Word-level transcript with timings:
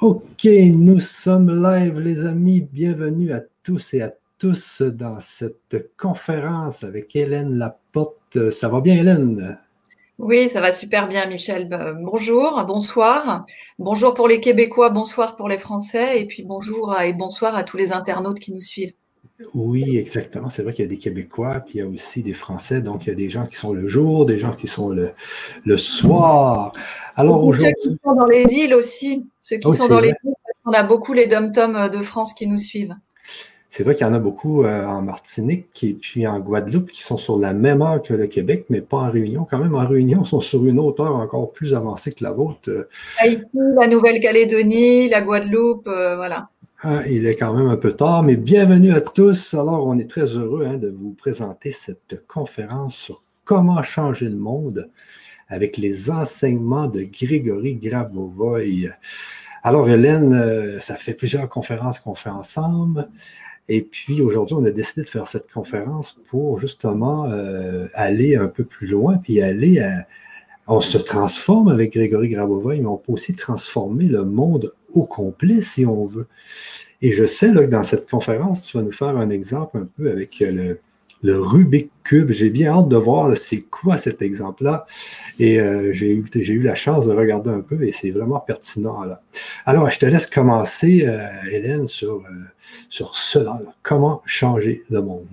Ok, 0.00 0.44
nous 0.44 0.98
sommes 0.98 1.62
live, 1.62 2.00
les 2.00 2.24
amis. 2.26 2.60
Bienvenue 2.60 3.32
à 3.32 3.40
tous 3.62 3.94
et 3.94 4.02
à 4.02 4.12
tous 4.38 4.82
dans 4.82 5.20
cette 5.20 5.96
conférence 5.96 6.82
avec 6.82 7.14
Hélène 7.14 7.56
Laporte. 7.56 8.50
Ça 8.50 8.68
va 8.68 8.80
bien, 8.80 8.96
Hélène? 8.96 9.58
Oui, 10.18 10.48
ça 10.48 10.60
va 10.60 10.72
super 10.72 11.08
bien, 11.08 11.26
Michel. 11.26 11.68
Bah, 11.68 11.92
bonjour, 11.94 12.64
bonsoir. 12.66 13.46
Bonjour 13.78 14.14
pour 14.14 14.26
les 14.26 14.40
Québécois, 14.40 14.90
bonsoir 14.90 15.36
pour 15.36 15.48
les 15.48 15.58
Français, 15.58 16.20
et 16.20 16.26
puis 16.26 16.42
bonjour 16.42 16.98
et 17.00 17.12
bonsoir 17.12 17.54
à 17.54 17.62
tous 17.62 17.76
les 17.76 17.92
internautes 17.92 18.40
qui 18.40 18.52
nous 18.52 18.60
suivent. 18.60 18.94
Oui, 19.54 19.96
exactement. 19.96 20.50
C'est 20.50 20.62
vrai 20.62 20.72
qu'il 20.72 20.84
y 20.84 20.88
a 20.88 20.90
des 20.90 20.98
Québécois, 20.98 21.60
puis 21.60 21.74
il 21.76 21.78
y 21.78 21.82
a 21.82 21.86
aussi 21.88 22.22
des 22.22 22.34
Français. 22.34 22.80
Donc, 22.80 23.06
il 23.06 23.10
y 23.10 23.12
a 23.12 23.16
des 23.16 23.30
gens 23.30 23.46
qui 23.46 23.56
sont 23.56 23.72
le 23.72 23.88
jour, 23.88 24.26
des 24.26 24.38
gens 24.38 24.52
qui 24.52 24.66
sont 24.66 24.90
le, 24.90 25.12
le 25.64 25.76
soir. 25.76 26.72
Alors 27.16 27.44
aujourd'hui. 27.44 27.74
Ceux 27.82 27.90
qui 27.90 27.98
sont 28.04 28.14
dans 28.14 28.26
les 28.26 28.44
îles 28.54 28.74
aussi. 28.74 29.26
Ceux 29.40 29.56
qui 29.56 29.72
sont 29.72 29.88
dans 29.88 30.00
les 30.00 30.08
îles, 30.08 30.34
on 30.64 30.72
a 30.72 30.82
beaucoup 30.82 31.12
les 31.12 31.26
dom-toms 31.26 31.88
de 31.88 32.02
France 32.02 32.34
qui 32.34 32.46
nous 32.46 32.58
suivent. 32.58 32.94
C'est 33.74 33.84
vrai 33.84 33.94
qu'il 33.94 34.06
y 34.06 34.10
en 34.10 34.12
a 34.12 34.18
beaucoup 34.18 34.64
euh, 34.64 34.84
en 34.84 35.00
Martinique 35.00 35.82
et 35.82 35.94
puis 35.94 36.26
en 36.26 36.40
Guadeloupe 36.40 36.90
qui 36.90 37.02
sont 37.02 37.16
sur 37.16 37.38
la 37.38 37.54
même 37.54 37.80
heure 37.80 38.02
que 38.02 38.12
le 38.12 38.26
Québec, 38.26 38.66
mais 38.68 38.82
pas 38.82 38.98
en 38.98 39.10
Réunion. 39.10 39.46
Quand 39.48 39.56
même, 39.56 39.74
en 39.74 39.86
Réunion, 39.86 40.20
ils 40.24 40.28
sont 40.28 40.40
sur 40.40 40.66
une 40.66 40.78
hauteur 40.78 41.16
encore 41.16 41.52
plus 41.52 41.72
avancée 41.72 42.12
que 42.12 42.22
la 42.22 42.32
vôtre. 42.32 42.86
Haïti, 43.18 43.46
la 43.54 43.86
Nouvelle-Calédonie, 43.86 45.08
la 45.08 45.22
Guadeloupe, 45.22 45.86
euh, 45.86 46.16
voilà. 46.16 46.50
Ah, 46.84 47.02
il 47.08 47.26
est 47.26 47.36
quand 47.36 47.54
même 47.54 47.68
un 47.68 47.76
peu 47.76 47.92
tard, 47.92 48.24
mais 48.24 48.34
bienvenue 48.34 48.92
à 48.92 49.00
tous. 49.00 49.54
Alors, 49.54 49.86
on 49.86 49.96
est 50.00 50.10
très 50.10 50.24
heureux 50.24 50.64
hein, 50.66 50.78
de 50.78 50.88
vous 50.88 51.12
présenter 51.12 51.70
cette 51.70 52.26
conférence 52.26 52.96
sur 52.96 53.22
comment 53.44 53.80
changer 53.84 54.28
le 54.28 54.34
monde 54.34 54.90
avec 55.48 55.76
les 55.76 56.10
enseignements 56.10 56.88
de 56.88 57.04
Grégory 57.04 57.76
Grabovoy. 57.76 58.90
Alors, 59.62 59.88
Hélène, 59.88 60.34
euh, 60.34 60.80
ça 60.80 60.96
fait 60.96 61.14
plusieurs 61.14 61.48
conférences 61.48 62.00
qu'on 62.00 62.16
fait 62.16 62.30
ensemble. 62.30 63.08
Et 63.68 63.82
puis 63.82 64.20
aujourd'hui, 64.20 64.56
on 64.58 64.64
a 64.64 64.72
décidé 64.72 65.02
de 65.02 65.08
faire 65.08 65.28
cette 65.28 65.48
conférence 65.52 66.18
pour 66.26 66.58
justement 66.58 67.30
euh, 67.30 67.86
aller 67.94 68.34
un 68.34 68.48
peu 68.48 68.64
plus 68.64 68.88
loin, 68.88 69.18
puis 69.18 69.40
aller 69.40 69.78
à, 69.78 70.04
on 70.66 70.80
se 70.80 70.98
transforme 70.98 71.68
avec 71.68 71.92
Grégory 71.92 72.30
Grabovoy, 72.30 72.80
mais 72.80 72.86
on 72.86 72.96
peut 72.96 73.12
aussi 73.12 73.34
transformer 73.34 74.06
le 74.06 74.24
monde 74.24 74.72
au 74.94 75.04
complet 75.04 75.62
si 75.62 75.86
on 75.86 76.06
veut. 76.06 76.26
Et 77.00 77.12
je 77.12 77.26
sais 77.26 77.52
là, 77.52 77.62
que 77.62 77.70
dans 77.70 77.82
cette 77.82 78.08
conférence, 78.08 78.62
tu 78.62 78.76
vas 78.76 78.82
nous 78.82 78.92
faire 78.92 79.16
un 79.16 79.30
exemple 79.30 79.78
un 79.78 79.88
peu 79.96 80.10
avec 80.10 80.38
le, 80.40 80.78
le 81.22 81.38
Rubik 81.38 81.90
Cube. 82.04 82.30
J'ai 82.32 82.50
bien 82.50 82.72
hâte 82.72 82.88
de 82.88 82.96
voir 82.96 83.36
c'est 83.36 83.60
quoi 83.60 83.96
cet 83.96 84.22
exemple-là. 84.22 84.86
Et 85.38 85.60
euh, 85.60 85.92
j'ai 85.92 86.12
eu, 86.12 86.24
eu, 86.34 86.62
la 86.62 86.74
chance 86.74 87.06
de 87.06 87.12
regarder 87.12 87.50
un 87.50 87.60
peu 87.60 87.82
et 87.84 87.92
c'est 87.92 88.10
vraiment 88.10 88.40
pertinent. 88.40 89.02
Là. 89.04 89.22
Alors, 89.66 89.90
je 89.90 89.98
te 89.98 90.06
laisse 90.06 90.26
commencer, 90.26 91.04
euh, 91.06 91.26
Hélène, 91.50 91.88
sur, 91.88 92.16
euh, 92.16 92.44
sur 92.88 93.16
cela. 93.16 93.60
Comment 93.82 94.22
changer 94.26 94.84
le 94.90 95.02
monde? 95.02 95.26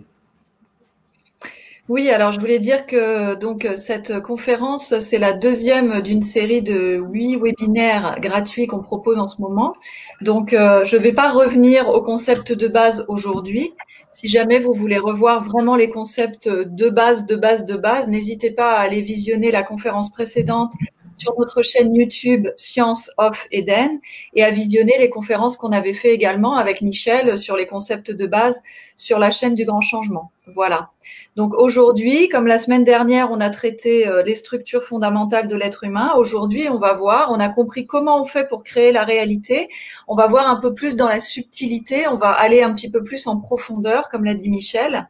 Oui, 1.90 2.12
alors 2.12 2.32
je 2.32 2.40
voulais 2.40 2.60
dire 2.60 2.86
que 2.86 3.34
donc 3.34 3.68
cette 3.76 4.20
conférence, 4.20 5.00
c'est 5.00 5.18
la 5.18 5.34
deuxième 5.34 6.02
d'une 6.02 6.22
série 6.22 6.62
de 6.62 6.98
huit 7.12 7.36
webinaires 7.36 8.18
gratuits 8.20 8.68
qu'on 8.68 8.84
propose 8.84 9.18
en 9.18 9.28
ce 9.28 9.42
moment. 9.42 9.74
Donc 10.22 10.54
euh, 10.54 10.86
je 10.86 10.98
ne 10.98 11.02
vais 11.02 11.14
pas 11.14 11.32
revenir 11.32 11.90
au 11.90 12.04
concept 12.04 12.54
de 12.54 12.68
base 12.68 13.06
aujourd'hui. 13.08 13.74
Si 14.12 14.30
jamais 14.30 14.60
vous 14.60 14.72
voulez 14.72 15.00
revoir 15.00 15.44
vraiment 15.44 15.76
les 15.76 15.90
concepts 15.90 16.48
de 16.48 16.90
base, 16.90 17.26
de 17.26 17.36
base, 17.36 17.66
de 17.66 17.76
base, 17.76 18.08
n'hésitez 18.08 18.52
pas 18.52 18.74
à 18.74 18.82
aller 18.82 19.02
visionner 19.02 19.50
la 19.50 19.64
conférence 19.64 20.12
précédente 20.12 20.74
sur 21.20 21.36
notre 21.38 21.62
chaîne 21.62 21.94
YouTube 21.94 22.48
Science 22.56 23.12
of 23.18 23.48
Eden 23.52 24.00
et 24.34 24.44
à 24.44 24.52
visionner 24.52 24.94
les 25.00 25.10
conférences 25.10 25.58
qu'on 25.58 25.72
avait 25.72 25.94
fait 25.94 26.14
également 26.14 26.56
avec 26.56 26.82
Michel 26.82 27.38
sur 27.38 27.56
les 27.56 27.68
concepts 27.68 28.12
de 28.12 28.26
base 28.26 28.62
sur 28.96 29.20
la 29.20 29.32
chaîne 29.32 29.54
du 29.54 29.66
grand 29.66 29.82
changement. 29.82 30.32
Voilà. 30.56 30.90
Donc 31.36 31.54
aujourd'hui, 31.54 32.28
comme 32.28 32.48
la 32.48 32.58
semaine 32.58 32.84
dernière, 32.84 33.32
on 33.32 33.40
a 33.40 33.50
traité 33.50 34.08
euh, 34.08 34.24
les 34.24 34.36
structures 34.36 34.84
fondamentales 34.84 35.48
de 35.48 35.56
l'être 35.56 35.84
humain, 35.84 36.14
aujourd'hui, 36.16 36.70
on 36.70 36.80
va 36.80 36.94
voir, 36.94 37.32
on 37.32 37.40
a 37.40 37.50
compris 37.50 37.86
comment 37.86 38.22
on 38.22 38.26
fait 38.26 38.48
pour 38.48 38.64
créer 38.64 38.92
la 38.92 39.04
réalité. 39.04 39.70
On 40.08 40.16
va 40.16 40.28
voir 40.28 40.50
un 40.50 40.56
peu 40.56 40.74
plus 40.74 40.96
dans 40.96 41.08
la 41.08 41.20
subtilité, 41.20 42.08
on 42.08 42.16
va 42.16 42.32
aller 42.32 42.64
un 42.64 42.74
petit 42.74 42.90
peu 42.90 43.04
plus 43.04 43.28
en 43.28 43.38
profondeur, 43.38 44.10
comme 44.10 44.24
l'a 44.24 44.34
dit 44.34 44.50
Michel. 44.50 45.08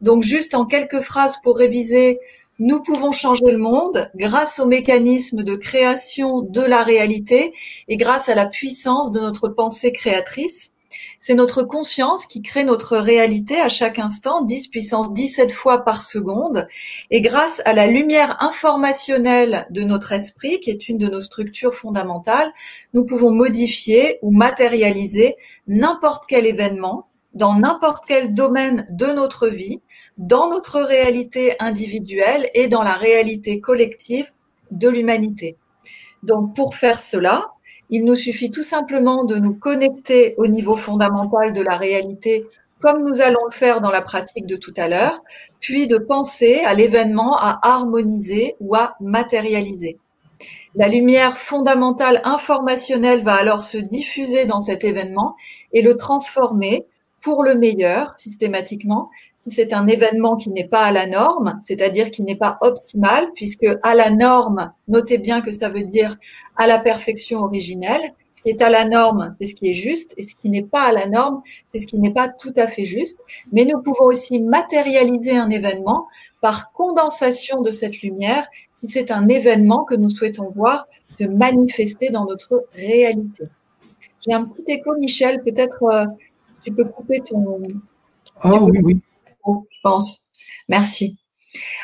Donc 0.00 0.22
juste 0.22 0.54
en 0.54 0.66
quelques 0.66 1.00
phrases 1.00 1.38
pour 1.42 1.56
réviser 1.56 2.20
nous 2.58 2.80
pouvons 2.80 3.12
changer 3.12 3.50
le 3.50 3.58
monde 3.58 4.10
grâce 4.14 4.58
au 4.60 4.66
mécanisme 4.66 5.42
de 5.42 5.56
création 5.56 6.40
de 6.40 6.60
la 6.60 6.84
réalité 6.84 7.52
et 7.88 7.96
grâce 7.96 8.28
à 8.28 8.34
la 8.34 8.46
puissance 8.46 9.10
de 9.10 9.20
notre 9.20 9.48
pensée 9.48 9.92
créatrice. 9.92 10.72
C'est 11.18 11.34
notre 11.34 11.64
conscience 11.64 12.26
qui 12.26 12.42
crée 12.42 12.62
notre 12.62 12.96
réalité 12.96 13.60
à 13.60 13.68
chaque 13.68 13.98
instant, 13.98 14.42
10 14.42 14.68
puissance 14.68 15.12
17 15.12 15.50
fois 15.50 15.84
par 15.84 16.02
seconde. 16.02 16.68
Et 17.10 17.20
grâce 17.20 17.62
à 17.64 17.72
la 17.72 17.86
lumière 17.88 18.40
informationnelle 18.40 19.66
de 19.70 19.82
notre 19.82 20.12
esprit, 20.12 20.60
qui 20.60 20.70
est 20.70 20.88
une 20.88 20.98
de 20.98 21.08
nos 21.08 21.20
structures 21.20 21.74
fondamentales, 21.74 22.52
nous 22.92 23.04
pouvons 23.04 23.32
modifier 23.32 24.18
ou 24.22 24.30
matérialiser 24.30 25.36
n'importe 25.66 26.24
quel 26.28 26.46
événement 26.46 27.08
dans 27.34 27.54
n'importe 27.54 28.04
quel 28.06 28.32
domaine 28.32 28.86
de 28.90 29.06
notre 29.06 29.48
vie, 29.48 29.80
dans 30.18 30.48
notre 30.48 30.80
réalité 30.80 31.54
individuelle 31.60 32.48
et 32.54 32.68
dans 32.68 32.82
la 32.82 32.94
réalité 32.94 33.60
collective 33.60 34.30
de 34.70 34.88
l'humanité. 34.88 35.56
Donc 36.22 36.54
pour 36.54 36.74
faire 36.74 36.98
cela, 36.98 37.50
il 37.90 38.04
nous 38.04 38.14
suffit 38.14 38.50
tout 38.50 38.62
simplement 38.62 39.24
de 39.24 39.36
nous 39.36 39.54
connecter 39.54 40.34
au 40.38 40.46
niveau 40.46 40.76
fondamental 40.76 41.52
de 41.52 41.60
la 41.60 41.76
réalité 41.76 42.46
comme 42.80 43.02
nous 43.02 43.22
allons 43.22 43.46
le 43.46 43.54
faire 43.54 43.80
dans 43.80 43.90
la 43.90 44.02
pratique 44.02 44.44
de 44.44 44.56
tout 44.56 44.74
à 44.76 44.88
l'heure, 44.88 45.22
puis 45.58 45.86
de 45.86 45.96
penser 45.96 46.60
à 46.66 46.74
l'événement 46.74 47.38
à 47.38 47.58
harmoniser 47.62 48.56
ou 48.60 48.74
à 48.74 48.94
matérialiser. 49.00 49.98
La 50.74 50.88
lumière 50.88 51.38
fondamentale 51.38 52.20
informationnelle 52.24 53.24
va 53.24 53.36
alors 53.36 53.62
se 53.62 53.78
diffuser 53.78 54.44
dans 54.44 54.60
cet 54.60 54.84
événement 54.84 55.34
et 55.72 55.80
le 55.80 55.96
transformer 55.96 56.84
pour 57.24 57.42
le 57.42 57.54
meilleur 57.54 58.14
systématiquement. 58.18 59.10
Si 59.32 59.50
c'est 59.50 59.72
un 59.72 59.86
événement 59.88 60.36
qui 60.36 60.50
n'est 60.50 60.68
pas 60.68 60.84
à 60.84 60.92
la 60.92 61.06
norme, 61.06 61.58
c'est-à-dire 61.64 62.10
qui 62.10 62.22
n'est 62.22 62.36
pas 62.36 62.58
optimal, 62.60 63.30
puisque 63.34 63.66
à 63.82 63.94
la 63.94 64.10
norme, 64.10 64.72
notez 64.88 65.18
bien 65.18 65.40
que 65.40 65.50
ça 65.50 65.70
veut 65.70 65.84
dire 65.84 66.16
à 66.56 66.66
la 66.66 66.78
perfection 66.78 67.40
originelle. 67.40 68.02
Ce 68.30 68.42
qui 68.42 68.50
est 68.50 68.62
à 68.62 68.68
la 68.68 68.84
norme, 68.84 69.30
c'est 69.38 69.46
ce 69.46 69.54
qui 69.54 69.70
est 69.70 69.74
juste, 69.74 70.12
et 70.16 70.22
ce 70.22 70.34
qui 70.34 70.50
n'est 70.50 70.64
pas 70.64 70.82
à 70.82 70.92
la 70.92 71.06
norme, 71.06 71.42
c'est 71.66 71.78
ce 71.78 71.86
qui 71.86 71.98
n'est 71.98 72.12
pas 72.12 72.28
tout 72.28 72.52
à 72.56 72.66
fait 72.66 72.84
juste. 72.84 73.18
Mais 73.52 73.64
nous 73.64 73.80
pouvons 73.80 74.04
aussi 74.04 74.42
matérialiser 74.42 75.36
un 75.36 75.48
événement 75.48 76.08
par 76.42 76.72
condensation 76.72 77.62
de 77.62 77.70
cette 77.70 78.02
lumière, 78.02 78.46
si 78.72 78.88
c'est 78.88 79.10
un 79.10 79.28
événement 79.28 79.84
que 79.84 79.94
nous 79.94 80.10
souhaitons 80.10 80.50
voir 80.54 80.86
se 81.18 81.24
manifester 81.24 82.10
dans 82.10 82.26
notre 82.26 82.66
réalité. 82.74 83.44
J'ai 84.26 84.34
un 84.34 84.44
petit 84.44 84.64
écho, 84.68 84.94
Michel, 84.96 85.42
peut-être 85.42 85.82
euh, 85.84 86.06
tu 86.64 86.72
peux 86.72 86.84
couper 86.84 87.20
ton. 87.20 87.62
Ah 88.42 88.56
oui, 88.62 88.78
oui. 88.82 89.00
Je 89.46 89.78
pense. 89.82 90.30
Merci. 90.68 91.18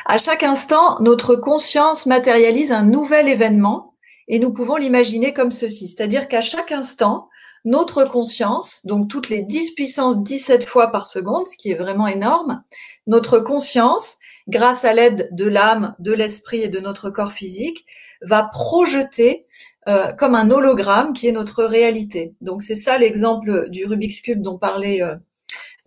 À 0.05 0.17
chaque 0.17 0.43
instant, 0.43 0.99
notre 0.99 1.35
conscience 1.35 2.05
matérialise 2.05 2.71
un 2.71 2.83
nouvel 2.83 3.27
événement 3.27 3.93
et 4.27 4.39
nous 4.39 4.51
pouvons 4.51 4.75
l'imaginer 4.77 5.33
comme 5.33 5.51
ceci. 5.51 5.87
C'est-à-dire 5.87 6.27
qu'à 6.27 6.41
chaque 6.41 6.71
instant, 6.71 7.29
notre 7.63 8.05
conscience, 8.05 8.81
donc 8.85 9.07
toutes 9.07 9.29
les 9.29 9.41
10 9.41 9.71
puissances 9.71 10.23
17 10.23 10.65
fois 10.65 10.87
par 10.87 11.05
seconde, 11.05 11.47
ce 11.47 11.55
qui 11.57 11.71
est 11.71 11.75
vraiment 11.75 12.07
énorme, 12.07 12.63
notre 13.07 13.39
conscience, 13.39 14.17
grâce 14.47 14.85
à 14.85 14.93
l'aide 14.93 15.29
de 15.31 15.45
l'âme, 15.45 15.95
de 15.99 16.11
l'esprit 16.11 16.61
et 16.61 16.67
de 16.67 16.79
notre 16.79 17.09
corps 17.09 17.31
physique, 17.31 17.85
va 18.21 18.43
projeter 18.43 19.45
euh, 19.87 20.11
comme 20.13 20.35
un 20.35 20.51
hologramme 20.51 21.13
qui 21.13 21.27
est 21.27 21.31
notre 21.31 21.63
réalité. 21.63 22.35
Donc 22.41 22.61
c'est 22.61 22.75
ça 22.75 22.97
l'exemple 22.97 23.69
du 23.69 23.85
Rubik's 23.85 24.21
Cube 24.21 24.41
dont 24.41 24.57
parlait, 24.57 25.01
euh, 25.01 25.15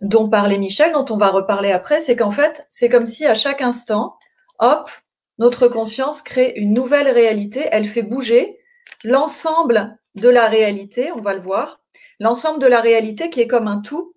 dont 0.01 0.29
parlait 0.29 0.57
Michel, 0.57 0.93
dont 0.93 1.05
on 1.09 1.17
va 1.17 1.29
reparler 1.29 1.71
après, 1.71 2.01
c'est 2.01 2.15
qu'en 2.15 2.31
fait, 2.31 2.67
c'est 2.69 2.89
comme 2.89 3.05
si 3.05 3.25
à 3.25 3.35
chaque 3.35 3.61
instant, 3.61 4.15
hop, 4.59 4.89
notre 5.37 5.67
conscience 5.67 6.21
crée 6.21 6.53
une 6.55 6.73
nouvelle 6.73 7.09
réalité, 7.09 7.67
elle 7.71 7.87
fait 7.87 8.03
bouger 8.03 8.59
l'ensemble 9.03 9.97
de 10.15 10.29
la 10.29 10.47
réalité, 10.47 11.11
on 11.13 11.21
va 11.21 11.33
le 11.33 11.41
voir, 11.41 11.81
l'ensemble 12.19 12.59
de 12.59 12.67
la 12.67 12.81
réalité 12.81 13.29
qui 13.29 13.41
est 13.41 13.47
comme 13.47 13.67
un 13.67 13.79
tout, 13.79 14.13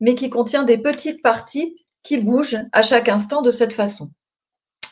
mais 0.00 0.14
qui 0.14 0.30
contient 0.30 0.62
des 0.62 0.78
petites 0.78 1.22
parties 1.22 1.74
qui 2.02 2.18
bougent 2.18 2.58
à 2.72 2.82
chaque 2.82 3.08
instant 3.08 3.42
de 3.42 3.50
cette 3.50 3.72
façon. 3.72 4.10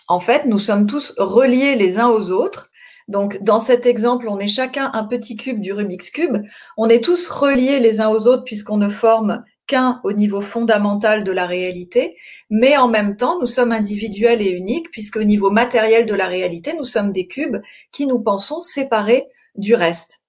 En 0.07 0.21
fait, 0.21 0.47
nous 0.47 0.59
sommes 0.59 0.87
tous 0.87 1.15
reliés 1.19 1.75
les 1.75 1.99
uns 1.99 2.09
aux 2.09 2.31
autres 2.31 2.71
donc, 3.09 3.43
dans 3.43 3.59
cet 3.59 3.87
exemple, 3.87 4.29
on 4.29 4.39
est 4.39 4.49
chacun 4.49 4.91
un 4.93 5.05
petit 5.05 5.37
cube 5.37 5.61
du 5.61 5.73
Rubik's 5.73 6.11
Cube. 6.11 6.37
On 6.77 6.89
est 6.91 7.03
tous 7.03 7.29
reliés 7.29 7.81
les 7.81 8.01
uns 8.01 8.11
aux 8.11 8.27
autres 8.27 8.45
puisqu'on 8.45 8.77
ne 8.77 8.91
forme 8.91 9.43
qu'un 9.67 10.01
au 10.05 10.13
niveau 10.13 10.41
fondamental 10.41 11.25
de 11.25 11.33
la 11.33 11.47
réalité, 11.47 12.17
mais 12.51 12.77
en 12.77 12.89
même 12.89 13.17
temps, 13.17 13.39
nous 13.41 13.47
sommes 13.47 13.73
individuels 13.73 14.43
et 14.43 14.51
uniques 14.51 14.91
puisqu'au 14.91 15.25
niveau 15.25 15.51
matériel 15.51 16.07
de 16.07 16.15
la 16.15 16.27
réalité, 16.27 16.75
nous 16.75 16.85
sommes 16.85 17.13
des 17.13 17.27
cubes 17.27 17.59
qui 17.93 18.07
nous 18.07 18.21
pensons 18.21 18.61
séparés 18.61 19.27
du 19.57 19.75
reste. 19.75 20.23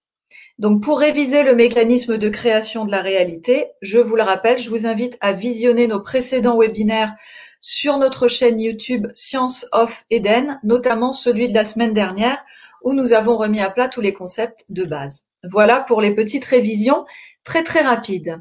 Donc, 0.60 0.84
pour 0.84 1.00
réviser 1.00 1.44
le 1.44 1.56
mécanisme 1.56 2.18
de 2.18 2.28
création 2.28 2.84
de 2.84 2.92
la 2.92 3.02
réalité, 3.02 3.68
je 3.82 3.98
vous 3.98 4.18
le 4.18 4.24
rappelle, 4.24 4.60
je 4.60 4.70
vous 4.70 4.86
invite 4.86 5.18
à 5.22 5.32
visionner 5.32 5.88
nos 5.88 6.02
précédents 6.02 6.60
webinaires 6.60 7.16
sur 7.62 7.98
notre 7.98 8.28
chaîne 8.28 8.60
YouTube 8.60 9.08
Science 9.16 9.66
of 9.72 10.04
Eden, 10.10 10.60
notamment 10.64 11.14
celui 11.14 11.48
de 11.48 11.54
la 11.54 11.64
semaine 11.64 11.94
dernière 11.94 12.44
où 12.84 12.94
nous 12.94 13.14
avons 13.14 13.38
remis 13.38 13.62
à 13.62 13.70
plat 13.70 13.88
tous 13.88 14.02
les 14.02 14.12
concepts 14.12 14.66
de 14.68 14.84
base. 14.84 15.24
Voilà 15.50 15.80
pour 15.80 16.02
les 16.02 16.14
petites 16.14 16.46
révisions 16.46 17.06
très 17.46 17.64
très 17.64 17.82
rapides. 17.82 18.40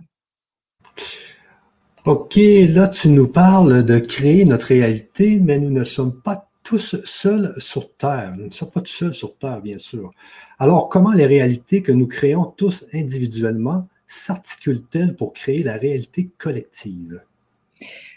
Ok, 2.04 2.36
là 2.36 2.88
tu 2.88 3.08
nous 3.08 3.28
parles 3.28 3.84
de 3.84 3.98
créer 4.00 4.44
notre 4.44 4.66
réalité, 4.66 5.38
mais 5.40 5.60
nous 5.60 5.70
ne 5.70 5.84
sommes 5.84 6.20
pas 6.20 6.47
tous 6.68 6.96
seuls 7.02 7.54
sur 7.56 7.94
Terre. 7.94 8.34
Nous 8.36 8.44
ne 8.44 8.50
sommes 8.50 8.70
pas 8.70 8.82
tous 8.82 8.92
seuls 8.92 9.14
sur 9.14 9.34
Terre, 9.38 9.62
bien 9.62 9.78
sûr. 9.78 10.10
Alors, 10.58 10.90
comment 10.90 11.12
les 11.12 11.24
réalités 11.24 11.82
que 11.82 11.92
nous 11.92 12.06
créons 12.06 12.44
tous 12.44 12.84
individuellement 12.92 13.88
s'articulent-elles 14.06 15.16
pour 15.16 15.32
créer 15.32 15.62
la 15.62 15.78
réalité 15.78 16.28
collective? 16.36 17.22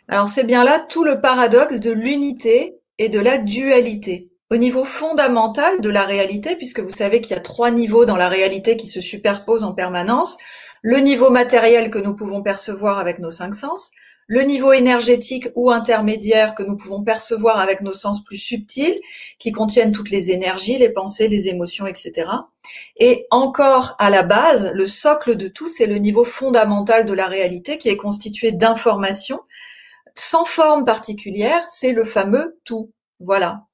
Alors, 0.09 0.27
c'est 0.27 0.43
bien 0.43 0.65
là 0.65 0.85
tout 0.89 1.05
le 1.05 1.21
paradoxe 1.21 1.79
de 1.79 1.91
l'unité 1.91 2.75
et 2.97 3.07
de 3.07 3.21
la 3.21 3.37
dualité. 3.37 4.27
Au 4.49 4.57
niveau 4.57 4.83
fondamental 4.83 5.79
de 5.79 5.89
la 5.89 6.03
réalité, 6.03 6.57
puisque 6.57 6.81
vous 6.81 6.91
savez 6.91 7.21
qu'il 7.21 7.33
y 7.33 7.39
a 7.39 7.41
trois 7.41 7.71
niveaux 7.71 8.03
dans 8.03 8.17
la 8.17 8.27
réalité 8.27 8.75
qui 8.75 8.87
se 8.87 8.99
superposent 8.99 9.63
en 9.63 9.71
permanence, 9.71 10.37
le 10.81 10.97
niveau 10.97 11.29
matériel 11.29 11.89
que 11.89 11.99
nous 11.99 12.17
pouvons 12.17 12.43
percevoir 12.43 12.99
avec 12.99 13.19
nos 13.19 13.31
cinq 13.31 13.55
sens, 13.55 13.91
le 14.31 14.43
niveau 14.43 14.71
énergétique 14.71 15.49
ou 15.55 15.71
intermédiaire 15.71 16.55
que 16.55 16.63
nous 16.63 16.77
pouvons 16.77 17.03
percevoir 17.03 17.59
avec 17.59 17.81
nos 17.81 17.91
sens 17.91 18.23
plus 18.23 18.37
subtils, 18.37 19.01
qui 19.39 19.51
contiennent 19.51 19.91
toutes 19.91 20.09
les 20.09 20.31
énergies, 20.31 20.77
les 20.77 20.87
pensées, 20.87 21.27
les 21.27 21.49
émotions, 21.49 21.85
etc. 21.85 22.29
Et 22.95 23.27
encore 23.29 23.93
à 23.99 24.09
la 24.09 24.23
base, 24.23 24.71
le 24.73 24.87
socle 24.87 25.35
de 25.35 25.49
tout, 25.49 25.67
c'est 25.67 25.85
le 25.85 25.97
niveau 25.97 26.23
fondamental 26.23 27.03
de 27.03 27.11
la 27.11 27.27
réalité 27.27 27.77
qui 27.77 27.89
est 27.89 27.97
constitué 27.97 28.53
d'informations 28.53 29.41
sans 30.15 30.45
forme 30.45 30.85
particulière, 30.85 31.65
c'est 31.67 31.91
le 31.91 32.05
fameux 32.05 32.57
tout. 32.63 32.89
Voilà. 33.19 33.65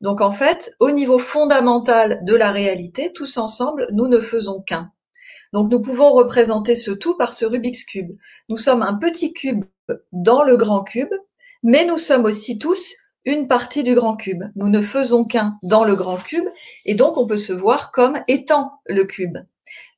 Donc 0.00 0.22
en 0.22 0.32
fait, 0.32 0.74
au 0.80 0.92
niveau 0.92 1.18
fondamental 1.18 2.20
de 2.24 2.34
la 2.34 2.52
réalité, 2.52 3.12
tous 3.12 3.36
ensemble, 3.36 3.86
nous 3.92 4.08
ne 4.08 4.20
faisons 4.20 4.62
qu'un. 4.62 4.90
Donc 5.52 5.70
nous 5.70 5.82
pouvons 5.82 6.10
représenter 6.12 6.74
ce 6.74 6.90
tout 6.90 7.18
par 7.18 7.34
ce 7.34 7.44
Rubik's 7.44 7.84
Cube. 7.84 8.16
Nous 8.48 8.56
sommes 8.56 8.82
un 8.82 8.94
petit 8.94 9.34
cube 9.34 9.66
dans 10.12 10.42
le 10.42 10.56
grand 10.56 10.82
cube, 10.82 11.12
mais 11.62 11.84
nous 11.84 11.98
sommes 11.98 12.24
aussi 12.24 12.58
tous 12.58 12.94
une 13.24 13.48
partie 13.48 13.82
du 13.82 13.94
grand 13.94 14.16
cube. 14.16 14.44
Nous 14.54 14.68
ne 14.68 14.80
faisons 14.80 15.24
qu'un 15.24 15.58
dans 15.62 15.84
le 15.84 15.96
grand 15.96 16.16
cube, 16.16 16.46
et 16.84 16.94
donc 16.94 17.16
on 17.16 17.26
peut 17.26 17.36
se 17.36 17.52
voir 17.52 17.90
comme 17.90 18.18
étant 18.28 18.72
le 18.86 19.04
cube. 19.04 19.38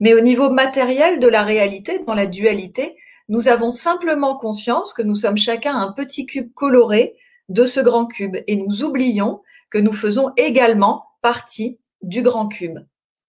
Mais 0.01 0.15
au 0.15 0.21
niveau 0.21 0.51
matériel 0.51 1.19
de 1.19 1.29
la 1.29 1.43
réalité, 1.43 1.99
dans 2.01 2.15
la 2.15 2.27
dualité, 2.27 2.97
nous 3.29 3.49
avons 3.49 3.71
simplement 3.71 4.37
conscience 4.37 4.95
que 4.95 5.03
nous 5.03 5.15
sommes 5.15 5.37
chacun 5.37 5.77
un 5.77 5.93
petit 5.93 6.25
cube 6.25 6.53
coloré 6.55 7.17
de 7.51 7.65
ce 7.65 7.81
grand 7.81 8.07
cube, 8.07 8.37
et 8.47 8.57
nous 8.57 8.83
oublions 8.83 9.43
que 9.71 9.79
nous 9.79 9.93
faisons 9.93 10.31
également 10.37 11.05
partie 11.21 11.79
du 12.03 12.23
grand 12.23 12.49
cube. 12.49 12.79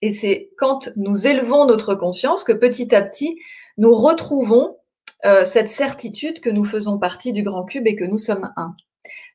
Et 0.01 0.13
c'est 0.13 0.51
quand 0.57 0.91
nous 0.95 1.27
élevons 1.27 1.65
notre 1.65 1.95
conscience 1.95 2.45
que 2.45 2.53
petit 2.53 2.95
à 2.95 3.01
petit, 3.01 3.38
nous 3.77 3.94
retrouvons 3.94 4.77
euh, 5.25 5.45
cette 5.45 5.69
certitude 5.69 6.39
que 6.39 6.50
nous 6.50 6.63
faisons 6.63 6.98
partie 6.98 7.33
du 7.33 7.44
grand 7.44 7.66
cube 7.66 7.88
et 7.88 7.95
que 7.95 8.06
nous 8.06 8.18
sommes 8.18 8.51
un. 8.56 8.75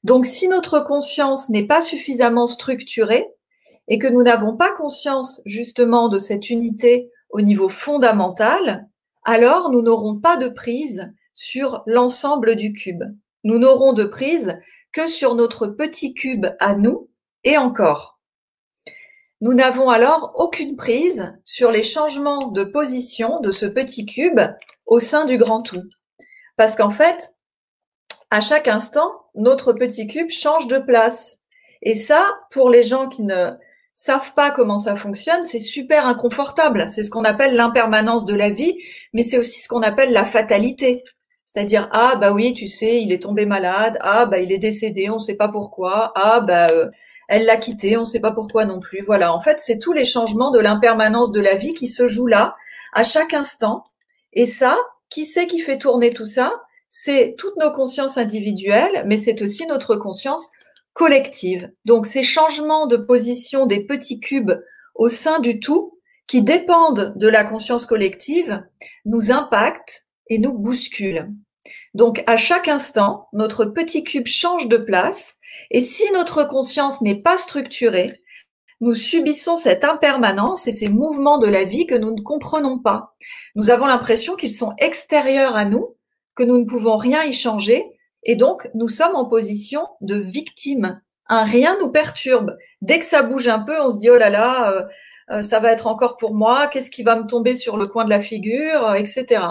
Donc 0.02 0.24
si 0.24 0.48
notre 0.48 0.80
conscience 0.80 1.48
n'est 1.48 1.66
pas 1.66 1.82
suffisamment 1.82 2.46
structurée 2.46 3.26
et 3.88 3.98
que 3.98 4.06
nous 4.06 4.22
n'avons 4.22 4.56
pas 4.56 4.72
conscience 4.72 5.42
justement 5.44 6.08
de 6.08 6.18
cette 6.18 6.50
unité 6.50 7.10
au 7.30 7.40
niveau 7.40 7.68
fondamental, 7.68 8.88
alors 9.24 9.70
nous 9.70 9.82
n'aurons 9.82 10.18
pas 10.18 10.36
de 10.36 10.48
prise 10.48 11.12
sur 11.32 11.82
l'ensemble 11.86 12.56
du 12.56 12.72
cube. 12.72 13.04
Nous 13.42 13.58
n'aurons 13.58 13.92
de 13.92 14.04
prise 14.04 14.58
que 14.92 15.08
sur 15.08 15.34
notre 15.34 15.66
petit 15.66 16.14
cube 16.14 16.46
à 16.60 16.76
nous 16.76 17.10
et 17.42 17.58
encore. 17.58 18.13
Nous 19.40 19.54
n'avons 19.54 19.90
alors 19.90 20.32
aucune 20.36 20.76
prise 20.76 21.36
sur 21.44 21.70
les 21.70 21.82
changements 21.82 22.48
de 22.48 22.64
position 22.64 23.40
de 23.40 23.50
ce 23.50 23.66
petit 23.66 24.06
cube 24.06 24.40
au 24.86 25.00
sein 25.00 25.24
du 25.24 25.36
grand 25.36 25.62
tout. 25.62 25.82
Parce 26.56 26.76
qu'en 26.76 26.90
fait, 26.90 27.34
à 28.30 28.40
chaque 28.40 28.68
instant, 28.68 29.10
notre 29.34 29.72
petit 29.72 30.06
cube 30.06 30.30
change 30.30 30.66
de 30.66 30.78
place. 30.78 31.40
Et 31.82 31.94
ça, 31.94 32.24
pour 32.50 32.70
les 32.70 32.82
gens 32.82 33.08
qui 33.08 33.22
ne 33.22 33.50
savent 33.94 34.32
pas 34.34 34.50
comment 34.50 34.78
ça 34.78 34.96
fonctionne, 34.96 35.44
c'est 35.44 35.60
super 35.60 36.06
inconfortable. 36.06 36.86
C'est 36.88 37.02
ce 37.02 37.10
qu'on 37.10 37.24
appelle 37.24 37.54
l'impermanence 37.54 38.24
de 38.24 38.34
la 38.34 38.50
vie, 38.50 38.76
mais 39.12 39.22
c'est 39.22 39.38
aussi 39.38 39.60
ce 39.60 39.68
qu'on 39.68 39.82
appelle 39.82 40.12
la 40.12 40.24
fatalité. 40.24 41.02
C'est-à-dire 41.44 41.88
ah 41.92 42.16
bah 42.16 42.32
oui, 42.32 42.54
tu 42.54 42.66
sais, 42.66 43.00
il 43.00 43.12
est 43.12 43.22
tombé 43.22 43.46
malade, 43.46 43.96
ah 44.00 44.26
bah 44.26 44.38
il 44.40 44.50
est 44.50 44.58
décédé, 44.58 45.10
on 45.10 45.16
ne 45.16 45.20
sait 45.20 45.36
pas 45.36 45.48
pourquoi, 45.48 46.12
ah 46.16 46.40
bah 46.40 46.68
euh, 46.70 46.88
elle 47.28 47.44
l'a 47.44 47.56
quitté, 47.56 47.96
on 47.96 48.00
ne 48.00 48.06
sait 48.06 48.20
pas 48.20 48.32
pourquoi 48.32 48.64
non 48.64 48.80
plus. 48.80 49.02
Voilà, 49.02 49.32
en 49.32 49.40
fait, 49.40 49.60
c'est 49.60 49.78
tous 49.78 49.92
les 49.92 50.04
changements 50.04 50.50
de 50.50 50.58
l'impermanence 50.58 51.32
de 51.32 51.40
la 51.40 51.56
vie 51.56 51.74
qui 51.74 51.88
se 51.88 52.08
jouent 52.08 52.26
là, 52.26 52.56
à 52.92 53.04
chaque 53.04 53.34
instant. 53.34 53.84
Et 54.32 54.46
ça, 54.46 54.76
qui 55.10 55.24
c'est 55.24 55.46
qui 55.46 55.60
fait 55.60 55.78
tourner 55.78 56.12
tout 56.12 56.26
ça? 56.26 56.52
C'est 56.88 57.34
toutes 57.38 57.56
nos 57.56 57.70
consciences 57.70 58.18
individuelles, 58.18 59.04
mais 59.06 59.16
c'est 59.16 59.42
aussi 59.42 59.66
notre 59.66 59.96
conscience 59.96 60.50
collective. 60.92 61.72
Donc, 61.84 62.06
ces 62.06 62.22
changements 62.22 62.86
de 62.86 62.96
position 62.96 63.66
des 63.66 63.84
petits 63.84 64.20
cubes 64.20 64.52
au 64.94 65.08
sein 65.08 65.40
du 65.40 65.60
tout, 65.60 65.98
qui 66.26 66.42
dépendent 66.42 67.12
de 67.16 67.28
la 67.28 67.44
conscience 67.44 67.86
collective, 67.86 68.64
nous 69.04 69.30
impactent 69.30 70.06
et 70.28 70.38
nous 70.38 70.56
bousculent. 70.56 71.28
Donc 71.94 72.22
à 72.26 72.36
chaque 72.36 72.68
instant, 72.68 73.28
notre 73.32 73.64
petit 73.64 74.04
cube 74.04 74.26
change 74.26 74.68
de 74.68 74.76
place 74.76 75.38
et 75.70 75.80
si 75.80 76.04
notre 76.12 76.44
conscience 76.44 77.00
n'est 77.00 77.20
pas 77.20 77.38
structurée, 77.38 78.20
nous 78.80 78.94
subissons 78.94 79.56
cette 79.56 79.84
impermanence 79.84 80.66
et 80.66 80.72
ces 80.72 80.88
mouvements 80.88 81.38
de 81.38 81.46
la 81.46 81.64
vie 81.64 81.86
que 81.86 81.94
nous 81.94 82.14
ne 82.14 82.20
comprenons 82.20 82.78
pas. 82.78 83.14
Nous 83.54 83.70
avons 83.70 83.86
l'impression 83.86 84.36
qu'ils 84.36 84.52
sont 84.52 84.74
extérieurs 84.78 85.56
à 85.56 85.64
nous, 85.64 85.96
que 86.34 86.42
nous 86.42 86.58
ne 86.58 86.64
pouvons 86.64 86.96
rien 86.96 87.22
y 87.22 87.32
changer 87.32 87.86
et 88.24 88.36
donc 88.36 88.68
nous 88.74 88.88
sommes 88.88 89.16
en 89.16 89.26
position 89.26 89.86
de 90.00 90.16
victime. 90.16 91.00
Un 91.28 91.44
rien 91.44 91.78
nous 91.80 91.90
perturbe. 91.90 92.56
Dès 92.82 92.98
que 92.98 93.04
ça 93.04 93.22
bouge 93.22 93.48
un 93.48 93.60
peu, 93.60 93.80
on 93.80 93.90
se 93.90 93.98
dit 93.98 94.10
oh 94.10 94.16
là 94.16 94.28
là, 94.28 94.72
euh, 94.72 94.82
euh, 95.30 95.42
ça 95.42 95.60
va 95.60 95.72
être 95.72 95.86
encore 95.86 96.16
pour 96.16 96.34
moi, 96.34 96.66
qu'est-ce 96.66 96.90
qui 96.90 97.02
va 97.02 97.16
me 97.16 97.26
tomber 97.26 97.54
sur 97.54 97.76
le 97.76 97.86
coin 97.86 98.04
de 98.04 98.10
la 98.10 98.20
figure, 98.20 98.94
etc. 98.94 99.42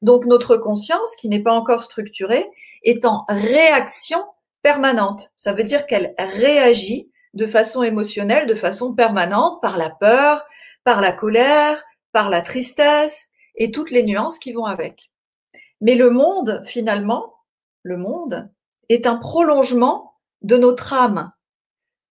Donc 0.00 0.24
notre 0.26 0.56
conscience, 0.56 1.14
qui 1.18 1.28
n'est 1.28 1.42
pas 1.42 1.52
encore 1.52 1.82
structurée, 1.82 2.46
est 2.84 3.04
en 3.04 3.24
réaction 3.28 4.24
permanente. 4.62 5.30
Ça 5.36 5.52
veut 5.52 5.64
dire 5.64 5.86
qu'elle 5.86 6.14
réagit 6.18 7.10
de 7.34 7.46
façon 7.46 7.82
émotionnelle, 7.82 8.46
de 8.46 8.54
façon 8.54 8.94
permanente, 8.94 9.60
par 9.62 9.76
la 9.76 9.90
peur, 9.90 10.44
par 10.84 11.00
la 11.00 11.12
colère, 11.12 11.82
par 12.12 12.30
la 12.30 12.42
tristesse 12.42 13.28
et 13.54 13.70
toutes 13.70 13.90
les 13.90 14.02
nuances 14.02 14.38
qui 14.38 14.52
vont 14.52 14.66
avec. 14.66 15.12
Mais 15.80 15.94
le 15.94 16.10
monde, 16.10 16.62
finalement, 16.66 17.34
le 17.82 17.96
monde 17.96 18.50
est 18.88 19.06
un 19.06 19.16
prolongement 19.16 20.14
de 20.42 20.56
notre 20.56 20.92
âme. 20.92 21.32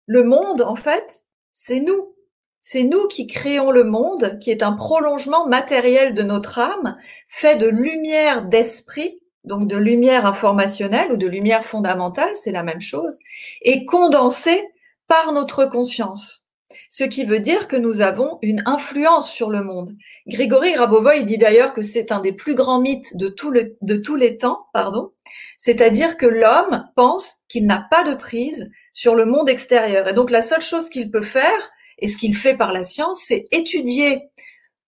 Le 0.07 0.23
monde, 0.23 0.61
en 0.61 0.75
fait, 0.75 1.25
c'est 1.53 1.79
nous. 1.79 2.15
C'est 2.59 2.83
nous 2.83 3.07
qui 3.07 3.27
créons 3.27 3.71
le 3.71 3.83
monde, 3.83 4.37
qui 4.39 4.51
est 4.51 4.61
un 4.61 4.73
prolongement 4.73 5.47
matériel 5.47 6.13
de 6.13 6.21
notre 6.21 6.59
âme, 6.59 6.97
fait 7.27 7.55
de 7.55 7.67
lumière 7.67 8.43
d'esprit, 8.43 9.20
donc 9.43 9.67
de 9.67 9.77
lumière 9.77 10.25
informationnelle 10.25 11.11
ou 11.11 11.17
de 11.17 11.27
lumière 11.27 11.65
fondamentale, 11.65 12.35
c'est 12.35 12.51
la 12.51 12.63
même 12.63 12.81
chose, 12.81 13.19
et 13.61 13.85
condensé 13.85 14.69
par 15.07 15.33
notre 15.33 15.65
conscience. 15.65 16.47
Ce 16.89 17.03
qui 17.03 17.25
veut 17.25 17.39
dire 17.39 17.67
que 17.67 17.75
nous 17.75 18.01
avons 18.01 18.37
une 18.41 18.63
influence 18.65 19.31
sur 19.31 19.49
le 19.49 19.61
monde. 19.61 19.95
Grégory 20.27 20.75
Rabovoy 20.75 21.23
dit 21.23 21.37
d'ailleurs 21.37 21.73
que 21.73 21.81
c'est 21.81 22.11
un 22.11 22.19
des 22.19 22.33
plus 22.33 22.55
grands 22.55 22.79
mythes 22.79 23.15
de, 23.17 23.33
de 23.81 23.95
tous 23.95 24.15
les 24.15 24.37
temps, 24.37 24.67
pardon. 24.73 25.11
C'est-à-dire 25.57 26.17
que 26.17 26.25
l'homme 26.25 26.85
pense 26.95 27.35
qu'il 27.49 27.65
n'a 27.65 27.85
pas 27.91 28.03
de 28.03 28.13
prise 28.13 28.71
sur 28.93 29.15
le 29.15 29.25
monde 29.25 29.49
extérieur. 29.49 30.07
Et 30.07 30.13
donc 30.13 30.31
la 30.31 30.41
seule 30.41 30.61
chose 30.61 30.89
qu'il 30.89 31.11
peut 31.11 31.21
faire, 31.21 31.69
et 31.99 32.07
ce 32.07 32.17
qu'il 32.17 32.35
fait 32.35 32.55
par 32.55 32.71
la 32.71 32.83
science, 32.83 33.21
c'est 33.25 33.45
étudier 33.51 34.23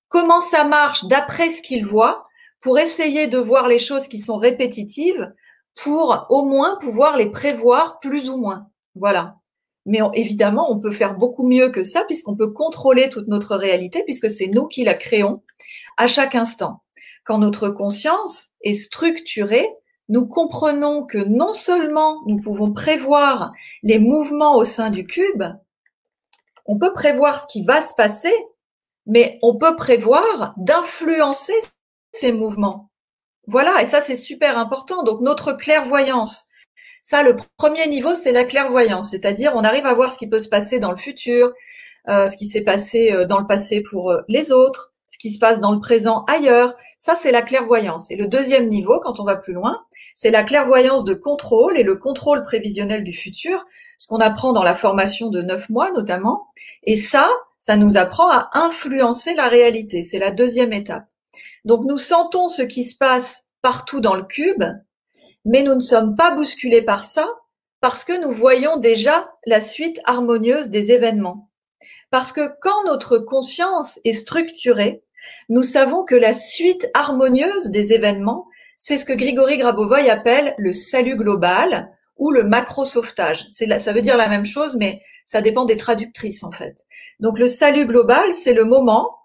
comment 0.09 0.41
ça 0.41 0.63
marche 0.63 1.05
d'après 1.05 1.49
ce 1.49 1.61
qu'il 1.61 1.85
voit 1.85 2.23
pour 2.63 2.79
essayer 2.79 3.27
de 3.27 3.37
voir 3.37 3.67
les 3.67 3.77
choses 3.77 4.07
qui 4.07 4.19
sont 4.19 4.37
répétitives 4.37 5.33
pour 5.75 6.25
au 6.29 6.45
moins 6.45 6.77
pouvoir 6.79 7.17
les 7.17 7.29
prévoir 7.29 7.99
plus 7.99 8.29
ou 8.29 8.37
moins. 8.37 8.69
Voilà. 8.95 9.35
Mais 9.85 9.99
évidemment, 10.13 10.71
on 10.71 10.79
peut 10.79 10.93
faire 10.93 11.15
beaucoup 11.15 11.45
mieux 11.45 11.69
que 11.69 11.83
ça 11.83 12.05
puisqu'on 12.05 12.37
peut 12.37 12.51
contrôler 12.51 13.09
toute 13.09 13.27
notre 13.27 13.57
réalité 13.57 14.03
puisque 14.05 14.31
c'est 14.31 14.47
nous 14.47 14.67
qui 14.67 14.85
la 14.85 14.93
créons 14.93 15.43
à 15.97 16.07
chaque 16.07 16.35
instant. 16.35 16.81
Quand 17.25 17.37
notre 17.37 17.69
conscience 17.69 18.51
est 18.61 18.75
structurée, 18.75 19.67
nous 20.07 20.25
comprenons 20.25 21.03
que 21.05 21.17
non 21.17 21.51
seulement 21.51 22.21
nous 22.27 22.37
pouvons 22.37 22.71
prévoir 22.71 23.51
les 23.81 23.99
mouvements 23.99 24.55
au 24.55 24.63
sein 24.63 24.89
du 24.89 25.05
cube, 25.05 25.43
on 26.65 26.77
peut 26.77 26.93
prévoir 26.93 27.41
ce 27.41 27.47
qui 27.47 27.65
va 27.65 27.81
se 27.81 27.93
passer, 27.93 28.33
mais 29.05 29.37
on 29.41 29.57
peut 29.57 29.75
prévoir 29.75 30.53
d'influencer 30.55 31.53
ces 32.13 32.31
mouvements. 32.31 32.89
Voilà, 33.47 33.81
et 33.81 33.85
ça 33.85 33.99
c'est 33.99 34.15
super 34.15 34.57
important. 34.57 35.03
Donc 35.03 35.19
notre 35.21 35.53
clairvoyance, 35.53 36.47
ça 37.01 37.23
le 37.23 37.35
premier 37.57 37.87
niveau 37.87 38.15
c'est 38.15 38.31
la 38.31 38.45
clairvoyance, 38.45 39.11
c'est-à-dire 39.11 39.53
on 39.55 39.63
arrive 39.63 39.85
à 39.85 39.93
voir 39.93 40.11
ce 40.11 40.17
qui 40.17 40.27
peut 40.27 40.39
se 40.39 40.47
passer 40.47 40.79
dans 40.79 40.91
le 40.91 40.97
futur, 40.97 41.51
euh, 42.07 42.27
ce 42.27 42.37
qui 42.37 42.47
s'est 42.47 42.61
passé 42.63 43.11
euh, 43.11 43.25
dans 43.25 43.39
le 43.39 43.47
passé 43.47 43.81
pour 43.81 44.11
euh, 44.11 44.21
les 44.29 44.53
autres, 44.53 44.93
ce 45.07 45.17
qui 45.17 45.31
se 45.31 45.39
passe 45.39 45.59
dans 45.59 45.73
le 45.73 45.81
présent 45.81 46.23
ailleurs. 46.27 46.75
Ça 46.97 47.15
c'est 47.15 47.31
la 47.33 47.41
clairvoyance. 47.41 48.09
Et 48.11 48.15
le 48.15 48.27
deuxième 48.27 48.69
niveau, 48.69 48.99
quand 49.01 49.19
on 49.19 49.25
va 49.25 49.35
plus 49.35 49.53
loin, 49.53 49.83
c'est 50.15 50.31
la 50.31 50.43
clairvoyance 50.43 51.03
de 51.03 51.13
contrôle 51.13 51.77
et 51.77 51.83
le 51.83 51.97
contrôle 51.97 52.45
prévisionnel 52.45 53.03
du 53.03 53.13
futur, 53.13 53.65
ce 53.97 54.07
qu'on 54.07 54.19
apprend 54.19 54.53
dans 54.53 54.63
la 54.63 54.75
formation 54.75 55.29
de 55.29 55.41
neuf 55.41 55.69
mois 55.69 55.91
notamment. 55.91 56.47
Et 56.83 56.95
ça, 56.95 57.29
ça 57.59 57.75
nous 57.75 57.97
apprend 57.97 58.29
à 58.29 58.49
influencer 58.53 59.33
la 59.35 59.49
réalité. 59.49 60.01
C'est 60.01 60.19
la 60.19 60.31
deuxième 60.31 60.71
étape. 60.71 61.05
Donc 61.65 61.85
nous 61.85 61.97
sentons 61.97 62.47
ce 62.49 62.61
qui 62.61 62.83
se 62.83 62.97
passe 62.97 63.45
partout 63.61 64.01
dans 64.01 64.15
le 64.15 64.23
cube, 64.23 64.63
mais 65.45 65.63
nous 65.63 65.75
ne 65.75 65.79
sommes 65.79 66.15
pas 66.15 66.31
bousculés 66.31 66.81
par 66.81 67.03
ça 67.03 67.27
parce 67.81 68.03
que 68.03 68.19
nous 68.21 68.31
voyons 68.31 68.77
déjà 68.77 69.29
la 69.45 69.59
suite 69.59 69.99
harmonieuse 70.05 70.69
des 70.69 70.91
événements. 70.91 71.49
Parce 72.11 72.31
que 72.31 72.51
quand 72.61 72.85
notre 72.85 73.17
conscience 73.17 73.99
est 74.05 74.13
structurée, 74.13 75.03
nous 75.49 75.63
savons 75.63 76.03
que 76.03 76.15
la 76.15 76.33
suite 76.33 76.89
harmonieuse 76.93 77.69
des 77.69 77.93
événements, 77.93 78.47
c'est 78.77 78.97
ce 78.97 79.05
que 79.05 79.13
Grigory 79.13 79.57
Grabovoy 79.57 80.09
appelle 80.09 80.53
le 80.57 80.73
salut 80.73 81.15
global 81.15 81.91
ou 82.17 82.31
le 82.31 82.43
macro-sauvetage. 82.43 83.47
Ça 83.49 83.93
veut 83.93 84.01
dire 84.01 84.17
la 84.17 84.29
même 84.29 84.45
chose, 84.45 84.75
mais 84.75 85.01
ça 85.25 85.41
dépend 85.41 85.65
des 85.65 85.77
traductrices 85.77 86.43
en 86.43 86.51
fait. 86.51 86.85
Donc 87.19 87.39
le 87.39 87.47
salut 87.47 87.85
global, 87.85 88.33
c'est 88.33 88.53
le 88.53 88.65
moment 88.65 89.17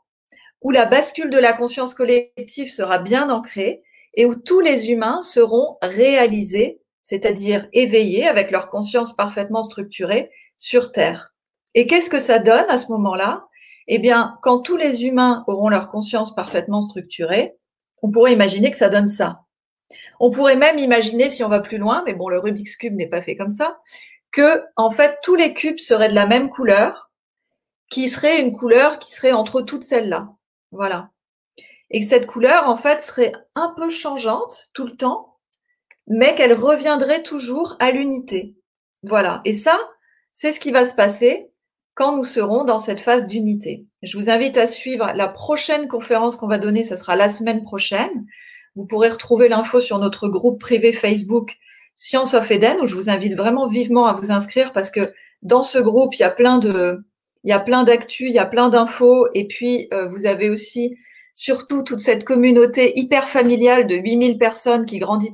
où 0.62 0.70
la 0.70 0.86
bascule 0.86 1.30
de 1.30 1.38
la 1.38 1.52
conscience 1.52 1.94
collective 1.94 2.70
sera 2.70 2.98
bien 2.98 3.30
ancrée 3.30 3.82
et 4.14 4.26
où 4.26 4.34
tous 4.34 4.60
les 4.60 4.90
humains 4.90 5.22
seront 5.22 5.78
réalisés, 5.82 6.80
c'est-à-dire 7.02 7.68
éveillés 7.72 8.26
avec 8.26 8.50
leur 8.50 8.68
conscience 8.68 9.14
parfaitement 9.14 9.62
structurée 9.62 10.30
sur 10.56 10.92
Terre. 10.92 11.34
Et 11.74 11.86
qu'est-ce 11.86 12.10
que 12.10 12.20
ça 12.20 12.38
donne 12.38 12.68
à 12.68 12.76
ce 12.76 12.88
moment-là? 12.88 13.44
Eh 13.86 13.98
bien, 13.98 14.38
quand 14.42 14.58
tous 14.60 14.76
les 14.76 15.04
humains 15.06 15.44
auront 15.46 15.68
leur 15.68 15.88
conscience 15.88 16.34
parfaitement 16.34 16.80
structurée, 16.80 17.56
on 18.02 18.10
pourrait 18.10 18.32
imaginer 18.32 18.70
que 18.70 18.76
ça 18.76 18.88
donne 18.88 19.08
ça. 19.08 19.42
On 20.20 20.30
pourrait 20.30 20.56
même 20.56 20.78
imaginer, 20.78 21.30
si 21.30 21.44
on 21.44 21.48
va 21.48 21.60
plus 21.60 21.78
loin, 21.78 22.02
mais 22.04 22.14
bon, 22.14 22.28
le 22.28 22.38
Rubik's 22.38 22.76
Cube 22.76 22.94
n'est 22.94 23.06
pas 23.08 23.22
fait 23.22 23.36
comme 23.36 23.50
ça, 23.50 23.78
que, 24.30 24.62
en 24.76 24.90
fait, 24.90 25.18
tous 25.22 25.36
les 25.36 25.54
cubes 25.54 25.78
seraient 25.78 26.08
de 26.08 26.14
la 26.14 26.26
même 26.26 26.50
couleur, 26.50 27.10
qui 27.90 28.10
serait 28.10 28.42
une 28.42 28.54
couleur 28.54 28.98
qui 28.98 29.14
serait 29.14 29.32
entre 29.32 29.62
toutes 29.62 29.84
celles-là. 29.84 30.28
Voilà. 30.72 31.10
Et 31.90 32.00
que 32.00 32.06
cette 32.06 32.26
couleur, 32.26 32.68
en 32.68 32.76
fait, 32.76 33.00
serait 33.00 33.32
un 33.54 33.72
peu 33.76 33.90
changeante 33.90 34.68
tout 34.74 34.84
le 34.84 34.96
temps, 34.96 35.36
mais 36.06 36.34
qu'elle 36.34 36.52
reviendrait 36.52 37.22
toujours 37.22 37.76
à 37.80 37.90
l'unité. 37.90 38.56
Voilà. 39.02 39.40
Et 39.44 39.54
ça, 39.54 39.78
c'est 40.32 40.52
ce 40.52 40.60
qui 40.60 40.70
va 40.70 40.84
se 40.84 40.94
passer 40.94 41.50
quand 41.94 42.16
nous 42.16 42.24
serons 42.24 42.64
dans 42.64 42.78
cette 42.78 43.00
phase 43.00 43.26
d'unité. 43.26 43.86
Je 44.02 44.16
vous 44.16 44.30
invite 44.30 44.56
à 44.56 44.66
suivre 44.66 45.10
la 45.14 45.28
prochaine 45.28 45.88
conférence 45.88 46.36
qu'on 46.36 46.46
va 46.46 46.58
donner, 46.58 46.84
ce 46.84 46.94
sera 46.94 47.16
la 47.16 47.28
semaine 47.28 47.64
prochaine. 47.64 48.26
Vous 48.76 48.86
pourrez 48.86 49.08
retrouver 49.08 49.48
l'info 49.48 49.80
sur 49.80 49.98
notre 49.98 50.28
groupe 50.28 50.60
privé 50.60 50.92
Facebook 50.92 51.56
Science 51.96 52.34
of 52.34 52.48
Eden, 52.52 52.76
où 52.80 52.86
je 52.86 52.94
vous 52.94 53.10
invite 53.10 53.34
vraiment 53.34 53.66
vivement 53.66 54.06
à 54.06 54.12
vous 54.12 54.30
inscrire 54.30 54.72
parce 54.72 54.90
que 54.90 55.12
dans 55.42 55.64
ce 55.64 55.78
groupe, 55.78 56.14
il 56.14 56.20
y 56.20 56.24
a 56.24 56.30
plein 56.30 56.58
de, 56.58 57.04
il 57.44 57.50
y 57.50 57.52
a 57.52 57.60
plein 57.60 57.84
d'actu, 57.84 58.26
il 58.26 58.32
y 58.32 58.38
a 58.38 58.46
plein 58.46 58.68
d'infos, 58.68 59.28
et 59.34 59.46
puis 59.46 59.88
euh, 59.92 60.08
vous 60.08 60.26
avez 60.26 60.50
aussi 60.50 60.96
surtout 61.34 61.82
toute 61.82 62.00
cette 62.00 62.24
communauté 62.24 62.98
hyper 62.98 63.28
familiale 63.28 63.86
de 63.86 63.96
8000 63.96 64.38
personnes 64.38 64.86
qui 64.86 64.98
grandit 64.98 65.30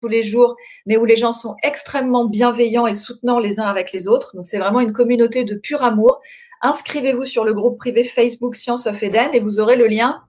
tous 0.00 0.08
les 0.08 0.22
jours, 0.22 0.56
mais 0.84 0.96
où 0.96 1.04
les 1.04 1.16
gens 1.16 1.32
sont 1.32 1.54
extrêmement 1.62 2.26
bienveillants 2.26 2.86
et 2.86 2.94
soutenants 2.94 3.38
les 3.38 3.60
uns 3.60 3.66
avec 3.66 3.92
les 3.92 4.08
autres. 4.08 4.34
Donc 4.34 4.46
c'est 4.46 4.58
vraiment 4.58 4.80
une 4.80 4.92
communauté 4.92 5.44
de 5.44 5.54
pur 5.54 5.82
amour. 5.82 6.20
Inscrivez-vous 6.60 7.24
sur 7.24 7.44
le 7.44 7.54
groupe 7.54 7.78
privé 7.78 8.04
Facebook 8.04 8.56
Science 8.56 8.86
of 8.86 9.02
Eden 9.02 9.30
et 9.32 9.40
vous 9.40 9.60
aurez 9.60 9.76
le 9.76 9.86
lien 9.86 10.20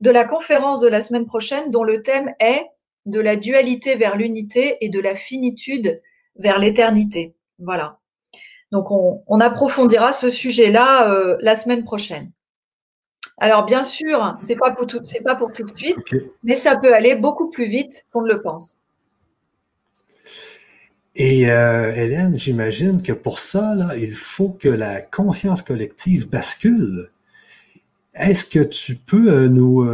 de 0.00 0.10
la 0.10 0.24
conférence 0.24 0.80
de 0.80 0.88
la 0.88 1.00
semaine 1.00 1.26
prochaine 1.26 1.70
dont 1.70 1.84
le 1.84 2.02
thème 2.02 2.34
est 2.40 2.66
de 3.06 3.20
la 3.20 3.36
dualité 3.36 3.96
vers 3.96 4.16
l'unité 4.16 4.76
et 4.80 4.88
de 4.88 5.00
la 5.00 5.14
finitude 5.14 6.02
vers 6.36 6.58
l'éternité. 6.58 7.34
Voilà. 7.58 8.01
Donc, 8.72 8.90
on, 8.90 9.40
approfondira 9.40 10.14
ce 10.14 10.30
sujet-là 10.30 11.12
euh, 11.12 11.36
la 11.40 11.56
semaine 11.56 11.84
prochaine. 11.84 12.30
Alors, 13.36 13.66
bien 13.66 13.84
sûr, 13.84 14.34
c'est 14.42 14.56
pas 14.56 14.70
pour 14.70 14.86
tout, 14.86 15.00
pas 15.24 15.36
pour 15.36 15.52
tout 15.52 15.64
de 15.64 15.76
suite, 15.76 15.98
mais 16.42 16.54
ça 16.54 16.76
peut 16.76 16.94
aller 16.94 17.14
beaucoup 17.14 17.50
plus 17.50 17.66
vite 17.66 18.06
qu'on 18.10 18.22
ne 18.22 18.32
le 18.32 18.40
pense. 18.40 18.78
Et 21.14 21.50
euh, 21.50 21.94
Hélène, 21.94 22.38
j'imagine 22.38 23.02
que 23.02 23.12
pour 23.12 23.38
ça, 23.38 23.74
il 23.98 24.14
faut 24.14 24.48
que 24.48 24.70
la 24.70 25.02
conscience 25.02 25.60
collective 25.60 26.30
bascule. 26.30 27.10
Est-ce 28.14 28.46
que 28.46 28.60
tu 28.60 28.94
peux 28.94 29.30
euh, 29.30 29.48
nous, 29.48 29.84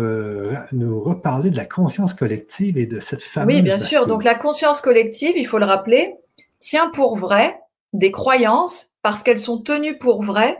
nous 0.70 1.00
reparler 1.00 1.50
de 1.50 1.56
la 1.56 1.64
conscience 1.64 2.14
collective 2.14 2.78
et 2.78 2.86
de 2.86 3.00
cette 3.00 3.22
fameuse 3.22 3.56
Oui, 3.56 3.62
bien 3.62 3.78
sûr. 3.80 4.06
Donc 4.06 4.22
la 4.22 4.36
conscience 4.36 4.80
collective, 4.80 5.36
il 5.36 5.48
faut 5.48 5.58
le 5.58 5.66
rappeler, 5.66 6.14
tient 6.60 6.90
pour 6.90 7.16
vrai 7.16 7.58
des 7.92 8.10
croyances 8.10 8.90
parce 9.02 9.22
qu'elles 9.22 9.38
sont 9.38 9.58
tenues 9.58 9.98
pour 9.98 10.22
vraies 10.22 10.58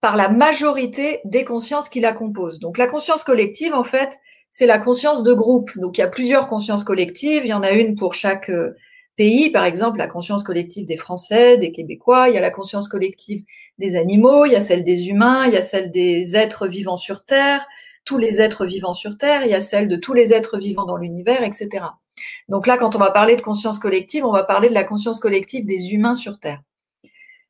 par 0.00 0.16
la 0.16 0.28
majorité 0.28 1.20
des 1.24 1.44
consciences 1.44 1.88
qui 1.88 2.00
la 2.00 2.12
composent. 2.12 2.60
Donc 2.60 2.78
la 2.78 2.86
conscience 2.86 3.24
collective, 3.24 3.74
en 3.74 3.82
fait, 3.82 4.18
c'est 4.50 4.66
la 4.66 4.78
conscience 4.78 5.22
de 5.22 5.32
groupe. 5.32 5.70
Donc 5.76 5.98
il 5.98 6.00
y 6.00 6.04
a 6.04 6.08
plusieurs 6.08 6.48
consciences 6.48 6.84
collectives, 6.84 7.42
il 7.44 7.48
y 7.48 7.54
en 7.54 7.62
a 7.62 7.72
une 7.72 7.96
pour 7.96 8.14
chaque 8.14 8.50
euh, 8.50 8.76
pays, 9.16 9.50
par 9.50 9.64
exemple 9.64 9.98
la 9.98 10.06
conscience 10.06 10.44
collective 10.44 10.86
des 10.86 10.96
Français, 10.96 11.58
des 11.58 11.72
Québécois, 11.72 12.28
il 12.28 12.34
y 12.34 12.38
a 12.38 12.40
la 12.40 12.50
conscience 12.50 12.88
collective 12.88 13.42
des 13.78 13.96
animaux, 13.96 14.46
il 14.46 14.52
y 14.52 14.56
a 14.56 14.60
celle 14.60 14.84
des 14.84 15.08
humains, 15.08 15.46
il 15.46 15.52
y 15.52 15.56
a 15.56 15.62
celle 15.62 15.90
des 15.90 16.36
êtres 16.36 16.68
vivants 16.68 16.96
sur 16.96 17.24
Terre, 17.24 17.66
tous 18.04 18.16
les 18.16 18.40
êtres 18.40 18.64
vivants 18.64 18.94
sur 18.94 19.18
Terre, 19.18 19.42
il 19.44 19.50
y 19.50 19.54
a 19.54 19.60
celle 19.60 19.88
de 19.88 19.96
tous 19.96 20.14
les 20.14 20.32
êtres 20.32 20.58
vivants 20.58 20.86
dans 20.86 20.96
l'univers, 20.96 21.42
etc. 21.42 21.84
Donc 22.48 22.66
là, 22.66 22.76
quand 22.76 22.96
on 22.96 22.98
va 22.98 23.10
parler 23.10 23.36
de 23.36 23.42
conscience 23.42 23.78
collective, 23.78 24.24
on 24.24 24.32
va 24.32 24.44
parler 24.44 24.68
de 24.68 24.74
la 24.74 24.84
conscience 24.84 25.20
collective 25.20 25.66
des 25.66 25.92
humains 25.92 26.14
sur 26.14 26.38
Terre. 26.38 26.62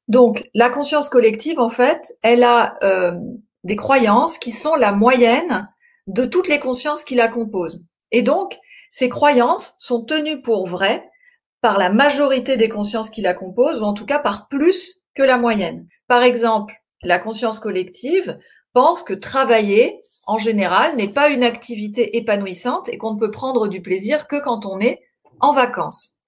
Donc 0.09 0.49
la 0.55 0.71
conscience 0.71 1.09
collective, 1.09 1.61
en 1.61 1.69
fait, 1.69 2.17
elle 2.23 2.43
a 2.43 2.77
euh, 2.83 3.13
des 3.65 3.77
croyances 3.77 4.39
qui 4.39 4.51
sont 4.51 4.75
la 4.75 4.93
moyenne 4.93 5.69
de 6.07 6.25
toutes 6.25 6.49
les 6.49 6.59
consciences 6.59 7.05
qui 7.05 7.15
la 7.15 7.29
composent. 7.29 7.89
Et 8.11 8.23
donc, 8.23 8.59
ces 8.91 9.09
croyances 9.09 9.75
sont 9.79 10.05
tenues 10.05 10.41
pour 10.41 10.67
vraies 10.67 11.09
par 11.61 11.79
la 11.79 11.91
majorité 11.91 12.57
des 12.57 12.69
consciences 12.69 13.11
qui 13.11 13.21
la 13.21 13.35
composent, 13.35 13.81
ou 13.81 13.85
en 13.85 13.93
tout 13.93 14.07
cas 14.07 14.19
par 14.19 14.49
plus 14.49 15.05
que 15.15 15.23
la 15.23 15.37
moyenne. 15.37 15.87
Par 16.07 16.23
exemple, 16.23 16.75
la 17.03 17.19
conscience 17.19 17.61
collective 17.61 18.39
pense 18.73 19.03
que 19.03 19.13
travailler, 19.13 20.01
en 20.29 20.39
général, 20.39 20.95
n'est 20.97 21.09
pas 21.09 21.31
une 21.31 21.43
activité 21.43 22.19
épanouissante 22.19 22.89
et 22.91 22.99
qu'on 22.99 23.15
ne 23.15 23.19
peut 23.19 23.31
prendre 23.31 23.67
du 23.67 23.81
plaisir 23.81 24.29
que 24.29 24.37
quand 24.37 24.67
on 24.67 24.79
est 24.79 25.01
en 25.41 25.53
vacances. 25.53 26.19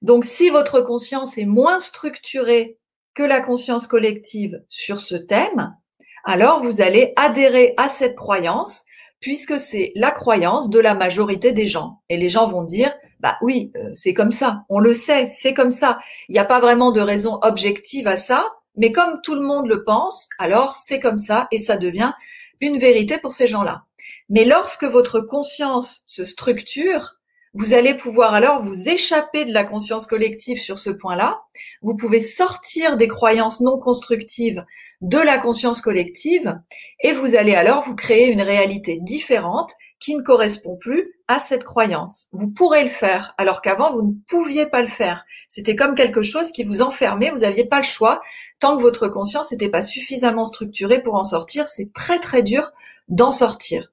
Donc, 0.00 0.24
si 0.24 0.48
votre 0.48 0.80
conscience 0.80 1.36
est 1.38 1.44
moins 1.44 1.80
structurée 1.80 2.78
que 3.14 3.24
la 3.24 3.40
conscience 3.40 3.88
collective 3.88 4.62
sur 4.68 5.00
ce 5.00 5.16
thème, 5.16 5.76
alors 6.24 6.62
vous 6.62 6.80
allez 6.80 7.12
adhérer 7.16 7.74
à 7.76 7.88
cette 7.88 8.14
croyance 8.14 8.84
puisque 9.20 9.58
c'est 9.58 9.90
la 9.96 10.12
croyance 10.12 10.70
de 10.70 10.78
la 10.78 10.94
majorité 10.94 11.52
des 11.52 11.66
gens. 11.66 12.00
Et 12.08 12.16
les 12.16 12.28
gens 12.28 12.48
vont 12.48 12.62
dire, 12.62 12.94
bah 13.18 13.36
oui, 13.42 13.72
euh, 13.74 13.90
c'est 13.92 14.14
comme 14.14 14.30
ça, 14.30 14.62
on 14.68 14.78
le 14.78 14.94
sait, 14.94 15.26
c'est 15.26 15.54
comme 15.54 15.72
ça. 15.72 15.98
Il 16.28 16.34
n'y 16.34 16.38
a 16.38 16.44
pas 16.44 16.60
vraiment 16.60 16.92
de 16.92 17.00
raison 17.00 17.40
objective 17.42 18.06
à 18.06 18.16
ça, 18.16 18.46
mais 18.76 18.92
comme 18.92 19.20
tout 19.24 19.34
le 19.34 19.40
monde 19.40 19.66
le 19.66 19.82
pense, 19.82 20.28
alors 20.38 20.76
c'est 20.76 21.00
comme 21.00 21.18
ça 21.18 21.48
et 21.50 21.58
ça 21.58 21.76
devient 21.76 22.12
une 22.60 22.78
vérité 22.78 23.18
pour 23.18 23.32
ces 23.32 23.48
gens-là. 23.48 23.84
Mais 24.28 24.44
lorsque 24.44 24.84
votre 24.84 25.20
conscience 25.20 26.02
se 26.06 26.24
structure, 26.24 27.18
vous 27.54 27.72
allez 27.72 27.94
pouvoir 27.94 28.34
alors 28.34 28.62
vous 28.62 28.88
échapper 28.88 29.44
de 29.44 29.52
la 29.52 29.64
conscience 29.64 30.06
collective 30.06 30.60
sur 30.60 30.78
ce 30.78 30.90
point-là. 30.90 31.40
Vous 31.82 31.96
pouvez 31.96 32.20
sortir 32.20 32.96
des 32.96 33.08
croyances 33.08 33.60
non 33.60 33.78
constructives 33.78 34.64
de 35.00 35.18
la 35.18 35.38
conscience 35.38 35.80
collective 35.80 36.58
et 37.00 37.12
vous 37.12 37.36
allez 37.36 37.54
alors 37.54 37.84
vous 37.84 37.96
créer 37.96 38.30
une 38.30 38.42
réalité 38.42 38.98
différente 39.00 39.72
qui 39.98 40.14
ne 40.14 40.22
correspond 40.22 40.76
plus 40.76 41.17
à 41.28 41.38
cette 41.38 41.64
croyance. 41.64 42.28
Vous 42.32 42.50
pourrez 42.50 42.82
le 42.82 42.90
faire, 42.90 43.34
alors 43.38 43.60
qu'avant, 43.60 43.92
vous 43.92 44.02
ne 44.02 44.12
pouviez 44.28 44.66
pas 44.66 44.80
le 44.80 44.88
faire. 44.88 45.24
C'était 45.46 45.76
comme 45.76 45.94
quelque 45.94 46.22
chose 46.22 46.50
qui 46.52 46.64
vous 46.64 46.82
enfermait, 46.82 47.30
vous 47.30 47.40
n'aviez 47.40 47.66
pas 47.66 47.78
le 47.78 47.84
choix. 47.84 48.20
Tant 48.60 48.76
que 48.76 48.82
votre 48.82 49.08
conscience 49.08 49.52
n'était 49.52 49.68
pas 49.68 49.82
suffisamment 49.82 50.46
structurée 50.46 51.02
pour 51.02 51.14
en 51.14 51.24
sortir, 51.24 51.68
c'est 51.68 51.92
très 51.92 52.18
très 52.18 52.42
dur 52.42 52.72
d'en 53.08 53.30
sortir. 53.30 53.92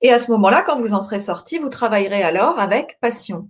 Et 0.00 0.10
à 0.10 0.18
ce 0.18 0.30
moment-là, 0.30 0.62
quand 0.62 0.80
vous 0.80 0.94
en 0.94 1.02
serez 1.02 1.18
sorti, 1.18 1.58
vous 1.58 1.68
travaillerez 1.68 2.22
alors 2.22 2.58
avec 2.58 2.98
passion. 3.00 3.48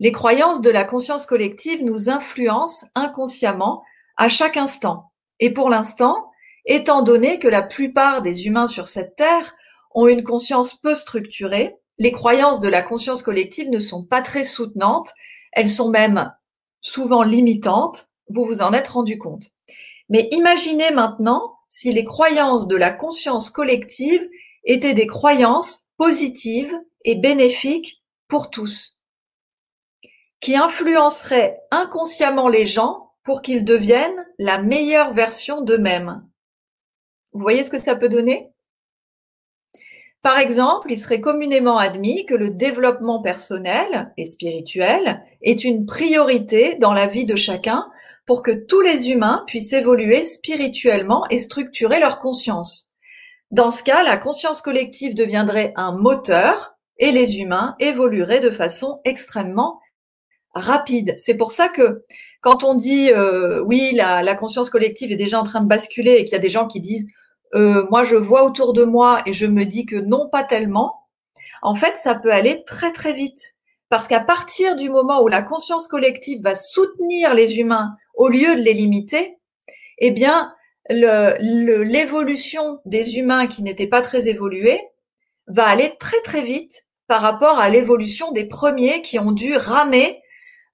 Les 0.00 0.10
croyances 0.10 0.62
de 0.62 0.70
la 0.70 0.84
conscience 0.84 1.26
collective 1.26 1.84
nous 1.84 2.08
influencent 2.08 2.86
inconsciemment 2.94 3.84
à 4.16 4.28
chaque 4.28 4.56
instant. 4.56 5.12
Et 5.38 5.52
pour 5.52 5.68
l'instant, 5.68 6.30
étant 6.64 7.02
donné 7.02 7.38
que 7.38 7.48
la 7.48 7.62
plupart 7.62 8.22
des 8.22 8.46
humains 8.46 8.66
sur 8.66 8.88
cette 8.88 9.16
Terre 9.16 9.54
ont 9.94 10.08
une 10.08 10.24
conscience 10.24 10.74
peu 10.74 10.94
structurée, 10.94 11.76
les 11.98 12.12
croyances 12.12 12.60
de 12.60 12.68
la 12.68 12.82
conscience 12.82 13.22
collective 13.22 13.70
ne 13.70 13.80
sont 13.80 14.04
pas 14.04 14.22
très 14.22 14.44
soutenantes, 14.44 15.10
elles 15.52 15.68
sont 15.68 15.88
même 15.88 16.32
souvent 16.80 17.22
limitantes, 17.22 18.08
vous 18.28 18.44
vous 18.44 18.62
en 18.62 18.72
êtes 18.72 18.88
rendu 18.88 19.18
compte. 19.18 19.50
Mais 20.08 20.28
imaginez 20.32 20.90
maintenant 20.90 21.58
si 21.68 21.92
les 21.92 22.04
croyances 22.04 22.66
de 22.66 22.76
la 22.76 22.90
conscience 22.90 23.50
collective 23.50 24.28
étaient 24.64 24.94
des 24.94 25.06
croyances 25.06 25.88
positives 25.96 26.74
et 27.04 27.14
bénéfiques 27.14 28.02
pour 28.28 28.50
tous, 28.50 28.98
qui 30.40 30.56
influenceraient 30.56 31.60
inconsciemment 31.70 32.48
les 32.48 32.66
gens 32.66 33.12
pour 33.22 33.42
qu'ils 33.42 33.64
deviennent 33.64 34.26
la 34.38 34.60
meilleure 34.60 35.12
version 35.12 35.62
d'eux-mêmes. 35.62 36.26
Vous 37.32 37.40
voyez 37.40 37.64
ce 37.64 37.70
que 37.70 37.78
ça 37.78 37.94
peut 37.94 38.08
donner? 38.08 38.52
Par 40.22 40.38
exemple, 40.38 40.92
il 40.92 40.96
serait 40.96 41.20
communément 41.20 41.78
admis 41.78 42.26
que 42.26 42.34
le 42.34 42.50
développement 42.50 43.20
personnel 43.20 44.12
et 44.16 44.24
spirituel 44.24 45.24
est 45.42 45.64
une 45.64 45.84
priorité 45.84 46.76
dans 46.76 46.92
la 46.92 47.08
vie 47.08 47.26
de 47.26 47.34
chacun 47.34 47.90
pour 48.24 48.42
que 48.42 48.52
tous 48.52 48.80
les 48.80 49.10
humains 49.10 49.42
puissent 49.48 49.72
évoluer 49.72 50.22
spirituellement 50.24 51.26
et 51.28 51.40
structurer 51.40 51.98
leur 51.98 52.20
conscience. 52.20 52.92
Dans 53.50 53.72
ce 53.72 53.82
cas, 53.82 54.04
la 54.04 54.16
conscience 54.16 54.62
collective 54.62 55.14
deviendrait 55.14 55.72
un 55.74 55.90
moteur 55.90 56.76
et 56.98 57.10
les 57.10 57.38
humains 57.38 57.74
évolueraient 57.80 58.40
de 58.40 58.50
façon 58.50 59.00
extrêmement 59.04 59.80
rapide. 60.54 61.16
C'est 61.18 61.36
pour 61.36 61.50
ça 61.50 61.68
que 61.68 62.04
quand 62.40 62.62
on 62.62 62.74
dit 62.74 63.10
euh, 63.10 63.60
oui, 63.64 63.92
la, 63.94 64.34
conscience 64.34 64.70
collective 64.70 65.10
est 65.10 65.16
déjà 65.16 65.40
en 65.40 65.42
train 65.42 65.62
de 65.62 65.68
basculer 65.68 66.12
et 66.12 66.24
qu'il 66.24 66.32
y 66.32 66.36
a 66.36 66.38
des 66.38 66.48
gens 66.48 66.68
qui 66.68 66.80
disent 66.80 67.08
euh, 67.54 67.86
moi 67.90 68.04
je 68.04 68.16
vois 68.16 68.44
autour 68.44 68.72
de 68.72 68.84
moi 68.84 69.20
et 69.26 69.32
je 69.32 69.46
me 69.46 69.64
dis 69.64 69.86
que 69.86 69.96
non 69.96 70.28
pas 70.30 70.42
tellement, 70.42 71.06
en 71.62 71.74
fait 71.74 71.96
ça 71.96 72.14
peut 72.14 72.32
aller 72.32 72.64
très 72.64 72.92
très 72.92 73.12
vite. 73.12 73.54
Parce 73.88 74.08
qu'à 74.08 74.20
partir 74.20 74.74
du 74.74 74.88
moment 74.88 75.22
où 75.22 75.28
la 75.28 75.42
conscience 75.42 75.86
collective 75.86 76.42
va 76.42 76.54
soutenir 76.54 77.34
les 77.34 77.58
humains 77.58 77.94
au 78.14 78.28
lieu 78.28 78.54
de 78.56 78.62
les 78.62 78.72
limiter, 78.72 79.36
eh 79.98 80.10
bien, 80.10 80.54
l'évolution 80.88 82.78
des 82.86 83.18
humains 83.18 83.46
qui 83.46 83.62
n'étaient 83.62 83.86
pas 83.86 84.00
très 84.00 84.28
évolués 84.28 84.80
va 85.46 85.66
aller 85.66 85.94
très 85.98 86.20
très 86.22 86.42
vite 86.42 86.86
par 87.06 87.20
rapport 87.20 87.58
à 87.58 87.68
l'évolution 87.68 88.32
des 88.32 88.46
premiers 88.46 89.02
qui 89.02 89.18
ont 89.18 89.32
dû 89.32 89.54
ramer 89.56 90.21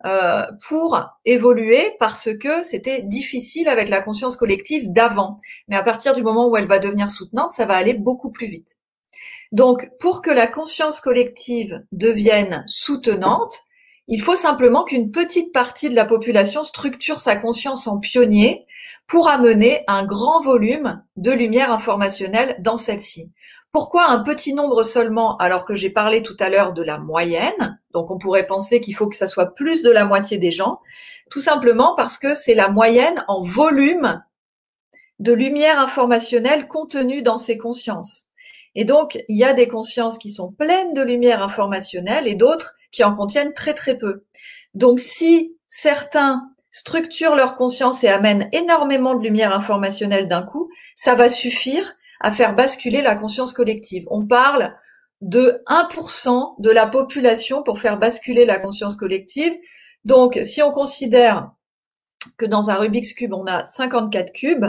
euh, 0.07 0.45
pour 0.69 1.01
évoluer 1.25 1.97
parce 1.99 2.29
que 2.39 2.63
c'était 2.63 3.03
difficile 3.03 3.69
avec 3.69 3.89
la 3.89 4.01
conscience 4.01 4.37
collective 4.37 4.93
d'avant. 4.93 5.37
Mais 5.67 5.77
à 5.77 5.83
partir 5.83 6.15
du 6.15 6.23
moment 6.23 6.49
où 6.49 6.57
elle 6.57 6.69
va 6.69 6.79
devenir 6.79 7.11
soutenante, 7.11 7.53
ça 7.53 7.67
va 7.67 7.75
aller 7.75 7.95
beaucoup 7.95 8.31
plus 8.31 8.47
vite. 8.47 8.77
Donc, 9.51 9.91
pour 9.99 10.23
que 10.23 10.31
la 10.31 10.47
conscience 10.47 11.01
collective 11.01 11.83
devienne 11.91 12.65
soutenante, 12.67 13.63
il 14.11 14.23
faut 14.23 14.37
simplement 14.37 14.85
qu'une 14.85 15.11
petite 15.11 15.53
partie 15.53 15.91
de 15.91 15.95
la 15.95 16.07
population 16.07 16.65
structure 16.65 17.19
sa 17.19 17.37
conscience 17.37 17.87
en 17.87 17.99
pionnier 17.99 18.67
pour 19.07 19.29
amener 19.29 19.85
un 19.87 20.03
grand 20.03 20.43
volume 20.43 21.03
de 21.17 21.31
lumière 21.31 21.71
informationnelle 21.71 22.57
dans 22.61 22.79
celle-ci. 22.79 23.31
Pourquoi 23.71 24.09
un 24.09 24.21
petit 24.21 24.55
nombre 24.55 24.83
seulement 24.83 25.37
alors 25.37 25.67
que 25.67 25.75
j'ai 25.75 25.91
parlé 25.91 26.23
tout 26.23 26.37
à 26.41 26.49
l'heure 26.49 26.73
de 26.73 26.83
la 26.83 26.99
moyenne 26.99 27.79
Donc 27.93 28.11
on 28.11 28.17
pourrait 28.17 28.47
penser 28.47 28.81
qu'il 28.81 28.97
faut 28.97 29.09
que 29.09 29.17
ça 29.17 29.27
soit 29.27 29.55
plus 29.55 29.83
de 29.83 29.91
la 29.91 30.07
moitié 30.07 30.39
des 30.39 30.51
gens, 30.51 30.81
tout 31.31 31.43
simplement 31.43 31.95
parce 31.95 32.17
que 32.17 32.35
c'est 32.35 32.55
la 32.55 32.71
moyenne 32.71 33.23
en 33.29 33.43
volume 33.43 34.23
de 35.19 35.35
lumière 35.35 35.81
informationnelle 35.81 36.67
contenue 36.67 37.21
dans 37.21 37.37
ces 37.37 37.59
consciences. 37.59 38.29
Et 38.75 38.85
donc, 38.85 39.23
il 39.29 39.37
y 39.37 39.45
a 39.45 39.53
des 39.53 39.69
consciences 39.69 40.17
qui 40.17 40.31
sont 40.31 40.51
pleines 40.53 40.95
de 40.95 41.03
lumière 41.03 41.43
informationnelle 41.43 42.27
et 42.27 42.37
d'autres 42.37 42.78
qui 42.91 43.05
en 43.05 43.15
contiennent 43.15 43.55
très 43.55 43.75
très 43.75 43.97
peu. 43.97 44.25
Donc 44.75 45.01
si 45.01 45.57
certains 45.69 46.43
structurent 46.71 47.35
leur 47.35 47.55
conscience 47.55 48.05
et 48.05 48.09
amènent 48.09 48.49
énormément 48.53 49.15
de 49.15 49.23
lumière 49.23 49.55
informationnelle 49.55 50.29
d'un 50.29 50.43
coup, 50.43 50.71
ça 50.95 51.15
va 51.15 51.29
suffire 51.29 51.95
à 52.21 52.31
faire 52.31 52.55
basculer 52.55 53.03
la 53.03 53.15
conscience 53.15 53.53
collective. 53.53 54.05
On 54.11 54.27
parle 54.27 54.75
de 55.21 55.63
1% 55.67 56.61
de 56.61 56.71
la 56.71 56.87
population 56.87 57.63
pour 57.63 57.81
faire 57.81 57.99
basculer 57.99 58.45
la 58.45 58.59
conscience 58.59 58.97
collective. 58.97 59.53
Donc, 60.05 60.39
si 60.43 60.63
on 60.63 60.71
considère 60.71 61.51
que 62.37 62.47
dans 62.47 62.71
un 62.71 62.75
Rubik's 62.75 63.15
Cube, 63.15 63.35
on 63.35 63.47
a 63.47 63.65
54 63.65 64.33
cubes, 64.33 64.67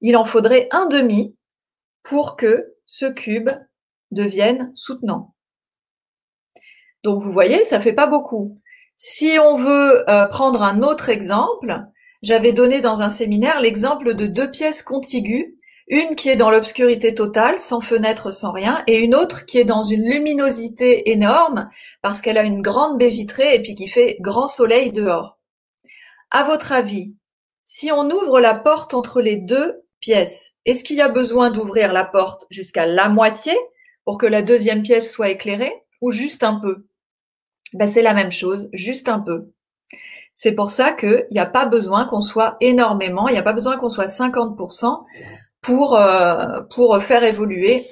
il 0.00 0.16
en 0.16 0.24
faudrait 0.24 0.68
un 0.72 0.86
demi 0.86 1.36
pour 2.02 2.36
que 2.36 2.74
ce 2.86 3.06
cube 3.06 3.50
devienne 4.10 4.72
soutenant. 4.74 5.31
Donc 7.02 7.20
vous 7.20 7.32
voyez, 7.32 7.64
ça 7.64 7.80
fait 7.80 7.92
pas 7.92 8.06
beaucoup. 8.06 8.60
Si 8.96 9.36
on 9.42 9.56
veut 9.56 10.08
euh, 10.08 10.26
prendre 10.26 10.62
un 10.62 10.82
autre 10.82 11.08
exemple, 11.08 11.82
j'avais 12.22 12.52
donné 12.52 12.80
dans 12.80 13.02
un 13.02 13.08
séminaire 13.08 13.60
l'exemple 13.60 14.14
de 14.14 14.26
deux 14.26 14.50
pièces 14.50 14.82
contiguës, 14.82 15.46
une 15.88 16.14
qui 16.14 16.28
est 16.28 16.36
dans 16.36 16.50
l'obscurité 16.50 17.14
totale, 17.14 17.58
sans 17.58 17.80
fenêtre, 17.80 18.30
sans 18.30 18.52
rien, 18.52 18.84
et 18.86 18.98
une 18.98 19.16
autre 19.16 19.44
qui 19.44 19.58
est 19.58 19.64
dans 19.64 19.82
une 19.82 20.08
luminosité 20.08 21.10
énorme 21.10 21.68
parce 22.00 22.22
qu'elle 22.22 22.38
a 22.38 22.44
une 22.44 22.62
grande 22.62 22.98
baie 22.98 23.10
vitrée 23.10 23.56
et 23.56 23.62
puis 23.62 23.74
qui 23.74 23.88
fait 23.88 24.16
grand 24.20 24.46
soleil 24.46 24.92
dehors. 24.92 25.38
À 26.30 26.44
votre 26.44 26.70
avis, 26.70 27.16
si 27.64 27.90
on 27.90 28.08
ouvre 28.10 28.40
la 28.40 28.54
porte 28.54 28.94
entre 28.94 29.20
les 29.20 29.36
deux 29.36 29.82
pièces, 30.00 30.54
est-ce 30.64 30.84
qu'il 30.84 30.96
y 30.96 31.02
a 31.02 31.08
besoin 31.08 31.50
d'ouvrir 31.50 31.92
la 31.92 32.04
porte 32.04 32.46
jusqu'à 32.50 32.86
la 32.86 33.08
moitié 33.08 33.52
pour 34.04 34.16
que 34.16 34.26
la 34.26 34.42
deuxième 34.42 34.82
pièce 34.82 35.10
soit 35.10 35.30
éclairée 35.30 35.74
ou 36.00 36.10
juste 36.10 36.44
un 36.44 36.54
peu? 36.54 36.86
Ben, 37.74 37.88
c'est 37.88 38.02
la 38.02 38.14
même 38.14 38.32
chose, 38.32 38.68
juste 38.72 39.08
un 39.08 39.20
peu. 39.20 39.52
C'est 40.34 40.52
pour 40.52 40.70
ça 40.70 40.92
qu'il 40.92 41.26
n'y 41.30 41.38
a 41.38 41.46
pas 41.46 41.66
besoin 41.66 42.04
qu'on 42.04 42.20
soit 42.20 42.56
énormément, 42.60 43.28
il 43.28 43.32
n'y 43.32 43.38
a 43.38 43.42
pas 43.42 43.52
besoin 43.52 43.76
qu'on 43.76 43.88
soit 43.88 44.06
50% 44.06 45.04
pour, 45.60 45.96
euh, 45.96 46.60
pour 46.74 47.00
faire 47.02 47.22
évoluer 47.22 47.84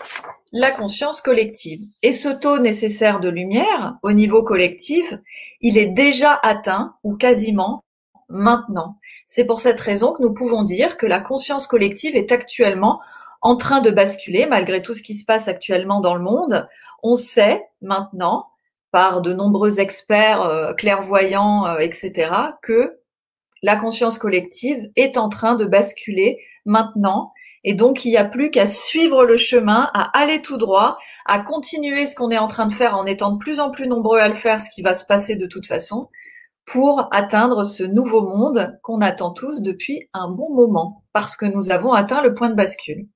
la 0.53 0.71
conscience 0.71 1.21
collective. 1.21 1.81
Et 2.03 2.13
ce 2.13 2.29
taux 2.29 2.59
nécessaire 2.59 3.21
de 3.21 3.29
lumière 3.29 3.99
au 4.03 4.13
niveau 4.13 4.43
collectif, 4.43 5.15
il 5.61 5.79
est 5.79 5.87
déjà 5.87 6.41
atteint 6.43 6.97
ou 7.05 7.17
quasiment 7.17 7.85
maintenant. 8.29 8.99
C'est 9.27 9.45
pour 9.45 9.61
cette 9.61 9.81
raison 9.81 10.13
que 10.13 10.23
nous 10.23 10.35
pouvons 10.35 10.65
dire 10.65 10.97
que 10.97 11.07
la 11.07 11.21
conscience 11.21 11.67
collective 11.67 12.17
est 12.17 12.33
actuellement 12.33 13.01
en 13.43 13.57
train 13.57 13.81
de 13.81 13.91
basculer 13.91 14.47
malgré 14.47 14.83
tout 14.83 14.95
ce 14.95 15.03
qui 15.03 15.15
se 15.15 15.25
passe 15.25 15.49
actuellement 15.49 16.01
dans 16.01 16.15
le 16.15 16.23
monde. 16.23 16.69
On 17.03 17.17
sait 17.17 17.65
maintenant 17.81 18.50
par 18.93 19.23
de 19.23 19.33
nombreux 19.33 19.81
experts 19.81 20.43
euh, 20.43 20.73
clairvoyants, 20.75 21.67
euh, 21.67 21.79
etc., 21.79 22.31
que 22.63 22.99
la 23.63 23.77
conscience 23.77 24.19
collective 24.19 24.91
est 24.97 25.17
en 25.17 25.29
train 25.29 25.55
de 25.55 25.65
basculer 25.65 26.39
maintenant. 26.65 27.33
Et 27.63 27.75
donc, 27.75 28.05
il 28.05 28.11
n'y 28.11 28.17
a 28.17 28.25
plus 28.25 28.51
qu'à 28.51 28.67
suivre 28.67 29.27
le 29.27 29.37
chemin, 29.37 29.91
à 29.93 30.19
aller 30.19 30.41
tout 30.41 30.57
droit, 30.57 30.97
à 31.27 31.41
continuer 31.41 32.07
ce 32.07 32.15
qu'on 32.15 32.31
est 32.31 32.39
en 32.39 32.47
train 32.47 32.67
de 32.67 32.73
faire 32.73 32.97
en 32.97 33.05
étant 33.05 33.33
de 33.33 33.39
plus 33.39 33.61
en 33.61 33.71
plus 33.71 33.87
nombreux 33.87 34.19
à 34.19 34.29
le 34.29 34.35
faire, 34.35 34.63
ce 34.63 34.71
qui 34.71 34.81
va 34.81 34.95
se 34.95 35.05
passer 35.05 35.37
de 35.37 35.47
toute 35.47 35.67
façon, 35.67 36.09
pour 36.65 37.09
atteindre 37.11 37.65
ce 37.65 37.83
nouveau 37.83 38.23
monde 38.23 38.79
qu'on 38.83 39.01
attend 39.03 39.33
tous 39.33 39.61
depuis 39.61 40.09
un 40.15 40.31
bon 40.31 40.55
moment, 40.55 41.05
parce 41.13 41.37
que 41.37 41.45
nous 41.45 41.71
avons 41.71 41.93
atteint 41.93 42.23
le 42.23 42.33
point 42.33 42.49
de 42.49 42.55
bascule. 42.55 43.09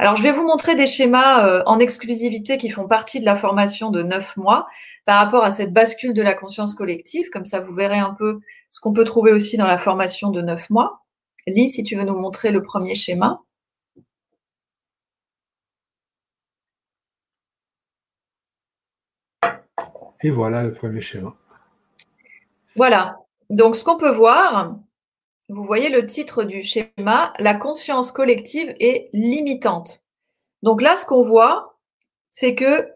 Alors, 0.00 0.14
je 0.14 0.22
vais 0.22 0.30
vous 0.30 0.46
montrer 0.46 0.76
des 0.76 0.86
schémas 0.86 1.44
euh, 1.48 1.62
en 1.66 1.80
exclusivité 1.80 2.56
qui 2.56 2.70
font 2.70 2.86
partie 2.86 3.18
de 3.18 3.24
la 3.24 3.34
formation 3.34 3.90
de 3.90 4.02
neuf 4.02 4.36
mois 4.36 4.68
par 5.06 5.18
rapport 5.18 5.42
à 5.42 5.50
cette 5.50 5.72
bascule 5.72 6.14
de 6.14 6.22
la 6.22 6.34
conscience 6.34 6.74
collective. 6.74 7.30
Comme 7.30 7.46
ça, 7.46 7.58
vous 7.58 7.74
verrez 7.74 7.98
un 7.98 8.14
peu 8.14 8.38
ce 8.70 8.80
qu'on 8.80 8.92
peut 8.92 9.02
trouver 9.02 9.32
aussi 9.32 9.56
dans 9.56 9.66
la 9.66 9.76
formation 9.76 10.30
de 10.30 10.40
neuf 10.40 10.70
mois. 10.70 11.02
Lis, 11.48 11.70
si 11.70 11.82
tu 11.82 11.96
veux 11.96 12.04
nous 12.04 12.16
montrer 12.16 12.52
le 12.52 12.62
premier 12.62 12.94
schéma. 12.94 13.42
Et 20.20 20.30
voilà 20.30 20.62
le 20.62 20.72
premier 20.72 21.00
schéma. 21.00 21.34
Voilà. 22.76 23.18
Donc, 23.50 23.74
ce 23.74 23.82
qu'on 23.82 23.96
peut 23.96 24.12
voir, 24.14 24.76
vous 25.48 25.64
voyez 25.64 25.88
le 25.88 26.04
titre 26.06 26.44
du 26.44 26.62
schéma, 26.62 27.32
la 27.38 27.54
conscience 27.54 28.12
collective 28.12 28.74
est 28.80 29.08
limitante. 29.12 30.02
Donc 30.62 30.82
là, 30.82 30.96
ce 30.96 31.06
qu'on 31.06 31.22
voit, 31.22 31.78
c'est 32.30 32.54
que 32.54 32.88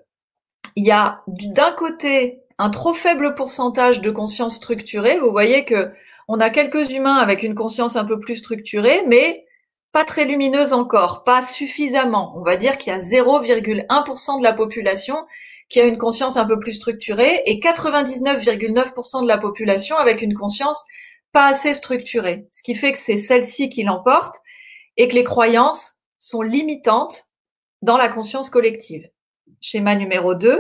il 0.77 0.85
y 0.87 0.91
a 0.91 1.23
d'un 1.27 1.73
côté 1.73 2.43
un 2.59 2.71
trop 2.71 2.95
faible 2.95 3.35
pourcentage 3.35 4.01
de 4.01 4.11
conscience 4.11 4.57
structurée. 4.57 5.19
Vous 5.19 5.31
voyez 5.31 5.65
que 5.65 5.91
on 6.29 6.41
a 6.41 6.51
quelques 6.51 6.91
humains 6.91 7.17
avec 7.17 7.43
une 7.43 7.55
conscience 7.55 7.97
un 7.97 8.05
peu 8.05 8.19
plus 8.19 8.37
structurée, 8.37 9.03
mais 9.07 9.45
pas 9.93 10.05
très 10.05 10.25
lumineuse 10.25 10.73
encore, 10.73 11.25
pas 11.25 11.43
suffisamment. 11.43 12.35
On 12.37 12.43
va 12.43 12.57
dire 12.57 12.79
qu'il 12.79 12.93
y 12.93 12.97
a 12.97 13.01
0,1% 13.01 14.39
de 14.39 14.43
la 14.43 14.53
population 14.53 15.17
qui 15.69 15.81
a 15.81 15.85
une 15.85 15.99
conscience 15.99 16.37
un 16.37 16.47
peu 16.47 16.59
plus 16.59 16.75
structurée 16.75 17.43
et 17.47 17.59
99,9% 17.59 19.23
de 19.23 19.29
la 19.29 19.39
population 19.39 19.97
avec 19.97 20.23
une 20.23 20.35
conscience 20.35 20.85
pas 21.33 21.47
assez 21.47 21.75
structurée, 21.75 22.49
ce 22.53 22.63
qui 22.63 22.75
fait 22.75 22.93
que 22.93 22.99
c'est 22.99 23.17
celle-ci 23.17 23.71
qui 23.71 23.83
l'emporte 23.83 24.37
et 24.97 25.09
que 25.09 25.15
les 25.15 25.25
croyances 25.25 26.03
sont 26.19 26.43
limitantes 26.43 27.25
dans 27.81 27.97
la 27.97 28.09
conscience 28.09 28.51
collective. 28.51 29.11
Schéma 29.61 29.95
numéro 29.97 30.35
2. 30.35 30.59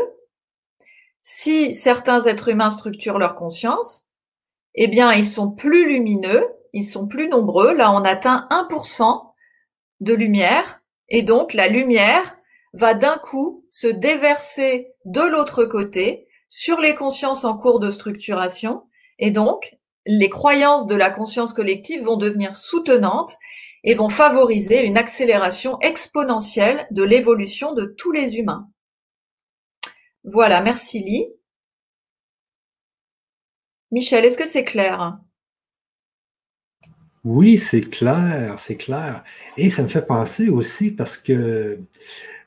Si 1.22 1.72
certains 1.72 2.22
êtres 2.22 2.48
humains 2.48 2.70
structurent 2.70 3.18
leur 3.18 3.37
conscience, 3.37 4.08
eh 4.74 4.88
bien, 4.88 5.12
ils 5.12 5.26
sont 5.26 5.50
plus 5.50 5.87
lumineux, 5.87 6.46
ils 6.72 6.85
sont 6.85 7.06
plus 7.06 7.28
nombreux. 7.28 7.74
Là, 7.74 7.92
on 7.92 8.04
atteint 8.04 8.48
1% 8.50 9.32
de 10.00 10.14
lumière. 10.14 10.80
Et 11.08 11.22
donc, 11.22 11.52
la 11.52 11.68
lumière 11.68 12.37
va 12.72 12.94
d'un 12.94 13.18
coup 13.18 13.66
se 13.70 13.87
déverser 13.87 14.94
de 15.04 15.20
l'autre 15.20 15.64
côté 15.64 16.26
sur 16.48 16.80
les 16.80 16.94
consciences 16.94 17.44
en 17.44 17.56
cours 17.56 17.80
de 17.80 17.90
structuration. 17.90 18.85
Et 19.18 19.30
donc, 19.30 19.76
les 20.06 20.28
croyances 20.28 20.86
de 20.86 20.94
la 20.94 21.10
conscience 21.10 21.54
collective 21.54 22.04
vont 22.04 22.16
devenir 22.16 22.56
soutenantes 22.56 23.36
et 23.84 23.94
vont 23.94 24.08
favoriser 24.08 24.84
une 24.84 24.96
accélération 24.96 25.78
exponentielle 25.80 26.86
de 26.90 27.02
l'évolution 27.02 27.72
de 27.72 27.84
tous 27.84 28.12
les 28.12 28.36
humains. 28.36 28.68
Voilà, 30.24 30.60
merci 30.60 31.00
Lee. 31.00 31.26
Michel, 33.90 34.24
est-ce 34.24 34.38
que 34.38 34.46
c'est 34.46 34.64
clair? 34.64 35.18
Oui, 37.24 37.58
c'est 37.58 37.82
clair, 37.82 38.58
c'est 38.58 38.76
clair. 38.76 39.22
Et 39.56 39.70
ça 39.70 39.82
me 39.82 39.88
fait 39.88 40.06
penser 40.06 40.48
aussi 40.48 40.90
parce 40.90 41.18
que 41.18 41.78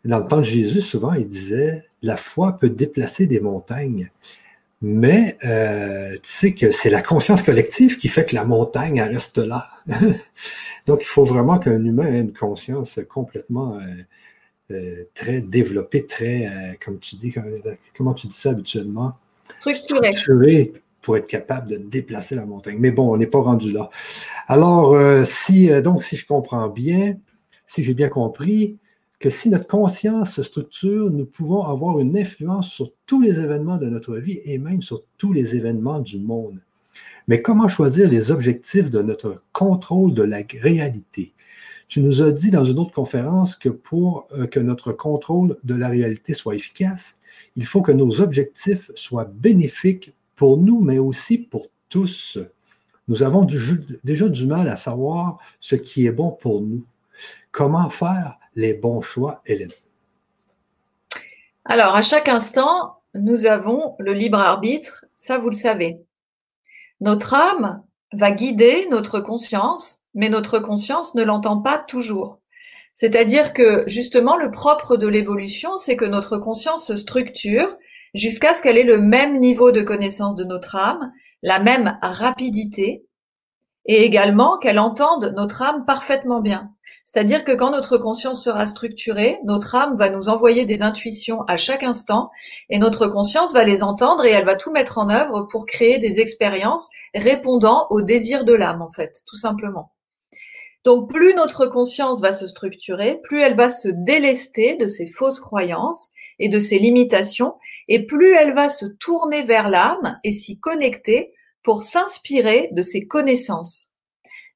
dans 0.04 0.20
le 0.20 0.28
temps 0.28 0.40
de 0.40 0.44
Jésus, 0.44 0.82
souvent, 0.82 1.14
il 1.14 1.28
disait, 1.28 1.84
la 2.02 2.18
foi 2.18 2.58
peut 2.58 2.70
déplacer 2.70 3.26
des 3.28 3.40
montagnes. 3.40 4.12
Mais 4.82 5.38
euh, 5.46 6.14
tu 6.16 6.20
sais 6.24 6.54
que 6.54 6.72
c'est 6.72 6.90
la 6.90 7.02
conscience 7.02 7.44
collective 7.44 7.98
qui 7.98 8.08
fait 8.08 8.26
que 8.26 8.36
la 8.36 8.44
montagne 8.44 9.02
reste 9.02 9.38
là. 9.38 9.68
Donc, 10.88 11.02
il 11.02 11.08
faut 11.08 11.24
vraiment 11.24 11.58
qu'un 11.58 11.84
humain 11.84 12.06
ait 12.06 12.20
une 12.20 12.34
conscience 12.34 13.00
complètement 13.10 13.78
euh, 13.78 14.74
euh, 14.76 15.04
très 15.14 15.40
développée, 15.42 16.06
très, 16.06 16.78
comme 16.84 17.00
tu 17.00 17.16
dis, 17.16 17.34
comment 17.98 18.14
tu 18.14 18.28
dis 18.28 18.36
ça 18.36 18.50
habituellement? 18.50 19.14
Structurée. 20.14 20.74
pour 21.02 21.18
être 21.18 21.28
capable 21.28 21.70
de 21.70 21.78
déplacer 21.78 22.36
la 22.36 22.46
montagne. 22.46 22.78
Mais 22.80 22.92
bon, 22.92 23.14
on 23.14 23.18
n'est 23.18 23.28
pas 23.28 23.40
rendu 23.40 23.72
là. 23.72 23.90
Alors, 24.48 24.98
si 25.26 25.70
donc, 25.82 26.04
si 26.04 26.16
je 26.16 26.26
comprends 26.26 26.68
bien, 26.68 27.16
si 27.66 27.84
j'ai 27.84 27.94
bien 27.94 28.10
compris, 28.10 28.78
que 29.26 29.32
si 29.32 29.50
notre 29.50 29.66
conscience 29.66 30.36
se 30.36 30.44
structure, 30.44 31.10
nous 31.10 31.26
pouvons 31.26 31.64
avoir 31.64 32.00
une 32.00 32.16
influence 32.16 32.70
sur 32.70 32.92
tous 33.08 33.24
les 33.24 33.40
événements 33.40 33.78
de 33.78 33.88
notre 33.88 34.18
vie 34.18 34.40
et 34.44 34.60
même 34.60 34.84
sur 34.84 35.02
tous 35.18 35.34
les 35.34 35.56
événements 35.56 36.00
du 36.00 36.20
monde. 36.20 36.62
Mais 37.28 37.42
comment 37.42 37.68
choisir 37.68 38.08
les 38.08 38.30
objectifs 38.30 38.92
de 38.92 39.02
notre 39.02 39.42
contrôle 39.52 40.14
de 40.14 40.22
la 40.22 40.44
réalité? 40.62 41.34
Tu 41.88 42.02
nous 42.02 42.22
as 42.22 42.32
dit 42.32 42.52
dans 42.52 42.66
une 42.66 42.78
autre 42.78 42.92
conférence 42.92 43.56
que 43.56 43.70
pour 43.70 44.28
euh, 44.38 44.46
que 44.46 44.60
notre 44.60 44.92
contrôle 44.92 45.58
de 45.64 45.74
la 45.74 45.90
réalité 45.90 46.36
soit 46.36 46.54
efficace, 46.54 47.18
il 47.56 47.66
faut 47.66 47.82
que 47.82 47.92
nos 47.92 48.22
objectifs 48.22 48.92
soient 48.94 49.26
bénéfiques 49.26 50.14
pour 50.36 50.58
nous, 50.58 50.82
mais 50.82 51.00
aussi 51.00 51.40
pour 51.40 51.66
tous. 51.90 52.38
Nous 53.08 53.24
avons 53.24 53.44
déjà 54.04 54.30
du 54.30 54.46
mal 54.46 54.68
à 54.68 54.76
savoir 54.76 55.40
ce 55.60 55.76
qui 55.76 56.06
est 56.06 56.12
bon 56.12 56.30
pour 56.30 56.62
nous. 56.62 56.86
Comment 57.52 57.90
faire 57.90 58.38
les 58.56 58.74
bons 58.74 59.02
choix? 59.02 59.44
Alors, 61.66 61.96
à 61.96 62.02
chaque 62.02 62.30
instant, 62.30 63.02
nous 63.14 63.46
avons 63.46 63.96
le 64.00 64.14
libre 64.14 64.40
arbitre, 64.40 65.06
ça 65.16 65.38
vous 65.38 65.50
le 65.50 65.56
savez. 65.56 66.02
Notre 67.02 67.34
âme 67.34 67.84
va 68.14 68.32
guider 68.32 68.88
notre 68.90 69.20
conscience, 69.20 70.04
mais 70.14 70.30
notre 70.30 70.60
conscience 70.60 71.16
ne 71.16 71.24
l'entend 71.24 71.62
pas 71.62 71.78
toujours. 71.78 72.40
C'est-à-dire 72.94 73.54
que 73.54 73.84
justement, 73.88 74.38
le 74.38 74.52
propre 74.52 74.96
de 74.96 75.08
l'évolution, 75.08 75.78
c'est 75.78 75.98
que 75.98 76.06
notre 76.06 76.38
conscience 76.38 76.88
se 76.88 76.96
structure 76.96 77.78
jusqu'à 78.14 78.54
ce 78.54 78.62
qu'elle 78.62 78.78
ait 78.78 78.84
le 78.84 79.00
même 79.00 79.40
niveau 79.40 79.72
de 79.72 79.82
connaissance 79.82 80.36
de 80.36 80.46
notre 80.46 80.78
âme, 80.78 81.12
la 81.42 81.60
même 81.60 81.98
rapidité, 82.02 83.06
et 83.86 84.04
également 84.04 84.58
qu'elle 84.58 84.80
entende 84.80 85.34
notre 85.36 85.62
âme 85.62 85.86
parfaitement 85.86 86.42
bien. 86.42 86.75
C'est-à-dire 87.06 87.44
que 87.44 87.52
quand 87.52 87.72
notre 87.72 87.98
conscience 87.98 88.44
sera 88.44 88.66
structurée, 88.66 89.40
notre 89.46 89.76
âme 89.76 89.96
va 89.96 90.10
nous 90.10 90.28
envoyer 90.28 90.66
des 90.66 90.82
intuitions 90.82 91.44
à 91.48 91.56
chaque 91.56 91.84
instant 91.84 92.32
et 92.70 92.80
notre 92.80 93.08
conscience 93.08 93.54
va 93.54 93.64
les 93.64 93.84
entendre 93.84 94.26
et 94.26 94.32
elle 94.32 94.46
va 94.46 94.56
tout 94.56 94.72
mettre 94.72 94.98
en 94.98 95.10
œuvre 95.10 95.44
pour 95.44 95.68
créer 95.68 96.00
des 96.00 96.20
expériences 96.20 96.90
répondant 97.14 97.88
aux 97.92 98.02
désirs 98.02 98.44
de 98.44 98.54
l'âme, 98.54 98.82
en 98.82 98.90
fait, 98.90 99.22
tout 99.28 99.38
simplement. 99.38 99.94
Donc 100.84 101.10
plus 101.10 101.34
notre 101.34 101.68
conscience 101.68 102.22
va 102.22 102.32
se 102.32 102.48
structurer, 102.48 103.20
plus 103.24 103.42
elle 103.42 103.56
va 103.56 103.70
se 103.70 103.88
délester 103.88 104.76
de 104.76 104.88
ses 104.88 105.08
fausses 105.08 105.40
croyances 105.40 106.10
et 106.38 106.50
de 106.50 106.60
ses 106.60 106.80
limitations, 106.80 107.56
et 107.88 108.06
plus 108.06 108.34
elle 108.34 108.54
va 108.54 108.68
se 108.68 108.86
tourner 108.86 109.44
vers 109.44 109.70
l'âme 109.70 110.20
et 110.24 110.32
s'y 110.32 110.60
connecter 110.60 111.34
pour 111.64 111.82
s'inspirer 111.82 112.70
de 112.72 112.84
ses 112.84 113.08
connaissances. 113.08 113.92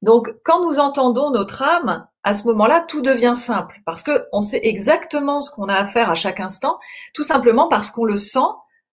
Donc, 0.02 0.34
quand 0.46 0.64
nous 0.64 0.80
entendons 0.80 1.32
notre 1.32 1.64
âme, 1.64 2.08
à 2.24 2.34
ce 2.34 2.44
moment-là, 2.44 2.86
tout 2.88 3.02
devient 3.02 3.34
simple 3.36 3.82
parce 3.86 4.04
que 4.04 4.26
on 4.34 4.42
sait 4.42 4.60
exactement 4.64 5.42
ce 5.42 5.52
qu'on 5.52 5.70
a 5.70 5.76
à 5.76 5.86
faire 5.86 6.10
à 6.10 6.16
chaque 6.16 6.40
instant, 6.40 6.78
tout 7.14 7.24
simplement 7.24 7.68
parce 7.68 7.92
qu'on 7.92 8.06
le 8.06 8.18
sent 8.18 8.40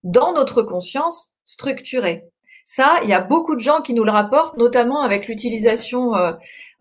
dans 0.04 0.32
notre 0.32 0.62
conscience 0.62 1.34
structurée. 1.44 2.24
Ça, 2.68 2.98
il 3.04 3.08
y 3.08 3.12
a 3.12 3.20
beaucoup 3.20 3.54
de 3.54 3.60
gens 3.60 3.80
qui 3.80 3.94
nous 3.94 4.02
le 4.02 4.10
rapportent, 4.10 4.56
notamment 4.58 5.02
avec 5.02 5.28
l'utilisation, 5.28 6.16
euh, 6.16 6.32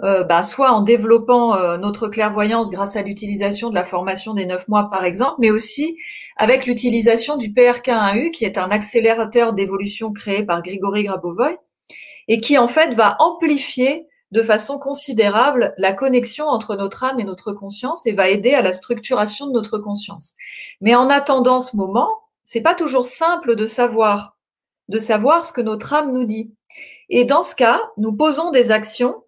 euh, 0.01 0.23
bah, 0.23 0.41
soit 0.41 0.71
en 0.71 0.81
développant 0.81 1.55
euh, 1.55 1.77
notre 1.77 2.07
clairvoyance 2.07 2.71
grâce 2.71 2.95
à 2.95 3.03
l'utilisation 3.03 3.69
de 3.69 3.75
la 3.75 3.83
formation 3.83 4.33
des 4.33 4.47
neuf 4.47 4.67
mois, 4.67 4.89
par 4.89 5.05
exemple, 5.05 5.35
mais 5.37 5.51
aussi 5.51 5.95
avec 6.37 6.65
l'utilisation 6.65 7.37
du 7.37 7.49
PRK1U, 7.49 8.31
qui 8.31 8.45
est 8.45 8.57
un 8.57 8.69
accélérateur 8.69 9.53
d'évolution 9.53 10.11
créé 10.11 10.43
par 10.43 10.63
Grigory 10.63 11.03
Grabovoy, 11.03 11.55
et 12.27 12.39
qui 12.39 12.57
en 12.57 12.67
fait 12.67 12.95
va 12.95 13.15
amplifier 13.19 14.07
de 14.31 14.41
façon 14.41 14.79
considérable 14.79 15.73
la 15.77 15.93
connexion 15.93 16.45
entre 16.45 16.75
notre 16.75 17.03
âme 17.03 17.19
et 17.19 17.23
notre 17.23 17.53
conscience 17.53 18.05
et 18.05 18.13
va 18.13 18.29
aider 18.29 18.53
à 18.53 18.61
la 18.61 18.73
structuration 18.73 19.47
de 19.47 19.53
notre 19.53 19.77
conscience. 19.77 20.35
Mais 20.81 20.95
en 20.95 21.09
attendant 21.09 21.61
ce 21.61 21.77
moment, 21.77 22.09
c'est 22.43 22.61
pas 22.61 22.75
toujours 22.75 23.07
simple 23.07 23.55
de 23.55 23.67
savoir 23.67 24.35
de 24.87 24.99
savoir 24.99 25.45
ce 25.45 25.53
que 25.53 25.61
notre 25.61 25.93
âme 25.93 26.13
nous 26.13 26.25
dit. 26.25 26.53
Et 27.09 27.25
dans 27.25 27.43
ce 27.43 27.55
cas, 27.55 27.81
nous 27.97 28.13
posons 28.13 28.51
des 28.51 28.71
actions 28.71 29.23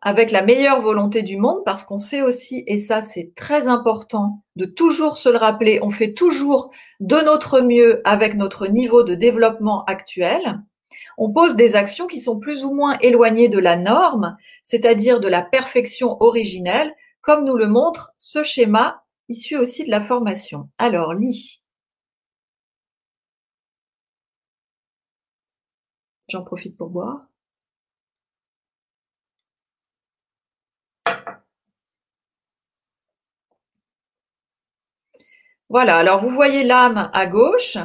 avec 0.00 0.30
la 0.30 0.42
meilleure 0.42 0.82
volonté 0.82 1.22
du 1.22 1.36
monde 1.38 1.62
parce 1.64 1.82
qu'on 1.82 1.98
sait 1.98 2.20
aussi, 2.20 2.62
et 2.66 2.76
ça 2.76 3.00
c'est 3.00 3.32
très 3.34 3.68
important 3.68 4.44
de 4.54 4.66
toujours 4.66 5.16
se 5.16 5.30
le 5.30 5.38
rappeler, 5.38 5.80
on 5.82 5.90
fait 5.90 6.12
toujours 6.12 6.70
de 7.00 7.16
notre 7.24 7.60
mieux 7.62 8.02
avec 8.04 8.34
notre 8.34 8.66
niveau 8.66 9.02
de 9.02 9.14
développement 9.14 9.84
actuel. 9.86 10.60
On 11.18 11.32
pose 11.32 11.56
des 11.56 11.76
actions 11.76 12.06
qui 12.06 12.20
sont 12.20 12.38
plus 12.38 12.64
ou 12.64 12.74
moins 12.74 12.96
éloignées 13.00 13.48
de 13.48 13.58
la 13.58 13.76
norme, 13.76 14.36
c'est-à-dire 14.62 15.20
de 15.20 15.28
la 15.28 15.42
perfection 15.42 16.16
originelle, 16.20 16.94
comme 17.20 17.44
nous 17.44 17.56
le 17.56 17.68
montre 17.68 18.12
ce 18.18 18.42
schéma 18.42 19.04
issu 19.28 19.56
aussi 19.56 19.84
de 19.84 19.90
la 19.90 20.00
formation. 20.00 20.68
Alors, 20.78 21.14
lis. 21.14 21.62
J'en 26.28 26.42
profite 26.44 26.76
pour 26.76 26.90
boire. 26.90 27.26
Voilà, 35.68 35.96
alors 35.98 36.18
vous 36.20 36.30
voyez 36.30 36.64
l'âme 36.64 37.10
à 37.12 37.26
gauche. 37.26 37.76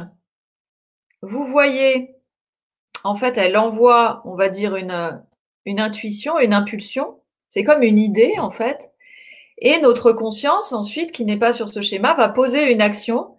Vous 1.22 1.46
voyez, 1.46 2.19
en 3.04 3.14
fait, 3.14 3.38
elle 3.38 3.56
envoie, 3.56 4.22
on 4.24 4.34
va 4.34 4.48
dire, 4.48 4.76
une, 4.76 5.22
une 5.64 5.80
intuition, 5.80 6.38
une 6.38 6.54
impulsion. 6.54 7.20
C'est 7.48 7.64
comme 7.64 7.82
une 7.82 7.98
idée, 7.98 8.34
en 8.38 8.50
fait. 8.50 8.90
Et 9.58 9.78
notre 9.80 10.12
conscience, 10.12 10.72
ensuite, 10.72 11.12
qui 11.12 11.24
n'est 11.24 11.38
pas 11.38 11.52
sur 11.52 11.68
ce 11.68 11.80
schéma, 11.80 12.14
va 12.14 12.28
poser 12.28 12.72
une 12.72 12.80
action 12.80 13.34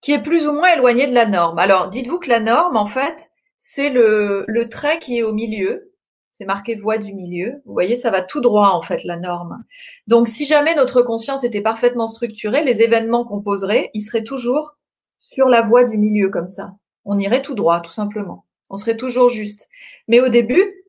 qui 0.00 0.12
est 0.12 0.22
plus 0.22 0.46
ou 0.46 0.52
moins 0.52 0.74
éloignée 0.74 1.06
de 1.06 1.14
la 1.14 1.26
norme. 1.26 1.58
Alors, 1.58 1.88
dites-vous 1.88 2.18
que 2.18 2.28
la 2.30 2.40
norme, 2.40 2.76
en 2.76 2.86
fait, 2.86 3.30
c'est 3.58 3.90
le, 3.90 4.44
le 4.48 4.68
trait 4.68 4.98
qui 4.98 5.18
est 5.18 5.22
au 5.22 5.32
milieu. 5.32 5.92
C'est 6.32 6.46
marqué 6.46 6.74
voie 6.74 6.96
du 6.96 7.12
milieu. 7.12 7.60
Vous 7.66 7.74
voyez, 7.74 7.96
ça 7.96 8.10
va 8.10 8.22
tout 8.22 8.40
droit, 8.40 8.70
en 8.70 8.80
fait, 8.80 9.04
la 9.04 9.18
norme. 9.18 9.62
Donc, 10.06 10.26
si 10.26 10.46
jamais 10.46 10.74
notre 10.74 11.02
conscience 11.02 11.44
était 11.44 11.60
parfaitement 11.60 12.08
structurée, 12.08 12.64
les 12.64 12.80
événements 12.80 13.24
qu'on 13.24 13.42
poserait, 13.42 13.90
ils 13.92 14.00
seraient 14.00 14.24
toujours 14.24 14.76
sur 15.18 15.48
la 15.48 15.60
voie 15.60 15.84
du 15.84 15.98
milieu, 15.98 16.30
comme 16.30 16.48
ça. 16.48 16.72
On 17.04 17.18
irait 17.18 17.42
tout 17.42 17.54
droit, 17.54 17.80
tout 17.80 17.90
simplement. 17.90 18.46
On 18.70 18.76
serait 18.76 18.96
toujours 18.96 19.28
juste. 19.28 19.68
Mais 20.08 20.20
au 20.20 20.28
début, 20.28 20.84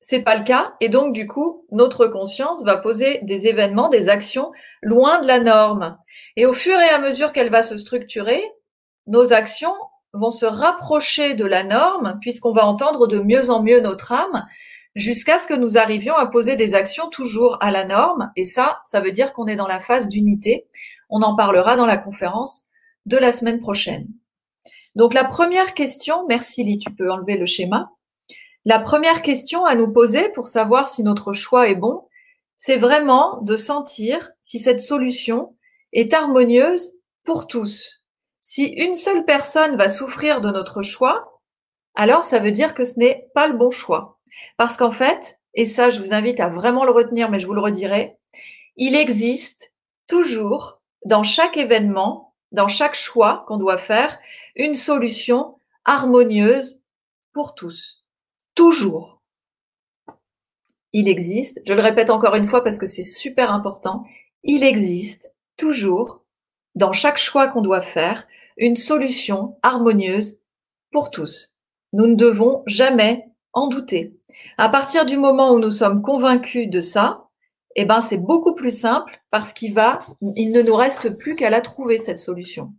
c'est 0.00 0.22
pas 0.22 0.36
le 0.36 0.44
cas. 0.44 0.74
Et 0.80 0.88
donc, 0.88 1.12
du 1.12 1.26
coup, 1.26 1.66
notre 1.72 2.06
conscience 2.06 2.64
va 2.64 2.76
poser 2.76 3.20
des 3.22 3.46
événements, 3.46 3.88
des 3.88 4.08
actions 4.08 4.52
loin 4.82 5.20
de 5.20 5.26
la 5.26 5.40
norme. 5.40 5.98
Et 6.36 6.46
au 6.46 6.52
fur 6.52 6.78
et 6.78 6.88
à 6.90 6.98
mesure 6.98 7.32
qu'elle 7.32 7.50
va 7.50 7.62
se 7.62 7.76
structurer, 7.76 8.42
nos 9.06 9.32
actions 9.32 9.74
vont 10.12 10.30
se 10.30 10.46
rapprocher 10.46 11.34
de 11.34 11.44
la 11.44 11.64
norme 11.64 12.18
puisqu'on 12.20 12.52
va 12.52 12.64
entendre 12.64 13.06
de 13.06 13.18
mieux 13.18 13.50
en 13.50 13.62
mieux 13.62 13.80
notre 13.80 14.12
âme 14.12 14.46
jusqu'à 14.94 15.38
ce 15.38 15.46
que 15.46 15.54
nous 15.54 15.78
arrivions 15.78 16.16
à 16.16 16.26
poser 16.26 16.56
des 16.56 16.74
actions 16.74 17.08
toujours 17.08 17.56
à 17.60 17.70
la 17.70 17.84
norme. 17.84 18.30
Et 18.36 18.44
ça, 18.44 18.80
ça 18.84 19.00
veut 19.00 19.12
dire 19.12 19.32
qu'on 19.32 19.46
est 19.46 19.56
dans 19.56 19.66
la 19.66 19.80
phase 19.80 20.08
d'unité. 20.08 20.66
On 21.10 21.22
en 21.22 21.36
parlera 21.36 21.76
dans 21.76 21.86
la 21.86 21.96
conférence 21.96 22.64
de 23.06 23.16
la 23.16 23.32
semaine 23.32 23.60
prochaine. 23.60 24.08
Donc 24.98 25.14
la 25.14 25.22
première 25.22 25.74
question, 25.74 26.26
merci 26.26 26.64
Lee, 26.64 26.76
tu 26.76 26.90
peux 26.90 27.12
enlever 27.12 27.36
le 27.36 27.46
schéma. 27.46 27.92
La 28.64 28.80
première 28.80 29.22
question 29.22 29.64
à 29.64 29.76
nous 29.76 29.92
poser 29.92 30.28
pour 30.30 30.48
savoir 30.48 30.88
si 30.88 31.04
notre 31.04 31.32
choix 31.32 31.68
est 31.68 31.76
bon, 31.76 32.08
c'est 32.56 32.78
vraiment 32.78 33.40
de 33.42 33.56
sentir 33.56 34.32
si 34.42 34.58
cette 34.58 34.80
solution 34.80 35.54
est 35.92 36.12
harmonieuse 36.12 36.94
pour 37.22 37.46
tous. 37.46 38.02
Si 38.40 38.64
une 38.64 38.96
seule 38.96 39.24
personne 39.24 39.76
va 39.76 39.88
souffrir 39.88 40.40
de 40.40 40.50
notre 40.50 40.82
choix, 40.82 41.40
alors 41.94 42.24
ça 42.24 42.40
veut 42.40 42.50
dire 42.50 42.74
que 42.74 42.84
ce 42.84 42.98
n'est 42.98 43.30
pas 43.36 43.46
le 43.46 43.56
bon 43.56 43.70
choix. 43.70 44.18
Parce 44.56 44.76
qu'en 44.76 44.90
fait, 44.90 45.38
et 45.54 45.64
ça 45.64 45.90
je 45.90 46.00
vous 46.00 46.12
invite 46.12 46.40
à 46.40 46.48
vraiment 46.48 46.84
le 46.84 46.90
retenir, 46.90 47.30
mais 47.30 47.38
je 47.38 47.46
vous 47.46 47.54
le 47.54 47.60
redirai, 47.60 48.18
il 48.76 48.96
existe 48.96 49.72
toujours 50.08 50.80
dans 51.04 51.22
chaque 51.22 51.56
événement, 51.56 52.27
dans 52.52 52.68
chaque 52.68 52.94
choix 52.94 53.44
qu'on 53.46 53.56
doit 53.56 53.78
faire, 53.78 54.18
une 54.56 54.74
solution 54.74 55.58
harmonieuse 55.84 56.82
pour 57.32 57.54
tous. 57.54 58.04
Toujours. 58.54 59.22
Il 60.92 61.08
existe, 61.08 61.60
je 61.66 61.72
le 61.72 61.82
répète 61.82 62.10
encore 62.10 62.34
une 62.34 62.46
fois 62.46 62.64
parce 62.64 62.78
que 62.78 62.86
c'est 62.86 63.02
super 63.02 63.52
important, 63.52 64.04
il 64.42 64.64
existe 64.64 65.32
toujours, 65.56 66.24
dans 66.74 66.92
chaque 66.92 67.18
choix 67.18 67.48
qu'on 67.48 67.60
doit 67.60 67.82
faire, 67.82 68.26
une 68.56 68.76
solution 68.76 69.58
harmonieuse 69.62 70.42
pour 70.90 71.10
tous. 71.10 71.56
Nous 71.92 72.06
ne 72.06 72.14
devons 72.14 72.62
jamais 72.66 73.28
en 73.52 73.68
douter. 73.68 74.18
À 74.56 74.68
partir 74.68 75.04
du 75.04 75.16
moment 75.16 75.52
où 75.52 75.58
nous 75.58 75.70
sommes 75.70 76.02
convaincus 76.02 76.68
de 76.68 76.80
ça, 76.80 77.27
eh 77.80 77.84
ben 77.84 78.00
c'est 78.00 78.18
beaucoup 78.18 78.54
plus 78.54 78.76
simple 78.76 79.20
parce 79.30 79.52
qu'il 79.52 79.74
va, 79.74 80.00
il 80.36 80.52
ne 80.52 80.62
nous 80.62 80.74
reste 80.74 81.16
plus 81.16 81.36
qu'à 81.36 81.50
la 81.50 81.60
trouver 81.60 81.98
cette 81.98 82.18
solution. 82.18 82.72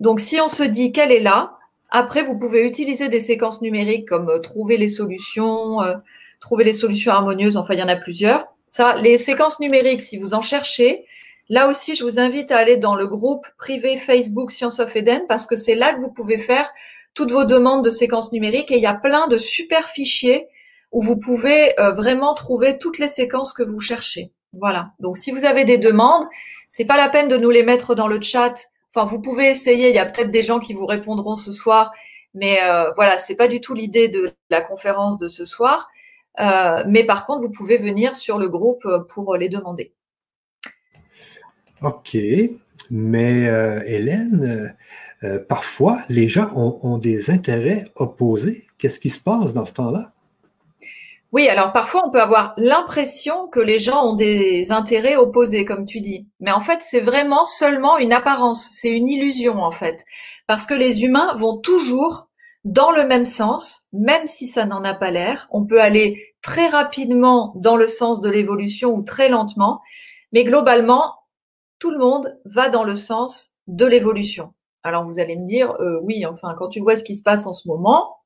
Donc 0.00 0.20
si 0.20 0.40
on 0.40 0.48
se 0.48 0.62
dit 0.62 0.92
qu'elle 0.92 1.12
est 1.12 1.20
là, 1.20 1.52
après 1.90 2.22
vous 2.22 2.38
pouvez 2.38 2.66
utiliser 2.66 3.08
des 3.08 3.20
séquences 3.20 3.62
numériques 3.62 4.08
comme 4.08 4.28
euh, 4.28 4.38
trouver 4.38 4.76
les 4.76 4.88
solutions, 4.88 5.82
euh, 5.82 5.94
trouver 6.40 6.64
les 6.64 6.72
solutions 6.72 7.12
harmonieuses. 7.12 7.56
Enfin 7.56 7.74
il 7.74 7.80
y 7.80 7.82
en 7.82 7.88
a 7.88 7.96
plusieurs. 7.96 8.46
Ça, 8.68 8.94
les 8.96 9.16
séquences 9.18 9.60
numériques, 9.60 10.00
si 10.00 10.18
vous 10.18 10.34
en 10.34 10.42
cherchez, 10.42 11.06
là 11.48 11.68
aussi 11.68 11.94
je 11.94 12.04
vous 12.04 12.18
invite 12.18 12.52
à 12.52 12.58
aller 12.58 12.76
dans 12.76 12.94
le 12.94 13.06
groupe 13.06 13.46
privé 13.58 13.96
Facebook 13.96 14.50
Science 14.50 14.80
of 14.80 14.94
Eden 14.94 15.22
parce 15.28 15.46
que 15.46 15.56
c'est 15.56 15.74
là 15.76 15.92
que 15.92 16.00
vous 16.00 16.10
pouvez 16.10 16.38
faire 16.38 16.70
toutes 17.14 17.32
vos 17.32 17.44
demandes 17.44 17.84
de 17.84 17.90
séquences 17.90 18.32
numériques 18.32 18.70
et 18.70 18.76
il 18.76 18.82
y 18.82 18.86
a 18.86 18.94
plein 18.94 19.26
de 19.28 19.38
super 19.38 19.88
fichiers 19.88 20.48
où 20.92 21.02
vous 21.02 21.18
pouvez 21.18 21.78
euh, 21.80 21.92
vraiment 21.92 22.34
trouver 22.34 22.78
toutes 22.78 22.98
les 22.98 23.08
séquences 23.08 23.52
que 23.52 23.62
vous 23.62 23.80
cherchez. 23.80 24.32
Voilà. 24.52 24.92
Donc 25.00 25.16
si 25.16 25.30
vous 25.30 25.44
avez 25.44 25.64
des 25.64 25.78
demandes, 25.78 26.26
c'est 26.68 26.84
pas 26.84 26.96
la 26.96 27.08
peine 27.08 27.28
de 27.28 27.36
nous 27.36 27.50
les 27.50 27.62
mettre 27.62 27.94
dans 27.94 28.08
le 28.08 28.20
chat. 28.20 28.68
Enfin, 28.94 29.04
vous 29.04 29.20
pouvez 29.20 29.50
essayer. 29.50 29.90
Il 29.90 29.94
y 29.94 29.98
a 29.98 30.06
peut-être 30.06 30.30
des 30.30 30.42
gens 30.42 30.58
qui 30.58 30.72
vous 30.72 30.86
répondront 30.86 31.36
ce 31.36 31.52
soir, 31.52 31.92
mais 32.34 32.58
euh, 32.62 32.90
voilà, 32.96 33.18
c'est 33.18 33.34
pas 33.34 33.48
du 33.48 33.60
tout 33.60 33.74
l'idée 33.74 34.08
de 34.08 34.32
la 34.50 34.60
conférence 34.60 35.18
de 35.18 35.28
ce 35.28 35.44
soir. 35.44 35.88
Euh, 36.40 36.84
mais 36.86 37.04
par 37.04 37.26
contre, 37.26 37.42
vous 37.42 37.50
pouvez 37.50 37.78
venir 37.78 38.16
sur 38.16 38.38
le 38.38 38.48
groupe 38.48 38.84
euh, 38.86 39.00
pour 39.00 39.36
les 39.36 39.48
demander. 39.48 39.92
Ok, 41.82 42.16
mais 42.90 43.42
Hélène, 43.84 44.74
parfois 45.46 46.00
les 46.08 46.26
gens 46.26 46.50
ont 46.54 46.96
des 46.96 47.30
intérêts 47.30 47.84
opposés. 47.96 48.66
Qu'est-ce 48.78 48.98
qui 48.98 49.10
se 49.10 49.20
passe 49.20 49.52
dans 49.52 49.66
ce 49.66 49.74
temps-là? 49.74 50.14
Oui, 51.36 51.50
alors 51.50 51.70
parfois 51.70 52.02
on 52.06 52.10
peut 52.10 52.22
avoir 52.22 52.54
l'impression 52.56 53.46
que 53.48 53.60
les 53.60 53.78
gens 53.78 54.06
ont 54.06 54.14
des 54.14 54.72
intérêts 54.72 55.16
opposés, 55.16 55.66
comme 55.66 55.84
tu 55.84 56.00
dis. 56.00 56.26
Mais 56.40 56.50
en 56.50 56.60
fait, 56.60 56.78
c'est 56.80 57.02
vraiment 57.02 57.44
seulement 57.44 57.98
une 57.98 58.14
apparence, 58.14 58.70
c'est 58.70 58.88
une 58.88 59.06
illusion 59.06 59.62
en 59.62 59.70
fait. 59.70 60.02
Parce 60.46 60.64
que 60.64 60.72
les 60.72 61.04
humains 61.04 61.34
vont 61.34 61.58
toujours 61.58 62.30
dans 62.64 62.90
le 62.90 63.06
même 63.06 63.26
sens, 63.26 63.82
même 63.92 64.26
si 64.26 64.46
ça 64.46 64.64
n'en 64.64 64.82
a 64.82 64.94
pas 64.94 65.10
l'air. 65.10 65.46
On 65.50 65.66
peut 65.66 65.82
aller 65.82 66.34
très 66.40 66.68
rapidement 66.68 67.52
dans 67.56 67.76
le 67.76 67.88
sens 67.88 68.22
de 68.22 68.30
l'évolution 68.30 68.94
ou 68.94 69.02
très 69.02 69.28
lentement, 69.28 69.82
mais 70.32 70.42
globalement, 70.42 71.16
tout 71.78 71.90
le 71.90 71.98
monde 71.98 72.40
va 72.46 72.70
dans 72.70 72.84
le 72.84 72.96
sens 72.96 73.58
de 73.66 73.84
l'évolution. 73.84 74.54
Alors 74.84 75.04
vous 75.04 75.18
allez 75.18 75.36
me 75.36 75.44
dire, 75.44 75.74
euh, 75.80 76.00
oui, 76.02 76.24
enfin, 76.24 76.54
quand 76.56 76.68
tu 76.68 76.80
vois 76.80 76.96
ce 76.96 77.04
qui 77.04 77.14
se 77.14 77.22
passe 77.22 77.46
en 77.46 77.52
ce 77.52 77.68
moment, 77.68 78.16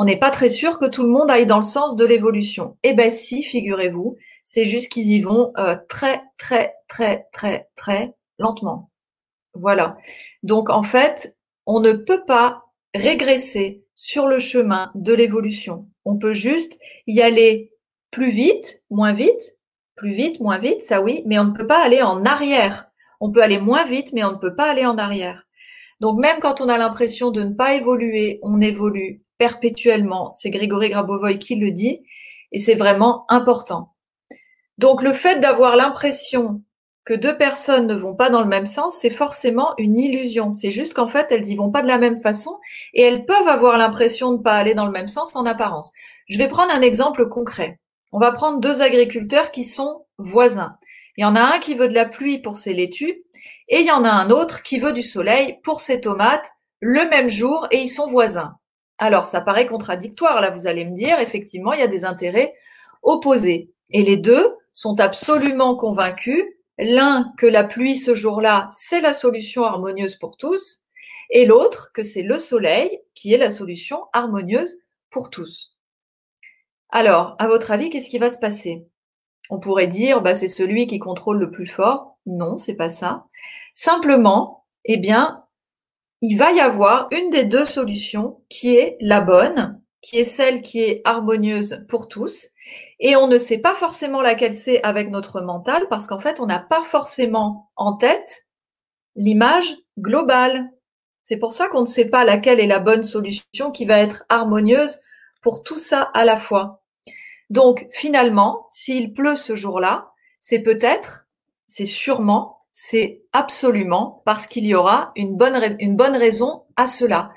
on 0.00 0.04
n'est 0.04 0.16
pas 0.16 0.30
très 0.30 0.48
sûr 0.48 0.78
que 0.78 0.86
tout 0.86 1.02
le 1.02 1.08
monde 1.08 1.28
aille 1.28 1.44
dans 1.44 1.56
le 1.56 1.64
sens 1.64 1.96
de 1.96 2.04
l'évolution. 2.04 2.76
Eh 2.84 2.92
ben 2.92 3.10
si, 3.10 3.42
figurez-vous, 3.42 4.16
c'est 4.44 4.64
juste 4.64 4.92
qu'ils 4.92 5.10
y 5.10 5.20
vont 5.20 5.52
euh, 5.58 5.76
très, 5.88 6.22
très, 6.38 6.76
très, 6.86 7.26
très, 7.32 7.68
très 7.74 8.14
lentement. 8.38 8.92
Voilà. 9.54 9.96
Donc 10.44 10.70
en 10.70 10.84
fait, 10.84 11.36
on 11.66 11.80
ne 11.80 11.90
peut 11.90 12.24
pas 12.24 12.62
régresser 12.94 13.84
sur 13.96 14.28
le 14.28 14.38
chemin 14.38 14.92
de 14.94 15.12
l'évolution. 15.12 15.88
On 16.04 16.16
peut 16.16 16.32
juste 16.32 16.78
y 17.08 17.20
aller 17.20 17.72
plus 18.12 18.30
vite, 18.30 18.84
moins 18.90 19.12
vite, 19.12 19.56
plus 19.96 20.12
vite, 20.12 20.38
moins 20.38 20.58
vite, 20.58 20.80
ça 20.80 21.02
oui, 21.02 21.24
mais 21.26 21.40
on 21.40 21.46
ne 21.46 21.56
peut 21.56 21.66
pas 21.66 21.84
aller 21.84 22.02
en 22.02 22.24
arrière. 22.24 22.88
On 23.18 23.32
peut 23.32 23.42
aller 23.42 23.58
moins 23.58 23.84
vite, 23.84 24.12
mais 24.12 24.22
on 24.22 24.30
ne 24.30 24.38
peut 24.38 24.54
pas 24.54 24.70
aller 24.70 24.86
en 24.86 24.96
arrière. 24.96 25.48
Donc 25.98 26.20
même 26.20 26.38
quand 26.38 26.60
on 26.60 26.68
a 26.68 26.78
l'impression 26.78 27.32
de 27.32 27.42
ne 27.42 27.54
pas 27.54 27.74
évoluer, 27.74 28.38
on 28.44 28.60
évolue 28.60 29.24
perpétuellement. 29.38 30.32
C'est 30.32 30.50
Grégory 30.50 30.90
Grabovoy 30.90 31.38
qui 31.38 31.56
le 31.56 31.70
dit 31.70 32.02
et 32.52 32.58
c'est 32.58 32.74
vraiment 32.74 33.24
important. 33.28 33.94
Donc 34.78 35.02
le 35.02 35.12
fait 35.12 35.40
d'avoir 35.40 35.76
l'impression 35.76 36.62
que 37.04 37.14
deux 37.14 37.38
personnes 37.38 37.86
ne 37.86 37.94
vont 37.94 38.14
pas 38.14 38.28
dans 38.28 38.42
le 38.42 38.48
même 38.48 38.66
sens, 38.66 38.98
c'est 39.00 39.08
forcément 39.08 39.72
une 39.78 39.98
illusion. 39.98 40.52
C'est 40.52 40.70
juste 40.70 40.92
qu'en 40.92 41.08
fait, 41.08 41.32
elles 41.32 41.48
y 41.48 41.56
vont 41.56 41.70
pas 41.70 41.80
de 41.80 41.88
la 41.88 41.96
même 41.96 42.20
façon 42.20 42.58
et 42.92 43.02
elles 43.02 43.24
peuvent 43.24 43.48
avoir 43.48 43.78
l'impression 43.78 44.32
de 44.32 44.36
ne 44.36 44.42
pas 44.42 44.56
aller 44.56 44.74
dans 44.74 44.84
le 44.84 44.92
même 44.92 45.08
sens 45.08 45.34
en 45.34 45.46
apparence. 45.46 45.90
Je 46.28 46.36
vais 46.36 46.48
prendre 46.48 46.70
un 46.70 46.82
exemple 46.82 47.26
concret. 47.28 47.80
On 48.12 48.18
va 48.18 48.30
prendre 48.30 48.60
deux 48.60 48.82
agriculteurs 48.82 49.50
qui 49.52 49.64
sont 49.64 50.04
voisins. 50.18 50.76
Il 51.16 51.22
y 51.22 51.24
en 51.24 51.34
a 51.34 51.40
un 51.40 51.58
qui 51.58 51.74
veut 51.74 51.88
de 51.88 51.94
la 51.94 52.04
pluie 52.04 52.42
pour 52.42 52.58
ses 52.58 52.74
laitues 52.74 53.24
et 53.68 53.80
il 53.80 53.86
y 53.86 53.90
en 53.90 54.04
a 54.04 54.10
un 54.10 54.30
autre 54.30 54.62
qui 54.62 54.78
veut 54.78 54.92
du 54.92 55.02
soleil 55.02 55.58
pour 55.62 55.80
ses 55.80 56.02
tomates 56.02 56.52
le 56.80 57.08
même 57.08 57.30
jour 57.30 57.66
et 57.70 57.78
ils 57.78 57.88
sont 57.88 58.06
voisins. 58.06 58.58
Alors, 58.98 59.26
ça 59.26 59.40
paraît 59.40 59.66
contradictoire, 59.66 60.40
là, 60.40 60.50
vous 60.50 60.66
allez 60.66 60.84
me 60.84 60.94
dire, 60.94 61.20
effectivement, 61.20 61.72
il 61.72 61.80
y 61.80 61.84
a 61.84 61.88
des 61.88 62.04
intérêts 62.04 62.54
opposés. 63.02 63.72
Et 63.90 64.02
les 64.02 64.16
deux 64.16 64.56
sont 64.72 64.98
absolument 65.00 65.76
convaincus, 65.76 66.44
l'un 66.78 67.32
que 67.38 67.46
la 67.46 67.64
pluie 67.64 67.96
ce 67.96 68.14
jour-là, 68.14 68.68
c'est 68.72 69.00
la 69.00 69.14
solution 69.14 69.64
harmonieuse 69.64 70.16
pour 70.16 70.36
tous, 70.36 70.82
et 71.30 71.46
l'autre 71.46 71.90
que 71.92 72.04
c'est 72.04 72.22
le 72.22 72.38
soleil 72.38 73.00
qui 73.14 73.34
est 73.34 73.38
la 73.38 73.50
solution 73.50 74.06
harmonieuse 74.12 74.78
pour 75.10 75.30
tous. 75.30 75.76
Alors, 76.90 77.36
à 77.38 77.48
votre 77.48 77.70
avis, 77.70 77.90
qu'est-ce 77.90 78.08
qui 78.08 78.18
va 78.18 78.30
se 78.30 78.38
passer? 78.38 78.86
On 79.50 79.60
pourrait 79.60 79.86
dire, 79.86 80.22
bah, 80.22 80.34
c'est 80.34 80.48
celui 80.48 80.86
qui 80.86 80.98
contrôle 80.98 81.38
le 81.38 81.50
plus 81.50 81.66
fort. 81.66 82.18
Non, 82.26 82.56
c'est 82.56 82.74
pas 82.74 82.88
ça. 82.88 83.26
Simplement, 83.74 84.66
eh 84.84 84.96
bien, 84.96 85.44
il 86.20 86.36
va 86.36 86.52
y 86.52 86.60
avoir 86.60 87.08
une 87.12 87.30
des 87.30 87.44
deux 87.44 87.64
solutions 87.64 88.42
qui 88.48 88.76
est 88.76 88.96
la 89.00 89.20
bonne, 89.20 89.80
qui 90.00 90.18
est 90.18 90.24
celle 90.24 90.62
qui 90.62 90.82
est 90.82 91.00
harmonieuse 91.04 91.84
pour 91.88 92.08
tous. 92.08 92.48
Et 93.00 93.16
on 93.16 93.28
ne 93.28 93.38
sait 93.38 93.58
pas 93.58 93.74
forcément 93.74 94.20
laquelle 94.20 94.54
c'est 94.54 94.82
avec 94.82 95.10
notre 95.10 95.40
mental 95.40 95.86
parce 95.88 96.06
qu'en 96.06 96.18
fait, 96.18 96.40
on 96.40 96.46
n'a 96.46 96.58
pas 96.58 96.82
forcément 96.82 97.70
en 97.76 97.94
tête 97.96 98.46
l'image 99.16 99.76
globale. 99.98 100.70
C'est 101.22 101.36
pour 101.36 101.52
ça 101.52 101.68
qu'on 101.68 101.80
ne 101.82 101.86
sait 101.86 102.06
pas 102.06 102.24
laquelle 102.24 102.60
est 102.60 102.66
la 102.66 102.78
bonne 102.78 103.02
solution 103.02 103.70
qui 103.72 103.84
va 103.84 103.98
être 103.98 104.24
harmonieuse 104.28 105.00
pour 105.42 105.62
tout 105.62 105.78
ça 105.78 106.10
à 106.14 106.24
la 106.24 106.36
fois. 106.36 106.82
Donc 107.50 107.86
finalement, 107.92 108.66
s'il 108.70 109.12
pleut 109.12 109.36
ce 109.36 109.56
jour-là, 109.56 110.10
c'est 110.40 110.60
peut-être, 110.60 111.28
c'est 111.66 111.86
sûrement 111.86 112.57
c'est 112.80 113.22
absolument 113.32 114.22
parce 114.24 114.46
qu'il 114.46 114.64
y 114.64 114.76
aura 114.76 115.10
une 115.16 115.36
bonne, 115.36 115.76
une 115.80 115.96
bonne 115.96 116.14
raison 116.14 116.62
à 116.76 116.86
cela. 116.86 117.32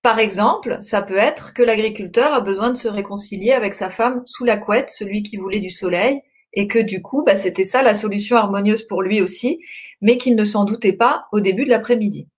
Par 0.00 0.18
exemple, 0.18 0.78
ça 0.80 1.02
peut 1.02 1.18
être 1.18 1.52
que 1.52 1.62
l'agriculteur 1.62 2.32
a 2.32 2.40
besoin 2.40 2.70
de 2.70 2.78
se 2.78 2.88
réconcilier 2.88 3.52
avec 3.52 3.74
sa 3.74 3.90
femme 3.90 4.22
sous 4.24 4.44
la 4.44 4.56
couette, 4.56 4.88
celui 4.88 5.22
qui 5.22 5.36
voulait 5.36 5.60
du 5.60 5.68
soleil, 5.68 6.22
et 6.54 6.66
que 6.66 6.78
du 6.78 7.02
coup, 7.02 7.24
bah, 7.24 7.36
c'était 7.36 7.62
ça 7.62 7.82
la 7.82 7.92
solution 7.92 8.38
harmonieuse 8.38 8.86
pour 8.86 9.02
lui 9.02 9.20
aussi, 9.20 9.60
mais 10.00 10.16
qu'il 10.16 10.34
ne 10.34 10.46
s'en 10.46 10.64
doutait 10.64 10.94
pas 10.94 11.26
au 11.30 11.40
début 11.40 11.66
de 11.66 11.70
l'après-midi. 11.70 12.28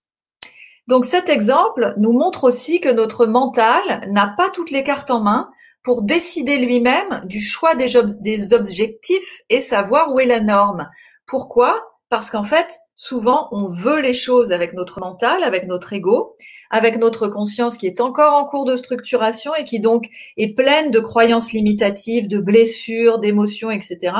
Donc 0.88 1.04
cet 1.04 1.28
exemple 1.28 1.94
nous 1.96 2.12
montre 2.12 2.42
aussi 2.42 2.80
que 2.80 2.88
notre 2.88 3.26
mental 3.26 4.10
n'a 4.10 4.34
pas 4.36 4.50
toutes 4.50 4.72
les 4.72 4.82
cartes 4.82 5.12
en 5.12 5.20
main 5.20 5.48
pour 5.84 6.02
décider 6.02 6.58
lui-même 6.58 7.20
du 7.24 7.38
choix 7.38 7.76
des, 7.76 7.94
des 8.18 8.52
objectifs 8.52 9.42
et 9.48 9.60
savoir 9.60 10.12
où 10.12 10.18
est 10.18 10.26
la 10.26 10.40
norme. 10.40 10.88
Pourquoi? 11.24 11.87
Parce 12.10 12.30
qu'en 12.30 12.44
fait, 12.44 12.78
souvent, 12.94 13.48
on 13.52 13.66
veut 13.66 14.00
les 14.00 14.14
choses 14.14 14.50
avec 14.50 14.72
notre 14.72 15.00
mental, 15.00 15.44
avec 15.44 15.66
notre 15.66 15.92
ego, 15.92 16.34
avec 16.70 16.98
notre 16.98 17.28
conscience 17.28 17.76
qui 17.76 17.86
est 17.86 18.00
encore 18.00 18.34
en 18.34 18.46
cours 18.46 18.64
de 18.64 18.76
structuration 18.76 19.54
et 19.54 19.64
qui 19.64 19.78
donc 19.80 20.08
est 20.36 20.54
pleine 20.54 20.90
de 20.90 21.00
croyances 21.00 21.52
limitatives, 21.52 22.28
de 22.28 22.38
blessures, 22.38 23.18
d'émotions, 23.18 23.70
etc. 23.70 24.14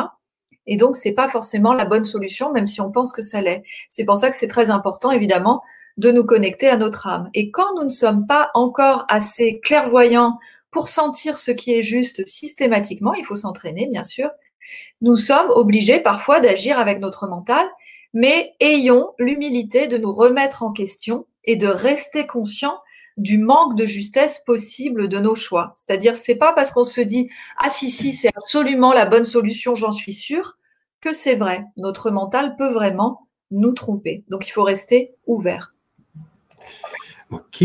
Et 0.66 0.77
donc, 0.77 0.96
c'est 0.96 1.12
pas 1.12 1.29
forcément 1.29 1.72
la 1.72 1.87
bonne 1.87 2.05
solution, 2.05 2.53
même 2.53 2.66
si 2.66 2.83
on 2.83 2.90
pense 2.90 3.12
que 3.12 3.22
ça 3.22 3.40
l'est. 3.40 3.62
C'est 3.88 4.05
pour 4.05 4.18
ça 4.18 4.29
que 4.29 4.37
c'est 4.37 4.48
très 4.48 4.68
important, 4.68 5.11
évidemment, 5.11 5.62
de 5.96 6.11
nous 6.11 6.24
connecter 6.24 6.68
à 6.68 6.77
notre 6.77 7.07
âme. 7.07 7.31
Et 7.33 7.51
quand 7.51 7.74
nous 7.77 7.85
ne 7.85 7.88
sommes 7.88 8.27
pas 8.27 8.51
encore 8.53 9.07
assez 9.09 9.61
clairvoyants 9.61 10.38
pour 10.70 10.88
sentir 10.88 11.38
ce 11.38 11.51
qui 11.51 11.72
est 11.72 11.83
juste 11.83 12.27
systématiquement, 12.27 13.14
il 13.14 13.24
faut 13.24 13.35
s'entraîner, 13.35 13.88
bien 13.88 14.03
sûr, 14.03 14.29
nous 15.01 15.17
sommes 15.17 15.51
obligés 15.51 16.01
parfois 16.01 16.41
d'agir 16.41 16.79
avec 16.79 17.01
notre 17.01 17.27
mental, 17.27 17.67
mais 18.15 18.55
ayons 18.61 19.13
l'humilité 19.19 19.87
de 19.87 19.99
nous 19.99 20.13
remettre 20.13 20.63
en 20.63 20.73
question 20.73 21.27
et 21.45 21.57
de 21.57 21.67
rester 21.67 22.27
conscients 22.27 22.79
du 23.17 23.39
manque 23.39 23.77
de 23.77 23.85
justesse 23.85 24.41
possible 24.47 25.09
de 25.09 25.19
nos 25.19 25.35
choix. 25.35 25.73
C'est-à-dire, 25.77 26.17
c'est 26.17 26.37
pas 26.37 26.53
parce 26.53 26.71
qu'on 26.71 26.85
se 26.85 27.01
dit 27.01 27.29
ah 27.59 27.69
si 27.69 27.91
si 27.91 28.13
c'est 28.13 28.31
absolument 28.37 28.93
la 28.93 29.07
bonne 29.07 29.25
solution, 29.25 29.75
j'en 29.75 29.91
suis 29.91 30.13
sûr, 30.13 30.57
que 31.01 31.13
c'est 31.13 31.35
vrai. 31.35 31.65
Notre 31.77 32.11
mental 32.11 32.57
peut 32.57 32.73
vraiment 32.73 33.29
nous 33.51 33.73
tromper. 33.73 34.25
Donc 34.29 34.47
il 34.49 34.51
faut 34.51 34.63
rester 34.63 35.15
ouvert. 35.27 35.75
OK. 37.31 37.65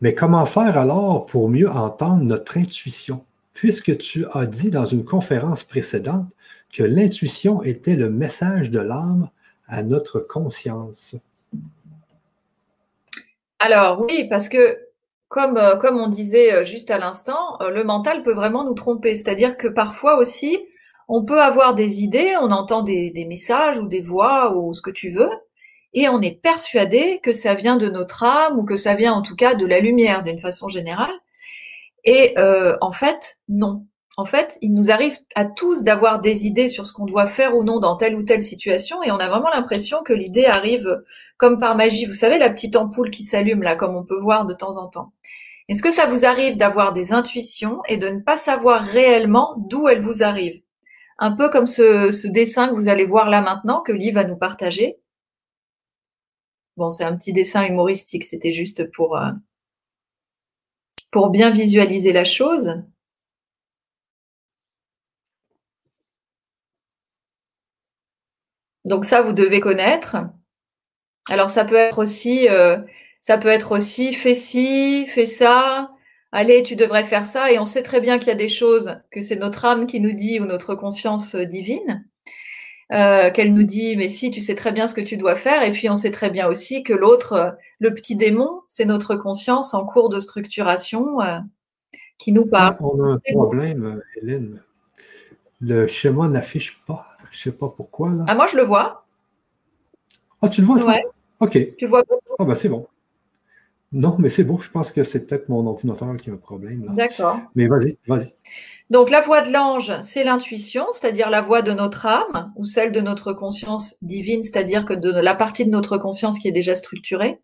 Mais 0.00 0.14
comment 0.14 0.46
faire 0.46 0.78
alors 0.78 1.26
pour 1.26 1.48
mieux 1.48 1.68
entendre 1.68 2.22
notre 2.22 2.58
intuition? 2.58 3.24
Puisque 3.58 3.98
tu 3.98 4.24
as 4.34 4.46
dit 4.46 4.70
dans 4.70 4.86
une 4.86 5.04
conférence 5.04 5.64
précédente 5.64 6.28
que 6.72 6.84
l'intuition 6.84 7.60
était 7.64 7.96
le 7.96 8.08
message 8.08 8.70
de 8.70 8.78
l'âme 8.78 9.30
à 9.66 9.82
notre 9.82 10.20
conscience. 10.20 11.16
Alors 13.58 14.00
oui, 14.00 14.28
parce 14.28 14.48
que 14.48 14.78
comme, 15.26 15.56
euh, 15.56 15.74
comme 15.74 15.98
on 15.98 16.06
disait 16.06 16.52
euh, 16.52 16.64
juste 16.64 16.92
à 16.92 16.98
l'instant, 16.98 17.60
euh, 17.60 17.70
le 17.70 17.82
mental 17.82 18.22
peut 18.22 18.32
vraiment 18.32 18.64
nous 18.64 18.74
tromper. 18.74 19.16
C'est-à-dire 19.16 19.56
que 19.56 19.66
parfois 19.66 20.18
aussi, 20.18 20.56
on 21.08 21.24
peut 21.24 21.42
avoir 21.42 21.74
des 21.74 22.04
idées, 22.04 22.34
on 22.40 22.52
entend 22.52 22.82
des, 22.82 23.10
des, 23.10 23.24
messages 23.24 23.78
ou 23.78 23.88
des 23.88 24.00
voix 24.00 24.56
ou 24.56 24.72
ce 24.72 24.82
que 24.82 24.90
tu 24.90 25.10
veux, 25.10 25.30
et 25.94 26.08
on 26.08 26.20
est 26.22 26.40
persuadé 26.40 27.18
que 27.24 27.32
ça 27.32 27.54
vient 27.54 27.76
de 27.76 27.88
notre 27.88 28.22
âme 28.22 28.56
ou 28.56 28.64
que 28.64 28.76
ça 28.76 28.94
vient 28.94 29.14
en 29.14 29.22
tout 29.22 29.34
cas 29.34 29.54
de 29.54 29.66
la 29.66 29.80
lumière 29.80 30.22
d'une 30.22 30.38
façon 30.38 30.68
générale. 30.68 31.12
Et 32.10 32.32
euh, 32.38 32.74
en 32.80 32.90
fait, 32.90 33.38
non. 33.50 33.86
En 34.16 34.24
fait, 34.24 34.56
il 34.62 34.72
nous 34.72 34.90
arrive 34.90 35.18
à 35.34 35.44
tous 35.44 35.84
d'avoir 35.84 36.20
des 36.20 36.46
idées 36.46 36.70
sur 36.70 36.86
ce 36.86 36.94
qu'on 36.94 37.04
doit 37.04 37.26
faire 37.26 37.54
ou 37.54 37.64
non 37.64 37.80
dans 37.80 37.96
telle 37.96 38.16
ou 38.16 38.22
telle 38.22 38.40
situation, 38.40 39.02
et 39.02 39.10
on 39.10 39.18
a 39.18 39.28
vraiment 39.28 39.50
l'impression 39.50 40.02
que 40.02 40.14
l'idée 40.14 40.46
arrive 40.46 41.02
comme 41.36 41.60
par 41.60 41.76
magie. 41.76 42.06
Vous 42.06 42.14
savez, 42.14 42.38
la 42.38 42.48
petite 42.48 42.76
ampoule 42.76 43.10
qui 43.10 43.24
s'allume 43.24 43.60
là, 43.62 43.76
comme 43.76 43.94
on 43.94 44.04
peut 44.06 44.18
voir 44.18 44.46
de 44.46 44.54
temps 44.54 44.78
en 44.78 44.88
temps. 44.88 45.12
Est-ce 45.68 45.82
que 45.82 45.90
ça 45.90 46.06
vous 46.06 46.24
arrive 46.24 46.56
d'avoir 46.56 46.94
des 46.94 47.12
intuitions 47.12 47.82
et 47.88 47.98
de 47.98 48.08
ne 48.08 48.20
pas 48.20 48.38
savoir 48.38 48.80
réellement 48.82 49.56
d'où 49.68 49.86
elles 49.88 50.00
vous 50.00 50.22
arrivent? 50.22 50.62
Un 51.18 51.32
peu 51.32 51.50
comme 51.50 51.66
ce, 51.66 52.10
ce 52.10 52.26
dessin 52.26 52.68
que 52.70 52.74
vous 52.74 52.88
allez 52.88 53.04
voir 53.04 53.28
là 53.28 53.42
maintenant, 53.42 53.82
que 53.82 53.92
Lee 53.92 54.12
va 54.12 54.24
nous 54.24 54.38
partager. 54.38 54.98
Bon, 56.78 56.90
c'est 56.90 57.04
un 57.04 57.14
petit 57.14 57.34
dessin 57.34 57.66
humoristique, 57.66 58.24
c'était 58.24 58.52
juste 58.52 58.90
pour, 58.92 59.18
euh, 59.18 59.30
pour 61.10 61.30
bien 61.30 61.50
visualiser 61.50 62.12
la 62.12 62.24
chose. 62.24 62.82
Donc 68.84 69.04
ça, 69.04 69.22
vous 69.22 69.32
devez 69.32 69.60
connaître. 69.60 70.16
Alors 71.28 71.50
ça 71.50 71.64
peut 71.64 71.76
être 71.76 71.98
aussi, 71.98 72.48
euh, 72.48 72.78
ça 73.20 73.38
peut 73.38 73.48
être 73.48 73.72
aussi 73.72 74.14
fais 74.14 74.34
ci, 74.34 75.06
fais 75.06 75.26
ça. 75.26 75.90
Allez, 76.32 76.62
tu 76.62 76.76
devrais 76.76 77.04
faire 77.04 77.26
ça. 77.26 77.52
Et 77.52 77.58
on 77.58 77.64
sait 77.66 77.82
très 77.82 78.00
bien 78.00 78.18
qu'il 78.18 78.28
y 78.28 78.32
a 78.32 78.34
des 78.34 78.48
choses 78.48 78.98
que 79.10 79.22
c'est 79.22 79.36
notre 79.36 79.64
âme 79.64 79.86
qui 79.86 80.00
nous 80.00 80.12
dit 80.12 80.40
ou 80.40 80.46
notre 80.46 80.74
conscience 80.74 81.34
divine. 81.36 82.06
Euh, 82.90 83.30
qu'elle 83.30 83.52
nous 83.52 83.64
dit 83.64 83.96
mais 83.96 84.08
si 84.08 84.30
tu 84.30 84.40
sais 84.40 84.54
très 84.54 84.72
bien 84.72 84.86
ce 84.86 84.94
que 84.94 85.02
tu 85.02 85.18
dois 85.18 85.36
faire 85.36 85.62
et 85.62 85.72
puis 85.72 85.90
on 85.90 85.94
sait 85.94 86.10
très 86.10 86.30
bien 86.30 86.48
aussi 86.48 86.82
que 86.82 86.94
l'autre 86.94 87.32
euh, 87.34 87.50
le 87.80 87.92
petit 87.92 88.16
démon 88.16 88.62
c'est 88.66 88.86
notre 88.86 89.14
conscience 89.14 89.74
en 89.74 89.84
cours 89.84 90.08
de 90.08 90.20
structuration 90.20 91.20
euh, 91.20 91.38
qui 92.16 92.32
nous 92.32 92.46
parle. 92.46 92.76
On 92.80 93.04
a 93.04 93.08
un 93.12 93.20
problème 93.30 94.00
Hélène. 94.16 94.62
Le 95.60 95.86
schéma 95.86 96.28
n'affiche 96.28 96.82
pas. 96.86 97.04
Je 97.30 97.38
sais 97.38 97.52
pas 97.52 97.68
pourquoi 97.68 98.08
là. 98.08 98.24
Ah 98.26 98.34
moi 98.34 98.46
je 98.46 98.56
le 98.56 98.62
vois. 98.62 99.04
Ah 100.40 100.48
tu 100.48 100.62
le 100.62 100.66
vois 100.66 100.82
Ouais. 100.82 101.04
Ok. 101.40 101.52
Tu 101.76 101.84
le 101.84 101.88
vois 101.88 102.02
Ah 102.38 102.44
bah 102.46 102.54
c'est 102.54 102.70
bon. 102.70 102.86
Non, 103.92 104.16
mais 104.18 104.28
c'est 104.28 104.44
bon, 104.44 104.58
je 104.58 104.70
pense 104.70 104.92
que 104.92 105.02
c'est 105.02 105.26
peut-être 105.26 105.48
mon 105.48 105.66
ordinateur 105.66 106.12
qui 106.18 106.28
a 106.28 106.34
un 106.34 106.36
problème. 106.36 106.86
D'accord. 106.94 107.40
Mais 107.54 107.68
vas-y, 107.68 107.96
vas-y. 108.06 108.34
Donc 108.90 109.10
la 109.10 109.20
voix 109.20 109.42
de 109.42 109.52
l'ange, 109.52 109.92
c'est 110.02 110.24
l'intuition, 110.24 110.86
c'est-à-dire 110.92 111.28
la 111.28 111.42
voix 111.42 111.60
de 111.60 111.72
notre 111.72 112.06
âme 112.06 112.52
ou 112.56 112.64
celle 112.64 112.90
de 112.90 113.02
notre 113.02 113.34
conscience 113.34 113.96
divine, 114.00 114.42
c'est-à-dire 114.42 114.86
que 114.86 114.94
de 114.94 115.10
la 115.10 115.34
partie 115.34 115.66
de 115.66 115.70
notre 115.70 115.98
conscience 115.98 116.38
qui 116.38 116.48
est 116.48 116.52
déjà 116.52 116.74
structurée. 116.74 117.40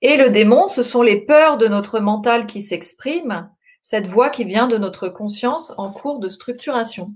Et 0.00 0.16
le 0.16 0.30
démon, 0.30 0.66
ce 0.66 0.82
sont 0.82 1.02
les 1.02 1.20
peurs 1.20 1.58
de 1.58 1.66
notre 1.66 2.00
mental 2.00 2.46
qui 2.46 2.62
s'expriment, 2.62 3.50
cette 3.82 4.06
voix 4.06 4.30
qui 4.30 4.44
vient 4.44 4.66
de 4.66 4.78
notre 4.78 5.08
conscience 5.08 5.74
en 5.76 5.90
cours 5.90 6.18
de 6.18 6.30
structuration. 6.30 7.08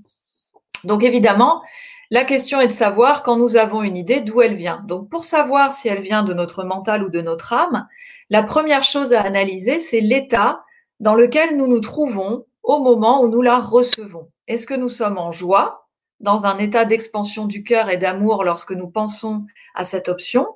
Donc 0.84 1.02
évidemment, 1.02 1.62
la 2.10 2.24
question 2.24 2.60
est 2.60 2.68
de 2.68 2.72
savoir 2.72 3.22
quand 3.22 3.36
nous 3.36 3.56
avons 3.56 3.82
une 3.82 3.96
idée 3.96 4.20
d'où 4.20 4.42
elle 4.42 4.56
vient. 4.56 4.84
Donc 4.86 5.08
pour 5.08 5.24
savoir 5.24 5.72
si 5.72 5.88
elle 5.88 6.02
vient 6.02 6.22
de 6.22 6.34
notre 6.34 6.64
mental 6.64 7.02
ou 7.02 7.08
de 7.08 7.22
notre 7.22 7.54
âme, 7.54 7.86
la 8.28 8.42
première 8.42 8.84
chose 8.84 9.14
à 9.14 9.22
analyser, 9.22 9.78
c'est 9.78 10.00
l'état 10.00 10.64
dans 11.00 11.14
lequel 11.14 11.56
nous 11.56 11.66
nous 11.66 11.80
trouvons 11.80 12.44
au 12.68 12.80
moment 12.80 13.22
où 13.22 13.28
nous 13.28 13.40
la 13.40 13.58
recevons. 13.58 14.30
Est-ce 14.46 14.66
que 14.66 14.74
nous 14.74 14.90
sommes 14.90 15.16
en 15.16 15.32
joie, 15.32 15.88
dans 16.20 16.44
un 16.44 16.58
état 16.58 16.84
d'expansion 16.84 17.46
du 17.46 17.64
cœur 17.64 17.88
et 17.88 17.96
d'amour 17.96 18.44
lorsque 18.44 18.72
nous 18.72 18.88
pensons 18.88 19.46
à 19.74 19.84
cette 19.84 20.10
option, 20.10 20.46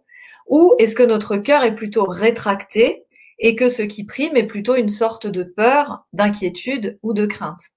ou 0.47 0.75
est-ce 0.79 0.95
que 0.95 1.03
notre 1.03 1.39
cœur 1.39 1.65
est 1.65 1.75
plutôt 1.75 2.05
rétracté 2.05 3.05
et 3.39 3.57
que 3.57 3.71
ce 3.71 3.81
qui 3.81 4.05
prime 4.05 4.37
est 4.37 4.47
plutôt 4.47 4.75
une 4.77 4.91
sorte 4.91 5.27
de 5.27 5.43
peur, 5.43 6.05
d'inquiétude 6.13 6.99
ou 7.03 7.15
de 7.15 7.25
crainte? 7.25 7.71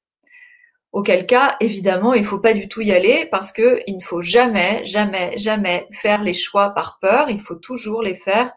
Auquel 0.91 1.27
cas, 1.27 1.55
évidemment, 1.61 2.13
il 2.13 2.23
ne 2.23 2.27
faut 2.27 2.39
pas 2.39 2.53
du 2.53 2.67
tout 2.67 2.81
y 2.81 2.91
aller 2.91 3.29
parce 3.31 3.53
qu'il 3.53 3.83
ne 3.87 4.03
faut 4.03 4.21
jamais, 4.21 4.83
jamais, 4.83 5.37
jamais 5.37 5.87
faire 5.93 6.21
les 6.21 6.33
choix 6.33 6.71
par 6.71 6.99
peur, 7.01 7.29
il 7.29 7.39
faut 7.39 7.55
toujours 7.55 8.03
les 8.03 8.15
faire 8.15 8.51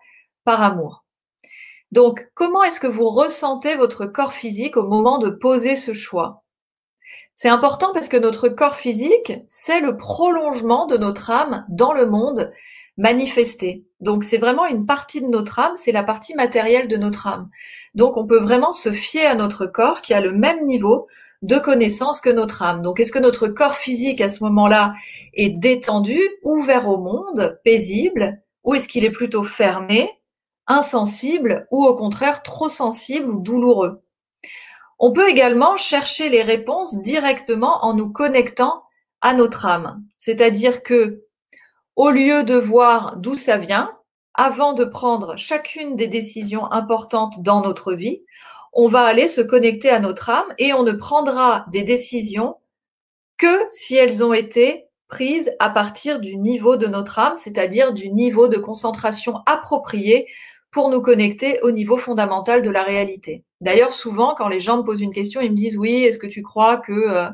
par 0.45 0.61
amour. 0.61 1.05
Donc, 1.91 2.31
comment 2.35 2.63
est-ce 2.63 2.81
que 2.81 2.87
vous 2.87 3.09
ressentez 3.09 3.75
votre 3.75 4.07
corps 4.07 4.35
physique 4.35 4.77
au 4.77 4.87
moment 4.87 5.19
de 5.19 5.31
poser 5.31 5.77
ce 5.77 5.93
choix? 5.93 6.45
C'est 7.35 7.49
important 7.49 7.93
parce 7.95 8.09
que 8.09 8.17
notre 8.17 8.49
corps 8.49 8.75
physique, 8.75 9.33
c'est 9.49 9.81
le 9.81 9.97
prolongement 9.97 10.87
de 10.87 10.97
notre 10.97 11.31
âme 11.31 11.65
dans 11.69 11.93
le 11.93 12.07
monde 12.07 12.53
manifesté. 12.97 13.85
Donc, 14.01 14.25
c'est 14.25 14.39
vraiment 14.39 14.67
une 14.67 14.87
partie 14.87 15.21
de 15.21 15.29
notre 15.29 15.61
âme, 15.61 15.77
c'est 15.77 15.93
la 15.93 16.03
partie 16.03 16.35
matérielle 16.35 16.89
de 16.89 16.97
notre 16.97 17.27
âme. 17.27 17.49
Donc, 17.95 18.17
on 18.17 18.27
peut 18.27 18.41
vraiment 18.41 18.73
se 18.73 18.93
fier 18.93 19.27
à 19.27 19.37
notre 19.37 19.67
corps 19.67 20.03
qui 20.03 20.15
a 20.15 20.21
le 20.21 20.33
même 20.33 20.67
niveau 20.67 21.07
de 21.43 21.59
connaissance 21.59 22.21
que 22.21 22.31
notre 22.31 22.63
âme. 22.63 22.83
Donc, 22.83 22.99
est-ce 22.99 23.13
que 23.13 23.19
notre 23.21 23.47
corps 23.47 23.77
physique 23.77 24.21
à 24.21 24.29
ce 24.29 24.43
moment-là 24.45 24.95
est 25.35 25.51
détendu, 25.51 26.19
ouvert 26.43 26.89
au 26.89 26.99
monde, 26.99 27.61
paisible, 27.65 28.43
ou 28.65 28.75
est-ce 28.75 28.89
qu'il 28.89 29.05
est 29.05 29.13
plutôt 29.13 29.45
fermé, 29.45 30.11
insensible 30.69 31.67
ou 31.71 31.85
au 31.85 31.97
contraire 31.97 32.43
trop 32.43 32.69
sensible 32.69 33.31
ou 33.31 33.41
douloureux. 33.41 34.03
On 34.99 35.13
peut 35.13 35.29
également 35.29 35.77
chercher 35.77 36.29
les 36.29 36.43
réponses 36.43 37.01
directement 37.03 37.85
en 37.85 37.95
nous 37.95 38.11
connectant 38.11 38.83
à 39.21 39.35
notre 39.35 39.67
âme. 39.67 40.03
C'est-à-dire 40.19 40.83
que, 40.83 41.25
au 41.97 42.11
lieu 42.11 42.45
de 42.45 42.55
voir 42.55 43.17
d'où 43.17 43.37
ça 43.37 43.59
vient, 43.59 43.93
avant 44.35 44.73
de 44.73 44.85
prendre 44.85 45.37
chacune 45.37 45.97
des 45.97 46.07
décisions 46.07 46.71
importantes 46.71 47.43
dans 47.43 47.61
notre 47.61 47.93
vie, 47.95 48.23
on 48.73 48.87
va 48.87 49.03
aller 49.03 49.27
se 49.27 49.41
connecter 49.41 49.91
à 49.91 49.99
notre 49.99 50.31
âme 50.31 50.47
et 50.59 50.73
on 50.73 50.85
ne 50.85 50.93
prendra 50.93 51.65
des 51.73 51.83
décisions 51.83 52.57
que 53.37 53.67
si 53.71 53.97
elles 53.97 54.23
ont 54.23 54.33
été 54.33 54.89
prises 55.09 55.51
à 55.59 55.71
partir 55.71 56.21
du 56.21 56.37
niveau 56.37 56.77
de 56.77 56.87
notre 56.87 57.19
âme, 57.19 57.37
c'est-à-dire 57.37 57.93
du 57.93 58.11
niveau 58.11 58.47
de 58.47 58.59
concentration 58.59 59.41
approprié 59.47 60.29
pour 60.71 60.91
nous 60.91 61.01
connecter 61.01 61.61
au 61.63 61.71
niveau 61.71 61.97
fondamental 61.97 62.63
de 62.63 62.71
la 62.71 62.83
réalité. 62.83 63.45
D'ailleurs, 63.61 63.93
souvent, 63.93 64.35
quand 64.37 64.49
les 64.49 64.61
gens 64.61 64.79
me 64.79 64.83
posent 64.83 65.01
une 65.01 65.13
question, 65.13 65.41
ils 65.41 65.51
me 65.51 65.57
disent 65.57 65.79
oui, 65.79 66.05
est-ce 66.05 66.19
que 66.19 66.27
tu 66.27 66.43
crois 66.43 66.77
que 66.77 66.93
euh, 66.93 67.29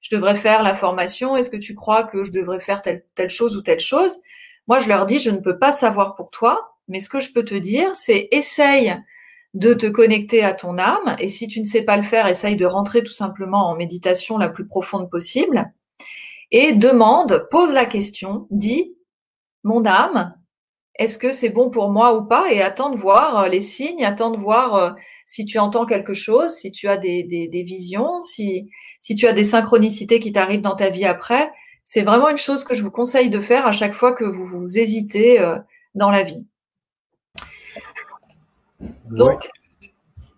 je 0.00 0.14
devrais 0.14 0.36
faire 0.36 0.62
la 0.62 0.74
formation? 0.74 1.36
Est-ce 1.36 1.50
que 1.50 1.56
tu 1.56 1.74
crois 1.74 2.04
que 2.04 2.24
je 2.24 2.30
devrais 2.30 2.60
faire 2.60 2.82
telle, 2.82 3.04
telle 3.14 3.30
chose 3.30 3.56
ou 3.56 3.62
telle 3.62 3.80
chose? 3.80 4.18
Moi, 4.66 4.80
je 4.80 4.88
leur 4.88 5.06
dis, 5.06 5.18
je 5.18 5.30
ne 5.30 5.38
peux 5.38 5.58
pas 5.58 5.72
savoir 5.72 6.14
pour 6.14 6.30
toi, 6.30 6.76
mais 6.88 7.00
ce 7.00 7.08
que 7.08 7.20
je 7.20 7.32
peux 7.32 7.44
te 7.44 7.54
dire, 7.54 7.94
c'est 7.96 8.28
essaye 8.32 8.96
de 9.54 9.72
te 9.72 9.86
connecter 9.86 10.44
à 10.44 10.52
ton 10.52 10.78
âme, 10.78 11.16
et 11.18 11.26
si 11.26 11.48
tu 11.48 11.58
ne 11.58 11.64
sais 11.64 11.82
pas 11.82 11.96
le 11.96 12.02
faire, 12.02 12.26
essaye 12.26 12.56
de 12.56 12.66
rentrer 12.66 13.02
tout 13.02 13.12
simplement 13.12 13.68
en 13.68 13.76
méditation 13.76 14.36
la 14.36 14.50
plus 14.50 14.66
profonde 14.66 15.10
possible, 15.10 15.72
et 16.50 16.72
demande, 16.72 17.48
pose 17.50 17.72
la 17.72 17.86
question, 17.86 18.46
dis, 18.50 18.94
mon 19.64 19.84
âme, 19.86 20.37
est-ce 20.98 21.16
que 21.16 21.32
c'est 21.32 21.50
bon 21.50 21.70
pour 21.70 21.90
moi 21.90 22.16
ou 22.16 22.24
pas? 22.24 22.52
Et 22.52 22.60
attends 22.60 22.90
de 22.90 22.96
voir 22.96 23.38
euh, 23.38 23.48
les 23.48 23.60
signes, 23.60 24.04
attends 24.04 24.30
de 24.30 24.36
voir 24.36 24.74
euh, 24.74 24.90
si 25.26 25.44
tu 25.44 25.58
entends 25.58 25.86
quelque 25.86 26.12
chose, 26.12 26.52
si 26.52 26.72
tu 26.72 26.88
as 26.88 26.96
des, 26.96 27.22
des, 27.22 27.62
visions, 27.62 28.22
si, 28.22 28.68
si 29.00 29.14
tu 29.14 29.28
as 29.28 29.32
des 29.32 29.44
synchronicités 29.44 30.18
qui 30.18 30.32
t'arrivent 30.32 30.60
dans 30.60 30.74
ta 30.74 30.90
vie 30.90 31.04
après. 31.04 31.52
C'est 31.84 32.02
vraiment 32.02 32.28
une 32.28 32.36
chose 32.36 32.64
que 32.64 32.74
je 32.74 32.82
vous 32.82 32.90
conseille 32.90 33.30
de 33.30 33.40
faire 33.40 33.66
à 33.66 33.72
chaque 33.72 33.94
fois 33.94 34.12
que 34.12 34.24
vous, 34.24 34.44
vous 34.44 34.76
hésitez 34.76 35.40
euh, 35.40 35.56
dans 35.94 36.10
la 36.10 36.24
vie. 36.24 36.44
Donc, 39.10 39.48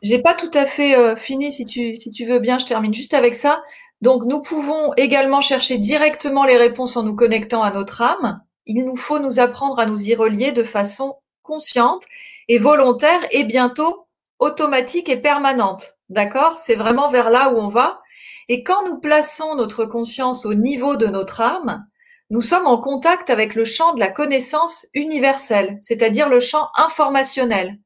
j'ai 0.03 0.21
pas 0.21 0.35
tout 0.35 0.51
à 0.55 0.67
fait 0.67 1.17
fini. 1.17 1.51
Si 1.51 1.67
tu, 1.67 1.97
si 1.97 2.11
tu 2.11 2.25
veux 2.25 2.39
bien, 2.39 2.59
je 2.59 2.67
termine 2.67 2.95
juste 2.95 3.15
avec 3.15 3.35
ça. 3.35 3.63
Donc, 4.01 4.25
nous 4.25 4.41
pouvons 4.41 4.95
également 4.97 5.41
chercher 5.41 5.77
directement 5.79 6.45
les 6.45 6.57
réponses 6.57 6.97
en 6.97 7.03
nous 7.03 7.17
connectant 7.17 7.63
à 7.63 7.73
notre 7.73 8.01
âme 8.01 8.41
il 8.71 8.85
nous 8.85 8.95
faut 8.95 9.19
nous 9.19 9.41
apprendre 9.41 9.81
à 9.81 9.87
nous 9.87 10.05
y 10.05 10.15
relier 10.15 10.53
de 10.53 10.63
façon 10.63 11.17
consciente 11.43 12.05
et 12.47 12.59
volontaire 12.59 13.21
et 13.33 13.43
bientôt 13.43 14.07
automatique 14.39 15.09
et 15.09 15.17
permanente. 15.17 15.99
D'accord? 16.09 16.57
C'est 16.57 16.77
vraiment 16.77 17.11
vers 17.11 17.31
là 17.31 17.51
où 17.51 17.57
on 17.57 17.67
va. 17.67 18.01
Et 18.49 18.63
quand 18.63 18.87
nous 18.87 19.01
plaçons 19.01 19.57
notre 19.57 19.87
conscience 19.87 20.47
au 20.47 20.55
niveau 20.55 20.95
de 20.95 21.09
notre 21.09 21.41
âme, 21.41 21.85
nous 22.31 22.43
sommes 22.43 22.69
en 22.69 22.79
contact 22.79 23.29
avec 23.29 23.57
le 23.57 23.65
champ 23.65 23.93
de 23.95 23.99
la 23.99 24.07
connaissance 24.07 24.87
universelle, 24.95 25.81
c'est-à-dire 25.83 26.29
le 26.29 26.39
champ 26.39 26.69
informationnel. 26.77 27.77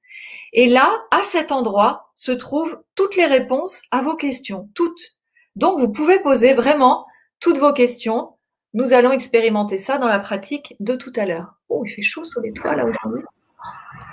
Et 0.53 0.69
là, 0.69 0.87
à 1.11 1.23
cet 1.23 1.51
endroit, 1.51 2.11
se 2.15 2.31
trouvent 2.31 2.79
toutes 2.95 3.17
les 3.17 3.25
réponses 3.25 3.81
à 3.91 4.03
vos 4.03 4.17
questions, 4.17 4.69
toutes. 4.75 5.17
Donc, 5.57 5.79
vous 5.79 5.91
pouvez 5.91 6.21
poser 6.21 6.53
vraiment 6.53 7.07
toutes 7.41 7.57
vos 7.57 7.73
questions 7.73 8.34
nous 8.75 8.93
allons 8.93 9.13
expérimenter 9.13 9.79
ça 9.79 9.99
dans 9.99 10.09
la 10.09 10.19
pratique 10.19 10.77
de 10.81 10.95
tout 10.95 11.13
à 11.17 11.27
l'heure. 11.27 11.57
Oh, 11.69 11.85
il 11.87 11.91
fait 11.91 12.03
chaud 12.03 12.25
sous 12.25 12.41
les 12.41 12.53
toits 12.53 12.77
là 12.77 12.85
aujourd'hui. 12.85 13.23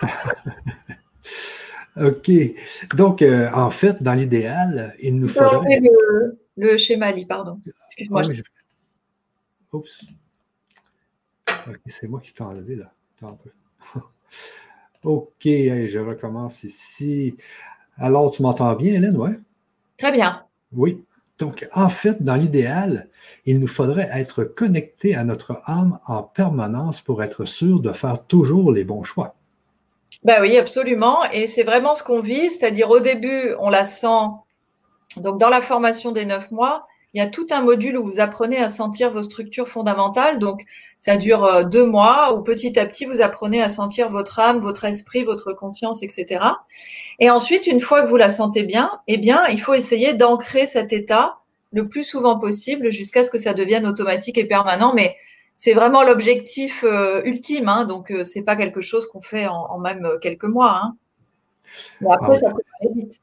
OK. 1.98 2.32
Donc, 2.96 3.22
euh, 3.22 3.50
en 3.54 3.70
fait, 3.70 4.02
dans 4.02 4.14
l'idéal, 4.14 4.96
il 5.02 5.20
nous 5.20 5.28
faudrait. 5.28 5.82
Le, 5.82 6.40
le 6.58 6.78
schéma 6.78 7.12
pardon. 7.28 7.60
Excuse-moi. 7.86 8.22
Ah, 8.24 8.32
Oups. 9.74 10.06
OK, 11.68 11.80
c'est 11.88 12.08
moi 12.08 12.22
qui 12.22 12.34
t'ai 12.34 12.44
enlevé 12.44 12.76
là. 12.76 12.94
OK, 15.04 15.44
je 15.44 16.00
recommence 16.00 16.64
ici. 16.64 17.36
Alors, 17.98 18.32
tu 18.32 18.42
m'entends 18.42 18.74
bien, 18.76 18.94
Hélène, 18.94 19.18
ouais? 19.18 19.38
Très 19.98 20.12
bien. 20.12 20.46
Oui. 20.72 21.04
Donc, 21.42 21.68
en 21.74 21.90
fait, 21.90 22.22
dans 22.22 22.36
l'idéal, 22.36 23.10
il 23.48 23.60
nous 23.60 23.66
faudrait 23.68 24.08
être 24.14 24.44
connectés 24.44 25.16
à 25.16 25.24
notre 25.24 25.60
âme 25.66 25.98
en 26.06 26.22
permanence 26.22 27.02
pour 27.02 27.24
être 27.24 27.46
sûr 27.46 27.80
de 27.80 27.92
faire 27.92 28.24
toujours 28.28 28.72
les 28.72 28.84
bons 28.84 29.02
choix. 29.02 29.34
Ben 30.24 30.40
oui, 30.40 30.56
absolument. 30.60 31.24
Et 31.32 31.48
c'est 31.48 31.64
vraiment 31.64 31.96
ce 31.96 32.04
qu'on 32.04 32.22
vit, 32.22 32.52
c'est-à-dire 32.52 32.92
au 32.92 33.00
début, 33.00 33.56
on 33.60 33.72
la 33.72 33.86
sent. 33.86 34.28
Donc, 35.18 35.40
dans 35.40 35.50
la 35.50 35.64
formation 35.64 36.12
des 36.12 36.26
neuf 36.26 36.52
mois, 36.52 36.86
il 37.14 37.18
y 37.18 37.22
a 37.22 37.28
tout 37.28 37.48
un 37.52 37.62
module 37.62 37.98
où 37.98 38.06
vous 38.06 38.20
apprenez 38.22 38.58
à 38.58 38.70
sentir 38.70 39.12
vos 39.12 39.24
structures 39.24 39.68
fondamentales. 39.68 40.40
Donc, 40.40 40.64
ça 40.98 41.18
dure 41.18 41.44
euh, 41.44 41.64
deux 41.64 41.86
mois 41.86 42.34
où 42.34 42.42
petit 42.42 42.80
à 42.80 42.86
petit, 42.86 43.06
vous 43.06 43.22
apprenez 43.22 43.62
à 43.62 43.68
sentir 43.68 44.10
votre 44.10 44.40
âme, 44.40 44.60
votre 44.60 44.86
esprit, 44.86 45.24
votre 45.24 45.52
conscience, 45.52 46.04
etc. 46.04 46.46
Et 47.20 47.30
ensuite, 47.30 47.68
une 47.68 47.82
fois 47.82 48.04
que 48.04 48.08
vous 48.08 48.18
la 48.18 48.30
sentez 48.30 48.64
bien, 48.64 48.90
eh 49.08 49.18
bien, 49.18 49.46
il 49.48 49.60
faut 49.60 49.74
essayer 49.74 50.14
d'ancrer 50.14 50.66
cet 50.66 50.94
état 50.94 51.40
le 51.74 51.88
plus 51.88 52.06
souvent 52.06 52.40
possible 52.40 52.92
jusqu'à 52.92 53.24
ce 53.24 53.32
que 53.32 53.40
ça 53.40 53.54
devienne 53.54 53.86
automatique 53.86 54.38
et 54.38 54.46
permanent. 54.46 54.94
Mais 54.94 55.18
c'est 55.58 55.74
vraiment 55.74 56.04
l'objectif 56.04 56.86
euh, 56.86 57.22
ultime. 57.26 57.68
Hein, 57.68 57.84
donc, 57.84 58.12
euh, 58.12 58.24
c'est 58.24 58.44
pas 58.44 58.56
quelque 58.56 58.80
chose 58.80 59.06
qu'on 59.06 59.22
fait 59.22 59.48
en, 59.48 59.80
même 59.80 60.08
quelques 60.22 60.46
mois. 60.46 60.80
Hein. 60.82 60.96
Mais 62.00 62.10
après, 62.14 62.36
ah 62.38 62.40
ça 62.40 62.52
peut 62.52 62.62
aller 62.82 62.94
vite. 62.96 63.22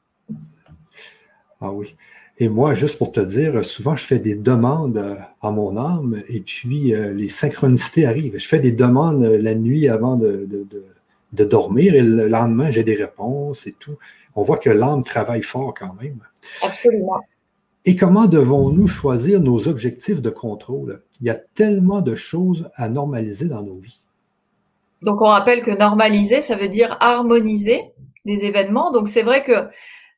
Ah 1.59 1.71
oui. 1.71 1.95
Et 2.41 2.47
moi, 2.47 2.73
juste 2.73 2.97
pour 2.97 3.11
te 3.11 3.19
dire, 3.19 3.65
souvent, 3.65 3.97
je 3.97 4.05
fais 4.05 4.17
des 4.17 4.35
demandes 4.35 4.97
euh, 4.97 5.15
à 5.41 5.51
mon 5.51 5.75
âme 5.75 6.23
et 6.29 6.39
puis 6.39 6.93
euh, 6.93 7.11
les 7.11 7.27
synchronicités 7.27 8.05
arrivent. 8.05 8.37
Je 8.37 8.47
fais 8.47 8.59
des 8.59 8.71
demandes 8.71 9.23
euh, 9.25 9.37
la 9.41 9.55
nuit 9.55 9.89
avant 9.89 10.15
de, 10.15 10.47
dormir 11.33 11.95
et 11.95 12.01
le 12.01 12.27
lendemain, 12.29 12.71
j'ai 12.71 12.83
des 12.83 12.95
réponses 12.95 13.67
et 13.67 13.75
tout. 13.77 13.97
On 14.35 14.41
voit 14.41 14.57
que 14.57 14.69
l'âme 14.69 15.03
travaille 15.03 15.43
fort 15.43 15.73
quand 15.77 15.93
même. 16.01 16.19
Absolument. 16.63 17.19
Et 17.83 17.97
comment 17.97 18.25
devons-nous 18.25 18.87
choisir 18.87 19.41
nos 19.41 19.67
objectifs 19.67 20.21
de 20.21 20.29
contrôle? 20.29 21.01
Il 21.19 21.27
y 21.27 21.29
a 21.29 21.35
tellement 21.35 22.01
de 22.01 22.15
choses 22.15 22.69
à 22.75 22.87
normaliser 22.87 23.47
dans 23.49 23.63
nos 23.63 23.77
vies. 23.77 24.03
Donc, 25.01 25.21
on 25.21 25.25
rappelle 25.25 25.61
que 25.61 25.71
normaliser, 25.71 26.41
ça 26.41 26.55
veut 26.55 26.67
dire 26.69 26.97
harmoniser 26.99 27.81
les 28.25 28.45
événements. 28.45 28.91
Donc, 28.91 29.07
c'est 29.07 29.23
vrai 29.23 29.43
que 29.43 29.67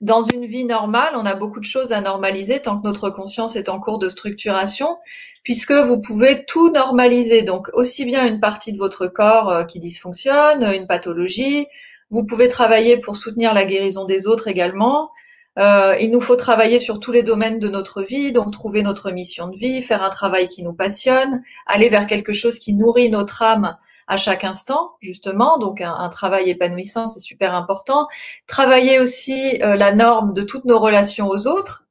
dans 0.01 0.23
une 0.23 0.47
vie 0.47 0.65
normale, 0.65 1.13
on 1.15 1.25
a 1.25 1.35
beaucoup 1.35 1.59
de 1.59 1.65
choses 1.65 1.91
à 1.91 2.01
normaliser 2.01 2.59
tant 2.59 2.79
que 2.79 2.87
notre 2.87 3.11
conscience 3.11 3.55
est 3.55 3.69
en 3.69 3.79
cours 3.79 3.99
de 3.99 4.09
structuration, 4.09 4.97
puisque 5.43 5.71
vous 5.71 6.01
pouvez 6.01 6.43
tout 6.45 6.71
normaliser. 6.71 7.43
Donc 7.43 7.69
aussi 7.73 8.03
bien 8.03 8.25
une 8.27 8.39
partie 8.39 8.73
de 8.73 8.79
votre 8.79 9.07
corps 9.07 9.49
euh, 9.49 9.63
qui 9.63 9.79
dysfonctionne, 9.79 10.63
une 10.73 10.87
pathologie. 10.87 11.67
Vous 12.09 12.25
pouvez 12.25 12.47
travailler 12.47 12.97
pour 12.97 13.15
soutenir 13.15 13.53
la 13.53 13.63
guérison 13.63 14.05
des 14.05 14.25
autres 14.25 14.47
également. 14.47 15.11
Euh, 15.59 15.95
il 15.99 16.09
nous 16.11 16.21
faut 16.21 16.35
travailler 16.35 16.79
sur 16.79 16.99
tous 16.99 17.11
les 17.11 17.23
domaines 17.23 17.59
de 17.59 17.67
notre 17.67 18.01
vie, 18.01 18.31
donc 18.31 18.51
trouver 18.51 18.81
notre 18.83 19.11
mission 19.11 19.49
de 19.49 19.57
vie, 19.57 19.81
faire 19.83 20.01
un 20.01 20.09
travail 20.09 20.47
qui 20.47 20.63
nous 20.63 20.73
passionne, 20.73 21.43
aller 21.67 21.89
vers 21.89 22.07
quelque 22.07 22.33
chose 22.33 22.57
qui 22.57 22.73
nourrit 22.73 23.09
notre 23.09 23.43
âme 23.43 23.77
à 24.11 24.17
chaque 24.17 24.43
instant, 24.43 24.97
justement. 24.99 25.57
Donc 25.57 25.79
un, 25.79 26.09
travail 26.09 26.49
épanouissant, 26.49 27.05
c'est 27.05 27.21
super 27.21 27.55
important. 27.55 28.07
Travailler 28.45 28.99
aussi 28.99 29.57
euh, 29.63 29.75
la 29.75 29.93
norme 29.93 30.33
de 30.33 30.41
toutes 30.41 30.65
nos 30.65 30.79
relations 30.79 31.29
aux 31.29 31.47
autres, 31.47 31.87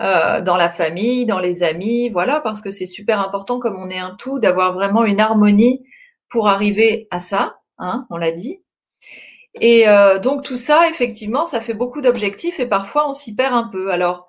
euh, 0.00 0.40
dans 0.40 0.56
la 0.56 0.70
famille, 0.70 1.26
dans 1.26 1.40
les 1.40 1.64
amis, 1.64 2.10
voilà, 2.10 2.40
parce 2.40 2.60
que 2.60 2.70
c'est 2.70 2.86
super 2.86 3.18
important, 3.18 3.58
comme 3.58 3.76
on 3.76 3.90
est 3.90 3.98
un 3.98 4.14
tout, 4.16 4.38
d'avoir 4.38 4.72
vraiment 4.72 5.04
une 5.04 5.20
harmonie 5.20 5.82
pour 6.28 6.48
arriver 6.48 7.08
à 7.10 7.18
ça, 7.18 7.56
hein, 7.78 8.06
on 8.08 8.18
l'a 8.18 8.30
dit. 8.30 8.62
Et 9.60 9.88
euh, 9.88 10.20
donc 10.20 10.44
tout 10.44 10.56
ça, 10.56 10.88
effectivement, 10.88 11.44
ça 11.44 11.60
fait 11.60 11.74
beaucoup 11.74 12.00
d'objectifs 12.00 12.60
et 12.60 12.66
parfois 12.66 13.08
on 13.08 13.12
s'y 13.12 13.34
perd 13.34 13.52
un 13.52 13.64
peu. 13.64 13.90
Alors, 13.90 14.28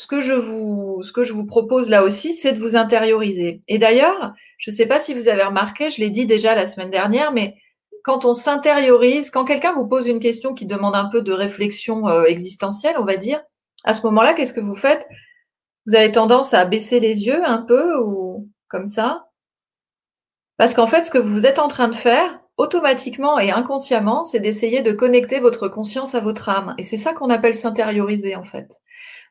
ce 0.00 0.06
que 0.06 0.22
je 0.22 1.32
vous, 1.32 1.46
propose 1.46 1.90
là 1.90 2.02
aussi, 2.02 2.32
c'est 2.32 2.52
de 2.52 2.58
vous 2.58 2.74
intérioriser. 2.74 3.60
Et 3.68 3.76
d'ailleurs, 3.76 4.32
je 4.56 4.70
ne 4.70 4.74
sais 4.74 4.86
pas 4.86 4.98
si 4.98 5.12
vous 5.12 5.28
avez 5.28 5.42
remarqué, 5.42 5.90
je 5.90 6.00
l'ai 6.00 6.08
dit 6.08 6.24
déjà 6.24 6.54
la 6.54 6.66
semaine 6.66 6.88
dernière, 6.88 7.32
mais 7.32 7.56
quand 8.02 8.24
on 8.24 8.32
s'intériorise, 8.32 9.30
quand 9.30 9.44
quelqu'un 9.44 9.74
vous 9.74 9.86
pose 9.86 10.06
une 10.06 10.20
question 10.20 10.54
qui 10.54 10.64
demande 10.64 10.96
un 10.96 11.04
peu 11.04 11.20
de 11.20 11.32
réflexion 11.32 12.08
euh, 12.08 12.24
existentielle, 12.24 12.96
on 12.98 13.04
va 13.04 13.16
dire, 13.16 13.42
à 13.84 13.92
ce 13.92 14.00
moment-là, 14.06 14.32
qu'est-ce 14.32 14.54
que 14.54 14.60
vous 14.60 14.74
faites? 14.74 15.06
Vous 15.86 15.94
avez 15.94 16.10
tendance 16.10 16.54
à 16.54 16.64
baisser 16.64 16.98
les 16.98 17.26
yeux 17.26 17.44
un 17.46 17.58
peu 17.58 17.98
ou 17.98 18.48
comme 18.68 18.86
ça? 18.86 19.26
Parce 20.56 20.72
qu'en 20.72 20.86
fait, 20.86 21.02
ce 21.02 21.10
que 21.10 21.18
vous 21.18 21.44
êtes 21.44 21.58
en 21.58 21.68
train 21.68 21.88
de 21.88 21.94
faire, 21.94 22.40
automatiquement 22.56 23.38
et 23.38 23.50
inconsciemment, 23.50 24.24
c'est 24.24 24.40
d'essayer 24.40 24.80
de 24.80 24.92
connecter 24.92 25.40
votre 25.40 25.68
conscience 25.68 26.14
à 26.14 26.20
votre 26.20 26.48
âme. 26.48 26.74
Et 26.78 26.84
c'est 26.84 26.96
ça 26.96 27.12
qu'on 27.12 27.28
appelle 27.28 27.54
s'intérioriser, 27.54 28.34
en 28.36 28.44
fait. 28.44 28.80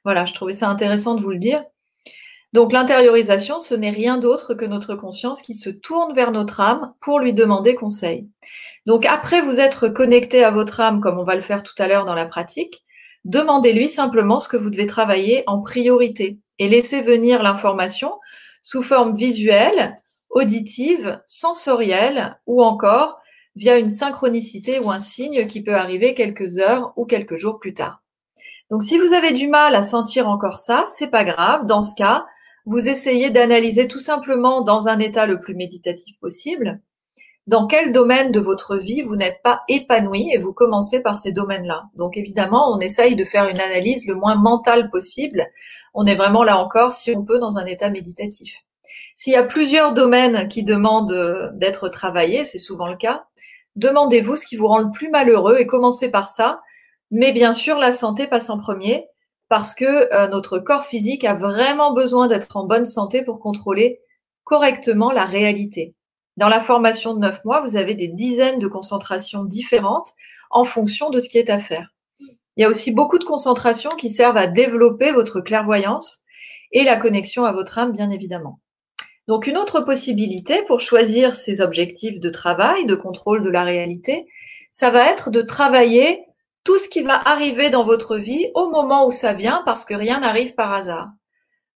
Voilà, 0.03 0.25
je 0.25 0.33
trouvais 0.33 0.53
ça 0.53 0.69
intéressant 0.69 1.15
de 1.15 1.21
vous 1.21 1.31
le 1.31 1.37
dire. 1.37 1.63
Donc 2.51 2.73
l'intériorisation, 2.73 3.59
ce 3.59 3.75
n'est 3.75 3.91
rien 3.91 4.17
d'autre 4.17 4.55
que 4.55 4.65
notre 4.65 4.95
conscience 4.95 5.41
qui 5.41 5.53
se 5.53 5.69
tourne 5.69 6.13
vers 6.13 6.31
notre 6.31 6.61
âme 6.61 6.93
pour 6.99 7.19
lui 7.19 7.33
demander 7.33 7.75
conseil. 7.75 8.27
Donc 8.87 9.05
après 9.05 9.41
vous 9.41 9.59
être 9.59 9.87
connecté 9.87 10.43
à 10.43 10.49
votre 10.49 10.79
âme, 10.79 10.99
comme 10.99 11.19
on 11.19 11.23
va 11.23 11.35
le 11.35 11.43
faire 11.43 11.61
tout 11.61 11.75
à 11.77 11.87
l'heure 11.87 12.05
dans 12.05 12.15
la 12.15 12.25
pratique, 12.25 12.83
demandez-lui 13.23 13.87
simplement 13.87 14.39
ce 14.39 14.49
que 14.49 14.57
vous 14.57 14.71
devez 14.71 14.87
travailler 14.87 15.43
en 15.45 15.61
priorité 15.61 16.39
et 16.57 16.67
laissez 16.67 17.01
venir 17.01 17.43
l'information 17.43 18.13
sous 18.63 18.81
forme 18.81 19.15
visuelle, 19.15 19.95
auditive, 20.31 21.21
sensorielle 21.27 22.39
ou 22.47 22.63
encore 22.63 23.19
via 23.55 23.77
une 23.77 23.89
synchronicité 23.89 24.79
ou 24.79 24.89
un 24.89 24.99
signe 24.99 25.45
qui 25.45 25.61
peut 25.61 25.75
arriver 25.75 26.15
quelques 26.15 26.57
heures 26.57 26.93
ou 26.95 27.05
quelques 27.05 27.35
jours 27.35 27.59
plus 27.59 27.73
tard. 27.73 28.01
Donc, 28.69 28.83
si 28.83 28.97
vous 28.97 29.13
avez 29.13 29.31
du 29.31 29.47
mal 29.47 29.75
à 29.75 29.81
sentir 29.81 30.27
encore 30.27 30.57
ça, 30.57 30.85
c'est 30.87 31.09
pas 31.09 31.23
grave. 31.23 31.65
Dans 31.65 31.81
ce 31.81 31.95
cas, 31.95 32.25
vous 32.65 32.87
essayez 32.87 33.29
d'analyser 33.29 33.87
tout 33.87 33.99
simplement 33.99 34.61
dans 34.61 34.87
un 34.87 34.99
état 34.99 35.25
le 35.25 35.39
plus 35.39 35.55
méditatif 35.55 36.19
possible 36.19 36.79
dans 37.49 37.65
quel 37.65 37.91
domaine 37.91 38.31
de 38.31 38.39
votre 38.39 38.77
vie 38.77 39.01
vous 39.01 39.15
n'êtes 39.15 39.41
pas 39.43 39.63
épanoui 39.67 40.29
et 40.31 40.37
vous 40.37 40.53
commencez 40.53 41.01
par 41.01 41.17
ces 41.17 41.31
domaines-là? 41.31 41.85
Donc 41.95 42.15
évidemment, 42.15 42.71
on 42.71 42.79
essaye 42.79 43.15
de 43.15 43.25
faire 43.25 43.49
une 43.49 43.59
analyse 43.59 44.05
le 44.05 44.13
moins 44.13 44.35
mentale 44.35 44.91
possible. 44.91 45.47
On 45.95 46.05
est 46.05 46.15
vraiment 46.15 46.43
là 46.43 46.59
encore, 46.59 46.93
si 46.93 47.11
on 47.17 47.25
peut, 47.25 47.39
dans 47.39 47.57
un 47.57 47.65
état 47.65 47.89
méditatif. 47.89 48.53
S'il 49.15 49.33
y 49.33 49.35
a 49.35 49.43
plusieurs 49.43 49.93
domaines 49.95 50.47
qui 50.47 50.61
demandent 50.61 51.11
euh, 51.11 51.49
d'être 51.53 51.89
travaillés, 51.89 52.45
c'est 52.45 52.59
souvent 52.59 52.85
le 52.85 52.97
cas, 52.97 53.25
demandez-vous 53.75 54.35
ce 54.35 54.45
qui 54.45 54.55
vous 54.55 54.67
rend 54.67 54.83
le 54.83 54.91
plus 54.91 55.09
malheureux 55.09 55.57
et 55.57 55.65
commencez 55.65 56.11
par 56.11 56.27
ça 56.27 56.61
mais 57.11 57.31
bien 57.31 57.53
sûr, 57.53 57.77
la 57.77 57.91
santé 57.91 58.27
passe 58.27 58.49
en 58.49 58.59
premier 58.59 59.07
parce 59.49 59.73
que 59.73 60.13
euh, 60.13 60.27
notre 60.27 60.59
corps 60.59 60.85
physique 60.85 61.25
a 61.25 61.33
vraiment 61.33 61.93
besoin 61.93 62.27
d'être 62.27 62.55
en 62.55 62.65
bonne 62.65 62.85
santé 62.85 63.23
pour 63.23 63.39
contrôler 63.39 63.99
correctement 64.43 65.11
la 65.11 65.25
réalité. 65.25 65.95
Dans 66.37 66.49
la 66.49 66.59
formation 66.59 67.13
de 67.13 67.19
neuf 67.19 67.43
mois, 67.43 67.61
vous 67.61 67.75
avez 67.75 67.95
des 67.95 68.07
dizaines 68.07 68.59
de 68.59 68.67
concentrations 68.67 69.43
différentes 69.43 70.13
en 70.51 70.63
fonction 70.63 71.09
de 71.09 71.19
ce 71.19 71.27
qui 71.27 71.37
est 71.37 71.49
à 71.49 71.59
faire. 71.59 71.89
Il 72.55 72.61
y 72.61 72.65
a 72.65 72.69
aussi 72.69 72.91
beaucoup 72.91 73.17
de 73.17 73.25
concentrations 73.25 73.91
qui 73.91 74.09
servent 74.09 74.37
à 74.37 74.47
développer 74.47 75.11
votre 75.11 75.41
clairvoyance 75.41 76.21
et 76.71 76.83
la 76.83 76.95
connexion 76.95 77.45
à 77.45 77.51
votre 77.51 77.77
âme, 77.77 77.91
bien 77.91 78.09
évidemment. 78.09 78.59
Donc 79.27 79.47
une 79.47 79.57
autre 79.57 79.81
possibilité 79.81 80.63
pour 80.63 80.79
choisir 80.79 81.35
ces 81.35 81.61
objectifs 81.61 82.19
de 82.19 82.29
travail, 82.29 82.85
de 82.85 82.95
contrôle 82.95 83.43
de 83.43 83.49
la 83.49 83.63
réalité, 83.63 84.27
ça 84.73 84.89
va 84.91 85.09
être 85.11 85.29
de 85.29 85.41
travailler 85.41 86.23
tout 86.69 86.77
ce 86.77 86.87
qui 86.87 87.01
va 87.01 87.15
arriver 87.27 87.71
dans 87.71 87.83
votre 87.83 88.17
vie 88.17 88.51
au 88.53 88.69
moment 88.69 89.07
où 89.07 89.11
ça 89.11 89.33
vient, 89.33 89.63
parce 89.65 89.85
que 89.85 89.95
rien 89.95 90.19
n'arrive 90.19 90.53
par 90.53 90.71
hasard. 90.71 91.09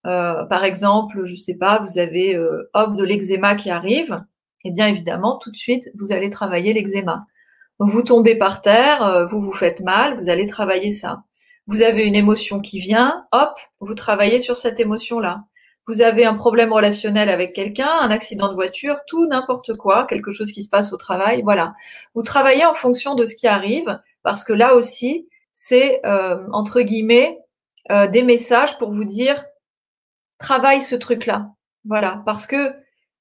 Euh, 0.05 0.45
par 0.45 0.63
exemple, 0.63 1.25
je 1.25 1.33
sais 1.33 1.55
pas, 1.55 1.79
vous 1.79 1.97
avez 1.97 2.35
euh, 2.35 2.69
hop 2.75 2.95
de 2.95 3.03
l'eczéma 3.03 3.55
qui 3.55 3.71
arrive, 3.71 4.23
et 4.63 4.67
eh 4.67 4.71
bien 4.71 4.85
évidemment, 4.85 5.39
tout 5.39 5.49
de 5.49 5.57
suite, 5.57 5.89
vous 5.97 6.11
allez 6.11 6.29
travailler 6.29 6.73
l'eczéma. 6.73 7.25
Vous 7.79 8.03
tombez 8.03 8.35
par 8.35 8.61
terre, 8.61 9.01
euh, 9.01 9.25
vous 9.25 9.41
vous 9.41 9.51
faites 9.51 9.81
mal, 9.81 10.15
vous 10.15 10.29
allez 10.29 10.45
travailler 10.45 10.91
ça. 10.91 11.23
Vous 11.65 11.81
avez 11.81 12.05
une 12.05 12.15
émotion 12.15 12.59
qui 12.59 12.79
vient, 12.79 13.25
hop, 13.31 13.57
vous 13.79 13.95
travaillez 13.95 14.37
sur 14.37 14.59
cette 14.59 14.79
émotion-là. 14.79 15.43
Vous 15.87 16.01
avez 16.01 16.23
un 16.23 16.35
problème 16.35 16.71
relationnel 16.71 17.29
avec 17.29 17.53
quelqu'un, 17.53 17.89
un 17.89 18.11
accident 18.11 18.47
de 18.47 18.53
voiture, 18.53 18.97
tout 19.07 19.25
n'importe 19.25 19.75
quoi, 19.75 20.05
quelque 20.05 20.29
chose 20.29 20.51
qui 20.51 20.61
se 20.61 20.69
passe 20.69 20.93
au 20.93 20.97
travail, 20.97 21.41
voilà. 21.41 21.73
Vous 22.13 22.21
travaillez 22.21 22.63
en 22.63 22.75
fonction 22.75 23.15
de 23.15 23.25
ce 23.25 23.33
qui 23.33 23.47
arrive, 23.47 23.99
parce 24.23 24.43
que 24.43 24.53
là 24.53 24.75
aussi, 24.75 25.27
c'est 25.51 26.01
euh, 26.05 26.37
entre 26.51 26.81
guillemets 26.81 27.39
euh, 27.91 28.07
des 28.07 28.23
messages 28.23 28.77
pour 28.77 28.91
vous 28.91 29.05
dire 29.05 29.45
travaille 30.39 30.81
ce 30.81 30.95
truc-là. 30.95 31.49
Voilà, 31.85 32.23
parce 32.25 32.47
que 32.47 32.73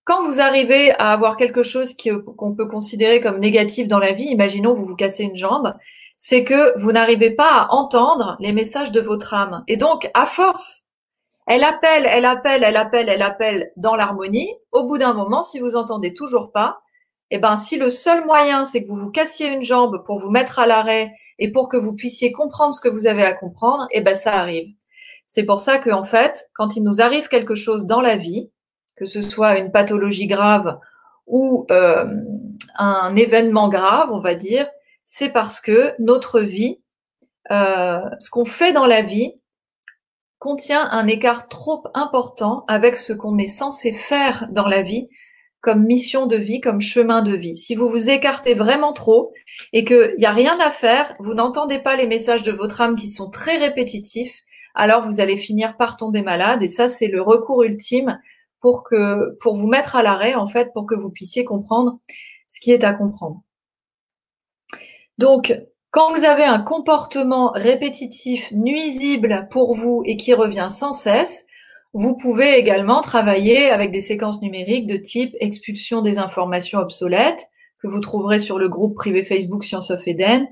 quand 0.04 0.24
vous 0.24 0.40
arrivez 0.40 0.92
à 0.92 1.12
avoir 1.12 1.36
quelque 1.36 1.62
chose 1.62 1.94
qu'on 2.36 2.54
peut 2.54 2.66
considérer 2.66 3.20
comme 3.20 3.38
négatif 3.38 3.86
dans 3.86 3.98
la 3.98 4.12
vie, 4.12 4.24
imaginons 4.24 4.74
vous 4.74 4.86
vous 4.86 4.96
cassez 4.96 5.24
une 5.24 5.36
jambe, 5.36 5.74
c'est 6.16 6.44
que 6.44 6.78
vous 6.80 6.92
n'arrivez 6.92 7.34
pas 7.34 7.62
à 7.62 7.72
entendre 7.72 8.36
les 8.40 8.52
messages 8.52 8.92
de 8.92 9.00
votre 9.00 9.34
âme. 9.34 9.64
Et 9.68 9.76
donc, 9.76 10.10
à 10.14 10.26
force, 10.26 10.86
elle 11.46 11.64
appelle, 11.64 12.06
elle 12.08 12.24
appelle, 12.24 12.62
elle 12.64 12.76
appelle, 12.76 13.08
elle 13.08 13.22
appelle 13.22 13.72
dans 13.76 13.96
l'harmonie. 13.96 14.52
Au 14.70 14.84
bout 14.84 14.98
d'un 14.98 15.14
moment, 15.14 15.42
si 15.42 15.58
vous 15.58 15.76
entendez 15.76 16.14
toujours 16.14 16.52
pas, 16.52 16.80
eh 17.34 17.38
ben, 17.38 17.56
si 17.56 17.78
le 17.78 17.88
seul 17.88 18.26
moyen, 18.26 18.66
c'est 18.66 18.82
que 18.82 18.88
vous 18.88 18.96
vous 18.96 19.10
cassiez 19.10 19.50
une 19.50 19.62
jambe 19.62 20.04
pour 20.04 20.18
vous 20.18 20.28
mettre 20.28 20.58
à 20.58 20.66
l'arrêt 20.66 21.14
et 21.38 21.50
pour 21.50 21.68
que 21.70 21.78
vous 21.78 21.94
puissiez 21.94 22.30
comprendre 22.30 22.74
ce 22.74 22.82
que 22.82 22.90
vous 22.90 23.06
avez 23.06 23.24
à 23.24 23.32
comprendre, 23.32 23.86
eh 23.90 24.02
ben, 24.02 24.14
ça 24.14 24.34
arrive. 24.34 24.74
C'est 25.26 25.44
pour 25.44 25.58
ça 25.58 25.78
que, 25.78 25.88
en 25.88 26.04
fait, 26.04 26.50
quand 26.52 26.76
il 26.76 26.82
nous 26.82 27.00
arrive 27.00 27.28
quelque 27.28 27.54
chose 27.54 27.86
dans 27.86 28.02
la 28.02 28.16
vie, 28.16 28.50
que 28.96 29.06
ce 29.06 29.22
soit 29.22 29.58
une 29.58 29.72
pathologie 29.72 30.26
grave 30.26 30.78
ou 31.26 31.66
euh, 31.70 32.04
un 32.76 33.16
événement 33.16 33.70
grave, 33.70 34.10
on 34.12 34.20
va 34.20 34.34
dire, 34.34 34.68
c'est 35.06 35.30
parce 35.30 35.58
que 35.58 35.94
notre 35.98 36.38
vie, 36.38 36.82
euh, 37.50 37.98
ce 38.18 38.28
qu'on 38.28 38.44
fait 38.44 38.74
dans 38.74 38.86
la 38.86 39.00
vie, 39.00 39.32
contient 40.38 40.86
un 40.90 41.06
écart 41.06 41.48
trop 41.48 41.84
important 41.94 42.66
avec 42.68 42.96
ce 42.96 43.14
qu'on 43.14 43.38
est 43.38 43.46
censé 43.46 43.94
faire 43.94 44.48
dans 44.50 44.68
la 44.68 44.82
vie 44.82 45.08
comme 45.62 45.84
mission 45.84 46.26
de 46.26 46.36
vie, 46.36 46.60
comme 46.60 46.80
chemin 46.80 47.22
de 47.22 47.34
vie. 47.34 47.56
Si 47.56 47.74
vous 47.76 47.88
vous 47.88 48.10
écartez 48.10 48.54
vraiment 48.54 48.92
trop 48.92 49.32
et 49.72 49.84
qu'il 49.84 50.16
n'y 50.18 50.26
a 50.26 50.32
rien 50.32 50.58
à 50.60 50.70
faire, 50.70 51.14
vous 51.20 51.34
n'entendez 51.34 51.78
pas 51.78 51.96
les 51.96 52.08
messages 52.08 52.42
de 52.42 52.52
votre 52.52 52.80
âme 52.80 52.96
qui 52.96 53.08
sont 53.08 53.30
très 53.30 53.58
répétitifs, 53.58 54.40
alors 54.74 55.04
vous 55.04 55.20
allez 55.20 55.36
finir 55.36 55.76
par 55.76 55.96
tomber 55.96 56.22
malade. 56.22 56.62
Et 56.64 56.68
ça, 56.68 56.88
c'est 56.88 57.06
le 57.06 57.22
recours 57.22 57.62
ultime 57.62 58.20
pour 58.60 58.82
que, 58.82 59.36
pour 59.40 59.54
vous 59.54 59.68
mettre 59.68 59.94
à 59.94 60.02
l'arrêt, 60.02 60.34
en 60.34 60.48
fait, 60.48 60.72
pour 60.72 60.84
que 60.84 60.96
vous 60.96 61.10
puissiez 61.10 61.44
comprendre 61.44 62.00
ce 62.48 62.60
qui 62.60 62.72
est 62.72 62.82
à 62.82 62.92
comprendre. 62.92 63.42
Donc, 65.18 65.54
quand 65.92 66.12
vous 66.12 66.24
avez 66.24 66.44
un 66.44 66.58
comportement 66.58 67.52
répétitif, 67.54 68.50
nuisible 68.50 69.46
pour 69.50 69.74
vous 69.74 70.02
et 70.06 70.16
qui 70.16 70.34
revient 70.34 70.68
sans 70.68 70.92
cesse, 70.92 71.46
vous 71.94 72.16
pouvez 72.16 72.56
également 72.56 73.00
travailler 73.00 73.70
avec 73.70 73.90
des 73.90 74.00
séquences 74.00 74.40
numériques 74.40 74.86
de 74.86 74.96
type 74.96 75.34
expulsion 75.40 76.00
des 76.00 76.18
informations 76.18 76.78
obsolètes 76.78 77.48
que 77.82 77.88
vous 77.88 78.00
trouverez 78.00 78.38
sur 78.38 78.58
le 78.58 78.68
groupe 78.68 78.94
privé 78.94 79.24
Facebook 79.24 79.64
Science 79.64 79.90
of 79.90 80.06
Eden 80.06 80.48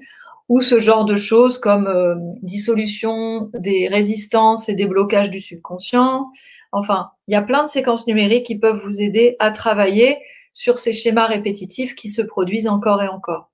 ou 0.49 0.61
ce 0.61 0.81
genre 0.81 1.05
de 1.05 1.17
choses 1.17 1.59
comme 1.59 1.87
euh, 1.87 2.17
dissolution 2.43 3.51
des 3.55 3.87
résistances 3.89 4.69
et 4.69 4.75
des 4.75 4.87
blocages 4.87 5.31
du 5.31 5.41
subconscient, 5.41 6.27
Enfin, 6.73 7.11
il 7.27 7.33
y 7.33 7.37
a 7.37 7.43
plein 7.43 7.65
de 7.65 7.69
séquences 7.69 8.07
numériques 8.07 8.47
qui 8.47 8.59
peuvent 8.59 8.81
vous 8.85 9.01
aider 9.01 9.37
à 9.39 9.51
travailler 9.51 10.19
sur 10.53 10.79
ces 10.79 10.93
schémas 10.93 11.27
répétitifs 11.27 11.95
qui 11.95 12.09
se 12.11 12.23
produisent 12.23 12.69
encore 12.69 13.03
et 13.03 13.09
encore. 13.09 13.51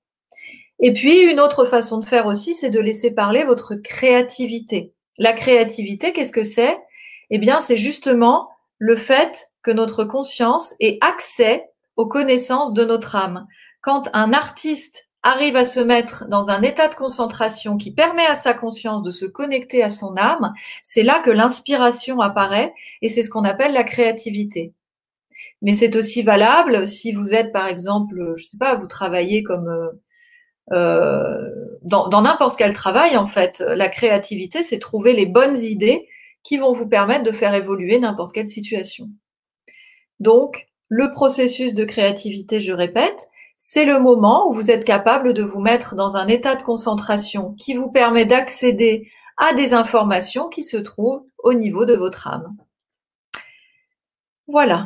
Et 0.79 0.93
puis, 0.93 1.21
une 1.21 1.39
autre 1.39 1.65
façon 1.65 1.99
de 1.99 2.05
faire 2.05 2.27
aussi, 2.27 2.53
c'est 2.53 2.69
de 2.69 2.79
laisser 2.79 3.11
parler 3.11 3.43
votre 3.43 3.75
créativité. 3.75 4.93
La 5.17 5.33
créativité, 5.33 6.13
qu'est-ce 6.13 6.31
que 6.31 6.43
c'est? 6.43 6.77
Eh 7.29 7.37
bien, 7.39 7.59
c'est 7.59 7.77
justement 7.77 8.49
le 8.77 8.95
fait 8.95 9.49
que 9.63 9.71
notre 9.71 10.03
conscience 10.03 10.73
ait 10.79 10.97
accès 11.01 11.69
aux 11.95 12.07
connaissances 12.07 12.73
de 12.73 12.85
notre 12.85 13.15
âme. 13.15 13.47
Quand 13.81 14.09
un 14.13 14.33
artiste 14.33 15.09
arrive 15.23 15.55
à 15.55 15.65
se 15.65 15.79
mettre 15.79 16.27
dans 16.29 16.49
un 16.49 16.61
état 16.61 16.87
de 16.87 16.95
concentration 16.95 17.75
qui 17.75 17.91
permet 17.93 18.25
à 18.25 18.35
sa 18.35 18.53
conscience 18.53 19.01
de 19.01 19.11
se 19.11 19.25
connecter 19.25 19.83
à 19.83 19.89
son 19.89 20.15
âme, 20.15 20.53
c'est 20.83 21.03
là 21.03 21.19
que 21.19 21.31
l'inspiration 21.31 22.21
apparaît 22.21 22.73
et 23.01 23.09
c'est 23.09 23.23
ce 23.23 23.29
qu'on 23.29 23.43
appelle 23.43 23.73
la 23.73 23.83
créativité. 23.83 24.73
Mais 25.61 25.73
c'est 25.73 25.95
aussi 25.95 26.21
valable 26.21 26.87
si 26.87 27.11
vous 27.11 27.33
êtes, 27.33 27.51
par 27.51 27.67
exemple, 27.67 28.33
je 28.37 28.43
sais 28.43 28.57
pas, 28.57 28.75
vous 28.75 28.87
travaillez 28.87 29.43
comme 29.43 29.67
euh, 29.67 29.89
euh 30.73 31.49
dans 31.83 32.21
n'importe 32.21 32.57
quel 32.57 32.73
travail, 32.73 33.15
en 33.15 33.27
fait. 33.27 33.61
La 33.61 33.87
créativité, 33.87 34.61
c'est 34.61 34.79
trouver 34.79 35.13
les 35.13 35.25
bonnes 35.25 35.55
idées 35.55 36.05
qui 36.47 36.57
vont 36.57 36.71
vous 36.71 36.87
permettre 36.87 37.23
de 37.23 37.33
faire 37.33 37.53
évoluer 37.53 37.99
n'importe 37.99 38.31
quelle 38.31 38.47
situation. 38.47 39.09
Donc, 40.21 40.69
le 40.87 41.11
processus 41.11 41.73
de 41.73 41.83
créativité, 41.83 42.61
je 42.61 42.71
répète, 42.71 43.27
c'est 43.57 43.83
le 43.83 43.99
moment 43.99 44.47
où 44.47 44.53
vous 44.53 44.71
êtes 44.71 44.85
capable 44.85 45.33
de 45.33 45.43
vous 45.43 45.59
mettre 45.59 45.95
dans 45.95 46.15
un 46.15 46.29
état 46.29 46.55
de 46.55 46.63
concentration 46.63 47.53
qui 47.55 47.73
vous 47.73 47.91
permet 47.91 48.23
d'accéder 48.23 49.11
à 49.35 49.53
des 49.55 49.73
informations 49.73 50.47
qui 50.47 50.63
se 50.63 50.77
trouvent 50.77 51.25
au 51.39 51.53
niveau 51.53 51.83
de 51.83 51.95
votre 51.95 52.29
âme. 52.29 52.55
Voilà. 54.47 54.85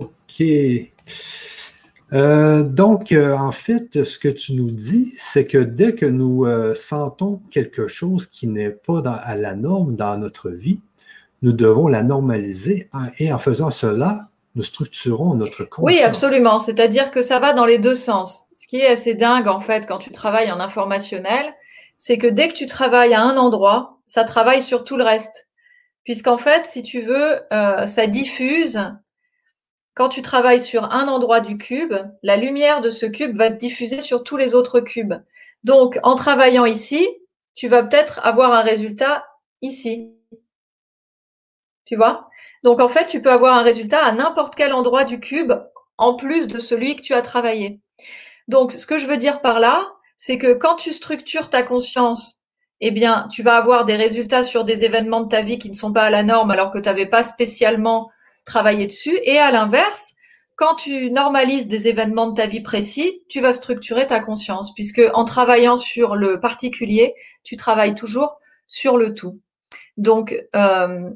Ok. 0.00 0.42
Euh, 2.12 2.62
donc, 2.62 3.12
euh, 3.12 3.34
en 3.36 3.52
fait, 3.52 4.04
ce 4.04 4.18
que 4.18 4.28
tu 4.28 4.52
nous 4.54 4.70
dis, 4.70 5.14
c'est 5.16 5.46
que 5.46 5.58
dès 5.58 5.94
que 5.94 6.06
nous 6.06 6.44
euh, 6.44 6.74
sentons 6.74 7.40
quelque 7.50 7.88
chose 7.88 8.26
qui 8.26 8.46
n'est 8.46 8.70
pas 8.70 9.00
à 9.00 9.34
la 9.34 9.54
norme 9.54 9.96
dans 9.96 10.18
notre 10.18 10.50
vie, 10.50 10.80
nous 11.40 11.52
devons 11.52 11.88
la 11.88 12.02
normaliser 12.02 12.88
et 13.18 13.32
en 13.32 13.38
faisant 13.38 13.70
cela, 13.70 14.28
nous 14.54 14.62
structurons 14.62 15.34
notre 15.34 15.64
conscience. 15.64 15.98
Oui, 15.98 16.02
absolument. 16.02 16.58
C'est-à-dire 16.58 17.10
que 17.10 17.22
ça 17.22 17.38
va 17.38 17.52
dans 17.52 17.64
les 17.64 17.78
deux 17.78 17.94
sens. 17.94 18.46
Ce 18.54 18.66
qui 18.68 18.76
est 18.76 18.86
assez 18.86 19.14
dingue, 19.14 19.48
en 19.48 19.60
fait, 19.60 19.86
quand 19.86 19.98
tu 19.98 20.10
travailles 20.10 20.52
en 20.52 20.60
informationnel, 20.60 21.54
c'est 21.98 22.18
que 22.18 22.26
dès 22.26 22.48
que 22.48 22.54
tu 22.54 22.66
travailles 22.66 23.14
à 23.14 23.22
un 23.22 23.36
endroit, 23.36 23.98
ça 24.06 24.24
travaille 24.24 24.62
sur 24.62 24.84
tout 24.84 24.96
le 24.96 25.04
reste. 25.04 25.48
Puisqu'en 26.04 26.36
fait, 26.36 26.66
si 26.66 26.82
tu 26.82 27.00
veux, 27.00 27.40
euh, 27.52 27.86
ça 27.86 28.06
diffuse. 28.06 28.80
Quand 29.94 30.08
tu 30.08 30.22
travailles 30.22 30.62
sur 30.62 30.84
un 30.92 31.08
endroit 31.08 31.40
du 31.40 31.58
cube, 31.58 31.94
la 32.22 32.36
lumière 32.36 32.80
de 32.80 32.90
ce 32.90 33.06
cube 33.06 33.36
va 33.36 33.50
se 33.50 33.56
diffuser 33.56 34.00
sur 34.00 34.22
tous 34.24 34.36
les 34.36 34.54
autres 34.54 34.80
cubes. 34.80 35.14
Donc, 35.64 35.98
en 36.02 36.14
travaillant 36.14 36.64
ici, 36.64 37.06
tu 37.54 37.68
vas 37.68 37.82
peut-être 37.82 38.20
avoir 38.24 38.52
un 38.52 38.62
résultat 38.62 39.24
ici. 39.60 40.16
Tu 41.84 41.96
vois? 41.96 42.28
Donc 42.62 42.80
en 42.80 42.88
fait, 42.88 43.06
tu 43.06 43.20
peux 43.20 43.30
avoir 43.30 43.54
un 43.54 43.62
résultat 43.62 44.04
à 44.04 44.12
n'importe 44.12 44.54
quel 44.54 44.72
endroit 44.72 45.04
du 45.04 45.20
cube 45.20 45.52
en 45.98 46.14
plus 46.14 46.46
de 46.46 46.58
celui 46.58 46.96
que 46.96 47.02
tu 47.02 47.14
as 47.14 47.22
travaillé. 47.22 47.80
Donc 48.48 48.72
ce 48.72 48.86
que 48.86 48.98
je 48.98 49.06
veux 49.06 49.16
dire 49.16 49.42
par 49.42 49.58
là, 49.58 49.92
c'est 50.16 50.38
que 50.38 50.54
quand 50.54 50.76
tu 50.76 50.92
structures 50.92 51.50
ta 51.50 51.62
conscience, 51.62 52.40
eh 52.80 52.90
bien, 52.90 53.28
tu 53.30 53.42
vas 53.42 53.56
avoir 53.56 53.84
des 53.84 53.96
résultats 53.96 54.42
sur 54.42 54.64
des 54.64 54.84
événements 54.84 55.20
de 55.20 55.28
ta 55.28 55.42
vie 55.42 55.58
qui 55.58 55.68
ne 55.70 55.74
sont 55.74 55.92
pas 55.92 56.04
à 56.04 56.10
la 56.10 56.22
norme 56.22 56.50
alors 56.50 56.70
que 56.70 56.78
tu 56.78 56.88
n'avais 56.88 57.06
pas 57.06 57.22
spécialement 57.22 58.10
travaillé 58.44 58.86
dessus. 58.86 59.18
Et 59.24 59.38
à 59.38 59.50
l'inverse, 59.50 60.14
quand 60.56 60.74
tu 60.74 61.10
normalises 61.10 61.66
des 61.66 61.88
événements 61.88 62.28
de 62.28 62.34
ta 62.34 62.46
vie 62.46 62.60
précis, 62.60 63.22
tu 63.28 63.40
vas 63.40 63.54
structurer 63.54 64.06
ta 64.06 64.20
conscience, 64.20 64.74
puisque 64.74 65.02
en 65.14 65.24
travaillant 65.24 65.76
sur 65.76 66.14
le 66.14 66.40
particulier, 66.40 67.14
tu 67.42 67.56
travailles 67.56 67.94
toujours 67.94 68.38
sur 68.66 68.96
le 68.96 69.14
tout. 69.14 69.40
Donc, 69.96 70.34
euh, 70.54 71.10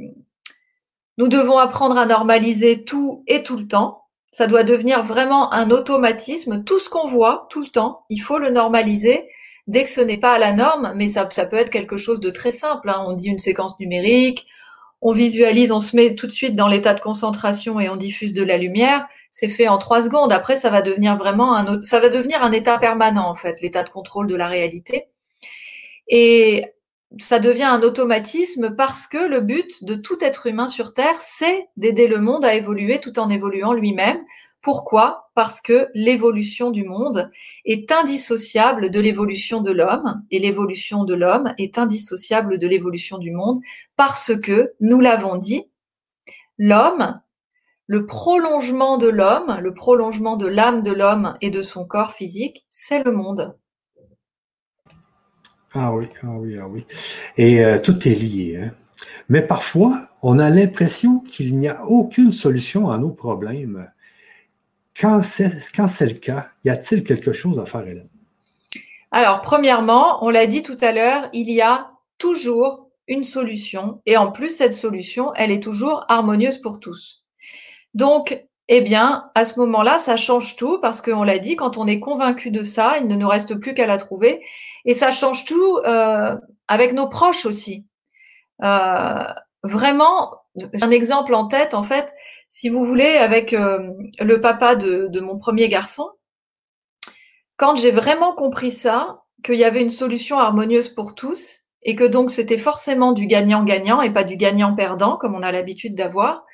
nous 1.18 1.28
devons 1.28 1.58
apprendre 1.58 1.96
à 1.96 2.06
normaliser 2.06 2.84
tout 2.84 3.24
et 3.26 3.42
tout 3.42 3.56
le 3.56 3.66
temps. 3.66 4.02
Ça 4.32 4.46
doit 4.46 4.64
devenir 4.64 5.02
vraiment 5.02 5.52
un 5.52 5.70
automatisme. 5.70 6.64
Tout 6.64 6.78
ce 6.78 6.90
qu'on 6.90 7.06
voit 7.06 7.46
tout 7.48 7.60
le 7.60 7.68
temps, 7.68 8.04
il 8.10 8.18
faut 8.18 8.38
le 8.38 8.50
normaliser 8.50 9.28
dès 9.66 9.84
que 9.84 9.90
ce 9.90 10.00
n'est 10.00 10.18
pas 10.18 10.34
à 10.34 10.38
la 10.38 10.52
norme, 10.52 10.92
mais 10.94 11.08
ça, 11.08 11.28
ça 11.30 11.46
peut 11.46 11.56
être 11.56 11.70
quelque 11.70 11.96
chose 11.96 12.20
de 12.20 12.30
très 12.30 12.52
simple. 12.52 12.90
Hein. 12.90 13.02
On 13.06 13.12
dit 13.12 13.28
une 13.28 13.38
séquence 13.38 13.78
numérique, 13.80 14.46
on 15.08 15.12
visualise, 15.12 15.70
on 15.70 15.78
se 15.78 15.94
met 15.94 16.16
tout 16.16 16.26
de 16.26 16.32
suite 16.32 16.56
dans 16.56 16.66
l'état 16.66 16.92
de 16.92 16.98
concentration 16.98 17.78
et 17.78 17.88
on 17.88 17.94
diffuse 17.94 18.34
de 18.34 18.42
la 18.42 18.58
lumière. 18.58 19.06
C'est 19.30 19.48
fait 19.48 19.68
en 19.68 19.78
trois 19.78 20.02
secondes. 20.02 20.32
Après, 20.32 20.56
ça 20.56 20.68
va 20.68 20.82
devenir 20.82 21.16
vraiment 21.16 21.54
un 21.54 21.68
autre, 21.68 21.84
ça 21.84 22.00
va 22.00 22.08
devenir 22.08 22.42
un 22.42 22.50
état 22.50 22.76
permanent 22.76 23.28
en 23.28 23.36
fait, 23.36 23.60
l'état 23.62 23.84
de 23.84 23.88
contrôle 23.88 24.26
de 24.26 24.34
la 24.34 24.48
réalité. 24.48 25.06
Et 26.08 26.64
ça 27.20 27.38
devient 27.38 27.62
un 27.62 27.82
automatisme 27.82 28.74
parce 28.74 29.06
que 29.06 29.28
le 29.28 29.38
but 29.38 29.84
de 29.84 29.94
tout 29.94 30.18
être 30.22 30.48
humain 30.48 30.66
sur 30.66 30.92
Terre, 30.92 31.20
c'est 31.20 31.68
d'aider 31.76 32.08
le 32.08 32.18
monde 32.18 32.44
à 32.44 32.54
évoluer 32.54 32.98
tout 32.98 33.20
en 33.20 33.30
évoluant 33.30 33.74
lui-même. 33.74 34.18
Pourquoi? 34.66 35.30
Parce 35.36 35.60
que 35.60 35.90
l'évolution 35.94 36.72
du 36.72 36.82
monde 36.82 37.30
est 37.64 37.92
indissociable 37.92 38.90
de 38.90 38.98
l'évolution 38.98 39.60
de 39.60 39.70
l'homme 39.70 40.24
et 40.32 40.40
l'évolution 40.40 41.04
de 41.04 41.14
l'homme 41.14 41.54
est 41.56 41.78
indissociable 41.78 42.58
de 42.58 42.66
l'évolution 42.66 43.18
du 43.18 43.30
monde 43.30 43.60
parce 43.94 44.36
que, 44.36 44.72
nous 44.80 44.98
l'avons 44.98 45.36
dit, 45.36 45.66
l'homme, 46.58 47.20
le 47.86 48.06
prolongement 48.06 48.98
de 48.98 49.06
l'homme, 49.06 49.56
le 49.60 49.72
prolongement 49.72 50.36
de 50.36 50.48
l'âme 50.48 50.82
de 50.82 50.90
l'homme 50.90 51.34
et 51.40 51.50
de 51.50 51.62
son 51.62 51.84
corps 51.84 52.14
physique, 52.14 52.66
c'est 52.72 53.04
le 53.04 53.12
monde. 53.12 53.56
Ah 55.74 55.94
oui, 55.94 56.06
ah 56.24 56.38
oui, 56.40 56.56
ah 56.58 56.66
oui. 56.66 56.84
Et 57.36 57.64
euh, 57.64 57.78
tout 57.78 58.08
est 58.08 58.16
lié. 58.16 58.62
Hein? 58.64 58.72
Mais 59.28 59.42
parfois, 59.42 60.08
on 60.22 60.40
a 60.40 60.50
l'impression 60.50 61.20
qu'il 61.20 61.56
n'y 61.56 61.68
a 61.68 61.84
aucune 61.84 62.32
solution 62.32 62.90
à 62.90 62.98
nos 62.98 63.10
problèmes. 63.10 63.88
Quand 64.98 65.22
c'est, 65.22 65.48
le 65.48 66.18
cas, 66.18 66.48
y 66.64 66.70
a-t-il 66.70 67.04
quelque 67.04 67.32
chose 67.32 67.58
à 67.58 67.66
faire, 67.66 67.86
Hélène? 67.86 68.08
Alors, 69.10 69.42
premièrement, 69.42 70.24
on 70.24 70.30
l'a 70.30 70.46
dit 70.46 70.62
tout 70.62 70.76
à 70.80 70.92
l'heure, 70.92 71.28
il 71.32 71.50
y 71.50 71.60
a 71.60 71.90
toujours 72.18 72.88
une 73.06 73.22
solution. 73.24 74.00
Et 74.06 74.16
en 74.16 74.32
plus, 74.32 74.50
cette 74.50 74.72
solution, 74.72 75.32
elle 75.34 75.50
est 75.50 75.62
toujours 75.62 76.04
harmonieuse 76.08 76.58
pour 76.58 76.80
tous. 76.80 77.24
Donc, 77.94 78.44
eh 78.68 78.80
bien, 78.80 79.30
à 79.34 79.44
ce 79.44 79.58
moment-là, 79.60 79.98
ça 79.98 80.16
change 80.16 80.56
tout 80.56 80.80
parce 80.80 81.00
qu'on 81.02 81.22
l'a 81.22 81.38
dit, 81.38 81.56
quand 81.56 81.76
on 81.76 81.86
est 81.86 82.00
convaincu 82.00 82.50
de 82.50 82.62
ça, 82.62 82.98
il 82.98 83.06
ne 83.06 83.16
nous 83.16 83.28
reste 83.28 83.54
plus 83.54 83.74
qu'à 83.74 83.86
la 83.86 83.98
trouver. 83.98 84.42
Et 84.84 84.94
ça 84.94 85.12
change 85.12 85.44
tout 85.44 85.78
euh, 85.86 86.36
avec 86.68 86.92
nos 86.94 87.08
proches 87.08 87.46
aussi. 87.46 87.84
Euh, 88.64 89.24
vraiment, 89.62 90.32
un 90.80 90.90
exemple 90.90 91.34
en 91.34 91.46
tête, 91.46 91.74
en 91.74 91.82
fait, 91.82 92.12
si 92.50 92.68
vous 92.68 92.84
voulez, 92.84 93.16
avec 93.16 93.52
euh, 93.52 93.90
le 94.20 94.40
papa 94.40 94.76
de, 94.76 95.08
de, 95.08 95.20
mon 95.20 95.38
premier 95.38 95.68
garçon, 95.68 96.08
quand 97.56 97.76
j'ai 97.76 97.90
vraiment 97.90 98.34
compris 98.34 98.70
ça, 98.70 99.22
qu'il 99.44 99.56
y 99.56 99.64
avait 99.64 99.82
une 99.82 99.90
solution 99.90 100.38
harmonieuse 100.38 100.88
pour 100.88 101.14
tous, 101.14 101.64
et 101.82 101.94
que 101.94 102.04
donc 102.04 102.30
c'était 102.30 102.58
forcément 102.58 103.12
du 103.12 103.26
gagnant-gagnant 103.26 104.02
et 104.02 104.10
pas 104.10 104.24
du 104.24 104.36
gagnant-perdant, 104.36 105.16
comme 105.16 105.34
on 105.34 105.42
a 105.42 105.52
l'habitude 105.52 105.94
d'avoir, 105.94 106.44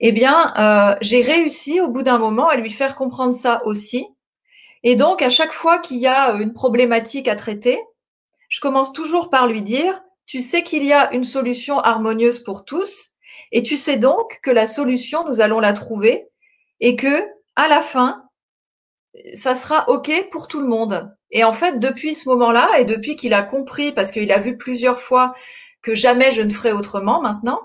eh 0.00 0.12
bien, 0.12 0.52
euh, 0.58 0.96
j'ai 1.00 1.22
réussi 1.22 1.80
au 1.80 1.88
bout 1.88 2.02
d'un 2.02 2.18
moment 2.18 2.48
à 2.48 2.56
lui 2.56 2.70
faire 2.70 2.96
comprendre 2.96 3.34
ça 3.34 3.62
aussi. 3.64 4.06
Et 4.82 4.96
donc, 4.96 5.22
à 5.22 5.30
chaque 5.30 5.52
fois 5.52 5.78
qu'il 5.78 5.98
y 5.98 6.06
a 6.06 6.32
une 6.32 6.52
problématique 6.52 7.28
à 7.28 7.36
traiter, 7.36 7.80
je 8.48 8.60
commence 8.60 8.92
toujours 8.92 9.30
par 9.30 9.46
lui 9.46 9.62
dire, 9.62 10.02
tu 10.26 10.42
sais 10.42 10.62
qu'il 10.62 10.84
y 10.84 10.92
a 10.92 11.12
une 11.14 11.24
solution 11.24 11.78
harmonieuse 11.78 12.40
pour 12.40 12.64
tous, 12.64 13.13
et 13.54 13.62
tu 13.62 13.76
sais 13.76 13.96
donc 13.96 14.40
que 14.42 14.50
la 14.50 14.66
solution, 14.66 15.24
nous 15.26 15.40
allons 15.40 15.60
la 15.60 15.72
trouver, 15.72 16.28
et 16.80 16.96
que, 16.96 17.24
à 17.54 17.68
la 17.68 17.80
fin, 17.80 18.24
ça 19.34 19.54
sera 19.54 19.88
OK 19.88 20.10
pour 20.32 20.48
tout 20.48 20.60
le 20.60 20.66
monde. 20.66 21.16
Et 21.30 21.44
en 21.44 21.52
fait, 21.52 21.78
depuis 21.78 22.16
ce 22.16 22.28
moment-là, 22.30 22.80
et 22.80 22.84
depuis 22.84 23.14
qu'il 23.14 23.32
a 23.32 23.42
compris, 23.42 23.92
parce 23.92 24.10
qu'il 24.10 24.32
a 24.32 24.40
vu 24.40 24.56
plusieurs 24.56 25.00
fois 25.00 25.34
que 25.82 25.94
jamais 25.94 26.32
je 26.32 26.42
ne 26.42 26.50
ferai 26.50 26.72
autrement 26.72 27.22
maintenant, 27.22 27.60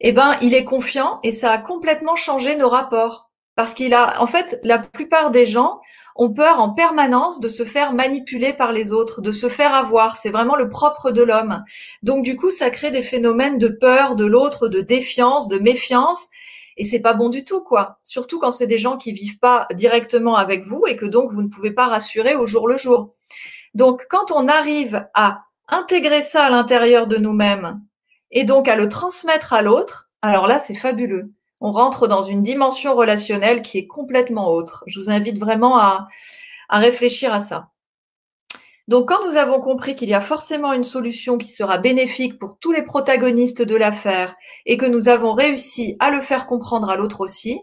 eh 0.00 0.10
ben, 0.10 0.36
il 0.42 0.54
est 0.54 0.64
confiant 0.64 1.20
et 1.22 1.30
ça 1.30 1.52
a 1.52 1.58
complètement 1.58 2.16
changé 2.16 2.56
nos 2.56 2.68
rapports. 2.68 3.30
Parce 3.54 3.74
qu'il 3.74 3.92
a, 3.92 4.20
en 4.22 4.26
fait, 4.26 4.58
la 4.62 4.78
plupart 4.78 5.30
des 5.30 5.46
gens 5.46 5.80
ont 6.16 6.32
peur 6.32 6.60
en 6.60 6.70
permanence 6.70 7.40
de 7.40 7.48
se 7.48 7.64
faire 7.64 7.92
manipuler 7.92 8.52
par 8.52 8.72
les 8.72 8.92
autres, 8.92 9.20
de 9.20 9.32
se 9.32 9.48
faire 9.48 9.74
avoir. 9.74 10.16
C'est 10.16 10.30
vraiment 10.30 10.56
le 10.56 10.70
propre 10.70 11.10
de 11.10 11.22
l'homme. 11.22 11.62
Donc, 12.02 12.24
du 12.24 12.36
coup, 12.36 12.50
ça 12.50 12.70
crée 12.70 12.90
des 12.90 13.02
phénomènes 13.02 13.58
de 13.58 13.68
peur 13.68 14.16
de 14.16 14.24
l'autre, 14.24 14.68
de 14.68 14.80
défiance, 14.80 15.48
de 15.48 15.58
méfiance. 15.58 16.28
Et 16.78 16.84
c'est 16.84 17.00
pas 17.00 17.12
bon 17.12 17.28
du 17.28 17.44
tout, 17.44 17.62
quoi. 17.62 17.98
Surtout 18.02 18.38
quand 18.38 18.52
c'est 18.52 18.66
des 18.66 18.78
gens 18.78 18.96
qui 18.96 19.12
vivent 19.12 19.38
pas 19.38 19.66
directement 19.74 20.36
avec 20.36 20.64
vous 20.64 20.84
et 20.86 20.96
que 20.96 21.04
donc 21.06 21.30
vous 21.30 21.42
ne 21.42 21.48
pouvez 21.48 21.72
pas 21.72 21.86
rassurer 21.86 22.34
au 22.34 22.46
jour 22.46 22.66
le 22.66 22.78
jour. 22.78 23.14
Donc, 23.74 24.06
quand 24.08 24.32
on 24.32 24.48
arrive 24.48 25.06
à 25.14 25.42
intégrer 25.68 26.22
ça 26.22 26.44
à 26.44 26.50
l'intérieur 26.50 27.06
de 27.06 27.16
nous-mêmes 27.16 27.80
et 28.30 28.44
donc 28.44 28.68
à 28.68 28.76
le 28.76 28.88
transmettre 28.88 29.52
à 29.52 29.62
l'autre, 29.62 30.08
alors 30.22 30.46
là, 30.46 30.58
c'est 30.58 30.74
fabuleux. 30.74 31.30
On 31.64 31.70
rentre 31.70 32.08
dans 32.08 32.22
une 32.22 32.42
dimension 32.42 32.96
relationnelle 32.96 33.62
qui 33.62 33.78
est 33.78 33.86
complètement 33.86 34.50
autre. 34.50 34.82
Je 34.88 34.98
vous 34.98 35.10
invite 35.10 35.38
vraiment 35.38 35.78
à, 35.78 36.08
réfléchir 36.68 37.32
à 37.32 37.38
ça. 37.38 37.68
Donc, 38.88 39.08
quand 39.08 39.24
nous 39.24 39.36
avons 39.36 39.60
compris 39.60 39.94
qu'il 39.94 40.08
y 40.08 40.14
a 40.14 40.20
forcément 40.20 40.72
une 40.72 40.82
solution 40.82 41.38
qui 41.38 41.46
sera 41.46 41.78
bénéfique 41.78 42.40
pour 42.40 42.58
tous 42.58 42.72
les 42.72 42.82
protagonistes 42.82 43.62
de 43.62 43.76
l'affaire 43.76 44.34
et 44.66 44.76
que 44.76 44.86
nous 44.86 45.08
avons 45.08 45.34
réussi 45.34 45.96
à 46.00 46.10
le 46.10 46.20
faire 46.20 46.48
comprendre 46.48 46.90
à 46.90 46.96
l'autre 46.96 47.20
aussi, 47.20 47.60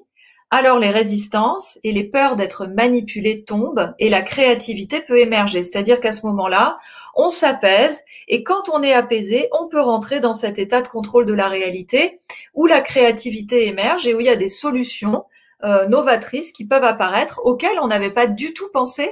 alors 0.50 0.80
les 0.80 0.92
résistances 0.92 1.78
et 1.84 1.92
les 1.92 2.06
peurs 2.06 2.38
d'être 2.38 2.68
manipulés 2.68 3.44
tombent 3.44 3.94
et 4.00 4.08
la 4.08 4.22
créativité 4.22 5.02
peut 5.02 5.20
émerger. 5.20 5.62
C'est-à-dire 5.62 6.00
qu'à 6.00 6.14
ce 6.14 6.26
moment-là, 6.26 6.80
on 7.20 7.30
s'apaise 7.30 8.02
et 8.28 8.44
quand 8.44 8.70
on 8.72 8.82
est 8.82 8.94
apaisé, 8.94 9.50
on 9.52 9.68
peut 9.68 9.82
rentrer 9.82 10.20
dans 10.20 10.34
cet 10.34 10.58
état 10.58 10.82
de 10.82 10.88
contrôle 10.88 11.26
de 11.26 11.34
la 11.34 11.50
réalité 11.50 12.20
où 12.54 12.66
la 12.66 12.82
créativité 12.82 13.68
émerge 13.68 14.08
et 14.08 14.14
où 14.14 14.20
il 14.20 14.26
y 14.26 14.30
a 14.30 14.36
des 14.36 14.50
solutions 14.50 15.26
euh, 15.64 15.86
novatrices 15.88 16.52
qui 16.52 16.66
peuvent 16.66 16.84
apparaître 16.84 17.42
auxquelles 17.44 17.80
on 17.82 17.88
n'avait 17.88 18.12
pas 18.12 18.28
du 18.28 18.54
tout 18.54 18.70
pensé 18.72 19.12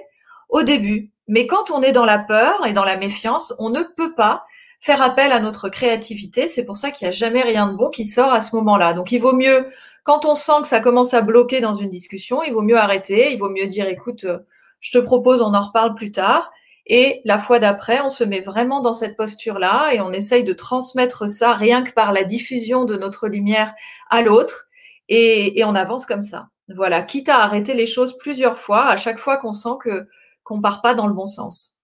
au 0.50 0.64
début. 0.64 1.12
Mais 1.28 1.46
quand 1.46 1.72
on 1.72 1.82
est 1.82 1.92
dans 1.92 2.06
la 2.06 2.20
peur 2.20 2.66
et 2.66 2.72
dans 2.72 2.86
la 2.86 2.96
méfiance, 2.96 3.54
on 3.60 3.70
ne 3.70 3.82
peut 3.82 4.14
pas 4.14 4.46
faire 4.80 5.02
appel 5.02 5.34
à 5.34 5.42
notre 5.42 5.68
créativité. 5.68 6.48
C'est 6.48 6.64
pour 6.64 6.78
ça 6.78 6.92
qu'il 6.92 7.06
n'y 7.06 7.14
a 7.14 7.18
jamais 7.18 7.42
rien 7.42 7.68
de 7.68 7.76
bon 7.76 7.90
qui 7.90 8.06
sort 8.06 8.32
à 8.32 8.40
ce 8.40 8.56
moment-là. 8.56 8.94
Donc 8.94 9.12
il 9.12 9.20
vaut 9.20 9.36
mieux 9.36 9.68
quand 10.04 10.24
on 10.24 10.36
sent 10.36 10.62
que 10.62 10.68
ça 10.68 10.80
commence 10.80 11.14
à 11.14 11.22
bloquer 11.22 11.60
dans 11.60 11.74
une 11.74 11.90
discussion, 11.90 12.42
il 12.44 12.54
vaut 12.54 12.62
mieux 12.62 12.78
arrêter, 12.78 13.34
il 13.34 13.40
vaut 13.40 13.50
mieux 13.50 13.68
dire 13.68 13.90
écoute, 13.90 14.24
euh, 14.24 14.40
je 14.80 14.92
te 14.92 15.00
propose, 15.00 15.42
on 15.42 15.54
en 15.54 15.62
reparle 15.62 15.96
plus 15.96 16.14
tard. 16.14 16.50
Et 16.88 17.22
la 17.26 17.38
fois 17.38 17.60
d'après, 17.60 18.02
on 18.02 18.10
se 18.10 18.24
met 18.24 18.40
vraiment 18.40 18.82
dans 18.82 18.94
cette 18.94 19.18
posture-là 19.18 19.94
et 19.94 20.00
on 20.00 20.12
essaye 20.12 20.44
de 20.44 20.54
transmettre 20.54 21.30
ça 21.30 21.54
rien 21.54 21.84
que 21.84 21.92
par 21.92 22.14
la 22.14 22.24
diffusion 22.24 22.86
de 22.86 22.96
notre 22.96 23.28
lumière 23.28 23.74
à 24.10 24.22
l'autre 24.22 24.68
et, 25.10 25.64
on 25.66 25.76
avance 25.76 26.06
comme 26.06 26.22
ça. 26.22 26.48
Voilà, 26.74 27.02
quitte 27.02 27.30
à 27.30 27.40
arrêter 27.40 27.74
les 27.74 27.88
choses 27.88 28.18
plusieurs 28.18 28.60
fois, 28.60 28.88
à 28.88 28.98
chaque 28.98 29.20
fois 29.20 29.38
qu'on 29.38 29.54
sent 29.54 29.78
que 29.80 30.08
qu'on 30.44 30.62
part 30.62 30.82
pas 30.82 30.94
dans 30.94 31.08
le 31.08 31.14
bon 31.14 31.26
sens. 31.26 31.78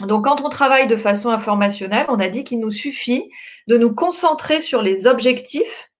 Donc, 0.00 0.24
quand 0.24 0.40
on 0.42 0.48
travaille 0.48 0.86
de 0.86 0.96
façon 0.96 1.28
informationnelle, 1.30 2.06
on 2.08 2.18
a 2.18 2.28
dit 2.28 2.44
qu'il 2.44 2.60
nous 2.60 2.70
suffit 2.70 3.30
de 3.66 3.76
nous 3.76 3.94
concentrer 3.94 4.60
sur 4.60 4.82
les 4.82 5.06
objectifs 5.06 5.90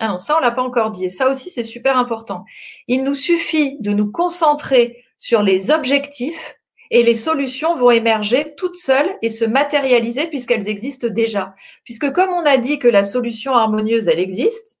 ah 0.00 0.08
non, 0.08 0.18
ça, 0.18 0.36
on 0.36 0.40
l'a 0.40 0.50
pas 0.50 0.62
encore 0.62 0.90
dit. 0.90 1.04
Et 1.04 1.08
ça 1.08 1.30
aussi, 1.30 1.50
c'est 1.50 1.64
super 1.64 1.96
important. 1.96 2.44
Il 2.88 3.04
nous 3.04 3.14
suffit 3.14 3.76
de 3.80 3.92
nous 3.92 4.10
concentrer 4.10 5.04
sur 5.18 5.42
les 5.42 5.70
objectifs 5.70 6.56
et 6.90 7.02
les 7.02 7.14
solutions 7.14 7.76
vont 7.76 7.90
émerger 7.90 8.54
toutes 8.56 8.76
seules 8.76 9.16
et 9.22 9.30
se 9.30 9.44
matérialiser 9.44 10.26
puisqu'elles 10.26 10.68
existent 10.68 11.08
déjà. 11.08 11.54
Puisque 11.84 12.12
comme 12.12 12.30
on 12.30 12.44
a 12.44 12.56
dit 12.56 12.78
que 12.78 12.88
la 12.88 13.04
solution 13.04 13.54
harmonieuse, 13.54 14.08
elle 14.08 14.20
existe, 14.20 14.78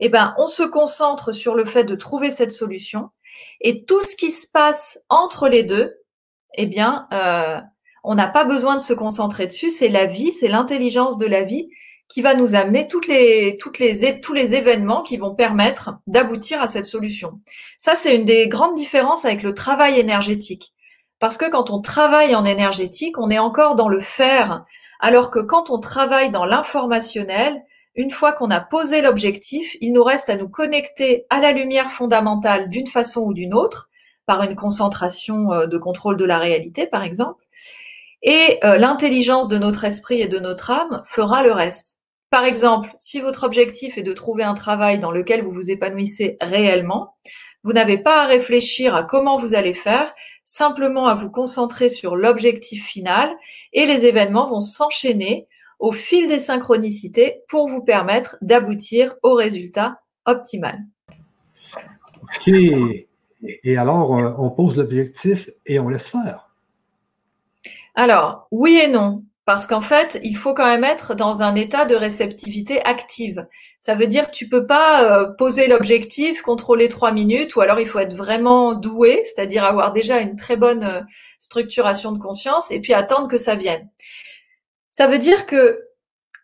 eh 0.00 0.08
ben, 0.08 0.34
on 0.38 0.46
se 0.46 0.62
concentre 0.62 1.32
sur 1.32 1.54
le 1.54 1.64
fait 1.64 1.84
de 1.84 1.94
trouver 1.94 2.30
cette 2.30 2.52
solution 2.52 3.10
et 3.60 3.84
tout 3.84 4.02
ce 4.02 4.16
qui 4.16 4.30
se 4.30 4.46
passe 4.46 5.00
entre 5.08 5.48
les 5.48 5.62
deux, 5.62 5.94
eh 6.54 6.66
bien, 6.66 7.06
euh, 7.12 7.60
on 8.04 8.14
n'a 8.14 8.28
pas 8.28 8.44
besoin 8.44 8.76
de 8.76 8.82
se 8.82 8.92
concentrer 8.92 9.46
dessus. 9.46 9.70
C'est 9.70 9.88
la 9.88 10.06
vie, 10.06 10.32
c'est 10.32 10.48
l'intelligence 10.48 11.18
de 11.18 11.26
la 11.26 11.42
vie 11.42 11.68
qui 12.08 12.20
va 12.20 12.34
nous 12.34 12.54
amener 12.54 12.88
toutes 12.88 13.06
les, 13.06 13.56
toutes 13.58 13.78
les, 13.78 14.20
tous 14.20 14.34
les 14.34 14.54
événements 14.54 15.02
qui 15.02 15.16
vont 15.16 15.34
permettre 15.34 15.94
d'aboutir 16.06 16.60
à 16.60 16.66
cette 16.66 16.86
solution. 16.86 17.40
Ça, 17.78 17.96
c'est 17.96 18.16
une 18.16 18.26
des 18.26 18.48
grandes 18.48 18.74
différences 18.74 19.24
avec 19.24 19.42
le 19.42 19.54
travail 19.54 19.98
énergétique. 19.98 20.74
Parce 21.22 21.36
que 21.36 21.48
quand 21.48 21.70
on 21.70 21.80
travaille 21.80 22.34
en 22.34 22.44
énergétique, 22.44 23.16
on 23.16 23.30
est 23.30 23.38
encore 23.38 23.76
dans 23.76 23.88
le 23.88 24.00
faire, 24.00 24.64
alors 24.98 25.30
que 25.30 25.38
quand 25.38 25.70
on 25.70 25.78
travaille 25.78 26.30
dans 26.30 26.44
l'informationnel, 26.44 27.62
une 27.94 28.10
fois 28.10 28.32
qu'on 28.32 28.50
a 28.50 28.58
posé 28.58 29.02
l'objectif, 29.02 29.76
il 29.80 29.92
nous 29.92 30.02
reste 30.02 30.30
à 30.30 30.36
nous 30.36 30.48
connecter 30.48 31.26
à 31.30 31.38
la 31.38 31.52
lumière 31.52 31.92
fondamentale 31.92 32.70
d'une 32.70 32.88
façon 32.88 33.20
ou 33.20 33.34
d'une 33.34 33.54
autre, 33.54 33.88
par 34.26 34.42
une 34.42 34.56
concentration 34.56 35.52
euh, 35.52 35.66
de 35.68 35.78
contrôle 35.78 36.16
de 36.16 36.24
la 36.24 36.38
réalité, 36.38 36.88
par 36.88 37.04
exemple. 37.04 37.44
Et 38.24 38.58
euh, 38.64 38.76
l'intelligence 38.76 39.46
de 39.46 39.58
notre 39.58 39.84
esprit 39.84 40.22
et 40.22 40.26
de 40.26 40.40
notre 40.40 40.72
âme 40.72 41.02
fera 41.04 41.44
le 41.44 41.52
reste. 41.52 41.98
Par 42.30 42.44
exemple, 42.44 42.96
si 42.98 43.20
votre 43.20 43.44
objectif 43.44 43.96
est 43.96 44.02
de 44.02 44.12
trouver 44.12 44.42
un 44.42 44.54
travail 44.54 44.98
dans 44.98 45.12
lequel 45.12 45.44
vous 45.44 45.52
vous 45.52 45.70
épanouissez 45.70 46.36
réellement, 46.40 47.14
vous 47.64 47.72
n'avez 47.72 47.98
pas 47.98 48.22
à 48.22 48.26
réfléchir 48.26 48.94
à 48.94 49.04
comment 49.04 49.38
vous 49.38 49.54
allez 49.54 49.74
faire, 49.74 50.14
simplement 50.44 51.06
à 51.06 51.14
vous 51.14 51.30
concentrer 51.30 51.88
sur 51.88 52.16
l'objectif 52.16 52.84
final 52.84 53.30
et 53.72 53.86
les 53.86 54.04
événements 54.04 54.50
vont 54.50 54.60
s'enchaîner 54.60 55.46
au 55.78 55.92
fil 55.92 56.28
des 56.28 56.38
synchronicités 56.38 57.42
pour 57.48 57.68
vous 57.68 57.82
permettre 57.82 58.36
d'aboutir 58.40 59.16
au 59.22 59.34
résultat 59.34 60.00
optimal. 60.26 60.78
Et 63.64 63.76
alors, 63.76 64.16
euh, 64.16 64.34
on 64.38 64.50
pose 64.50 64.76
l'objectif 64.76 65.50
et 65.66 65.80
on 65.80 65.88
laisse 65.88 66.08
faire. 66.08 66.50
Alors, 67.94 68.46
oui 68.50 68.80
et 68.82 68.88
non. 68.88 69.24
Parce 69.44 69.66
qu'en 69.66 69.80
fait, 69.80 70.20
il 70.22 70.36
faut 70.36 70.54
quand 70.54 70.66
même 70.66 70.84
être 70.84 71.14
dans 71.14 71.42
un 71.42 71.56
état 71.56 71.84
de 71.84 71.96
réceptivité 71.96 72.80
active. 72.84 73.44
Ça 73.80 73.96
veut 73.96 74.06
dire 74.06 74.30
que 74.30 74.36
tu 74.36 74.48
peux 74.48 74.66
pas 74.66 75.02
euh, 75.02 75.32
poser 75.36 75.66
l'objectif, 75.66 76.42
contrôler 76.42 76.88
trois 76.88 77.10
minutes, 77.10 77.56
ou 77.56 77.60
alors 77.60 77.80
il 77.80 77.88
faut 77.88 77.98
être 77.98 78.14
vraiment 78.14 78.74
doué, 78.74 79.22
c'est-à-dire 79.24 79.64
avoir 79.64 79.92
déjà 79.92 80.20
une 80.20 80.36
très 80.36 80.56
bonne 80.56 80.84
euh, 80.84 81.00
structuration 81.40 82.12
de 82.12 82.18
conscience, 82.18 82.70
et 82.70 82.80
puis 82.80 82.94
attendre 82.94 83.26
que 83.26 83.38
ça 83.38 83.56
vienne. 83.56 83.88
Ça 84.92 85.08
veut 85.08 85.18
dire 85.18 85.46
que 85.46 85.88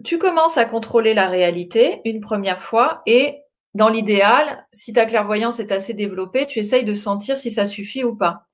tu 0.05 0.19
commences 0.19 0.59
à 0.59 0.65
contrôler 0.65 1.15
la 1.15 1.29
réalité 1.29 2.01
une 2.05 2.21
première 2.21 2.63
fois, 2.63 3.03
et 3.07 3.43
dans 3.75 3.89
l'idéal, 3.89 4.67
si 4.73 4.93
ta 4.93 5.07
clairvoyance 5.07 5.61
est 5.61 5.71
assez 5.71 5.95
développée, 5.95 6.47
tu 6.47 6.59
essayes 6.59 6.85
de 6.85 6.95
sentir 6.95 7.37
si 7.37 7.53
ça 7.53 7.65
suffit 7.65 8.03
ou 8.03 8.17
pas. 8.17 8.48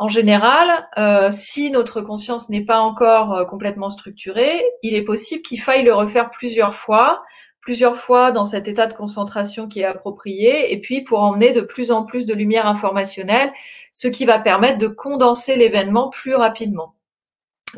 En 0.00 0.08
général, 0.08 0.88
euh, 0.96 1.30
si 1.30 1.70
notre 1.70 2.00
conscience 2.00 2.48
n'est 2.48 2.64
pas 2.64 2.78
encore 2.78 3.34
euh, 3.34 3.44
complètement 3.44 3.90
structurée, 3.90 4.64
il 4.82 4.94
est 4.94 5.04
possible 5.04 5.42
qu'il 5.42 5.60
faille 5.60 5.82
le 5.82 5.92
refaire 5.92 6.30
plusieurs 6.30 6.74
fois, 6.74 7.22
plusieurs 7.60 7.98
fois 7.98 8.32
dans 8.32 8.46
cet 8.46 8.66
état 8.66 8.86
de 8.86 8.94
concentration 8.94 9.68
qui 9.68 9.80
est 9.80 9.84
approprié, 9.84 10.72
et 10.72 10.80
puis 10.80 11.02
pour 11.02 11.22
emmener 11.22 11.52
de 11.52 11.60
plus 11.60 11.90
en 11.90 12.06
plus 12.06 12.24
de 12.24 12.32
lumière 12.32 12.66
informationnelle, 12.66 13.52
ce 13.92 14.08
qui 14.08 14.24
va 14.24 14.38
permettre 14.38 14.78
de 14.78 14.86
condenser 14.86 15.56
l'événement 15.56 16.08
plus 16.08 16.34
rapidement. 16.34 16.94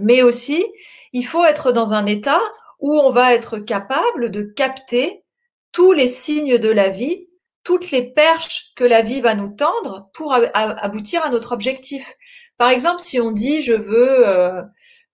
Mais 0.00 0.22
aussi, 0.22 0.64
il 1.12 1.24
faut 1.24 1.44
être 1.44 1.72
dans 1.72 1.92
un 1.92 2.06
état 2.06 2.40
où 2.78 3.00
on 3.00 3.10
va 3.10 3.34
être 3.34 3.58
capable 3.58 4.30
de 4.30 4.42
capter 4.42 5.24
tous 5.72 5.90
les 5.90 6.06
signes 6.06 6.58
de 6.58 6.70
la 6.70 6.88
vie 6.88 7.26
toutes 7.64 7.90
les 7.90 8.02
perches 8.02 8.72
que 8.76 8.84
la 8.84 9.02
vie 9.02 9.20
va 9.20 9.34
nous 9.34 9.48
tendre 9.48 10.10
pour 10.14 10.34
aboutir 10.34 11.24
à 11.24 11.30
notre 11.30 11.52
objectif. 11.52 12.16
Par 12.58 12.70
exemple, 12.70 13.00
si 13.00 13.20
on 13.20 13.30
dit 13.30 13.62
je 13.62 13.72
veux 13.72 14.28
euh, 14.28 14.62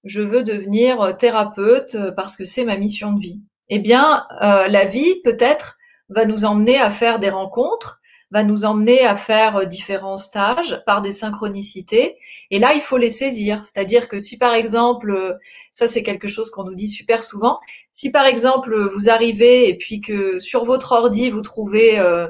je 0.05 0.20
veux 0.20 0.42
devenir 0.42 1.16
thérapeute 1.16 1.96
parce 2.16 2.36
que 2.36 2.44
c'est 2.44 2.64
ma 2.64 2.76
mission 2.76 3.12
de 3.12 3.20
vie, 3.20 3.42
eh 3.68 3.78
bien 3.78 4.26
euh, 4.42 4.68
la 4.68 4.84
vie 4.84 5.20
peut-être 5.22 5.76
va 6.09 6.24
nous 6.24 6.44
emmener 6.44 6.78
à 6.78 6.90
faire 6.90 7.18
des 7.18 7.30
rencontres, 7.30 8.01
va 8.31 8.45
nous 8.45 8.64
emmener 8.64 9.05
à 9.05 9.16
faire 9.16 9.66
différents 9.66 10.18
stages 10.18 10.83
par 10.87 11.01
des 11.01 11.12
synchronicités. 11.12 12.16
Et 12.51 12.59
là, 12.59 12.74
il 12.74 12.81
faut 12.81 12.99
les 12.99 13.11
saisir. 13.11 13.64
C'est-à-dire 13.64 14.09
que 14.09 14.18
si 14.18 14.37
par 14.37 14.55
exemple, 14.55 15.39
ça 15.72 15.89
c'est 15.89 16.03
quelque 16.03 16.29
chose 16.29 16.51
qu'on 16.51 16.64
nous 16.64 16.74
dit 16.74 16.89
super 16.89 17.24
souvent, 17.24 17.59
si 17.93 18.11
par 18.11 18.26
exemple 18.26 18.76
vous 18.95 19.09
arrivez 19.09 19.68
et 19.68 19.79
puis 19.79 20.01
que 20.01 20.39
sur 20.41 20.64
votre 20.64 20.93
ordi 20.93 21.31
vous 21.31 21.43
trouvez 21.43 21.99
euh, 21.99 22.29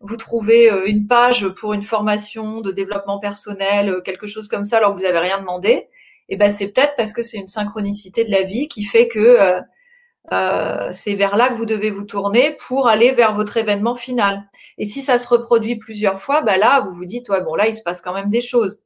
vous 0.00 0.16
trouvez 0.16 0.70
euh, 0.70 0.86
une 0.86 1.06
page 1.06 1.48
pour 1.48 1.72
une 1.72 1.82
formation 1.82 2.60
de 2.60 2.70
développement 2.70 3.18
personnel, 3.18 3.88
euh, 3.88 4.00
quelque 4.00 4.26
chose 4.26 4.48
comme 4.48 4.64
ça, 4.64 4.78
alors 4.78 4.92
que 4.92 4.96
vous 4.96 5.02
n'avez 5.02 5.18
rien 5.18 5.38
demandé, 5.40 5.70
et 6.30 6.34
eh 6.34 6.36
ben 6.36 6.50
c'est 6.50 6.68
peut-être 6.68 6.94
parce 6.96 7.12
que 7.12 7.22
c'est 7.22 7.38
une 7.38 7.46
synchronicité 7.48 8.22
de 8.22 8.30
la 8.30 8.42
vie 8.42 8.68
qui 8.68 8.84
fait 8.84 9.08
que 9.08 9.18
euh, 9.18 9.58
c'est 10.30 11.14
vers 11.14 11.36
là 11.36 11.48
que 11.48 11.54
vous 11.54 11.66
devez 11.66 11.90
vous 11.90 12.04
tourner 12.04 12.56
pour 12.66 12.88
aller 12.88 13.12
vers 13.12 13.34
votre 13.34 13.56
événement 13.56 13.94
final. 13.94 14.44
Et 14.78 14.84
si 14.84 15.02
ça 15.02 15.18
se 15.18 15.28
reproduit 15.28 15.76
plusieurs 15.76 16.20
fois, 16.20 16.42
bah 16.42 16.58
là, 16.58 16.80
vous 16.80 16.94
vous 16.94 17.04
dites, 17.04 17.28
ouais, 17.28 17.42
bon, 17.42 17.54
là, 17.54 17.68
il 17.68 17.74
se 17.74 17.82
passe 17.82 18.00
quand 18.00 18.12
même 18.12 18.30
des 18.30 18.40
choses. 18.40 18.82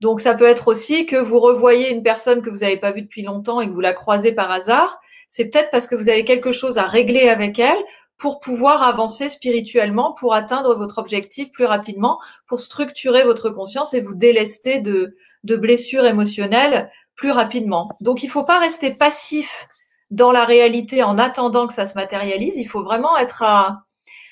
Donc, 0.00 0.20
ça 0.20 0.34
peut 0.34 0.46
être 0.46 0.68
aussi 0.68 1.06
que 1.06 1.16
vous 1.16 1.40
revoyez 1.40 1.90
une 1.90 2.02
personne 2.02 2.40
que 2.40 2.50
vous 2.50 2.58
n'avez 2.58 2.76
pas 2.76 2.92
vue 2.92 3.02
depuis 3.02 3.22
longtemps 3.22 3.60
et 3.60 3.66
que 3.66 3.72
vous 3.72 3.80
la 3.80 3.92
croisez 3.92 4.32
par 4.32 4.50
hasard. 4.50 5.00
C'est 5.28 5.46
peut-être 5.46 5.70
parce 5.70 5.86
que 5.86 5.96
vous 5.96 6.08
avez 6.08 6.24
quelque 6.24 6.52
chose 6.52 6.78
à 6.78 6.86
régler 6.86 7.28
avec 7.28 7.58
elle 7.58 7.78
pour 8.16 8.40
pouvoir 8.40 8.82
avancer 8.82 9.28
spirituellement, 9.28 10.12
pour 10.12 10.34
atteindre 10.34 10.74
votre 10.74 10.98
objectif 10.98 11.50
plus 11.50 11.66
rapidement, 11.66 12.18
pour 12.46 12.60
structurer 12.60 13.24
votre 13.24 13.50
conscience 13.50 13.94
et 13.94 14.00
vous 14.00 14.14
délester 14.14 14.78
de, 14.80 15.16
de 15.44 15.56
blessures 15.56 16.04
émotionnelles 16.04 16.90
plus 17.14 17.30
rapidement. 17.32 17.88
Donc, 18.00 18.22
il 18.22 18.26
ne 18.26 18.32
faut 18.32 18.44
pas 18.44 18.60
rester 18.60 18.90
passif 18.90 19.68
dans 20.10 20.32
la 20.32 20.44
réalité 20.44 21.02
en 21.02 21.18
attendant 21.18 21.66
que 21.66 21.74
ça 21.74 21.86
se 21.86 21.94
matérialise. 21.94 22.56
Il 22.56 22.66
faut 22.66 22.82
vraiment 22.82 23.16
être 23.18 23.42
à, 23.42 23.84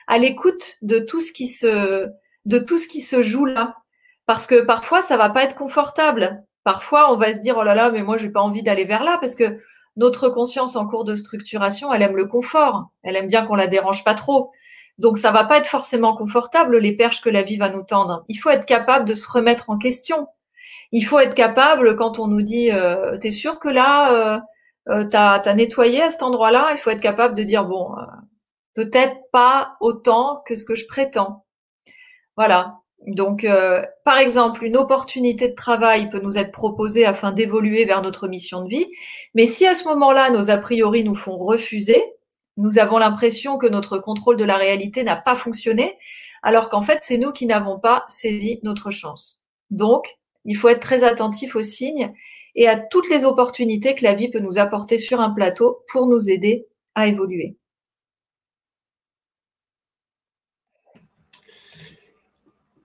à 0.07 0.19
l'écoute 0.19 0.77
de 0.83 0.99
tout 0.99 1.21
ce 1.21 1.33
qui 1.33 1.49
se, 1.49 2.07
de 2.45 2.59
tout 2.59 2.79
ce 2.79 2.89
qui 2.89 3.01
se 3.01 3.23
joue 3.23 3.45
là. 3.45 3.77
Parce 4.27 4.47
que 4.47 4.63
parfois, 4.63 5.03
ça 5.03 5.17
va 5.17 5.31
pas 5.31 5.45
être 5.45 5.55
confortable. 5.55 6.43
Parfois, 6.65 7.13
on 7.13 7.17
va 7.17 7.33
se 7.33 7.39
dire, 7.39 7.57
oh 7.59 7.63
là 7.63 7.75
là, 7.75 7.91
mais 7.91 8.03
moi, 8.03 8.19
j'ai 8.19 8.31
pas 8.31 8.41
envie 8.41 8.63
d'aller 8.63 8.85
vers 8.85 9.05
là 9.05 9.19
parce 9.21 9.37
que 9.37 9.61
notre 9.97 10.29
conscience 10.29 10.77
en 10.77 10.87
cours 10.87 11.05
de 11.05 11.15
structuration, 11.15 11.93
elle 11.93 12.03
aime 12.03 12.17
le 12.17 12.27
confort. 12.27 12.91
Elle 13.03 13.17
aime 13.17 13.29
bien 13.29 13.47
qu'on 13.47 13.55
la 13.55 13.67
dérange 13.67 14.05
pas 14.05 14.15
trop. 14.15 14.51
Donc 14.99 15.19
ça 15.19 15.31
va 15.31 15.45
pas 15.45 15.59
être 15.59 15.67
forcément 15.67 16.17
confortable 16.17 16.79
les 16.79 16.97
perches 16.97 17.21
que 17.21 17.29
la 17.29 17.43
vie 17.43 17.57
va 17.57 17.69
nous 17.69 17.83
tendre. 17.83 18.25
Il 18.29 18.37
faut 18.37 18.51
être 18.51 18.67
capable 18.67 19.07
de 19.07 19.15
se 19.15 19.31
remettre 19.31 19.71
en 19.71 19.79
question. 19.79 20.27
Il 20.93 21.05
faut 21.05 21.19
être 21.19 21.35
capable 21.35 21.97
quand 21.97 22.19
on 22.19 22.29
nous 22.29 22.43
dit 22.43 22.71
euh, 22.73 23.19
t'es 23.19 23.31
sûr 23.31 23.59
que 23.59 23.69
là 23.69 24.13
euh, 24.13 24.41
euh 24.89 25.55
nettoyé 25.55 26.03
à 26.03 26.11
cet 26.11 26.23
endroit-là, 26.23 26.69
il 26.73 26.79
faut 26.79 26.91
être 26.91 27.01
capable 27.01 27.35
de 27.35 27.43
dire 27.43 27.65
bon 27.65 27.97
euh, 27.99 28.03
peut-être 28.75 29.17
pas 29.33 29.77
autant 29.81 30.43
que 30.47 30.55
ce 30.55 30.65
que 30.65 30.77
je 30.77 30.87
prétends. 30.87 31.45
Voilà. 32.37 32.77
Donc, 33.07 33.45
euh, 33.45 33.83
par 34.05 34.19
exemple, 34.19 34.65
une 34.65 34.77
opportunité 34.77 35.49
de 35.49 35.55
travail 35.55 36.11
peut 36.11 36.21
nous 36.21 36.39
être 36.39 36.53
proposée 36.53 37.07
afin 37.07 37.33
d'évoluer 37.33 37.85
vers 37.85 38.03
notre 38.03 38.29
mission 38.29 38.63
de 38.63 38.69
vie. 38.69 38.87
Mais 39.35 39.47
si 39.47 39.67
à 39.67 39.75
ce 39.75 39.85
moment-là, 39.85 40.31
nos 40.31 40.51
a 40.51 40.57
priori 40.59 41.05
nous 41.05 41.15
font 41.15 41.37
refuser, 41.37 42.03
nous 42.57 42.79
avons 42.79 42.99
l'impression 42.99 43.59
que 43.59 43.67
notre 43.67 43.99
contrôle 43.99 44.37
de 44.37 44.45
la 44.45 44.57
réalité 44.57 45.05
n'a 45.05 45.17
pas 45.17 45.37
fonctionné, 45.37 45.99
alors 46.43 46.69
qu'en 46.69 46.83
fait, 46.83 46.99
c'est 47.03 47.19
nous 47.19 47.33
qui 47.33 47.47
n'avons 47.47 47.79
pas 47.79 48.05
saisi 48.09 48.61
notre 48.63 48.91
chance. 48.91 49.43
Donc, 49.71 50.17
il 50.45 50.57
faut 50.57 50.69
être 50.69 50.81
très 50.81 51.05
attentif 51.05 51.57
aux 51.57 51.63
signes 51.63 52.13
et 52.57 52.67
à 52.67 52.77
toutes 52.77 53.09
les 53.11 53.25
opportunités 53.25 53.95
que 53.95 54.03
la 54.03 54.15
vie 54.15 54.29
peut 54.29 54.41
nous 54.41 54.59
apporter 54.59 54.99
sur 54.99 55.21
un 55.21 55.31
plateau 55.31 55.85
pour 55.93 56.09
nous 56.09 56.31
aider 56.31 56.67
à 56.95 57.07
évoluer. 57.07 57.57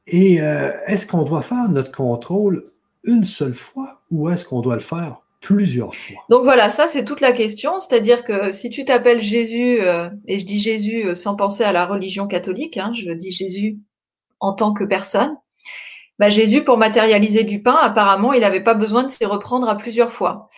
Et 0.08 0.42
euh, 0.42 0.72
est-ce 0.88 1.08
qu'on 1.08 1.24
doit 1.24 1.42
faire 1.42 1.70
notre 1.70 1.92
contrôle 1.92 2.72
une 3.04 3.24
seule 3.24 3.54
fois 3.54 4.02
ou 4.12 4.30
est-ce 4.30 4.44
qu'on 4.44 4.62
doit 4.62 4.76
le 4.76 4.82
faire 4.82 5.22
plusieurs 5.40 5.96
fois? 5.96 6.24
Donc 6.30 6.44
voilà, 6.44 6.70
ça 6.70 6.88
c'est 6.88 7.06
toute 7.06 7.22
la 7.22 7.32
question. 7.32 7.80
C'est-à-dire 7.80 8.26
que 8.26 8.52
si 8.52 8.70
tu 8.70 8.84
t'appelles 8.84 9.22
Jésus, 9.22 9.80
euh, 9.82 10.10
et 10.28 10.38
je 10.38 10.46
dis 10.46 10.60
Jésus 10.60 11.06
euh, 11.06 11.16
sans 11.16 11.36
penser 11.36 11.64
à 11.64 11.72
la 11.72 11.86
religion 11.86 12.28
catholique, 12.28 12.78
hein, 12.78 12.92
je 12.94 13.12
dis 13.12 13.32
Jésus 13.32 13.80
en 14.42 14.54
tant 14.54 14.74
que 14.74 14.84
personne, 14.84 15.38
bah 16.22 16.30
Jésus, 16.30 16.64
pour 16.64 16.78
matérialiser 16.78 17.44
du 17.44 17.64
pain, 17.64 17.76
apparemment, 17.82 18.32
il 18.32 18.42
n'avait 18.42 18.62
pas 18.64 18.76
besoin 18.76 19.02
de 19.02 19.08
s'y 19.08 19.26
reprendre 19.26 19.68
à 19.68 19.76
plusieurs 19.76 20.14
fois. 20.14 20.50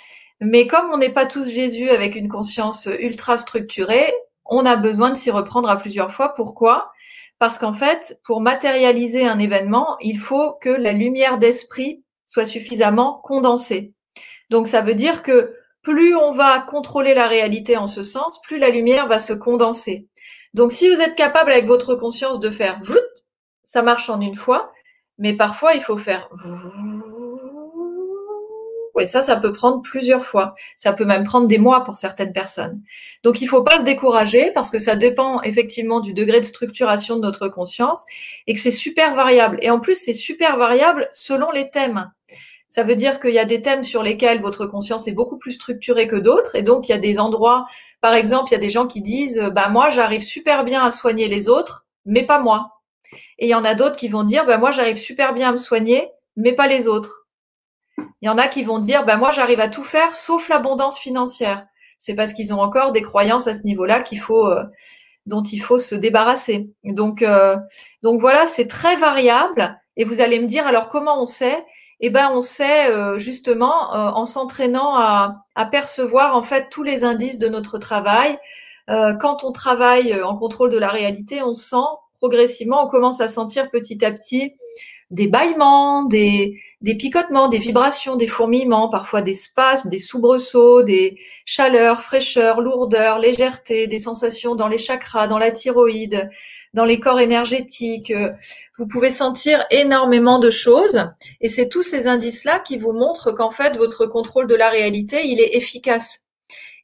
Mais 0.42 0.68
comme 0.68 0.92
on 0.92 0.98
n'est 0.98 1.14
pas 1.14 1.26
tous 1.26 1.50
Jésus 1.50 1.90
avec 1.90 2.16
une 2.16 2.28
conscience 2.28 2.90
ultra 3.00 3.38
structurée, 3.38 4.14
on 4.44 4.66
a 4.66 4.76
besoin 4.76 5.10
de 5.10 5.16
s'y 5.16 5.32
reprendre 5.32 5.70
à 5.70 5.78
plusieurs 5.78 6.12
fois. 6.12 6.34
Pourquoi? 6.34 6.92
Parce 7.40 7.58
qu'en 7.58 7.72
fait, 7.72 8.20
pour 8.26 8.42
matérialiser 8.42 9.26
un 9.26 9.40
événement, 9.40 9.96
il 10.02 10.20
faut 10.20 10.52
que 10.60 10.68
la 10.68 10.92
lumière 10.92 11.38
d'esprit 11.38 12.04
soit 12.26 12.46
suffisamment 12.46 13.22
condensée. 13.24 13.94
Donc 14.50 14.68
ça 14.68 14.82
veut 14.82 14.96
dire 14.96 15.24
que 15.24 15.56
plus 15.82 16.14
on 16.14 16.32
va 16.32 16.60
contrôler 16.60 17.14
la 17.14 17.30
réalité 17.30 17.78
en 17.78 17.88
ce 17.88 18.04
sens, 18.04 18.42
plus 18.42 18.60
la 18.60 18.70
lumière 18.70 19.08
va 19.08 19.18
se 19.18 19.32
condenser. 19.32 20.10
Donc 20.54 20.74
si 20.74 20.94
vous 20.94 21.00
êtes 21.00 21.16
capable 21.16 21.54
avec 21.54 21.68
votre 21.68 21.96
conscience 21.96 22.42
de 22.42 22.50
faire 22.50 22.82
ça 23.64 23.82
marche 23.82 24.10
en 24.10 24.20
une 24.20 24.36
fois, 24.36 24.74
mais 25.24 25.34
parfois 25.34 25.74
il 25.74 25.82
faut 25.82 25.98
faire 25.98 26.30
et 29.00 29.06
ça, 29.06 29.22
ça 29.22 29.36
peut 29.36 29.54
prendre 29.54 29.82
plusieurs 29.82 30.26
fois. 30.26 30.56
Ça 30.78 30.94
peut 30.94 31.06
même 31.06 31.24
prendre 31.24 31.48
des 31.48 31.58
mois 31.58 31.84
pour 31.84 31.96
certaines 31.96 32.32
personnes. 32.32 32.82
Donc, 33.24 33.42
il 33.42 33.48
faut 33.48 33.64
pas 33.64 33.80
se 33.80 33.84
décourager 33.84 34.52
parce 34.52 34.72
que 34.72 34.80
ça 34.80 34.96
dépend 34.96 35.42
effectivement 35.42 36.00
du 36.00 36.14
degré 36.14 36.40
de 36.40 36.46
structuration 36.46 37.16
de 37.16 37.22
notre 37.22 37.48
conscience 37.48 38.06
et 38.48 38.54
que 38.54 38.60
c'est 38.60 38.72
super 38.72 39.16
variable. 39.16 39.58
Et 39.62 39.70
en 39.70 39.80
plus, 39.80 39.96
c'est 39.96 40.14
super 40.14 40.58
variable 40.58 41.10
selon 41.12 41.52
les 41.52 41.70
thèmes. 41.70 42.12
Ça 42.70 42.84
veut 42.84 42.96
dire 42.96 43.20
qu'il 43.20 43.34
y 43.34 43.40
a 43.40 43.46
des 43.46 43.62
thèmes 43.62 43.84
sur 43.84 44.04
lesquels 44.04 44.42
votre 44.42 44.66
conscience 44.66 45.08
est 45.08 45.12
beaucoup 45.12 45.38
plus 45.38 45.52
structurée 45.52 46.08
que 46.08 46.16
d'autres. 46.16 46.56
Et 46.56 46.64
donc, 46.64 46.88
il 46.88 46.92
y 46.92 46.96
a 46.96 47.00
des 47.00 47.20
endroits, 47.20 47.66
par 48.02 48.14
exemple, 48.14 48.50
il 48.52 48.54
y 48.54 48.58
a 48.58 48.60
des 48.60 48.70
gens 48.70 48.88
qui 48.88 49.02
disent, 49.02 49.52
bah, 49.54 49.70
moi, 49.70 49.90
j'arrive 49.90 50.22
super 50.22 50.64
bien 50.64 50.84
à 50.84 50.92
soigner 50.92 51.28
les 51.28 51.50
autres, 51.50 51.88
mais 52.06 52.24
pas 52.24 52.40
moi. 52.40 52.73
Et 53.40 53.46
il 53.46 53.50
y 53.50 53.56
en 53.56 53.64
a 53.64 53.76
d'autres 53.76 53.96
qui 53.96 54.08
vont 54.08 54.24
dire, 54.24 54.46
bah, 54.46 54.58
moi, 54.58 54.72
j'arrive 54.72 54.98
super 54.98 55.34
bien 55.34 55.50
à 55.50 55.52
me 55.52 55.58
soigner, 55.58 56.10
mais 56.36 56.54
pas 56.54 56.68
les 56.68 56.88
autres. 56.88 57.24
Il 57.98 58.26
y 58.26 58.30
en 58.30 58.38
a 58.38 58.48
qui 58.48 58.64
vont 58.64 58.80
dire, 58.80 59.06
ben 59.06 59.18
moi 59.18 59.32
j'arrive 59.32 59.60
à 59.60 59.68
tout 59.68 59.84
faire 59.84 60.16
sauf 60.16 60.50
l'abondance 60.50 60.98
financière. 60.98 61.68
C'est 62.00 62.16
parce 62.16 62.34
qu'ils 62.34 62.54
ont 62.54 62.62
encore 62.62 62.92
des 62.92 63.02
croyances 63.02 63.48
à 63.48 63.54
ce 63.54 63.64
niveau-là 63.64 64.02
qu'il 64.02 64.20
faut, 64.20 64.48
euh, 64.48 64.64
dont 65.26 65.44
il 65.44 65.60
faut 65.60 65.80
se 65.80 65.96
débarrasser. 65.96 66.70
Donc, 66.84 67.22
euh, 67.22 67.58
donc 68.02 68.20
voilà, 68.20 68.46
c'est 68.46 68.68
très 68.68 68.96
variable. 68.96 69.78
Et 69.98 70.06
vous 70.06 70.22
allez 70.22 70.40
me 70.40 70.48
dire, 70.48 70.66
alors 70.66 70.90
comment 70.90 71.22
on 71.22 71.26
sait? 71.26 71.66
Eh 72.00 72.10
ben 72.10 72.32
on 72.34 72.42
sait 72.42 72.90
euh, 72.90 73.20
justement 73.20 73.94
euh, 73.96 74.10
en 74.10 74.26
s'entraînant 74.26 74.96
à, 74.98 75.46
à, 75.56 75.66
percevoir 75.66 76.36
en 76.36 76.44
fait 76.44 76.70
tous 76.70 76.84
les 76.84 77.04
indices 77.04 77.40
de 77.40 77.48
notre 77.48 77.78
travail. 77.78 78.38
Euh, 78.90 79.14
quand 79.14 79.44
on 79.44 79.52
travaille 79.52 80.22
en 80.22 80.36
contrôle 80.36 80.70
de 80.70 80.78
la 80.78 80.90
réalité, 80.90 81.42
on 81.44 81.54
sent 81.54 81.76
progressivement, 82.24 82.86
on 82.86 82.88
commence 82.88 83.20
à 83.20 83.28
sentir 83.28 83.70
petit 83.70 84.06
à 84.06 84.10
petit 84.10 84.54
des 85.12 85.28
bâillements, 85.28 86.06
des, 86.06 86.58
picotements, 86.82 87.50
des 87.50 87.58
vibrations, 87.58 88.16
des 88.16 88.28
fourmillements, 88.28 88.88
parfois 88.88 89.22
des 89.22 89.34
spasmes, 89.34 89.90
des 89.90 90.00
soubresauts, 90.00 90.84
des 90.84 91.20
chaleurs, 91.44 92.02
fraîcheurs, 92.02 92.62
lourdeurs, 92.62 93.20
légèreté, 93.20 93.88
des 93.88 94.00
sensations 94.00 94.56
dans 94.56 94.70
les 94.70 94.78
chakras, 94.78 95.28
dans 95.28 95.38
la 95.38 95.52
thyroïde, 95.52 96.30
dans 96.74 96.86
les 96.86 97.02
corps 97.02 97.20
énergétiques. 97.20 98.14
Vous 98.78 98.88
pouvez 98.88 99.10
sentir 99.10 99.66
énormément 99.70 100.40
de 100.40 100.50
choses 100.50 101.10
et 101.42 101.50
c'est 101.50 101.68
tous 101.68 101.84
ces 101.84 102.08
indices-là 102.08 102.60
qui 102.60 102.78
vous 102.78 102.94
montrent 102.94 103.34
qu'en 103.34 103.52
fait, 103.52 103.76
votre 103.76 104.06
contrôle 104.06 104.48
de 104.48 104.56
la 104.56 104.70
réalité, 104.70 105.28
il 105.28 105.42
est 105.42 105.58
efficace. 105.58 106.22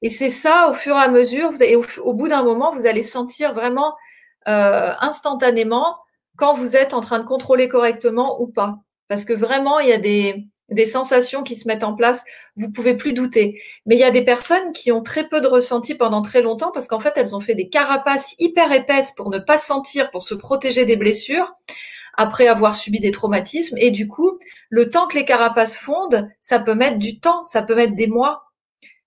Et 0.02 0.10
c'est 0.10 0.30
ça, 0.30 0.70
au 0.70 0.74
fur 0.74 0.96
et 0.98 1.00
à 1.00 1.08
mesure, 1.08 1.50
vous 1.50 1.64
au, 2.04 2.14
bout 2.14 2.28
d'un 2.28 2.44
moment, 2.44 2.76
vous 2.76 2.86
allez 2.86 3.04
sentir 3.04 3.54
vraiment 3.54 3.96
euh, 4.48 4.94
instantanément 5.00 5.98
quand 6.38 6.54
vous 6.54 6.76
êtes 6.76 6.94
en 6.94 7.02
train 7.02 7.20
de 7.20 7.26
contrôler 7.26 7.68
correctement 7.68 8.42
ou 8.42 8.48
pas. 8.48 8.78
Parce 9.08 9.26
que 9.26 9.34
vraiment, 9.34 9.80
il 9.80 9.90
y 9.90 9.94
a 9.94 9.98
des, 9.98 10.48
des 10.72 10.86
sensations 10.86 11.44
qui 11.44 11.56
se 11.56 11.68
mettent 11.68 11.84
en 11.84 11.96
place, 11.96 12.24
vous 12.56 12.72
pouvez 12.72 12.96
plus 12.96 13.14
douter. 13.14 13.62
Mais 13.86 13.96
il 13.96 14.00
y 14.00 14.04
a 14.04 14.12
des 14.12 14.24
personnes 14.24 14.72
qui 14.72 14.92
ont 14.92 15.02
très 15.02 15.28
peu 15.28 15.42
de 15.42 15.48
ressenti 15.48 15.96
pendant 15.96 16.22
très 16.22 16.42
longtemps 16.42 16.72
parce 16.72 16.88
qu'en 16.88 17.00
fait, 17.00 17.14
elles 17.16 17.36
ont 17.36 17.40
fait 17.40 17.56
des 17.56 17.70
carapaces 17.70 18.36
hyper 18.40 18.72
épaisses 18.72 19.12
pour 19.12 19.30
ne 19.30 19.40
pas 19.40 19.58
sentir, 19.58 20.12
pour 20.12 20.24
se 20.24 20.36
protéger 20.36 20.86
des 20.86 20.96
blessures 20.96 21.52
après 22.18 22.48
avoir 22.48 22.76
subi 22.76 23.00
des 23.00 23.12
traumatismes. 23.12 23.78
Et 23.80 23.92
du 23.92 24.08
coup, 24.08 24.40
le 24.70 24.90
temps 24.90 25.08
que 25.08 25.16
les 25.16 25.26
carapaces 25.26 25.78
fondent, 25.78 26.28
ça 26.42 26.60
peut 26.60 26.76
mettre 26.76 26.98
du 26.98 27.20
temps, 27.20 27.44
ça 27.46 27.62
peut 27.62 27.76
mettre 27.76 27.96
des 27.96 28.08
mois. 28.08 28.49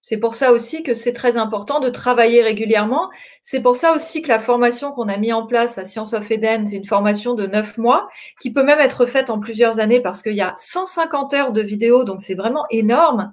C'est 0.03 0.17
pour 0.17 0.35
ça 0.35 0.53
aussi 0.53 0.83
que 0.83 0.95
c'est 0.95 1.13
très 1.13 1.37
important 1.37 1.79
de 1.79 1.89
travailler 1.89 2.43
régulièrement. 2.43 3.09
C'est 3.41 3.61
pour 3.61 3.77
ça 3.77 3.95
aussi 3.95 4.21
que 4.21 4.29
la 4.29 4.41
formation 4.41 4.91
qu'on 4.91 5.09
a 5.09 5.17
mis 5.17 5.33
en 5.33 5.47
place 5.47 5.79
à 5.79 5.85
Science 5.85 6.13
of 6.13 6.29
Eden, 6.29 6.67
c'est 6.67 6.77
une 6.77 6.85
formation 6.85 7.35
de 7.35 7.47
neuf 7.47 7.79
mois 7.79 8.09
qui 8.41 8.53
peut 8.53 8.65
même 8.65 8.81
être 8.81 9.07
faite 9.07 9.31
en 9.31 9.39
plusieurs 9.39 9.79
années 9.79 10.01
parce 10.01 10.21
qu'il 10.21 10.35
y 10.35 10.41
a 10.41 10.55
150 10.57 11.35
heures 11.35 11.53
de 11.53 11.63
vidéos, 11.63 12.03
donc 12.03 12.21
c'est 12.21 12.35
vraiment 12.35 12.67
énorme. 12.71 13.33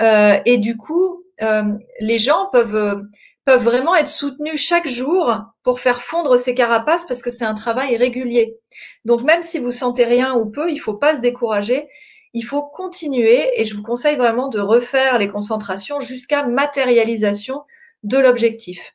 Euh, 0.00 0.38
et 0.46 0.56
du 0.56 0.78
coup, 0.78 1.22
euh, 1.42 1.74
les 2.00 2.18
gens 2.18 2.48
peuvent 2.50 3.04
peuvent 3.44 3.64
vraiment 3.64 3.96
être 3.96 4.08
soutenus 4.08 4.60
chaque 4.60 4.86
jour 4.86 5.34
pour 5.64 5.80
faire 5.80 6.02
fondre 6.02 6.38
ces 6.38 6.54
carapaces 6.54 7.04
parce 7.06 7.22
que 7.22 7.30
c'est 7.30 7.44
un 7.44 7.54
travail 7.54 7.96
régulier. 7.96 8.56
Donc 9.04 9.22
même 9.22 9.42
si 9.42 9.58
vous 9.58 9.72
sentez 9.72 10.04
rien 10.04 10.34
ou 10.34 10.50
peu, 10.50 10.70
il 10.70 10.78
faut 10.78 10.94
pas 10.94 11.16
se 11.16 11.20
décourager 11.20 11.88
il 12.32 12.42
faut 12.42 12.62
continuer 12.62 13.60
et 13.60 13.64
je 13.64 13.74
vous 13.74 13.82
conseille 13.82 14.16
vraiment 14.16 14.48
de 14.48 14.60
refaire 14.60 15.18
les 15.18 15.28
concentrations 15.28 16.00
jusqu'à 16.00 16.46
matérialisation 16.46 17.62
de 18.04 18.18
l'objectif. 18.18 18.94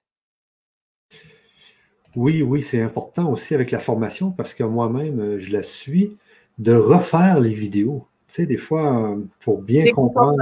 Oui, 2.16 2.42
oui, 2.42 2.62
c'est 2.62 2.82
important 2.82 3.32
aussi 3.32 3.54
avec 3.54 3.72
la 3.72 3.80
formation 3.80 4.32
parce 4.32 4.54
que 4.54 4.64
moi-même, 4.64 5.20
euh, 5.20 5.40
je 5.40 5.52
la 5.52 5.64
suis, 5.64 6.18
de 6.58 6.74
refaire 6.74 7.42
les 7.42 7.54
vidéos. 7.54 8.08
Tu 8.28 8.36
sais, 8.36 8.46
des 8.46 8.58
fois, 8.58 9.12
euh, 9.12 9.18
pour 9.42 9.62
bien 9.62 9.92
comprendre. 9.92 10.38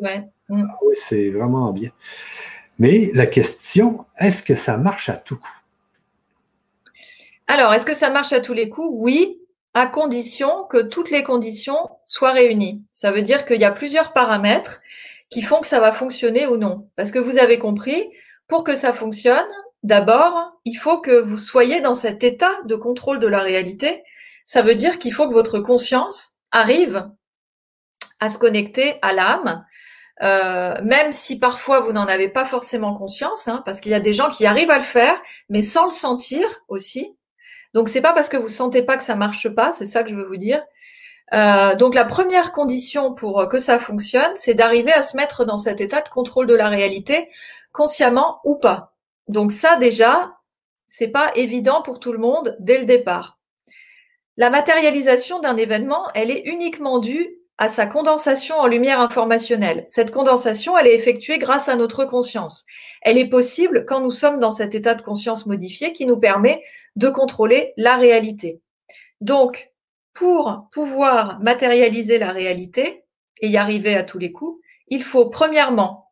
Ouais. 0.00 0.28
Mm. 0.48 0.64
Ah 0.68 0.78
oui, 0.84 0.94
c'est 0.96 1.30
vraiment 1.30 1.72
bien. 1.72 1.90
Mais 2.78 3.10
la 3.14 3.26
question, 3.26 4.04
est-ce 4.18 4.42
que 4.42 4.54
ça 4.54 4.76
marche 4.76 5.08
à 5.08 5.16
tout 5.16 5.36
coup? 5.36 5.60
Alors, 7.46 7.72
est-ce 7.72 7.86
que 7.86 7.94
ça 7.94 8.10
marche 8.10 8.32
à 8.32 8.40
tous 8.40 8.52
les 8.52 8.68
coups? 8.68 8.90
Oui, 8.92 9.40
à 9.76 9.86
condition 9.86 10.64
que 10.70 10.78
toutes 10.78 11.10
les 11.10 11.22
conditions 11.22 11.90
soient 12.06 12.32
réunies. 12.32 12.82
Ça 12.94 13.12
veut 13.12 13.20
dire 13.20 13.44
qu'il 13.44 13.60
y 13.60 13.64
a 13.66 13.70
plusieurs 13.70 14.14
paramètres 14.14 14.80
qui 15.28 15.42
font 15.42 15.60
que 15.60 15.66
ça 15.66 15.80
va 15.80 15.92
fonctionner 15.92 16.46
ou 16.46 16.56
non. 16.56 16.88
Parce 16.96 17.10
que 17.10 17.18
vous 17.18 17.36
avez 17.36 17.58
compris, 17.58 18.08
pour 18.48 18.64
que 18.64 18.74
ça 18.74 18.94
fonctionne, 18.94 19.46
d'abord, 19.82 20.58
il 20.64 20.76
faut 20.76 21.02
que 21.02 21.20
vous 21.20 21.36
soyez 21.36 21.82
dans 21.82 21.94
cet 21.94 22.24
état 22.24 22.52
de 22.64 22.74
contrôle 22.74 23.18
de 23.18 23.26
la 23.26 23.40
réalité. 23.40 24.02
Ça 24.46 24.62
veut 24.62 24.76
dire 24.76 24.98
qu'il 24.98 25.12
faut 25.12 25.28
que 25.28 25.34
votre 25.34 25.60
conscience 25.60 26.38
arrive 26.52 27.10
à 28.18 28.30
se 28.30 28.38
connecter 28.38 28.94
à 29.02 29.12
l'âme, 29.12 29.62
euh, 30.22 30.74
même 30.84 31.12
si 31.12 31.38
parfois 31.38 31.80
vous 31.80 31.92
n'en 31.92 32.06
avez 32.06 32.30
pas 32.30 32.46
forcément 32.46 32.94
conscience, 32.94 33.46
hein, 33.46 33.62
parce 33.66 33.80
qu'il 33.80 33.92
y 33.92 33.96
a 33.96 34.00
des 34.00 34.14
gens 34.14 34.30
qui 34.30 34.46
arrivent 34.46 34.70
à 34.70 34.78
le 34.78 34.84
faire, 34.84 35.20
mais 35.50 35.60
sans 35.60 35.84
le 35.84 35.90
sentir 35.90 36.46
aussi. 36.68 37.15
Donc 37.76 37.90
c'est 37.90 38.00
pas 38.00 38.14
parce 38.14 38.30
que 38.30 38.38
vous 38.38 38.48
sentez 38.48 38.82
pas 38.82 38.96
que 38.96 39.02
ça 39.02 39.16
marche 39.16 39.50
pas, 39.50 39.70
c'est 39.70 39.84
ça 39.84 40.02
que 40.02 40.08
je 40.08 40.16
veux 40.16 40.24
vous 40.24 40.38
dire. 40.38 40.64
Euh, 41.34 41.74
donc 41.74 41.94
la 41.94 42.06
première 42.06 42.52
condition 42.52 43.12
pour 43.12 43.46
que 43.50 43.60
ça 43.60 43.78
fonctionne, 43.78 44.32
c'est 44.34 44.54
d'arriver 44.54 44.92
à 44.92 45.02
se 45.02 45.14
mettre 45.14 45.44
dans 45.44 45.58
cet 45.58 45.82
état 45.82 46.00
de 46.00 46.08
contrôle 46.08 46.46
de 46.46 46.54
la 46.54 46.70
réalité, 46.70 47.28
consciemment 47.72 48.40
ou 48.44 48.56
pas. 48.56 48.94
Donc 49.28 49.52
ça 49.52 49.76
déjà, 49.76 50.38
c'est 50.86 51.08
pas 51.08 51.30
évident 51.34 51.82
pour 51.82 52.00
tout 52.00 52.12
le 52.12 52.18
monde 52.18 52.56
dès 52.60 52.78
le 52.78 52.86
départ. 52.86 53.38
La 54.38 54.48
matérialisation 54.48 55.38
d'un 55.40 55.58
événement, 55.58 56.08
elle 56.14 56.30
est 56.30 56.46
uniquement 56.46 56.98
due 56.98 57.35
à 57.58 57.68
sa 57.68 57.86
condensation 57.86 58.56
en 58.56 58.66
lumière 58.66 59.00
informationnelle. 59.00 59.84
Cette 59.88 60.10
condensation, 60.10 60.76
elle 60.76 60.86
est 60.86 60.94
effectuée 60.94 61.38
grâce 61.38 61.68
à 61.68 61.76
notre 61.76 62.04
conscience. 62.04 62.66
Elle 63.02 63.18
est 63.18 63.28
possible 63.28 63.86
quand 63.86 64.00
nous 64.00 64.10
sommes 64.10 64.38
dans 64.38 64.50
cet 64.50 64.74
état 64.74 64.94
de 64.94 65.02
conscience 65.02 65.46
modifié 65.46 65.92
qui 65.92 66.06
nous 66.06 66.18
permet 66.18 66.62
de 66.96 67.08
contrôler 67.08 67.72
la 67.76 67.96
réalité. 67.96 68.60
Donc, 69.20 69.70
pour 70.12 70.68
pouvoir 70.72 71.40
matérialiser 71.40 72.18
la 72.18 72.32
réalité 72.32 73.04
et 73.40 73.48
y 73.48 73.56
arriver 73.56 73.94
à 73.94 74.02
tous 74.02 74.18
les 74.18 74.32
coups, 74.32 74.60
il 74.88 75.02
faut 75.02 75.30
premièrement 75.30 76.08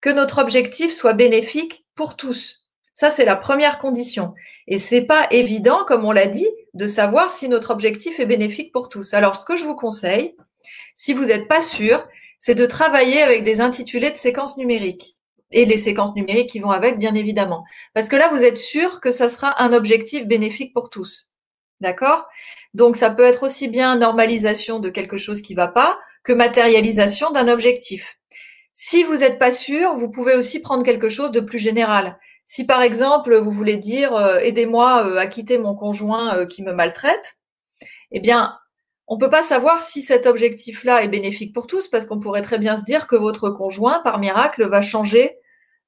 que 0.00 0.10
notre 0.10 0.38
objectif 0.38 0.92
soit 0.94 1.14
bénéfique 1.14 1.84
pour 1.94 2.16
tous. 2.16 2.68
Ça, 2.94 3.10
c'est 3.10 3.24
la 3.24 3.36
première 3.36 3.78
condition. 3.78 4.34
Et 4.66 4.78
c'est 4.78 5.02
pas 5.02 5.28
évident, 5.30 5.84
comme 5.86 6.04
on 6.04 6.10
l'a 6.10 6.26
dit, 6.26 6.48
de 6.74 6.88
savoir 6.88 7.32
si 7.32 7.48
notre 7.48 7.70
objectif 7.70 8.18
est 8.18 8.26
bénéfique 8.26 8.72
pour 8.72 8.88
tous. 8.88 9.14
Alors, 9.14 9.40
ce 9.40 9.44
que 9.44 9.56
je 9.56 9.64
vous 9.64 9.76
conseille, 9.76 10.34
si 10.94 11.12
vous 11.12 11.26
n'êtes 11.26 11.48
pas 11.48 11.60
sûr, 11.60 12.06
c'est 12.38 12.54
de 12.54 12.66
travailler 12.66 13.22
avec 13.22 13.42
des 13.42 13.60
intitulés 13.60 14.10
de 14.10 14.16
séquences 14.16 14.56
numériques 14.56 15.16
et 15.50 15.64
les 15.64 15.76
séquences 15.76 16.14
numériques 16.14 16.50
qui 16.50 16.60
vont 16.60 16.70
avec, 16.70 16.98
bien 16.98 17.14
évidemment. 17.14 17.64
Parce 17.94 18.08
que 18.08 18.16
là, 18.16 18.28
vous 18.28 18.44
êtes 18.44 18.58
sûr 18.58 19.00
que 19.00 19.12
ça 19.12 19.28
sera 19.28 19.62
un 19.62 19.72
objectif 19.72 20.26
bénéfique 20.26 20.74
pour 20.74 20.90
tous. 20.90 21.30
D'accord? 21.80 22.26
Donc, 22.74 22.96
ça 22.96 23.10
peut 23.10 23.22
être 23.22 23.44
aussi 23.44 23.68
bien 23.68 23.96
normalisation 23.96 24.78
de 24.78 24.90
quelque 24.90 25.16
chose 25.16 25.42
qui 25.42 25.54
va 25.54 25.68
pas 25.68 25.98
que 26.22 26.32
matérialisation 26.32 27.30
d'un 27.30 27.48
objectif. 27.48 28.18
Si 28.74 29.02
vous 29.02 29.16
n'êtes 29.16 29.38
pas 29.38 29.50
sûr, 29.50 29.94
vous 29.94 30.10
pouvez 30.10 30.34
aussi 30.34 30.60
prendre 30.60 30.84
quelque 30.84 31.08
chose 31.08 31.32
de 31.32 31.40
plus 31.40 31.58
général. 31.58 32.18
Si 32.46 32.64
par 32.64 32.80
exemple, 32.80 33.36
vous 33.36 33.50
voulez 33.50 33.76
dire 33.76 34.14
euh, 34.14 34.38
aidez-moi 34.38 35.04
euh, 35.04 35.18
à 35.18 35.26
quitter 35.26 35.58
mon 35.58 35.74
conjoint 35.74 36.36
euh, 36.36 36.46
qui 36.46 36.62
me 36.62 36.72
maltraite, 36.72 37.38
eh 38.12 38.20
bien, 38.20 38.56
on 39.08 39.14
ne 39.16 39.20
peut 39.20 39.30
pas 39.30 39.42
savoir 39.42 39.82
si 39.82 40.02
cet 40.02 40.26
objectif-là 40.26 41.02
est 41.02 41.08
bénéfique 41.08 41.54
pour 41.54 41.66
tous, 41.66 41.88
parce 41.88 42.04
qu'on 42.04 42.20
pourrait 42.20 42.42
très 42.42 42.58
bien 42.58 42.76
se 42.76 42.84
dire 42.84 43.06
que 43.06 43.16
votre 43.16 43.48
conjoint, 43.48 44.00
par 44.00 44.18
miracle, 44.18 44.68
va 44.68 44.82
changer 44.82 45.38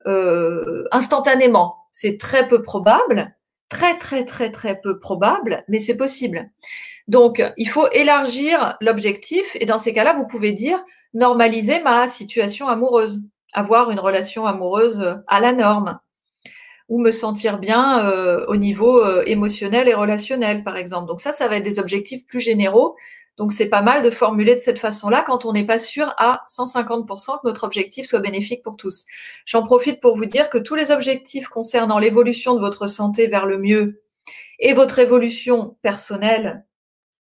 euh, 0.06 0.84
instantanément. 0.90 1.76
C'est 1.90 2.18
très 2.18 2.48
peu 2.48 2.62
probable, 2.62 3.36
très 3.68 3.98
très 3.98 4.24
très 4.24 4.50
très 4.50 4.80
peu 4.80 4.98
probable, 4.98 5.64
mais 5.68 5.78
c'est 5.78 5.96
possible. 5.96 6.50
Donc, 7.08 7.44
il 7.58 7.68
faut 7.68 7.88
élargir 7.92 8.76
l'objectif, 8.80 9.56
et 9.60 9.66
dans 9.66 9.78
ces 9.78 9.92
cas-là, 9.92 10.14
vous 10.14 10.26
pouvez 10.26 10.52
dire 10.52 10.82
normaliser 11.12 11.82
ma 11.82 12.08
situation 12.08 12.68
amoureuse, 12.68 13.28
avoir 13.52 13.90
une 13.90 14.00
relation 14.00 14.46
amoureuse 14.46 15.20
à 15.26 15.40
la 15.40 15.52
norme 15.52 15.98
ou 16.90 17.00
me 17.00 17.12
sentir 17.12 17.58
bien 17.58 18.04
euh, 18.04 18.44
au 18.48 18.56
niveau 18.56 19.02
euh, 19.02 19.22
émotionnel 19.24 19.88
et 19.88 19.94
relationnel, 19.94 20.64
par 20.64 20.76
exemple. 20.76 21.06
Donc 21.06 21.20
ça, 21.20 21.32
ça 21.32 21.48
va 21.48 21.56
être 21.56 21.64
des 21.64 21.78
objectifs 21.78 22.26
plus 22.26 22.40
généraux. 22.40 22.96
Donc 23.38 23.52
c'est 23.52 23.68
pas 23.68 23.80
mal 23.80 24.02
de 24.02 24.10
formuler 24.10 24.56
de 24.56 24.60
cette 24.60 24.80
façon-là 24.80 25.22
quand 25.22 25.46
on 25.46 25.52
n'est 25.52 25.64
pas 25.64 25.78
sûr 25.78 26.12
à 26.18 26.44
150% 26.54 27.40
que 27.40 27.46
notre 27.48 27.64
objectif 27.64 28.06
soit 28.06 28.18
bénéfique 28.18 28.62
pour 28.62 28.76
tous. 28.76 29.06
J'en 29.46 29.62
profite 29.62 30.00
pour 30.00 30.16
vous 30.16 30.26
dire 30.26 30.50
que 30.50 30.58
tous 30.58 30.74
les 30.74 30.90
objectifs 30.90 31.48
concernant 31.48 32.00
l'évolution 32.00 32.54
de 32.54 32.60
votre 32.60 32.88
santé 32.88 33.28
vers 33.28 33.46
le 33.46 33.56
mieux 33.56 34.02
et 34.58 34.74
votre 34.74 34.98
évolution 34.98 35.76
personnelle, 35.80 36.66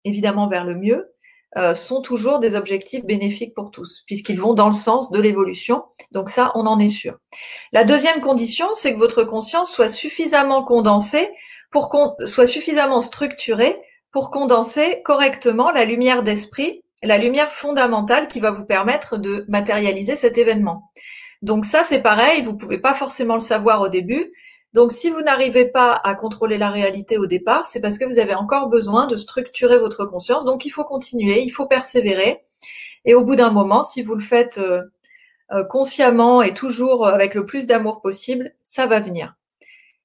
évidemment 0.04 0.48
vers 0.48 0.64
le 0.64 0.76
mieux, 0.76 1.12
euh, 1.56 1.74
sont 1.74 2.00
toujours 2.00 2.38
des 2.38 2.54
objectifs 2.54 3.04
bénéfiques 3.04 3.54
pour 3.54 3.70
tous, 3.70 4.02
puisqu'ils 4.06 4.38
vont 4.38 4.54
dans 4.54 4.66
le 4.66 4.72
sens 4.72 5.10
de 5.10 5.20
l'évolution. 5.20 5.82
Donc 6.12 6.30
ça, 6.30 6.52
on 6.54 6.66
en 6.66 6.78
est 6.78 6.88
sûr. 6.88 7.18
La 7.72 7.84
deuxième 7.84 8.20
condition, 8.20 8.68
c'est 8.74 8.94
que 8.94 8.98
votre 8.98 9.24
conscience 9.24 9.70
soit 9.70 9.88
suffisamment 9.88 10.62
condensée 10.62 11.28
pour 11.70 11.88
qu'on 11.88 12.14
soit 12.24 12.46
suffisamment 12.46 13.00
structurée 13.00 13.76
pour 14.12 14.30
condenser 14.30 15.02
correctement 15.04 15.70
la 15.70 15.84
lumière 15.84 16.22
d'esprit, 16.22 16.82
la 17.02 17.18
lumière 17.18 17.52
fondamentale 17.52 18.28
qui 18.28 18.40
va 18.40 18.50
vous 18.50 18.64
permettre 18.64 19.18
de 19.18 19.44
matérialiser 19.48 20.16
cet 20.16 20.38
événement. 20.38 20.90
Donc 21.42 21.64
ça, 21.64 21.84
c'est 21.84 22.02
pareil, 22.02 22.42
vous 22.42 22.56
pouvez 22.56 22.78
pas 22.78 22.94
forcément 22.94 23.34
le 23.34 23.40
savoir 23.40 23.80
au 23.80 23.88
début, 23.88 24.30
Donc, 24.72 24.92
si 24.92 25.10
vous 25.10 25.20
n'arrivez 25.22 25.66
pas 25.66 25.92
à 25.92 26.14
contrôler 26.14 26.56
la 26.56 26.70
réalité 26.70 27.18
au 27.18 27.26
départ, 27.26 27.66
c'est 27.66 27.80
parce 27.80 27.98
que 27.98 28.04
vous 28.04 28.18
avez 28.18 28.34
encore 28.34 28.68
besoin 28.68 29.06
de 29.06 29.16
structurer 29.16 29.78
votre 29.78 30.04
conscience. 30.04 30.44
Donc, 30.44 30.64
il 30.64 30.70
faut 30.70 30.84
continuer, 30.84 31.42
il 31.42 31.50
faut 31.50 31.66
persévérer. 31.66 32.42
Et 33.04 33.14
au 33.14 33.24
bout 33.24 33.34
d'un 33.34 33.50
moment, 33.50 33.82
si 33.82 34.02
vous 34.02 34.14
le 34.14 34.22
faites 34.22 34.58
euh, 34.58 34.82
euh, 35.52 35.64
consciemment 35.64 36.42
et 36.42 36.54
toujours 36.54 37.06
avec 37.06 37.34
le 37.34 37.46
plus 37.46 37.66
d'amour 37.66 38.00
possible, 38.00 38.52
ça 38.62 38.86
va 38.86 39.00
venir. 39.00 39.34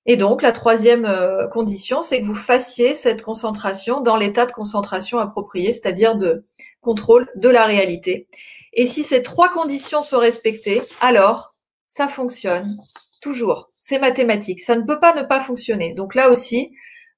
Et 0.07 0.18
donc, 0.18 0.41
la 0.41 0.51
troisième 0.51 1.05
euh, 1.05 1.47
condition, 1.47 2.01
c'est 2.01 2.22
que 2.22 2.26
vous 2.26 2.36
fassiez 2.36 2.95
cette 2.95 3.22
concentration 3.22 4.01
dans 4.01 4.18
l'état 4.18 4.47
de 4.47 4.51
concentration 4.51 5.20
approprié, 5.20 5.74
c'est-à-dire 5.74 6.16
de 6.16 6.43
contrôle 6.82 7.30
de 7.36 7.49
la 7.49 7.66
réalité. 7.66 8.28
Et 8.74 8.86
si 8.88 9.03
ces 9.03 9.22
trois 9.22 9.49
conditions 9.49 10.01
sont 10.01 10.20
respectées, 10.20 10.82
alors 11.01 11.55
ça 11.88 12.07
fonctionne 12.07 12.78
toujours. 13.26 13.69
C'est 13.80 13.97
mathématique. 13.97 14.61
Ça 14.61 14.76
ne 14.76 14.84
peut 14.84 14.99
pas 14.99 15.15
ne 15.15 15.23
pas 15.23 15.41
fonctionner. 15.41 15.95
Donc 15.95 16.13
là 16.13 16.30
aussi, 16.30 16.71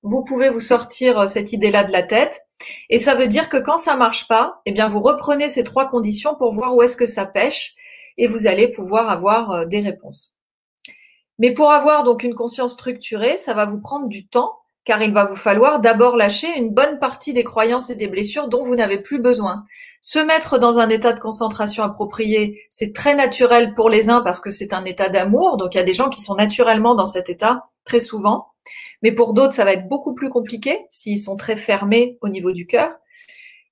vous 0.04 0.24
pouvez 0.24 0.50
vous 0.50 0.62
sortir 0.62 1.20
euh, 1.20 1.28
cette 1.28 1.52
idée-là 1.52 1.84
de 1.84 1.92
la 1.92 2.02
tête. 2.02 2.46
Et 2.90 2.98
ça 2.98 3.14
veut 3.14 3.28
dire 3.28 3.50
que 3.50 3.58
quand 3.58 3.78
ça 3.78 3.98
marche 3.98 4.28
pas, 4.28 4.62
eh 4.66 4.72
bien, 4.72 4.88
vous 4.88 5.02
reprenez 5.02 5.50
ces 5.50 5.66
trois 5.66 5.90
conditions 5.90 6.34
pour 6.36 6.54
voir 6.54 6.76
où 6.76 6.82
est-ce 6.82 6.96
que 6.96 7.08
ça 7.08 7.26
pêche 7.26 7.76
et 8.18 8.28
vous 8.28 8.48
allez 8.48 8.72
pouvoir 8.72 9.10
avoir 9.10 9.52
euh, 9.52 9.66
des 9.66 9.82
réponses. 9.82 10.38
Mais 11.40 11.54
pour 11.54 11.72
avoir 11.72 12.04
donc 12.04 12.24
une 12.24 12.36
conscience 12.36 12.72
structurée, 12.72 13.38
ça 13.38 13.54
va 13.54 13.66
vous 13.66 13.82
prendre 13.82 14.08
du 14.08 14.28
temps, 14.28 14.58
car 14.88 15.04
il 15.04 15.12
va 15.12 15.26
vous 15.26 15.36
falloir 15.36 15.82
d'abord 15.82 16.16
lâcher 16.16 16.48
une 16.56 16.70
bonne 16.70 16.98
partie 16.98 17.34
des 17.34 17.44
croyances 17.44 17.90
et 17.90 17.96
des 17.96 18.08
blessures 18.08 18.48
dont 18.48 18.64
vous 18.64 18.76
n'avez 18.76 19.02
plus 19.02 19.20
besoin. 19.20 19.66
Se 20.00 20.18
mettre 20.18 20.60
dans 20.60 20.80
un 20.80 20.88
état 20.88 21.12
de 21.12 21.20
concentration 21.20 21.84
approprié, 21.84 22.62
c'est 22.70 22.96
très 22.96 23.14
naturel 23.14 23.74
pour 23.74 23.90
les 23.90 24.10
uns 24.10 24.22
parce 24.22 24.40
que 24.40 24.50
c'est 24.50 24.72
un 24.72 24.86
état 24.86 25.10
d'amour, 25.10 25.58
donc 25.58 25.76
il 25.76 25.78
y 25.78 25.82
a 25.82 25.84
des 25.84 25.94
gens 25.94 26.08
qui 26.08 26.22
sont 26.22 26.36
naturellement 26.36 26.96
dans 26.96 27.06
cet 27.06 27.30
état 27.30 27.66
très 27.84 28.00
souvent, 28.00 28.48
mais 29.02 29.12
pour 29.12 29.34
d'autres, 29.34 29.54
ça 29.54 29.66
va 29.66 29.74
être 29.74 29.90
beaucoup 29.90 30.16
plus 30.16 30.30
compliqué 30.30 30.86
s'ils 30.90 31.20
sont 31.20 31.36
très 31.36 31.58
fermés 31.58 32.18
au 32.22 32.30
niveau 32.30 32.54
du 32.54 32.66
cœur. 32.66 32.94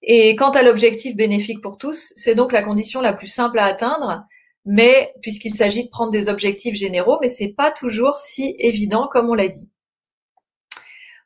Et 0.03 0.35
quant 0.35 0.51
à 0.51 0.63
l'objectif 0.63 1.15
bénéfique 1.15 1.61
pour 1.61 1.77
tous, 1.77 2.11
c'est 2.17 2.35
donc 2.35 2.51
la 2.51 2.61
condition 2.61 2.99
la 2.99 3.13
plus 3.13 3.27
simple 3.27 3.57
à 3.57 3.63
atteindre, 3.63 4.25
mais 4.65 5.13
puisqu'il 5.21 5.55
s'agit 5.55 5.85
de 5.85 5.89
prendre 5.89 6.11
des 6.11 6.27
objectifs 6.27 6.75
généraux, 6.75 7.19
mais 7.21 7.29
c'est 7.29 7.53
pas 7.55 7.71
toujours 7.71 8.17
si 8.17 8.53
évident 8.59 9.07
comme 9.09 9.29
on 9.29 9.33
l'a 9.33 9.47
dit. 9.47 9.69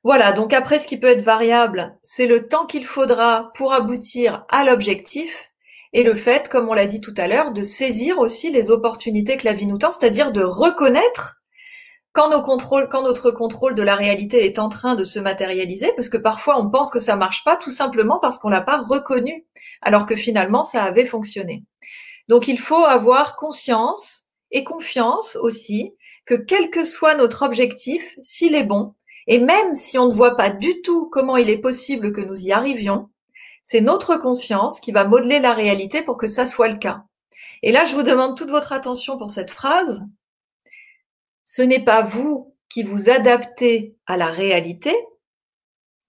Voilà, 0.04 0.32
donc 0.32 0.54
après 0.54 0.80
ce 0.80 0.88
qui 0.88 0.97
peut 0.97 1.08
être 1.08 1.22
variable, 1.22 1.97
c'est 2.04 2.28
le 2.28 2.47
temps 2.47 2.66
qu'il 2.66 2.86
faudra 2.86 3.52
pour 3.56 3.74
aboutir 3.74 4.45
à 4.50 4.64
l'objectif 4.64 5.52
et 5.91 6.04
le 6.04 6.16
fait, 6.16 6.47
comme 6.47 6.70
on 6.70 6.74
l'a 6.74 6.86
dit 6.86 7.02
tout 7.02 7.14
à 7.18 7.28
l'heure, 7.28 7.52
de 7.52 7.64
saisir 7.64 8.20
aussi 8.20 8.52
les 8.52 8.70
opportunités 8.70 9.38
que 9.38 9.45
la 9.45 9.54
vie 9.54 9.66
nous 9.66 9.78
tend, 9.78 9.91
c'est-à-dire 9.91 10.32
de 10.32 10.41
reconnaître 10.41 11.39
quand, 12.14 12.30
notre 12.30 13.32
contrôle 13.32 13.76
de 13.76 13.84
la 13.84 13.95
réalité 13.95 14.45
est 14.45 14.60
en 14.60 14.70
train 14.70 14.95
de 14.95 15.04
se 15.04 15.20
matérialiser, 15.20 15.91
parce 15.95 16.10
que 16.10 16.18
parfois 16.18 16.60
on 16.60 16.70
pense 16.70 16.91
que 16.91 17.00
ça 17.00 17.16
marche 17.16 17.43
pas 17.43 17.56
tout 17.56 17.70
simplement 17.70 18.20
parce 18.20 18.38
qu'on 18.38 18.50
l'a 18.50 18.62
pas 18.62 18.82
reconnu, 18.82 19.45
alors 19.82 20.06
que 20.06 20.16
finalement 20.16 20.64
ça 20.64 20.84
avait 20.84 21.06
fonctionné. 21.06 21.64
Donc 22.28 22.47
il 22.47 22.60
faut 22.60 22.86
avoir 22.86 23.36
conscience 23.36 24.26
et 24.52 24.64
confiance 24.64 25.36
aussi 25.38 25.93
que 26.26 26.36
quel 26.36 26.70
que 26.70 26.84
soit 26.84 27.16
notre 27.16 27.43
objectif, 27.43 28.18
s'il 28.22 28.56
est 28.56 28.64
bon, 28.64 28.95
et 29.30 29.38
même 29.38 29.75
si 29.75 29.99
on 29.99 30.07
ne 30.07 30.13
voit 30.13 30.36
pas 30.36 30.49
du 30.49 30.82
tout 30.82 31.07
comment 31.07 31.38
il 31.38 31.51
est 31.51 31.59
possible 31.59 32.11
que 32.11 32.19
nous 32.19 32.41
y 32.41 32.51
arrivions, 32.51 33.09
c'est 33.61 33.80
notre 33.80 34.15
conscience 34.15 34.80
qui 34.80 34.91
va 34.91 35.05
modeler 35.05 35.39
la 35.39 35.53
réalité 35.53 36.01
pour 36.01 36.17
que 36.17 36.25
ça 36.25 36.47
soit 36.47 36.67
le 36.67 36.80
cas. 36.80 37.03
Et 37.61 37.71
là, 37.71 37.86
je 37.86 37.95
vous 37.95 38.01
demande 38.01 38.36
toute 38.36 38.49
votre 38.49 38.73
attention 38.73 39.17
pour 39.17 39.30
cette 39.30 39.51
phrase. 39.51 40.01
Ce 41.45 41.61
n'est 41.61 41.84
pas 41.84 42.01
vous 42.01 42.55
qui 42.69 42.82
vous 42.82 43.11
adaptez 43.11 43.95
à 44.07 44.17
la 44.17 44.27
réalité, 44.27 44.95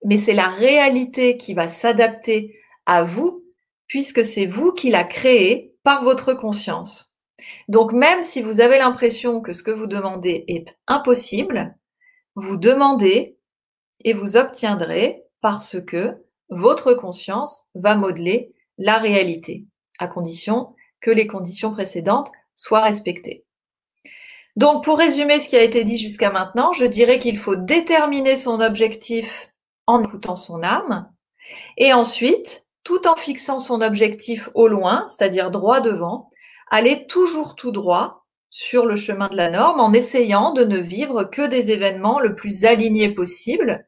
mais 0.02 0.16
c'est 0.16 0.32
la 0.32 0.48
réalité 0.48 1.36
qui 1.36 1.52
va 1.52 1.68
s'adapter 1.68 2.58
à 2.86 3.02
vous, 3.02 3.44
puisque 3.86 4.24
c'est 4.24 4.46
vous 4.46 4.72
qui 4.72 4.88
la 4.88 5.04
créez 5.04 5.74
par 5.82 6.04
votre 6.04 6.32
conscience. 6.32 7.20
Donc 7.68 7.92
même 7.92 8.22
si 8.22 8.40
vous 8.40 8.62
avez 8.62 8.78
l'impression 8.78 9.42
que 9.42 9.52
ce 9.52 9.62
que 9.62 9.70
vous 9.70 9.86
demandez 9.86 10.44
est 10.48 10.78
impossible, 10.86 11.76
vous 12.34 12.56
demandez 12.56 13.38
et 14.04 14.12
vous 14.12 14.36
obtiendrez 14.36 15.24
parce 15.40 15.80
que 15.80 16.24
votre 16.48 16.94
conscience 16.94 17.68
va 17.74 17.96
modeler 17.96 18.54
la 18.78 18.98
réalité, 18.98 19.66
à 19.98 20.06
condition 20.06 20.74
que 21.00 21.10
les 21.10 21.26
conditions 21.26 21.70
précédentes 21.70 22.30
soient 22.56 22.82
respectées. 22.82 23.44
Donc 24.56 24.84
pour 24.84 24.98
résumer 24.98 25.40
ce 25.40 25.48
qui 25.48 25.56
a 25.56 25.62
été 25.62 25.84
dit 25.84 25.96
jusqu'à 25.96 26.30
maintenant, 26.30 26.72
je 26.72 26.84
dirais 26.84 27.18
qu'il 27.18 27.38
faut 27.38 27.56
déterminer 27.56 28.36
son 28.36 28.60
objectif 28.60 29.52
en 29.86 30.02
écoutant 30.02 30.36
son 30.36 30.62
âme 30.62 31.10
et 31.76 31.92
ensuite 31.92 32.66
tout 32.84 33.06
en 33.06 33.16
fixant 33.16 33.58
son 33.58 33.80
objectif 33.80 34.50
au 34.54 34.68
loin, 34.68 35.06
c'est-à-dire 35.08 35.50
droit 35.50 35.80
devant, 35.80 36.30
aller 36.70 37.06
toujours 37.06 37.54
tout 37.54 37.72
droit 37.72 38.19
sur 38.50 38.84
le 38.84 38.96
chemin 38.96 39.28
de 39.28 39.36
la 39.36 39.48
norme 39.48 39.80
en 39.80 39.92
essayant 39.92 40.52
de 40.52 40.64
ne 40.64 40.78
vivre 40.78 41.24
que 41.24 41.48
des 41.48 41.70
événements 41.70 42.20
le 42.20 42.34
plus 42.34 42.64
alignés 42.64 43.14
possible 43.14 43.86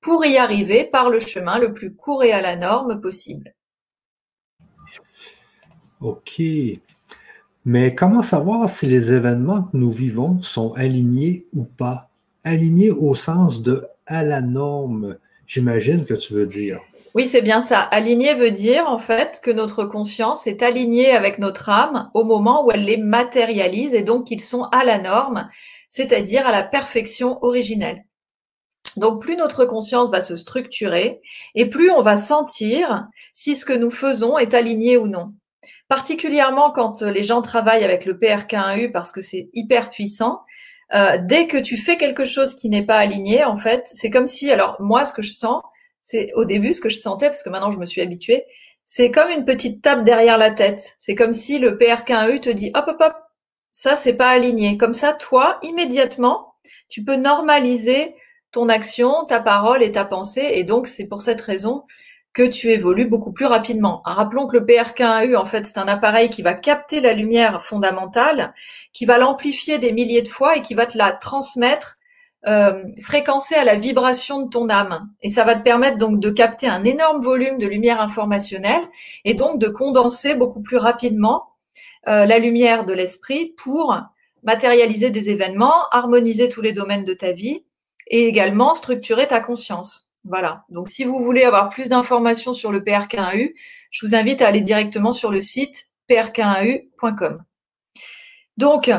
pour 0.00 0.24
y 0.24 0.36
arriver 0.36 0.84
par 0.84 1.10
le 1.10 1.18
chemin 1.18 1.58
le 1.58 1.72
plus 1.72 1.94
court 1.94 2.22
et 2.22 2.32
à 2.32 2.40
la 2.40 2.56
norme 2.56 3.00
possible. 3.00 3.54
OK. 6.00 6.42
Mais 7.64 7.94
comment 7.94 8.22
savoir 8.22 8.68
si 8.68 8.86
les 8.86 9.12
événements 9.12 9.62
que 9.62 9.76
nous 9.76 9.90
vivons 9.90 10.42
sont 10.42 10.74
alignés 10.74 11.46
ou 11.54 11.64
pas? 11.64 12.10
Alignés 12.44 12.90
au 12.90 13.14
sens 13.14 13.62
de 13.62 13.86
à 14.06 14.22
la 14.22 14.42
norme, 14.42 15.16
j'imagine 15.46 16.04
que 16.04 16.14
tu 16.14 16.34
veux 16.34 16.46
dire. 16.46 16.80
Oui, 17.14 17.28
c'est 17.28 17.42
bien 17.42 17.62
ça. 17.62 17.80
Aligner 17.80 18.34
veut 18.34 18.50
dire 18.50 18.88
en 18.88 18.98
fait 18.98 19.40
que 19.40 19.52
notre 19.52 19.84
conscience 19.84 20.48
est 20.48 20.62
alignée 20.62 21.12
avec 21.12 21.38
notre 21.38 21.68
âme 21.68 22.10
au 22.12 22.24
moment 22.24 22.66
où 22.66 22.72
elle 22.72 22.84
les 22.84 22.96
matérialise 22.96 23.94
et 23.94 24.02
donc 24.02 24.26
qu'ils 24.26 24.40
sont 24.40 24.64
à 24.72 24.84
la 24.84 24.98
norme, 24.98 25.48
c'est-à-dire 25.88 26.44
à 26.44 26.50
la 26.50 26.64
perfection 26.64 27.38
originelle. 27.44 28.04
Donc 28.96 29.22
plus 29.22 29.36
notre 29.36 29.64
conscience 29.64 30.10
va 30.10 30.20
se 30.20 30.34
structurer 30.34 31.20
et 31.54 31.68
plus 31.68 31.90
on 31.92 32.02
va 32.02 32.16
sentir 32.16 33.06
si 33.32 33.54
ce 33.54 33.64
que 33.64 33.72
nous 33.72 33.90
faisons 33.90 34.36
est 34.36 34.52
aligné 34.52 34.96
ou 34.96 35.06
non. 35.06 35.34
Particulièrement 35.88 36.72
quand 36.72 37.02
les 37.02 37.22
gens 37.22 37.42
travaillent 37.42 37.84
avec 37.84 38.06
le 38.06 38.14
PRK1U 38.14 38.90
parce 38.90 39.12
que 39.12 39.22
c'est 39.22 39.50
hyper 39.54 39.90
puissant. 39.90 40.40
Euh, 40.92 41.16
dès 41.20 41.46
que 41.46 41.58
tu 41.58 41.76
fais 41.76 41.96
quelque 41.96 42.24
chose 42.24 42.56
qui 42.56 42.68
n'est 42.68 42.84
pas 42.84 42.98
aligné, 42.98 43.44
en 43.44 43.56
fait, 43.56 43.88
c'est 43.92 44.10
comme 44.10 44.26
si, 44.26 44.50
alors 44.50 44.76
moi, 44.80 45.06
ce 45.06 45.14
que 45.14 45.22
je 45.22 45.32
sens, 45.32 45.62
c'est 46.04 46.30
au 46.34 46.44
début 46.44 46.72
ce 46.72 46.80
que 46.80 46.88
je 46.88 46.98
sentais, 46.98 47.28
parce 47.28 47.42
que 47.42 47.50
maintenant 47.50 47.72
je 47.72 47.78
me 47.78 47.86
suis 47.86 48.00
habituée, 48.00 48.44
c'est 48.86 49.10
comme 49.10 49.30
une 49.30 49.44
petite 49.44 49.82
tape 49.82 50.04
derrière 50.04 50.38
la 50.38 50.50
tête. 50.50 50.94
C'est 50.98 51.16
comme 51.16 51.32
si 51.32 51.58
le 51.58 51.72
PRK1U 51.72 52.40
te 52.40 52.50
dit 52.50 52.70
hop 52.74 52.84
hop 52.86 53.00
hop, 53.00 53.14
ça 53.72 53.96
c'est 53.96 54.14
pas 54.14 54.28
aligné. 54.28 54.76
Comme 54.76 54.94
ça, 54.94 55.14
toi, 55.14 55.58
immédiatement, 55.62 56.54
tu 56.88 57.02
peux 57.02 57.16
normaliser 57.16 58.14
ton 58.52 58.68
action, 58.68 59.24
ta 59.24 59.40
parole 59.40 59.82
et 59.82 59.92
ta 59.92 60.04
pensée. 60.04 60.50
Et 60.52 60.64
donc, 60.64 60.86
c'est 60.86 61.06
pour 61.06 61.22
cette 61.22 61.40
raison 61.40 61.84
que 62.34 62.42
tu 62.42 62.70
évolues 62.70 63.06
beaucoup 63.06 63.32
plus 63.32 63.46
rapidement. 63.46 64.02
Rappelons 64.04 64.46
que 64.46 64.56
le 64.58 64.64
PRK1U, 64.64 65.36
en 65.36 65.44
fait, 65.44 65.66
c'est 65.66 65.78
un 65.78 65.88
appareil 65.88 66.30
qui 66.30 66.42
va 66.42 66.52
capter 66.52 67.00
la 67.00 67.14
lumière 67.14 67.64
fondamentale, 67.64 68.54
qui 68.92 69.06
va 69.06 69.18
l'amplifier 69.18 69.78
des 69.78 69.92
milliers 69.92 70.22
de 70.22 70.28
fois 70.28 70.56
et 70.56 70.60
qui 70.60 70.74
va 70.74 70.86
te 70.86 70.98
la 70.98 71.12
transmettre 71.12 71.96
euh, 72.46 72.84
fréquencer 73.02 73.54
à 73.54 73.64
la 73.64 73.76
vibration 73.76 74.42
de 74.42 74.50
ton 74.50 74.68
âme. 74.68 75.08
Et 75.22 75.28
ça 75.28 75.44
va 75.44 75.54
te 75.54 75.62
permettre 75.62 75.98
donc 75.98 76.20
de 76.20 76.30
capter 76.30 76.66
un 76.66 76.84
énorme 76.84 77.22
volume 77.22 77.58
de 77.58 77.66
lumière 77.66 78.00
informationnelle 78.00 78.82
et 79.24 79.34
donc 79.34 79.58
de 79.58 79.68
condenser 79.68 80.34
beaucoup 80.34 80.60
plus 80.60 80.76
rapidement 80.76 81.54
euh, 82.06 82.26
la 82.26 82.38
lumière 82.38 82.84
de 82.84 82.92
l'esprit 82.92 83.54
pour 83.56 83.98
matérialiser 84.42 85.10
des 85.10 85.30
événements, 85.30 85.88
harmoniser 85.90 86.48
tous 86.48 86.60
les 86.60 86.72
domaines 86.72 87.04
de 87.04 87.14
ta 87.14 87.32
vie 87.32 87.64
et 88.08 88.26
également 88.26 88.74
structurer 88.74 89.26
ta 89.26 89.40
conscience. 89.40 90.10
Voilà. 90.24 90.64
Donc, 90.68 90.88
si 90.88 91.04
vous 91.04 91.22
voulez 91.22 91.44
avoir 91.44 91.68
plus 91.68 91.88
d'informations 91.88 92.52
sur 92.52 92.72
le 92.72 92.80
PRK1U, 92.80 93.54
je 93.90 94.06
vous 94.06 94.14
invite 94.14 94.42
à 94.42 94.48
aller 94.48 94.60
directement 94.60 95.12
sur 95.12 95.30
le 95.30 95.40
site 95.40 95.88
prk1u.com. 96.10 97.42
Donc, 98.56 98.90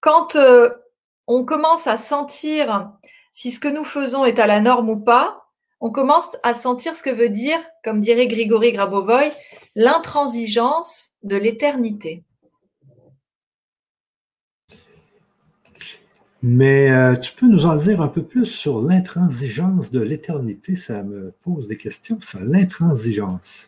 quand 0.00 0.36
euh, 0.36 0.70
on 1.28 1.44
commence 1.44 1.86
à 1.86 1.98
sentir 1.98 2.90
si 3.30 3.50
ce 3.52 3.60
que 3.60 3.68
nous 3.68 3.84
faisons 3.84 4.24
est 4.24 4.38
à 4.38 4.46
la 4.46 4.60
norme 4.60 4.88
ou 4.88 4.98
pas, 4.98 5.44
on 5.80 5.90
commence 5.90 6.36
à 6.42 6.54
sentir 6.54 6.94
ce 6.94 7.02
que 7.02 7.10
veut 7.10 7.28
dire, 7.28 7.58
comme 7.84 8.00
dirait 8.00 8.26
Grigory 8.26 8.72
Grabovoy, 8.72 9.30
l'intransigeance 9.76 11.12
de 11.22 11.36
l'éternité. 11.36 12.24
Mais 16.42 16.90
euh, 16.90 17.14
tu 17.14 17.32
peux 17.34 17.46
nous 17.46 17.66
en 17.66 17.76
dire 17.76 18.00
un 18.00 18.08
peu 18.08 18.22
plus 18.22 18.46
sur 18.46 18.80
l'intransigeance 18.80 19.90
de 19.90 20.00
l'éternité? 20.00 20.76
Ça 20.76 21.02
me 21.02 21.32
pose 21.42 21.68
des 21.68 21.76
questions, 21.76 22.20
ça, 22.22 22.38
l'intransigeance. 22.40 23.67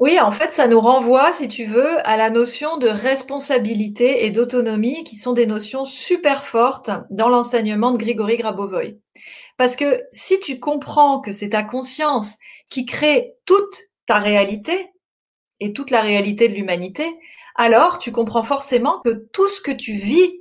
Oui, 0.00 0.18
en 0.18 0.30
fait, 0.30 0.50
ça 0.50 0.66
nous 0.66 0.80
renvoie, 0.80 1.30
si 1.30 1.46
tu 1.46 1.66
veux, 1.66 1.98
à 2.08 2.16
la 2.16 2.30
notion 2.30 2.78
de 2.78 2.88
responsabilité 2.88 4.24
et 4.24 4.30
d'autonomie, 4.30 5.04
qui 5.04 5.14
sont 5.16 5.34
des 5.34 5.44
notions 5.44 5.84
super 5.84 6.42
fortes 6.42 6.90
dans 7.10 7.28
l'enseignement 7.28 7.90
de 7.90 7.98
Grigory 7.98 8.38
Grabovoy. 8.38 8.98
Parce 9.58 9.76
que 9.76 10.02
si 10.10 10.40
tu 10.40 10.58
comprends 10.58 11.20
que 11.20 11.32
c'est 11.32 11.50
ta 11.50 11.62
conscience 11.62 12.38
qui 12.70 12.86
crée 12.86 13.34
toute 13.44 13.76
ta 14.06 14.18
réalité 14.18 14.90
et 15.60 15.74
toute 15.74 15.90
la 15.90 16.00
réalité 16.00 16.48
de 16.48 16.54
l'humanité, 16.54 17.04
alors 17.54 17.98
tu 17.98 18.10
comprends 18.10 18.42
forcément 18.42 19.02
que 19.04 19.28
tout 19.34 19.50
ce 19.50 19.60
que 19.60 19.70
tu 19.70 19.92
vis, 19.92 20.40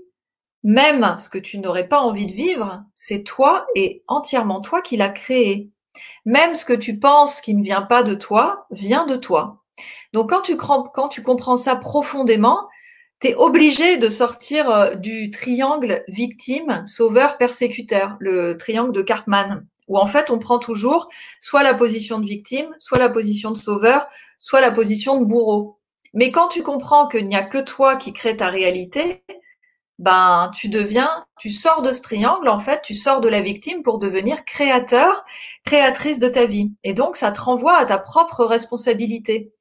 même 0.63 1.17
ce 1.19 1.29
que 1.29 1.37
tu 1.37 1.59
n'aurais 1.59 1.89
pas 1.89 1.99
envie 1.99 2.27
de 2.27 2.31
vivre, 2.31 2.81
c'est 2.95 3.23
toi 3.23 3.67
et 3.75 4.03
entièrement 4.07 4.61
toi 4.61 4.81
qui 4.81 4.95
l'as 4.95 5.09
créé. 5.09 5.69
Même 6.25 6.55
ce 6.55 6.65
que 6.65 6.73
tu 6.73 6.99
penses 6.99 7.41
qui 7.41 7.55
ne 7.55 7.63
vient 7.63 7.81
pas 7.81 8.03
de 8.03 8.13
toi, 8.13 8.67
vient 8.71 9.05
de 9.05 9.15
toi. 9.15 9.63
Donc 10.13 10.29
quand 10.29 10.41
tu, 10.41 10.57
comprends 11.21 11.55
ça 11.55 11.75
profondément, 11.75 12.67
tu 13.19 13.27
es 13.27 13.35
obligé 13.35 13.97
de 13.97 14.09
sortir 14.09 14.69
euh, 14.69 14.95
du 14.95 15.29
triangle 15.29 16.03
victime, 16.07 16.83
sauveur, 16.87 17.37
persécuteur, 17.37 18.17
le 18.19 18.57
triangle 18.57 18.91
de 18.91 19.01
Karpman, 19.01 19.63
où 19.87 19.97
en 19.97 20.07
fait 20.07 20.29
on 20.29 20.39
prend 20.39 20.59
toujours 20.59 21.09
soit 21.41 21.63
la 21.63 21.73
position 21.73 22.19
de 22.19 22.25
victime, 22.25 22.75
soit 22.79 22.99
la 22.99 23.09
position 23.09 23.51
de 23.51 23.57
sauveur, 23.57 24.07
soit 24.39 24.61
la 24.61 24.71
position 24.71 25.19
de 25.19 25.25
bourreau. 25.25 25.79
Mais 26.13 26.31
quand 26.31 26.47
tu 26.47 26.63
comprends 26.63 27.07
qu'il 27.07 27.27
n'y 27.27 27.35
a 27.35 27.43
que 27.43 27.59
toi 27.59 27.95
qui 27.95 28.13
crée 28.13 28.35
ta 28.35 28.49
réalité, 28.49 29.23
ben 29.99 30.49
tu 30.55 30.69
deviens, 30.69 31.25
tu 31.37 31.49
sors 31.51 31.81
de 31.81 31.91
ce 31.91 32.01
triangle 32.01 32.47
en 32.47 32.59
fait, 32.59 32.81
tu 32.81 32.95
sors 32.95 33.19
de 33.19 33.27
la 33.27 33.41
victime 33.41 33.83
pour 33.83 33.99
devenir 33.99 34.45
créateur, 34.45 35.25
créatrice 35.65 36.19
de 36.19 36.29
ta 36.29 36.45
vie. 36.45 36.71
Et 36.85 36.93
donc 36.93 37.17
ça 37.17 37.31
te 37.31 37.41
renvoie 37.41 37.77
à 37.77 37.85
ta 37.85 37.97
propre 37.97 38.45
responsabilité. 38.45 39.51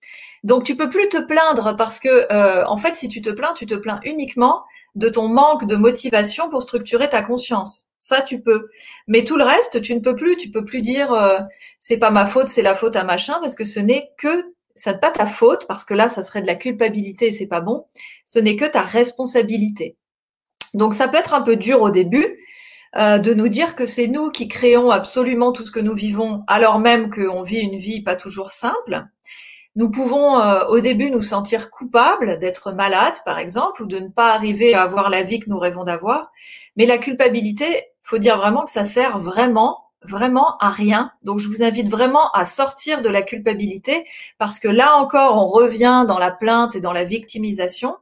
Donc 0.45 0.63
tu 0.65 0.77
peux 0.77 0.89
plus 0.89 1.09
te 1.09 1.19
plaindre 1.19 1.75
parce 1.77 1.99
que 1.99 2.33
euh, 2.33 2.65
en 2.67 2.77
fait 2.77 2.95
si 2.95 3.09
tu 3.09 3.21
te 3.21 3.31
plains, 3.31 3.53
tu 3.55 3.67
te 3.67 3.75
plains 3.75 4.01
uniquement 4.05 4.63
de 4.95 5.09
ton 5.09 5.29
manque 5.29 5.67
de 5.67 5.75
motivation 5.75 6.49
pour 6.49 6.63
structurer 6.63 7.09
ta 7.09 7.23
conscience. 7.23 7.89
Ça 7.99 8.23
tu 8.23 8.41
peux. 8.41 8.69
Mais 9.09 9.25
tout 9.25 9.37
le 9.37 9.45
reste, 9.45 9.83
tu 9.83 9.93
ne 9.95 10.01
peux 10.01 10.15
plus, 10.15 10.37
tu 10.37 10.51
peux 10.51 10.65
plus 10.65 10.83
dire 10.83 11.13
euh, 11.13 11.41
c'est 11.81 11.99
pas 11.99 12.13
ma 12.13 12.27
faute, 12.27 12.49
c'est 12.49 12.63
la 12.63 12.77
faute 12.77 12.95
à 12.95 13.03
machin 13.03 13.39
parce 13.41 13.57
que 13.57 13.65
ce 13.65 13.81
n'est 13.81 14.13
que 14.19 14.55
ça 14.77 14.93
n'est 14.93 15.01
pas 15.01 15.11
ta 15.11 15.27
faute 15.27 15.67
parce 15.67 15.85
que 15.85 15.95
là 15.95 16.09
ça 16.09 16.23
serait 16.23 16.43
de 16.43 16.47
la 16.47 16.55
culpabilité 16.55 17.27
et 17.27 17.33
c'est 17.33 17.49
pas 17.49 17.61
bon. 17.61 17.87
Ce 18.25 18.39
n'est 18.39 18.55
que 18.55 18.67
ta 18.67 18.83
responsabilité. 18.83 19.97
Donc 20.75 20.95
ça 20.95 21.09
peut 21.09 21.17
être 21.19 21.35
un 21.35 21.43
peu 21.43 21.57
dur 21.57 21.83
au 21.83 21.91
début, 21.91 22.39
euh, 22.97 23.19
de 23.19 23.35
nous 23.35 23.49
dire 23.49 23.77
que 23.77 23.87
c'est 23.87 24.07
nous 24.07 24.31
qui 24.31 24.49
créons 24.49 24.91
absolument 24.91 25.53
tout 25.53 25.67
ce 25.67 25.71
que 25.71 25.81
nous 25.81 25.95
vivons, 25.95 26.43
alors 26.47 26.79
même 26.79 27.11
qu'on 27.11 27.43
vit 27.43 27.61
une 27.61 27.79
vie 27.79 28.03
pas 28.03 28.17
toujours 28.17 28.53
simple. 28.53 29.07
Nous 29.77 29.91
pouvons 29.91 30.41
euh, 30.41 30.65
au 30.67 30.81
début 30.81 31.11
nous 31.11 31.23
sentir 31.23 31.71
coupables 31.71 32.39
d'être 32.39 32.73
malades, 32.73 33.23
par 33.25 33.39
exemple, 33.39 33.83
ou 33.83 33.87
de 33.87 33.99
ne 33.99 34.09
pas 34.09 34.35
arriver 34.35 34.75
à 34.75 34.83
avoir 34.83 35.11
la 35.11 35.23
vie 35.23 35.39
que 35.39 35.51
nous 35.51 35.59
rêvons 35.59 35.85
d'avoir. 35.85 36.33
Mais 36.77 36.87
la 36.87 36.99
culpabilité, 36.99 37.67
faut 38.03 38.19
dire 38.19 38.39
vraiment 38.39 38.65
que 38.65 38.71
ça 38.71 38.85
sert 38.85 39.19
vraiment, 39.19 39.85
vraiment 40.03 40.57
à 40.59 40.71
rien. 40.71 41.13
Donc 41.23 41.39
je 41.39 41.49
vous 41.49 41.63
invite 41.63 41.89
vraiment 41.89 42.31
à 42.33 42.45
sortir 42.45 43.03
de 43.03 43.09
la 43.09 43.23
culpabilité 43.23 44.07
parce 44.39 44.59
que 44.59 44.69
là 44.69 44.97
encore, 44.97 45.37
on 45.37 45.49
revient 45.49 46.05
dans 46.09 46.19
la 46.19 46.31
plainte 46.31 46.75
et 46.75 46.81
dans 46.81 46.93
la 46.93 47.05
victimisation. 47.05 47.97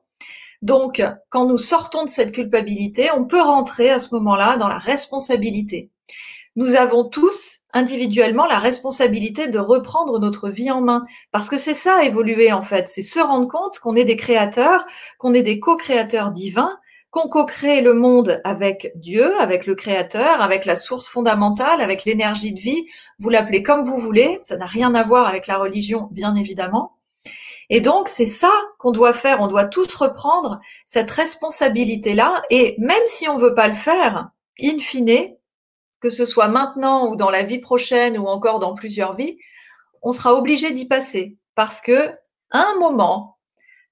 Donc, 0.62 1.02
quand 1.28 1.46
nous 1.46 1.58
sortons 1.58 2.04
de 2.04 2.08
cette 2.08 2.32
culpabilité, 2.32 3.08
on 3.16 3.24
peut 3.24 3.40
rentrer 3.40 3.90
à 3.90 3.98
ce 3.98 4.14
moment-là 4.14 4.56
dans 4.56 4.68
la 4.68 4.78
responsabilité. 4.78 5.90
Nous 6.56 6.74
avons 6.74 7.04
tous 7.04 7.60
individuellement 7.74 8.46
la 8.46 8.58
responsabilité 8.58 9.48
de 9.48 9.58
reprendre 9.58 10.18
notre 10.18 10.48
vie 10.48 10.70
en 10.70 10.80
main. 10.80 11.04
Parce 11.30 11.50
que 11.50 11.58
c'est 11.58 11.74
ça, 11.74 12.02
évoluer 12.04 12.52
en 12.52 12.62
fait. 12.62 12.88
C'est 12.88 13.02
se 13.02 13.20
rendre 13.20 13.48
compte 13.48 13.78
qu'on 13.78 13.94
est 13.94 14.04
des 14.04 14.16
créateurs, 14.16 14.86
qu'on 15.18 15.34
est 15.34 15.42
des 15.42 15.60
co-créateurs 15.60 16.32
divins, 16.32 16.78
qu'on 17.10 17.28
co-crée 17.28 17.82
le 17.82 17.92
monde 17.92 18.40
avec 18.44 18.92
Dieu, 18.96 19.38
avec 19.40 19.66
le 19.66 19.74
Créateur, 19.74 20.40
avec 20.40 20.64
la 20.64 20.76
source 20.76 21.08
fondamentale, 21.08 21.80
avec 21.80 22.04
l'énergie 22.04 22.52
de 22.52 22.60
vie. 22.60 22.86
Vous 23.18 23.28
l'appelez 23.28 23.62
comme 23.62 23.84
vous 23.84 23.98
voulez. 23.98 24.40
Ça 24.42 24.56
n'a 24.56 24.66
rien 24.66 24.94
à 24.94 25.02
voir 25.02 25.26
avec 25.26 25.46
la 25.46 25.58
religion, 25.58 26.08
bien 26.12 26.34
évidemment. 26.34 26.95
Et 27.70 27.80
donc, 27.80 28.08
c'est 28.08 28.26
ça 28.26 28.52
qu'on 28.78 28.92
doit 28.92 29.12
faire. 29.12 29.40
On 29.40 29.48
doit 29.48 29.64
tous 29.64 29.92
reprendre 29.94 30.60
cette 30.86 31.10
responsabilité-là. 31.10 32.42
Et 32.50 32.76
même 32.78 33.02
si 33.06 33.28
on 33.28 33.36
veut 33.36 33.54
pas 33.54 33.68
le 33.68 33.74
faire, 33.74 34.30
in 34.62 34.78
fine, 34.78 35.36
que 36.00 36.10
ce 36.10 36.24
soit 36.24 36.48
maintenant 36.48 37.08
ou 37.08 37.16
dans 37.16 37.30
la 37.30 37.42
vie 37.42 37.58
prochaine 37.58 38.18
ou 38.18 38.26
encore 38.26 38.58
dans 38.58 38.74
plusieurs 38.74 39.14
vies, 39.14 39.38
on 40.02 40.10
sera 40.10 40.34
obligé 40.34 40.70
d'y 40.70 40.86
passer 40.86 41.36
parce 41.54 41.80
que 41.80 42.10
à 42.50 42.60
un 42.60 42.78
moment, 42.78 43.38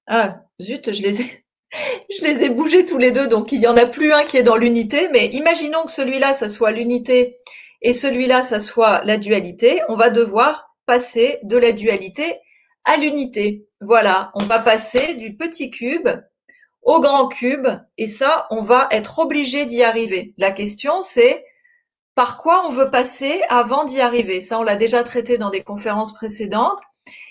ah, 0.06 0.40
zut, 0.60 0.92
je 0.92 1.02
les 1.02 1.22
ai, 1.22 1.44
je 2.10 2.24
les 2.24 2.44
ai 2.44 2.50
bougés 2.50 2.84
tous 2.84 2.98
les 2.98 3.10
deux, 3.10 3.26
donc 3.26 3.52
il 3.52 3.60
y 3.60 3.66
en 3.66 3.76
a 3.76 3.86
plus 3.86 4.12
un 4.12 4.24
qui 4.24 4.36
est 4.36 4.42
dans 4.42 4.56
l'unité, 4.56 5.08
mais 5.12 5.26
imaginons 5.28 5.84
que 5.84 5.90
celui-là, 5.90 6.34
ça 6.34 6.48
soit 6.48 6.70
l'unité 6.70 7.36
et 7.82 7.92
celui-là, 7.92 8.42
ça 8.42 8.60
soit 8.60 9.02
la 9.04 9.16
dualité, 9.16 9.80
on 9.88 9.96
va 9.96 10.10
devoir 10.10 10.74
passer 10.86 11.38
de 11.42 11.56
la 11.56 11.72
dualité 11.72 12.38
à 12.84 12.96
l'unité. 12.96 13.66
Voilà, 13.80 14.30
on 14.34 14.44
va 14.44 14.58
passer 14.58 15.14
du 15.14 15.36
petit 15.36 15.70
cube 15.70 16.08
au 16.82 17.00
grand 17.00 17.28
cube 17.28 17.66
et 17.98 18.06
ça, 18.06 18.46
on 18.50 18.60
va 18.60 18.88
être 18.90 19.18
obligé 19.18 19.66
d'y 19.66 19.82
arriver. 19.82 20.34
La 20.38 20.50
question, 20.50 21.02
c'est 21.02 21.44
par 22.14 22.36
quoi 22.36 22.64
on 22.66 22.70
veut 22.70 22.90
passer 22.90 23.42
avant 23.48 23.84
d'y 23.84 24.00
arriver? 24.00 24.40
Ça, 24.40 24.58
on 24.60 24.62
l'a 24.62 24.76
déjà 24.76 25.02
traité 25.02 25.38
dans 25.38 25.50
des 25.50 25.62
conférences 25.62 26.14
précédentes. 26.14 26.78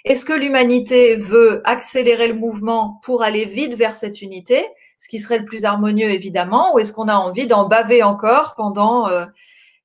Est-ce 0.06 0.26
que 0.26 0.34
l'humanité 0.34 1.16
veut 1.16 1.62
accélérer 1.64 2.28
le 2.28 2.34
mouvement 2.34 3.00
pour 3.04 3.24
aller 3.24 3.46
vite 3.46 3.76
vers 3.76 3.96
cette 3.96 4.22
unité, 4.22 4.66
ce 5.00 5.08
qui 5.08 5.20
serait 5.20 5.40
le 5.40 5.46
plus 5.46 5.66
harmonieux 5.66 6.10
évidemment, 6.10 6.74
ou 6.74 6.80
est-ce 6.80 6.92
qu'on 6.92 7.08
a 7.08 7.16
envie 7.16 7.48
d'en 7.48 7.68
baver 7.68 8.04
encore 8.04 8.56
pendant 8.56 9.08
euh, 9.08 9.26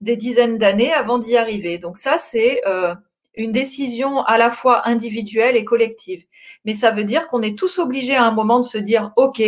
des 0.00 0.16
dizaines 0.16 0.58
d'années 0.58 0.92
avant 0.92 1.18
d'y 1.18 1.36
arriver? 1.36 1.78
Donc 1.78 1.96
ça, 1.96 2.18
c'est 2.18 2.60
euh, 2.66 2.94
une 3.34 3.52
décision 3.52 4.22
à 4.22 4.38
la 4.38 4.50
fois 4.50 4.88
individuelle 4.88 5.56
et 5.56 5.64
collective. 5.64 6.24
Mais 6.64 6.74
ça 6.74 6.90
veut 6.90 7.04
dire 7.04 7.26
qu'on 7.26 7.42
est 7.42 7.56
tous 7.56 7.78
obligés 7.78 8.16
à 8.16 8.24
un 8.24 8.32
moment 8.32 8.58
de 8.58 8.64
se 8.64 8.78
dire, 8.78 9.12
OK, 9.16 9.42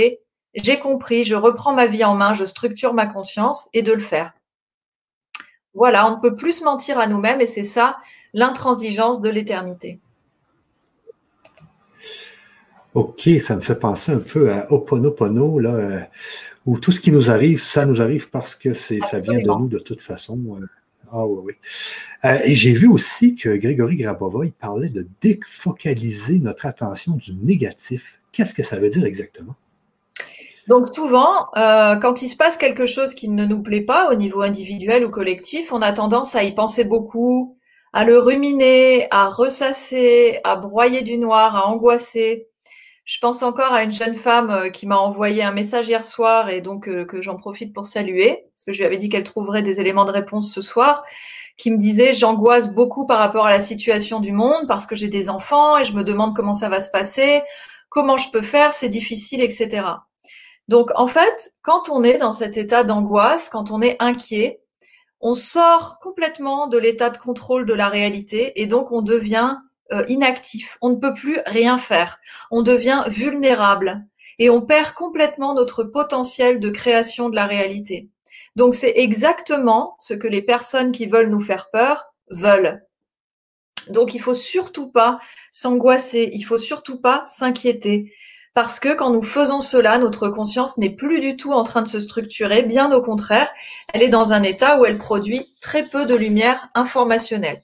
j'ai 0.55 0.79
compris, 0.79 1.25
je 1.25 1.35
reprends 1.35 1.75
ma 1.75 1.87
vie 1.87 2.05
en 2.05 2.15
main, 2.15 2.35
je 2.35 2.45
structure 2.45 2.95
ma 2.95 3.07
conscience 3.07 3.69
et 3.73 3.83
de 3.83 3.93
le 3.93 4.01
faire. 4.01 4.33
Voilà, 5.75 6.09
on 6.09 6.17
ne 6.17 6.21
peut 6.21 6.35
plus 6.35 6.59
se 6.59 6.65
mentir 6.65 6.99
à 6.99 7.07
nous-mêmes 7.07 7.41
et 7.41 7.47
c'est 7.47 7.65
ça 7.65 7.99
l'intransigeance 8.33 9.21
de 9.21 9.29
l'éternité. 9.29 10.01
OK, 12.95 13.29
ça 13.39 13.55
me 13.55 13.61
fait 13.61 13.77
penser 13.77 14.11
un 14.11 14.19
peu 14.19 14.53
à 14.53 14.73
Oponopono, 14.73 15.61
là, 15.61 15.75
euh, 15.75 16.01
où 16.67 16.81
tout 16.81 16.91
ce 16.91 16.99
qui 16.99 17.13
nous 17.13 17.31
arrive, 17.31 17.63
ça 17.63 17.87
nous 17.87 18.03
arrive 18.03 18.31
parce 18.31 18.57
que 18.57 18.73
c'est, 18.73 18.99
ça 19.01 19.21
vient 19.21 19.39
de 19.39 19.47
nous 19.47 19.69
de 19.69 19.79
toute 19.79 20.01
façon. 20.01 20.39
Ah 21.13 21.27
oui, 21.27 21.41
oui. 21.45 21.53
Euh, 22.25 22.39
et 22.45 22.55
j'ai 22.55 22.73
vu 22.73 22.89
aussi 22.89 23.35
que 23.35 23.57
Grégory 23.57 23.97
Grabova, 23.97 24.45
il 24.45 24.53
parlait 24.53 24.89
de 24.89 25.07
défocaliser 25.21 26.39
notre 26.39 26.67
attention 26.67 27.15
du 27.17 27.35
négatif. 27.35 28.21
Qu'est-ce 28.33 28.55
que 28.55 28.63
ça 28.63 28.79
veut 28.79 28.91
dire 28.91 29.05
exactement? 29.05 29.57
Donc 30.69 30.95
souvent, 30.95 31.49
euh, 31.57 31.97
quand 31.97 32.23
il 32.23 32.29
se 32.29 32.37
passe 32.37 32.57
quelque 32.57 32.87
chose 32.87 33.15
qui 33.15 33.29
ne 33.29 33.45
nous 33.45 33.63
plaît 33.63 33.81
pas 33.81 34.11
au 34.13 34.15
niveau 34.15 34.43
individuel 34.43 35.05
ou 35.05 35.11
collectif, 35.11 35.73
on 35.73 35.83
a 35.83 35.93
tendance 35.93 36.37
à 36.37 36.45
y 36.45 36.55
penser 36.55 36.85
beaucoup, 36.85 37.57
à 37.93 38.05
le 38.05 38.19
ruminer, 38.19 39.09
à 39.11 39.27
ressasser, 39.27 40.39
à 40.45 40.55
broyer 40.55 41.03
du 41.03 41.19
noir, 41.19 41.57
à 41.57 41.67
angoisser. 41.67 42.50
Je 43.11 43.19
pense 43.19 43.43
encore 43.43 43.73
à 43.73 43.83
une 43.83 43.91
jeune 43.91 44.15
femme 44.15 44.51
euh, 44.51 44.69
qui 44.71 44.87
m'a 44.87 44.97
envoyé 44.97 45.43
un 45.43 45.51
message 45.51 45.89
hier 45.89 46.07
soir 46.07 46.49
et 46.49 46.61
donc 46.61 46.89
euh, 46.89 47.05
que 47.05 47.21
j'en 47.21 47.35
profite 47.35 47.75
pour 47.75 47.87
saluer, 47.87 48.45
parce 48.55 48.65
que 48.65 48.71
je 48.71 48.79
lui 48.79 48.85
avais 48.85 48.99
dit 48.99 49.09
qu'elle 49.09 49.25
trouverait 49.25 49.63
des 49.63 49.81
éléments 49.81 50.05
de 50.05 50.13
réponse 50.13 50.55
ce 50.55 50.61
soir, 50.61 51.03
qui 51.57 51.73
me 51.73 51.77
disait 51.77 52.15
j'angoisse 52.15 52.73
beaucoup 52.73 53.09
par 53.09 53.19
rapport 53.19 53.47
à 53.47 53.51
la 53.51 53.59
situation 53.59 54.21
du 54.21 54.31
monde 54.31 54.69
parce 54.69 54.87
que 54.87 54.95
j'ai 54.95 55.09
des 55.09 55.29
enfants 55.29 55.77
et 55.77 55.85
je 55.85 55.93
me 55.95 56.05
demande 56.05 56.37
comment 56.37 56.55
ça 56.55 56.69
va 56.69 56.81
se 56.81 56.89
passer, 56.89 57.43
comment 57.89 58.17
je 58.17 58.31
peux 58.31 58.43
faire, 58.43 58.75
c'est 58.75 58.89
difficile, 58.89 59.43
etc. 59.43 59.83
Donc 60.69 60.93
en 60.95 61.09
fait, 61.09 61.53
quand 61.63 61.89
on 61.91 62.05
est 62.05 62.19
dans 62.19 62.31
cet 62.31 62.57
état 62.57 62.85
d'angoisse, 62.85 63.49
quand 63.51 63.73
on 63.73 63.83
est 63.83 63.97
inquiet, 63.99 64.61
on 65.21 65.35
sort 65.35 65.99
complètement 66.01 66.69
de 66.69 66.79
l'état 66.79 67.11
de 67.11 67.19
contrôle 67.19 67.67
de 67.67 67.75
la 67.75 67.89
réalité 67.89 68.63
et 68.63 68.69
donc 68.69 68.93
on 68.93 69.03
devient 69.03 69.57
euh, 69.93 70.05
inactif. 70.09 70.79
On 70.81 70.91
ne 70.91 70.97
peut 70.97 71.13
plus 71.13 71.39
rien 71.47 71.79
faire. 71.79 72.21
On 72.51 72.63
devient 72.63 73.05
vulnérable 73.09 74.05
et 74.39 74.51
on 74.51 74.61
perd 74.61 74.93
complètement 74.93 75.55
notre 75.55 75.85
potentiel 75.85 76.61
de 76.61 76.71
création 76.71 77.29
de 77.29 77.37
la 77.37 77.47
réalité. 77.47 78.09
Donc 78.57 78.75
c'est 78.75 78.95
exactement 78.97 79.97
ce 79.99 80.15
que 80.15 80.27
les 80.27 80.43
personnes 80.43 80.93
qui 80.93 81.07
veulent 81.07 81.31
nous 81.31 81.41
faire 81.41 81.71
peur 81.71 82.13
veulent. 82.31 82.83
Donc 83.89 84.15
il 84.15 84.21
faut 84.21 84.35
surtout 84.35 84.91
pas 84.91 85.19
s'angoisser, 85.51 86.31
il 86.33 86.43
faut 86.43 86.59
surtout 86.59 87.01
pas 87.01 87.25
s'inquiéter 87.27 88.13
parce 88.55 88.81
que 88.81 88.95
quand 88.95 89.11
nous 89.11 89.23
faisons 89.23 89.61
cela, 89.61 89.99
notre 89.99 90.29
conscience 90.29 90.77
n'est 90.77 90.97
plus 90.97 91.21
du 91.21 91.37
tout 91.37 91.53
en 91.53 91.63
train 91.63 91.83
de 91.83 91.89
se 91.89 92.01
structurer, 92.01 92.63
bien 92.63 92.91
au 92.93 93.01
contraire, 93.01 93.49
elle 93.93 94.03
est 94.03 94.09
dans 94.09 94.33
un 94.33 94.43
état 94.43 94.81
où 94.81 94.85
elle 94.85 94.99
produit 94.99 95.55
très 95.61 95.85
peu 95.85 96.05
de 96.05 96.17
lumière 96.17 96.69
informationnelle. 96.75 97.63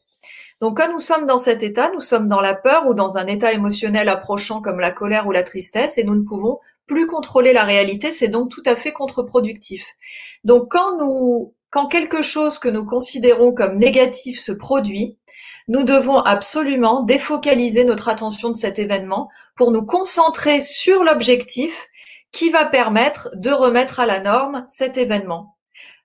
Donc 0.60 0.78
quand 0.78 0.90
nous 0.90 1.00
sommes 1.00 1.26
dans 1.26 1.38
cet 1.38 1.62
état, 1.62 1.90
nous 1.92 2.00
sommes 2.00 2.28
dans 2.28 2.40
la 2.40 2.54
peur 2.54 2.86
ou 2.86 2.94
dans 2.94 3.18
un 3.18 3.26
état 3.26 3.52
émotionnel 3.52 4.08
approchant 4.08 4.62
comme 4.62 4.80
la 4.80 4.90
colère 4.90 5.26
ou 5.26 5.32
la 5.32 5.42
tristesse 5.42 5.98
et 5.98 6.04
nous 6.04 6.14
ne 6.14 6.24
pouvons 6.24 6.58
plus 6.86 7.06
contrôler 7.06 7.52
la 7.52 7.64
réalité, 7.64 8.12
c'est 8.12 8.28
donc 8.28 8.50
tout 8.50 8.62
à 8.64 8.76
fait 8.76 8.92
contre-productif. 8.92 9.84
Donc 10.44 10.70
quand 10.70 10.96
nous 10.98 11.52
quand 11.70 11.88
quelque 11.88 12.22
chose 12.22 12.58
que 12.58 12.68
nous 12.68 12.86
considérons 12.86 13.52
comme 13.52 13.76
négatif 13.76 14.40
se 14.40 14.52
produit, 14.52 15.18
nous 15.68 15.82
devons 15.82 16.18
absolument 16.18 17.02
défocaliser 17.02 17.84
notre 17.84 18.08
attention 18.08 18.50
de 18.50 18.56
cet 18.56 18.78
événement 18.78 19.28
pour 19.56 19.72
nous 19.72 19.84
concentrer 19.84 20.60
sur 20.60 21.02
l'objectif 21.02 21.88
qui 22.32 22.50
va 22.50 22.64
permettre 22.64 23.30
de 23.34 23.50
remettre 23.50 24.00
à 24.00 24.06
la 24.06 24.20
norme 24.20 24.64
cet 24.68 24.96
événement. 24.96 25.58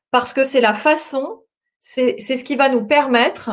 Parce 0.10 0.34
que 0.34 0.44
c'est 0.44 0.62
la 0.62 0.74
façon, 0.74 1.44
c'est 1.80 2.20
ce 2.20 2.44
qui 2.44 2.56
va 2.56 2.68
nous 2.68 2.86
permettre 2.86 3.52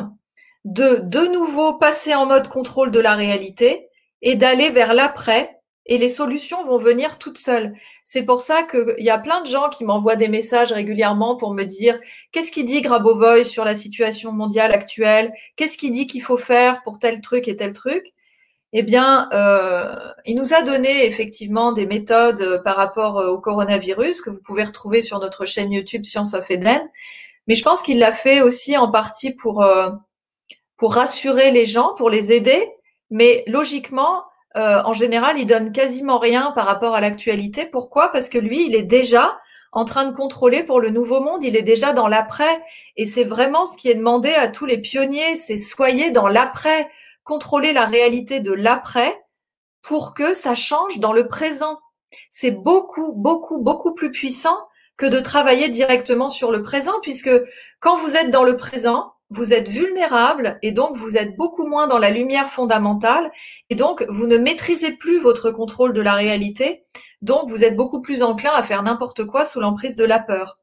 de 0.68 1.00
de 1.02 1.32
nouveau 1.32 1.78
passer 1.78 2.14
en 2.14 2.26
mode 2.26 2.48
contrôle 2.48 2.90
de 2.90 3.00
la 3.00 3.14
réalité 3.14 3.88
et 4.22 4.36
d'aller 4.36 4.70
vers 4.70 4.92
l'après 4.92 5.58
et 5.86 5.96
les 5.96 6.10
solutions 6.10 6.62
vont 6.62 6.76
venir 6.76 7.16
toutes 7.16 7.38
seules. 7.38 7.72
C'est 8.04 8.22
pour 8.22 8.40
ça 8.40 8.62
qu'il 8.62 9.02
y 9.02 9.08
a 9.08 9.18
plein 9.18 9.40
de 9.40 9.46
gens 9.46 9.70
qui 9.70 9.84
m'envoient 9.84 10.16
des 10.16 10.28
messages 10.28 10.70
régulièrement 10.70 11.36
pour 11.36 11.54
me 11.54 11.64
dire 11.64 11.98
qu'est-ce 12.30 12.52
qu'il 12.52 12.66
dit 12.66 12.82
Grabovoy 12.82 13.44
sur 13.44 13.64
la 13.64 13.74
situation 13.74 14.30
mondiale 14.32 14.72
actuelle, 14.72 15.32
qu'est-ce 15.56 15.78
qu'il 15.78 15.92
dit 15.92 16.06
qu'il 16.06 16.22
faut 16.22 16.36
faire 16.36 16.82
pour 16.82 16.98
tel 16.98 17.22
truc 17.22 17.48
et 17.48 17.56
tel 17.56 17.72
truc? 17.72 18.04
Eh 18.74 18.82
bien, 18.82 19.30
euh, 19.32 19.96
il 20.26 20.36
nous 20.36 20.52
a 20.52 20.60
donné 20.60 21.06
effectivement 21.06 21.72
des 21.72 21.86
méthodes 21.86 22.42
euh, 22.42 22.62
par 22.62 22.76
rapport 22.76 23.18
euh, 23.18 23.28
au 23.28 23.38
coronavirus 23.38 24.20
que 24.20 24.28
vous 24.28 24.42
pouvez 24.44 24.64
retrouver 24.64 25.00
sur 25.00 25.18
notre 25.20 25.46
chaîne 25.46 25.72
YouTube 25.72 26.04
Science 26.04 26.34
of 26.34 26.50
Eden. 26.50 26.82
Mais 27.46 27.54
je 27.54 27.64
pense 27.64 27.80
qu'il 27.80 27.98
l'a 27.98 28.12
fait 28.12 28.42
aussi 28.42 28.76
en 28.76 28.90
partie 28.90 29.30
pour 29.30 29.64
pour 30.78 30.94
rassurer 30.94 31.50
les 31.50 31.66
gens, 31.66 31.94
pour 31.94 32.08
les 32.08 32.32
aider. 32.32 32.72
Mais 33.10 33.44
logiquement, 33.46 34.24
euh, 34.56 34.80
en 34.84 34.94
général, 34.94 35.38
il 35.38 35.46
donne 35.46 35.72
quasiment 35.72 36.18
rien 36.18 36.52
par 36.52 36.64
rapport 36.64 36.94
à 36.94 37.00
l'actualité. 37.00 37.66
Pourquoi? 37.66 38.10
Parce 38.10 38.30
que 38.30 38.38
lui, 38.38 38.64
il 38.66 38.74
est 38.74 38.82
déjà 38.82 39.38
en 39.72 39.84
train 39.84 40.06
de 40.06 40.16
contrôler 40.16 40.62
pour 40.62 40.80
le 40.80 40.88
nouveau 40.88 41.20
monde, 41.20 41.44
il 41.44 41.54
est 41.54 41.62
déjà 41.62 41.92
dans 41.92 42.08
l'après. 42.08 42.62
Et 42.96 43.04
c'est 43.04 43.24
vraiment 43.24 43.66
ce 43.66 43.76
qui 43.76 43.90
est 43.90 43.94
demandé 43.94 44.30
à 44.30 44.48
tous 44.48 44.64
les 44.64 44.78
pionniers, 44.78 45.36
c'est 45.36 45.58
soyez 45.58 46.10
dans 46.10 46.28
l'après, 46.28 46.88
contrôler 47.22 47.72
la 47.72 47.84
réalité 47.84 48.40
de 48.40 48.52
l'après 48.52 49.22
pour 49.82 50.14
que 50.14 50.32
ça 50.32 50.54
change 50.54 51.00
dans 51.00 51.12
le 51.12 51.28
présent. 51.28 51.78
C'est 52.30 52.50
beaucoup, 52.50 53.12
beaucoup, 53.12 53.60
beaucoup 53.60 53.94
plus 53.94 54.10
puissant 54.10 54.56
que 54.96 55.06
de 55.06 55.20
travailler 55.20 55.68
directement 55.68 56.28
sur 56.28 56.50
le 56.50 56.62
présent, 56.62 56.98
puisque 57.02 57.30
quand 57.78 57.96
vous 57.96 58.16
êtes 58.16 58.30
dans 58.30 58.44
le 58.44 58.56
présent, 58.56 59.12
vous 59.30 59.52
êtes 59.52 59.68
vulnérable 59.68 60.58
et 60.62 60.72
donc 60.72 60.96
vous 60.96 61.16
êtes 61.16 61.36
beaucoup 61.36 61.66
moins 61.66 61.86
dans 61.86 61.98
la 61.98 62.10
lumière 62.10 62.48
fondamentale 62.48 63.30
et 63.68 63.74
donc 63.74 64.04
vous 64.08 64.26
ne 64.26 64.38
maîtrisez 64.38 64.92
plus 64.92 65.18
votre 65.18 65.50
contrôle 65.50 65.92
de 65.92 66.00
la 66.00 66.14
réalité, 66.14 66.84
donc 67.20 67.48
vous 67.48 67.64
êtes 67.64 67.76
beaucoup 67.76 68.00
plus 68.00 68.22
enclin 68.22 68.52
à 68.54 68.62
faire 68.62 68.82
n'importe 68.82 69.24
quoi 69.24 69.44
sous 69.44 69.60
l'emprise 69.60 69.96
de 69.96 70.04
la 70.04 70.18
peur. 70.18 70.58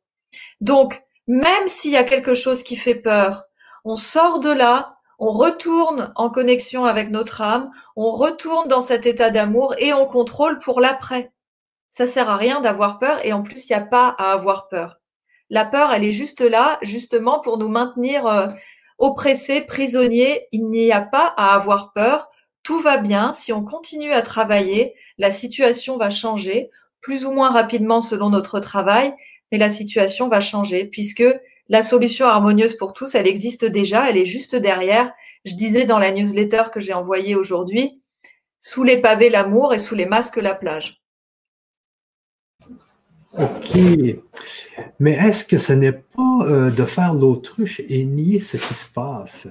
Donc, 0.61 1.01
même 1.27 1.67
s'il 1.67 1.91
y 1.91 1.97
a 1.97 2.03
quelque 2.03 2.35
chose 2.35 2.63
qui 2.63 2.75
fait 2.75 2.95
peur, 2.95 3.45
on 3.83 3.95
sort 3.95 4.39
de 4.39 4.51
là, 4.51 4.97
on 5.19 5.31
retourne 5.31 6.11
en 6.15 6.29
connexion 6.29 6.85
avec 6.85 7.09
notre 7.09 7.41
âme, 7.41 7.71
on 7.95 8.11
retourne 8.11 8.67
dans 8.67 8.81
cet 8.81 9.05
état 9.05 9.29
d'amour 9.29 9.75
et 9.77 9.93
on 9.93 10.05
contrôle 10.05 10.57
pour 10.59 10.81
l'après. 10.81 11.31
Ça 11.89 12.07
sert 12.07 12.29
à 12.29 12.35
rien 12.35 12.61
d'avoir 12.61 12.99
peur 12.99 13.23
et 13.23 13.31
en 13.31 13.41
plus 13.41 13.69
il 13.69 13.73
n'y 13.73 13.81
a 13.81 13.85
pas 13.85 14.15
à 14.17 14.31
avoir 14.31 14.67
peur. 14.67 14.99
La 15.49 15.65
peur, 15.65 15.91
elle 15.91 16.03
est 16.03 16.11
juste 16.11 16.41
là, 16.41 16.79
justement, 16.81 17.39
pour 17.39 17.57
nous 17.57 17.67
maintenir 17.67 18.25
euh, 18.25 18.47
oppressés, 18.97 19.61
prisonniers. 19.61 20.47
Il 20.51 20.69
n'y 20.69 20.91
a 20.91 21.01
pas 21.01 21.33
à 21.37 21.53
avoir 21.53 21.93
peur. 21.93 22.27
Tout 22.63 22.81
va 22.81 22.97
bien. 22.97 23.31
Si 23.33 23.53
on 23.53 23.63
continue 23.63 24.11
à 24.11 24.21
travailler, 24.21 24.95
la 25.17 25.31
situation 25.31 25.97
va 25.97 26.09
changer, 26.09 26.71
plus 27.01 27.25
ou 27.25 27.31
moins 27.31 27.51
rapidement 27.51 28.01
selon 28.01 28.29
notre 28.29 28.59
travail, 28.59 29.13
mais 29.51 29.59
la 29.59 29.69
situation 29.69 30.27
va 30.27 30.41
changer 30.41 30.85
puisque 30.85 31.23
la 31.69 31.81
solution 31.81 32.25
harmonieuse 32.25 32.75
pour 32.77 32.93
tous, 32.93 33.15
elle 33.15 33.27
existe 33.27 33.65
déjà, 33.65 34.09
elle 34.09 34.17
est 34.17 34.25
juste 34.25 34.55
derrière. 34.55 35.11
Je 35.45 35.53
disais 35.53 35.85
dans 35.85 35.99
la 35.99 36.11
newsletter 36.11 36.63
que 36.73 36.79
j'ai 36.79 36.93
envoyée 36.93 37.35
aujourd'hui, 37.35 38.01
sous 38.59 38.83
les 38.83 38.97
pavés 38.97 39.29
l'amour 39.29 39.73
et 39.73 39.79
sous 39.79 39.95
les 39.95 40.07
masques 40.07 40.37
la 40.37 40.55
plage. 40.55 41.04
OK. 43.37 43.77
Mais 44.99 45.11
est-ce 45.11 45.45
que 45.45 45.57
ce 45.57 45.73
n'est 45.73 45.91
pas 45.91 46.39
euh, 46.43 46.69
de 46.69 46.85
faire 46.85 47.13
l'autruche 47.13 47.81
et 47.89 48.05
nier 48.05 48.39
ce 48.39 48.57
qui 48.57 48.73
se 48.73 48.87
passe? 48.87 49.47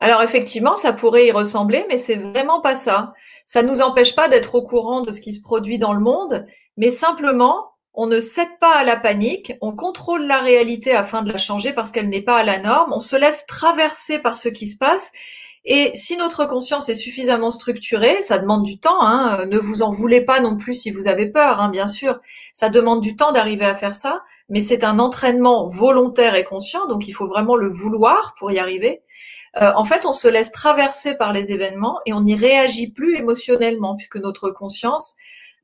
Alors 0.00 0.22
effectivement, 0.22 0.76
ça 0.76 0.92
pourrait 0.92 1.26
y 1.26 1.32
ressembler, 1.32 1.84
mais 1.88 1.98
c'est 1.98 2.16
vraiment 2.16 2.60
pas 2.60 2.76
ça. 2.76 3.14
Ça 3.46 3.62
ne 3.62 3.68
nous 3.68 3.80
empêche 3.80 4.14
pas 4.14 4.28
d'être 4.28 4.54
au 4.54 4.62
courant 4.62 5.02
de 5.02 5.12
ce 5.12 5.20
qui 5.20 5.32
se 5.32 5.40
produit 5.40 5.78
dans 5.78 5.92
le 5.92 6.00
monde, 6.00 6.46
mais 6.76 6.90
simplement, 6.90 7.72
on 7.94 8.06
ne 8.06 8.20
cède 8.20 8.58
pas 8.60 8.74
à 8.76 8.84
la 8.84 8.96
panique, 8.96 9.52
on 9.60 9.72
contrôle 9.72 10.26
la 10.26 10.40
réalité 10.40 10.92
afin 10.92 11.22
de 11.22 11.30
la 11.30 11.38
changer 11.38 11.72
parce 11.72 11.92
qu'elle 11.92 12.08
n'est 12.08 12.22
pas 12.22 12.38
à 12.38 12.44
la 12.44 12.58
norme, 12.58 12.92
on 12.92 13.00
se 13.00 13.16
laisse 13.16 13.44
traverser 13.46 14.18
par 14.18 14.36
ce 14.36 14.48
qui 14.48 14.66
se 14.68 14.76
passe 14.76 15.12
et 15.64 15.92
si 15.94 16.16
notre 16.16 16.44
conscience 16.46 16.88
est 16.88 16.96
suffisamment 16.96 17.52
structurée, 17.52 18.20
ça 18.20 18.38
demande 18.38 18.64
du 18.64 18.80
temps. 18.80 19.00
Hein, 19.00 19.46
ne 19.46 19.58
vous 19.58 19.82
en 19.82 19.90
voulez 19.90 20.20
pas 20.20 20.40
non 20.40 20.56
plus 20.56 20.74
si 20.74 20.90
vous 20.90 21.06
avez 21.06 21.28
peur, 21.30 21.60
hein, 21.60 21.68
bien 21.68 21.86
sûr. 21.86 22.18
Ça 22.52 22.68
demande 22.68 23.00
du 23.00 23.14
temps 23.14 23.30
d'arriver 23.30 23.64
à 23.64 23.76
faire 23.76 23.94
ça, 23.94 24.22
mais 24.48 24.60
c'est 24.60 24.82
un 24.82 24.98
entraînement 24.98 25.68
volontaire 25.68 26.34
et 26.34 26.42
conscient, 26.42 26.86
donc 26.88 27.06
il 27.06 27.12
faut 27.12 27.28
vraiment 27.28 27.54
le 27.54 27.68
vouloir 27.68 28.34
pour 28.38 28.50
y 28.50 28.58
arriver. 28.58 29.02
Euh, 29.60 29.72
en 29.76 29.84
fait, 29.84 30.04
on 30.04 30.12
se 30.12 30.26
laisse 30.26 30.50
traverser 30.50 31.14
par 31.14 31.32
les 31.32 31.52
événements 31.52 32.00
et 32.06 32.12
on 32.12 32.22
n'y 32.22 32.34
réagit 32.34 32.90
plus 32.90 33.16
émotionnellement 33.16 33.94
puisque 33.94 34.16
notre 34.16 34.50
conscience 34.50 35.14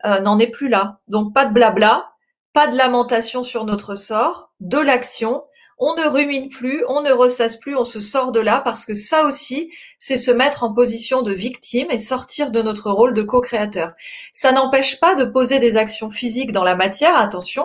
euh, 0.05 0.21
n'en 0.21 0.39
est 0.39 0.51
plus 0.51 0.69
là. 0.69 1.01
Donc 1.09 1.35
pas 1.35 1.45
de 1.45 1.53
blabla, 1.53 2.13
pas 2.53 2.69
de 2.69 2.77
lamentation 2.77 3.43
sur 3.43 3.65
notre 3.65 3.97
sort, 3.97 4.53
de 4.61 4.79
l'action 4.79 5.43
on 5.79 5.95
ne 5.95 6.07
rumine 6.07 6.49
plus, 6.49 6.85
on 6.89 7.03
ne 7.03 7.11
ressasse 7.11 7.57
plus, 7.57 7.77
on 7.77 7.85
se 7.85 8.01
sort 8.01 8.33
de 8.33 8.41
là 8.41 8.61
parce 8.61 8.85
que 8.85 8.95
ça 8.95 9.25
aussi, 9.25 9.73
c'est 9.99 10.17
se 10.17 10.31
mettre 10.31 10.65
en 10.65 10.75
position 10.75 11.23
de 11.23 11.33
victime 11.33 11.89
et 11.91 11.99
sortir 11.99 12.51
de 12.51 12.63
notre 12.63 12.91
rôle 12.91 13.15
de 13.15 13.23
co-créateur. 13.23 13.93
Ça 14.33 14.53
n'empêche 14.53 15.01
pas 15.01 15.15
de 15.15 15.25
poser 15.25 15.59
des 15.59 15.77
actions 15.77 16.11
physiques 16.11 16.53
dans 16.53 16.65
la 16.65 16.75
matière, 16.75 17.17
attention, 17.17 17.65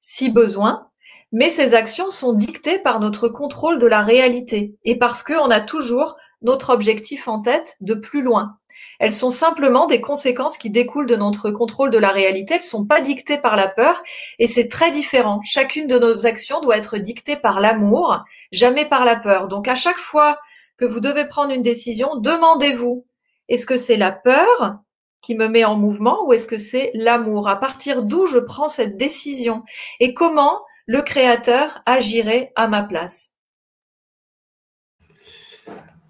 si 0.00 0.30
besoin, 0.30 0.88
mais 1.32 1.50
ces 1.50 1.74
actions 1.74 2.10
sont 2.10 2.32
dictées 2.32 2.78
par 2.78 3.00
notre 3.00 3.28
contrôle 3.28 3.78
de 3.78 3.86
la 3.86 4.02
réalité 4.02 4.74
et 4.84 4.98
parce 4.98 5.22
qu'on 5.22 5.50
a 5.50 5.60
toujours 5.60 6.16
notre 6.42 6.70
objectif 6.70 7.28
en 7.28 7.40
tête 7.40 7.76
de 7.80 7.94
plus 7.94 8.22
loin. 8.22 8.56
Elles 8.98 9.12
sont 9.12 9.30
simplement 9.30 9.86
des 9.86 10.00
conséquences 10.00 10.58
qui 10.58 10.70
découlent 10.70 11.06
de 11.06 11.16
notre 11.16 11.50
contrôle 11.50 11.90
de 11.90 11.98
la 11.98 12.10
réalité. 12.10 12.54
Elles 12.54 12.60
ne 12.60 12.64
sont 12.64 12.86
pas 12.86 13.00
dictées 13.00 13.38
par 13.38 13.56
la 13.56 13.68
peur 13.68 14.02
et 14.38 14.46
c'est 14.46 14.68
très 14.68 14.90
différent. 14.90 15.40
Chacune 15.44 15.86
de 15.86 15.98
nos 15.98 16.26
actions 16.26 16.60
doit 16.60 16.76
être 16.76 16.98
dictée 16.98 17.36
par 17.36 17.60
l'amour, 17.60 18.24
jamais 18.52 18.84
par 18.84 19.04
la 19.04 19.16
peur. 19.16 19.48
Donc 19.48 19.68
à 19.68 19.74
chaque 19.74 19.98
fois 19.98 20.38
que 20.76 20.84
vous 20.84 21.00
devez 21.00 21.26
prendre 21.26 21.52
une 21.52 21.62
décision, 21.62 22.16
demandez-vous, 22.16 23.06
est-ce 23.48 23.66
que 23.66 23.76
c'est 23.76 23.96
la 23.96 24.12
peur 24.12 24.78
qui 25.20 25.34
me 25.34 25.48
met 25.48 25.64
en 25.64 25.76
mouvement 25.76 26.26
ou 26.26 26.32
est-ce 26.32 26.48
que 26.48 26.58
c'est 26.58 26.90
l'amour? 26.94 27.48
À 27.48 27.56
partir 27.56 28.02
d'où 28.02 28.26
je 28.26 28.38
prends 28.38 28.68
cette 28.68 28.96
décision? 28.96 29.62
Et 30.00 30.14
comment 30.14 30.60
le 30.86 31.02
créateur 31.02 31.80
agirait 31.86 32.52
à 32.56 32.68
ma 32.68 32.82
place? 32.82 33.31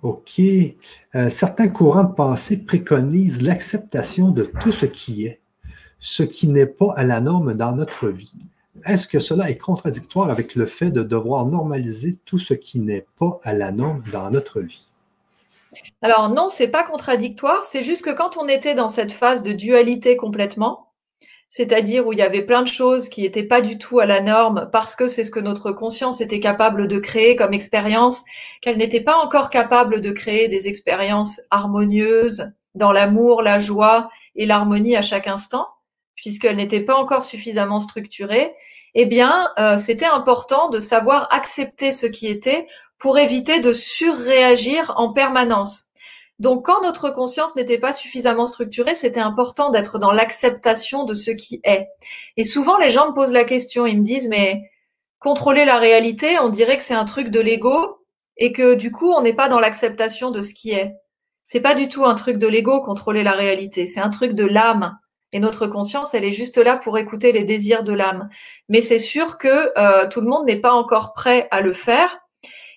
OK. 0.03 0.41
Euh, 1.15 1.31
certains 1.31 1.69
courants 1.69 2.05
de 2.05 2.13
pensée 2.15 2.57
préconisent 2.57 3.41
l'acceptation 3.41 4.31
de 4.31 4.45
tout 4.45 4.73
ce 4.73 4.87
qui 4.87 5.27
est, 5.27 5.41
ce 6.01 6.25
qui 6.25 6.49
n'est 6.49 6.67
pas 6.67 6.93
à 6.97 7.05
la 7.05 7.21
norme 7.21 7.55
dans 7.55 7.73
notre 7.73 8.09
vie. 8.09 8.35
Est-ce 8.85 9.07
que 9.07 9.21
cela 9.21 9.49
est 9.51 9.59
contradictoire 9.59 10.31
avec 10.31 10.57
le 10.57 10.67
fait 10.67 10.91
de 10.91 11.03
devoir 11.03 11.47
normaliser 11.47 12.19
tout 12.25 12.39
ce 12.39 12.55
qui 12.55 12.81
n'est 12.81 13.07
pas 13.19 13.39
à 13.45 13.53
la 13.53 13.71
norme 13.71 14.03
dans 14.13 14.31
notre 14.31 14.61
vie? 14.61 14.89
Alors 16.03 16.29
non, 16.29 16.49
c'est 16.49 16.69
pas 16.69 16.83
contradictoire, 16.83 17.65
c'est 17.65 17.83
juste 17.83 18.05
que 18.05 18.15
quand 18.15 18.37
on 18.37 18.49
était 18.49 18.75
dans 18.75 18.89
cette 18.89 19.13
phase 19.13 19.43
de 19.43 19.53
dualité 19.53 20.17
complètement, 20.17 20.89
c'est-à-dire 21.55 22.07
où 22.07 22.15
il 22.15 22.19
y 22.19 22.23
avait 22.23 22.47
plein 22.47 22.63
de 22.63 22.69
choses 22.69 23.11
qui 23.11 23.21
n'étaient 23.21 23.43
pas 23.43 23.61
du 23.61 23.77
tout 23.77 24.01
à 24.01 24.07
la 24.07 24.23
norme 24.23 24.71
parce 24.73 24.97
que 24.97 25.07
c'est 25.07 25.23
ce 25.23 25.31
que 25.31 25.39
notre 25.39 25.71
conscience 25.71 26.23
était 26.23 26.41
capable 26.41 26.89
de 26.89 26.99
créer 26.99 27.37
comme 27.37 27.53
expérience, 27.53 28.25
qu'elle 28.63 28.79
n'était 28.79 29.03
pas 29.03 29.19
encore 29.19 29.51
capable 29.51 30.01
de 30.01 30.13
créer 30.13 30.49
des 30.49 30.69
expériences 30.69 31.43
harmonieuses 31.51 32.51
dans 32.75 32.91
l'amour, 32.91 33.43
la 33.43 33.61
joie 33.61 34.09
et 34.35 34.47
l'harmonie 34.47 34.97
à 34.97 35.03
chaque 35.03 35.27
instant, 35.27 35.67
puisqu'elle 36.15 36.57
n'était 36.57 36.81
pas 36.81 36.97
encore 36.97 37.27
suffisamment 37.27 37.81
structurée, 37.81 38.55
eh 38.95 39.05
bien, 39.05 39.51
euh, 39.59 39.77
c'était 39.77 40.07
important 40.07 40.71
de 40.71 40.81
savoir 40.81 41.29
accepter 41.33 41.93
ce 41.93 42.07
qui 42.07 42.29
était 42.29 42.67
pour 42.97 43.19
éviter 43.19 43.61
de 43.61 43.75
surréagir 43.75 44.95
en 44.97 45.13
permanence. 45.13 45.92
Donc, 46.43 46.67
quand 46.67 46.83
notre 46.83 47.11
conscience 47.11 47.55
n'était 47.55 47.79
pas 47.79 47.93
suffisamment 47.93 48.47
structurée, 48.47 48.97
c'était 48.97 49.21
important 49.21 49.71
d'être 49.71 50.01
dans 50.01 50.11
l'acceptation 50.11 51.05
de 51.05 51.15
ce 51.15 51.31
qui 51.31 51.61
est. 51.63 51.87
Et 52.37 52.43
souvent, 52.43 52.79
les 52.79 52.91
gens 52.91 53.11
me 53.11 53.15
posent 53.15 53.31
la 53.31 53.45
question, 53.45 53.87
ils 53.87 54.01
me 54.01 54.05
disent, 54.05 54.29
mais 54.29 54.61
contrôler 55.21 55.65
la 55.65 55.79
réalité, 55.79 56.41
on 56.41 56.49
dirait 56.49 56.77
que 56.77 56.83
c'est 56.83 56.95
un 56.95 57.05
truc 57.05 57.29
de 57.29 57.39
l'ego. 57.39 58.01
et 58.39 58.53
que 58.53 58.75
du 58.75 58.91
coup, 58.91 59.13
on 59.13 59.23
n'est 59.23 59.35
pas 59.35 59.49
dans 59.49 59.61
l'acceptation 59.61 60.33
de 60.33 60.43
ce 60.43 60.53
qui 60.53 60.73
est. 60.73 60.97
C'est 61.45 61.61
pas 61.61 61.75
du 61.77 61.89
tout 61.89 62.05
un 62.05 62.15
truc 62.17 62.39
de 62.39 62.49
l'ego 62.49 62.81
contrôler 62.83 63.23
la 63.23 63.33
réalité, 63.33 63.87
c'est 63.87 64.01
un 64.01 64.11
truc 64.11 64.33
de 64.33 64.45
l'âme. 64.45 64.99
Et 65.33 65.39
notre 65.39 65.67
conscience, 65.69 66.15
elle 66.15 66.25
est 66.25 66.33
juste 66.33 66.59
là 66.59 66.77
pour 66.77 66.99
écouter 66.99 67.31
les 67.31 67.45
désirs 67.45 67.85
de 67.85 67.93
l'âme. 67.93 68.29
Mais 68.69 68.81
c'est 68.81 68.99
sûr 68.99 69.39
que 69.39 69.73
euh, 69.79 70.09
tout 70.09 70.21
le 70.21 70.29
monde 70.29 70.47
n'est 70.47 70.61
pas 70.61 70.73
encore 70.73 71.13
prêt 71.13 71.47
à 71.53 71.61
le 71.61 71.73
faire. 71.73 72.22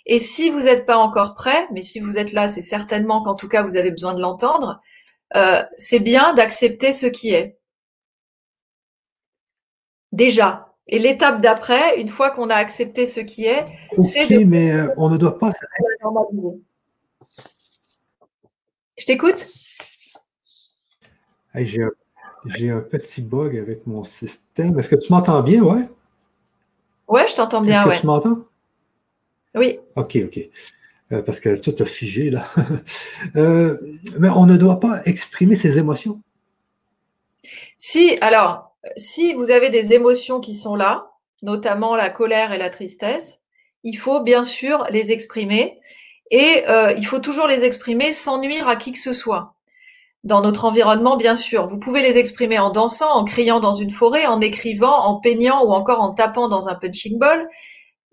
Et 0.06 0.20
si 0.20 0.50
vous 0.50 0.62
n'êtes 0.62 0.86
pas 0.86 0.98
encore 0.98 1.34
prêt, 1.34 1.68
mais 1.74 1.82
si 1.82 2.00
vous 2.00 2.18
êtes 2.18 2.32
là, 2.32 2.48
c'est 2.48 2.62
certainement 2.62 3.24
qu'en 3.24 3.36
tout 3.36 3.48
cas 3.48 3.64
vous 3.64 3.76
avez 3.76 3.92
besoin 3.92 4.14
de 4.14 4.22
l'entendre. 4.22 4.82
Euh, 5.36 5.64
c'est 5.78 6.00
bien 6.00 6.34
d'accepter 6.34 6.92
ce 6.92 7.08
qui 7.08 7.34
est. 7.34 7.58
Déjà. 10.12 10.74
Et 10.88 11.00
l'étape 11.00 11.42
d'après, 11.42 12.00
une 12.00 12.10
fois 12.10 12.30
qu'on 12.30 12.50
a 12.50 12.56
accepté 12.56 13.08
ce 13.08 13.20
qui 13.20 13.46
est, 13.46 13.66
c'est 14.04 14.28
de... 14.30 14.44
mais 14.44 14.72
euh, 14.72 14.94
on 14.98 15.10
ne 15.10 15.18
doit 15.18 15.40
pas. 15.40 15.52
Je 18.98 19.06
t'écoute. 19.06 19.48
j'ai, 21.56 22.70
un, 22.70 22.82
petit 22.82 23.24
bug 23.24 23.58
avec 23.58 23.88
mon 23.88 24.04
système. 24.04 24.78
Est-ce 24.78 24.90
que 24.90 24.96
tu 24.96 25.12
m'entends 25.12 25.42
bien, 25.42 25.64
ouais? 25.64 25.90
Ouais, 27.08 27.28
je 27.28 27.36
t'entends 27.36 27.62
bien, 27.62 27.84
Est-ce 27.84 27.96
que 27.96 28.02
tu 28.02 28.08
m'entends? 28.08 28.46
Oui. 29.56 29.80
OK, 29.96 30.18
OK. 30.24 30.40
Euh, 31.12 31.22
parce 31.22 31.40
que 31.40 31.56
tout 31.60 31.76
a 31.80 31.86
figé, 31.86 32.30
là. 32.30 32.48
Euh, 33.36 33.78
mais 34.20 34.30
on 34.30 34.46
ne 34.46 34.56
doit 34.56 34.80
pas 34.80 35.02
exprimer 35.06 35.56
ses 35.56 35.78
émotions. 35.78 36.22
Si, 37.78 38.18
alors, 38.22 38.76
si 38.98 39.34
vous 39.34 39.52
avez 39.52 39.70
des 39.70 39.94
émotions 39.94 40.40
qui 40.40 40.56
sont 40.56 40.76
là, 40.76 41.08
notamment 41.42 41.96
la 41.96 42.10
colère 42.10 42.54
et 42.54 42.58
la 42.58 42.70
tristesse, 42.70 43.42
il 43.84 43.98
faut 43.98 44.22
bien 44.22 44.44
sûr 44.44 44.86
les 44.90 45.12
exprimer 45.12 45.80
et 46.32 46.64
euh, 46.70 46.94
il 46.98 47.06
faut 47.06 47.20
toujours 47.20 47.48
les 47.48 47.64
exprimer 47.64 48.14
sans 48.14 48.40
nuire 48.40 48.68
à 48.68 48.76
qui 48.76 48.92
que 48.92 49.00
ce 49.00 49.14
soit. 49.14 49.54
Dans 50.24 50.42
notre 50.42 50.66
environnement, 50.66 51.18
bien 51.18 51.36
sûr, 51.36 51.66
vous 51.66 51.80
pouvez 51.80 52.02
les 52.02 52.18
exprimer 52.18 52.58
en 52.58 52.72
dansant, 52.72 53.12
en 53.12 53.24
criant 53.24 53.60
dans 53.60 53.74
une 53.74 53.92
forêt, 53.92 54.26
en 54.26 54.42
écrivant, 54.42 55.04
en 55.04 55.20
peignant 55.20 55.64
ou 55.64 55.72
encore 55.72 56.02
en 56.02 56.14
tapant 56.14 56.48
dans 56.48 56.68
un 56.68 56.76
punching 56.76 57.20
ball, 57.20 57.46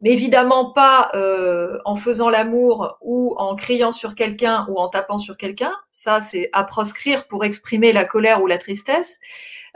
mais 0.03 0.11
évidemment 0.11 0.73
pas 0.73 1.09
euh, 1.15 1.79
en 1.85 1.95
faisant 1.95 2.29
l'amour 2.29 2.99
ou 3.01 3.35
en 3.39 3.55
criant 3.55 3.93
sur 3.93 4.15
quelqu'un 4.15 4.67
ou 4.69 4.79
en 4.79 4.89
tapant 4.89 5.19
sur 5.19 5.37
quelqu'un. 5.37 5.73
Ça, 5.93 6.21
c'est 6.21 6.51
à 6.53 6.65
proscrire 6.65 7.27
pour 7.29 7.45
exprimer 7.45 7.93
la 7.93 8.05
colère 8.05 8.43
ou 8.43 8.47
la 8.47 8.59
tristesse. 8.59 9.21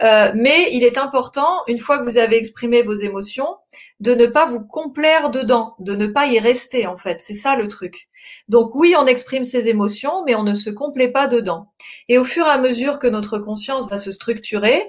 Euh, 0.03 0.32
mais 0.35 0.69
il 0.73 0.85
est 0.85 0.98
important, 0.98 1.62
une 1.69 1.78
fois 1.78 1.98
que 1.98 2.05
vous 2.05 2.19
avez 2.19 2.36
exprimé 2.36 2.82
vos 2.82 2.93
émotions, 2.93 3.57
de 4.01 4.15
ne 4.15 4.27
pas 4.27 4.44
vous 4.47 4.62
complaire 4.62 5.31
dedans, 5.31 5.74
de 5.78 5.94
ne 5.94 6.07
pas 6.07 6.27
y 6.27 6.39
rester 6.39 6.86
en 6.86 6.97
fait. 6.97 7.23
C'est 7.23 7.35
ça 7.35 7.57
le 7.57 7.69
truc. 7.69 8.09
Donc 8.48 8.74
oui, 8.74 8.94
on 8.98 9.07
exprime 9.07 9.44
ses 9.44 9.69
émotions, 9.69 10.23
mais 10.27 10.35
on 10.35 10.43
ne 10.43 10.55
se 10.55 10.69
complaît 10.69 11.09
pas 11.09 11.28
dedans. 11.28 11.70
Et 12.09 12.19
au 12.19 12.24
fur 12.24 12.47
et 12.47 12.51
à 12.51 12.59
mesure 12.59 12.98
que 12.98 13.07
notre 13.07 13.39
conscience 13.39 13.89
va 13.89 13.97
se 13.97 14.11
structurer, 14.11 14.85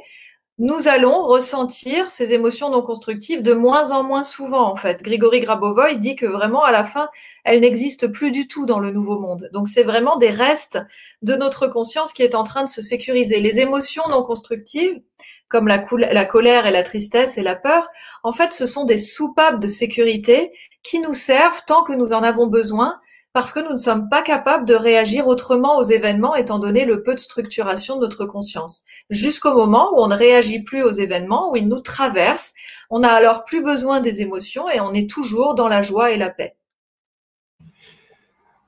nous 0.60 0.88
allons 0.88 1.24
ressentir 1.24 2.10
ces 2.10 2.34
émotions 2.34 2.72
non 2.72 2.82
constructives 2.82 3.44
de 3.44 3.54
moins 3.54 3.92
en 3.92 4.04
moins 4.04 4.24
souvent, 4.24 4.72
en 4.72 4.76
fait. 4.76 5.04
Grigory 5.04 5.40
Grabovoy 5.40 5.98
dit 5.98 6.16
que 6.16 6.26
vraiment, 6.26 6.64
à 6.64 6.72
la 6.72 6.84
fin, 6.84 7.10
elles 7.44 7.60
n'existent 7.60 8.10
plus 8.10 8.32
du 8.32 8.48
tout 8.48 8.66
dans 8.66 8.80
le 8.80 8.90
nouveau 8.90 9.20
monde. 9.20 9.50
Donc, 9.54 9.68
c'est 9.68 9.84
vraiment 9.84 10.18
des 10.18 10.32
restes 10.32 10.80
de 11.22 11.36
notre 11.36 11.68
conscience 11.68 12.12
qui 12.12 12.24
est 12.24 12.34
en 12.34 12.44
train 12.44 12.64
de 12.64 12.70
se 12.70 12.82
sécuriser. 12.82 13.40
Les 13.40 13.60
émotions 13.60 14.04
non 14.10 14.24
constructives, 14.24 15.00
comme 15.48 15.68
la, 15.68 15.86
la 16.12 16.26
colère 16.26 16.66
et 16.66 16.72
la 16.72 16.84
tristesse 16.84 17.38
et 17.38 17.44
la 17.44 17.56
peur, 17.56 17.90
en 18.24 18.32
fait, 18.32 18.52
ce 18.52 18.66
sont 18.66 18.84
des 18.84 18.98
soupapes 18.98 19.60
de 19.60 19.68
sécurité 19.68 20.54
qui 20.82 21.00
nous 21.00 21.14
servent 21.14 21.62
tant 21.68 21.84
que 21.84 21.94
nous 21.94 22.14
en 22.14 22.24
avons 22.24 22.48
besoin 22.48 23.00
parce 23.38 23.52
que 23.52 23.60
nous 23.60 23.74
ne 23.74 23.78
sommes 23.78 24.10
pas 24.10 24.24
capables 24.24 24.66
de 24.66 24.74
réagir 24.74 25.28
autrement 25.28 25.78
aux 25.78 25.84
événements 25.84 26.34
étant 26.34 26.58
donné 26.58 26.86
le 26.86 27.04
peu 27.04 27.14
de 27.14 27.20
structuration 27.20 27.98
de 27.98 28.02
notre 28.02 28.26
conscience. 28.26 28.84
Jusqu'au 29.12 29.54
moment 29.54 29.92
où 29.94 30.02
on 30.02 30.08
ne 30.08 30.16
réagit 30.16 30.64
plus 30.64 30.82
aux 30.82 30.92
événements, 30.92 31.52
où 31.52 31.56
ils 31.56 31.68
nous 31.68 31.82
traversent, 31.82 32.56
on 32.90 32.98
n'a 32.98 33.12
alors 33.12 33.44
plus 33.44 33.62
besoin 33.62 34.00
des 34.00 34.22
émotions 34.22 34.68
et 34.72 34.80
on 34.80 34.92
est 34.92 35.08
toujours 35.08 35.54
dans 35.54 35.68
la 35.68 35.84
joie 35.84 36.10
et 36.10 36.18
la 36.18 36.32
paix. 36.32 36.56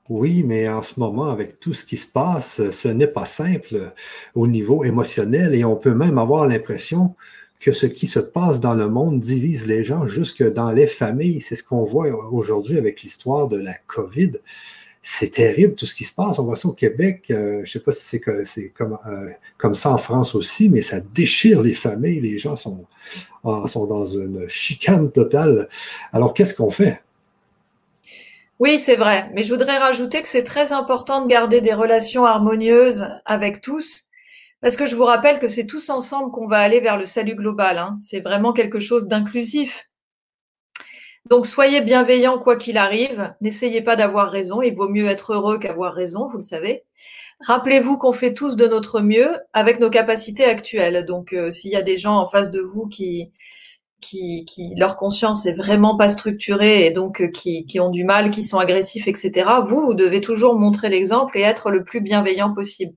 Oui, 0.07 0.43
mais 0.43 0.69
en 0.69 0.83
ce 0.83 0.99
moment, 0.99 1.31
avec 1.31 1.59
tout 1.59 1.73
ce 1.73 1.83
qui 1.83 1.97
se 1.97 2.05
passe, 2.05 2.69
ce 2.69 2.87
n'est 2.89 3.07
pas 3.07 3.25
simple 3.25 3.91
au 4.35 4.45
niveau 4.45 4.83
émotionnel 4.83 5.55
et 5.55 5.65
on 5.65 5.77
peut 5.77 5.95
même 5.95 6.19
avoir 6.19 6.45
l'impression 6.45 7.15
que 7.59 7.71
ce 7.71 7.85
qui 7.85 8.07
se 8.07 8.19
passe 8.19 8.59
dans 8.59 8.73
le 8.73 8.87
monde 8.87 9.19
divise 9.19 9.65
les 9.65 9.83
gens 9.83 10.07
jusque 10.07 10.43
dans 10.43 10.71
les 10.71 10.87
familles. 10.87 11.41
C'est 11.41 11.55
ce 11.55 11.63
qu'on 11.63 11.83
voit 11.83 12.07
aujourd'hui 12.31 12.77
avec 12.77 13.01
l'histoire 13.01 13.47
de 13.47 13.57
la 13.57 13.73
COVID. 13.87 14.31
C'est 15.01 15.31
terrible 15.31 15.75
tout 15.75 15.85
ce 15.85 15.95
qui 15.95 16.03
se 16.03 16.13
passe. 16.13 16.39
On 16.39 16.43
voit 16.43 16.55
ça 16.55 16.67
au 16.67 16.73
Québec. 16.73 17.25
Euh, 17.31 17.57
je 17.57 17.59
ne 17.61 17.65
sais 17.65 17.79
pas 17.79 17.91
si 17.91 18.19
c'est 18.45 18.69
comme, 18.69 18.97
euh, 19.07 19.29
comme 19.57 19.73
ça 19.73 19.91
en 19.91 19.97
France 19.97 20.35
aussi, 20.35 20.69
mais 20.69 20.81
ça 20.81 20.99
déchire 20.99 21.61
les 21.61 21.73
familles. 21.73 22.19
Les 22.21 22.37
gens 22.37 22.55
ah, 23.43 23.63
sont 23.65 23.85
dans 23.85 24.05
une 24.05 24.47
chicane 24.47 25.11
totale. 25.11 25.67
Alors, 26.11 26.33
qu'est-ce 26.33 26.53
qu'on 26.53 26.69
fait? 26.69 27.01
Oui, 28.59 28.77
c'est 28.77 28.97
vrai. 28.97 29.31
Mais 29.33 29.43
je 29.43 29.53
voudrais 29.53 29.77
rajouter 29.77 30.21
que 30.21 30.27
c'est 30.27 30.43
très 30.43 30.73
important 30.73 31.21
de 31.23 31.27
garder 31.27 31.61
des 31.61 31.73
relations 31.73 32.25
harmonieuses 32.25 33.07
avec 33.25 33.61
tous 33.61 34.08
parce 34.61 34.75
que 34.75 34.85
je 34.85 34.95
vous 34.95 35.05
rappelle 35.05 35.39
que 35.39 35.49
c'est 35.49 35.65
tous 35.65 35.89
ensemble 35.89 36.31
qu'on 36.31 36.47
va 36.47 36.59
aller 36.59 36.79
vers 36.79 36.97
le 36.97 37.05
salut 37.05 37.35
global. 37.35 37.77
Hein. 37.77 37.97
C'est 38.01 38.19
vraiment 38.19 38.53
quelque 38.53 38.79
chose 38.79 39.07
d'inclusif. 39.07 39.89
Donc 41.29 41.45
soyez 41.45 41.81
bienveillants 41.81 42.39
quoi 42.39 42.55
qu'il 42.55 42.77
arrive. 42.77 43.33
N'essayez 43.41 43.81
pas 43.81 43.95
d'avoir 43.95 44.31
raison. 44.31 44.61
Il 44.61 44.73
vaut 44.73 44.89
mieux 44.89 45.07
être 45.07 45.33
heureux 45.33 45.59
qu'avoir 45.59 45.93
raison, 45.93 46.25
vous 46.25 46.37
le 46.37 46.43
savez. 46.43 46.83
Rappelez-vous 47.41 47.97
qu'on 47.97 48.11
fait 48.11 48.33
tous 48.33 48.57
de 48.57 48.67
notre 48.67 48.99
mieux 49.01 49.29
avec 49.53 49.79
nos 49.79 49.89
capacités 49.89 50.43
actuelles. 50.43 51.05
Donc 51.05 51.33
euh, 51.33 51.51
s'il 51.51 51.71
y 51.71 51.75
a 51.75 51.81
des 51.81 51.97
gens 51.97 52.17
en 52.17 52.27
face 52.27 52.51
de 52.51 52.59
vous 52.59 52.87
qui, 52.87 53.31
qui, 54.01 54.43
qui, 54.45 54.73
leur 54.75 54.97
conscience 54.97 55.45
est 55.45 55.53
vraiment 55.53 55.95
pas 55.95 56.09
structurée 56.09 56.85
et 56.85 56.91
donc 56.91 57.21
euh, 57.21 57.27
qui, 57.27 57.65
qui 57.65 57.79
ont 57.79 57.89
du 57.89 58.03
mal, 58.03 58.31
qui 58.31 58.43
sont 58.43 58.57
agressifs, 58.57 59.07
etc. 59.07 59.49
Vous, 59.63 59.81
vous 59.81 59.93
devez 59.93 60.19
toujours 60.19 60.55
montrer 60.55 60.89
l'exemple 60.89 61.37
et 61.37 61.41
être 61.41 61.71
le 61.71 61.83
plus 61.85 62.01
bienveillant 62.01 62.53
possible. 62.53 62.93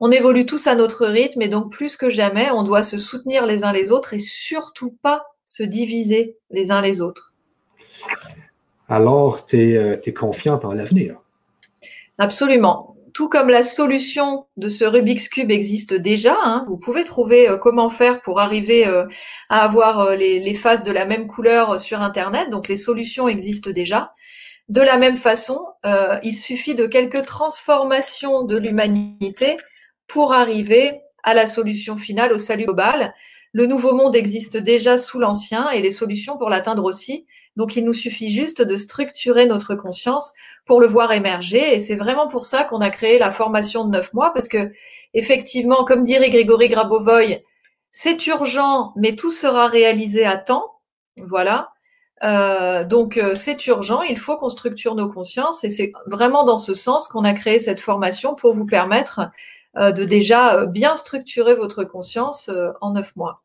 On 0.00 0.12
évolue 0.12 0.46
tous 0.46 0.68
à 0.68 0.76
notre 0.76 1.06
rythme 1.06 1.42
et 1.42 1.48
donc 1.48 1.72
plus 1.72 1.96
que 1.96 2.08
jamais, 2.08 2.50
on 2.52 2.62
doit 2.62 2.84
se 2.84 2.98
soutenir 2.98 3.46
les 3.46 3.64
uns 3.64 3.72
les 3.72 3.90
autres 3.90 4.14
et 4.14 4.20
surtout 4.20 4.96
pas 5.02 5.24
se 5.44 5.64
diviser 5.64 6.36
les 6.50 6.70
uns 6.70 6.80
les 6.80 7.00
autres. 7.00 7.34
Alors, 8.88 9.44
tu 9.44 9.72
es, 9.72 9.76
euh, 9.76 9.96
confiante 10.16 10.64
en 10.64 10.72
l'avenir. 10.72 11.16
Absolument. 12.18 12.96
Tout 13.12 13.28
comme 13.28 13.48
la 13.48 13.64
solution 13.64 14.46
de 14.56 14.68
ce 14.68 14.84
Rubik's 14.84 15.28
Cube 15.28 15.50
existe 15.50 15.94
déjà, 15.94 16.36
hein, 16.44 16.64
vous 16.68 16.76
pouvez 16.76 17.02
trouver 17.02 17.48
euh, 17.48 17.56
comment 17.56 17.88
faire 17.88 18.20
pour 18.20 18.38
arriver 18.38 18.86
euh, 18.86 19.06
à 19.48 19.64
avoir 19.64 20.14
les, 20.14 20.38
les, 20.38 20.54
phases 20.54 20.84
de 20.84 20.92
la 20.92 21.06
même 21.06 21.26
couleur 21.26 21.80
sur 21.80 22.00
Internet. 22.02 22.50
Donc 22.50 22.68
les 22.68 22.76
solutions 22.76 23.26
existent 23.26 23.70
déjà. 23.70 24.12
De 24.68 24.82
la 24.82 24.98
même 24.98 25.16
façon, 25.16 25.64
il 26.22 26.36
suffit 26.36 26.74
de 26.74 26.84
quelques 26.84 27.24
transformations 27.24 28.42
de 28.42 28.58
l'humanité 28.58 29.56
pour 30.08 30.32
arriver 30.32 31.02
à 31.22 31.34
la 31.34 31.46
solution 31.46 31.96
finale, 31.96 32.32
au 32.32 32.38
salut 32.38 32.64
global. 32.64 33.14
Le 33.52 33.66
nouveau 33.66 33.94
monde 33.94 34.16
existe 34.16 34.56
déjà 34.56 34.98
sous 34.98 35.18
l'ancien 35.18 35.70
et 35.70 35.80
les 35.80 35.90
solutions 35.90 36.36
pour 36.36 36.50
l'atteindre 36.50 36.84
aussi. 36.84 37.26
Donc 37.56 37.76
il 37.76 37.84
nous 37.84 37.94
suffit 37.94 38.30
juste 38.30 38.62
de 38.62 38.76
structurer 38.76 39.46
notre 39.46 39.74
conscience 39.74 40.32
pour 40.64 40.80
le 40.80 40.86
voir 40.86 41.12
émerger. 41.12 41.74
Et 41.74 41.80
c'est 41.80 41.96
vraiment 41.96 42.28
pour 42.28 42.44
ça 42.44 42.64
qu'on 42.64 42.80
a 42.80 42.90
créé 42.90 43.18
la 43.18 43.30
formation 43.30 43.84
de 43.84 43.90
neuf 43.90 44.12
mois, 44.12 44.32
parce 44.32 44.48
que 44.48 44.70
effectivement, 45.14 45.84
comme 45.84 46.02
dirait 46.02 46.30
Grégory 46.30 46.68
Grabovoy, 46.68 47.42
c'est 47.90 48.26
urgent, 48.26 48.92
mais 48.96 49.16
tout 49.16 49.32
sera 49.32 49.66
réalisé 49.66 50.24
à 50.24 50.36
temps. 50.36 50.80
Voilà. 51.16 51.70
Euh, 52.22 52.84
donc 52.84 53.16
euh, 53.16 53.34
c'est 53.34 53.66
urgent, 53.66 54.02
il 54.02 54.18
faut 54.18 54.36
qu'on 54.36 54.48
structure 54.48 54.96
nos 54.96 55.08
consciences 55.08 55.62
et 55.62 55.68
c'est 55.68 55.92
vraiment 56.06 56.42
dans 56.42 56.58
ce 56.58 56.74
sens 56.74 57.06
qu'on 57.06 57.22
a 57.22 57.32
créé 57.32 57.60
cette 57.60 57.78
formation 57.78 58.34
pour 58.34 58.52
vous 58.52 58.66
permettre 58.66 59.30
de 59.78 60.04
déjà 60.04 60.60
euh, 60.60 60.66
bien 60.66 60.96
structurer 60.96 61.54
votre 61.54 61.84
conscience 61.84 62.48
euh, 62.48 62.70
en 62.80 62.92
neuf 62.92 63.14
mois. 63.16 63.42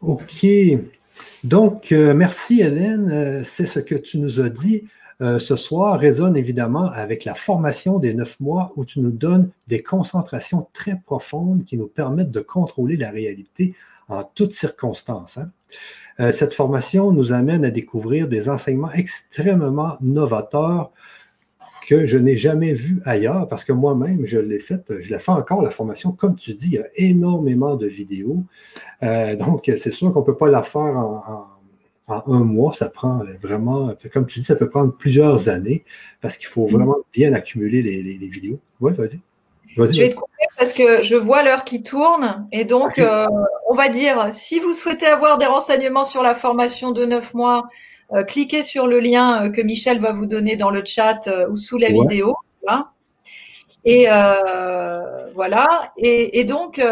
OK. 0.00 0.46
Donc, 1.44 1.92
merci 1.92 2.60
Hélène. 2.60 3.42
C'est 3.42 3.66
ce 3.66 3.80
que 3.80 3.94
tu 3.94 4.18
nous 4.18 4.40
as 4.40 4.50
dit. 4.50 4.84
ce 5.20 5.56
soir 5.56 5.98
résonne 5.98 6.36
évidemment 6.36 6.86
avec 6.90 7.24
la 7.24 7.34
formation 7.34 7.98
des 7.98 8.12
neuf 8.12 8.38
mois 8.40 8.72
où 8.76 8.84
tu 8.84 9.00
nous 9.00 9.10
donnes 9.10 9.50
des 9.66 9.82
concentrations 9.82 10.68
très 10.74 10.96
profondes 10.96 11.64
qui 11.64 11.78
nous 11.78 11.86
permettent 11.86 12.30
de 12.30 12.40
contrôler 12.40 12.98
la 12.98 13.10
réalité 13.10 13.74
en 14.08 14.22
toutes 14.22 14.52
circonstances. 14.52 15.38
Hein. 15.38 16.32
cette 16.32 16.54
formation 16.54 17.10
nous 17.10 17.32
amène 17.32 17.64
à 17.64 17.70
découvrir 17.70 18.28
des 18.28 18.50
enseignements 18.50 18.92
extrêmement 18.92 19.96
novateurs 20.02 20.92
que 21.86 22.06
je 22.06 22.18
n'ai 22.18 22.36
jamais 22.36 22.72
vu 22.72 23.00
ailleurs 23.04 23.46
parce 23.48 23.64
que 23.64 23.72
moi-même, 23.72 24.26
je 24.26 24.38
l'ai 24.38 24.58
fait, 24.58 25.00
je 25.00 25.10
l'ai 25.10 25.18
fait 25.18 25.32
encore, 25.32 25.62
la 25.62 25.70
formation. 25.70 26.12
Comme 26.12 26.36
tu 26.36 26.52
dis, 26.52 26.66
il 26.66 26.72
y 26.72 26.78
a 26.78 26.86
énormément 26.96 27.76
de 27.76 27.86
vidéos. 27.86 28.42
Euh, 29.02 29.36
donc, 29.36 29.70
c'est 29.76 29.90
sûr 29.90 30.12
qu'on 30.12 30.20
ne 30.20 30.24
peut 30.24 30.36
pas 30.36 30.48
la 30.48 30.62
faire 30.62 30.96
en 30.96 31.54
un 32.08 32.40
mois, 32.40 32.72
ça 32.72 32.88
prend 32.88 33.22
vraiment, 33.42 33.92
comme 34.12 34.26
tu 34.26 34.40
dis, 34.40 34.44
ça 34.44 34.56
peut 34.56 34.68
prendre 34.68 34.92
plusieurs 34.92 35.48
années 35.48 35.84
parce 36.20 36.36
qu'il 36.36 36.48
faut 36.48 36.66
mm. 36.66 36.72
vraiment 36.72 36.96
bien 37.12 37.32
accumuler 37.32 37.82
les, 37.82 38.28
vidéos. 38.28 38.60
Oui, 38.80 38.92
vas-y. 38.92 39.20
je 39.66 39.82
vais 39.82 40.10
te 40.10 40.14
couper 40.14 40.32
parce 40.58 40.72
que 40.74 41.04
je 41.04 41.16
vois 41.16 41.42
l'heure 41.42 41.64
qui 41.64 41.82
tourne 41.82 42.46
et 42.52 42.64
donc 42.64 42.98
euh, 42.98 43.26
on 43.68 43.74
va 43.74 43.88
dire 43.88 44.28
si 44.32 44.60
vous 44.60 44.74
souhaitez 44.74 45.06
avoir 45.06 45.38
des 45.38 45.46
renseignements 45.46 46.04
sur 46.04 46.22
la 46.22 46.34
formation 46.34 46.92
de 46.92 47.04
neuf 47.06 47.32
mois, 47.32 47.68
cliquez 48.26 48.62
sur 48.62 48.86
le 48.86 48.98
lien 49.00 49.44
euh, 49.44 49.50
que 49.50 49.60
Michel 49.60 50.00
va 50.00 50.12
vous 50.12 50.26
donner 50.26 50.56
dans 50.56 50.70
le 50.70 50.82
chat 50.84 51.28
ou 51.50 51.56
sous 51.56 51.78
la 51.78 51.88
vidéo. 51.88 52.36
Et 53.84 54.06
voilà. 55.34 55.92
Et, 55.96 56.44
donc 56.44 56.82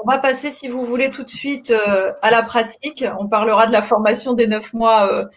on 0.00 0.08
va 0.08 0.18
passer, 0.18 0.50
si 0.50 0.68
vous 0.68 0.84
voulez, 0.84 1.10
tout 1.10 1.24
de 1.24 1.30
suite 1.30 1.72
à 2.22 2.30
la 2.30 2.42
pratique. 2.42 3.04
On 3.18 3.26
parlera 3.26 3.66
de 3.66 3.72
la 3.72 3.82
formation 3.82 4.32
des 4.32 4.46
neuf 4.46 4.72
mois 4.72 5.28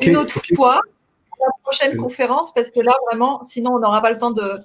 une 0.00 0.16
autre 0.16 0.40
fois, 0.54 0.80
la 1.40 1.46
prochaine 1.62 1.96
conférence, 1.96 2.52
parce 2.54 2.70
que 2.70 2.80
là, 2.80 2.92
vraiment, 3.10 3.42
sinon, 3.44 3.72
on 3.74 3.80
n'aura 3.80 4.00
pas 4.00 4.12
le 4.12 4.18
temps 4.18 4.30
de, 4.30 4.58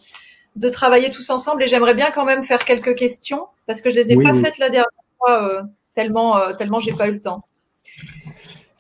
de 0.56 0.69
travailler 0.69 1.11
tous 1.11 1.30
ensemble. 1.30 1.64
Et 1.64 1.68
j'aimerais 1.68 1.94
bien 1.94 2.11
quand 2.11 2.26
même 2.26 2.44
faire 2.44 2.65
quelques 2.65 2.95
questions, 2.95 3.48
parce 3.65 3.82
que 3.82 3.90
je 3.90 3.99
ne 3.99 4.03
les 4.03 4.11
ai 4.14 4.15
pas 4.22 4.34
faites 4.34 4.57
la 4.57 4.69
dernière 4.69 4.90
fois, 5.18 5.44
euh, 5.44 5.64
tellement, 5.95 6.38
euh, 6.38 6.53
tellement 6.53 6.80
j'ai 6.80 6.94
pas 6.94 7.07
eu 7.07 7.14
le 7.14 7.22
temps. 7.22 7.44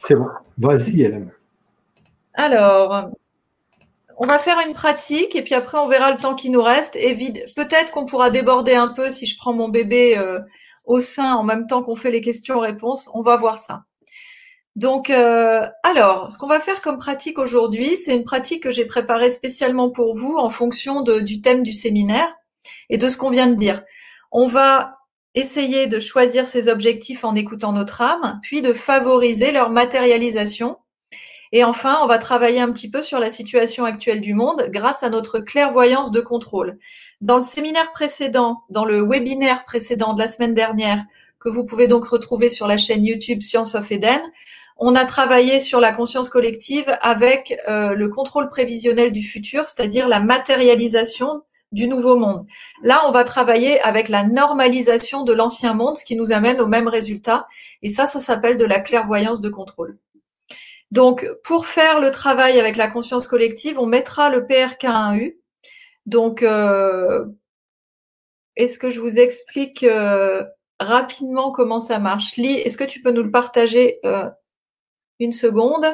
C'est 0.07 0.15
bon. 0.15 0.29
Vas-y, 0.57 1.01
Hélène. 1.01 1.31
Alors, 2.33 3.09
on 4.17 4.25
va 4.25 4.39
faire 4.39 4.57
une 4.65 4.73
pratique 4.73 5.35
et 5.35 5.41
puis 5.41 5.53
après 5.53 5.77
on 5.77 5.89
verra 5.89 6.11
le 6.11 6.17
temps 6.17 6.33
qui 6.33 6.49
nous 6.49 6.61
reste. 6.61 6.95
Et 6.95 7.13
peut-être 7.57 7.91
qu'on 7.91 8.05
pourra 8.05 8.29
déborder 8.29 8.73
un 8.73 8.87
peu 8.87 9.09
si 9.09 9.25
je 9.25 9.35
prends 9.35 9.51
mon 9.51 9.67
bébé 9.67 10.17
euh, 10.17 10.39
au 10.85 11.01
sein 11.01 11.33
en 11.35 11.43
même 11.43 11.67
temps 11.67 11.83
qu'on 11.83 11.97
fait 11.97 12.11
les 12.11 12.21
questions-réponses. 12.21 13.09
On 13.13 13.21
va 13.21 13.35
voir 13.35 13.57
ça. 13.57 13.83
Donc, 14.77 15.09
euh, 15.09 15.67
alors, 15.83 16.31
ce 16.31 16.37
qu'on 16.37 16.47
va 16.47 16.61
faire 16.61 16.81
comme 16.81 16.99
pratique 16.99 17.37
aujourd'hui, 17.37 17.97
c'est 17.97 18.15
une 18.15 18.23
pratique 18.23 18.63
que 18.63 18.71
j'ai 18.71 18.85
préparée 18.85 19.29
spécialement 19.29 19.89
pour 19.89 20.15
vous 20.15 20.37
en 20.37 20.49
fonction 20.49 21.01
du 21.01 21.41
thème 21.41 21.63
du 21.63 21.73
séminaire 21.73 22.33
et 22.89 22.97
de 22.97 23.09
ce 23.09 23.17
qu'on 23.17 23.29
vient 23.29 23.47
de 23.47 23.55
dire. 23.55 23.83
On 24.31 24.47
va 24.47 24.96
essayer 25.37 25.87
de 25.87 25.99
choisir 25.99 26.47
ses 26.47 26.67
objectifs 26.67 27.23
en 27.23 27.35
écoutant 27.35 27.71
notre 27.71 28.01
âme, 28.01 28.39
puis 28.41 28.61
de 28.61 28.73
favoriser 28.73 29.51
leur 29.51 29.69
matérialisation. 29.69 30.77
Et 31.51 31.63
enfin, 31.63 31.99
on 32.03 32.07
va 32.07 32.17
travailler 32.17 32.59
un 32.59 32.71
petit 32.71 32.89
peu 32.89 33.01
sur 33.01 33.19
la 33.19 33.29
situation 33.29 33.85
actuelle 33.85 34.19
du 34.19 34.33
monde 34.33 34.67
grâce 34.69 35.03
à 35.03 35.09
notre 35.09 35.39
clairvoyance 35.39 36.11
de 36.11 36.21
contrôle. 36.21 36.77
Dans 37.21 37.37
le 37.37 37.41
séminaire 37.41 37.91
précédent, 37.93 38.63
dans 38.69 38.83
le 38.83 39.07
webinaire 39.07 39.63
précédent 39.63 40.13
de 40.13 40.19
la 40.19 40.27
semaine 40.27 40.53
dernière, 40.53 41.05
que 41.39 41.49
vous 41.49 41.65
pouvez 41.65 41.87
donc 41.87 42.05
retrouver 42.05 42.49
sur 42.49 42.67
la 42.67 42.77
chaîne 42.77 43.05
YouTube 43.05 43.41
Science 43.41 43.75
of 43.75 43.91
Eden, 43.91 44.21
on 44.79 44.95
a 44.95 45.05
travaillé 45.05 45.59
sur 45.59 45.79
la 45.79 45.91
conscience 45.91 46.29
collective 46.29 46.85
avec 47.01 47.57
euh, 47.67 47.93
le 47.93 48.09
contrôle 48.09 48.49
prévisionnel 48.49 49.11
du 49.11 49.23
futur, 49.23 49.67
c'est-à-dire 49.67 50.07
la 50.07 50.19
matérialisation 50.19 51.43
du 51.71 51.87
nouveau 51.87 52.17
monde. 52.17 52.45
Là, 52.83 53.03
on 53.07 53.11
va 53.11 53.23
travailler 53.23 53.79
avec 53.81 54.09
la 54.09 54.23
normalisation 54.23 55.23
de 55.23 55.33
l'ancien 55.33 55.73
monde, 55.73 55.97
ce 55.97 56.05
qui 56.05 56.15
nous 56.15 56.31
amène 56.31 56.61
au 56.61 56.67
même 56.67 56.87
résultat. 56.87 57.47
Et 57.81 57.89
ça, 57.89 58.05
ça 58.05 58.19
s'appelle 58.19 58.57
de 58.57 58.65
la 58.65 58.79
clairvoyance 58.79 59.41
de 59.41 59.49
contrôle. 59.49 59.97
Donc, 60.91 61.27
pour 61.43 61.65
faire 61.65 61.99
le 61.99 62.11
travail 62.11 62.59
avec 62.59 62.77
la 62.77 62.87
conscience 62.87 63.27
collective, 63.27 63.79
on 63.79 63.85
mettra 63.85 64.29
le 64.29 64.45
PRK1U. 64.45 65.35
Donc, 66.05 66.41
euh, 66.41 67.25
est-ce 68.55 68.79
que 68.79 68.89
je 68.89 69.01
vous 69.01 69.19
explique 69.19 69.83
euh, 69.83 70.45
rapidement 70.79 71.51
comment 71.51 71.81
ça 71.81 71.99
marche? 71.99 72.37
Lee, 72.37 72.53
est-ce 72.53 72.77
que 72.77 72.85
tu 72.85 73.01
peux 73.01 73.11
nous 73.11 73.23
le 73.23 73.31
partager 73.31 73.99
une 75.19 75.33
seconde? 75.33 75.85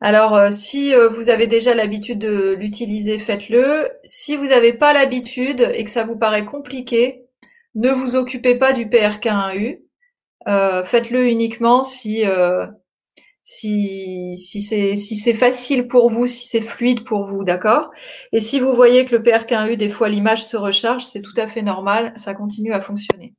Alors, 0.00 0.36
euh, 0.36 0.50
si 0.52 0.94
euh, 0.94 1.08
vous 1.08 1.28
avez 1.28 1.48
déjà 1.48 1.74
l'habitude 1.74 2.20
de 2.20 2.54
l'utiliser, 2.54 3.18
faites-le. 3.18 3.88
Si 4.04 4.36
vous 4.36 4.46
n'avez 4.46 4.72
pas 4.72 4.92
l'habitude 4.92 5.68
et 5.74 5.84
que 5.84 5.90
ça 5.90 6.04
vous 6.04 6.16
paraît 6.16 6.44
compliqué, 6.44 7.24
ne 7.74 7.90
vous 7.90 8.14
occupez 8.14 8.54
pas 8.54 8.72
du 8.72 8.86
PRK1U. 8.86 9.82
Euh, 10.46 10.84
faites-le 10.84 11.28
uniquement 11.28 11.82
si, 11.82 12.24
si, 13.44 14.36
si 14.36 14.62
c'est 14.62 14.96
si 14.96 15.16
c'est 15.16 15.34
facile 15.34 15.88
pour 15.88 16.10
vous, 16.10 16.26
si 16.26 16.46
c'est 16.46 16.60
fluide 16.60 17.04
pour 17.04 17.24
vous, 17.24 17.44
d'accord? 17.44 17.90
Et 18.32 18.40
si 18.40 18.60
vous 18.60 18.74
voyez 18.74 19.04
que 19.04 19.16
le 19.16 19.22
PRK1U, 19.22 19.76
des 19.76 19.90
fois 19.90 20.08
l'image 20.08 20.44
se 20.44 20.56
recharge, 20.56 21.04
c'est 21.04 21.22
tout 21.22 21.34
à 21.36 21.48
fait 21.48 21.62
normal, 21.62 22.12
ça 22.16 22.34
continue 22.34 22.72
à 22.72 22.80
fonctionner. 22.80 23.34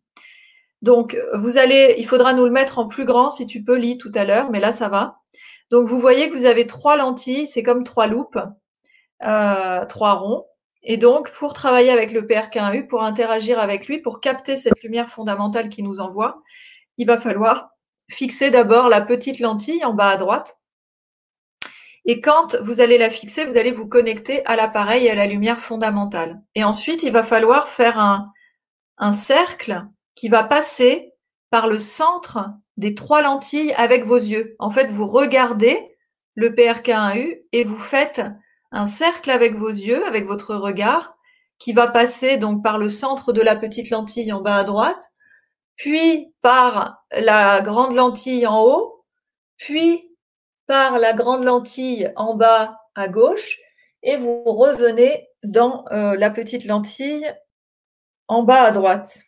Donc 0.81 1.17
vous 1.35 1.57
allez, 1.57 1.95
il 1.97 2.05
faudra 2.05 2.33
nous 2.33 2.45
le 2.45 2.51
mettre 2.51 2.79
en 2.79 2.87
plus 2.87 3.05
grand 3.05 3.29
si 3.29 3.47
tu 3.47 3.63
peux, 3.63 3.77
Lee, 3.77 3.97
tout 3.97 4.11
à 4.13 4.25
l'heure, 4.25 4.49
mais 4.51 4.59
là 4.59 4.71
ça 4.71 4.89
va. 4.89 5.19
Donc 5.69 5.87
vous 5.87 5.99
voyez 5.99 6.29
que 6.29 6.37
vous 6.37 6.45
avez 6.45 6.65
trois 6.67 6.97
lentilles, 6.97 7.47
c'est 7.47 7.63
comme 7.63 7.83
trois 7.83 8.07
loupes, 8.07 8.39
euh, 9.23 9.85
trois 9.85 10.13
ronds. 10.13 10.45
Et 10.81 10.97
donc 10.97 11.31
pour 11.31 11.53
travailler 11.53 11.91
avec 11.91 12.11
le 12.11 12.21
PRK1U, 12.21 12.87
pour 12.87 13.03
interagir 13.03 13.59
avec 13.59 13.87
lui, 13.87 13.99
pour 13.99 14.21
capter 14.21 14.57
cette 14.57 14.81
lumière 14.81 15.09
fondamentale 15.09 15.69
qui 15.69 15.83
nous 15.83 15.99
envoie, 15.99 16.41
il 16.97 17.05
va 17.05 17.19
falloir 17.19 17.69
fixez 18.09 18.49
d'abord 18.49 18.89
la 18.89 19.01
petite 19.01 19.39
lentille 19.39 19.85
en 19.85 19.93
bas 19.93 20.09
à 20.09 20.17
droite. 20.17 20.57
Et 22.05 22.21
quand 22.21 22.55
vous 22.61 22.81
allez 22.81 22.97
la 22.97 23.11
fixer, 23.11 23.45
vous 23.45 23.57
allez 23.57 23.71
vous 23.71 23.87
connecter 23.87 24.43
à 24.47 24.55
l'appareil 24.55 25.05
et 25.05 25.11
à 25.11 25.15
la 25.15 25.27
lumière 25.27 25.59
fondamentale. 25.59 26.41
Et 26.55 26.63
ensuite, 26.63 27.03
il 27.03 27.11
va 27.11 27.21
falloir 27.23 27.67
faire 27.67 27.99
un 27.99 29.11
cercle 29.11 29.85
qui 30.15 30.27
va 30.27 30.43
passer 30.43 31.13
par 31.51 31.67
le 31.67 31.79
centre 31.79 32.49
des 32.79 32.95
trois 32.95 33.21
lentilles 33.21 33.73
avec 33.73 34.05
vos 34.05 34.17
yeux. 34.17 34.55
En 34.57 34.69
fait, 34.71 34.89
vous 34.89 35.05
regardez 35.05 35.97
le 36.35 36.49
PRK1U 36.49 37.41
et 37.51 37.63
vous 37.65 37.77
faites 37.77 38.21
un 38.71 38.85
cercle 38.85 39.31
avec 39.31 39.55
vos 39.55 39.69
yeux, 39.69 40.05
avec 40.07 40.25
votre 40.25 40.55
regard, 40.55 41.17
qui 41.57 41.73
va 41.73 41.87
passer 41.87 42.37
donc 42.37 42.63
par 42.63 42.77
le 42.77 42.87
centre 42.87 43.33
de 43.33 43.41
la 43.41 43.57
petite 43.57 43.89
lentille 43.89 44.31
en 44.31 44.39
bas 44.39 44.55
à 44.55 44.63
droite, 44.63 45.09
puis 45.75 46.33
par 46.41 47.03
la 47.11 47.59
grande 47.59 47.95
lentille 47.95 48.47
en 48.47 48.63
haut, 48.63 49.03
puis 49.57 50.15
par 50.65 50.99
la 50.99 51.11
grande 51.11 51.43
lentille 51.43 52.13
en 52.15 52.33
bas 52.33 52.77
à 52.95 53.09
gauche, 53.09 53.57
et 54.03 54.15
vous 54.15 54.43
revenez 54.45 55.27
dans 55.43 55.83
euh, 55.91 56.15
la 56.15 56.29
petite 56.29 56.63
lentille 56.63 57.29
en 58.29 58.43
bas 58.43 58.61
à 58.61 58.71
droite. 58.71 59.19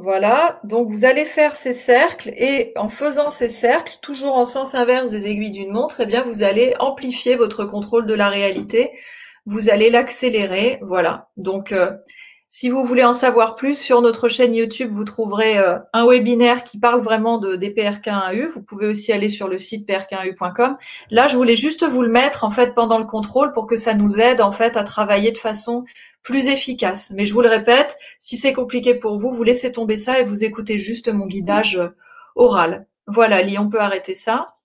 Voilà, 0.00 0.60
donc 0.62 0.88
vous 0.88 1.04
allez 1.04 1.24
faire 1.24 1.56
ces 1.56 1.72
cercles 1.72 2.30
et 2.36 2.72
en 2.76 2.88
faisant 2.88 3.30
ces 3.30 3.48
cercles, 3.48 3.98
toujours 4.00 4.34
en 4.36 4.44
sens 4.46 4.76
inverse 4.76 5.10
des 5.10 5.26
aiguilles 5.26 5.50
d'une 5.50 5.72
montre, 5.72 6.00
eh 6.02 6.06
bien 6.06 6.22
vous 6.22 6.44
allez 6.44 6.72
amplifier 6.78 7.34
votre 7.34 7.64
contrôle 7.64 8.06
de 8.06 8.14
la 8.14 8.28
réalité, 8.28 8.92
vous 9.44 9.70
allez 9.70 9.90
l'accélérer, 9.90 10.78
voilà. 10.82 11.28
Donc 11.36 11.72
euh, 11.72 11.90
si 12.50 12.70
vous 12.70 12.84
voulez 12.84 13.04
en 13.04 13.12
savoir 13.12 13.56
plus, 13.56 13.78
sur 13.78 14.00
notre 14.00 14.28
chaîne 14.28 14.54
YouTube, 14.54 14.90
vous 14.90 15.04
trouverez 15.04 15.58
euh, 15.58 15.78
un 15.92 16.06
webinaire 16.06 16.64
qui 16.64 16.78
parle 16.78 17.02
vraiment 17.02 17.36
de, 17.36 17.56
des 17.56 17.68
PRK1U. 17.68 18.48
Vous 18.48 18.62
pouvez 18.62 18.86
aussi 18.86 19.12
aller 19.12 19.28
sur 19.28 19.48
le 19.48 19.58
site 19.58 19.86
prk1u.com. 19.86 20.78
Là, 21.10 21.28
je 21.28 21.36
voulais 21.36 21.56
juste 21.56 21.84
vous 21.84 22.00
le 22.00 22.08
mettre 22.08 22.44
en 22.44 22.50
fait 22.50 22.74
pendant 22.74 22.98
le 22.98 23.04
contrôle 23.04 23.52
pour 23.52 23.66
que 23.66 23.76
ça 23.76 23.92
nous 23.92 24.18
aide 24.18 24.40
en 24.40 24.50
fait 24.50 24.78
à 24.78 24.84
travailler 24.84 25.30
de 25.30 25.38
façon 25.38 25.84
plus 26.22 26.48
efficace. 26.48 27.10
Mais 27.14 27.26
je 27.26 27.34
vous 27.34 27.42
le 27.42 27.50
répète, 27.50 27.98
si 28.18 28.38
c'est 28.38 28.54
compliqué 28.54 28.94
pour 28.94 29.18
vous, 29.18 29.30
vous 29.30 29.42
laissez 29.44 29.70
tomber 29.70 29.96
ça 29.96 30.18
et 30.18 30.24
vous 30.24 30.42
écoutez 30.42 30.78
juste 30.78 31.08
mon 31.12 31.26
guidage 31.26 31.76
euh, 31.76 31.94
oral. 32.34 32.86
Voilà, 33.06 33.42
Lee, 33.42 33.58
on 33.58 33.68
peut 33.68 33.80
arrêter 33.80 34.14
ça. 34.14 34.56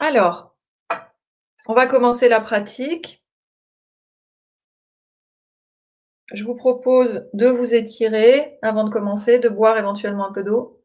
Alors, 0.00 0.56
on 1.66 1.74
va 1.74 1.86
commencer 1.86 2.28
la 2.28 2.40
pratique. 2.40 3.21
Je 6.32 6.44
vous 6.44 6.54
propose 6.54 7.28
de 7.34 7.46
vous 7.48 7.74
étirer 7.74 8.58
avant 8.62 8.84
de 8.84 8.90
commencer, 8.90 9.38
de 9.38 9.48
boire 9.48 9.76
éventuellement 9.78 10.26
un 10.28 10.32
peu 10.32 10.42
d'eau. 10.42 10.82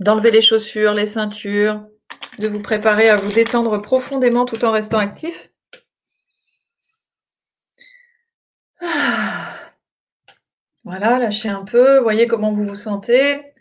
D'enlever 0.00 0.30
les 0.30 0.42
chaussures, 0.42 0.92
les 0.92 1.06
ceintures, 1.06 1.86
de 2.38 2.48
vous 2.48 2.60
préparer 2.60 3.08
à 3.08 3.16
vous 3.16 3.32
détendre 3.32 3.80
profondément 3.80 4.44
tout 4.44 4.64
en 4.64 4.72
restant 4.72 4.98
actif. 4.98 5.50
Ah. 8.80 9.54
Voilà, 10.84 11.18
lâchez 11.18 11.48
un 11.48 11.64
peu, 11.64 11.98
voyez 11.98 12.26
comment 12.26 12.52
vous 12.52 12.64
vous 12.64 12.76
sentez. 12.76 13.54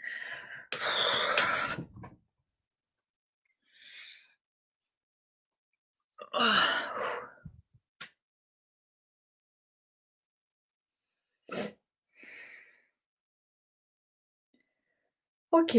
Ok. 15.51 15.77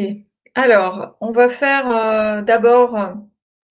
alors, 0.55 1.17
on 1.21 1.31
va 1.31 1.49
faire 1.49 1.91
euh, 1.91 2.43
d'abord 2.43 2.97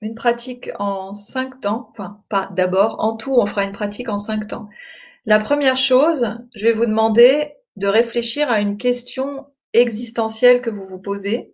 une 0.01 0.15
pratique 0.15 0.69
en 0.79 1.13
cinq 1.13 1.61
temps. 1.61 1.89
Enfin, 1.91 2.21
pas 2.29 2.49
d'abord, 2.53 2.97
en 2.99 3.15
tout, 3.15 3.35
on 3.39 3.45
fera 3.45 3.63
une 3.63 3.71
pratique 3.71 4.09
en 4.09 4.17
cinq 4.17 4.47
temps. 4.47 4.67
La 5.25 5.39
première 5.39 5.77
chose, 5.77 6.37
je 6.55 6.65
vais 6.65 6.73
vous 6.73 6.85
demander 6.85 7.53
de 7.77 7.87
réfléchir 7.87 8.49
à 8.51 8.61
une 8.61 8.77
question 8.77 9.47
existentielle 9.73 10.61
que 10.61 10.69
vous 10.69 10.85
vous 10.85 10.99
posez. 10.99 11.53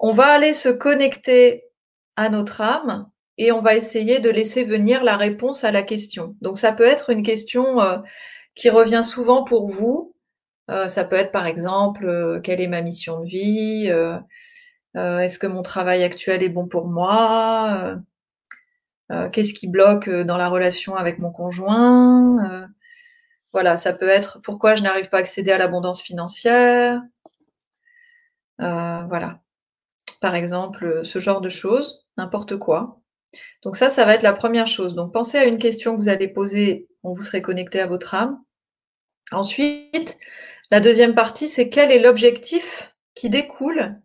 On 0.00 0.12
va 0.14 0.26
aller 0.28 0.54
se 0.54 0.68
connecter 0.70 1.64
à 2.16 2.30
notre 2.30 2.62
âme 2.62 3.09
et 3.40 3.52
on 3.52 3.62
va 3.62 3.74
essayer 3.74 4.20
de 4.20 4.28
laisser 4.28 4.64
venir 4.64 5.02
la 5.02 5.16
réponse 5.16 5.64
à 5.64 5.72
la 5.72 5.82
question. 5.82 6.36
Donc 6.42 6.58
ça 6.58 6.72
peut 6.72 6.84
être 6.84 7.08
une 7.08 7.22
question 7.22 7.80
euh, 7.80 7.96
qui 8.54 8.68
revient 8.68 9.02
souvent 9.02 9.44
pour 9.44 9.66
vous. 9.70 10.14
Euh, 10.70 10.88
ça 10.88 11.04
peut 11.04 11.16
être 11.16 11.32
par 11.32 11.46
exemple, 11.46 12.06
euh, 12.06 12.40
quelle 12.40 12.60
est 12.60 12.68
ma 12.68 12.82
mission 12.82 13.20
de 13.20 13.26
vie? 13.26 13.90
Est-ce 14.94 15.38
que 15.38 15.46
mon 15.46 15.62
travail 15.62 16.04
actuel 16.04 16.42
est 16.42 16.50
bon 16.50 16.68
pour 16.68 16.86
moi? 16.86 17.96
Qu'est-ce 19.32 19.54
qui 19.54 19.68
bloque 19.68 20.10
dans 20.10 20.36
la 20.36 20.48
relation 20.48 20.96
avec 20.96 21.18
mon 21.18 21.32
conjoint? 21.32 22.68
Voilà, 23.52 23.76
ça 23.76 23.92
peut 23.92 24.08
être 24.08 24.40
pourquoi 24.42 24.74
je 24.74 24.82
n'arrive 24.82 25.08
pas 25.08 25.18
à 25.18 25.20
accéder 25.20 25.52
à 25.52 25.58
l'abondance 25.58 26.02
financière? 26.02 27.00
voilà. 28.58 29.40
Par 30.20 30.34
exemple, 30.34 31.00
ce 31.04 31.18
genre 31.18 31.40
de 31.40 31.48
choses, 31.48 32.06
n'importe 32.18 32.56
quoi. 32.56 32.99
Donc 33.62 33.76
ça, 33.76 33.90
ça 33.90 34.04
va 34.04 34.14
être 34.14 34.22
la 34.22 34.32
première 34.32 34.66
chose. 34.66 34.94
Donc 34.94 35.12
pensez 35.12 35.38
à 35.38 35.44
une 35.44 35.58
question 35.58 35.96
que 35.96 36.00
vous 36.00 36.08
allez 36.08 36.28
poser 36.28 36.88
quand 37.02 37.10
vous 37.10 37.22
serez 37.22 37.42
connecté 37.42 37.80
à 37.80 37.86
votre 37.86 38.14
âme. 38.14 38.38
Ensuite, 39.32 40.18
la 40.70 40.80
deuxième 40.80 41.14
partie, 41.14 41.48
c'est 41.48 41.68
quel 41.68 41.92
est 41.92 42.02
l'objectif 42.02 42.94
qui 43.14 43.30
découle 43.30 44.00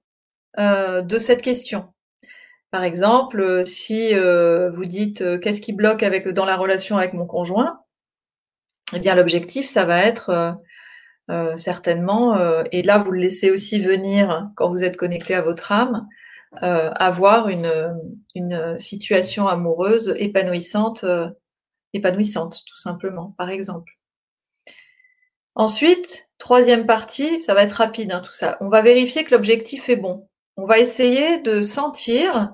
euh, 0.60 1.02
de 1.02 1.18
cette 1.18 1.41
question? 1.41 1.93
Par 2.72 2.84
exemple, 2.84 3.65
si 3.65 4.14
euh, 4.14 4.69
vous 4.72 4.85
dites 4.85 5.22
euh, 5.22 5.38
qu'est-ce 5.38 5.61
qui 5.61 5.73
bloque 5.73 6.03
dans 6.03 6.45
la 6.45 6.57
relation 6.57 6.97
avec 6.97 7.14
mon 7.14 7.26
conjoint, 7.26 7.80
eh 8.93 8.99
bien 8.99 9.15
l'objectif, 9.15 9.68
ça 9.68 9.85
va 9.85 9.99
être 10.03 10.57
certainement, 11.57 12.38
et 12.72 12.84
là 12.84 12.99
vous 12.99 13.10
le 13.10 13.19
laissez 13.19 13.49
aussi 13.49 13.80
venir 13.80 14.52
quand 14.56 14.69
vous 14.69 14.84
êtes 14.84 14.95
connecté 14.95 15.34
à 15.34 15.41
votre 15.41 15.72
âme, 15.72 16.07
avoir 16.61 17.49
une, 17.49 18.77
situation 18.80 19.48
amoureuse 19.48 20.14
épanouissante, 20.18 21.06
épanouissante 21.94 22.64
tout 22.68 22.77
simplement, 22.77 23.34
par 23.38 23.49
exemple. 23.49 23.91
Ensuite, 25.56 26.30
troisième 26.38 26.86
partie, 26.86 27.41
ça 27.41 27.53
va 27.53 27.64
être 27.64 27.73
rapide 27.73 28.11
hein, 28.11 28.19
tout 28.19 28.34
ça. 28.34 28.57
On 28.60 28.68
va 28.68 28.82
vérifier 28.82 29.23
que 29.23 29.34
l'objectif 29.34 29.88
est 29.90 29.95
bon. 29.95 30.27
On 30.57 30.65
va 30.65 30.80
essayer 30.80 31.40
de 31.40 31.64
sentir 31.64 32.53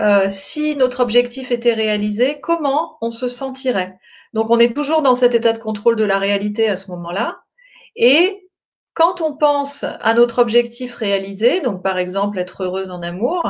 euh, 0.00 0.26
si 0.28 0.76
notre 0.76 1.00
objectif 1.00 1.50
était 1.50 1.74
réalisé, 1.74 2.40
comment 2.40 2.96
on 3.00 3.10
se 3.10 3.28
sentirait. 3.28 3.98
Donc 4.32 4.50
on 4.50 4.58
est 4.58 4.74
toujours 4.74 5.02
dans 5.02 5.14
cet 5.14 5.34
état 5.34 5.52
de 5.52 5.58
contrôle 5.58 5.96
de 5.96 6.04
la 6.04 6.18
réalité 6.18 6.68
à 6.68 6.76
ce 6.76 6.90
moment-là. 6.90 7.40
Et 7.96 8.48
quand 9.00 9.22
on 9.22 9.34
pense 9.34 9.82
à 9.82 10.12
notre 10.12 10.40
objectif 10.40 10.94
réalisé, 10.94 11.62
donc 11.62 11.82
par 11.82 11.96
exemple 11.96 12.38
être 12.38 12.64
heureuse 12.64 12.90
en 12.90 13.00
amour, 13.00 13.42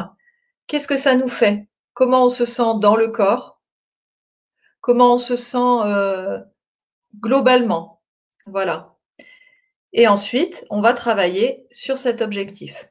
qu'est-ce 0.68 0.86
que 0.86 0.96
ça 0.96 1.16
nous 1.16 1.26
fait? 1.26 1.66
Comment 1.92 2.26
on 2.26 2.28
se 2.28 2.46
sent 2.46 2.78
dans 2.80 2.94
le 2.94 3.08
corps? 3.08 3.60
Comment 4.80 5.14
on 5.14 5.18
se 5.18 5.34
sent 5.34 5.58
euh, 5.58 6.38
globalement? 7.18 8.00
Voilà. 8.46 8.94
Et 9.92 10.06
ensuite, 10.06 10.64
on 10.70 10.80
va 10.80 10.94
travailler 10.94 11.66
sur 11.72 11.98
cet 11.98 12.22
objectif. 12.22 12.88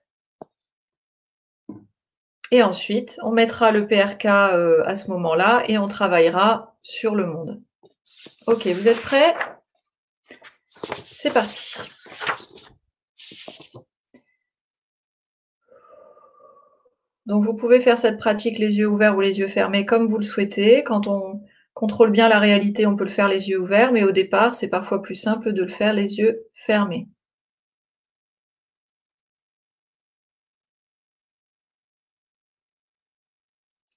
Et 2.51 2.61
ensuite, 2.61 3.21
on 3.23 3.31
mettra 3.31 3.71
le 3.71 3.87
PRK 3.87 4.25
euh, 4.25 4.83
à 4.85 4.95
ce 4.95 5.07
moment-là 5.11 5.63
et 5.69 5.77
on 5.77 5.87
travaillera 5.87 6.75
sur 6.81 7.15
le 7.15 7.25
monde. 7.25 7.63
Ok, 8.47 8.67
vous 8.67 8.89
êtes 8.89 9.01
prêts? 9.01 9.33
C'est 11.05 11.31
parti. 11.31 11.89
Donc 17.29 17.45
vous 17.45 17.55
pouvez 17.55 17.79
faire 17.79 17.97
cette 17.97 18.17
pratique 18.17 18.59
les 18.59 18.73
yeux 18.77 18.87
ouverts 18.89 19.15
ou 19.15 19.21
les 19.21 19.39
yeux 19.39 19.47
fermés 19.47 19.85
comme 19.85 20.07
vous 20.07 20.17
le 20.17 20.23
souhaitez. 20.23 20.83
Quand 20.83 21.07
on 21.07 21.41
contrôle 21.73 22.11
bien 22.11 22.27
la 22.27 22.39
réalité, 22.39 22.85
on 22.87 22.95
peut 22.97 23.05
le 23.05 23.09
faire 23.09 23.29
les 23.29 23.49
yeux 23.49 23.59
ouverts, 23.59 23.91
mais 23.93 24.03
au 24.03 24.11
départ, 24.11 24.53
c'est 24.55 24.67
parfois 24.69 25.01
plus 25.01 25.15
simple 25.15 25.53
de 25.53 25.63
le 25.63 25.69
faire 25.69 25.93
les 25.93 26.17
yeux 26.17 26.45
fermés. 26.55 27.07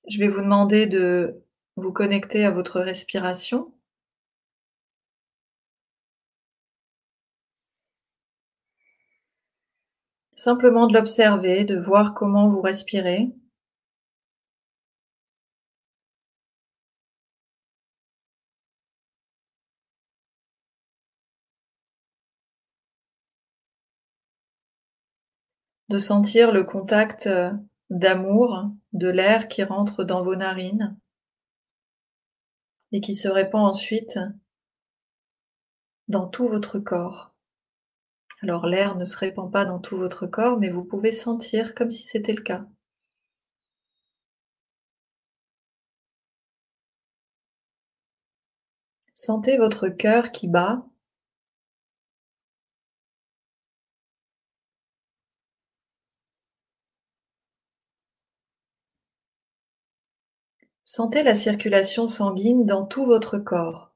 Je 0.08 0.18
vais 0.18 0.28
vous 0.28 0.40
demander 0.42 0.86
de 0.86 1.42
vous 1.76 1.92
connecter 1.92 2.44
à 2.44 2.50
votre 2.52 2.80
respiration. 2.80 3.72
Simplement 10.44 10.88
de 10.88 10.94
l'observer, 10.94 11.62
de 11.64 11.78
voir 11.78 12.14
comment 12.14 12.48
vous 12.48 12.60
respirez. 12.60 13.30
De 25.88 26.00
sentir 26.00 26.50
le 26.50 26.64
contact 26.64 27.28
euh, 27.28 27.52
d'amour 27.90 28.72
de 28.92 29.08
l'air 29.08 29.46
qui 29.46 29.62
rentre 29.62 30.02
dans 30.02 30.24
vos 30.24 30.34
narines 30.34 30.98
et 32.90 33.00
qui 33.00 33.14
se 33.14 33.28
répand 33.28 33.64
ensuite 33.64 34.18
dans 36.08 36.26
tout 36.26 36.48
votre 36.48 36.80
corps. 36.80 37.31
Alors 38.42 38.66
l'air 38.66 38.94
ne 38.96 39.06
se 39.06 39.16
répand 39.16 39.50
pas 39.50 39.64
dans 39.64 39.78
tout 39.78 39.96
votre 39.96 40.26
corps, 40.26 40.58
mais 40.58 40.68
vous 40.68 40.84
pouvez 40.84 41.12
sentir 41.12 41.74
comme 41.74 41.88
si 41.90 42.02
c'était 42.02 42.34
le 42.34 42.42
cas. 42.42 42.66
Sentez 49.14 49.56
votre 49.56 49.88
cœur 49.88 50.32
qui 50.32 50.48
bat. 50.48 50.84
Sentez 60.84 61.24
la 61.24 61.34
circulation 61.34 62.06
sanguine 62.06 62.66
dans 62.66 62.86
tout 62.86 63.04
votre 63.04 63.36
corps. 63.38 63.91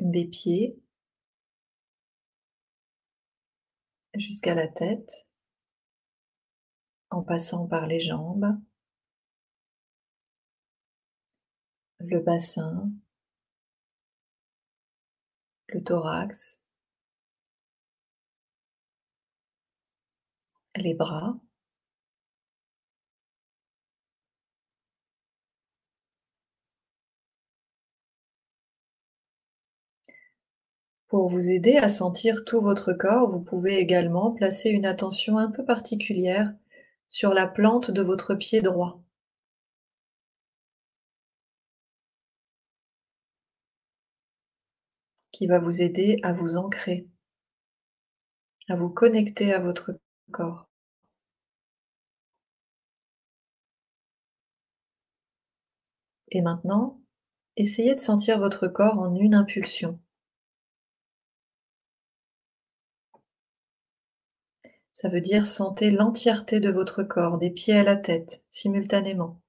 Des 0.00 0.26
pieds 0.26 0.78
jusqu'à 4.14 4.54
la 4.54 4.68
tête, 4.68 5.28
en 7.10 7.22
passant 7.22 7.66
par 7.66 7.86
les 7.86 8.00
jambes, 8.00 8.60
le 11.98 12.20
bassin, 12.20 12.90
le 15.68 15.82
thorax, 15.82 16.60
les 20.76 20.94
bras, 20.94 21.38
Pour 31.10 31.28
vous 31.28 31.50
aider 31.50 31.76
à 31.76 31.88
sentir 31.88 32.44
tout 32.44 32.60
votre 32.60 32.92
corps, 32.92 33.28
vous 33.28 33.40
pouvez 33.40 33.78
également 33.78 34.30
placer 34.30 34.70
une 34.70 34.86
attention 34.86 35.38
un 35.38 35.50
peu 35.50 35.64
particulière 35.64 36.54
sur 37.08 37.34
la 37.34 37.48
plante 37.48 37.90
de 37.90 38.02
votre 38.02 38.34
pied 38.34 38.60
droit. 38.62 39.02
qui 45.32 45.46
va 45.46 45.58
vous 45.58 45.82
aider 45.82 46.18
à 46.22 46.32
vous 46.32 46.56
ancrer, 46.56 47.08
à 48.68 48.76
vous 48.76 48.90
connecter 48.90 49.52
à 49.52 49.58
votre 49.58 49.92
corps. 50.32 50.68
Et 56.30 56.42
maintenant, 56.42 57.00
essayez 57.56 57.94
de 57.94 58.00
sentir 58.00 58.38
votre 58.38 58.68
corps 58.68 58.98
en 58.98 59.14
une 59.14 59.34
impulsion. 59.34 59.98
Ça 65.00 65.08
veut 65.08 65.22
dire 65.22 65.46
sentez 65.46 65.90
l'entièreté 65.90 66.60
de 66.60 66.68
votre 66.70 67.02
corps, 67.02 67.38
des 67.38 67.48
pieds 67.48 67.78
à 67.78 67.82
la 67.82 67.96
tête, 67.96 68.44
simultanément. 68.50 69.40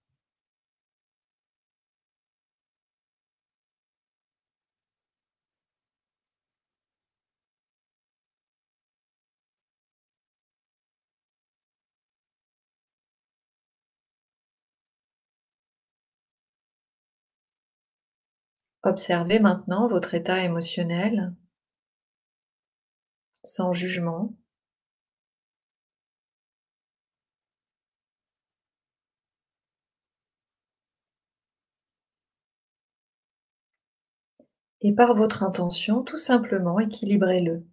Observez 18.84 19.40
maintenant 19.40 19.90
votre 19.90 20.14
état 20.14 20.42
émotionnel 20.42 21.34
sans 23.44 23.74
jugement, 23.74 24.34
Et 34.82 34.92
par 34.92 35.16
votre 35.16 35.42
intention, 35.42 36.04
tout 36.04 36.18
simplement 36.18 36.78
équilibrez-le. 36.80 37.64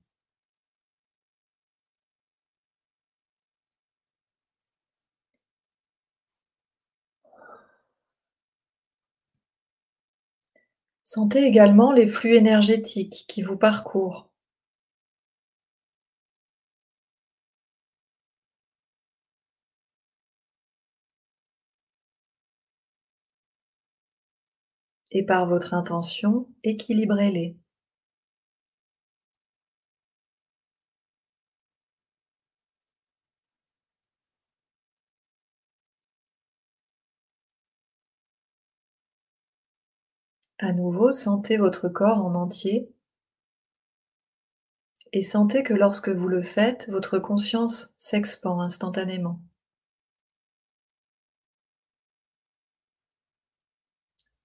Sentez 11.02 11.42
également 11.44 11.90
les 11.90 12.06
flux 12.08 12.36
énergétiques 12.36 13.24
qui 13.26 13.42
vous 13.42 13.56
parcourent. 13.56 14.27
Et 25.18 25.24
par 25.24 25.48
votre 25.48 25.74
intention, 25.74 26.46
équilibrez-les. 26.62 27.56
À 40.60 40.72
nouveau, 40.72 41.10
sentez 41.10 41.56
votre 41.56 41.88
corps 41.88 42.24
en 42.24 42.36
entier 42.36 42.88
et 45.12 45.20
sentez 45.20 45.62
que 45.62 45.74
lorsque 45.74 46.08
vous 46.08 46.28
le 46.28 46.40
faites, 46.40 46.88
votre 46.88 47.18
conscience 47.18 47.94
s'expand 47.98 48.62
instantanément. 48.62 49.38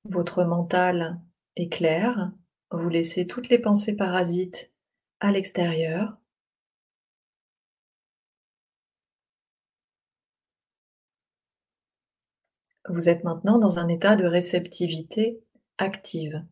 Votre 0.06 0.44
mental 0.44 1.22
est 1.56 1.72
clair, 1.72 2.32
vous 2.72 2.90
laissez 2.90 3.26
toutes 3.26 3.48
les 3.50 3.60
pensées 3.60 3.96
parasites 3.96 4.74
à 5.22 5.32
l'extérieur. 5.32 6.18
Vous 12.90 13.08
êtes 13.08 13.24
maintenant 13.24 13.60
dans 13.60 13.80
un 13.80 13.88
état 13.88 14.18
de 14.18 14.26
réceptivité 14.26 15.42
active. 15.78 16.44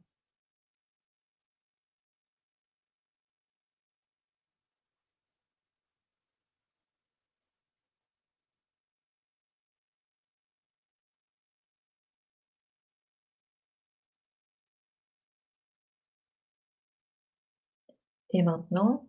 Et 18.34 18.44
maintenant, 18.44 19.08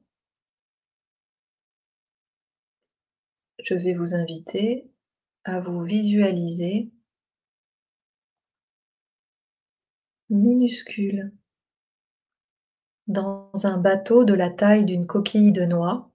je 3.62 3.74
vais 3.74 3.94
vous 3.94 4.14
inviter 4.14 4.90
à 5.44 5.60
vous 5.60 5.82
visualiser 5.82 6.90
minuscule 10.30 11.32
dans 13.06 13.50
un 13.64 13.78
bateau 13.78 14.24
de 14.24 14.34
la 14.34 14.50
taille 14.50 14.86
d'une 14.86 15.06
coquille 15.06 15.52
de 15.52 15.64
noix. 15.64 16.10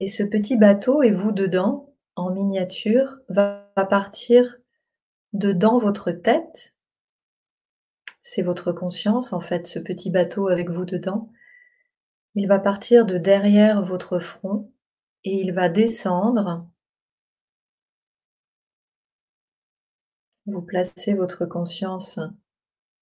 Et 0.00 0.08
ce 0.08 0.22
petit 0.22 0.56
bateau 0.56 1.02
et 1.02 1.10
vous 1.10 1.32
dedans, 1.32 1.94
en 2.16 2.30
miniature, 2.30 3.18
va 3.28 3.70
partir 3.74 4.56
de 5.32 5.52
dans 5.52 5.78
votre 5.78 6.12
tête. 6.12 6.74
C'est 8.22 8.42
votre 8.42 8.72
conscience, 8.72 9.32
en 9.32 9.40
fait, 9.40 9.66
ce 9.66 9.78
petit 9.78 10.10
bateau 10.10 10.48
avec 10.48 10.70
vous 10.70 10.84
dedans. 10.84 11.30
Il 12.38 12.48
va 12.48 12.58
partir 12.58 13.06
de 13.06 13.16
derrière 13.16 13.82
votre 13.82 14.18
front 14.18 14.70
et 15.24 15.40
il 15.40 15.54
va 15.54 15.70
descendre. 15.70 16.68
Vous 20.44 20.60
placez 20.60 21.14
votre 21.14 21.46
conscience 21.46 22.20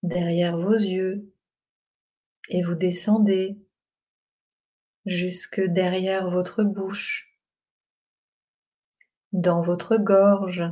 derrière 0.05 0.57
vos 0.57 0.77
yeux 0.77 1.35
et 2.49 2.63
vous 2.63 2.77
descendez 2.77 3.59
jusque 5.05 5.61
derrière 5.61 6.31
votre 6.31 6.63
bouche, 6.63 7.37
dans 9.33 9.63
votre 9.63 9.97
gorge. 9.97 10.63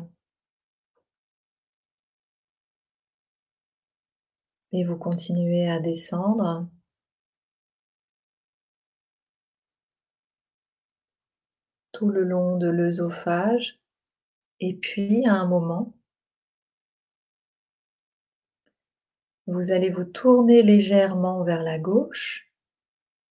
Et 4.71 4.85
vous 4.85 4.97
continuez 4.97 5.69
à 5.69 5.81
descendre 5.81 6.71
tout 11.93 12.09
le 12.09 12.25
long 12.25 12.57
de 12.59 12.69
l'œsophage. 12.69 13.79
Et 14.61 14.75
puis, 14.75 15.27
à 15.27 15.35
un 15.35 15.47
moment, 15.47 15.95
vous 19.47 19.73
allez 19.73 19.91
vous 19.91 20.05
tourner 20.05 20.63
légèrement 20.63 21.45
vers 21.45 21.63
la 21.63 21.79
gauche 21.79 22.53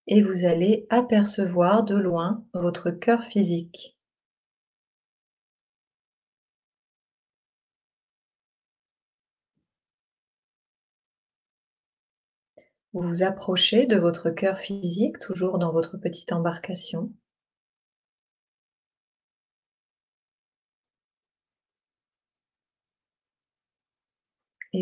et 0.06 0.22
vous 0.22 0.44
allez 0.44 0.86
apercevoir 0.90 1.84
de 1.84 1.96
loin 1.96 2.44
votre 2.54 2.90
cœur 2.90 3.24
physique. 3.24 3.96
Vous 12.92 13.00
vous 13.02 13.22
approchez 13.22 13.86
de 13.86 13.96
votre 13.96 14.30
cœur 14.30 14.58
physique, 14.58 15.18
toujours 15.18 15.58
dans 15.58 15.72
votre 15.72 15.96
petite 15.96 16.32
embarcation. 16.32 17.10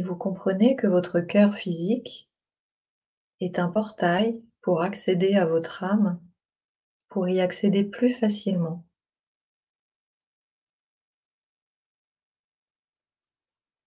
Et 0.00 0.02
vous 0.02 0.16
comprenez 0.16 0.76
que 0.76 0.86
votre 0.86 1.20
cœur 1.20 1.54
physique 1.54 2.30
est 3.40 3.58
un 3.58 3.68
portail 3.68 4.42
pour 4.62 4.80
accéder 4.80 5.34
à 5.34 5.44
votre 5.44 5.84
âme, 5.84 6.18
pour 7.10 7.28
y 7.28 7.38
accéder 7.38 7.84
plus 7.84 8.14
facilement. 8.14 8.86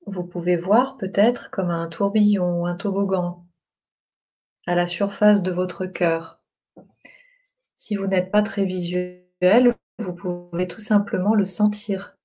Vous 0.06 0.24
pouvez 0.24 0.56
voir 0.56 0.98
peut-être 0.98 1.50
comme 1.50 1.72
un 1.72 1.88
tourbillon 1.88 2.62
ou 2.62 2.68
un 2.68 2.76
toboggan 2.76 3.48
à 4.68 4.76
la 4.76 4.86
surface 4.86 5.42
de 5.42 5.52
votre 5.52 5.88
cœur. 5.88 6.44
Si 7.76 7.96
vous 7.96 8.06
n'êtes 8.06 8.30
pas 8.30 8.44
très 8.44 8.66
visuel, 8.66 9.76
vous 9.98 10.14
pouvez 10.14 10.68
tout 10.68 10.80
simplement 10.80 11.34
le 11.34 11.46
sentir 11.46 12.20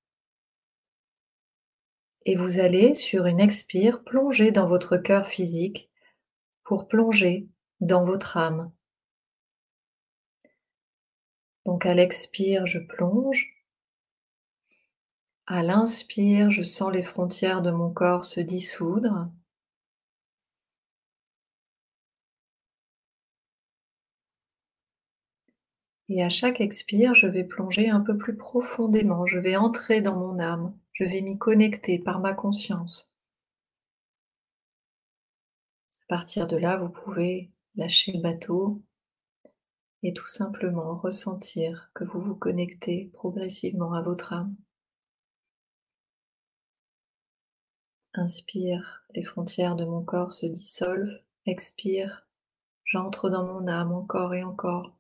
et 2.29 2.37
vous 2.37 2.59
allez, 2.59 2.95
sur 2.95 3.25
une 3.25 3.41
expire, 3.41 4.05
plonger 4.05 4.51
dans 4.51 4.67
votre 4.67 4.99
cœur 4.99 5.27
physique 5.27 5.91
pour 6.63 6.87
plonger 6.87 7.49
dans 7.81 8.05
votre 8.05 8.37
âme. 8.37 8.71
Donc 11.65 11.87
à 11.87 11.95
l'expire, 11.95 12.67
je 12.67 12.81
plonge. 12.81 13.49
À 15.47 15.63
l'inspire, 15.63 16.51
je 16.51 16.63
sens 16.63 16.93
les 16.93 17.03
frontières 17.03 17.63
de 17.63 17.71
mon 17.71 17.91
corps 17.91 18.27
se 18.27 18.41
dissoudre. 18.41 19.31
Et 26.11 26.23
à 26.23 26.29
chaque 26.29 26.61
expire, 26.61 27.15
je 27.15 27.27
vais 27.27 27.45
plonger 27.45 27.89
un 27.89 28.01
peu 28.01 28.19
plus 28.19 28.37
profondément, 28.37 29.25
je 29.25 29.39
vais 29.39 29.57
entrer 29.57 30.03
dans 30.03 30.17
mon 30.17 30.39
âme. 30.39 30.75
Je 30.99 31.05
vais 31.05 31.21
m'y 31.21 31.39
connecter 31.39 32.01
par 32.01 32.19
ma 32.19 32.35
conscience. 32.35 33.15
À 36.03 36.07
partir 36.09 36.49
de 36.49 36.57
là, 36.57 36.77
vous 36.77 36.89
pouvez 36.89 37.53
lâcher 37.77 38.11
le 38.11 38.21
bateau 38.21 38.83
et 40.03 40.13
tout 40.13 40.27
simplement 40.27 40.97
ressentir 40.97 41.93
que 41.95 42.03
vous 42.03 42.21
vous 42.21 42.35
connectez 42.35 43.13
progressivement 43.13 43.93
à 43.93 44.03
votre 44.03 44.33
âme. 44.33 44.57
Inspire, 48.15 49.05
les 49.15 49.23
frontières 49.23 49.77
de 49.77 49.85
mon 49.85 50.03
corps 50.03 50.33
se 50.33 50.47
dissolvent. 50.47 51.23
Expire, 51.47 52.27
j'entre 52.83 53.31
dans 53.31 53.45
mon 53.45 53.69
âme 53.69 53.93
encore 53.93 54.35
et 54.35 54.43
encore. 54.43 54.98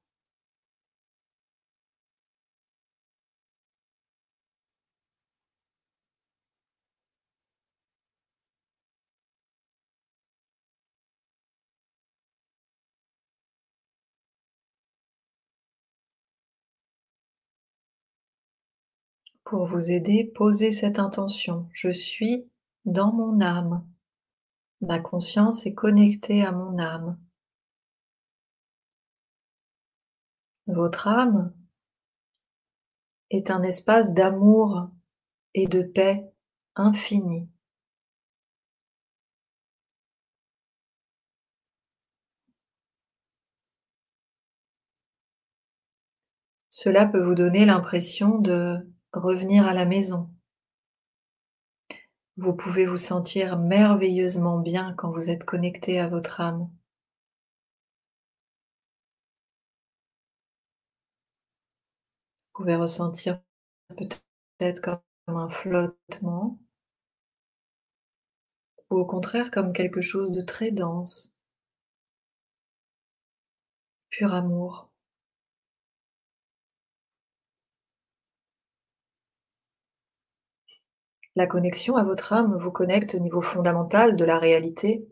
Pour 19.48 19.64
vous 19.64 19.90
aider, 19.90 20.30
posez 20.34 20.70
cette 20.70 20.98
intention. 20.98 21.70
Je 21.72 21.88
suis 21.88 22.50
dans 22.84 23.14
mon 23.14 23.40
âme. 23.40 23.82
Ma 24.82 24.98
conscience 24.98 25.64
est 25.64 25.72
connectée 25.72 26.44
à 26.44 26.52
mon 26.52 26.78
âme. 26.78 27.18
Votre 30.66 31.08
âme 31.08 31.54
est 33.30 33.50
un 33.50 33.62
espace 33.62 34.12
d'amour 34.12 34.90
et 35.54 35.66
de 35.66 35.80
paix 35.80 36.30
infini. 36.76 37.48
Cela 46.68 47.06
peut 47.06 47.22
vous 47.22 47.34
donner 47.34 47.64
l'impression 47.64 48.36
de 48.36 48.86
revenir 49.12 49.66
à 49.66 49.74
la 49.74 49.84
maison. 49.84 50.30
Vous 52.38 52.54
pouvez 52.54 52.86
vous 52.86 52.96
sentir 52.96 53.58
merveilleusement 53.58 54.58
bien 54.60 54.94
quand 54.94 55.10
vous 55.10 55.28
êtes 55.28 55.44
connecté 55.44 56.00
à 56.00 56.08
votre 56.08 56.40
âme. 56.40 56.70
Vous 62.54 62.64
pouvez 62.64 62.76
ressentir 62.76 63.40
peut-être 63.96 64.80
comme 64.80 65.00
un 65.36 65.48
flottement 65.48 66.58
ou 68.90 68.98
au 68.98 69.06
contraire 69.06 69.50
comme 69.50 69.72
quelque 69.72 70.02
chose 70.02 70.30
de 70.30 70.42
très 70.42 70.70
dense, 70.70 71.38
pur 74.10 74.34
amour. 74.34 74.87
La 81.38 81.46
connexion 81.46 81.94
à 81.94 82.02
votre 82.02 82.32
âme 82.32 82.58
vous 82.58 82.72
connecte 82.72 83.14
au 83.14 83.20
niveau 83.20 83.40
fondamental 83.40 84.16
de 84.16 84.24
la 84.24 84.40
réalité. 84.40 85.06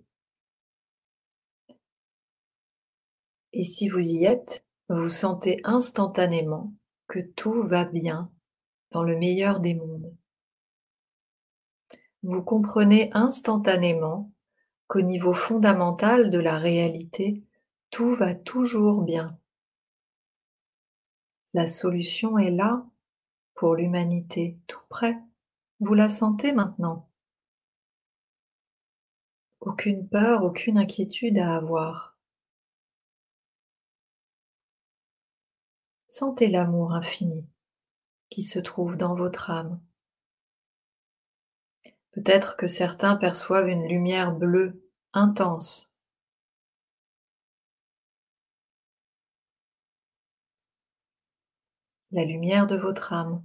Et 3.52 3.62
si 3.62 3.88
vous 3.88 4.00
y 4.00 4.24
êtes, 4.24 4.66
vous 4.88 5.08
sentez 5.08 5.60
instantanément 5.62 6.74
que 7.06 7.20
tout 7.20 7.62
va 7.62 7.84
bien 7.84 8.32
dans 8.90 9.04
le 9.04 9.16
meilleur 9.16 9.60
des 9.60 9.74
mondes. 9.74 10.16
Vous 12.24 12.42
comprenez 12.42 13.08
instantanément 13.12 14.32
qu'au 14.88 15.02
niveau 15.02 15.32
fondamental 15.32 16.30
de 16.30 16.40
la 16.40 16.58
réalité, 16.58 17.44
tout 17.90 18.16
va 18.16 18.34
toujours 18.34 19.02
bien. 19.02 19.38
La 21.54 21.68
solution 21.68 22.36
est 22.36 22.50
là 22.50 22.84
pour 23.54 23.76
l'humanité, 23.76 24.58
tout 24.66 24.82
près. 24.88 25.16
Vous 25.80 25.94
la 25.94 26.08
sentez 26.08 26.52
maintenant? 26.52 27.08
Aucune 29.60 30.08
peur, 30.08 30.42
aucune 30.42 30.78
inquiétude 30.78 31.38
à 31.38 31.56
avoir. 31.56 32.16
Sentez 36.08 36.48
l'amour 36.48 36.92
infini 36.92 37.46
qui 38.30 38.42
se 38.42 38.58
trouve 38.58 38.96
dans 38.96 39.14
votre 39.14 39.50
âme. 39.50 39.80
Peut-être 42.12 42.56
que 42.56 42.66
certains 42.66 43.16
perçoivent 43.16 43.68
une 43.68 43.86
lumière 43.86 44.32
bleue 44.32 44.82
intense. 45.12 46.00
La 52.12 52.24
lumière 52.24 52.66
de 52.66 52.76
votre 52.76 53.12
âme. 53.12 53.42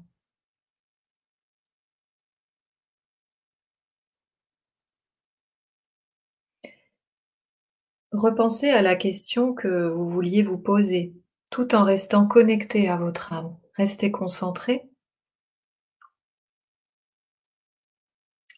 Repensez 8.12 8.70
à 8.70 8.82
la 8.82 8.96
question 8.96 9.54
que 9.54 9.88
vous 9.88 10.10
vouliez 10.10 10.44
vous 10.44 10.58
poser, 10.58 11.16
tout 11.50 11.74
en 11.74 11.86
restant 11.86 12.28
connecté 12.28 12.90
à 12.90 12.98
votre 12.98 13.32
âme. 13.32 13.58
Restez 13.76 14.12
concentré. 14.12 14.90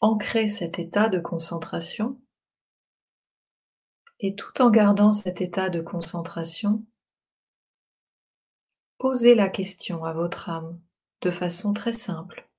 Ancrez 0.02 0.48
cet 0.48 0.80
état 0.80 1.08
de 1.08 1.20
concentration. 1.20 2.20
Et 4.20 4.34
tout 4.34 4.60
en 4.60 4.72
gardant 4.72 5.12
cet 5.12 5.40
état 5.40 5.70
de 5.70 5.82
concentration, 5.82 6.84
posez 8.98 9.36
la 9.36 9.50
question 9.50 10.04
à 10.04 10.14
votre 10.14 10.50
âme 10.50 10.80
de 11.22 11.30
façon 11.30 11.74
très 11.74 11.94
simple. 11.94 12.50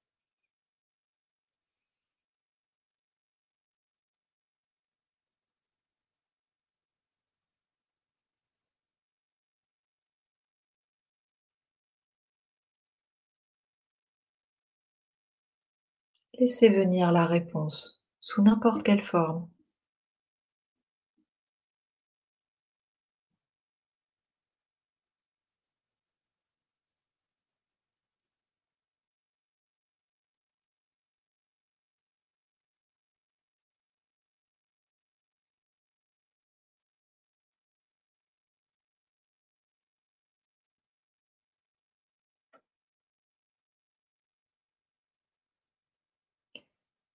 Laissez 16.41 16.69
venir 16.69 17.13
la 17.13 17.27
réponse 17.27 18.03
sous 18.19 18.43
n'importe 18.43 18.83
quelle 18.83 19.03
forme. 19.03 19.49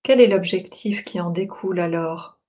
Quel 0.09 0.21
est 0.21 0.27
l'objectif 0.27 1.03
qui 1.03 1.21
en 1.21 1.29
découle 1.29 1.79
alors? 1.79 2.39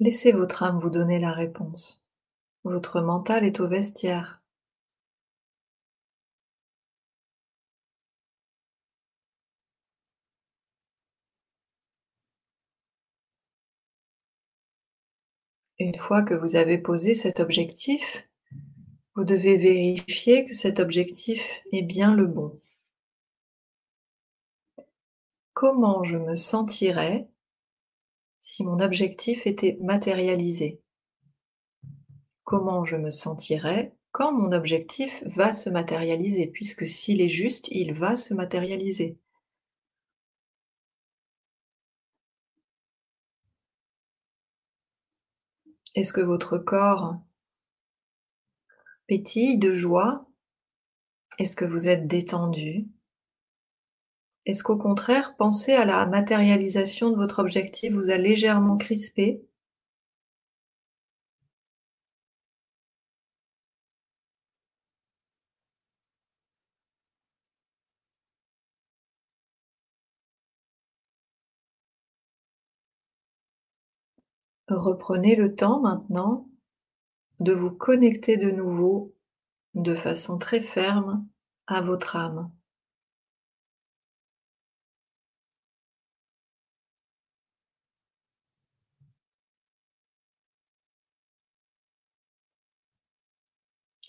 Laissez 0.00 0.32
votre 0.32 0.64
âme 0.64 0.76
vous 0.76 0.90
donner 0.90 1.18
la 1.18 1.32
réponse. 1.32 2.06
Votre 2.64 3.00
mental 3.00 3.46
est 3.46 3.60
au 3.60 3.68
vestiaire. 3.68 4.41
Une 15.82 15.96
fois 15.96 16.22
que 16.22 16.34
vous 16.34 16.54
avez 16.54 16.78
posé 16.78 17.12
cet 17.12 17.40
objectif, 17.40 18.28
vous 19.16 19.24
devez 19.24 19.56
vérifier 19.56 20.44
que 20.44 20.54
cet 20.54 20.78
objectif 20.78 21.60
est 21.72 21.82
bien 21.82 22.14
le 22.14 22.28
bon. 22.28 22.60
Comment 25.54 26.04
je 26.04 26.18
me 26.18 26.36
sentirais 26.36 27.28
si 28.40 28.62
mon 28.62 28.78
objectif 28.78 29.44
était 29.44 29.76
matérialisé? 29.80 30.80
Comment 32.44 32.84
je 32.84 32.94
me 32.94 33.10
sentirais 33.10 33.92
quand 34.12 34.30
mon 34.32 34.52
objectif 34.52 35.24
va 35.34 35.52
se 35.52 35.68
matérialiser, 35.68 36.46
puisque 36.46 36.86
s'il 36.86 37.20
est 37.20 37.28
juste, 37.28 37.66
il 37.72 37.92
va 37.92 38.14
se 38.14 38.34
matérialiser? 38.34 39.18
Est-ce 45.94 46.12
que 46.12 46.20
votre 46.22 46.58
corps 46.58 47.20
pétille 49.06 49.58
de 49.58 49.74
joie? 49.74 50.26
Est-ce 51.38 51.54
que 51.54 51.64
vous 51.66 51.88
êtes 51.88 52.06
détendu? 52.06 52.88
Est-ce 54.46 54.64
qu'au 54.64 54.76
contraire, 54.76 55.36
penser 55.36 55.72
à 55.72 55.84
la 55.84 56.06
matérialisation 56.06 57.10
de 57.10 57.16
votre 57.16 57.38
objectif 57.40 57.92
vous 57.92 58.10
a 58.10 58.16
légèrement 58.16 58.76
crispé? 58.76 59.44
Reprenez 74.74 75.36
le 75.36 75.54
temps 75.54 75.80
maintenant 75.80 76.48
de 77.40 77.52
vous 77.52 77.70
connecter 77.70 78.36
de 78.36 78.50
nouveau 78.50 79.14
de 79.74 79.94
façon 79.94 80.38
très 80.38 80.60
ferme 80.60 81.26
à 81.66 81.82
votre 81.82 82.16
âme. 82.16 82.50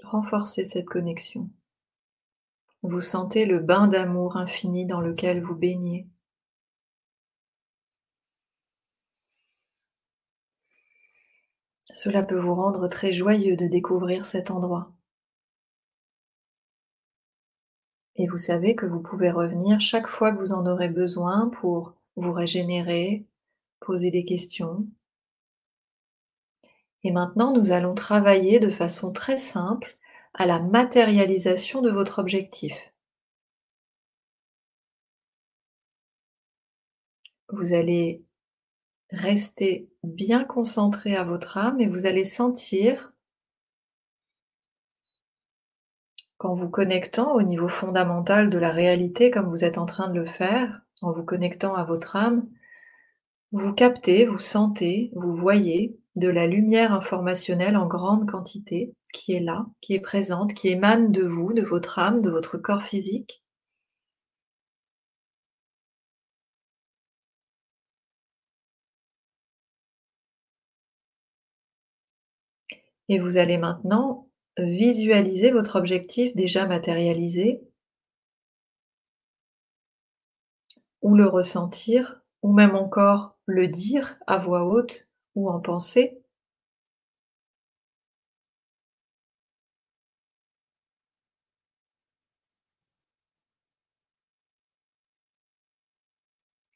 Renforcez 0.03 0.65
cette 0.65 0.85
connexion. 0.85 1.49
Vous 2.83 3.01
sentez 3.01 3.45
le 3.45 3.59
bain 3.59 3.87
d'amour 3.87 4.37
infini 4.37 4.85
dans 4.85 5.01
lequel 5.01 5.41
vous 5.41 5.55
baignez. 5.55 6.07
Cela 11.93 12.23
peut 12.23 12.39
vous 12.39 12.55
rendre 12.55 12.87
très 12.87 13.13
joyeux 13.13 13.55
de 13.55 13.67
découvrir 13.67 14.25
cet 14.25 14.49
endroit. 14.49 14.91
Et 18.15 18.27
vous 18.27 18.37
savez 18.37 18.75
que 18.75 18.85
vous 18.85 19.01
pouvez 19.01 19.29
revenir 19.31 19.79
chaque 19.79 20.07
fois 20.07 20.31
que 20.31 20.39
vous 20.39 20.53
en 20.53 20.65
aurez 20.65 20.89
besoin 20.89 21.49
pour 21.49 21.93
vous 22.15 22.31
régénérer, 22.31 23.25
poser 23.79 24.11
des 24.11 24.25
questions. 24.25 24.87
Et 27.03 27.11
maintenant, 27.11 27.53
nous 27.53 27.71
allons 27.71 27.93
travailler 27.93 28.59
de 28.59 28.71
façon 28.71 29.11
très 29.11 29.37
simple 29.37 29.97
à 30.33 30.45
la 30.45 30.59
matérialisation 30.59 31.81
de 31.81 31.91
votre 31.91 32.19
objectif. 32.19 32.93
Vous 37.49 37.73
allez 37.73 38.23
rester 39.13 39.89
bien 40.03 40.43
concentré 40.43 41.15
à 41.15 41.23
votre 41.23 41.57
âme 41.57 41.79
et 41.79 41.87
vous 41.87 42.05
allez 42.05 42.23
sentir 42.23 43.13
qu'en 46.37 46.55
vous 46.55 46.69
connectant 46.69 47.35
au 47.35 47.43
niveau 47.43 47.69
fondamental 47.69 48.49
de 48.49 48.57
la 48.57 48.71
réalité 48.71 49.29
comme 49.29 49.47
vous 49.47 49.63
êtes 49.63 49.77
en 49.77 49.85
train 49.85 50.09
de 50.09 50.19
le 50.19 50.25
faire, 50.25 50.81
en 51.01 51.11
vous 51.11 51.23
connectant 51.23 51.75
à 51.75 51.83
votre 51.83 52.15
âme, 52.15 52.47
vous 53.51 53.71
captez, 53.71 54.25
vous 54.25 54.39
sentez, 54.39 55.11
vous 55.13 55.33
voyez 55.33 55.95
de 56.15 56.27
la 56.27 56.47
lumière 56.47 56.91
informationnelle 56.91 57.77
en 57.77 57.85
grande 57.85 58.29
quantité 58.29 58.95
qui 59.13 59.33
est 59.33 59.39
là, 59.39 59.67
qui 59.79 59.93
est 59.93 59.99
présente, 59.99 60.55
qui 60.55 60.69
émane 60.69 61.11
de 61.11 61.23
vous, 61.23 61.53
de 61.53 61.61
votre 61.61 61.99
âme, 61.99 62.21
de 62.21 62.31
votre 62.31 62.57
corps 62.57 62.81
physique. 62.81 63.42
Et 73.13 73.19
vous 73.19 73.37
allez 73.37 73.59
maintenant 73.59 74.27
visualiser 74.57 75.51
votre 75.51 75.75
objectif 75.75 76.35
déjà 76.35 76.65
matérialisé 76.65 77.61
ou 81.03 81.13
le 81.15 81.27
ressentir 81.27 82.23
ou 82.41 82.51
même 82.51 82.75
encore 82.75 83.37
le 83.45 83.67
dire 83.67 84.17
à 84.25 84.39
voix 84.39 84.63
haute 84.65 85.11
ou 85.35 85.47
en 85.47 85.59
pensée. 85.59 86.23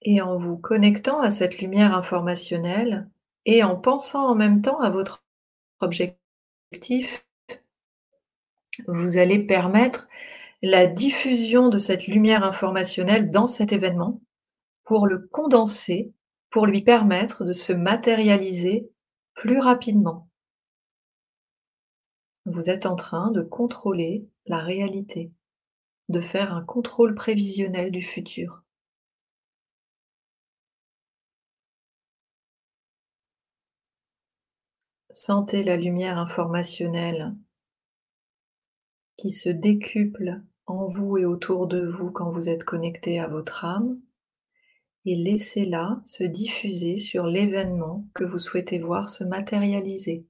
Et 0.03 0.21
en 0.21 0.37
vous 0.37 0.57
connectant 0.57 1.19
à 1.19 1.31
cette 1.31 1.57
lumière 1.57 1.95
informationnelle 1.95 3.09
et 3.45 3.63
en 3.63 3.75
pensant 3.75 4.27
en 4.27 4.35
même 4.35 4.61
temps 4.61 4.79
à 4.81 4.91
votre 4.91 5.23
objectif, 5.79 6.26
vous 8.87 9.17
allez 9.17 9.45
permettre 9.45 10.07
la 10.61 10.87
diffusion 10.87 11.69
de 11.69 11.77
cette 11.77 12.07
lumière 12.07 12.43
informationnelle 12.43 13.31
dans 13.31 13.45
cet 13.45 13.71
événement 13.71 14.21
pour 14.83 15.07
le 15.07 15.19
condenser, 15.19 16.11
pour 16.49 16.65
lui 16.65 16.81
permettre 16.81 17.43
de 17.43 17.53
se 17.53 17.73
matérialiser 17.73 18.89
plus 19.33 19.59
rapidement. 19.59 20.29
Vous 22.45 22.69
êtes 22.69 22.85
en 22.85 22.95
train 22.95 23.31
de 23.31 23.41
contrôler 23.41 24.27
la 24.45 24.59
réalité, 24.59 25.31
de 26.09 26.21
faire 26.21 26.53
un 26.53 26.63
contrôle 26.63 27.13
prévisionnel 27.13 27.91
du 27.91 28.01
futur. 28.01 28.63
Sentez 35.19 35.63
la 35.63 35.77
lumière 35.77 36.19
informationnelle 36.19 37.33
qui 39.17 39.31
se 39.31 39.49
décuple 39.49 40.43
en 40.67 40.85
vous 40.85 41.17
et 41.17 41.25
autour 41.25 41.65
de 41.65 41.83
vous 41.87 42.11
quand 42.11 42.29
vous 42.29 42.49
êtes 42.49 42.63
connecté 42.63 43.19
à 43.19 43.27
votre 43.27 43.65
âme 43.65 43.99
et 45.05 45.15
laissez-la 45.15 46.03
se 46.05 46.23
diffuser 46.23 46.97
sur 46.97 47.25
l'événement 47.25 48.07
que 48.13 48.25
vous 48.25 48.37
souhaitez 48.37 48.77
voir 48.77 49.09
se 49.09 49.23
matérialiser. 49.23 50.27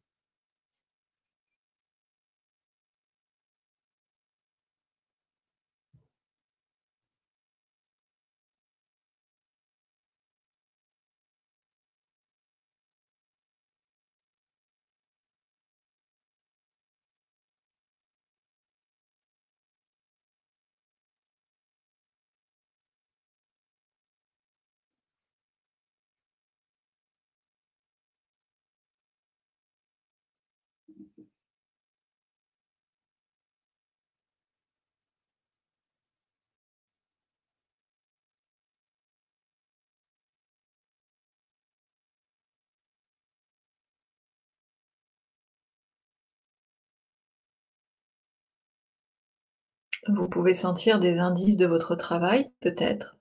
Vous 50.09 50.29
pouvez 50.29 50.53
sentir 50.53 50.99
des 50.99 51.19
indices 51.19 51.57
de 51.57 51.65
votre 51.65 51.95
travail, 51.95 52.51
peut-être, 52.61 53.17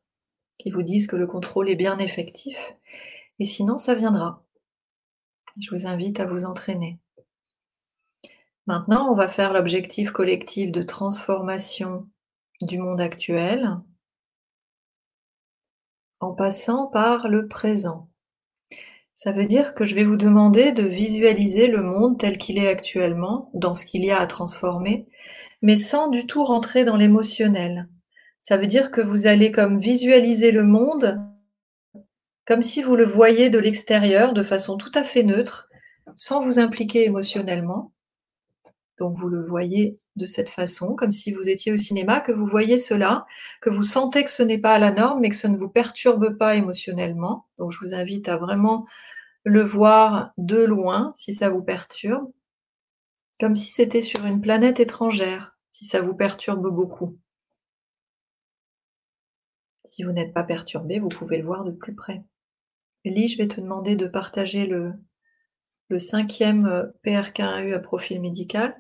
qui 0.59 0.71
vous 0.71 0.83
disent 0.83 1.09
que 1.09 1.17
le 1.17 1.27
contrôle 1.27 1.69
est 1.69 1.77
bien 1.77 1.99
effectif, 1.99 2.57
et 3.39 3.45
sinon 3.45 3.77
ça 3.77 3.95
viendra. 3.95 4.45
Je 5.59 5.75
vous 5.75 5.87
invite 5.87 6.21
à 6.21 6.27
vous 6.27 6.45
entraîner. 6.45 6.99
Maintenant, 8.67 9.11
on 9.11 9.17
va 9.17 9.29
faire 9.29 9.53
l'objectif 9.53 10.11
collectif 10.11 10.71
de 10.71 10.83
transformation 10.83 12.09
du 12.61 12.79
monde 12.79 13.01
actuel 13.01 13.79
en 16.21 16.33
passant 16.33 16.87
par 16.87 17.29
le 17.29 17.49
présent. 17.49 18.09
Ça 19.15 19.33
veut 19.33 19.47
dire 19.47 19.75
que 19.75 19.85
je 19.85 19.95
vais 19.95 20.05
vous 20.05 20.17
demander 20.17 20.73
de 20.73 20.83
visualiser 20.83 21.69
le 21.69 21.83
monde 21.83 22.19
tel 22.19 22.39
qu'il 22.39 22.59
est 22.59 22.69
actuellement, 22.69 23.51
dans 23.55 23.75
ce 23.75 23.87
qu'il 23.87 24.05
y 24.05 24.11
a 24.11 24.21
à 24.21 24.27
transformer, 24.27 25.09
mais 25.67 25.75
sans 25.75 26.07
du 26.07 26.29
tout 26.29 26.45
rentrer 26.45 26.85
dans 26.85 26.97
l'émotionnel. 26.97 27.89
Ça 28.39 28.57
veut 28.57 28.69
dire 28.69 28.93
que 28.93 29.01
vous 29.01 29.27
allez 29.27 29.51
comme 29.51 29.81
visualiser 29.81 30.53
le 30.53 30.63
monde 30.63 31.21
comme 32.45 32.63
si 32.63 32.85
vous 32.85 32.95
le 32.95 33.05
voyez 33.05 33.51
de 33.51 33.59
l'extérieur 33.59 34.33
de 34.33 34.45
façon 34.45 34.77
tout 34.77 34.93
à 34.95 35.03
fait 35.03 35.25
neutre, 35.25 35.69
sans 36.15 36.41
vous 36.41 36.61
impliquer 36.61 37.05
émotionnellement. 37.05 37.93
Donc 39.01 39.17
vous 39.19 39.29
le 39.29 39.43
voyez 39.43 39.99
de 40.15 40.25
cette 40.25 40.51
façon, 40.51 40.95
comme 40.95 41.11
si 41.11 41.33
vous 41.33 41.49
étiez 41.49 41.73
au 41.73 41.77
cinéma, 41.77 42.21
que 42.21 42.31
vous 42.31 42.47
voyez 42.47 42.79
cela, 42.79 43.27
que 43.61 43.69
vous 43.69 43.83
sentez 43.83 44.23
que 44.23 44.31
ce 44.31 44.45
n'est 44.45 44.59
pas 44.59 44.75
à 44.75 44.79
la 44.79 44.93
norme, 44.93 45.19
mais 45.19 45.31
que 45.31 45.35
ça 45.35 45.49
ne 45.49 45.59
vous 45.59 45.69
perturbe 45.69 46.39
pas 46.39 46.55
émotionnellement. 46.55 47.47
Donc 47.59 47.73
je 47.73 47.81
vous 47.81 47.93
invite 47.93 48.29
à 48.29 48.37
vraiment 48.37 48.87
le 49.43 49.63
voir 49.63 50.31
de 50.39 50.65
loin 50.65 51.11
si 51.17 51.35
ça 51.35 51.51
vous 51.51 51.65
perturbe, 51.65 52.31
comme 53.41 53.57
si 53.57 53.73
c'était 53.73 54.01
sur 54.01 54.25
une 54.25 54.41
planète 54.41 54.79
étrangère, 54.79 55.56
si 55.77 55.85
ça 55.85 56.01
vous 56.01 56.15
perturbe 56.15 56.75
beaucoup. 56.75 57.19
Si 59.85 60.05
vous 60.05 60.13
n'êtes 60.13 60.33
pas 60.33 60.43
perturbé, 60.43 61.01
vous 61.01 61.11
pouvez 61.11 61.37
le 61.37 61.45
voir 61.45 61.65
de 61.65 61.71
plus 61.71 61.95
près. 61.95 62.25
Lee, 63.05 63.29
je 63.29 63.37
vais 63.37 63.47
te 63.47 63.61
demander 63.61 63.95
de 63.95 64.09
partager 64.09 64.67
le, 64.67 64.95
le 65.91 65.99
cinquième 65.99 66.65
euh, 66.65 66.87
PRK1U 67.05 67.75
à 67.75 67.79
profil 67.79 68.23
médical. 68.23 68.75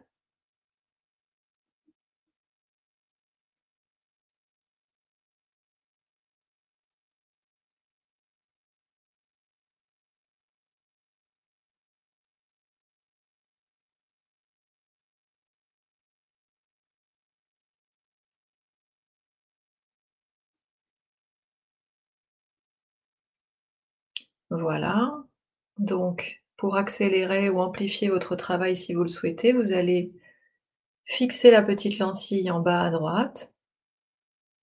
Voilà. 24.51 25.24
Donc, 25.78 26.43
pour 26.56 26.77
accélérer 26.77 27.51
ou 27.51 27.60
amplifier 27.60 28.09
votre 28.09 28.36
travail 28.36 28.77
si 28.77 28.94
vous 28.94 29.02
le 29.02 29.09
souhaitez, 29.09 29.52
vous 29.52 29.73
allez 29.73 30.12
Fixez 31.09 31.52
la 31.52 31.62
petite 31.62 32.01
lentille 32.01 32.51
en 32.51 32.59
bas 32.59 32.82
à 32.82 32.90
droite 32.90 33.55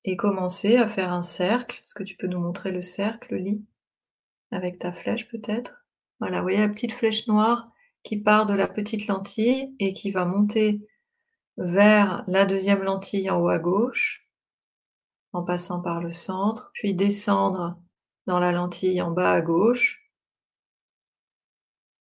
et 0.03 0.17
commencez 0.17 0.75
à 0.75 0.89
faire 0.89 1.13
un 1.13 1.21
cercle. 1.21 1.79
Est-ce 1.81 1.95
que 1.95 2.03
tu 2.03 2.17
peux 2.17 2.27
nous 2.27 2.39
montrer 2.39 2.73
le 2.73 2.83
cercle, 2.83 3.35
lit? 3.35 3.63
Avec 4.51 4.77
ta 4.77 4.91
flèche 4.91 5.29
peut-être? 5.29 5.85
Voilà, 6.19 6.37
vous 6.37 6.43
voyez 6.43 6.59
la 6.59 6.67
petite 6.67 6.91
flèche 6.91 7.27
noire 7.27 7.71
qui 8.03 8.17
part 8.17 8.45
de 8.45 8.53
la 8.53 8.67
petite 8.67 9.07
lentille 9.07 9.73
et 9.79 9.93
qui 9.93 10.11
va 10.11 10.25
monter 10.25 10.85
vers 11.55 12.25
la 12.27 12.45
deuxième 12.45 12.83
lentille 12.83 13.29
en 13.29 13.39
haut 13.39 13.47
à 13.47 13.59
gauche, 13.59 14.27
en 15.31 15.43
passant 15.43 15.81
par 15.81 16.01
le 16.01 16.11
centre, 16.11 16.71
puis 16.73 16.93
descendre 16.93 17.79
dans 18.27 18.39
la 18.39 18.51
lentille 18.51 19.01
en 19.01 19.11
bas 19.11 19.33
à 19.33 19.41
gauche. 19.41 20.01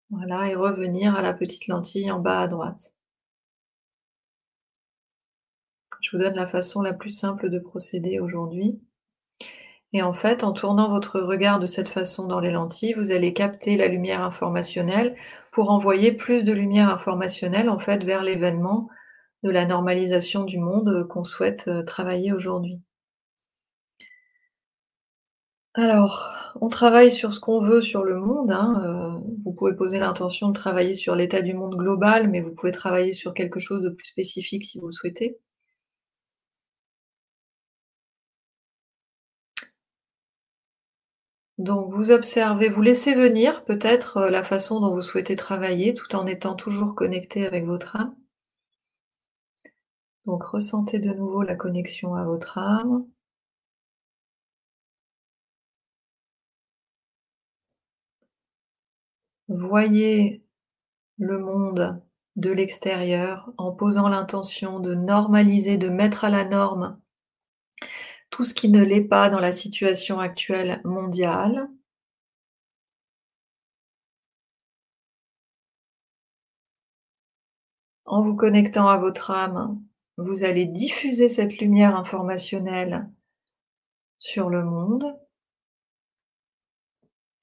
Voilà, 0.10 0.50
et 0.50 0.56
revenir 0.56 1.16
à 1.16 1.22
la 1.22 1.34
petite 1.34 1.68
lentille 1.68 2.12
en 2.12 2.20
bas 2.20 2.42
à 2.42 2.48
droite. 2.48 2.94
Je 6.02 6.12
vous 6.12 6.24
donne 6.24 6.36
la 6.36 6.48
façon 6.48 6.82
la 6.82 6.94
plus 6.94 7.12
simple 7.12 7.50
de 7.50 7.60
procéder 7.60 8.20
aujourd'hui. 8.20 8.80
Et 9.94 10.02
en 10.02 10.14
fait, 10.14 10.44
en 10.44 10.54
tournant 10.54 10.90
votre 10.90 11.20
regard 11.20 11.60
de 11.60 11.66
cette 11.66 11.90
façon 11.90 12.28
dans 12.28 12.40
les 12.40 12.52
lentilles, 12.52 12.94
vous 12.94 13.12
allez 13.12 13.34
capter 13.34 13.78
la 13.78 13.88
lumière 13.88 14.22
informationnelle 14.22 15.16
pour 15.52 15.70
envoyer 15.70 16.12
plus 16.14 16.44
de 16.44 16.54
lumière 16.54 16.90
informationnelle 16.90 17.70
en 17.70 17.78
fait 17.78 18.04
vers 18.04 18.24
l'événement 18.24 18.90
de 19.44 19.50
la 19.50 19.66
normalisation 19.66 20.46
du 20.46 20.58
monde 20.60 21.08
qu'on 21.08 21.24
souhaite 21.24 21.68
euh, 21.68 21.84
travailler 21.84 22.32
aujourd'hui. 22.32 22.82
Alors, 25.74 26.54
on 26.62 26.70
travaille 26.70 27.12
sur 27.12 27.34
ce 27.34 27.40
qu'on 27.42 27.60
veut 27.60 27.82
sur 27.82 28.04
le 28.06 28.16
monde. 28.20 28.52
Hein, 28.52 28.82
euh, 28.86 29.20
vous 29.44 29.52
pouvez 29.54 29.76
poser 29.76 30.00
l'intention 30.00 30.48
de 30.50 30.54
travailler 30.54 30.94
sur 30.94 31.14
l'état 31.16 31.42
du 31.42 31.54
monde 31.54 31.76
global, 31.76 32.30
mais 32.30 32.40
vous 32.42 32.54
pouvez 32.54 32.72
travailler 32.72 33.12
sur 33.14 33.34
quelque 33.34 33.60
chose 33.60 33.82
de 33.82 33.90
plus 33.90 34.06
spécifique 34.08 34.66
si 34.66 34.80
vous 34.80 34.88
le 34.88 34.92
souhaitez. 34.94 35.40
Donc 41.58 41.90
vous 41.94 42.12
observez, 42.12 42.68
vous 42.68 42.82
laissez 42.82 43.16
venir 43.16 43.64
peut-être 43.64 44.18
euh, 44.18 44.30
la 44.30 44.44
façon 44.44 44.82
dont 44.82 44.94
vous 44.94 45.02
souhaitez 45.02 45.38
travailler 45.38 45.94
tout 45.94 46.14
en 46.14 46.26
étant 46.26 46.56
toujours 46.56 46.94
connecté 46.94 47.46
avec 47.46 47.66
votre 47.66 47.96
âme. 47.96 48.14
Donc 50.26 50.44
ressentez 50.44 50.98
de 50.98 51.14
nouveau 51.14 51.44
la 51.44 51.56
connexion 51.56 52.16
à 52.16 52.26
votre 52.26 52.58
âme. 52.58 53.06
Voyez 59.54 60.42
le 61.18 61.38
monde 61.38 62.02
de 62.38 62.52
l'extérieur 62.52 63.52
en 63.58 63.74
posant 63.74 64.08
l'intention 64.08 64.80
de 64.80 64.96
normaliser, 64.96 65.78
de 65.78 65.90
mettre 65.90 66.24
à 66.24 66.30
la 66.30 66.46
norme 66.46 66.98
tout 68.30 68.46
ce 68.46 68.54
qui 68.54 68.70
ne 68.70 68.82
l'est 68.82 69.02
pas 69.02 69.30
dans 69.30 69.42
la 69.42 69.52
situation 69.52 70.20
actuelle 70.20 70.80
mondiale. 70.86 71.68
En 78.06 78.22
vous 78.22 78.38
connectant 78.38 78.88
à 78.88 78.98
votre 78.98 79.32
âme, 79.32 79.84
vous 80.16 80.46
allez 80.46 80.66
diffuser 80.66 81.28
cette 81.28 81.58
lumière 81.60 81.98
informationnelle 81.98 83.10
sur 84.18 84.50
le 84.50 84.64
monde. 84.64 85.14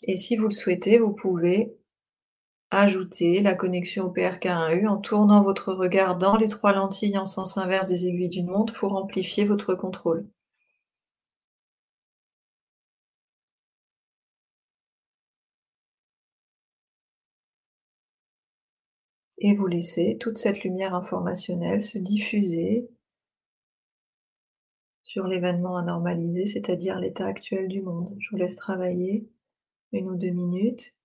Et 0.03 0.17
si 0.17 0.37
vous 0.37 0.45
le 0.45 0.51
souhaitez, 0.51 0.99
vous 0.99 1.13
pouvez 1.13 1.78
ajouter 2.71 3.41
la 3.41 3.55
connexion 3.55 4.07
au 4.07 4.13
PRK1U 4.13 4.87
en 4.89 4.99
tournant 4.99 5.43
votre 5.43 5.73
regard 5.73 6.19
dans 6.19 6.37
les 6.37 6.49
trois 6.49 6.73
lentilles 6.73 7.19
en 7.19 7.27
sens 7.27 7.59
inverse 7.59 7.89
des 7.89 8.07
aiguilles 8.07 8.29
d'une 8.29 8.51
montre 8.51 8.75
pour 8.75 8.95
amplifier 8.97 9.45
votre 9.45 9.75
contrôle. 9.75 10.27
et 19.39 19.55
vous 19.55 19.67
laissez 19.67 20.17
toute 20.21 20.39
cette 20.39 20.63
lumière 20.65 20.95
informationnelle 20.95 21.83
se 21.83 21.99
diffuser 21.99 22.89
sur 25.05 25.27
l'événement 25.27 25.77
à 25.77 25.83
normaliser, 25.83 26.47
c'est-à-dire 26.47 26.99
l'état 26.99 27.27
actuel 27.27 27.69
du 27.69 27.81
monde. 27.81 28.15
Je 28.19 28.31
vous 28.31 28.37
laisse 28.37 28.57
travailler 28.57 29.29
une 29.93 30.11
ou 30.11 30.17
deux 30.17 30.31
minutes. 30.31 30.98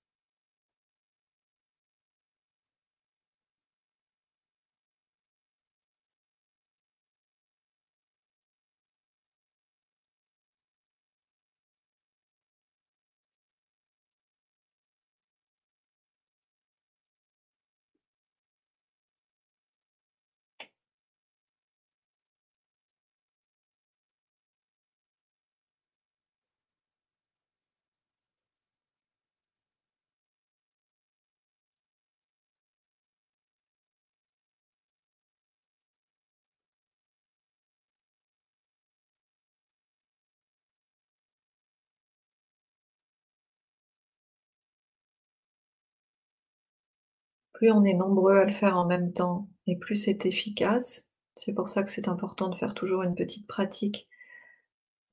Plus 47.64 47.72
on 47.72 47.86
est 47.86 47.94
nombreux 47.94 48.36
à 48.40 48.44
le 48.44 48.52
faire 48.52 48.76
en 48.78 48.86
même 48.86 49.14
temps 49.14 49.48
et 49.68 49.78
plus 49.78 49.96
c'est 49.96 50.26
efficace. 50.26 51.08
C'est 51.36 51.54
pour 51.56 51.70
ça 51.70 51.82
que 51.82 51.90
c'est 51.90 52.10
important 52.10 52.50
de 52.50 52.56
faire 52.56 52.74
toujours 52.74 53.04
une 53.04 53.16
petite 53.16 53.48
pratique 53.48 54.10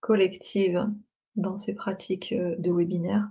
collective 0.00 0.84
dans 1.36 1.56
ces 1.56 1.76
pratiques 1.76 2.32
euh, 2.32 2.56
de 2.58 2.72
webinaire. 2.72 3.30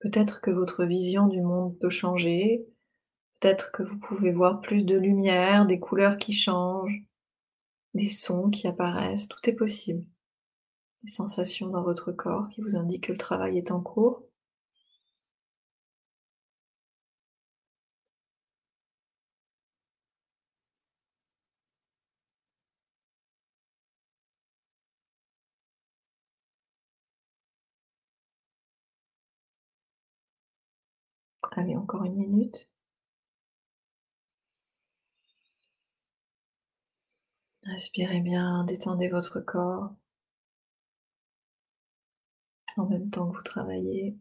Peut-être 0.00 0.42
que 0.42 0.50
votre 0.50 0.84
vision 0.84 1.28
du 1.28 1.40
monde 1.40 1.78
peut 1.78 1.88
changer, 1.88 2.66
peut-être 3.40 3.72
que 3.72 3.82
vous 3.82 3.98
pouvez 3.98 4.32
voir 4.32 4.60
plus 4.60 4.84
de 4.84 4.96
lumière, 4.96 5.64
des 5.64 5.80
couleurs 5.80 6.18
qui 6.18 6.34
changent, 6.34 7.02
des 7.94 8.10
sons 8.10 8.50
qui 8.50 8.66
apparaissent, 8.68 9.28
tout 9.28 9.40
est 9.48 9.54
possible 9.54 10.04
sensations 11.08 11.68
dans 11.68 11.82
votre 11.82 12.12
corps 12.12 12.48
qui 12.48 12.60
vous 12.62 12.76
indiquent 12.76 13.04
que 13.08 13.12
le 13.12 13.18
travail 13.18 13.58
est 13.58 13.70
en 13.70 13.80
cours? 13.80 14.22
Allez, 31.56 31.74
encore 31.76 32.04
une 32.04 32.14
minute. 32.14 32.68
Respirez 37.64 38.22
bien, 38.22 38.64
détendez 38.64 39.08
votre 39.08 39.40
corps 39.40 39.90
en 42.76 42.86
même 42.88 43.10
temps 43.10 43.30
que 43.30 43.36
vous 43.36 43.42
travaillez. 43.42 44.16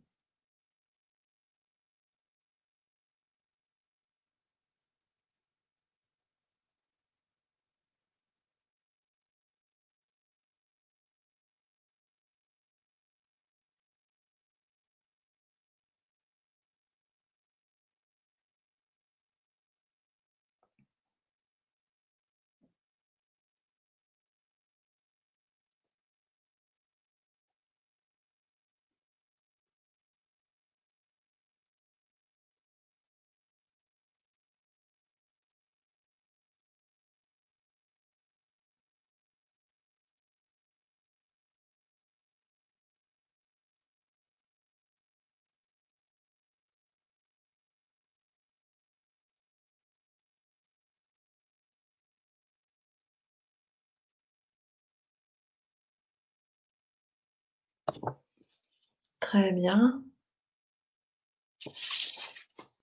Très 59.36 59.52
bien. 59.52 60.02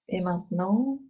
Et 0.08 0.20
maintenant, 0.20 1.00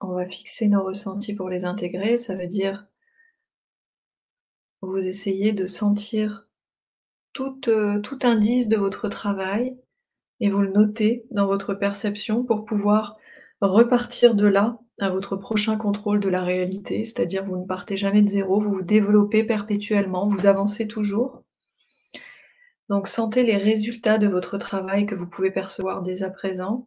on 0.00 0.08
va 0.08 0.26
fixer 0.26 0.66
nos 0.66 0.82
ressentis 0.82 1.32
pour 1.32 1.48
les 1.48 1.64
intégrer. 1.64 2.16
Ça 2.16 2.34
veut 2.34 2.48
dire 2.48 2.88
vous 4.80 4.96
essayez 4.96 5.52
de 5.52 5.64
sentir 5.64 6.48
tout, 7.32 7.60
euh, 7.68 8.00
tout 8.00 8.18
indice 8.24 8.66
de 8.66 8.76
votre 8.76 9.08
travail 9.08 9.78
et 10.40 10.50
vous 10.50 10.62
le 10.62 10.72
notez 10.72 11.24
dans 11.30 11.46
votre 11.46 11.74
perception 11.74 12.42
pour 12.42 12.64
pouvoir 12.64 13.14
repartir 13.60 14.34
de 14.34 14.48
là 14.48 14.80
à 14.98 15.10
votre 15.10 15.36
prochain 15.36 15.76
contrôle 15.76 16.18
de 16.18 16.28
la 16.28 16.42
réalité, 16.42 17.04
c'est-à-dire 17.04 17.44
vous 17.44 17.58
ne 17.58 17.64
partez 17.64 17.96
jamais 17.96 18.22
de 18.22 18.28
zéro, 18.28 18.60
vous 18.60 18.72
vous 18.72 18.82
développez 18.82 19.44
perpétuellement, 19.44 20.26
vous 20.26 20.46
avancez 20.46 20.88
toujours. 20.88 21.41
Donc 22.92 23.08
sentez 23.08 23.42
les 23.42 23.56
résultats 23.56 24.18
de 24.18 24.28
votre 24.28 24.58
travail 24.58 25.06
que 25.06 25.14
vous 25.14 25.26
pouvez 25.26 25.50
percevoir 25.50 26.02
dès 26.02 26.24
à 26.24 26.30
présent. 26.30 26.86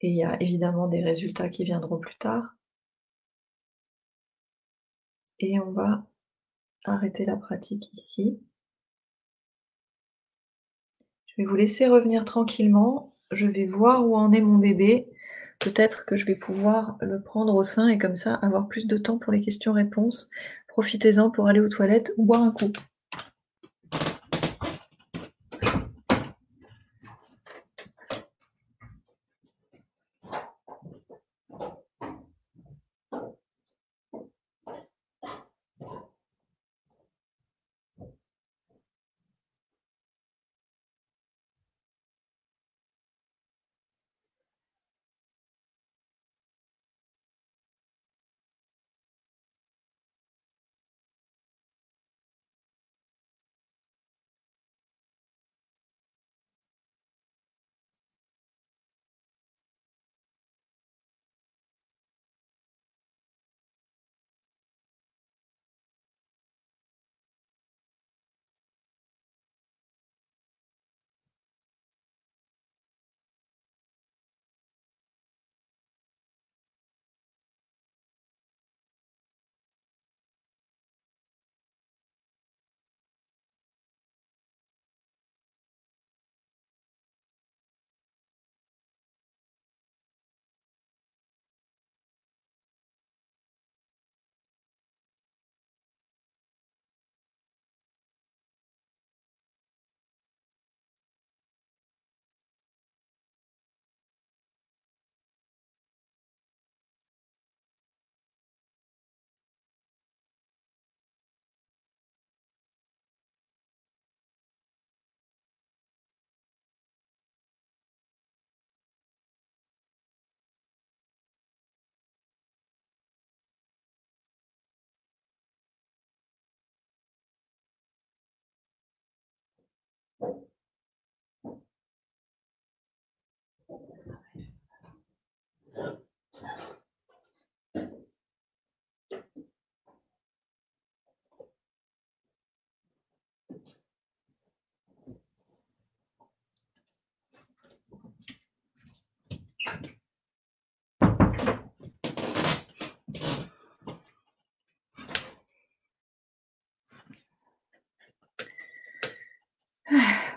Et 0.00 0.10
il 0.10 0.16
y 0.16 0.22
a 0.22 0.40
évidemment 0.40 0.86
des 0.86 1.02
résultats 1.02 1.48
qui 1.48 1.64
viendront 1.64 1.98
plus 1.98 2.16
tard. 2.16 2.54
Et 5.40 5.58
on 5.58 5.72
va 5.72 6.06
arrêter 6.84 7.24
la 7.24 7.36
pratique 7.36 7.92
ici. 7.92 8.40
Je 11.26 11.34
vais 11.38 11.44
vous 11.44 11.56
laisser 11.56 11.88
revenir 11.88 12.24
tranquillement. 12.24 13.16
Je 13.32 13.48
vais 13.48 13.66
voir 13.66 14.06
où 14.06 14.14
en 14.14 14.32
est 14.32 14.40
mon 14.40 14.58
bébé. 14.58 15.10
Peut-être 15.58 16.06
que 16.06 16.14
je 16.14 16.24
vais 16.24 16.36
pouvoir 16.36 16.98
le 17.00 17.20
prendre 17.20 17.56
au 17.56 17.64
sein 17.64 17.88
et 17.88 17.98
comme 17.98 18.14
ça 18.14 18.34
avoir 18.34 18.68
plus 18.68 18.86
de 18.86 18.96
temps 18.96 19.18
pour 19.18 19.32
les 19.32 19.40
questions-réponses. 19.40 20.30
Profitez-en 20.68 21.32
pour 21.32 21.48
aller 21.48 21.58
aux 21.58 21.68
toilettes 21.68 22.12
ou 22.16 22.26
boire 22.26 22.42
un 22.44 22.52
coup. 22.52 22.70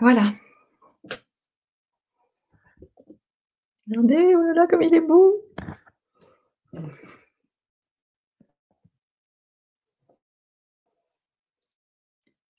Voilà. 0.00 0.34
Regardez, 3.96 4.34
oh 4.34 4.42
là 4.42 4.52
là, 4.54 4.66
comme 4.66 4.82
il 4.82 4.94
est 4.94 5.00
beau. 5.00 5.40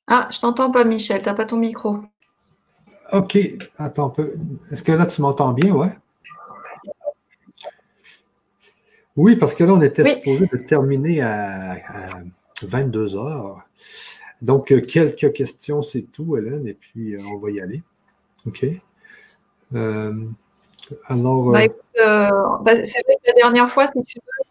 Ah, 0.08 0.30
je 0.32 0.40
t'entends 0.40 0.72
pas, 0.72 0.86
Michel, 0.86 1.22
t'as 1.22 1.34
pas 1.34 1.46
ton 1.46 1.58
micro. 1.58 2.00
OK, 3.12 3.38
attends 3.78 4.08
un 4.08 4.10
peu. 4.12 4.34
Est-ce 4.72 4.82
que 4.84 4.92
là, 4.92 5.06
tu 5.06 5.22
m'entends 5.22 5.52
bien, 5.52 5.74
ouais? 5.74 5.90
Oui, 9.18 9.36
parce 9.36 9.56
que 9.56 9.64
là, 9.64 9.74
on 9.74 9.82
était 9.82 10.06
supposé 10.06 10.48
de 10.52 10.58
terminer 10.58 11.22
à, 11.22 11.76
22 12.62 13.16
heures. 13.18 13.68
Donc, 14.42 14.72
euh, 14.72 14.82
quelques 14.82 15.34
questions, 15.34 15.82
c'est 15.82 16.04
tout, 16.14 16.38
Hélène, 16.38 16.68
et 16.68 16.74
puis 16.74 17.16
euh, 17.16 17.22
on 17.34 17.40
va 17.40 17.52
y 17.52 17.60
aller. 17.60 17.84
OK. 18.46 18.66
Euh, 19.74 20.14
alors. 21.08 21.52
Bah, 21.52 21.60
bah, 22.62 22.84
c'est 22.84 23.04
vrai 23.06 23.18
que 23.24 23.28
la 23.28 23.34
dernière 23.36 23.70
fois, 23.70 23.88
si 23.88 24.04
tu 24.04 24.20
veux, 24.20 24.46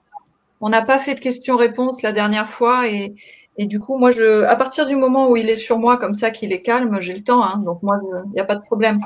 on 0.61 0.69
n'a 0.69 0.83
pas 0.83 0.99
fait 0.99 1.15
de 1.15 1.21
questions-réponses 1.21 2.03
la 2.03 2.13
dernière 2.13 2.49
fois, 2.49 2.89
et, 2.89 3.15
du 3.59 3.81
coup, 3.81 3.99
moi, 3.99 4.11
je, 4.11 4.45
à 4.45 4.57
partir 4.57 4.87
du 4.87 4.97
moment 4.97 5.29
où 5.31 5.37
il 5.37 5.49
est 5.51 5.57
sur 5.57 5.79
moi, 5.79 5.97
comme 5.97 6.15
ça, 6.15 6.31
qu'il 6.31 6.53
est 6.53 6.63
calme, 6.63 7.01
j'ai 7.01 7.15
le 7.15 7.23
temps. 7.23 7.45
Hein, 7.45 7.63
donc, 7.65 7.83
moi, 7.83 8.01
il 8.27 8.33
n'y 8.33 8.41
a 8.41 8.45
pas 8.45 8.57
de 8.57 8.63
problème. 8.63 9.01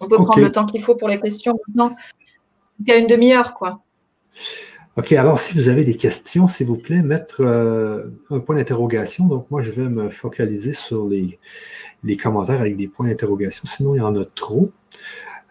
On 0.00 0.08
peut 0.08 0.16
prendre 0.16 0.40
le 0.40 0.52
temps 0.52 0.66
qu'il 0.66 0.82
faut 0.82 0.94
pour 0.94 1.08
les 1.08 1.20
questions 1.20 1.58
maintenant. 1.66 1.94
Il 2.80 2.88
y 2.88 2.92
a 2.92 2.96
une 2.96 3.06
demi-heure, 3.06 3.54
quoi. 3.54 3.80
OK, 4.96 5.12
alors 5.12 5.40
si 5.40 5.54
vous 5.54 5.68
avez 5.68 5.84
des 5.84 5.96
questions, 5.96 6.46
s'il 6.46 6.68
vous 6.68 6.76
plaît, 6.76 7.02
mettre 7.02 7.40
euh, 7.40 8.04
un 8.30 8.38
point 8.38 8.54
d'interrogation. 8.54 9.26
Donc, 9.26 9.50
moi, 9.50 9.60
je 9.60 9.72
vais 9.72 9.88
me 9.88 10.08
focaliser 10.08 10.72
sur 10.72 11.08
les, 11.08 11.40
les 12.04 12.16
commentaires 12.16 12.60
avec 12.60 12.76
des 12.76 12.86
points 12.86 13.08
d'interrogation, 13.08 13.64
sinon 13.66 13.94
il 13.96 13.98
y 13.98 14.02
en 14.02 14.16
a 14.16 14.24
trop. 14.24 14.70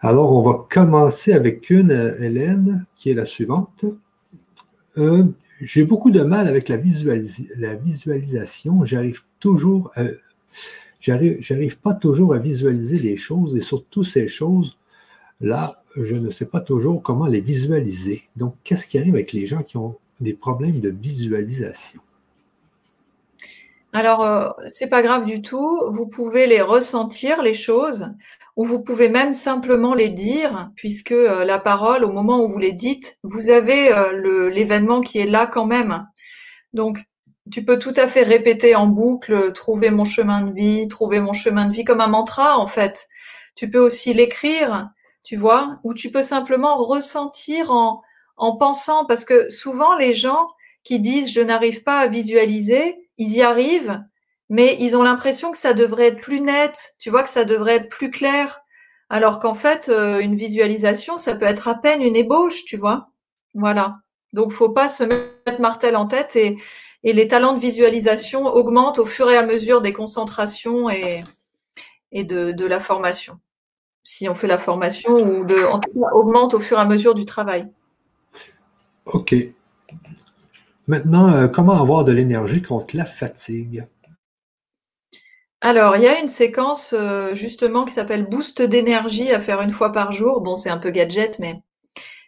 Alors, 0.04 0.32
on 0.32 0.42
va 0.42 0.66
commencer 0.70 1.32
avec 1.32 1.70
une, 1.70 1.90
euh, 1.90 2.20
Hélène, 2.20 2.86
qui 2.94 3.10
est 3.10 3.14
la 3.14 3.24
suivante. 3.24 3.86
Euh, 4.98 5.24
j'ai 5.62 5.84
beaucoup 5.84 6.10
de 6.10 6.22
mal 6.22 6.46
avec 6.46 6.68
la, 6.68 6.76
visualisation. 6.76 8.84
J'arrive 8.84 9.22
toujours 9.40 9.90
à, 9.96 10.02
j'arrive 11.00 11.78
pas 11.78 11.94
toujours 11.94 12.34
à 12.34 12.38
visualiser 12.38 12.98
les 12.98 13.16
choses 13.16 13.56
et 13.56 13.60
surtout 13.60 14.04
ces 14.04 14.28
choses 14.28 14.76
Là, 15.40 15.82
je 15.96 16.14
ne 16.14 16.30
sais 16.30 16.46
pas 16.46 16.60
toujours 16.60 17.02
comment 17.02 17.26
les 17.26 17.40
visualiser. 17.40 18.22
Donc, 18.36 18.54
qu'est-ce 18.62 18.86
qui 18.86 18.98
arrive 18.98 19.14
avec 19.14 19.32
les 19.32 19.46
gens 19.46 19.62
qui 19.62 19.76
ont 19.76 19.96
des 20.20 20.34
problèmes 20.34 20.80
de 20.80 20.90
visualisation? 20.90 22.00
Alors, 23.92 24.22
euh, 24.22 24.48
c'est 24.72 24.88
pas 24.88 25.02
grave 25.02 25.24
du 25.24 25.42
tout. 25.42 25.82
Vous 25.90 26.06
pouvez 26.06 26.46
les 26.46 26.60
ressentir, 26.60 27.42
les 27.42 27.54
choses, 27.54 28.08
ou 28.56 28.64
vous 28.64 28.82
pouvez 28.82 29.08
même 29.08 29.32
simplement 29.32 29.94
les 29.94 30.10
dire, 30.10 30.70
puisque 30.76 31.12
euh, 31.12 31.44
la 31.44 31.58
parole, 31.58 32.04
au 32.04 32.12
moment 32.12 32.44
où 32.44 32.48
vous 32.48 32.58
les 32.58 32.72
dites, 32.72 33.18
vous 33.22 33.50
avez 33.50 33.92
euh, 33.92 34.48
l'événement 34.50 35.00
qui 35.00 35.18
est 35.18 35.26
là 35.26 35.46
quand 35.46 35.66
même. 35.66 36.06
Donc, 36.72 37.04
tu 37.50 37.64
peux 37.64 37.78
tout 37.78 37.92
à 37.96 38.06
fait 38.06 38.22
répéter 38.22 38.74
en 38.74 38.86
boucle, 38.86 39.52
trouver 39.52 39.90
mon 39.90 40.04
chemin 40.04 40.42
de 40.42 40.52
vie, 40.52 40.88
trouver 40.88 41.20
mon 41.20 41.32
chemin 41.32 41.66
de 41.66 41.72
vie 41.72 41.84
comme 41.84 42.00
un 42.00 42.06
mantra 42.08 42.58
en 42.58 42.66
fait. 42.66 43.08
Tu 43.54 43.68
peux 43.70 43.80
aussi 43.80 44.14
l'écrire, 44.14 44.88
tu 45.24 45.36
vois, 45.36 45.78
ou 45.84 45.92
tu 45.94 46.10
peux 46.10 46.22
simplement 46.22 46.76
ressentir 46.76 47.70
en, 47.70 48.02
en 48.36 48.56
pensant, 48.56 49.04
parce 49.04 49.24
que 49.24 49.50
souvent 49.50 49.96
les 49.96 50.14
gens 50.14 50.48
qui 50.84 51.00
disent 51.00 51.32
je 51.32 51.40
n'arrive 51.40 51.82
pas 51.82 52.00
à 52.00 52.08
visualiser, 52.08 52.96
ils 53.18 53.34
y 53.36 53.42
arrivent, 53.42 54.02
mais 54.50 54.76
ils 54.80 54.96
ont 54.96 55.02
l'impression 55.02 55.50
que 55.50 55.58
ça 55.58 55.72
devrait 55.72 56.08
être 56.08 56.20
plus 56.20 56.40
net, 56.40 56.94
tu 56.98 57.10
vois, 57.10 57.22
que 57.22 57.28
ça 57.28 57.44
devrait 57.44 57.76
être 57.76 57.88
plus 57.88 58.10
clair. 58.10 58.60
Alors 59.08 59.38
qu'en 59.38 59.54
fait, 59.54 59.88
euh, 59.88 60.20
une 60.20 60.36
visualisation, 60.36 61.18
ça 61.18 61.34
peut 61.34 61.46
être 61.46 61.68
à 61.68 61.74
peine 61.74 62.02
une 62.02 62.16
ébauche, 62.16 62.64
tu 62.64 62.76
vois. 62.76 63.10
Voilà. 63.54 63.98
Donc, 64.32 64.50
faut 64.50 64.70
pas 64.70 64.88
se 64.88 65.04
mettre 65.04 65.60
martel 65.60 65.96
en 65.96 66.06
tête 66.06 66.36
et, 66.36 66.58
les 67.04 67.28
talents 67.28 67.52
de 67.52 67.60
visualisation 67.60 68.46
augmentent 68.46 68.98
au 68.98 69.04
fur 69.04 69.30
et 69.30 69.36
à 69.36 69.44
mesure 69.44 69.82
des 69.82 69.92
concentrations 69.92 70.88
et, 70.88 71.22
de, 72.14 72.66
la 72.66 72.80
formation. 72.80 73.38
Si 74.02 74.26
on 74.26 74.34
fait 74.34 74.46
la 74.46 74.56
formation 74.56 75.10
ou 75.12 75.42
en 75.42 75.80
tout 75.80 75.90
cas, 76.00 76.10
augmente 76.14 76.54
au 76.54 76.60
fur 76.60 76.78
et 76.78 76.80
à 76.80 76.86
mesure 76.86 77.14
du 77.14 77.26
travail. 77.26 77.68
OK. 79.04 79.34
Maintenant, 80.86 81.30
euh, 81.30 81.46
comment 81.46 81.78
avoir 81.78 82.04
de 82.04 82.12
l'énergie 82.12 82.62
contre 82.62 82.96
la 82.96 83.04
fatigue? 83.04 83.84
Alors, 85.64 85.96
il 85.96 86.02
y 86.02 86.06
a 86.06 86.20
une 86.20 86.28
séquence 86.28 86.92
euh, 86.92 87.34
justement 87.34 87.86
qui 87.86 87.94
s'appelle 87.94 88.26
boost 88.28 88.60
d'énergie 88.60 89.32
à 89.32 89.40
faire 89.40 89.62
une 89.62 89.72
fois 89.72 89.92
par 89.92 90.12
jour. 90.12 90.42
Bon, 90.42 90.56
c'est 90.56 90.68
un 90.68 90.76
peu 90.76 90.90
gadget, 90.90 91.38
mais 91.38 91.62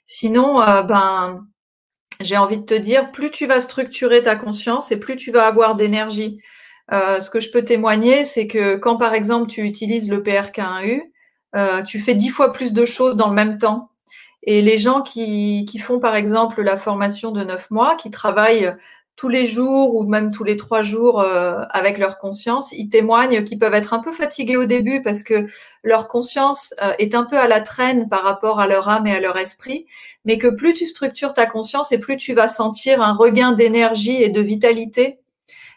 sinon, 0.06 0.62
euh, 0.62 0.82
ben, 0.82 1.46
j'ai 2.20 2.38
envie 2.38 2.56
de 2.56 2.64
te 2.64 2.72
dire, 2.72 3.12
plus 3.12 3.30
tu 3.30 3.46
vas 3.46 3.60
structurer 3.60 4.22
ta 4.22 4.36
conscience 4.36 4.90
et 4.90 4.98
plus 4.98 5.16
tu 5.16 5.32
vas 5.32 5.46
avoir 5.46 5.74
d'énergie. 5.76 6.40
Euh, 6.92 7.20
ce 7.20 7.28
que 7.28 7.40
je 7.40 7.50
peux 7.50 7.62
témoigner, 7.62 8.24
c'est 8.24 8.46
que 8.46 8.76
quand 8.76 8.96
par 8.96 9.12
exemple 9.12 9.48
tu 9.48 9.62
utilises 9.64 10.08
le 10.08 10.22
PRK1U, 10.22 11.02
tu 11.84 12.00
fais 12.00 12.14
dix 12.14 12.30
fois 12.30 12.54
plus 12.54 12.72
de 12.72 12.86
choses 12.86 13.16
dans 13.16 13.28
le 13.28 13.34
même 13.34 13.58
temps. 13.58 13.90
Et 14.44 14.62
les 14.62 14.78
gens 14.78 15.02
qui, 15.02 15.66
qui 15.66 15.78
font 15.78 16.00
par 16.00 16.16
exemple 16.16 16.62
la 16.62 16.78
formation 16.78 17.32
de 17.32 17.44
neuf 17.44 17.70
mois, 17.70 17.96
qui 17.96 18.10
travaillent 18.10 18.74
tous 19.16 19.28
les 19.30 19.46
jours 19.46 19.94
ou 19.94 20.04
même 20.04 20.30
tous 20.30 20.44
les 20.44 20.56
trois 20.56 20.82
jours 20.82 21.20
euh, 21.20 21.62
avec 21.70 21.96
leur 21.96 22.18
conscience, 22.18 22.70
ils 22.72 22.90
témoignent 22.90 23.42
qu'ils 23.44 23.58
peuvent 23.58 23.74
être 23.74 23.94
un 23.94 23.98
peu 23.98 24.12
fatigués 24.12 24.58
au 24.58 24.66
début 24.66 25.00
parce 25.00 25.22
que 25.22 25.46
leur 25.82 26.06
conscience 26.06 26.74
euh, 26.82 26.92
est 26.98 27.14
un 27.14 27.24
peu 27.24 27.38
à 27.38 27.48
la 27.48 27.60
traîne 27.60 28.10
par 28.10 28.22
rapport 28.22 28.60
à 28.60 28.68
leur 28.68 28.88
âme 28.90 29.06
et 29.06 29.12
à 29.12 29.20
leur 29.20 29.38
esprit, 29.38 29.86
mais 30.26 30.36
que 30.36 30.48
plus 30.48 30.74
tu 30.74 30.86
structures 30.86 31.32
ta 31.32 31.46
conscience 31.46 31.92
et 31.92 31.98
plus 31.98 32.18
tu 32.18 32.34
vas 32.34 32.46
sentir 32.46 33.00
un 33.00 33.14
regain 33.14 33.52
d'énergie 33.52 34.22
et 34.22 34.28
de 34.28 34.40
vitalité. 34.42 35.18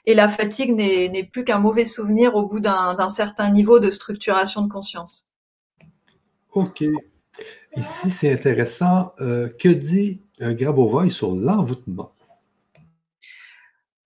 Et 0.06 0.16
la 0.16 0.28
fatigue 0.28 0.76
n'est 0.76 1.30
plus 1.32 1.44
qu'un 1.44 1.60
mauvais 1.60 1.86
souvenir 1.86 2.36
au 2.36 2.44
bout 2.44 2.60
d'un 2.60 3.10
certain 3.10 3.52
niveau 3.52 3.80
de 3.80 3.90
structuration 3.90 4.64
de 4.64 4.70
conscience. 4.70 5.32
OK. 6.54 6.84
Ici, 7.76 8.10
c'est 8.10 8.34
intéressant. 8.34 9.14
Euh, 9.22 9.50
que 9.60 9.70
dit 9.70 10.22
Grabovoi 10.42 11.10
sur 11.12 11.36
l'envoûtement? 11.36 12.14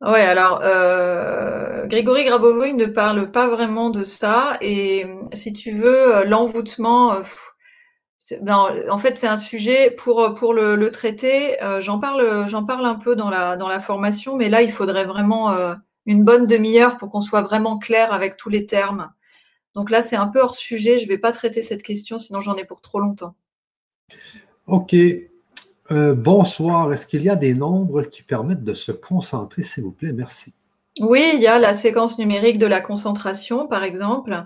Ouais, 0.04 0.20
alors 0.20 0.60
euh, 0.64 1.86
Grégory 1.86 2.26
Grabovoi 2.26 2.74
ne 2.74 2.86
parle 2.88 3.32
pas 3.32 3.48
vraiment 3.48 3.90
de 3.90 4.04
ça 4.04 4.58
et 4.60 5.06
si 5.32 5.54
tu 5.54 5.72
veux 5.72 6.18
euh, 6.18 6.26
l'envoûtement, 6.26 7.14
euh, 7.14 7.22
en 8.90 8.98
fait 8.98 9.18
c'est 9.18 9.28
un 9.28 9.38
sujet 9.38 9.92
pour 9.92 10.34
pour 10.34 10.54
le, 10.54 10.92
traiter. 10.92 11.56
j'en 11.80 12.00
parle 12.00 12.86
un 12.86 12.96
peu 12.96 13.16
dans 13.16 13.30
la 13.30 13.80
formation, 13.80 14.36
mais 14.36 14.50
là 14.50 14.62
il 14.62 14.72
faudrait 14.72 15.06
vraiment 15.06 15.56
une 16.06 16.26
bonne 16.26 16.48
demi-heure 16.48 16.98
pour 16.98 17.10
qu'on 17.10 17.22
soit 17.22 17.42
vraiment 17.42 17.78
clair 17.78 18.12
avec 18.12 18.36
tous 18.36 18.50
les 18.50 18.66
termes. 18.66 19.10
Donc 19.74 19.90
là 19.90 20.02
c'est 20.02 20.18
un 20.18 20.28
peu 20.28 20.42
hors 20.42 20.56
sujet. 20.56 21.00
Je 21.00 21.08
vais 21.08 21.18
pas 21.18 21.32
traiter 21.32 21.62
cette 21.62 21.84
question, 21.84 22.18
sinon 22.18 22.42
j'en 22.42 22.56
ai 22.56 22.66
pour 22.66 22.82
trop 22.82 23.00
longtemps. 23.00 23.36
Ok, 24.68 24.96
euh, 25.92 26.14
bonsoir. 26.16 26.92
Est-ce 26.94 27.08
qu'il 27.08 27.24
y 27.24 27.30
a 27.30 27.36
des 27.36 27.54
nombres 27.54 28.04
qui 28.04 28.24
permettent 28.24 28.64
de 28.64 28.74
se 28.74 28.92
concentrer, 28.92 29.64
s'il 29.64 29.84
vous 29.84 29.92
plaît? 29.92 30.14
Merci. 30.14 30.54
Oui, 31.00 31.24
il 31.34 31.42
y 31.42 31.48
a 31.48 31.60
la 31.60 31.74
séquence 31.74 32.18
numérique 32.20 32.60
de 32.60 32.68
la 32.68 32.80
concentration, 32.80 33.68
par 33.68 33.84
exemple. 33.84 34.46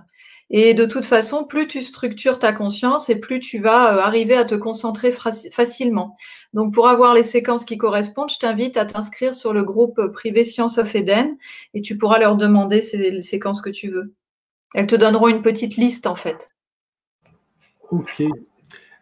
Et 0.50 0.74
de 0.74 0.86
toute 0.86 1.04
façon, 1.04 1.44
plus 1.44 1.68
tu 1.68 1.82
structures 1.82 2.40
ta 2.40 2.54
conscience 2.54 3.10
et 3.10 3.18
plus 3.18 3.40
tu 3.40 3.60
vas 3.60 3.94
euh, 3.94 4.02
arriver 4.02 4.36
à 4.36 4.46
te 4.46 4.56
concentrer 4.56 5.12
facilement. 5.12 6.16
Donc, 6.54 6.74
pour 6.74 6.88
avoir 6.88 7.14
les 7.14 7.24
séquences 7.24 7.66
qui 7.66 7.78
correspondent, 7.78 8.32
je 8.32 8.40
t'invite 8.40 8.78
à 8.78 8.86
t'inscrire 8.86 9.34
sur 9.34 9.54
le 9.54 9.64
groupe 9.64 10.02
privé 10.14 10.46
Science 10.46 10.78
of 10.78 10.96
Eden 10.96 11.38
et 11.74 11.82
tu 11.82 11.98
pourras 11.98 12.20
leur 12.20 12.38
demander 12.38 12.82
ces, 12.82 13.22
séquences 13.22 13.62
que 13.62 13.70
tu 13.70 13.90
veux. 13.90 14.14
Elles 14.74 14.88
te 14.88 14.96
donneront 14.96 15.28
une 15.28 15.42
petite 15.42 15.76
liste, 15.76 16.08
en 16.08 16.16
fait. 16.16 16.50
OK 17.90 18.24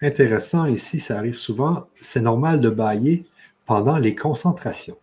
intéressant 0.06 0.66
ici, 0.66 1.00
ça 1.00 1.18
arrive 1.18 1.38
souvent, 1.38 1.88
c'est 2.00 2.22
normal 2.22 2.62
de 2.62 2.70
bailler 2.70 3.26
pendant 3.66 3.98
les 3.98 4.16
concentrations. 4.16 4.98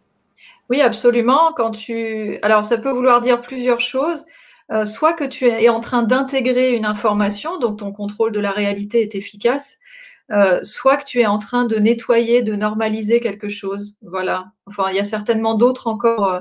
Oui, 0.71 0.81
absolument. 0.81 1.53
Quand 1.55 1.73
tu... 1.73 2.39
Alors, 2.43 2.65
ça 2.65 2.79
peut 2.79 2.91
vouloir 2.91 3.21
dire 3.21 3.41
plusieurs 3.41 3.81
choses. 3.81 4.25
Euh, 4.71 4.87
soit 4.87 5.13
que 5.13 5.25
tu 5.25 5.47
es 5.47 5.69
en 5.69 5.81
train 5.81 6.03
d'intégrer 6.03 6.75
une 6.75 6.87
information, 6.87 7.59
donc 7.59 7.81
ton 7.81 7.93
contrôle 7.93 8.33
de 8.33 8.41
la 8.41 8.53
réalité 8.53 9.03
est 9.03 9.15
efficace, 9.15 9.79
euh, 10.31 10.63
soit 10.63 10.97
que 10.97 11.05
tu 11.05 11.21
es 11.21 11.27
en 11.27 11.39
train 11.39 11.65
de 11.67 11.77
nettoyer, 11.77 12.43
de 12.43 12.55
normaliser 12.55 13.21
quelque 13.21 13.51
chose. 13.51 13.97
Voilà. 14.01 14.53
Enfin, 14.67 14.85
il 14.91 14.97
y 14.97 15.01
a 15.01 15.05
certainement 15.05 15.55
d'autres 15.55 15.89
encore, 15.89 16.33
euh, 16.33 16.41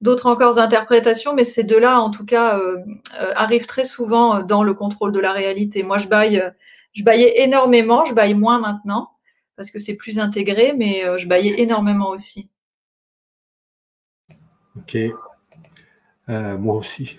d'autres 0.00 0.26
encore 0.26 0.58
interprétations, 0.58 1.34
mais 1.34 1.44
ces 1.44 1.62
deux-là, 1.62 2.00
en 2.00 2.10
tout 2.10 2.24
cas, 2.24 2.58
arrivent 3.36 3.66
très 3.66 3.84
souvent 3.84 4.42
dans 4.42 4.64
le 4.64 4.74
contrôle 4.74 5.12
de 5.12 5.20
la 5.20 5.32
réalité. 5.32 5.82
Moi, 5.84 5.98
je 5.98 6.08
baille 6.08 6.42
je 6.96 7.04
baillais 7.04 7.42
énormément, 7.42 8.06
je 8.06 8.14
baille 8.14 8.34
moins 8.34 8.58
maintenant 8.58 9.10
parce 9.54 9.70
que 9.70 9.78
c'est 9.78 9.94
plus 9.94 10.18
intégré, 10.18 10.74
mais 10.76 11.04
euh, 11.04 11.18
je 11.18 11.26
baillais 11.26 11.60
énormément 11.60 12.10
aussi. 12.10 12.50
OK. 14.76 14.96
Euh, 16.28 16.58
moi 16.58 16.76
aussi. 16.76 17.16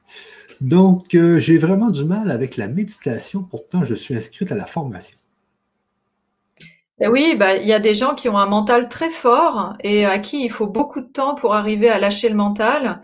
Donc, 0.60 1.14
euh, 1.14 1.40
j'ai 1.40 1.58
vraiment 1.58 1.90
du 1.90 2.04
mal 2.04 2.30
avec 2.30 2.56
la 2.56 2.68
méditation, 2.68 3.42
pourtant 3.42 3.84
je 3.84 3.94
suis 3.94 4.14
inscrite 4.14 4.52
à 4.52 4.54
la 4.54 4.66
formation. 4.66 5.18
Ben 6.98 7.10
oui, 7.10 7.34
ben, 7.36 7.60
il 7.60 7.66
y 7.66 7.72
a 7.72 7.80
des 7.80 7.94
gens 7.94 8.14
qui 8.14 8.28
ont 8.28 8.38
un 8.38 8.46
mental 8.46 8.88
très 8.88 9.10
fort 9.10 9.74
et 9.82 10.04
à 10.04 10.18
qui 10.20 10.44
il 10.44 10.50
faut 10.50 10.68
beaucoup 10.68 11.00
de 11.00 11.06
temps 11.06 11.34
pour 11.34 11.54
arriver 11.54 11.88
à 11.88 11.98
lâcher 11.98 12.28
le 12.28 12.36
mental. 12.36 13.02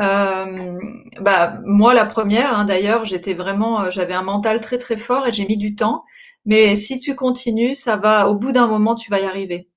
Euh, 0.00 0.78
bah 1.20 1.60
moi 1.66 1.92
la 1.94 2.06
première 2.06 2.56
hein, 2.58 2.64
d'ailleurs 2.64 3.04
j'étais 3.04 3.34
vraiment 3.34 3.82
euh, 3.82 3.90
j'avais 3.90 4.14
un 4.14 4.22
mental 4.22 4.60
très 4.62 4.78
très 4.78 4.96
fort 4.96 5.26
et 5.26 5.32
j'ai 5.32 5.46
mis 5.46 5.58
du 5.58 5.74
temps. 5.76 6.04
Mais 6.46 6.74
si 6.76 7.00
tu 7.00 7.14
continues 7.14 7.74
ça 7.74 7.96
va 7.96 8.28
au 8.28 8.34
bout 8.34 8.52
d'un 8.52 8.66
moment 8.66 8.94
tu 8.94 9.10
vas 9.10 9.20
y 9.20 9.24
arriver. 9.24 9.68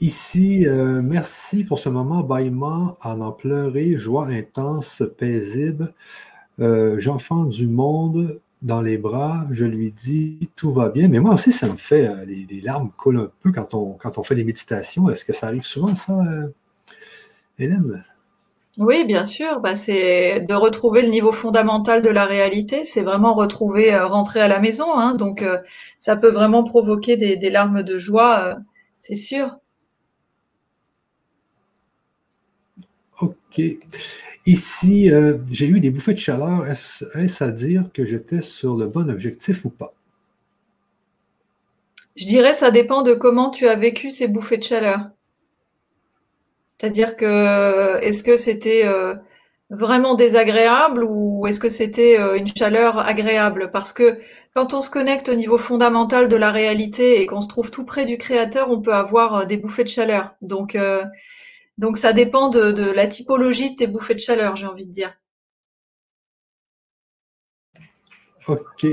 Ici, 0.00 0.66
euh, 0.66 1.02
merci 1.02 1.62
pour 1.64 1.78
ce 1.78 1.88
moment, 1.90 2.22
bâillement, 2.22 2.96
en 3.02 3.20
en 3.20 3.32
pleurer, 3.32 3.98
joie 3.98 4.26
intense, 4.28 5.02
paisible. 5.18 5.94
J'enfant 6.58 7.44
du 7.46 7.66
monde, 7.66 8.40
dans 8.62 8.82
les 8.82 8.98
bras, 8.98 9.46
je 9.50 9.64
lui 9.64 9.90
dis 9.92 10.50
tout 10.56 10.72
va 10.72 10.90
bien. 10.90 11.08
Mais 11.08 11.18
moi 11.18 11.34
aussi, 11.34 11.52
ça 11.52 11.68
me 11.68 11.76
fait, 11.76 12.06
euh, 12.06 12.24
les, 12.26 12.60
larmes 12.60 12.90
coulent 12.96 13.18
un 13.18 13.30
peu 13.40 13.52
quand 13.52 13.74
on, 13.74 13.92
quand 13.94 14.18
on 14.18 14.22
fait 14.22 14.34
des 14.34 14.44
méditations. 14.44 15.08
Est-ce 15.08 15.24
que 15.24 15.32
ça 15.32 15.46
arrive 15.46 15.64
souvent, 15.64 15.94
ça, 15.94 16.12
euh, 16.12 16.48
Hélène? 17.58 18.04
Oui, 18.78 19.04
bien 19.04 19.24
sûr. 19.24 19.60
Bah, 19.60 19.74
c'est 19.74 20.40
de 20.40 20.54
retrouver 20.54 21.02
le 21.02 21.08
niveau 21.08 21.32
fondamental 21.32 22.02
de 22.02 22.10
la 22.10 22.26
réalité. 22.26 22.84
C'est 22.84 23.02
vraiment 23.02 23.34
retrouver, 23.34 23.94
euh, 23.94 24.06
rentrer 24.06 24.40
à 24.40 24.48
la 24.48 24.60
maison. 24.60 24.94
Hein. 24.94 25.14
donc, 25.14 25.44
ça 25.98 26.16
peut 26.16 26.30
vraiment 26.30 26.64
provoquer 26.64 27.16
des, 27.16 27.36
des 27.36 27.50
larmes 27.50 27.82
de 27.82 27.98
joie, 27.98 28.56
c'est 29.00 29.14
sûr. 29.14 29.56
OK. 33.20 33.60
Ici, 34.46 35.10
euh, 35.10 35.36
j'ai 35.50 35.66
eu 35.66 35.80
des 35.80 35.90
bouffées 35.90 36.14
de 36.14 36.18
chaleur. 36.18 36.66
Est-ce 36.66 37.44
à 37.44 37.50
dire 37.50 37.84
que 37.92 38.06
j'étais 38.06 38.40
sur 38.40 38.76
le 38.76 38.86
bon 38.86 39.10
objectif 39.10 39.64
ou 39.64 39.70
pas? 39.70 39.92
Je 42.16 42.26
dirais 42.26 42.54
ça 42.54 42.70
dépend 42.70 43.02
de 43.02 43.14
comment 43.14 43.50
tu 43.50 43.68
as 43.68 43.76
vécu 43.76 44.10
ces 44.10 44.28
bouffées 44.28 44.56
de 44.56 44.62
chaleur. 44.62 45.10
C'est-à-dire 46.66 47.16
que 47.16 47.98
est-ce 48.02 48.22
que 48.22 48.38
c'était 48.38 48.86
euh, 48.86 49.14
vraiment 49.68 50.14
désagréable 50.14 51.04
ou 51.04 51.46
est-ce 51.46 51.60
que 51.60 51.68
c'était 51.68 52.18
euh, 52.18 52.36
une 52.36 52.48
chaleur 52.48 52.98
agréable? 52.98 53.70
Parce 53.70 53.92
que 53.92 54.18
quand 54.54 54.72
on 54.72 54.80
se 54.80 54.90
connecte 54.90 55.28
au 55.28 55.34
niveau 55.34 55.58
fondamental 55.58 56.28
de 56.28 56.36
la 56.36 56.50
réalité 56.50 57.20
et 57.20 57.26
qu'on 57.26 57.42
se 57.42 57.48
trouve 57.48 57.70
tout 57.70 57.84
près 57.84 58.06
du 58.06 58.16
créateur, 58.16 58.70
on 58.70 58.80
peut 58.80 58.94
avoir 58.94 59.46
des 59.46 59.58
bouffées 59.58 59.84
de 59.84 59.88
chaleur. 59.88 60.34
Donc 60.40 60.74
donc 61.80 61.96
ça 61.96 62.12
dépend 62.12 62.50
de, 62.50 62.92
la 62.92 63.06
typologie 63.06 63.70
de 63.70 63.76
tes 63.76 63.86
bouffées 63.86 64.12
de 64.12 64.20
chaleur, 64.20 64.54
j'ai 64.54 64.66
envie 64.66 64.84
de 64.84 64.92
dire. 64.92 65.14
Ok. 68.46 68.86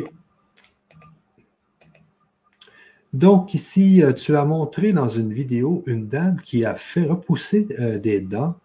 Donc 3.12 3.54
ici, 3.54 4.02
euh, 4.02 4.14
tu 4.14 4.38
as 4.38 4.46
montré 4.46 4.94
dans 4.94 5.10
une 5.10 5.34
vidéo 5.34 5.84
une 5.86 6.08
dame 6.08 6.40
qui 6.42 6.64
a 6.64 6.76
fait 6.76 7.04
repousser 7.04 7.68
euh, 7.78 7.98
des 7.98 8.22
dents. 8.22 8.56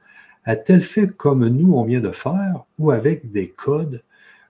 A-t-elle 0.45 0.83
fait 0.83 1.09
comme 1.09 1.49
nous, 1.49 1.75
on 1.75 1.83
vient 1.83 2.01
de 2.01 2.13
faire, 2.13 2.65
ou 2.79 2.93
avec 2.93 3.33
des 3.33 3.49
codes? 3.49 4.05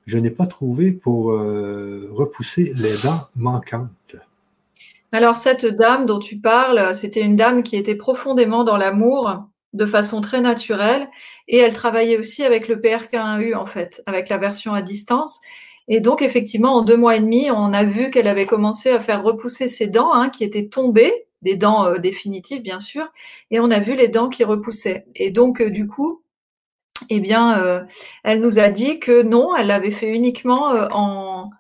Je 0.05 0.19
n'ai 0.19 0.31
pas 0.31 0.47
trouvé 0.47 0.93
pour 0.93 1.33
euh, 1.33 2.11
repousser 2.13 2.73
les 2.75 2.95
dents 3.05 3.27
manquantes. 3.37 4.17
Alors 5.13 5.39
cette 5.39 5.65
dame 5.65 6.05
dont 6.05 6.19
tu 6.19 6.37
parles, 6.37 6.95
c'était 6.95 7.23
une 7.23 7.37
dame 7.37 7.63
qui 7.63 7.77
était 7.77 7.95
profondément 7.95 8.65
dans 8.65 8.77
l'amour 8.77 9.49
de 9.73 9.87
façon 9.87 10.21
très 10.21 10.41
naturelle 10.41 11.09
et 11.49 11.59
elle 11.59 11.73
travaillait 11.73 12.19
aussi 12.19 12.45
avec 12.45 12.69
le 12.69 12.77
PRK1U 12.77 13.57
en 13.57 13.67
fait, 13.67 14.03
avec 14.07 14.29
la 14.29 14.39
version 14.39 14.75
à 14.75 14.83
distance. 14.83 15.41
Et 15.89 16.01
donc, 16.01 16.23
effectivement, 16.23 16.75
en 16.77 16.83
deux 16.83 16.97
mois 16.97 17.17
et 17.17 17.21
demi, 17.21 17.51
on 17.51 17.73
a 17.73 17.85
vu 17.85 18.11
qu'elle 18.11 18.29
avait 18.29 18.47
commencé 18.47 18.91
à 18.91 19.01
faire 19.01 19.23
repousser 19.23 19.69
ses 19.69 19.89
dents 19.89 20.13
hein, 20.13 20.31
qui 20.31 20.45
étaient 20.45 20.69
tombées, 20.69 21.27
des 21.43 21.57
dents 21.57 21.87
euh, 21.87 21.99
définitives, 21.99 22.63
bien 22.63 22.81
sûr, 22.81 23.07
et 23.51 23.61
on 23.61 23.71
a 23.71 23.81
vu 23.81 23.97
les 23.97 24.09
dents 24.09 24.29
qui 24.29 24.45
repoussaient. 24.45 25.07
Et 25.17 25.31
donc, 25.31 25.61
euh, 25.61 25.71
du 25.71 25.89
coup, 25.89 26.23
eh 27.11 27.21
bien, 27.21 27.59
euh, 27.61 27.83
elle 28.23 28.41
nous 28.41 28.59
a 28.59 28.69
dit 28.69 29.01
que 29.01 29.23
non, 29.23 29.57
elle 29.57 29.67
l'avait 29.67 29.91
fait 29.91 30.09
uniquement 30.09 30.69
en, 30.93 31.51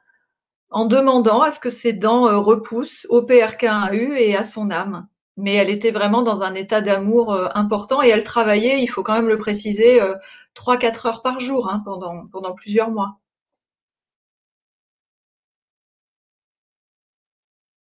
en 0.70 0.84
demandant 0.86 1.43
à 1.43 1.51
ce 1.51 1.59
que 1.59 1.70
ses 1.70 1.93
dents 1.93 2.40
repoussent 2.40 3.06
au 3.10 3.22
PRK1U 3.22 4.14
et 4.14 4.36
à 4.36 4.44
son 4.44 4.70
âme. 4.70 5.09
Mais 5.36 5.54
elle 5.54 5.70
était 5.70 5.90
vraiment 5.90 6.22
dans 6.22 6.42
un 6.42 6.54
état 6.54 6.80
d'amour 6.80 7.34
important 7.56 8.02
et 8.02 8.09
elle 8.09 8.22
travaillait, 8.22 8.82
il 8.82 8.86
faut 8.86 9.02
quand 9.02 9.14
même 9.14 9.28
le 9.28 9.38
préciser, 9.38 9.98
trois, 10.54 10.76
quatre 10.76 11.06
heures 11.06 11.22
par 11.22 11.40
jour 11.40 11.70
hein, 11.70 11.80
pendant, 11.84 12.26
pendant 12.26 12.52
plusieurs 12.52 12.90
mois. 12.90 13.18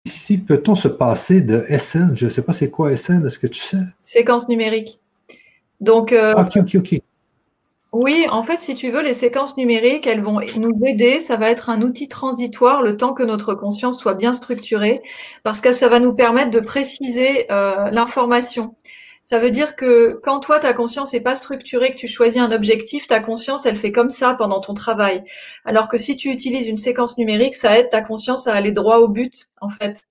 Ici, 0.07 0.39
peut-on 0.39 0.75
se 0.75 0.89
passer 0.89 1.41
de 1.41 1.65
SN? 1.69 2.15
Je 2.15 2.25
ne 2.25 2.31
sais 2.31 2.43
pas 2.43 2.53
c'est 2.53 2.71
quoi 2.71 2.97
SN, 2.97 3.27
est-ce 3.27 3.39
que 3.39 3.47
tu 3.47 3.61
sais? 3.61 3.79
Séquence 4.05 4.49
numérique. 4.49 5.01
Donc, 5.81 6.13
euh, 6.13 6.35
ok, 6.35 6.57
ok, 6.57 6.75
ok. 6.77 7.01
Oui, 7.93 8.27
en 8.31 8.45
fait, 8.45 8.59
si 8.59 8.77
tu 8.77 8.91
veux, 8.93 9.03
les 9.03 9.15
séquences 9.15 9.57
numériques, 9.57 10.07
elles 10.07 10.23
vont 10.23 10.41
nous 10.57 10.81
aider. 10.85 11.19
Ça 11.19 11.37
va 11.37 11.51
être 11.51 11.71
un 11.71 11.83
outil 11.83 12.07
transitoire 12.07 12.83
le 12.83 12.97
temps 12.97 13.15
que 13.15 13.25
notre 13.25 13.55
conscience 13.55 13.99
soit 13.99 14.15
bien 14.15 14.33
structurée, 14.33 15.03
parce 15.43 15.61
que 15.61 15.73
ça 15.73 15.89
va 15.89 15.99
nous 15.99 16.15
permettre 16.15 16.53
de 16.53 16.61
préciser 16.61 17.51
euh, 17.51 17.91
l'information. 17.91 18.77
Ça 19.25 19.39
veut 19.39 19.51
dire 19.51 19.75
que 19.75 20.19
quand 20.23 20.39
toi, 20.41 20.61
ta 20.61 20.73
conscience 20.73 21.13
n'est 21.13 21.21
pas 21.21 21.35
structurée, 21.35 21.91
que 21.91 21.97
tu 21.97 22.07
choisis 22.07 22.41
un 22.41 22.53
objectif, 22.53 23.09
ta 23.09 23.19
conscience, 23.21 23.67
elle 23.67 23.77
fait 23.77 23.93
comme 23.93 24.11
ça 24.11 24.35
pendant 24.35 24.61
ton 24.61 24.75
travail. 24.75 25.25
Alors 25.65 25.89
que 25.89 25.99
si 25.99 26.17
tu 26.17 26.31
utilises 26.31 26.69
une 26.69 26.79
séquence 26.79 27.19
numérique, 27.19 27.57
ça 27.57 27.77
aide 27.77 27.91
ta 27.91 28.03
conscience 28.03 28.47
à 28.47 28.55
aller 28.55 28.73
droit 28.73 28.99
au 28.99 29.09
but, 29.09 29.51
en 29.61 29.69
fait. 29.69 30.05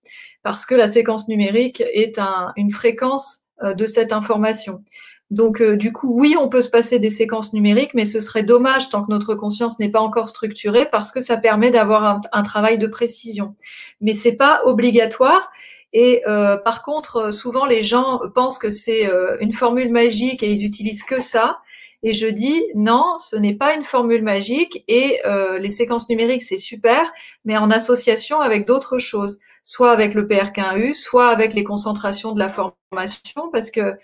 Parce 0.43 0.65
que 0.65 0.75
la 0.75 0.87
séquence 0.87 1.27
numérique 1.29 1.81
est 1.93 2.19
une 2.57 2.71
fréquence 2.71 3.45
euh, 3.63 3.73
de 3.73 3.85
cette 3.85 4.13
information. 4.13 4.83
Donc, 5.31 5.61
euh, 5.61 5.75
du 5.75 5.93
coup, 5.93 6.11
oui, 6.19 6.35
on 6.39 6.49
peut 6.49 6.61
se 6.61 6.69
passer 6.69 6.97
des 6.97 7.11
séquences 7.11 7.53
numériques, 7.53 7.93
mais 7.93 8.05
ce 8.05 8.19
serait 8.19 8.43
dommage 8.43 8.89
tant 8.89 9.03
que 9.03 9.11
notre 9.11 9.35
conscience 9.35 9.77
n'est 9.77 9.89
pas 9.89 9.99
encore 9.99 10.27
structurée 10.27 10.87
parce 10.91 11.11
que 11.11 11.21
ça 11.21 11.37
permet 11.37 11.69
d'avoir 11.69 12.21
un, 12.31 12.43
travail 12.43 12.79
de 12.79 12.87
précision. 12.87 13.53
Mais 14.01 14.13
c'est 14.13 14.33
pas 14.33 14.61
obligatoire. 14.65 15.51
Et 15.93 16.23
euh, 16.27 16.57
par 16.57 16.83
contre, 16.83 17.17
euh, 17.17 17.31
souvent 17.31 17.65
les 17.65 17.83
gens 17.83 18.21
pensent 18.33 18.57
que 18.57 18.71
c'est 18.71 19.09
une 19.39 19.53
formule 19.53 19.91
magique 19.91 20.41
et 20.43 20.51
ils 20.51 20.65
utilisent 20.65 21.03
que 21.03 21.21
ça. 21.21 21.59
Et 22.01 22.13
je 22.13 22.27
dis 22.27 22.63
non, 22.75 23.17
ce 23.19 23.35
n'est 23.35 23.55
pas 23.55 23.75
une 23.75 23.83
formule 23.83 24.23
magique 24.23 24.83
et 24.87 25.19
les 25.59 25.69
séquences 25.69 26.07
numériques 26.07 26.43
c'est 26.43 26.57
super, 26.57 27.11
mais 27.43 27.57
en 27.57 27.69
association 27.71 28.39
avec 28.39 28.65
d'autres 28.65 28.99
choses, 28.99 29.39
soit 29.65 29.91
avec 29.91 30.13
le 30.13 30.25
PRK1U, 30.25 30.93
soit 30.93 31.27
avec 31.27 31.53
les 31.53 31.65
concentrations 31.65 32.31
de 32.31 32.39
la 32.39 32.47
formation, 32.47 33.49
parce 33.51 33.69
que 33.69 33.97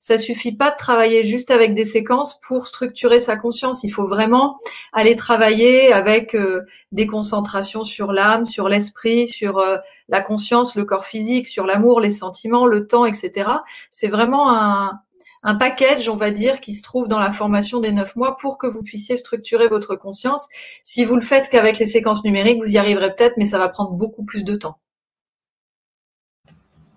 ça 0.00 0.18
suffit 0.18 0.52
pas 0.52 0.70
de 0.70 0.76
travailler 0.76 1.24
juste 1.24 1.50
avec 1.50 1.74
des 1.74 1.84
séquences 1.84 2.38
pour 2.40 2.66
structurer 2.66 3.20
sa 3.20 3.36
conscience. 3.36 3.84
Il 3.84 3.90
faut 3.90 4.06
vraiment 4.06 4.56
aller 4.92 5.16
travailler 5.16 5.92
avec 5.92 6.34
euh, 6.34 6.62
des 6.92 7.06
concentrations 7.06 7.84
sur 7.84 8.12
l'âme, 8.12 8.46
sur 8.46 8.68
l'esprit, 8.68 9.28
sur 9.28 9.58
euh, 9.58 9.78
la 10.08 10.20
conscience, 10.20 10.74
le 10.74 10.84
corps 10.84 11.04
physique, 11.04 11.46
sur 11.46 11.66
l'amour, 11.66 12.00
les 12.00 12.10
sentiments, 12.10 12.66
le 12.66 12.86
temps, 12.86 13.06
etc. 13.06 13.48
C'est 13.90 14.08
vraiment 14.08 14.50
un, 14.50 15.00
un 15.42 15.54
package, 15.54 16.08
on 16.08 16.16
va 16.16 16.30
dire, 16.30 16.60
qui 16.60 16.74
se 16.74 16.82
trouve 16.82 17.08
dans 17.08 17.18
la 17.18 17.32
formation 17.32 17.80
des 17.80 17.92
neuf 17.92 18.14
mois 18.16 18.36
pour 18.36 18.58
que 18.58 18.66
vous 18.66 18.82
puissiez 18.82 19.16
structurer 19.16 19.68
votre 19.68 19.96
conscience. 19.96 20.48
Si 20.82 21.04
vous 21.04 21.16
le 21.16 21.22
faites 21.22 21.48
qu'avec 21.48 21.78
les 21.78 21.86
séquences 21.86 22.24
numériques, 22.24 22.58
vous 22.62 22.72
y 22.72 22.78
arriverez 22.78 23.14
peut-être, 23.14 23.36
mais 23.36 23.46
ça 23.46 23.58
va 23.58 23.68
prendre 23.68 23.92
beaucoup 23.92 24.24
plus 24.24 24.44
de 24.44 24.56
temps. 24.56 24.78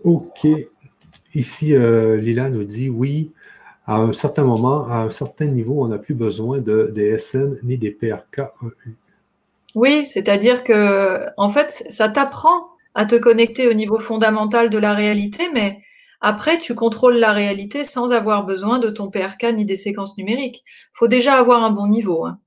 Ok, 0.04 0.46
Ici, 1.36 1.76
euh, 1.76 2.16
Lila 2.16 2.50
nous 2.50 2.64
dit 2.64 2.90
oui, 2.90 3.34
à 3.86 3.98
un 3.98 4.14
certain 4.14 4.44
moment, 4.44 4.88
à 4.88 5.00
un 5.00 5.10
certain 5.10 5.46
niveau, 5.46 5.84
on 5.84 5.90
n'a 5.90 6.00
plus 6.00 6.16
besoin 6.16 6.60
de, 6.60 6.92
des 6.94 7.18
SN 7.18 7.60
ni 7.64 7.78
des 7.78 7.92
PRK. 7.92 8.42
Oui, 9.76 10.06
c'est-à-dire 10.06 10.64
que, 10.64 11.26
en 11.38 11.50
fait, 11.50 11.86
ça 11.90 12.08
t'apprend 12.08 12.70
à 12.96 13.06
te 13.06 13.16
connecter 13.16 13.68
au 13.68 13.74
niveau 13.74 14.00
fondamental 14.00 14.70
de 14.70 14.78
la 14.78 14.94
réalité, 14.94 15.44
mais 15.54 15.82
après, 16.22 16.58
tu 16.58 16.74
contrôles 16.74 17.18
la 17.18 17.34
réalité 17.34 17.84
sans 17.84 18.14
avoir 18.14 18.46
besoin 18.46 18.80
de 18.80 18.90
ton 18.90 19.12
PRK 19.12 19.54
ni 19.54 19.66
des 19.66 19.76
séquences 19.76 20.18
numériques. 20.18 20.64
Il 20.66 20.98
faut 20.98 21.08
déjà 21.10 21.36
avoir 21.36 21.64
un 21.64 21.72
bon 21.72 21.88
niveau. 21.88 22.26
Hein. 22.26 22.40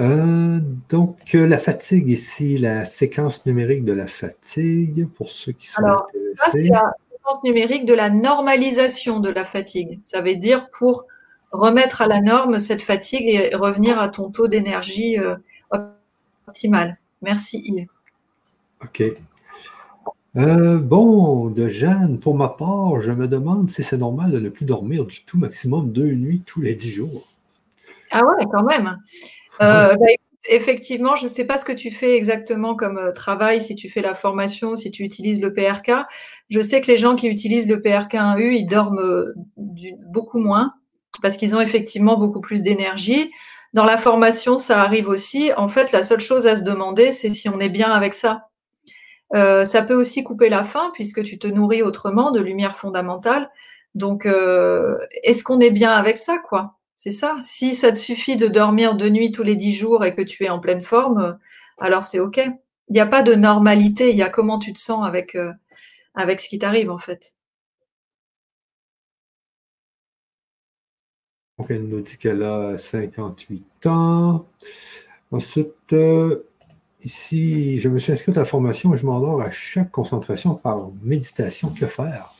Euh, 0.00 0.58
donc, 0.88 1.34
euh, 1.34 1.46
la 1.46 1.58
fatigue 1.58 2.08
ici, 2.08 2.58
la 2.58 2.84
séquence 2.84 3.46
numérique 3.46 3.84
de 3.84 3.92
la 3.92 4.06
fatigue, 4.06 5.08
pour 5.08 5.28
ceux 5.28 5.52
qui 5.52 5.68
sont 5.68 5.82
Alors, 5.82 6.06
c'est 6.50 6.64
la 6.64 6.94
séquence 7.12 7.44
numérique 7.44 7.86
de 7.86 7.94
la 7.94 8.10
normalisation 8.10 9.20
de 9.20 9.30
la 9.30 9.44
fatigue. 9.44 10.00
Ça 10.02 10.20
veut 10.20 10.34
dire 10.34 10.68
pour 10.78 11.04
remettre 11.52 12.02
à 12.02 12.08
la 12.08 12.20
norme 12.20 12.58
cette 12.58 12.82
fatigue 12.82 13.28
et 13.28 13.54
revenir 13.54 14.00
à 14.00 14.08
ton 14.08 14.30
taux 14.30 14.48
d'énergie 14.48 15.18
euh, 15.20 15.36
optimal. 16.48 16.98
Merci 17.22 17.58
Yves. 17.58 17.86
OK. 18.82 19.02
bon, 20.34 21.50
de 21.50 21.68
Jeanne, 21.68 22.18
pour 22.18 22.36
ma 22.36 22.48
part, 22.48 23.00
je 23.00 23.12
me 23.12 23.28
demande 23.28 23.70
si 23.70 23.84
c'est 23.84 23.96
normal 23.96 24.32
de 24.32 24.40
ne 24.40 24.48
plus 24.48 24.66
dormir 24.66 25.04
du 25.04 25.24
tout, 25.24 25.38
maximum 25.38 25.92
deux 25.92 26.10
nuits 26.10 26.42
tous 26.44 26.60
les 26.60 26.74
dix 26.74 26.90
jours. 26.90 27.28
Ah 28.10 28.22
ouais, 28.24 28.44
quand 28.52 28.64
même. 28.64 28.98
Euh, 29.60 29.94
bah, 29.96 30.06
effectivement, 30.48 31.16
je 31.16 31.24
ne 31.24 31.28
sais 31.28 31.44
pas 31.44 31.58
ce 31.58 31.64
que 31.64 31.72
tu 31.72 31.90
fais 31.90 32.16
exactement 32.16 32.74
comme 32.74 32.98
euh, 32.98 33.12
travail, 33.12 33.60
si 33.60 33.74
tu 33.74 33.88
fais 33.88 34.02
la 34.02 34.14
formation, 34.14 34.76
si 34.76 34.90
tu 34.90 35.02
utilises 35.02 35.40
le 35.40 35.52
PRK. 35.52 35.92
Je 36.50 36.60
sais 36.60 36.80
que 36.80 36.90
les 36.90 36.96
gens 36.96 37.16
qui 37.16 37.28
utilisent 37.28 37.68
le 37.68 37.78
PRK1U, 37.80 38.52
ils 38.52 38.66
dorment 38.66 39.00
euh, 39.00 39.34
beaucoup 40.06 40.38
moins 40.38 40.74
parce 41.22 41.36
qu'ils 41.36 41.54
ont 41.54 41.60
effectivement 41.60 42.16
beaucoup 42.18 42.40
plus 42.40 42.62
d'énergie. 42.62 43.30
Dans 43.72 43.84
la 43.84 43.96
formation, 43.96 44.58
ça 44.58 44.82
arrive 44.82 45.08
aussi. 45.08 45.50
En 45.56 45.68
fait, 45.68 45.92
la 45.92 46.02
seule 46.02 46.20
chose 46.20 46.46
à 46.46 46.56
se 46.56 46.62
demander, 46.62 47.12
c'est 47.12 47.32
si 47.32 47.48
on 47.48 47.58
est 47.60 47.68
bien 47.68 47.90
avec 47.90 48.14
ça. 48.14 48.48
ça 49.32 49.82
peut 49.82 49.94
aussi 49.94 50.22
couper 50.22 50.48
la 50.48 50.62
faim 50.64 50.90
puisque 50.94 51.24
tu 51.24 51.38
te 51.38 51.46
nourris 51.48 51.82
autrement 51.82 52.30
de 52.30 52.40
lumière 52.40 52.76
fondamentale. 52.76 53.50
Donc, 53.94 54.26
est-ce 54.26 55.42
qu'on 55.42 55.60
est 55.60 55.70
bien 55.70 55.92
avec 55.92 56.18
ça, 56.18 56.38
quoi? 56.38 56.76
C'est 56.94 57.10
ça. 57.10 57.36
Si 57.40 57.74
ça 57.74 57.92
te 57.92 57.98
suffit 57.98 58.36
de 58.36 58.46
dormir 58.48 58.94
deux 58.94 59.08
nuits 59.10 59.32
tous 59.32 59.42
les 59.42 59.56
dix 59.56 59.74
jours 59.74 60.04
et 60.04 60.14
que 60.14 60.22
tu 60.22 60.44
es 60.44 60.48
en 60.48 60.60
pleine 60.60 60.82
forme, 60.82 61.38
alors 61.78 62.04
c'est 62.04 62.20
OK. 62.20 62.40
Il 62.88 62.92
n'y 62.94 63.00
a 63.00 63.06
pas 63.06 63.22
de 63.22 63.34
normalité, 63.34 64.10
il 64.10 64.16
y 64.16 64.22
a 64.22 64.28
comment 64.28 64.58
tu 64.58 64.72
te 64.72 64.78
sens 64.78 65.06
avec, 65.06 65.34
euh, 65.34 65.52
avec 66.14 66.40
ce 66.40 66.48
qui 66.48 66.58
t'arrive 66.58 66.90
en 66.90 66.98
fait. 66.98 67.34
Donc, 71.58 71.70
elle 71.70 71.84
nous 71.84 72.00
dit 72.00 72.16
qu'elle 72.16 72.42
a 72.42 72.76
58 72.76 73.86
ans. 73.86 74.46
Ensuite, 75.30 75.92
euh, 75.92 76.48
ici, 77.04 77.80
je 77.80 77.88
me 77.88 77.98
suis 77.98 78.12
inscrit 78.12 78.32
à 78.32 78.36
la 78.36 78.44
formation 78.44 78.92
et 78.94 78.98
je 78.98 79.06
m'endors 79.06 79.40
à 79.40 79.50
chaque 79.50 79.90
concentration 79.92 80.56
par 80.56 80.90
méditation. 81.02 81.70
Que 81.70 81.86
faire? 81.86 82.33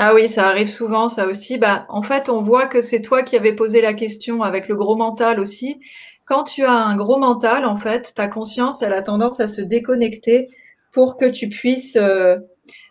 Ah 0.00 0.14
oui, 0.14 0.28
ça 0.28 0.46
arrive 0.46 0.70
souvent, 0.70 1.08
ça 1.08 1.26
aussi. 1.26 1.58
Bah, 1.58 1.84
en 1.88 2.02
fait, 2.02 2.28
on 2.28 2.40
voit 2.40 2.66
que 2.66 2.80
c'est 2.80 3.02
toi 3.02 3.24
qui 3.24 3.36
avais 3.36 3.52
posé 3.52 3.80
la 3.80 3.94
question 3.94 4.44
avec 4.44 4.68
le 4.68 4.76
gros 4.76 4.94
mental 4.94 5.40
aussi. 5.40 5.80
Quand 6.24 6.44
tu 6.44 6.64
as 6.64 6.72
un 6.72 6.96
gros 6.96 7.18
mental, 7.18 7.64
en 7.64 7.74
fait, 7.74 8.12
ta 8.14 8.28
conscience, 8.28 8.80
elle 8.80 8.92
a 8.92 9.02
tendance 9.02 9.40
à 9.40 9.48
se 9.48 9.60
déconnecter 9.60 10.46
pour 10.92 11.16
que 11.16 11.24
tu 11.26 11.48
puisses, 11.48 11.96
euh, 11.96 12.38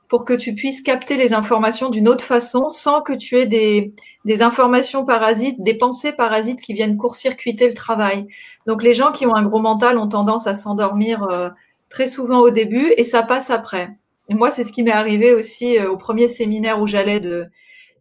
pour 0.09 0.25
que 0.25 0.33
tu 0.33 0.53
puisses 0.53 0.81
capter 0.81 1.15
les 1.15 1.33
informations 1.33 1.89
d'une 1.89 2.09
autre 2.09 2.25
façon 2.25 2.67
sans 2.69 3.01
que 3.01 3.13
tu 3.13 3.37
aies 3.37 3.45
des, 3.45 4.41
informations 4.41 5.05
parasites, 5.05 5.63
des 5.63 5.75
pensées 5.77 6.11
parasites 6.11 6.61
qui 6.61 6.73
viennent 6.73 6.97
court-circuiter 6.97 7.69
le 7.69 7.73
travail. 7.73 8.27
Donc, 8.67 8.83
les 8.83 8.93
gens 8.93 9.13
qui 9.13 9.25
ont 9.25 9.35
un 9.35 9.43
gros 9.43 9.61
mental 9.61 9.97
ont 9.97 10.09
tendance 10.09 10.45
à 10.45 10.55
s'endormir 10.55 11.23
euh, 11.23 11.49
très 11.89 12.07
souvent 12.07 12.39
au 12.41 12.49
début 12.49 12.91
et 12.97 13.05
ça 13.05 13.23
passe 13.23 13.49
après. 13.49 13.97
Moi, 14.29 14.51
c'est 14.51 14.63
ce 14.63 14.71
qui 14.71 14.83
m'est 14.83 14.91
arrivé 14.91 15.33
aussi 15.33 15.77
euh, 15.77 15.89
au 15.89 15.97
premier 15.97 16.27
séminaire 16.27 16.81
où 16.81 16.87
j'allais 16.87 17.19
de, 17.19 17.49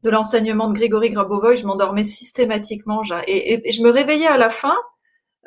l'enseignement 0.04 0.68
de 0.68 0.74
Grégory 0.74 1.10
Grabovoy. 1.10 1.56
Je 1.56 1.66
m'endormais 1.66 2.04
systématiquement 2.04 3.02
et, 3.26 3.68
et, 3.68 3.72
je 3.72 3.82
me 3.82 3.90
réveillais 3.90 4.28
à 4.28 4.36
la 4.36 4.50
fin 4.50 4.76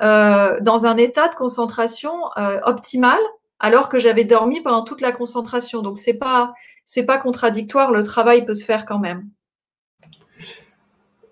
euh, 0.02 0.60
dans 0.62 0.86
un 0.86 0.98
état 0.98 1.28
de 1.30 1.36
concentration 1.36 2.14
euh, 2.38 2.60
optimal 2.64 3.20
alors 3.60 3.90
que 3.90 4.00
j'avais 4.00 4.24
dormi 4.24 4.62
pendant 4.62 4.84
toute 4.84 5.02
la 5.02 5.12
concentration. 5.12 5.82
Donc 5.82 5.98
c'est 5.98 6.14
pas 6.14 6.54
c'est 6.86 7.06
pas 7.06 7.18
contradictoire, 7.18 7.92
le 7.92 8.04
travail 8.04 8.46
peut 8.46 8.56
se 8.56 8.66
faire 8.66 8.86
quand 8.86 9.00
même. 9.00 9.30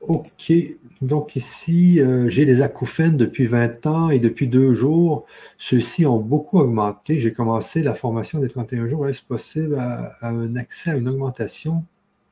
OK. 0.02 0.54
Donc 1.02 1.36
ici, 1.36 2.00
euh, 2.00 2.28
j'ai 2.28 2.46
les 2.46 2.62
acouphènes 2.62 3.18
depuis 3.18 3.46
20 3.46 3.86
ans 3.86 4.10
et 4.10 4.20
depuis 4.20 4.48
deux 4.48 4.74
jours, 4.74 5.26
ceux-ci 5.58 6.06
ont 6.06 6.20
beaucoup 6.20 6.60
augmenté. 6.60 7.20
J'ai 7.20 7.34
commencé 7.34 7.84
la 7.84 7.94
formation 7.94 8.40
des 8.40 8.50
31 8.50 8.88
jours. 8.88 9.08
Est-ce 9.08 9.22
possible 9.22 9.76
à, 9.76 10.14
un 10.22 10.56
accès 10.56 10.92
à 10.92 10.96
une 10.96 11.08
augmentation 11.08 11.84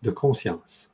de 0.02 0.10
conscience? 0.10 0.90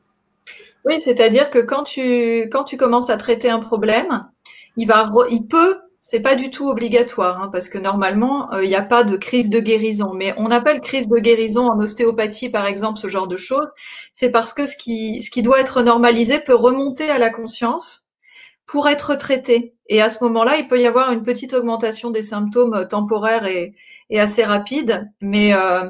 Oui, 0.84 1.00
c'est-à-dire 1.00 1.50
que 1.50 1.60
quand 1.60 1.84
tu, 1.84 2.50
quand 2.52 2.64
tu 2.66 2.76
commences 2.76 3.10
à 3.10 3.18
traiter 3.18 3.50
un 3.50 3.60
problème, 3.60 4.28
il, 4.76 4.88
va, 4.88 5.10
il 5.30 5.48
peut 5.48 5.80
c'est 6.12 6.20
pas 6.20 6.36
du 6.36 6.50
tout 6.50 6.68
obligatoire, 6.68 7.42
hein, 7.42 7.50
parce 7.54 7.70
que 7.70 7.78
normalement, 7.78 8.52
euh, 8.52 8.66
il 8.66 8.68
n'y 8.68 8.76
a 8.76 8.82
pas 8.82 9.06
de 9.06 9.16
crise 9.16 9.50
de 9.50 9.62
guérison. 9.62 10.12
Mais 10.14 10.34
on 10.36 10.52
appelle 10.52 10.82
crise 10.82 11.08
de 11.08 11.18
guérison 11.20 11.68
en 11.70 11.80
ostéopathie, 11.80 12.50
par 12.50 12.66
exemple, 12.66 13.00
ce 13.00 13.08
genre 13.08 13.30
de 13.30 13.38
choses. 13.38 13.70
C'est 14.12 14.30
parce 14.30 14.54
que 14.54 14.66
ce 14.66 14.76
qui, 14.76 15.22
ce 15.22 15.32
qui 15.32 15.42
doit 15.42 15.62
être 15.62 15.82
normalisé 15.82 16.40
peut 16.40 16.54
remonter 16.54 17.10
à 17.10 17.18
la 17.18 17.30
conscience 17.30 18.12
pour 18.66 18.90
être 18.90 19.16
traité. 19.16 19.74
Et 19.88 20.02
à 20.02 20.10
ce 20.10 20.22
moment-là, 20.26 20.58
il 20.58 20.68
peut 20.68 20.82
y 20.82 20.86
avoir 20.86 21.14
une 21.14 21.24
petite 21.24 21.54
augmentation 21.54 22.12
des 22.12 22.24
symptômes 22.24 22.90
temporaires 22.90 23.46
et, 23.46 23.74
et 24.10 24.20
assez 24.20 24.44
rapide. 24.44 25.10
Mais 25.22 25.54
euh, 25.54 25.90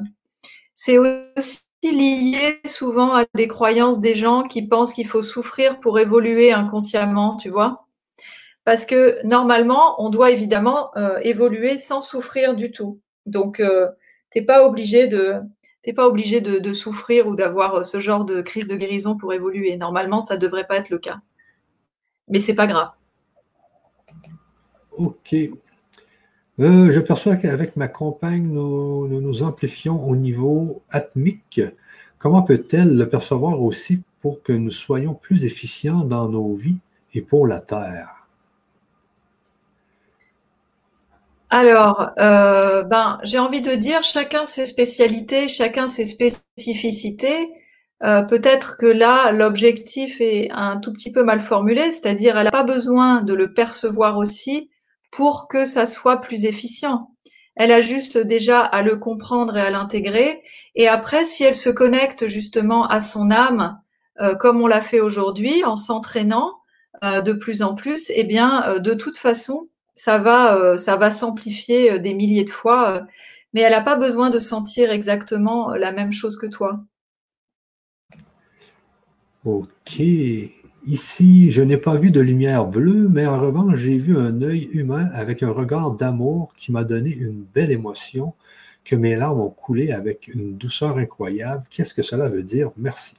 c'est 0.76 0.99
aussi 0.99 1.64
lié 1.81 2.60
souvent 2.64 3.15
à 3.15 3.26
des 3.34 3.48
croyances 3.48 3.99
des 3.99 4.14
gens 4.14 4.43
qui 4.43 4.68
pensent 4.68 4.93
qu'il 4.93 5.07
faut 5.07 5.23
souffrir 5.23 5.80
pour 5.80 5.98
évoluer 5.98 6.53
inconsciemment, 6.53 7.38
tu 7.38 7.49
vois 7.49 7.88
parce 8.64 8.86
que 8.86 9.26
normalement, 9.26 10.02
on 10.04 10.10
doit 10.10 10.32
évidemment 10.32 10.96
euh, 10.96 11.18
évoluer 11.24 11.78
sans 11.78 12.02
souffrir 12.02 12.56
du 12.56 12.72
tout. 12.72 13.00
Donc, 13.26 13.60
euh, 13.60 13.88
tu 14.32 14.40
n'es 14.40 14.46
pas 14.46 14.66
obligé 14.66 15.08
de 15.08 15.36
pas 15.96 16.08
obligé 16.08 16.42
de, 16.42 16.74
souffrir 16.74 17.28
ou 17.28 17.36
d'avoir 17.36 17.76
euh, 17.76 17.84
ce 17.84 18.00
genre 18.00 18.24
de 18.24 18.42
crise 18.42 18.68
de 18.68 18.76
guérison 18.76 19.18
pour 19.18 19.34
évoluer. 19.34 19.76
Normalement, 19.78 20.24
ça 20.24 20.36
ne 20.36 20.40
devrait 20.40 20.68
pas 20.68 20.78
être 20.78 20.92
le 20.92 21.00
cas. 21.00 21.20
Mais 22.28 22.40
c'est 22.40 22.54
pas 22.54 22.68
grave. 22.68 22.92
Ok. 24.92 25.36
je 26.60 27.00
perçois 27.00 27.36
qu'avec 27.36 27.76
ma 27.78 27.88
compagne, 27.88 28.44
nous, 28.44 29.08
nous, 29.08 29.22
nous 29.22 29.42
amplifions 29.42 30.08
au 30.08 30.16
niveau 30.16 30.84
atmique. 30.92 31.62
Comment 32.20 32.44
peut-elle 32.44 32.96
le 32.96 33.10
percevoir 33.10 33.60
aussi 33.60 34.04
pour 34.20 34.44
que 34.44 34.54
nous 34.54 34.70
soyons 34.70 35.16
plus 35.16 35.46
efficients 35.46 36.04
dans 36.04 36.30
nos 36.30 36.54
vies 36.54 36.78
et 37.16 37.22
pour 37.22 37.48
la 37.48 37.60
Terre? 37.60 38.20
Alors, 41.53 42.11
euh, 42.18 42.84
ben, 42.84 43.19
j'ai 43.23 43.38
envie 43.38 43.60
de 43.60 43.76
dire, 43.76 44.03
chacun 44.03 44.45
ses 44.45 44.65
spécialités, 44.65 45.49
chacun 45.49 45.86
ses 45.88 46.06
spécificités. 46.06 47.49
Euh, 48.03 48.22
peut-être 48.22 48.78
que 48.78 48.86
là, 48.86 49.34
l'objectif 49.34 50.22
est 50.22 50.49
un 50.53 50.78
tout 50.78 50.94
petit 50.94 51.11
peu 51.11 51.23
mal 51.26 51.41
formulé, 51.41 51.91
c'est-à-dire 51.91 52.38
elle 52.38 52.45
n'a 52.45 52.52
pas 52.52 52.64
besoin 52.64 53.22
de 53.22 53.34
le 53.34 53.53
percevoir 53.53 54.18
aussi 54.18 54.69
pour 55.11 55.49
que 55.49 55.65
ça 55.65 55.86
soit 55.86 56.22
plus 56.22 56.45
efficient. 56.45 57.11
Elle 57.57 57.73
a 57.73 57.82
juste 57.82 58.18
déjà 58.18 58.61
à 58.61 58.82
le 58.82 58.95
comprendre 58.95 59.57
et 59.57 59.61
à 59.61 59.72
l'intégrer. 59.72 60.41
Et 60.76 60.88
après, 60.88 61.26
si 61.26 61.44
elle 61.44 61.56
se 61.56 61.69
connecte 61.69 62.28
justement 62.28 62.88
à 62.88 63.02
son 63.02 63.30
âme, 63.30 63.78
euh, 64.22 64.36
comme 64.36 64.61
on 64.61 64.68
l'a 64.68 64.80
fait 64.80 65.02
aujourd'hui, 65.02 65.65
en 65.65 65.76
s'entraînant 65.76 66.60
de 67.03 67.34
plus 67.34 67.64
en 67.64 67.73
plus, 67.73 68.11
eh 68.14 68.23
bien, 68.26 68.78
de 68.78 68.94
toute 68.94 69.18
façon, 69.18 69.69
ça 69.93 70.18
va, 70.18 70.55
euh, 70.55 70.77
ça 70.77 70.97
va 70.97 71.11
s'amplifier 71.11 71.93
euh, 71.93 71.97
des 71.99 72.13
milliers 72.13 72.43
de 72.43 72.49
fois, 72.49 72.91
euh, 72.91 73.01
mais 73.53 73.61
elle 73.61 73.72
n'a 73.72 73.81
pas 73.81 73.95
besoin 73.95 74.30
de 74.30 74.39
sentir 74.39 74.91
exactement 74.91 75.73
la 75.76 75.91
même 75.91 76.11
chose 76.11 76.38
que 76.38 76.47
toi. 76.47 76.84
Ok. 79.45 79.99
Ici, 80.88 81.51
je 81.51 81.61
n'ai 81.61 81.77
pas 81.77 81.95
vu 81.95 82.09
de 82.11 82.22
lumière 82.22 82.65
bleue, 82.65 83.07
mais 83.09 83.27
en 83.27 83.39
revanche, 83.39 83.76
j'ai 83.76 83.97
vu 83.97 84.18
un 84.18 84.41
œil 84.41 84.69
humain 84.72 85.09
avec 85.13 85.43
un 85.43 85.51
regard 85.51 85.91
d'amour 85.91 86.53
qui 86.57 86.72
m'a 86.72 86.84
donné 86.84 87.11
une 87.11 87.43
belle 87.53 87.72
émotion, 87.72 88.34
que 88.84 88.95
mes 88.95 89.15
larmes 89.15 89.41
ont 89.41 89.49
coulé 89.49 89.91
avec 89.91 90.27
une 90.27 90.57
douceur 90.57 90.97
incroyable. 90.97 91.63
Qu'est-ce 91.69 91.93
que 91.93 92.01
cela 92.01 92.30
veut 92.30 92.43
dire? 92.43 92.72
Merci. 92.77 93.15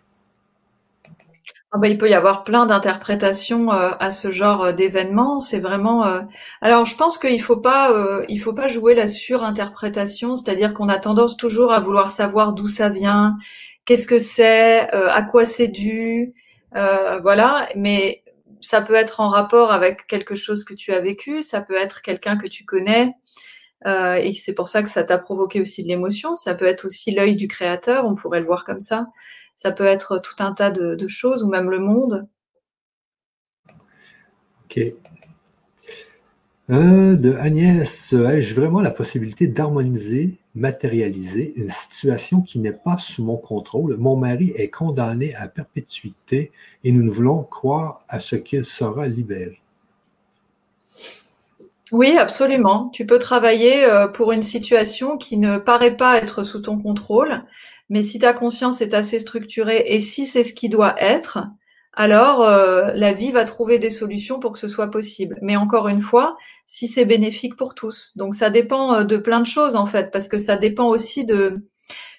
Ah 1.74 1.78
bah, 1.78 1.88
il 1.88 1.96
peut 1.96 2.10
y 2.10 2.12
avoir 2.14 2.44
plein 2.44 2.66
d'interprétations 2.66 3.72
euh, 3.72 3.92
à 3.98 4.10
ce 4.10 4.30
genre 4.30 4.62
euh, 4.64 4.72
d'événement. 4.72 5.40
C'est 5.40 5.58
vraiment. 5.58 6.06
Euh, 6.06 6.20
alors, 6.60 6.84
je 6.84 6.94
pense 6.96 7.16
qu'il 7.16 7.40
faut 7.40 7.56
pas, 7.56 7.90
il 8.28 8.38
faut 8.38 8.52
pas 8.52 8.68
jouer 8.68 8.94
la 8.94 9.06
surinterprétation, 9.06 10.36
c'est-à-dire 10.36 10.74
qu'on 10.74 10.88
a 10.90 10.98
tendance 10.98 11.36
toujours 11.36 11.72
à 11.72 11.80
vouloir 11.80 12.10
savoir 12.10 12.52
d'où 12.52 12.68
ça 12.68 12.90
vient, 12.90 13.38
qu'est-ce 13.86 14.06
que 14.06 14.18
c'est, 14.18 14.90
à 14.90 15.22
quoi 15.22 15.44
c'est 15.44 15.68
dû, 15.68 16.34
voilà. 16.74 17.68
Mais 17.76 18.22
ça 18.60 18.82
peut 18.82 18.94
être 18.94 19.20
en 19.20 19.28
rapport 19.28 19.72
avec 19.72 20.06
quelque 20.06 20.34
chose 20.36 20.64
que 20.64 20.74
tu 20.74 20.92
as 20.92 21.00
vécu, 21.00 21.42
ça 21.42 21.60
peut 21.62 21.76
être 21.76 22.02
quelqu'un 22.02 22.36
que 22.36 22.46
tu 22.48 22.64
connais. 22.64 23.14
et 23.86 24.32
c'est 24.34 24.54
pour 24.54 24.68
ça 24.68 24.82
que 24.82 24.88
ça 24.90 25.04
t'a 25.04 25.18
provoqué 25.18 25.60
aussi 25.60 25.82
de 25.82 25.88
l'émotion. 25.88 26.36
Ça 26.36 26.54
peut 26.54 26.66
être 26.66 26.86
aussi 26.86 27.12
l'œil 27.12 27.36
du 27.36 27.48
créateur, 27.48 28.06
on 28.06 28.14
pourrait 28.14 28.40
le 28.40 28.46
voir 28.46 28.64
comme 28.64 28.80
ça. 28.80 29.06
Ça 29.54 29.72
peut 29.72 29.84
être 29.84 30.18
tout 30.18 30.34
un 30.40 30.52
tas 30.52 30.70
de, 30.70 31.08
choses, 31.08 31.42
ou 31.42 31.48
même 31.48 31.70
le 31.70 31.78
monde. 31.78 32.26
Ok. 34.64 34.80
Euh, 36.70 37.16
de 37.16 37.34
Agnès, 37.34 38.12
ai-je 38.12 38.54
vraiment 38.54 38.80
la 38.80 38.90
possibilité 38.90 39.46
d'harmoniser, 39.46 40.38
matérialiser 40.54 41.52
une 41.56 41.68
situation 41.68 42.40
qui 42.40 42.60
n'est 42.60 42.72
pas 42.72 42.98
sous 42.98 43.24
mon 43.24 43.36
contrôle? 43.36 43.96
Mon 43.98 44.16
mari 44.16 44.52
est 44.56 44.70
condamné 44.70 45.34
à 45.34 45.48
perpétuité 45.48 46.52
et 46.84 46.92
nous 46.92 47.02
ne 47.02 47.10
voulons 47.10 47.42
croire 47.42 47.98
à 48.08 48.20
ce 48.20 48.36
qu'il 48.36 48.64
sera 48.64 49.06
libéré. 49.08 49.62
Oui, 51.92 52.16
absolument. 52.16 52.88
Tu 52.88 53.04
peux 53.04 53.18
travailler 53.18 53.84
euh, 53.84 54.08
pour 54.08 54.32
une 54.32 54.42
situation 54.42 55.18
qui 55.18 55.36
ne 55.36 55.58
paraît 55.58 55.96
pas 55.96 56.16
être 56.16 56.42
sous 56.42 56.60
ton 56.60 56.78
contrôle, 56.78 57.44
mais 57.92 58.00
si 58.00 58.18
ta 58.18 58.32
conscience 58.32 58.80
est 58.80 58.94
assez 58.94 59.18
structurée 59.18 59.84
et 59.86 60.00
si 60.00 60.24
c'est 60.24 60.42
ce 60.42 60.54
qui 60.54 60.70
doit 60.70 60.94
être, 60.96 61.40
alors 61.92 62.42
euh, 62.42 62.90
la 62.94 63.12
vie 63.12 63.32
va 63.32 63.44
trouver 63.44 63.78
des 63.78 63.90
solutions 63.90 64.40
pour 64.40 64.52
que 64.52 64.58
ce 64.58 64.66
soit 64.66 64.90
possible. 64.90 65.38
Mais 65.42 65.56
encore 65.56 65.88
une 65.88 66.00
fois, 66.00 66.38
si 66.66 66.88
c'est 66.88 67.04
bénéfique 67.04 67.54
pour 67.54 67.74
tous. 67.74 68.12
Donc 68.16 68.34
ça 68.34 68.48
dépend 68.48 68.94
euh, 68.94 69.04
de 69.04 69.18
plein 69.18 69.40
de 69.40 69.46
choses 69.46 69.76
en 69.76 69.84
fait, 69.84 70.10
parce 70.10 70.26
que 70.26 70.38
ça 70.38 70.56
dépend 70.56 70.86
aussi 70.88 71.26
de... 71.26 71.68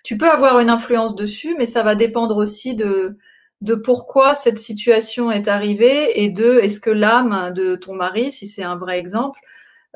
Tu 0.03 0.15
peux 0.15 0.29
avoir 0.29 0.59
une 0.59 0.69
influence 0.69 1.15
dessus, 1.15 1.55
mais 1.57 1.65
ça 1.65 1.81
va 1.81 1.95
dépendre 1.95 2.37
aussi 2.37 2.75
de, 2.75 3.17
de 3.61 3.73
pourquoi 3.73 4.35
cette 4.35 4.59
situation 4.59 5.31
est 5.31 5.47
arrivée 5.47 6.23
et 6.23 6.29
de 6.29 6.59
est-ce 6.59 6.81
que 6.81 6.91
l'âme 6.91 7.51
de 7.55 7.75
ton 7.77 7.95
mari, 7.95 8.29
si 8.31 8.45
c'est 8.45 8.61
un 8.61 8.75
vrai 8.75 8.99
exemple, 8.99 9.39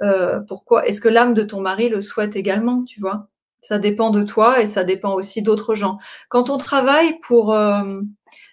euh, 0.02 0.40
pourquoi 0.40 0.88
est-ce 0.88 1.02
que 1.02 1.10
l'âme 1.10 1.36
de 1.36 1.44
ton 1.44 1.62
mari 1.62 1.90
le 1.90 2.02
souhaite 2.02 2.36
également, 2.36 2.84
tu 2.84 3.00
vois? 3.00 3.28
Ça 3.62 3.80
dépend 3.80 4.10
de 4.10 4.24
toi 4.24 4.62
et 4.62 4.68
ça 4.68 4.84
dépend 4.84 5.14
aussi 5.14 5.42
d'autres 5.42 5.76
gens. 5.76 5.98
Quand 6.30 6.50
on 6.50 6.58
travaille 6.58 7.20
pour, 7.20 7.54
euh, 7.54 8.02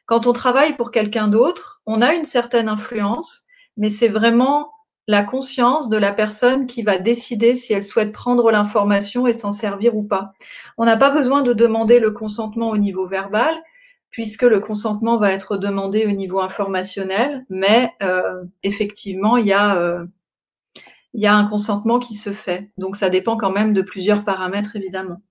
quand 0.06 0.26
on 0.26 0.32
travaille 0.32 0.76
pour 0.76 0.90
quelqu'un 0.90 1.28
d'autre, 1.28 1.82
on 1.86 2.02
a 2.02 2.14
une 2.14 2.24
certaine 2.24 2.68
influence, 2.68 3.44
mais 3.76 3.88
c'est 3.88 4.08
vraiment 4.08 4.70
la 5.06 5.22
conscience 5.22 5.88
de 5.88 5.98
la 5.98 6.12
personne 6.12 6.66
qui 6.66 6.82
va 6.82 6.98
décider 6.98 7.54
si 7.54 7.74
elle 7.74 7.84
souhaite 7.84 8.12
prendre 8.12 8.50
l'information 8.50 9.26
et 9.26 9.32
s'en 9.32 9.52
servir 9.52 9.94
ou 9.96 10.02
pas. 10.02 10.32
On 10.78 10.84
n'a 10.84 10.96
pas 10.96 11.10
besoin 11.10 11.42
de 11.42 11.52
demander 11.52 12.00
le 12.00 12.10
consentement 12.10 12.70
au 12.70 12.78
niveau 12.78 13.06
verbal, 13.06 13.54
puisque 14.10 14.42
le 14.42 14.60
consentement 14.60 15.18
va 15.18 15.32
être 15.32 15.56
demandé 15.56 16.06
au 16.06 16.12
niveau 16.12 16.40
informationnel, 16.40 17.44
mais 17.50 17.92
euh, 18.02 18.44
effectivement, 18.62 19.36
il 19.36 19.46
y 19.46 19.52
a 19.52 19.76
euh, 19.76 20.04
il 21.14 21.22
y 21.22 21.26
a 21.26 21.34
un 21.34 21.46
consentement 21.46 21.98
qui 21.98 22.14
se 22.14 22.32
fait. 22.32 22.70
Donc 22.76 22.96
ça 22.96 23.08
dépend 23.08 23.36
quand 23.36 23.52
même 23.52 23.72
de 23.72 23.82
plusieurs 23.82 24.24
paramètres, 24.24 24.76
évidemment. 24.76 25.22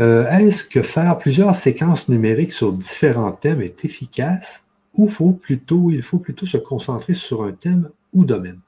Euh, 0.00 0.28
est-ce 0.28 0.64
que 0.64 0.82
faire 0.82 1.16
plusieurs 1.18 1.54
séquences 1.54 2.08
numériques 2.08 2.52
sur 2.52 2.72
différents 2.72 3.32
thèmes 3.32 3.62
est 3.62 3.84
efficace 3.84 4.64
ou 4.94 5.08
faut 5.08 5.32
plutôt, 5.32 5.90
il 5.90 6.02
faut 6.02 6.18
plutôt 6.18 6.46
se 6.46 6.56
concentrer 6.56 7.14
sur 7.14 7.44
un 7.44 7.52
thème 7.52 7.90
ou 8.12 8.24
domaine? 8.24 8.60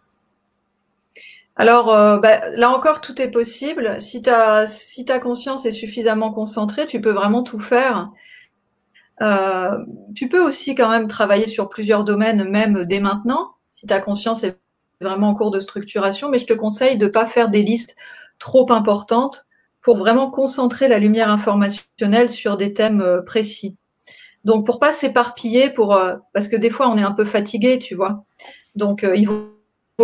Alors, 1.56 1.93
euh, 1.93 2.18
bah, 2.18 2.40
là 2.55 2.70
encore, 2.70 3.01
tout 3.01 3.20
est 3.20 3.31
possible. 3.31 4.01
Si, 4.01 4.23
si 4.66 5.05
ta 5.05 5.18
conscience 5.18 5.66
est 5.66 5.73
suffisamment 5.73 6.32
concentrée, 6.32 6.86
tu 6.86 7.01
peux 7.01 7.12
vraiment 7.12 7.43
tout 7.43 7.59
faire. 7.59 8.10
Euh, 9.22 9.78
tu 10.14 10.28
peux 10.28 10.40
aussi 10.40 10.74
quand 10.74 10.90
même 10.90 11.09
travailler 11.09 11.47
sur 11.47 11.68
plusieurs 11.68 12.05
domaines, 12.05 12.48
même 12.48 12.84
dès 12.84 13.01
maintenant, 13.01 13.55
si 13.70 13.86
ta 13.86 14.01
conscience 14.01 14.44
est 14.44 14.59
vraiment 15.01 15.28
en 15.28 15.34
cours 15.34 15.51
de 15.51 15.60
structuration, 15.60 16.30
mais 16.30 16.38
je 16.38 16.47
te 16.47 16.52
conseille 16.52 16.97
de 16.97 17.06
ne 17.06 17.10
pas 17.10 17.26
faire 17.26 17.48
des 17.48 17.62
listes 17.62 17.97
trop 18.38 18.70
importantes 18.72 19.47
pour 19.80 19.97
vraiment 19.97 20.30
concentrer 20.30 20.88
la 20.88 20.98
lumière 20.98 21.30
informationnelle 21.30 22.28
sur 22.28 22.56
des 22.56 22.72
thèmes 22.72 23.01
euh, 23.01 23.22
précis. 23.22 23.76
Donc 24.44 24.64
pour 24.64 24.78
pas 24.78 24.93
s'éparpiller, 24.93 25.70
pour 25.70 25.94
euh, 25.94 26.16
parce 26.32 26.48
que 26.48 26.56
des 26.56 26.70
fois 26.70 26.88
on 26.88 26.97
est 26.97 27.02
un 27.02 27.12
peu 27.12 27.24
fatigué, 27.24 27.78
tu 27.78 27.94
vois. 27.94 28.24
Donc, 28.74 29.06
il 29.14 29.26
vaut 29.26 29.48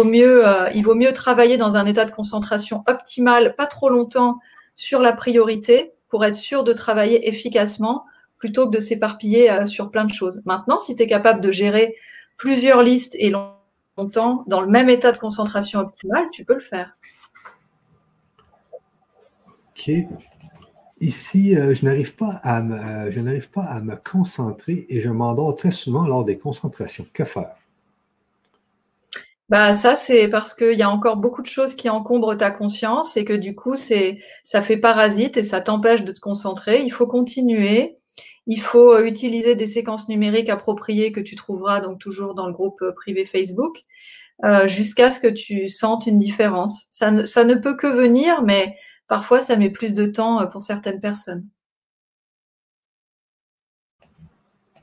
mieux, 0.02 0.44
il 0.74 0.82
vaut 0.82 0.94
mieux 0.94 1.12
travailler 1.12 1.59
dans 1.59 1.76
un 1.76 1.84
état 1.84 2.06
de 2.06 2.10
concentration 2.10 2.82
optimal, 2.86 3.55
pas 3.55 3.66
trop 3.66 3.90
longtemps, 3.90 4.39
sur 4.74 5.01
la 5.01 5.12
priorité 5.12 5.93
pour 6.09 6.24
être 6.24 6.36
sûr 6.36 6.64
de 6.64 6.72
travailler 6.72 7.28
efficacement 7.28 8.06
plutôt 8.43 8.69
que 8.69 8.74
de 8.74 8.81
s'éparpiller 8.81 9.66
sur 9.66 9.93
plein 9.93 10.05
de 10.05 10.12
choses. 10.12 10.43
Maintenant, 10.47 10.77
si 10.77 10.97
tu 10.97 11.05
es 11.05 11.06
capable 11.06 11.40
de 11.40 11.52
gérer 11.52 11.94
plusieurs 12.36 12.82
listes 12.82 13.14
et 13.20 13.31
longtemps 13.31 14.43
dans 14.48 14.60
le 14.60 14.66
même 14.66 14.89
état 14.89 15.12
de 15.12 15.19
concentration 15.19 15.78
optimale, 15.78 16.24
tu 16.32 16.44
peux 16.44 16.55
le 16.55 16.60
faire. 16.60 16.98
OK. 19.70 19.93
Ici, 20.98 21.56
euh, 21.56 21.73
je 21.73 21.85
n'arrive 21.85 22.16
pas, 22.16 22.40
à 22.43 22.60
me, 22.62 22.74
euh, 22.74 23.12
je 23.12 23.20
n'arrive 23.20 23.48
pas 23.48 23.62
à 23.62 23.81
me 23.81 23.94
concentrer 23.94 24.86
et 24.89 25.01
je 25.01 25.09
m'endors 25.09 25.55
très 25.55 25.70
souvent 25.70 26.09
lors 26.09 26.24
des 26.24 26.36
concentrations. 26.36 27.06
Que 27.12 27.23
faire? 27.23 27.55
Bah 29.51 29.73
ça, 29.73 29.94
c'est 29.94 30.27
parce 30.27 30.52
qu'il 30.52 30.77
y 30.77 30.82
a 30.82 30.90
encore 30.90 31.16
beaucoup 31.16 31.43
de 31.43 31.47
choses 31.47 31.77
qui 31.77 31.89
encombrent 31.89 32.36
ta 32.36 32.51
conscience 32.51 33.16
et 33.16 33.24
que 33.24 33.35
du 33.35 33.55
coup, 33.55 33.77
c'est, 33.77 34.19
ça 34.43 34.62
fait 34.62 34.78
parasite 34.78 35.36
et 35.36 35.44
ça 35.44 35.60
t'empêche 35.60 36.02
de 36.02 36.10
te 36.10 36.19
concentrer. 36.19 36.82
Il 36.82 36.90
faut 36.90 37.06
continuer. 37.06 37.98
Il 38.47 38.60
faut 38.60 38.93
euh, 38.93 39.05
utiliser 39.05 39.55
des 39.55 39.66
séquences 39.66 40.09
numériques 40.09 40.51
appropriées 40.51 41.12
que 41.12 41.20
tu 41.20 41.36
trouveras 41.36 41.81
donc 41.81 41.98
toujours 41.98 42.35
dans 42.35 42.47
le 42.47 42.52
groupe 42.52 42.82
privé 42.97 43.27
Facebook 43.27 43.85
jusqu'à 44.66 45.12
ce 45.12 45.20
que 45.20 45.28
tu 45.28 45.69
sentes 45.69 46.09
une 46.09 46.19
différence. 46.19 46.89
Ça 46.90 47.12
ne, 47.12 47.55
peut 47.55 47.77
que 47.77 47.86
venir, 47.86 48.43
mais 48.43 48.74
Parfois, 49.12 49.43
ça 49.43 49.56
met 49.56 49.69
plus 49.69 49.93
de 49.93 50.06
temps 50.06 50.40
euh, 50.40 50.47
pour 50.47 50.62
certaines 50.62 50.98
personnes. 50.98 51.47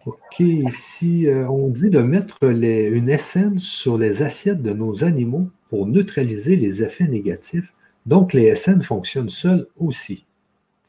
OK. 0.05 0.39
Ici, 0.39 1.25
euh, 1.25 1.49
on 1.49 1.69
dit 1.69 1.89
de 1.89 1.97
mettre 1.97 2.37
une 2.43 3.17
SN 3.17 3.57
sur 3.57 3.97
les 3.97 4.21
assiettes 4.21 4.61
de 4.61 4.71
nos 4.71 5.03
animaux 5.03 5.49
pour 5.69 5.87
neutraliser 5.87 6.55
les 6.55 6.83
effets 6.83 7.07
négatifs. 7.07 7.73
Donc, 8.05 8.33
les 8.33 8.55
SN 8.55 8.83
fonctionnent 8.83 9.29
seuls 9.29 9.65
aussi. 9.77 10.27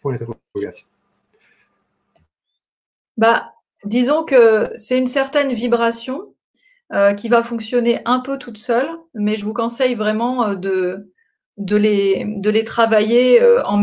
Point 0.02 0.18
d'interrogation. 0.18 0.86
Bah, 3.20 3.52
disons 3.84 4.24
que 4.24 4.72
c'est 4.76 4.98
une 4.98 5.06
certaine 5.06 5.52
vibration 5.52 6.34
euh, 6.94 7.12
qui 7.12 7.28
va 7.28 7.42
fonctionner 7.42 8.00
un 8.06 8.20
peu 8.20 8.38
toute 8.38 8.56
seule, 8.56 8.88
mais 9.12 9.36
je 9.36 9.44
vous 9.44 9.52
conseille 9.52 9.94
vraiment 9.94 10.54
de, 10.54 11.12
de 11.58 11.76
les, 11.76 12.24
de 12.26 12.48
les 12.48 12.64
travailler 12.64 13.42
euh, 13.42 13.62
en 13.66 13.76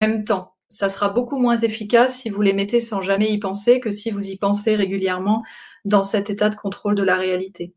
même 0.00 0.24
temps. 0.24 0.54
Ça 0.70 0.88
sera 0.88 1.10
beaucoup 1.10 1.38
moins 1.38 1.58
efficace 1.58 2.20
si 2.22 2.30
vous 2.30 2.40
les 2.40 2.54
mettez 2.54 2.80
sans 2.80 3.02
jamais 3.02 3.30
y 3.30 3.38
penser 3.38 3.80
que 3.80 3.90
si 3.90 4.10
vous 4.10 4.30
y 4.30 4.38
pensez 4.38 4.76
régulièrement 4.76 5.44
dans 5.84 6.02
cet 6.02 6.30
état 6.30 6.48
de 6.48 6.56
contrôle 6.56 6.94
de 6.94 7.02
la 7.02 7.16
réalité. 7.16 7.74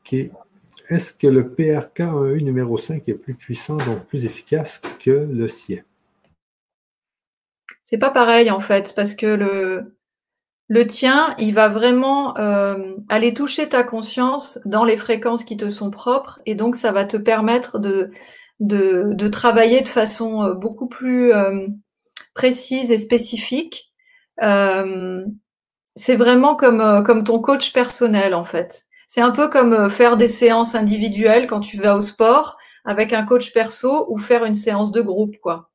OK. 0.00 0.14
Est-ce 0.88 1.12
que 1.12 1.26
le 1.26 1.42
PRK1U 1.42 2.42
numéro 2.42 2.78
5 2.78 3.06
est 3.06 3.14
plus 3.14 3.34
puissant, 3.34 3.76
donc 3.76 4.06
plus 4.06 4.24
efficace 4.24 4.80
que 4.98 5.10
le 5.10 5.46
sien? 5.46 5.82
C'est 7.86 7.98
pas 7.98 8.10
pareil 8.10 8.50
en 8.50 8.58
fait, 8.58 8.94
parce 8.96 9.14
que 9.14 9.26
le, 9.26 9.96
le 10.66 10.86
tien, 10.88 11.34
il 11.38 11.54
va 11.54 11.68
vraiment 11.68 12.36
euh, 12.36 12.96
aller 13.08 13.32
toucher 13.32 13.68
ta 13.68 13.84
conscience 13.84 14.58
dans 14.64 14.84
les 14.84 14.96
fréquences 14.96 15.44
qui 15.44 15.56
te 15.56 15.68
sont 15.68 15.92
propres 15.92 16.40
et 16.46 16.56
donc 16.56 16.74
ça 16.74 16.90
va 16.90 17.04
te 17.04 17.16
permettre 17.16 17.78
de, 17.78 18.10
de, 18.58 19.28
travailler 19.28 19.82
de 19.82 19.88
façon 19.88 20.42
euh, 20.42 20.54
beaucoup 20.54 20.88
plus 20.88 21.32
euh, 21.32 21.68
précise 22.34 22.90
et 22.90 22.98
spécifique. 22.98 23.92
c'est 25.94 26.16
vraiment 26.16 26.56
comme, 26.56 27.04
comme 27.04 27.22
ton 27.22 27.38
coach 27.38 27.72
personnel 27.72 28.34
en 28.34 28.44
fait. 28.44 28.86
C'est 29.06 29.20
un 29.20 29.30
peu 29.30 29.48
comme 29.48 29.88
faire 29.90 30.16
des 30.16 30.28
séances 30.28 30.74
individuelles 30.74 31.46
quand 31.46 31.60
tu 31.60 31.76
vas 31.78 31.96
au 31.96 32.00
sport 32.00 32.56
avec 32.84 33.12
un 33.12 33.22
coach 33.24 33.52
perso 33.52 34.06
ou 34.08 34.18
faire 34.18 34.44
une 34.44 34.56
séance 34.56 34.90
de 34.90 35.00
groupe 35.02 35.36
quoi. 35.40 35.70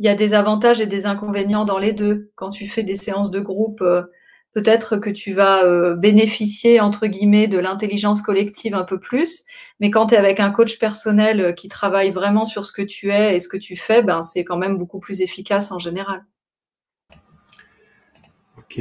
Il 0.00 0.06
y 0.06 0.08
a 0.08 0.16
des 0.16 0.34
avantages 0.34 0.80
et 0.80 0.86
des 0.86 1.06
inconvénients 1.06 1.64
dans 1.64 1.78
les 1.78 1.92
deux. 1.92 2.32
Quand 2.34 2.50
tu 2.50 2.66
fais 2.66 2.82
des 2.82 2.96
séances 2.96 3.30
de 3.30 3.38
groupe, 3.38 3.82
peut-être 4.52 4.96
que 4.96 5.10
tu 5.10 5.32
vas 5.32 5.64
euh, 5.64 5.94
bénéficier, 5.94 6.80
entre 6.80 7.06
guillemets, 7.06 7.46
de 7.46 7.58
l'intelligence 7.58 8.22
collective 8.22 8.74
un 8.74 8.84
peu 8.84 8.98
plus. 8.98 9.44
Mais 9.78 9.90
quand 9.90 10.06
tu 10.06 10.14
es 10.14 10.16
avec 10.16 10.40
un 10.40 10.50
coach 10.50 10.78
personnel 10.78 11.40
euh, 11.40 11.52
qui 11.52 11.68
travaille 11.68 12.10
vraiment 12.10 12.44
sur 12.44 12.64
ce 12.64 12.72
que 12.72 12.82
tu 12.82 13.10
es 13.10 13.36
et 13.36 13.40
ce 13.40 13.48
que 13.48 13.56
tu 13.56 13.76
fais, 13.76 14.02
ben, 14.02 14.22
c'est 14.22 14.44
quand 14.44 14.56
même 14.56 14.76
beaucoup 14.76 15.00
plus 15.00 15.20
efficace 15.20 15.70
en 15.72 15.78
général. 15.78 16.24
OK. 18.58 18.80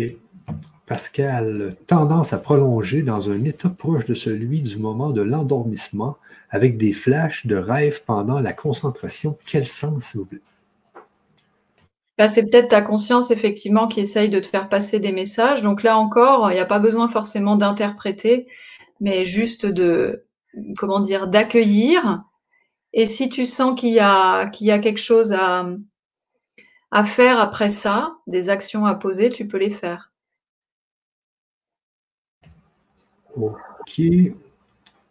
Pascal, 0.87 1.75
tendance 1.85 2.33
à 2.33 2.39
prolonger 2.39 3.03
dans 3.03 3.29
un 3.29 3.43
état 3.43 3.69
proche 3.69 4.05
de 4.05 4.15
celui 4.15 4.61
du 4.61 4.77
moment 4.77 5.11
de 5.11 5.21
l'endormissement 5.21 6.17
avec 6.49 6.77
des 6.77 6.93
flashs 6.93 7.45
de 7.45 7.55
rêve 7.55 8.01
pendant 8.05 8.39
la 8.39 8.53
concentration. 8.53 9.37
Quel 9.45 9.67
sens, 9.67 10.05
s'il 10.05 10.21
vous 10.21 10.25
plaît? 10.25 10.41
C'est 12.27 12.43
peut-être 12.43 12.67
ta 12.67 12.81
conscience, 12.81 13.31
effectivement, 13.31 13.87
qui 13.87 14.01
essaye 14.01 14.29
de 14.29 14.39
te 14.39 14.47
faire 14.47 14.67
passer 14.67 14.99
des 14.99 15.11
messages. 15.11 15.61
Donc 15.61 15.83
là 15.83 15.97
encore, 15.97 16.51
il 16.51 16.55
n'y 16.55 16.59
a 16.59 16.65
pas 16.65 16.79
besoin 16.79 17.07
forcément 17.07 17.55
d'interpréter, 17.55 18.47
mais 18.99 19.23
juste 19.25 19.65
de, 19.65 20.25
comment 20.77 20.99
dire, 20.99 21.27
d'accueillir. 21.27 22.23
Et 22.91 23.05
si 23.05 23.29
tu 23.29 23.45
sens 23.45 23.79
qu'il 23.79 23.93
y 23.93 23.99
a, 23.99 24.47
qu'il 24.47 24.67
y 24.67 24.71
a 24.71 24.79
quelque 24.79 24.99
chose 24.99 25.31
à, 25.31 25.69
à 26.91 27.03
faire 27.03 27.39
après 27.39 27.69
ça, 27.69 28.17
des 28.27 28.49
actions 28.49 28.85
à 28.85 28.95
poser, 28.95 29.29
tu 29.29 29.47
peux 29.47 29.57
les 29.57 29.71
faire. 29.71 30.11
Ok. 33.37 34.01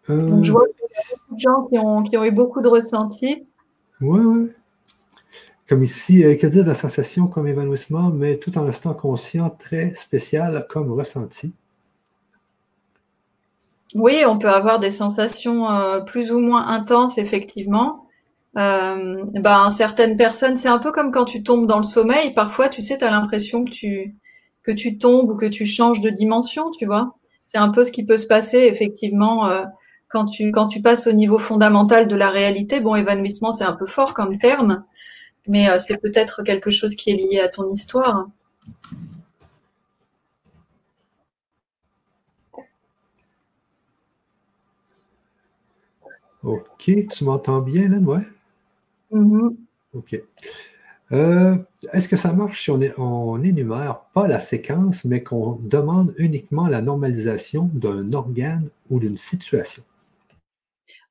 Donc, 0.08 0.44
je 0.44 0.52
vois 0.52 0.66
qu'il 0.66 0.80
y 0.80 0.84
a 0.84 1.16
beaucoup 1.16 1.34
de 1.34 1.40
gens 1.40 1.66
qui 1.68 1.78
ont, 1.78 2.02
qui 2.02 2.16
ont 2.16 2.24
eu 2.24 2.30
beaucoup 2.30 2.60
de 2.60 2.68
ressentis. 2.68 3.46
Oui. 4.00 4.50
Comme 5.68 5.82
ici, 5.82 6.24
euh, 6.24 6.34
que 6.34 6.46
dire 6.46 6.62
de 6.62 6.68
la 6.68 6.74
sensation 6.74 7.26
comme 7.26 7.46
évanouissement, 7.46 8.08
mais 8.08 8.38
tout 8.38 8.56
en 8.56 8.64
restant 8.64 8.94
conscient, 8.94 9.50
très 9.50 9.94
spécial 9.94 10.66
comme 10.68 10.90
ressenti? 10.92 11.52
Oui, 13.94 14.22
on 14.26 14.38
peut 14.38 14.48
avoir 14.48 14.78
des 14.78 14.90
sensations 14.90 15.70
euh, 15.70 16.00
plus 16.00 16.32
ou 16.32 16.38
moins 16.38 16.66
intenses, 16.68 17.18
effectivement. 17.18 18.06
Euh, 18.56 19.22
ben, 19.34 19.68
certaines 19.68 20.16
personnes, 20.16 20.56
c'est 20.56 20.68
un 20.68 20.78
peu 20.78 20.90
comme 20.90 21.12
quand 21.12 21.26
tu 21.26 21.42
tombes 21.42 21.66
dans 21.66 21.78
le 21.78 21.84
sommeil. 21.84 22.32
Parfois, 22.32 22.70
tu 22.70 22.80
sais, 22.80 22.96
tu 22.96 23.04
as 23.04 23.10
l'impression 23.10 23.64
que 23.64 23.70
tu, 23.70 24.14
que 24.62 24.72
tu 24.72 24.96
tombes 24.96 25.30
ou 25.30 25.36
que 25.36 25.46
tu 25.46 25.66
changes 25.66 26.00
de 26.00 26.08
dimension, 26.08 26.70
tu 26.70 26.86
vois. 26.86 27.14
C'est 27.44 27.58
un 27.58 27.68
peu 27.68 27.84
ce 27.84 27.92
qui 27.92 28.04
peut 28.04 28.18
se 28.18 28.26
passer, 28.26 28.58
effectivement, 28.58 29.48
quand, 30.08 30.26
tu, 30.26 30.50
quand 30.50 30.66
tu 30.68 30.82
passes 30.82 31.06
au 31.06 31.12
niveau 31.12 31.38
fondamental 31.38 32.08
de 32.08 32.16
la 32.16 32.30
réalité. 32.30 32.80
Bon, 32.80 32.94
évanouissement, 32.94 33.52
c'est 33.52 33.64
un 33.64 33.72
peu 33.72 33.86
fort 33.86 34.12
comme 34.12 34.36
terme, 34.36 34.84
mais 35.48 35.68
euh, 35.70 35.78
c'est 35.78 36.00
peut-être 36.00 36.42
quelque 36.42 36.70
chose 36.70 36.94
qui 36.94 37.10
est 37.10 37.14
lié 37.14 37.40
à 37.40 37.48
ton 37.48 37.68
histoire. 37.72 38.28
Ok, 46.42 46.90
tu 47.10 47.24
m'entends 47.24 47.60
bien, 47.60 47.88
là, 47.88 47.98
ouais? 47.98 48.22
Mm-hmm. 49.12 49.56
Ok. 49.94 50.22
Euh, 51.12 51.56
est-ce 51.92 52.08
que 52.08 52.16
ça 52.16 52.32
marche 52.32 52.64
si 52.64 52.70
on 52.98 53.38
n'énumère 53.38 54.00
pas 54.12 54.28
la 54.28 54.40
séquence, 54.40 55.04
mais 55.04 55.22
qu'on 55.22 55.58
demande 55.62 56.14
uniquement 56.18 56.68
la 56.68 56.82
normalisation 56.82 57.70
d'un 57.72 58.12
organe 58.12 58.68
ou 58.90 59.00
d'une 59.00 59.16
situation? 59.16 59.82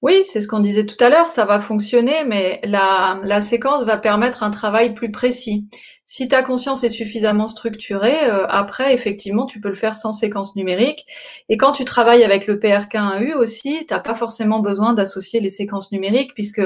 Oui, 0.03 0.21
c'est 0.25 0.41
ce 0.41 0.47
qu'on 0.47 0.59
disait 0.59 0.85
tout 0.85 1.03
à 1.03 1.09
l'heure, 1.09 1.27
ça 1.27 1.43
va 1.43 1.59
fonctionner, 1.59 2.23
mais 2.23 2.61
la, 2.63 3.19
la, 3.23 3.41
séquence 3.41 3.83
va 3.83 3.97
permettre 3.97 4.43
un 4.43 4.51
travail 4.51 4.93
plus 4.93 5.09
précis. 5.11 5.67
Si 6.05 6.27
ta 6.27 6.43
conscience 6.43 6.83
est 6.83 6.89
suffisamment 6.89 7.47
structurée, 7.47 8.29
euh, 8.29 8.45
après, 8.47 8.93
effectivement, 8.93 9.47
tu 9.47 9.59
peux 9.59 9.69
le 9.69 9.75
faire 9.75 9.95
sans 9.95 10.11
séquence 10.11 10.55
numérique. 10.55 11.07
Et 11.49 11.57
quand 11.57 11.71
tu 11.71 11.83
travailles 11.83 12.23
avec 12.23 12.45
le 12.45 12.57
PRK1U 12.57 13.33
aussi, 13.33 13.85
tu 13.87 13.93
n'as 13.93 13.99
pas 13.99 14.13
forcément 14.13 14.59
besoin 14.59 14.93
d'associer 14.93 15.39
les 15.39 15.49
séquences 15.49 15.91
numériques, 15.91 16.35
puisque 16.35 16.61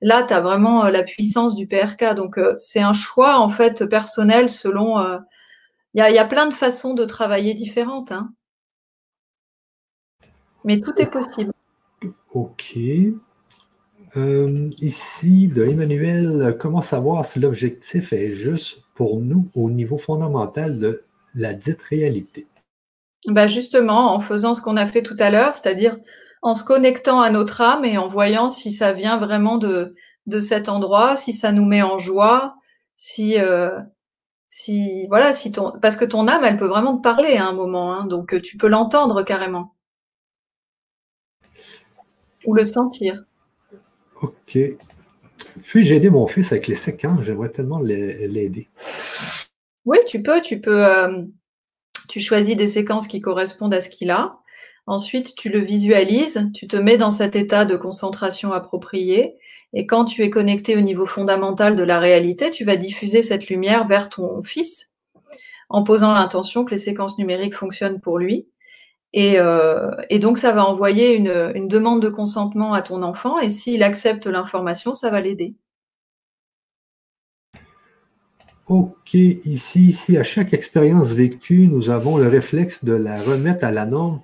là, 0.00 0.22
tu 0.22 0.32
as 0.32 0.40
vraiment 0.40 0.86
euh, 0.86 0.90
la 0.90 1.02
puissance 1.02 1.54
du 1.54 1.66
PRK. 1.66 2.14
Donc, 2.14 2.38
euh, 2.38 2.54
c'est 2.58 2.80
un 2.80 2.94
choix, 2.94 3.38
en 3.38 3.50
fait, 3.50 3.84
personnel 3.86 4.48
selon... 4.50 4.98
Il 5.94 5.98
y, 5.98 6.02
a, 6.02 6.10
y, 6.10 6.18
a, 6.18 6.24
plein 6.24 6.46
de 6.46 6.54
façons 6.54 6.94
de 6.94 7.04
travailler 7.04 7.52
différentes. 7.54 8.12
Hein. 8.12 8.32
Mais 10.64 10.80
tout 10.80 10.94
est 10.98 11.06
possible. 11.06 11.52
OK. 12.32 12.76
Euh, 14.16 14.70
ici, 14.80 15.46
de 15.46 15.64
Emmanuel, 15.64 16.56
comment 16.58 16.82
savoir 16.82 17.24
si 17.24 17.38
l'objectif 17.38 18.12
est 18.12 18.30
juste 18.32 18.82
pour 18.94 19.20
nous 19.20 19.48
au 19.54 19.70
niveau 19.70 19.98
fondamental 19.98 20.78
de 20.78 21.02
la 21.34 21.54
dite 21.54 21.82
réalité? 21.82 22.46
Ben 23.26 23.46
justement, 23.46 24.14
en 24.14 24.20
faisant 24.20 24.54
ce 24.54 24.62
qu'on 24.62 24.76
a 24.76 24.86
fait 24.86 25.02
tout 25.02 25.16
à 25.18 25.30
l'heure, 25.30 25.54
c'est-à-dire 25.54 25.98
en 26.42 26.54
se 26.54 26.64
connectant 26.64 27.20
à 27.20 27.30
notre 27.30 27.60
âme 27.60 27.84
et 27.84 27.98
en 27.98 28.08
voyant 28.08 28.50
si 28.50 28.70
ça 28.70 28.92
vient 28.92 29.18
vraiment 29.18 29.58
de, 29.58 29.94
de 30.26 30.40
cet 30.40 30.68
endroit, 30.68 31.16
si 31.16 31.32
ça 31.32 31.52
nous 31.52 31.66
met 31.66 31.82
en 31.82 31.98
joie, 31.98 32.54
si, 32.96 33.38
euh, 33.38 33.78
si 34.48 35.06
voilà, 35.08 35.32
si 35.32 35.52
ton 35.52 35.72
parce 35.80 35.96
que 35.96 36.04
ton 36.04 36.28
âme, 36.28 36.44
elle 36.44 36.56
peut 36.56 36.66
vraiment 36.66 36.96
te 36.96 37.02
parler 37.02 37.36
à 37.36 37.46
un 37.46 37.52
moment, 37.52 37.94
hein, 37.94 38.06
donc 38.06 38.34
euh, 38.34 38.40
tu 38.40 38.56
peux 38.56 38.68
l'entendre 38.68 39.22
carrément 39.22 39.74
ou 42.44 42.54
le 42.54 42.64
sentir. 42.64 43.24
Ok. 44.22 44.58
Puis-je 45.62 45.94
aider 45.94 46.10
mon 46.10 46.26
fils 46.26 46.52
avec 46.52 46.66
les 46.66 46.74
séquences 46.74 47.22
J'aimerais 47.22 47.48
tellement 47.50 47.80
l'aider. 47.80 48.68
Oui, 49.84 49.98
tu 50.06 50.22
peux. 50.22 50.40
Tu 50.40 50.60
peux. 50.60 50.84
Euh, 50.84 51.22
tu 52.08 52.20
choisis 52.20 52.56
des 52.56 52.66
séquences 52.66 53.08
qui 53.08 53.20
correspondent 53.20 53.74
à 53.74 53.80
ce 53.80 53.88
qu'il 53.88 54.10
a. 54.10 54.36
Ensuite, 54.86 55.34
tu 55.36 55.50
le 55.50 55.60
visualises, 55.60 56.50
tu 56.54 56.66
te 56.66 56.76
mets 56.76 56.96
dans 56.96 57.12
cet 57.12 57.36
état 57.36 57.64
de 57.64 57.76
concentration 57.76 58.52
approprié. 58.52 59.36
Et 59.72 59.86
quand 59.86 60.04
tu 60.04 60.22
es 60.22 60.30
connecté 60.30 60.76
au 60.76 60.80
niveau 60.80 61.06
fondamental 61.06 61.76
de 61.76 61.84
la 61.84 62.00
réalité, 62.00 62.50
tu 62.50 62.64
vas 62.64 62.76
diffuser 62.76 63.22
cette 63.22 63.48
lumière 63.48 63.86
vers 63.86 64.08
ton 64.08 64.42
fils 64.42 64.90
en 65.68 65.84
posant 65.84 66.12
l'intention 66.12 66.64
que 66.64 66.72
les 66.72 66.78
séquences 66.78 67.16
numériques 67.18 67.54
fonctionnent 67.54 68.00
pour 68.00 68.18
lui. 68.18 68.48
Et, 69.12 69.38
euh, 69.38 69.90
donc, 70.20 70.38
ça 70.38 70.52
va 70.52 70.64
envoyer 70.64 71.16
une, 71.16 71.68
demande 71.68 72.02
de 72.02 72.08
consentement 72.08 72.72
à 72.72 72.82
ton 72.82 73.02
enfant. 73.02 73.38
Et 73.40 73.50
s'il 73.50 73.82
accepte 73.82 74.26
l'information, 74.26 74.94
ça 74.94 75.10
va 75.10 75.20
l'aider. 75.20 75.54
OK, 78.68 79.14
ici, 79.14 79.86
ici, 79.86 80.16
à 80.16 80.22
chaque 80.22 80.54
expérience 80.54 81.08
vécue, 81.08 81.66
nous 81.66 81.90
avons 81.90 82.18
le 82.18 82.28
réflexe 82.28 82.84
de 82.84 82.92
la 82.92 83.20
remettre 83.20 83.64
à 83.64 83.72
la 83.72 83.84
norme. 83.84 84.20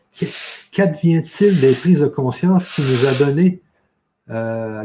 Qu'advient-il 0.70 1.58
des 1.58 1.72
prises 1.72 2.00
de 2.00 2.06
conscience 2.06 2.72
qui 2.74 2.82
nous 2.82 3.06
a 3.06 3.12
donné 3.14 3.60
euh, 4.30 4.84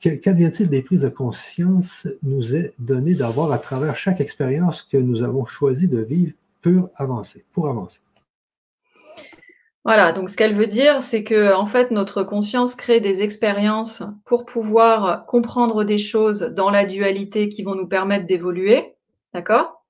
Qu'advient-il 0.00 0.68
des 0.68 0.82
prises 0.82 1.02
de 1.02 1.08
conscience 1.08 2.08
nous 2.24 2.56
est 2.56 2.72
donné 2.80 3.14
d'avoir 3.14 3.52
à 3.52 3.58
travers 3.58 3.96
chaque 3.96 4.20
expérience 4.20 4.82
que 4.82 4.96
nous 4.96 5.22
avons 5.22 5.46
choisi 5.46 5.86
de 5.86 6.00
vivre 6.00 6.32
pour 6.60 6.90
avancer, 6.96 7.44
pour 7.52 7.68
avancer? 7.68 8.00
Voilà, 9.88 10.12
donc 10.12 10.28
ce 10.28 10.36
qu'elle 10.36 10.54
veut 10.54 10.66
dire, 10.66 11.00
c'est 11.00 11.24
que 11.24 11.54
en 11.54 11.64
fait 11.64 11.90
notre 11.92 12.22
conscience 12.22 12.74
crée 12.74 13.00
des 13.00 13.22
expériences 13.22 14.02
pour 14.26 14.44
pouvoir 14.44 15.24
comprendre 15.24 15.82
des 15.82 15.96
choses 15.96 16.52
dans 16.54 16.68
la 16.68 16.84
dualité 16.84 17.48
qui 17.48 17.62
vont 17.62 17.74
nous 17.74 17.86
permettre 17.86 18.26
d'évoluer, 18.26 18.96
d'accord? 19.32 19.82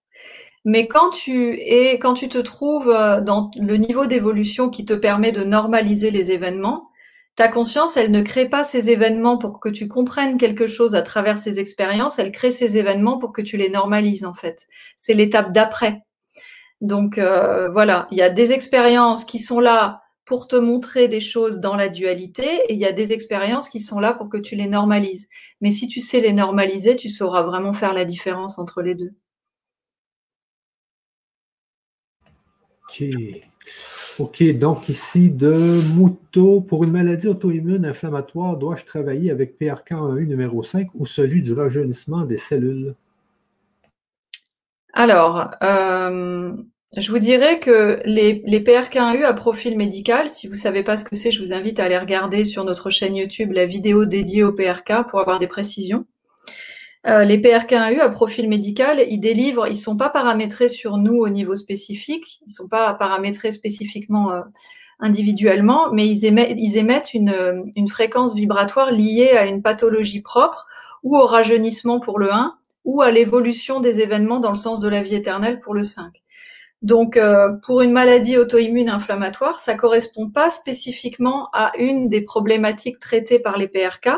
Mais 0.65 0.87
quand 0.87 1.11
tu 1.11 1.55
es, 1.55 1.99
quand 1.99 2.15
tu 2.15 2.29
te 2.29 2.39
trouves 2.39 2.91
euh, 2.91 3.21
dans 3.21 3.51
le 3.57 3.75
niveau 3.75 4.07
d'évolution 4.07 4.71
qui 4.71 4.85
te 4.85 4.95
permet 4.95 5.33
de 5.33 5.43
normaliser 5.43 6.13
les 6.13 6.31
événements, 6.31 6.91
ta 7.35 7.49
conscience, 7.49 7.97
elle 7.97 8.13
ne 8.13 8.23
crée 8.23 8.49
pas 8.49 8.63
ces 8.63 8.91
événements 8.91 9.37
pour 9.37 9.59
que 9.59 9.69
tu 9.69 9.89
comprennes 9.89 10.39
quelque 10.39 10.69
chose 10.69 10.95
à 10.95 11.03
travers 11.03 11.39
ces 11.39 11.59
expériences, 11.59 12.21
elle 12.21 12.31
crée 12.31 12.53
ces 12.53 12.77
événements 12.77 13.19
pour 13.19 13.33
que 13.33 13.43
tu 13.43 13.57
les 13.57 13.69
normalises 13.69 14.25
en 14.25 14.35
fait. 14.35 14.69
C'est 14.97 15.15
l'étape 15.15 15.53
d'après. 15.53 16.05
Donc 16.81 17.19
euh, 17.19 17.69
voilà, 17.71 18.07
il 18.11 18.19
y 18.19 18.23
a 18.23 18.31
des 18.31 18.53
expériences 18.53 19.25
qui 19.25 19.39
sont 19.39 19.61
là 19.61 20.03
pour 20.25 20.47
te 20.47 20.57
montrer 20.57 21.09
des 21.09 21.21
choses 21.21 21.59
dans 21.59 21.75
la 21.75 21.89
dualité 21.89 22.45
et 22.69 22.75
il 22.75 22.79
y 22.79 22.85
a 22.85 22.93
des 22.93 23.13
expériences 23.13 23.69
qui 23.69 23.81
sont 23.81 23.99
là 23.99 24.13
pour 24.13 24.29
que 24.29 24.37
tu 24.37 24.57
les 24.57 24.69
normalises. 24.69 25.29
Mais 25.61 25.71
si 25.71 25.89
tu 25.89 26.01
sais 26.01 26.21
les 26.21 26.35
normaliser, 26.35 26.97
tu 26.97 27.09
sauras 27.09 27.43
vraiment 27.43 27.73
faire 27.73 27.95
la 27.95 28.05
différence 28.05 28.59
entre 28.59 28.83
les 28.83 28.95
deux. 28.95 29.13
Ok. 32.85 33.03
Ok, 34.19 34.43
donc 34.59 34.89
ici 34.89 35.31
de 35.31 35.81
Mouto, 35.95 36.61
pour 36.61 36.83
une 36.85 36.91
maladie 36.91 37.29
auto-immune 37.29 37.85
inflammatoire, 37.85 38.57
dois-je 38.57 38.85
travailler 38.85 39.31
avec 39.31 39.59
PRK1U 39.61 40.27
numéro 40.27 40.63
5 40.63 40.89
ou 40.95 41.07
celui 41.07 41.41
du 41.41 41.53
rajeunissement 41.53 42.25
des 42.25 42.39
cellules? 42.39 42.95
Alors, 44.99 45.53
euh, 45.63 46.53
je 46.97 47.11
vous 47.13 47.21
dirais 47.21 47.61
que 47.61 48.01
les, 48.05 48.43
les 48.45 48.59
PRK1U 48.59 49.23
à 49.23 49.33
profil 49.33 49.77
médical, 49.77 50.29
si 50.29 50.49
vous 50.49 50.57
savez 50.57 50.83
pas 50.83 50.97
ce 50.97 51.05
que 51.05 51.15
c'est, 51.15 51.31
je 51.31 51.41
vous 51.41 51.53
invite 51.53 51.79
à 51.79 51.85
aller 51.85 51.97
regarder 51.97 52.45
sur 52.45 52.65
notre 52.65 52.91
chaîne 52.91 53.15
YouTube 53.15 53.53
la 53.53 53.65
vidéo 53.65 54.07
dédiée 54.07 54.43
au 54.43 54.53
PRK 54.53 55.07
pour 55.09 55.21
avoir 55.21 55.39
des 55.39 55.47
précisions. 55.47 56.05
Euh, 57.07 57.23
les 57.23 57.39
PRK1U 57.39 58.01
à 58.01 58.09
profil 58.09 58.49
médical, 58.49 59.01
ils 59.09 59.21
délivrent, 59.21 59.69
ils 59.69 59.77
sont 59.77 59.97
pas 59.97 60.11
paramétrés 60.11 60.69
sur 60.69 60.97
nous 60.97 61.15
au 61.15 61.29
niveau 61.29 61.55
spécifique, 61.55 62.41
ils 62.49 62.53
sont 62.53 62.67
pas 62.67 62.93
paramétrés 62.95 63.53
spécifiquement 63.53 64.33
euh, 64.33 64.41
individuellement, 64.99 65.93
mais 65.93 66.09
ils 66.09 66.25
émettent, 66.25 66.57
ils 66.59 66.77
émettent 66.77 67.15
une, 67.15 67.71
une, 67.77 67.87
fréquence 67.87 68.35
vibratoire 68.35 68.91
liée 68.91 69.31
à 69.39 69.45
une 69.47 69.63
pathologie 69.63 70.23
propre 70.23 70.67
ou 71.05 71.17
au 71.17 71.25
rajeunissement 71.25 72.01
pour 72.01 72.19
le 72.19 72.33
1 72.33 72.58
ou 72.89 73.03
à 73.03 73.11
l'évolution 73.11 73.81
des 73.81 74.01
événements 74.01 74.41
dans 74.41 74.49
le 74.49 74.57
sens 74.57 74.81
de 74.81 74.89
la 74.89 75.03
vie 75.03 75.15
éternelle 75.15 75.61
pour 75.61 75.75
le 75.75 75.85
5. 75.85 76.23
Donc, 76.81 77.19
euh, 77.19 77.53
pour 77.67 77.83
une 77.83 77.93
maladie 77.93 78.39
auto-immune 78.39 78.89
inflammatoire, 78.89 79.61
ça 79.61 79.75
correspond 79.75 80.31
pas 80.31 80.49
spécifiquement 80.49 81.51
à 81.53 81.71
une 81.79 82.09
des 82.09 82.23
problématiques 82.23 82.99
traitées 82.99 83.41
par 83.41 83.59
les 83.59 83.69
PRK. 83.69 84.09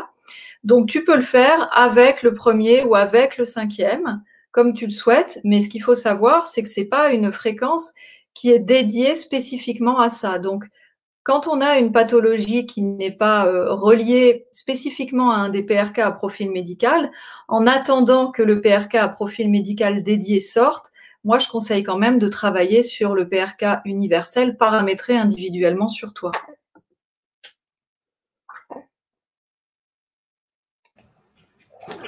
Donc, 0.63 0.87
tu 0.87 1.03
peux 1.03 1.17
le 1.17 1.21
faire 1.21 1.69
avec 1.77 2.23
le 2.23 2.33
premier 2.33 2.85
ou 2.85 2.95
avec 2.95 3.37
le 3.37 3.43
cinquième, 3.43 4.23
comme 4.51 4.73
tu 4.73 4.85
le 4.85 4.91
souhaites. 4.91 5.41
Mais 5.43 5.59
ce 5.59 5.67
qu'il 5.67 5.83
faut 5.83 5.95
savoir, 5.95 6.47
c'est 6.47 6.63
que 6.63 6.69
c'est 6.69 6.85
pas 6.85 7.11
une 7.11 7.29
fréquence 7.33 7.91
qui 8.33 8.51
est 8.51 8.59
dédiée 8.59 9.15
spécifiquement 9.15 9.99
à 9.99 10.09
ça. 10.09 10.39
Donc, 10.39 10.63
quand 11.23 11.47
on 11.47 11.61
a 11.61 11.77
une 11.77 11.91
pathologie 11.91 12.65
qui 12.65 12.81
n'est 12.81 13.11
pas 13.11 13.45
euh, 13.45 13.73
reliée 13.73 14.47
spécifiquement 14.51 15.31
à 15.31 15.35
un 15.35 15.49
des 15.49 15.63
PRK 15.63 15.99
à 15.99 16.11
profil 16.11 16.51
médical, 16.51 17.11
en 17.47 17.67
attendant 17.67 18.31
que 18.31 18.41
le 18.41 18.61
PRK 18.61 18.95
à 18.95 19.07
profil 19.07 19.49
médical 19.49 20.03
dédié 20.03 20.39
sorte, 20.39 20.91
moi 21.23 21.37
je 21.37 21.47
conseille 21.47 21.83
quand 21.83 21.97
même 21.97 22.17
de 22.17 22.27
travailler 22.27 22.81
sur 22.81 23.13
le 23.13 23.29
PRK 23.29 23.81
universel 23.85 24.57
paramétré 24.57 25.15
individuellement 25.15 25.87
sur 25.87 26.13
toi. 26.13 26.31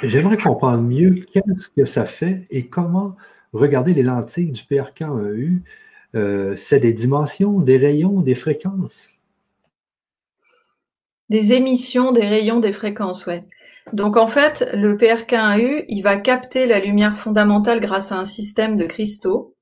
J'aimerais 0.01 0.38
comprendre 0.38 0.82
mieux 0.82 1.25
qu'est-ce 1.32 1.69
que 1.69 1.85
ça 1.85 2.06
fait 2.06 2.48
et 2.50 2.67
comment 2.67 3.16
regarder 3.53 3.93
les 3.93 4.03
lentilles 4.03 4.51
du 4.51 4.64
PRK1U 4.64 5.61
euh, 6.16 6.56
c'est 6.56 6.80
des 6.80 6.93
dimensions, 6.93 7.59
des 7.59 7.77
rayons, 7.77 8.22
des 8.22 8.35
fréquences. 8.35 9.09
Des 11.30 11.53
émissions, 11.53 12.11
des 12.11 12.27
rayons, 12.27 12.59
des 12.59 12.74
fréquences, 12.74 13.25
ouais. 13.25 13.43
Donc 13.92 14.16
en 14.17 14.27
fait, 14.27 14.69
le 14.74 14.95
PRK1U, 14.95 15.85
il 15.90 16.01
va 16.01 16.16
capter 16.16 16.66
la 16.66 16.80
lumière 16.80 17.17
fondamentale 17.17 17.80
grâce 17.80 18.11
à 18.11 18.17
un 18.17 18.25
système 18.25 18.77
de 18.77 18.85
cristaux. 18.85 19.56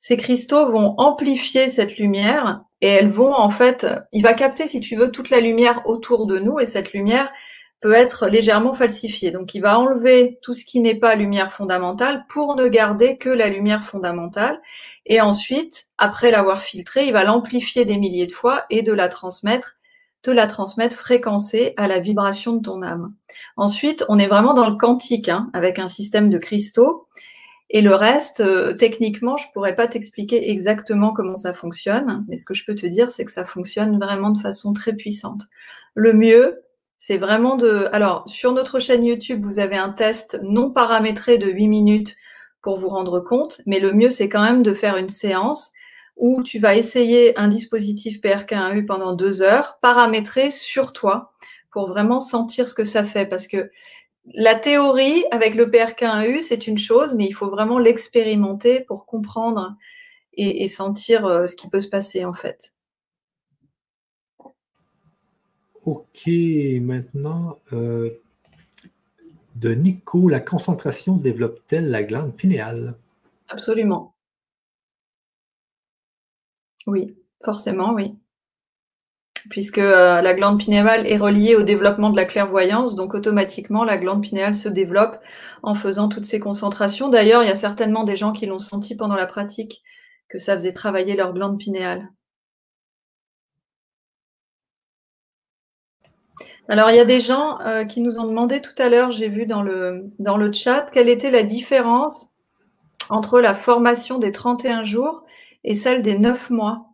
Ces 0.00 0.16
cristaux 0.16 0.70
vont 0.70 0.94
amplifier 0.98 1.68
cette 1.68 1.98
lumière 1.98 2.62
et 2.80 2.86
elles 2.86 3.10
vont 3.10 3.34
en 3.34 3.48
fait, 3.48 3.86
il 4.12 4.22
va 4.22 4.34
capter, 4.34 4.66
si 4.66 4.80
tu 4.80 4.94
veux, 4.94 5.10
toute 5.10 5.30
la 5.30 5.40
lumière 5.40 5.82
autour 5.86 6.26
de 6.26 6.38
nous 6.38 6.60
et 6.60 6.66
cette 6.66 6.92
lumière, 6.92 7.32
peut 7.80 7.92
être 7.92 8.26
légèrement 8.26 8.74
falsifié. 8.74 9.30
Donc 9.30 9.54
il 9.54 9.60
va 9.60 9.78
enlever 9.78 10.38
tout 10.42 10.54
ce 10.54 10.64
qui 10.64 10.80
n'est 10.80 10.98
pas 10.98 11.14
lumière 11.14 11.52
fondamentale 11.52 12.24
pour 12.28 12.56
ne 12.56 12.66
garder 12.68 13.18
que 13.18 13.28
la 13.28 13.48
lumière 13.48 13.84
fondamentale. 13.84 14.60
Et 15.06 15.20
ensuite, 15.20 15.86
après 15.96 16.30
l'avoir 16.30 16.62
filtré, 16.62 17.06
il 17.06 17.12
va 17.12 17.24
l'amplifier 17.24 17.84
des 17.84 17.98
milliers 17.98 18.26
de 18.26 18.32
fois 18.32 18.64
et 18.70 18.82
de 18.82 18.92
la 18.92 19.08
transmettre 19.08 19.78
de 20.24 20.32
la 20.32 20.46
transmettre 20.46 20.96
fréquencée 20.96 21.74
à 21.76 21.88
la 21.88 22.00
vibration 22.00 22.54
de 22.54 22.62
ton 22.62 22.82
âme. 22.82 23.14
Ensuite, 23.56 24.04
on 24.08 24.18
est 24.18 24.26
vraiment 24.26 24.52
dans 24.52 24.68
le 24.68 24.76
quantique, 24.76 25.28
hein, 25.28 25.48
avec 25.52 25.78
un 25.78 25.86
système 25.86 26.28
de 26.28 26.38
cristaux. 26.38 27.06
Et 27.70 27.82
le 27.82 27.94
reste, 27.94 28.40
euh, 28.40 28.74
techniquement, 28.74 29.36
je 29.36 29.46
pourrais 29.52 29.76
pas 29.76 29.86
t'expliquer 29.86 30.50
exactement 30.50 31.12
comment 31.12 31.36
ça 31.36 31.52
fonctionne, 31.52 32.24
mais 32.28 32.36
ce 32.36 32.44
que 32.44 32.54
je 32.54 32.64
peux 32.64 32.74
te 32.74 32.86
dire, 32.86 33.10
c'est 33.10 33.24
que 33.24 33.30
ça 33.30 33.44
fonctionne 33.44 33.98
vraiment 33.98 34.30
de 34.30 34.40
façon 34.40 34.72
très 34.72 34.94
puissante. 34.94 35.42
Le 35.94 36.14
mieux, 36.14 36.62
c'est 36.98 37.18
vraiment 37.18 37.56
de. 37.56 37.88
Alors, 37.92 38.24
sur 38.28 38.52
notre 38.52 38.80
chaîne 38.80 39.04
YouTube, 39.04 39.44
vous 39.44 39.60
avez 39.60 39.76
un 39.76 39.90
test 39.90 40.40
non 40.42 40.70
paramétré 40.70 41.38
de 41.38 41.48
8 41.48 41.68
minutes 41.68 42.16
pour 42.60 42.76
vous 42.76 42.88
rendre 42.88 43.20
compte, 43.20 43.60
mais 43.66 43.78
le 43.78 43.92
mieux, 43.92 44.10
c'est 44.10 44.28
quand 44.28 44.42
même 44.42 44.62
de 44.62 44.74
faire 44.74 44.96
une 44.96 45.08
séance 45.08 45.70
où 46.16 46.42
tu 46.42 46.58
vas 46.58 46.74
essayer 46.74 47.38
un 47.38 47.46
dispositif 47.46 48.20
PRK1U 48.20 48.84
pendant 48.84 49.12
deux 49.12 49.42
heures, 49.42 49.78
paramétré 49.80 50.50
sur 50.50 50.92
toi, 50.92 51.32
pour 51.70 51.86
vraiment 51.86 52.18
sentir 52.18 52.66
ce 52.66 52.74
que 52.74 52.82
ça 52.82 53.04
fait. 53.04 53.26
Parce 53.26 53.46
que 53.46 53.70
la 54.34 54.56
théorie 54.56 55.24
avec 55.30 55.54
le 55.54 55.66
PRK1U, 55.66 56.42
c'est 56.42 56.66
une 56.66 56.78
chose, 56.78 57.14
mais 57.14 57.26
il 57.26 57.32
faut 57.32 57.48
vraiment 57.48 57.78
l'expérimenter 57.78 58.80
pour 58.80 59.06
comprendre 59.06 59.76
et, 60.34 60.66
sentir 60.68 61.26
euh, 61.26 61.46
ce 61.46 61.56
qui 61.56 61.68
peut 61.68 61.80
se 61.80 61.88
passer 61.88 62.24
en 62.24 62.32
fait. 62.32 62.72
OK, 65.88 66.28
maintenant, 66.82 67.58
euh, 67.72 68.10
de 69.56 69.70
Nico, 69.74 70.28
la 70.28 70.40
concentration 70.40 71.16
développe-t-elle 71.16 71.90
la 71.90 72.02
glande 72.02 72.36
pinéale? 72.36 72.94
Absolument. 73.48 74.14
Oui, 76.86 77.16
forcément, 77.42 77.94
oui. 77.94 78.18
puisque 79.50 79.78
euh, 79.78 80.20
la 80.20 80.34
glande 80.34 80.58
pinéale 80.58 81.06
est 81.06 81.16
reliée 81.16 81.54
au 81.56 81.62
développement 81.62 82.10
de 82.10 82.16
la 82.16 82.24
clairvoyance, 82.24 82.94
donc 82.94 83.14
automatiquement 83.14 83.84
la 83.84 83.96
glande 83.96 84.22
pinéale 84.22 84.54
se 84.54 84.68
développe 84.68 85.18
en 85.62 85.74
faisant 85.74 86.08
toutes 86.08 86.24
ces 86.24 86.40
concentrations. 86.40 87.08
D'ailleurs, 87.08 87.42
il 87.42 87.48
y 87.48 87.52
a 87.52 87.54
certainement 87.54 88.04
des 88.04 88.16
gens 88.16 88.32
qui 88.32 88.46
l'ont 88.46 88.58
senti 88.58 88.96
pendant 88.96 89.16
la 89.16 89.26
pratique, 89.26 89.82
que 90.28 90.38
ça 90.38 90.54
faisait 90.54 90.72
travailler 90.72 91.16
leur 91.16 91.32
glande 91.32 91.58
pinéale. 91.58 92.10
Alors, 96.70 96.90
il 96.90 96.96
y 96.96 97.00
a 97.00 97.06
des 97.06 97.20
gens 97.20 97.58
euh, 97.62 97.84
qui 97.84 98.02
nous 98.02 98.18
ont 98.18 98.26
demandé 98.26 98.60
tout 98.60 98.74
à 98.76 98.90
l'heure, 98.90 99.10
j'ai 99.10 99.28
vu 99.28 99.46
dans 99.46 99.62
le, 99.62 100.12
dans 100.18 100.36
le 100.36 100.52
chat, 100.52 100.90
quelle 100.92 101.08
était 101.08 101.30
la 101.30 101.42
différence 101.42 102.34
entre 103.08 103.40
la 103.40 103.54
formation 103.54 104.18
des 104.18 104.32
31 104.32 104.82
jours 104.82 105.24
et 105.64 105.72
celle 105.72 106.02
des 106.02 106.18
9 106.18 106.50
mois. 106.50 106.88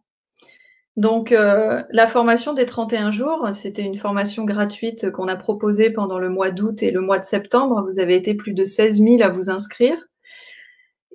Donc, 0.97 1.33
euh, 1.33 1.83
la 1.91 2.07
formation 2.07 2.55
des 2.55 2.67
31 2.67 3.11
jours, 3.11 3.49
c'était 3.53 3.83
une 3.83 3.97
formation 3.97 4.44
gratuite 4.44 5.11
qu'on 5.11 5.27
a 5.27 5.35
proposée 5.35 5.91
pendant 5.91 6.20
le 6.20 6.31
mois 6.31 6.53
d'août 6.53 6.81
et 6.85 6.93
le 6.93 7.01
mois 7.01 7.19
de 7.19 7.25
septembre. 7.25 7.85
Vous 7.85 7.99
avez 7.99 8.15
été 8.15 8.35
plus 8.35 8.53
de 8.53 8.65
16 8.65 9.03
000 9.03 9.23
à 9.23 9.28
vous 9.28 9.51
inscrire 9.51 9.97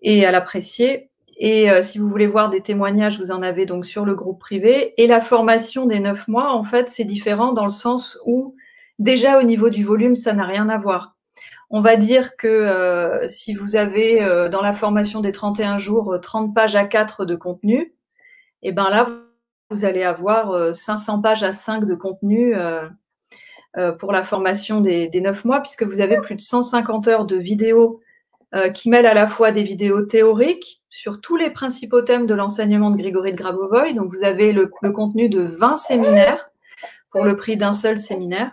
et 0.01 0.25
à 0.25 0.31
l'apprécier. 0.31 1.08
Et 1.39 1.71
euh, 1.71 1.81
si 1.81 1.97
vous 1.97 2.09
voulez 2.09 2.27
voir 2.27 2.49
des 2.49 2.61
témoignages, 2.61 3.19
vous 3.19 3.31
en 3.31 3.41
avez 3.41 3.65
donc 3.65 3.85
sur 3.85 4.05
le 4.05 4.13
groupe 4.15 4.39
privé. 4.39 4.93
Et 5.01 5.07
la 5.07 5.21
formation 5.21 5.85
des 5.85 5.99
9 5.99 6.27
mois, 6.27 6.53
en 6.53 6.63
fait, 6.63 6.89
c'est 6.89 7.05
différent 7.05 7.53
dans 7.53 7.63
le 7.63 7.69
sens 7.69 8.19
où 8.25 8.55
déjà 8.99 9.39
au 9.39 9.43
niveau 9.43 9.69
du 9.69 9.83
volume, 9.83 10.15
ça 10.15 10.33
n'a 10.33 10.45
rien 10.45 10.69
à 10.69 10.77
voir. 10.77 11.15
On 11.69 11.81
va 11.81 11.95
dire 11.95 12.35
que 12.35 12.47
euh, 12.47 13.29
si 13.29 13.53
vous 13.53 13.75
avez 13.75 14.19
dans 14.51 14.61
la 14.61 14.73
formation 14.73 15.21
des 15.21 15.31
31 15.31 15.77
jours 15.77 16.17
30 16.21 16.53
pages 16.53 16.75
à 16.75 16.85
4 16.85 17.25
de 17.25 17.35
contenu, 17.35 17.93
et 18.61 18.69
eh 18.69 18.71
ben 18.73 18.89
là, 18.89 19.07
vous 19.69 19.85
allez 19.85 20.03
avoir 20.03 20.75
500 20.75 21.19
euh, 21.19 21.21
pages 21.21 21.43
à 21.43 21.53
5 21.53 21.85
de 21.85 21.95
contenu 21.95 22.55
euh, 22.55 22.89
euh, 23.77 23.91
pour 23.91 24.11
la 24.11 24.23
formation 24.23 24.81
des, 24.81 25.07
des 25.07 25.21
9 25.21 25.45
mois, 25.45 25.61
puisque 25.61 25.83
vous 25.83 26.01
avez 26.01 26.17
plus 26.17 26.35
de 26.35 26.41
150 26.41 27.07
heures 27.07 27.25
de 27.25 27.35
vidéos 27.35 28.01
qui 28.73 28.89
mêlent 28.89 29.05
à 29.05 29.13
la 29.13 29.27
fois 29.27 29.51
des 29.51 29.63
vidéos 29.63 30.01
théoriques 30.01 30.81
sur 30.89 31.21
tous 31.21 31.35
les 31.35 31.51
principaux 31.51 32.01
thèmes 32.01 32.25
de 32.25 32.33
l'enseignement 32.33 32.89
de 32.89 32.97
Grégory 32.97 33.31
de 33.31 33.37
Grabovoy. 33.37 33.93
Donc, 33.93 34.07
vous 34.07 34.23
avez 34.23 34.53
le, 34.53 34.71
le, 34.81 34.91
contenu 34.91 35.29
de 35.29 35.41
20 35.41 35.77
séminaires 35.77 36.49
pour 37.11 37.23
le 37.23 37.35
prix 37.35 37.57
d'un 37.57 37.73
seul 37.73 37.99
séminaire. 37.99 38.51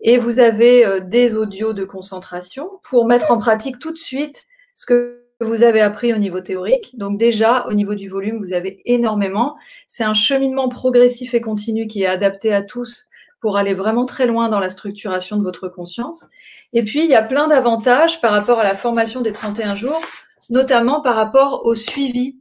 Et 0.00 0.18
vous 0.18 0.40
avez 0.40 1.00
des 1.02 1.36
audios 1.36 1.74
de 1.74 1.84
concentration 1.84 2.70
pour 2.82 3.06
mettre 3.06 3.30
en 3.30 3.38
pratique 3.38 3.78
tout 3.78 3.92
de 3.92 3.98
suite 3.98 4.46
ce 4.74 4.86
que 4.86 5.22
vous 5.42 5.62
avez 5.62 5.80
appris 5.80 6.12
au 6.12 6.18
niveau 6.18 6.40
théorique. 6.40 6.96
Donc 6.98 7.18
déjà, 7.18 7.66
au 7.68 7.72
niveau 7.72 7.94
du 7.94 8.08
volume, 8.08 8.38
vous 8.38 8.52
avez 8.52 8.80
énormément. 8.84 9.56
C'est 9.88 10.04
un 10.04 10.14
cheminement 10.14 10.68
progressif 10.68 11.34
et 11.34 11.40
continu 11.40 11.86
qui 11.86 12.02
est 12.02 12.06
adapté 12.06 12.52
à 12.52 12.62
tous 12.62 13.08
pour 13.42 13.58
aller 13.58 13.74
vraiment 13.74 14.06
très 14.06 14.26
loin 14.26 14.48
dans 14.48 14.60
la 14.60 14.70
structuration 14.70 15.36
de 15.36 15.42
votre 15.42 15.68
conscience. 15.68 16.26
Et 16.72 16.82
puis, 16.82 17.00
il 17.00 17.10
y 17.10 17.14
a 17.14 17.22
plein 17.22 17.48
d'avantages 17.48 18.22
par 18.22 18.32
rapport 18.32 18.58
à 18.58 18.64
la 18.64 18.74
formation 18.74 19.20
des 19.20 19.32
31 19.32 19.74
jours, 19.74 20.00
notamment 20.48 21.02
par 21.02 21.14
rapport 21.14 21.66
au 21.66 21.74
suivi. 21.74 22.38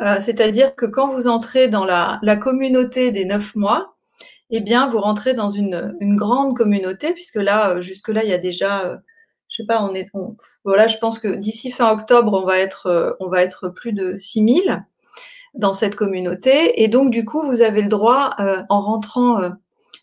Euh, 0.00 0.20
c'est-à-dire 0.20 0.74
que 0.74 0.84
quand 0.84 1.08
vous 1.08 1.28
entrez 1.28 1.68
dans 1.68 1.86
la, 1.86 2.20
communauté 2.36 3.10
des 3.10 3.24
9 3.24 3.54
mois, 3.54 3.94
eh 4.50 4.60
bien, 4.60 4.88
vous 4.88 5.00
rentrez 5.00 5.32
dans 5.32 5.48
une, 5.48 5.96
une 6.00 6.16
grande 6.16 6.54
communauté, 6.54 7.14
puisque 7.14 7.36
là, 7.36 7.70
euh, 7.70 7.80
jusque-là, 7.80 8.22
il 8.22 8.28
y 8.28 8.34
a 8.34 8.38
déjà 8.38 8.84
euh, 8.84 8.96
je 9.52 9.62
sais 9.62 9.66
pas, 9.66 9.82
on 9.82 9.94
est, 9.94 10.10
voilà, 10.64 10.86
je 10.88 10.96
pense 10.96 11.18
que 11.18 11.28
d'ici 11.28 11.70
fin 11.70 11.92
octobre, 11.92 12.32
on 12.32 12.46
va 12.46 12.58
être, 12.58 12.86
euh, 12.86 13.12
on 13.20 13.28
va 13.28 13.42
être 13.42 13.68
plus 13.68 13.92
de 13.92 14.14
6000 14.14 14.82
dans 15.54 15.74
cette 15.74 15.94
communauté. 15.94 16.82
Et 16.82 16.88
donc, 16.88 17.10
du 17.10 17.26
coup, 17.26 17.46
vous 17.46 17.60
avez 17.60 17.82
le 17.82 17.88
droit, 17.88 18.30
euh, 18.40 18.62
en 18.70 18.80
rentrant 18.80 19.40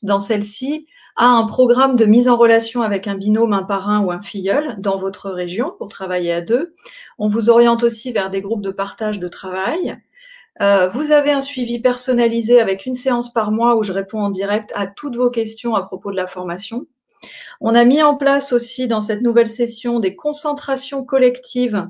dans 0.03 0.19
celle-ci, 0.19 0.87
à 1.15 1.25
un 1.25 1.45
programme 1.45 1.95
de 1.95 2.05
mise 2.05 2.29
en 2.29 2.37
relation 2.37 2.81
avec 2.81 3.07
un 3.07 3.15
binôme, 3.15 3.53
un 3.53 3.63
parrain 3.63 3.99
ou 3.99 4.11
un 4.11 4.21
filleul 4.21 4.75
dans 4.79 4.97
votre 4.97 5.29
région 5.29 5.73
pour 5.77 5.89
travailler 5.89 6.31
à 6.31 6.41
deux. 6.41 6.73
On 7.17 7.27
vous 7.27 7.49
oriente 7.49 7.83
aussi 7.83 8.11
vers 8.11 8.29
des 8.29 8.41
groupes 8.41 8.61
de 8.61 8.71
partage 8.71 9.19
de 9.19 9.27
travail. 9.27 9.97
vous 10.59 11.11
avez 11.11 11.31
un 11.31 11.41
suivi 11.41 11.79
personnalisé 11.79 12.61
avec 12.61 12.85
une 12.85 12.95
séance 12.95 13.33
par 13.33 13.51
mois 13.51 13.75
où 13.75 13.83
je 13.83 13.91
réponds 13.91 14.21
en 14.21 14.29
direct 14.29 14.71
à 14.75 14.87
toutes 14.87 15.17
vos 15.17 15.29
questions 15.29 15.75
à 15.75 15.83
propos 15.83 16.11
de 16.11 16.15
la 16.15 16.27
formation. 16.27 16.85
On 17.61 17.75
a 17.75 17.83
mis 17.83 18.01
en 18.01 18.15
place 18.15 18.53
aussi 18.53 18.87
dans 18.87 19.01
cette 19.01 19.21
nouvelle 19.21 19.49
session 19.49 19.99
des 19.99 20.15
concentrations 20.15 21.03
collectives. 21.03 21.87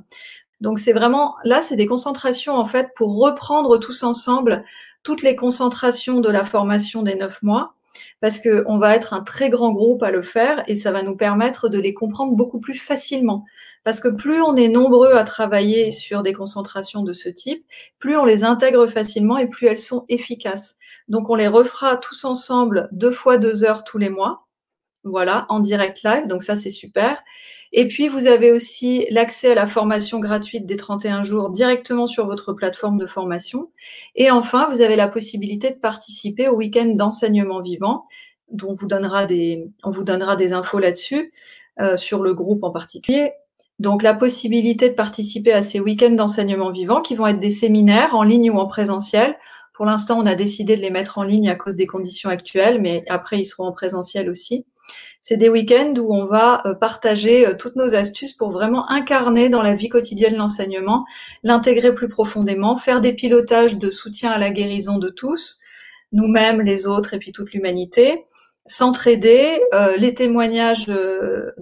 Donc 0.61 0.79
c'est 0.79 0.93
vraiment 0.93 1.35
là, 1.43 1.61
c'est 1.61 1.75
des 1.75 1.85
concentrations 1.85 2.55
en 2.55 2.65
fait 2.65 2.89
pour 2.95 3.17
reprendre 3.19 3.77
tous 3.77 4.03
ensemble 4.03 4.65
toutes 5.03 5.21
les 5.21 5.35
concentrations 5.35 6.19
de 6.19 6.29
la 6.29 6.43
formation 6.43 7.03
des 7.03 7.15
neuf 7.15 7.41
mois, 7.41 7.75
parce 8.21 8.39
qu'on 8.39 8.77
va 8.77 8.95
être 8.95 9.13
un 9.13 9.23
très 9.23 9.49
grand 9.49 9.71
groupe 9.71 10.03
à 10.03 10.11
le 10.11 10.21
faire 10.21 10.63
et 10.67 10.75
ça 10.75 10.91
va 10.91 11.03
nous 11.03 11.15
permettre 11.15 11.69
de 11.69 11.79
les 11.79 11.93
comprendre 11.93 12.33
beaucoup 12.33 12.59
plus 12.59 12.75
facilement. 12.75 13.45
Parce 13.83 13.99
que 13.99 14.09
plus 14.09 14.41
on 14.41 14.55
est 14.55 14.67
nombreux 14.67 15.13
à 15.13 15.23
travailler 15.23 15.91
sur 15.91 16.21
des 16.21 16.33
concentrations 16.33 17.03
de 17.03 17.13
ce 17.13 17.29
type, 17.29 17.65
plus 17.97 18.17
on 18.17 18.25
les 18.25 18.43
intègre 18.43 18.87
facilement 18.87 19.37
et 19.37 19.47
plus 19.47 19.67
elles 19.67 19.77
sont 19.77 20.05
efficaces. 20.09 20.75
Donc 21.07 21.29
on 21.29 21.35
les 21.35 21.47
refera 21.47 21.97
tous 21.97 22.25
ensemble 22.25 22.89
deux 22.91 23.11
fois 23.11 23.37
deux 23.37 23.63
heures 23.63 23.83
tous 23.83 23.97
les 23.97 24.09
mois 24.09 24.45
voilà, 25.03 25.45
en 25.49 25.59
direct 25.59 26.03
live, 26.03 26.27
donc 26.27 26.43
ça 26.43 26.55
c'est 26.55 26.69
super. 26.69 27.23
Et 27.71 27.87
puis 27.87 28.07
vous 28.07 28.25
avez 28.25 28.51
aussi 28.51 29.05
l'accès 29.11 29.51
à 29.51 29.55
la 29.55 29.67
formation 29.67 30.19
gratuite 30.19 30.65
des 30.65 30.77
31 30.77 31.23
jours 31.23 31.49
directement 31.49 32.07
sur 32.07 32.25
votre 32.25 32.53
plateforme 32.53 32.97
de 32.97 33.05
formation. 33.05 33.71
Et 34.15 34.31
enfin, 34.31 34.67
vous 34.71 34.81
avez 34.81 34.95
la 34.95 35.07
possibilité 35.07 35.69
de 35.69 35.79
participer 35.79 36.47
au 36.47 36.55
week-end 36.55 36.87
d'enseignement 36.87 37.61
vivant, 37.61 38.05
dont 38.51 38.69
on 38.69 38.73
vous 38.73 38.87
donnera 38.87 39.25
des, 39.25 40.53
infos 40.53 40.79
là-dessus, 40.79 41.31
euh, 41.79 41.95
sur 41.95 42.23
le 42.23 42.33
groupe 42.33 42.63
en 42.63 42.71
particulier. 42.71 43.33
Donc 43.77 44.03
la 44.03 44.13
possibilité 44.13 44.89
de 44.89 44.95
participer 44.95 45.53
à 45.53 45.61
ces 45.61 45.79
week-ends 45.79 46.09
d'enseignement 46.09 46.71
vivant 46.71 47.01
qui 47.01 47.15
vont 47.15 47.27
être 47.27 47.39
des 47.39 47.49
séminaires 47.49 48.13
en 48.13 48.23
ligne 48.23 48.51
ou 48.51 48.57
en 48.57 48.67
présentiel. 48.67 49.37
Pour 49.73 49.85
l'instant, 49.85 50.19
on 50.19 50.25
a 50.25 50.35
décidé 50.35 50.75
de 50.75 50.81
les 50.81 50.89
mettre 50.89 51.19
en 51.19 51.23
ligne 51.23 51.49
à 51.49 51.55
cause 51.55 51.77
des 51.77 51.87
conditions 51.87 52.29
actuelles, 52.29 52.81
mais 52.81 53.05
après, 53.07 53.39
ils 53.39 53.45
seront 53.45 53.63
en 53.63 53.71
présentiel 53.71 54.29
aussi. 54.29 54.65
C'est 55.21 55.35
des 55.35 55.49
week-ends 55.49 55.93
où 55.97 56.13
on 56.15 56.25
va 56.25 56.61
euh, 56.65 56.73
partager 56.73 57.45
euh, 57.45 57.53
toutes 57.53 57.75
nos 57.75 57.93
astuces 57.93 58.33
pour 58.33 58.51
vraiment 58.51 58.89
incarner 58.89 59.49
dans 59.49 59.61
la 59.61 59.75
vie 59.75 59.89
quotidienne 59.89 60.37
l'enseignement, 60.37 61.05
l'intégrer 61.43 61.93
plus 61.93 62.07
profondément, 62.07 62.77
faire 62.77 63.01
des 63.01 63.13
pilotages 63.13 63.77
de 63.77 63.91
soutien 63.91 64.31
à 64.31 64.37
la 64.37 64.49
guérison 64.49 64.97
de 64.97 65.09
tous, 65.09 65.59
nous-mêmes, 66.13 66.61
les 66.61 66.87
autres 66.87 67.13
et 67.13 67.19
puis 67.19 67.33
toute 67.33 67.51
l'humanité, 67.51 68.23
s'entraider, 68.65 69.61
euh, 69.73 69.97
les 69.97 70.13
témoignages 70.13 70.85
de, 70.87 71.53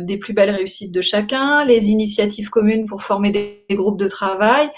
des 0.00 0.16
plus 0.16 0.32
belles 0.32 0.50
réussites 0.50 0.92
de 0.92 1.00
chacun, 1.00 1.64
les 1.64 1.90
initiatives 1.90 2.50
communes 2.50 2.86
pour 2.86 3.02
former 3.02 3.30
des 3.30 3.64
groupes 3.70 3.98
de 3.98 4.08
travail. 4.08 4.68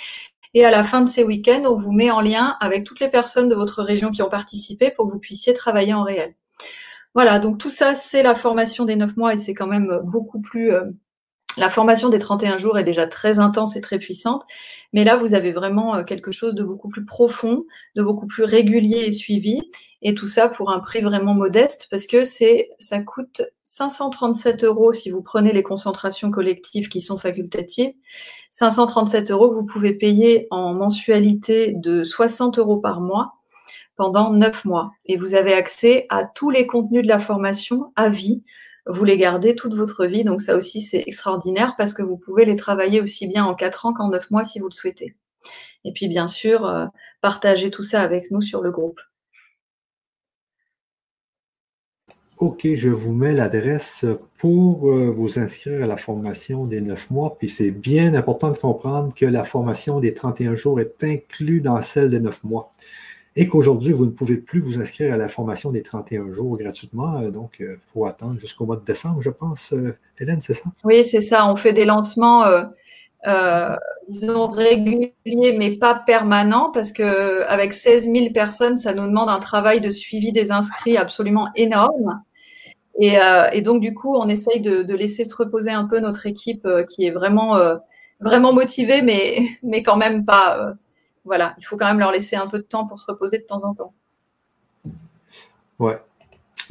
Et 0.53 0.65
à 0.65 0.71
la 0.71 0.85
fin 0.85 1.01
de 1.01 1.09
ces 1.09 1.25
week-ends, 1.25 1.65
on 1.65 1.75
vous 1.75 1.93
met 1.93 2.11
en 2.11 2.21
lien 2.21 2.57
avec 2.61 2.85
toutes 2.85 3.01
les 3.01 3.09
personnes 3.09 3.49
de 3.49 3.55
votre 3.55 3.83
région 3.83 4.11
qui 4.11 4.23
ont 4.23 4.29
participé 4.29 4.91
pour 4.91 5.07
que 5.07 5.13
vous 5.13 5.19
puissiez 5.19 5.55
travailler 5.55 5.95
en 5.95 6.03
réel. 6.03 6.35
Voilà, 7.17 7.39
donc 7.39 7.57
tout 7.57 7.71
ça, 7.71 7.95
c'est 7.95 8.23
la 8.23 8.35
formation 8.35 8.85
des 8.85 8.95
9 8.95 9.17
mois 9.17 9.33
et 9.33 9.39
c'est 9.39 9.55
quand 9.55 9.67
même 9.67 10.01
beaucoup 10.05 10.39
plus... 10.39 10.71
Euh, 10.71 10.83
la 11.57 11.71
formation 11.71 12.11
des 12.11 12.19
31 12.19 12.59
jours 12.59 12.79
est 12.79 12.85
déjà 12.85 13.07
très 13.07 13.39
intense 13.39 13.75
et 13.75 13.81
très 13.81 13.99
puissante, 13.99 14.43
mais 14.93 15.03
là, 15.03 15.17
vous 15.17 15.33
avez 15.33 15.53
vraiment 15.53 15.97
euh, 15.97 16.05
quelque 16.05 16.31
chose 16.31 16.55
de 16.55 16.63
beaucoup 16.63 16.89
plus 16.89 17.07
profond, 17.07 17.65
de 17.95 18.03
beaucoup 18.03 18.27
plus 18.27 18.45
régulier 18.45 18.99
et 19.07 19.13
suivi, 19.13 19.63
et 20.03 20.13
tout 20.13 20.29
ça 20.29 20.51
pour 20.51 20.71
un 20.71 20.79
prix 20.79 21.01
vraiment 21.01 21.33
modeste, 21.33 21.89
parce 21.91 22.07
que 22.07 22.23
c'est, 22.23 22.69
ça 22.79 23.01
coûte 23.01 23.41
537 23.65 24.65
euros 24.65 24.93
si 24.93 25.09
vous 25.09 25.23
prenez 25.23 25.53
les 25.53 25.63
concentrations 25.63 26.31
collectives 26.31 26.91
qui 26.91 27.01
sont 27.01 27.17
facultatives, 27.17 27.95
537 28.51 29.31
euros 29.31 29.49
que 29.49 29.55
vous 29.55 29.65
pouvez 29.65 29.95
payer 29.95 30.49
en 30.51 30.75
mensualité 30.75 31.73
de 31.73 32.05
60 32.05 32.59
euros 32.59 32.77
par 32.77 33.01
mois, 33.01 33.37
pendant 33.97 34.33
neuf 34.33 34.65
mois. 34.65 34.93
Et 35.05 35.17
vous 35.17 35.35
avez 35.35 35.53
accès 35.53 36.07
à 36.09 36.25
tous 36.25 36.51
les 36.51 36.67
contenus 36.67 37.03
de 37.03 37.09
la 37.09 37.19
formation 37.19 37.93
à 37.97 38.09
vie. 38.09 38.43
Vous 38.87 39.05
les 39.05 39.17
gardez 39.17 39.57
toute 39.57 39.75
votre 39.75 40.07
vie. 40.07 40.25
Donc 40.25 40.41
ça 40.41 40.57
aussi, 40.57 40.81
c'est 40.81 41.03
extraordinaire 41.07 41.75
parce 41.77 41.95
que 41.95 42.03
vous 42.03 42.17
pouvez 42.17 42.45
les 42.45 42.57
travailler 42.57 43.01
aussi 43.01 43.27
bien 43.27 43.45
en 43.45 43.55
quatre 43.55 43.87
ans 43.87 43.93
qu'en 43.93 44.09
neuf 44.09 44.31
mois 44.31 44.45
si 44.45 44.61
vous 44.61 44.69
le 44.69 44.75
souhaitez. 44.75 45.17
Et 45.85 45.93
puis, 45.93 46.09
bien 46.09 46.27
sûr, 46.27 46.67
euh, 46.67 46.87
partagez 47.21 47.71
tout 47.71 47.83
ça 47.83 48.03
avec 48.03 48.31
nous 48.31 48.41
sur 48.41 48.61
le 48.61 48.71
groupe. 48.71 49.01
OK, 52.39 52.69
je 52.75 52.91
vous 52.91 53.15
mets 53.15 53.33
l'adresse 53.33 54.05
pour 54.37 54.91
euh, 54.91 55.11
vous 55.11 55.39
inscrire 55.39 55.85
à 55.85 55.87
la 55.87 55.97
formation 55.97 56.67
des 56.67 56.83
neuf 56.83 57.11
mois. 57.11 57.39
Puis 57.39 57.49
c'est 57.49 57.71
bien 57.71 58.15
important 58.15 58.51
de 58.51 58.59
comprendre 58.59 59.15
que 59.15 59.25
la 59.25 59.43
formation 59.43 60.01
des 60.01 60.13
31 60.13 60.55
jours 60.55 60.79
est 60.79 61.03
inclue 61.03 61.63
dans 61.63 61.81
celle 61.81 62.11
des 62.11 62.21
neuf 62.21 62.45
mois 62.45 62.75
et 63.39 63.49
qu'aujourd'hui, 63.49 63.93
vous 63.93 64.07
ne 64.07 64.11
pouvez 64.11 64.39
plus 64.39 64.61
vous 64.61 64.81
inscrire 64.81 65.13
à 65.13 65.19
la 65.19 65.29
formation 65.29 65.71
des 65.71 65.83
31 65.83 66.33
jours 66.33 66.57
gratuitement. 66.57 67.19
Euh, 67.19 67.31
donc, 67.31 67.57
il 67.61 67.67
euh, 67.67 67.81
faut 67.93 68.07
attendre 68.07 68.41
jusqu'au 68.41 68.65
mois 68.65 68.77
de 68.77 68.85
décembre, 68.85 69.21
je 69.21 69.29
pense. 69.29 69.75
Euh, 69.75 69.95
Hélène, 70.19 70.41
c'est 70.41 70.55
ça? 70.55 70.71
Oui, 70.85 71.05
c'est 71.05 71.21
ça. 71.21 71.47
On 71.51 71.55
fait 71.55 71.75
des 71.75 71.85
lancements 71.85 72.45
disons 74.09 74.47
régulier, 74.47 75.13
mais 75.59 75.77
pas 75.77 75.95
permanent, 75.95 76.71
parce 76.73 76.93
que 76.93 77.43
avec 77.49 77.73
16 77.73 78.05
000 78.05 78.33
personnes, 78.33 78.77
ça 78.77 78.95
nous 78.95 79.05
demande 79.05 79.29
un 79.29 79.41
travail 79.41 79.81
de 79.81 79.91
suivi 79.91 80.31
des 80.31 80.53
inscrits 80.53 80.97
absolument 80.97 81.49
énorme. 81.57 82.23
Et, 83.01 83.17
et 83.53 83.63
donc, 83.63 83.81
du 83.81 83.95
coup, 83.95 84.15
on 84.17 84.29
essaye 84.29 84.61
de, 84.61 84.85
de, 84.85 84.95
laisser 84.95 85.25
se 85.25 85.35
reposer 85.35 85.73
un 85.73 85.87
peu 85.87 85.99
notre 85.99 86.27
équipe 86.27 86.69
qui 86.89 87.07
est 87.07 87.11
vraiment, 87.11 87.59
vraiment 88.21 88.53
motivée, 88.53 89.03
mais, 89.03 89.49
mais 89.65 89.83
quand 89.83 89.97
même 89.97 90.25
pas. 90.25 90.77
Voilà, 91.27 91.55
il 91.59 91.65
faut 91.65 91.77
quand 91.77 91.87
même 91.87 91.99
leur 91.99 92.13
laisser 92.13 92.37
un 92.37 92.47
peu 92.47 92.59
de 92.59 92.65
temps 92.65 92.87
pour 92.87 92.99
se 92.99 93.05
reposer 93.07 93.39
de 93.39 93.45
temps 93.45 93.63
en 93.65 93.75
temps. 93.75 93.93
Ouais. 95.79 96.01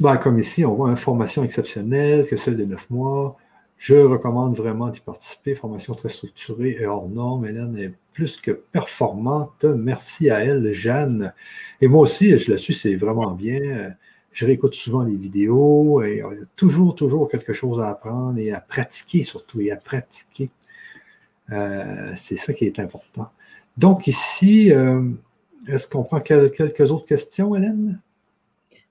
Ben, 0.00 0.16
comme 0.16 0.38
ici, 0.38 0.64
on 0.64 0.74
voit 0.74 0.90
une 0.90 0.96
formation 0.96 1.44
exceptionnelle 1.44 2.26
que 2.26 2.36
celle 2.36 2.56
des 2.56 2.66
neuf 2.66 2.90
mois. 2.90 3.36
Je 3.76 3.94
recommande 3.94 4.56
vraiment 4.56 4.88
d'y 4.88 5.00
participer. 5.00 5.54
Formation 5.54 5.94
très 5.94 6.08
structurée 6.08 6.76
et 6.80 6.86
hors 6.86 7.08
norme. 7.08 7.46
Hélène 7.46 7.76
est 7.78 7.92
plus 8.12 8.38
que 8.38 8.50
performante. 8.50 9.64
Merci 9.64 10.30
à 10.30 10.44
elle, 10.44 10.72
Jeanne. 10.72 11.32
Et 11.80 11.88
moi 11.88 12.00
aussi, 12.00 12.36
je 12.36 12.50
la 12.50 12.58
suis, 12.58 12.74
c'est 12.74 12.94
vraiment 12.96 13.32
bien. 13.32 13.94
Je 14.32 14.44
réécoute 14.44 14.74
souvent 14.74 15.02
les 15.02 15.16
vidéos 15.16 16.02
il 16.02 16.16
y 16.16 16.20
a 16.20 16.28
toujours, 16.56 16.94
toujours 16.94 17.28
quelque 17.30 17.52
chose 17.54 17.80
à 17.80 17.88
apprendre 17.88 18.38
et 18.38 18.52
à 18.52 18.60
pratiquer 18.60 19.24
surtout, 19.24 19.60
et 19.60 19.70
à 19.70 19.76
pratiquer. 19.76 20.50
Euh, 21.52 22.12
c'est 22.16 22.36
ça 22.36 22.52
qui 22.52 22.64
est 22.64 22.78
important. 22.78 23.30
Donc 23.76 24.06
ici, 24.06 24.72
euh, 24.72 25.10
est-ce 25.66 25.88
qu'on 25.88 26.02
prend 26.02 26.20
quelques 26.20 26.92
autres 26.92 27.06
questions, 27.06 27.54
Hélène? 27.54 28.00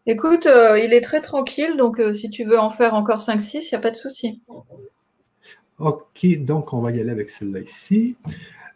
Écoute, 0.07 0.45
euh, 0.45 0.77
il 0.77 0.93
est 0.93 1.01
très 1.01 1.19
tranquille, 1.19 1.77
donc 1.77 1.99
euh, 1.99 2.13
si 2.13 2.29
tu 2.29 2.43
veux 2.43 2.59
en 2.59 2.69
faire 2.69 2.93
encore 2.93 3.21
5-6, 3.21 3.53
il 3.53 3.69
n'y 3.71 3.75
a 3.75 3.79
pas 3.79 3.89
de 3.89 3.95
souci. 3.95 4.39
OK, 5.79 6.27
donc 6.39 6.73
on 6.73 6.79
va 6.79 6.91
y 6.91 6.99
aller 6.99 7.09
avec 7.09 7.27
celle-là 7.29 7.59
ici. 7.59 8.15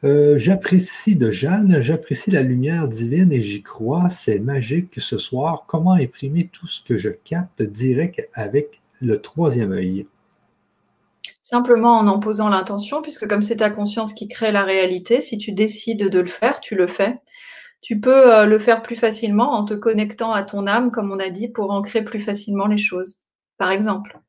Euh, 0.03 0.39
j'apprécie 0.39 1.15
de 1.15 1.29
Jeanne, 1.29 1.81
j'apprécie 1.81 2.31
la 2.31 2.41
lumière 2.41 2.88
divine 2.88 3.31
et 3.31 3.41
j'y 3.41 3.61
crois, 3.61 4.09
c'est 4.09 4.39
magique 4.39 4.93
ce 4.97 5.17
soir. 5.19 5.65
Comment 5.67 5.93
imprimer 5.93 6.49
tout 6.51 6.67
ce 6.67 6.81
que 6.81 6.97
je 6.97 7.09
capte 7.09 7.61
direct 7.61 8.27
avec 8.33 8.81
le 8.99 9.21
troisième 9.21 9.71
œil? 9.71 10.07
Simplement 11.49 11.97
en 11.97 12.05
en 12.05 12.19
posant 12.19 12.47
l'intention, 12.47 13.01
puisque 13.01 13.27
comme 13.27 13.41
c'est 13.41 13.55
ta 13.55 13.71
conscience 13.71 14.13
qui 14.13 14.27
crée 14.27 14.51
la 14.51 14.63
réalité, 14.63 15.19
si 15.19 15.39
tu 15.39 15.51
décides 15.51 16.07
de 16.07 16.19
le 16.19 16.27
faire, 16.27 16.59
tu 16.59 16.75
le 16.75 16.85
fais. 16.85 17.19
Tu 17.81 17.99
peux 17.99 18.31
euh, 18.31 18.45
le 18.45 18.59
faire 18.59 18.83
plus 18.83 18.95
facilement 18.95 19.53
en 19.53 19.65
te 19.65 19.73
connectant 19.73 20.31
à 20.31 20.43
ton 20.43 20.67
âme, 20.67 20.91
comme 20.91 21.11
on 21.11 21.17
a 21.17 21.29
dit, 21.29 21.47
pour 21.47 21.71
ancrer 21.71 22.03
plus 22.03 22.19
facilement 22.19 22.67
les 22.67 22.77
choses, 22.77 23.23
par 23.57 23.71
exemple. 23.71 24.19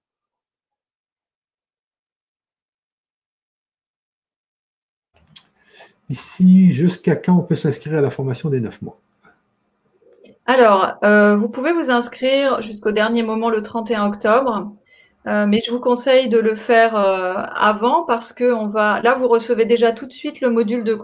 Ici, 6.09 6.73
jusqu'à 6.73 7.17
quand 7.17 7.37
on 7.37 7.43
peut 7.43 7.55
s'inscrire 7.55 7.99
à 7.99 8.01
la 8.01 8.09
formation 8.09 8.49
des 8.49 8.61
neuf 8.61 8.81
mois? 8.81 8.99
Alors, 10.47 10.95
euh, 11.05 11.37
vous 11.37 11.51
pouvez 11.51 11.75
vous 11.75 11.91
inscrire 11.91 12.63
jusqu'au 12.63 12.93
dernier 12.93 13.23
moment, 13.23 13.51
le 13.51 13.63
31 13.63 14.07
octobre. 14.07 14.73
Euh, 15.27 15.47
mais 15.47 15.61
je 15.65 15.71
vous 15.71 15.81
conseille 15.81 16.29
de 16.29 16.39
le 16.39 16.55
faire 16.55 16.97
avant 16.97 18.05
parce 18.05 18.33
que 18.33 18.53
on 18.53 18.67
va. 18.67 19.01
Là, 19.03 19.15
vous 19.15 19.29
recevez 19.29 19.67
déjà 19.67 19.93
tout 19.93 20.07
de 20.07 20.13
suite 20.13 20.41
le 20.41 20.51
module 20.51 20.83
de 20.85 20.99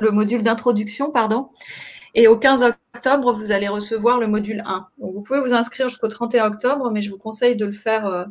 le 0.00 0.10
module 0.10 0.42
d'introduction, 0.42 1.10
pardon. 1.10 1.50
Et 2.14 2.26
au 2.26 2.36
15 2.36 2.64
octobre, 2.94 3.32
vous 3.32 3.52
allez 3.52 3.68
recevoir 3.68 4.18
le 4.18 4.26
module 4.26 4.62
1. 4.66 4.88
Donc, 4.98 5.14
vous 5.14 5.22
pouvez 5.22 5.40
vous 5.40 5.54
inscrire 5.54 5.88
jusqu'au 5.88 6.08
31 6.08 6.46
octobre, 6.46 6.90
mais 6.90 7.02
je 7.02 7.10
vous 7.10 7.18
conseille 7.18 7.56
de 7.56 7.66
le 7.66 7.72
faire, 7.72 8.06
euh, 8.06 8.24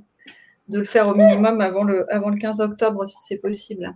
de 0.68 0.80
le 0.80 0.84
faire 0.86 1.08
au 1.08 1.16
minimum 1.16 1.62
avant 1.62 1.84
le, 1.84 2.12
avant 2.14 2.30
le 2.30 2.38
15 2.38 2.60
octobre 2.60 3.08
si 3.08 3.18
c'est 3.22 3.38
possible. 3.38 3.96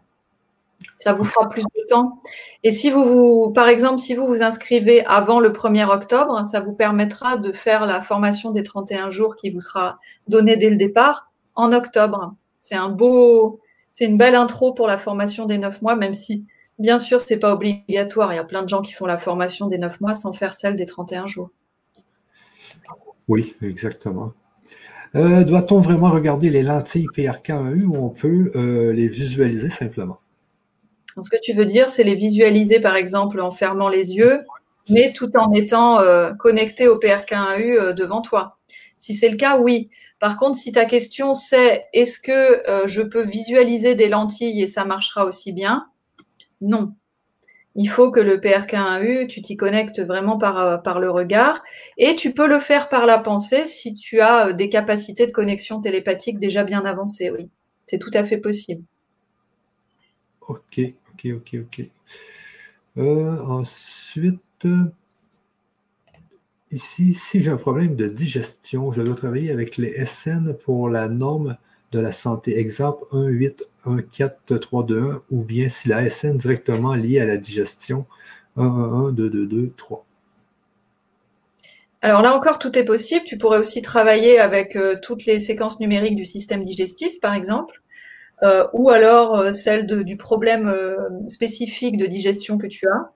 Ça 0.99 1.13
vous 1.13 1.25
fera 1.25 1.49
plus 1.49 1.63
de 1.63 1.87
temps. 1.89 2.21
Et 2.63 2.71
si 2.71 2.91
vous, 2.91 3.05
vous, 3.05 3.51
par 3.51 3.67
exemple, 3.67 3.99
si 3.99 4.15
vous 4.15 4.27
vous 4.27 4.41
inscrivez 4.41 5.05
avant 5.05 5.39
le 5.39 5.49
1er 5.49 5.89
octobre, 5.89 6.45
ça 6.45 6.59
vous 6.59 6.73
permettra 6.73 7.37
de 7.37 7.51
faire 7.51 7.85
la 7.85 8.01
formation 8.01 8.51
des 8.51 8.63
31 8.63 9.09
jours 9.09 9.35
qui 9.35 9.49
vous 9.49 9.61
sera 9.61 9.99
donnée 10.27 10.57
dès 10.57 10.69
le 10.69 10.77
départ 10.77 11.32
en 11.55 11.71
octobre. 11.71 12.35
C'est 12.59 12.75
un 12.75 12.89
beau, 12.89 13.59
c'est 13.91 14.05
une 14.05 14.17
belle 14.17 14.35
intro 14.35 14.73
pour 14.73 14.87
la 14.87 14.97
formation 14.97 15.45
des 15.45 15.57
9 15.57 15.81
mois, 15.81 15.95
même 15.95 16.13
si 16.13 16.45
Bien 16.79 16.97
sûr, 16.99 17.21
ce 17.21 17.33
n'est 17.33 17.39
pas 17.39 17.53
obligatoire. 17.53 18.33
Il 18.33 18.37
y 18.37 18.39
a 18.39 18.43
plein 18.43 18.63
de 18.63 18.69
gens 18.69 18.81
qui 18.81 18.93
font 18.93 19.05
la 19.05 19.17
formation 19.17 19.67
des 19.67 19.77
9 19.77 20.01
mois 20.01 20.13
sans 20.13 20.33
faire 20.33 20.53
celle 20.53 20.75
des 20.75 20.85
31 20.85 21.27
jours. 21.27 21.49
Oui, 23.27 23.55
exactement. 23.61 24.33
Euh, 25.15 25.43
doit-on 25.43 25.79
vraiment 25.79 26.09
regarder 26.09 26.49
les 26.49 26.63
lentilles 26.63 27.07
PRK1U 27.15 27.83
ou 27.83 27.95
on 27.95 28.09
peut 28.09 28.51
euh, 28.55 28.91
les 28.93 29.07
visualiser 29.07 29.69
simplement? 29.69 30.19
ce 31.21 31.29
que 31.29 31.37
tu 31.39 31.53
veux 31.53 31.67
dire, 31.67 31.89
c'est 31.89 32.03
les 32.03 32.15
visualiser, 32.15 32.79
par 32.79 32.95
exemple, 32.95 33.39
en 33.39 33.51
fermant 33.51 33.87
les 33.87 34.15
yeux, 34.15 34.41
mais 34.89 35.13
tout 35.13 35.29
en 35.37 35.53
étant 35.53 35.99
euh, 35.99 36.33
connecté 36.33 36.87
au 36.87 36.97
PRK1U 36.97 37.93
devant 37.93 38.21
toi. 38.21 38.57
Si 38.97 39.13
c'est 39.13 39.29
le 39.29 39.37
cas, 39.37 39.59
oui. 39.59 39.91
Par 40.23 40.37
contre, 40.37 40.57
si 40.57 40.71
ta 40.71 40.85
question 40.85 41.33
c'est 41.33 41.87
est-ce 41.91 42.17
que 42.17 42.87
je 42.87 43.01
peux 43.01 43.23
visualiser 43.23 43.93
des 43.93 44.07
lentilles 44.07 44.61
et 44.61 44.67
ça 44.67 44.85
marchera 44.85 45.25
aussi 45.25 45.51
bien, 45.51 45.87
non. 46.61 46.95
Il 47.75 47.87
faut 47.87 48.11
que 48.11 48.19
le 48.19 48.37
PRK1U, 48.37 49.27
tu 49.27 49.41
t'y 49.41 49.57
connectes 49.57 49.99
vraiment 49.99 50.37
par, 50.37 50.59
euh, 50.59 50.77
par 50.77 50.99
le 50.99 51.09
regard. 51.09 51.63
Et 51.97 52.15
tu 52.15 52.33
peux 52.33 52.47
le 52.47 52.59
faire 52.59 52.87
par 52.87 53.05
la 53.05 53.17
pensée 53.17 53.65
si 53.65 53.93
tu 53.93 54.19
as 54.19 54.47
euh, 54.47 54.53
des 54.53 54.69
capacités 54.69 55.25
de 55.25 55.31
connexion 55.31 55.81
télépathique 55.81 56.39
déjà 56.39 56.63
bien 56.63 56.85
avancées, 56.85 57.31
oui. 57.31 57.49
C'est 57.87 57.97
tout 57.97 58.11
à 58.13 58.23
fait 58.23 58.37
possible. 58.37 58.83
Ok, 60.47 60.79
ok, 60.79 61.31
ok, 61.35 61.55
ok. 61.61 61.85
Euh, 62.97 63.41
ensuite, 63.43 64.67
ici, 66.73 67.13
si 67.13 67.41
j'ai 67.41 67.51
un 67.51 67.57
problème 67.57 67.95
de 67.95 68.07
digestion, 68.07 68.91
je 68.91 69.01
dois 69.01 69.15
travailler 69.15 69.51
avec 69.51 69.77
les 69.77 70.05
SN 70.05 70.53
pour 70.53 70.89
la 70.89 71.07
norme 71.07 71.57
de 71.91 71.99
la 71.99 72.11
santé. 72.11 72.57
Exemple 72.57 73.05
1, 73.11 73.27
8, 73.27 73.67
1, 73.85 73.97
4, 74.01 74.57
3, 74.57 74.83
2, 74.83 75.01
1, 75.01 75.21
ou 75.31 75.43
bien 75.43 75.69
si 75.69 75.89
la 75.89 76.09
SN 76.09 76.37
directement 76.37 76.93
liée 76.93 77.19
à 77.19 77.25
la 77.25 77.37
digestion 77.37 78.05
1, 78.57 78.63
1, 78.63 79.07
1, 79.07 79.11
2, 79.11 79.29
2, 79.29 79.45
2, 79.45 79.71
3. 79.77 80.05
Alors 82.03 82.21
là 82.21 82.35
encore, 82.35 82.59
tout 82.59 82.77
est 82.77 82.83
possible. 82.83 83.23
Tu 83.25 83.37
pourrais 83.37 83.59
aussi 83.59 83.81
travailler 83.81 84.37
avec 84.37 84.75
euh, 84.75 84.97
toutes 85.01 85.25
les 85.25 85.39
séquences 85.39 85.79
numériques 85.79 86.17
du 86.17 86.25
système 86.25 86.61
digestif, 86.61 87.21
par 87.21 87.33
exemple, 87.33 87.81
euh, 88.43 88.67
ou 88.73 88.89
alors 88.89 89.39
euh, 89.39 89.51
celle 89.51 89.87
du 89.87 90.17
problème 90.17 90.69
spécifique 91.29 91.95
de 91.95 92.05
digestion 92.05 92.57
que 92.57 92.67
tu 92.67 92.87
as. 92.87 93.13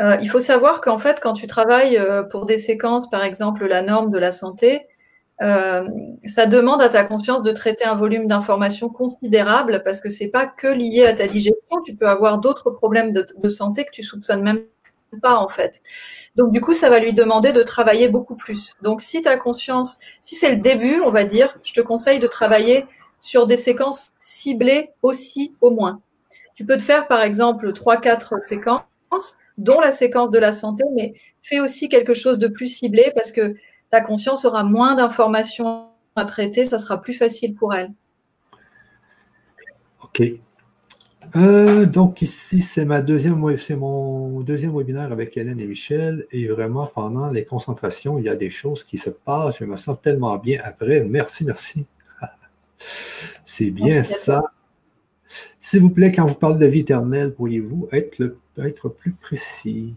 Euh, 0.00 0.16
il 0.22 0.28
faut 0.30 0.40
savoir 0.40 0.80
qu'en 0.80 0.98
fait, 0.98 1.20
quand 1.20 1.34
tu 1.34 1.46
travailles 1.46 1.98
euh, 1.98 2.22
pour 2.22 2.46
des 2.46 2.58
séquences, 2.58 3.10
par 3.10 3.24
exemple 3.24 3.66
la 3.66 3.82
norme 3.82 4.10
de 4.10 4.18
la 4.18 4.32
santé, 4.32 4.86
euh, 5.42 5.86
ça 6.26 6.46
demande 6.46 6.80
à 6.82 6.88
ta 6.88 7.04
conscience 7.04 7.42
de 7.42 7.52
traiter 7.52 7.84
un 7.84 7.96
volume 7.96 8.26
d'informations 8.26 8.88
considérable 8.88 9.82
parce 9.84 10.00
que 10.00 10.08
c'est 10.08 10.28
pas 10.28 10.46
que 10.46 10.68
lié 10.68 11.04
à 11.06 11.12
ta 11.12 11.26
digestion. 11.26 11.80
Tu 11.84 11.94
peux 11.94 12.08
avoir 12.08 12.38
d'autres 12.38 12.70
problèmes 12.70 13.12
de, 13.12 13.48
santé 13.48 13.84
que 13.84 13.90
tu 13.90 14.02
soupçonnes 14.02 14.42
même 14.42 14.62
pas 15.20 15.36
en 15.36 15.48
fait. 15.48 15.82
Donc 16.36 16.52
du 16.52 16.60
coup, 16.60 16.74
ça 16.74 16.88
va 16.88 16.98
lui 16.98 17.12
demander 17.12 17.52
de 17.52 17.62
travailler 17.62 18.08
beaucoup 18.08 18.36
plus. 18.36 18.76
Donc 18.82 19.02
si 19.02 19.20
ta 19.20 19.36
conscience, 19.36 19.98
si 20.20 20.36
c'est 20.36 20.54
le 20.54 20.62
début, 20.62 21.00
on 21.04 21.10
va 21.10 21.24
dire, 21.24 21.58
je 21.62 21.72
te 21.74 21.80
conseille 21.80 22.20
de 22.20 22.26
travailler 22.26 22.86
sur 23.18 23.46
des 23.46 23.56
séquences 23.56 24.12
ciblées 24.18 24.90
aussi 25.02 25.54
au 25.60 25.70
moins. 25.70 26.00
Tu 26.54 26.64
peux 26.64 26.76
te 26.78 26.82
faire 26.82 27.08
par 27.08 27.22
exemple 27.22 27.72
trois 27.72 27.96
quatre 27.96 28.40
séquences 28.42 29.38
dont 29.58 29.80
la 29.80 29.92
séquence 29.92 30.30
de 30.30 30.38
la 30.38 30.52
santé, 30.52 30.84
mais 30.94 31.14
fais 31.42 31.60
aussi 31.60 31.88
quelque 31.88 32.14
chose 32.14 32.38
de 32.38 32.48
plus 32.48 32.68
ciblé 32.68 33.12
parce 33.14 33.32
que 33.32 33.54
ta 33.90 34.00
conscience 34.00 34.44
aura 34.44 34.64
moins 34.64 34.94
d'informations 34.94 35.88
à 36.16 36.24
traiter, 36.24 36.64
ça 36.64 36.78
sera 36.78 37.00
plus 37.00 37.14
facile 37.14 37.54
pour 37.54 37.74
elle. 37.74 37.92
OK. 40.02 40.22
Euh, 41.36 41.86
donc 41.86 42.20
ici, 42.20 42.60
c'est 42.60 42.84
ma 42.84 43.00
deuxième, 43.00 43.56
c'est 43.56 43.76
mon 43.76 44.40
deuxième 44.40 44.76
webinaire 44.76 45.12
avec 45.12 45.36
Hélène 45.36 45.60
et 45.60 45.66
Michel. 45.66 46.26
Et 46.30 46.48
vraiment, 46.48 46.86
pendant 46.86 47.30
les 47.30 47.44
concentrations, 47.44 48.18
il 48.18 48.24
y 48.24 48.28
a 48.28 48.34
des 48.34 48.50
choses 48.50 48.84
qui 48.84 48.98
se 48.98 49.10
passent. 49.10 49.58
Je 49.58 49.64
me 49.64 49.76
sens 49.76 49.96
tellement 50.02 50.36
bien 50.36 50.60
après. 50.64 51.00
Merci, 51.00 51.44
merci. 51.44 51.86
c'est 53.44 53.70
bien 53.70 54.02
ça. 54.02 54.42
S'il 55.60 55.80
vous 55.80 55.90
plaît, 55.90 56.12
quand 56.12 56.26
vous 56.26 56.34
parlez 56.34 56.58
de 56.58 56.66
vie 56.66 56.80
éternelle, 56.80 57.32
pourriez-vous 57.32 57.88
être, 57.92 58.88
plus 58.88 59.12
précis? 59.12 59.94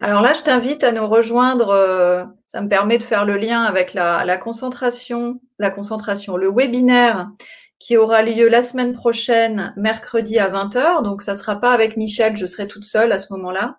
Alors 0.00 0.22
là, 0.22 0.32
je 0.34 0.42
t'invite 0.42 0.84
à 0.84 0.92
nous 0.92 1.06
rejoindre. 1.06 1.70
Euh, 1.70 2.24
ça 2.46 2.60
me 2.60 2.68
permet 2.68 2.98
de 2.98 3.02
faire 3.02 3.24
le 3.24 3.36
lien 3.36 3.62
avec 3.62 3.94
la, 3.94 4.36
concentration, 4.36 5.40
la 5.58 5.70
concentration, 5.70 6.36
le 6.36 6.50
webinaire 6.50 7.30
qui 7.78 7.96
aura 7.96 8.22
lieu 8.22 8.48
la 8.48 8.62
semaine 8.62 8.94
prochaine, 8.94 9.74
mercredi 9.76 10.38
à 10.38 10.48
20h. 10.48 11.02
Donc, 11.02 11.20
ça 11.20 11.34
ne 11.34 11.38
sera 11.38 11.56
pas 11.56 11.72
avec 11.72 11.96
Michel, 11.96 12.36
je 12.36 12.46
serai 12.46 12.66
toute 12.66 12.84
seule 12.84 13.12
à 13.12 13.18
ce 13.18 13.32
moment-là. 13.34 13.78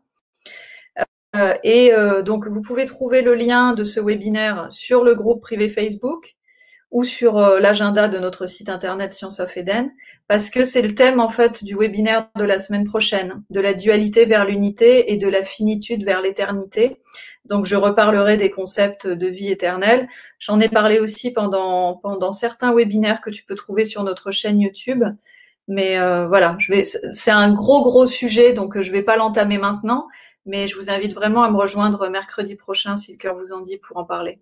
Euh, 1.36 1.54
et 1.64 1.94
euh, 1.94 2.22
donc, 2.22 2.48
vous 2.48 2.62
pouvez 2.62 2.86
trouver 2.86 3.22
le 3.22 3.34
lien 3.34 3.74
de 3.74 3.84
ce 3.84 4.00
webinaire 4.00 4.68
sur 4.70 5.04
le 5.04 5.16
groupe 5.16 5.42
privé 5.42 5.70
Facebook 5.70 6.36
ou 6.96 7.04
sur 7.04 7.38
euh, 7.40 7.60
l'agenda 7.60 8.08
de 8.08 8.18
notre 8.20 8.48
site 8.48 8.70
internet 8.70 9.14
Science 9.14 9.42
of 9.42 9.58
Eden, 9.58 9.92
parce 10.30 10.50
que 10.50 10.64
c'est 10.64 10.82
le 10.82 10.96
thème 10.96 11.20
en 11.20 11.30
fait 11.30 11.62
du 11.62 11.76
webinaire 11.76 12.30
de 12.38 12.46
la 12.46 12.58
semaine 12.58 12.86
prochaine, 12.86 13.44
de 13.50 13.60
la 13.60 13.74
dualité 13.74 14.24
vers 14.24 14.46
l'unité 14.46 15.12
et 15.12 15.18
de 15.18 15.28
la 15.28 15.44
finitude 15.44 16.06
vers 16.06 16.22
l'éternité. 16.22 17.02
Donc 17.44 17.66
je 17.66 17.76
reparlerai 17.76 18.38
des 18.38 18.50
concepts 18.50 19.08
de 19.08 19.28
vie 19.28 19.52
éternelle. 19.52 20.08
J'en 20.40 20.58
ai 20.62 20.70
parlé 20.70 21.02
aussi 21.02 21.32
pendant 21.32 21.96
pendant 21.96 22.32
certains 22.32 22.74
webinaires 22.74 23.20
que 23.20 23.30
tu 23.30 23.44
peux 23.44 23.56
trouver 23.56 23.84
sur 23.84 24.06
notre 24.06 24.32
chaîne 24.32 24.62
YouTube. 24.62 25.04
Mais 25.68 26.00
euh, 26.00 26.30
voilà, 26.30 26.56
je 26.60 26.72
vais, 26.72 26.86
c'est 26.86 27.32
un 27.32 27.52
gros 27.54 27.84
gros 27.84 28.08
sujet, 28.08 28.54
donc 28.54 28.80
je 28.80 28.92
vais 28.92 29.04
pas 29.04 29.18
l'entamer 29.18 29.58
maintenant, 29.58 30.08
mais 30.46 30.70
je 30.70 30.78
vous 30.78 30.90
invite 30.90 31.14
vraiment 31.14 31.44
à 31.44 31.52
me 31.52 31.58
rejoindre 31.58 32.08
mercredi 32.10 32.56
prochain 32.56 32.96
si 32.96 33.12
le 33.12 33.18
cœur 33.18 33.36
vous 33.36 33.52
en 33.52 33.60
dit 33.60 33.78
pour 33.80 33.98
en 33.98 34.06
parler. 34.06 34.40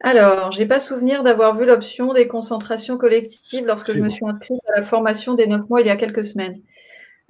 Alors, 0.00 0.50
j'ai 0.50 0.66
pas 0.66 0.80
souvenir 0.80 1.22
d'avoir 1.22 1.56
vu 1.56 1.66
l'option 1.66 2.14
des 2.14 2.26
concentrations 2.26 2.96
collectives 2.96 3.66
lorsque 3.66 3.92
je 3.92 4.00
me 4.00 4.08
suis 4.08 4.24
inscrite 4.26 4.60
à 4.74 4.80
la 4.80 4.82
formation 4.82 5.34
des 5.34 5.46
neuf 5.46 5.68
mois 5.68 5.82
il 5.82 5.86
y 5.86 5.90
a 5.90 5.96
quelques 5.96 6.24
semaines. 6.24 6.60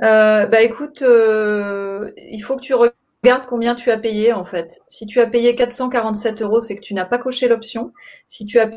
Euh, 0.03 0.47
bah 0.47 0.63
écoute, 0.63 1.03
euh, 1.03 2.11
il 2.17 2.41
faut 2.41 2.57
que 2.57 2.63
tu 2.63 2.75
regardes 2.75 3.47
combien 3.47 3.75
tu 3.75 3.91
as 3.91 3.99
payé 3.99 4.33
en 4.33 4.45
fait. 4.45 4.81
Si 4.89 5.07
tu 5.07 5.21
as 5.21 5.27
payé 5.27 5.55
447 5.57 6.43
euros, 6.43 6.61
c'est 6.61 6.77
que 6.77 6.81
tu 6.81 6.95
n'as 6.95 7.05
pas 7.05 7.19
coché 7.19 7.49
l'option. 7.49 7.93
Si 8.27 8.47
tu 8.47 8.61
as 8.61 8.71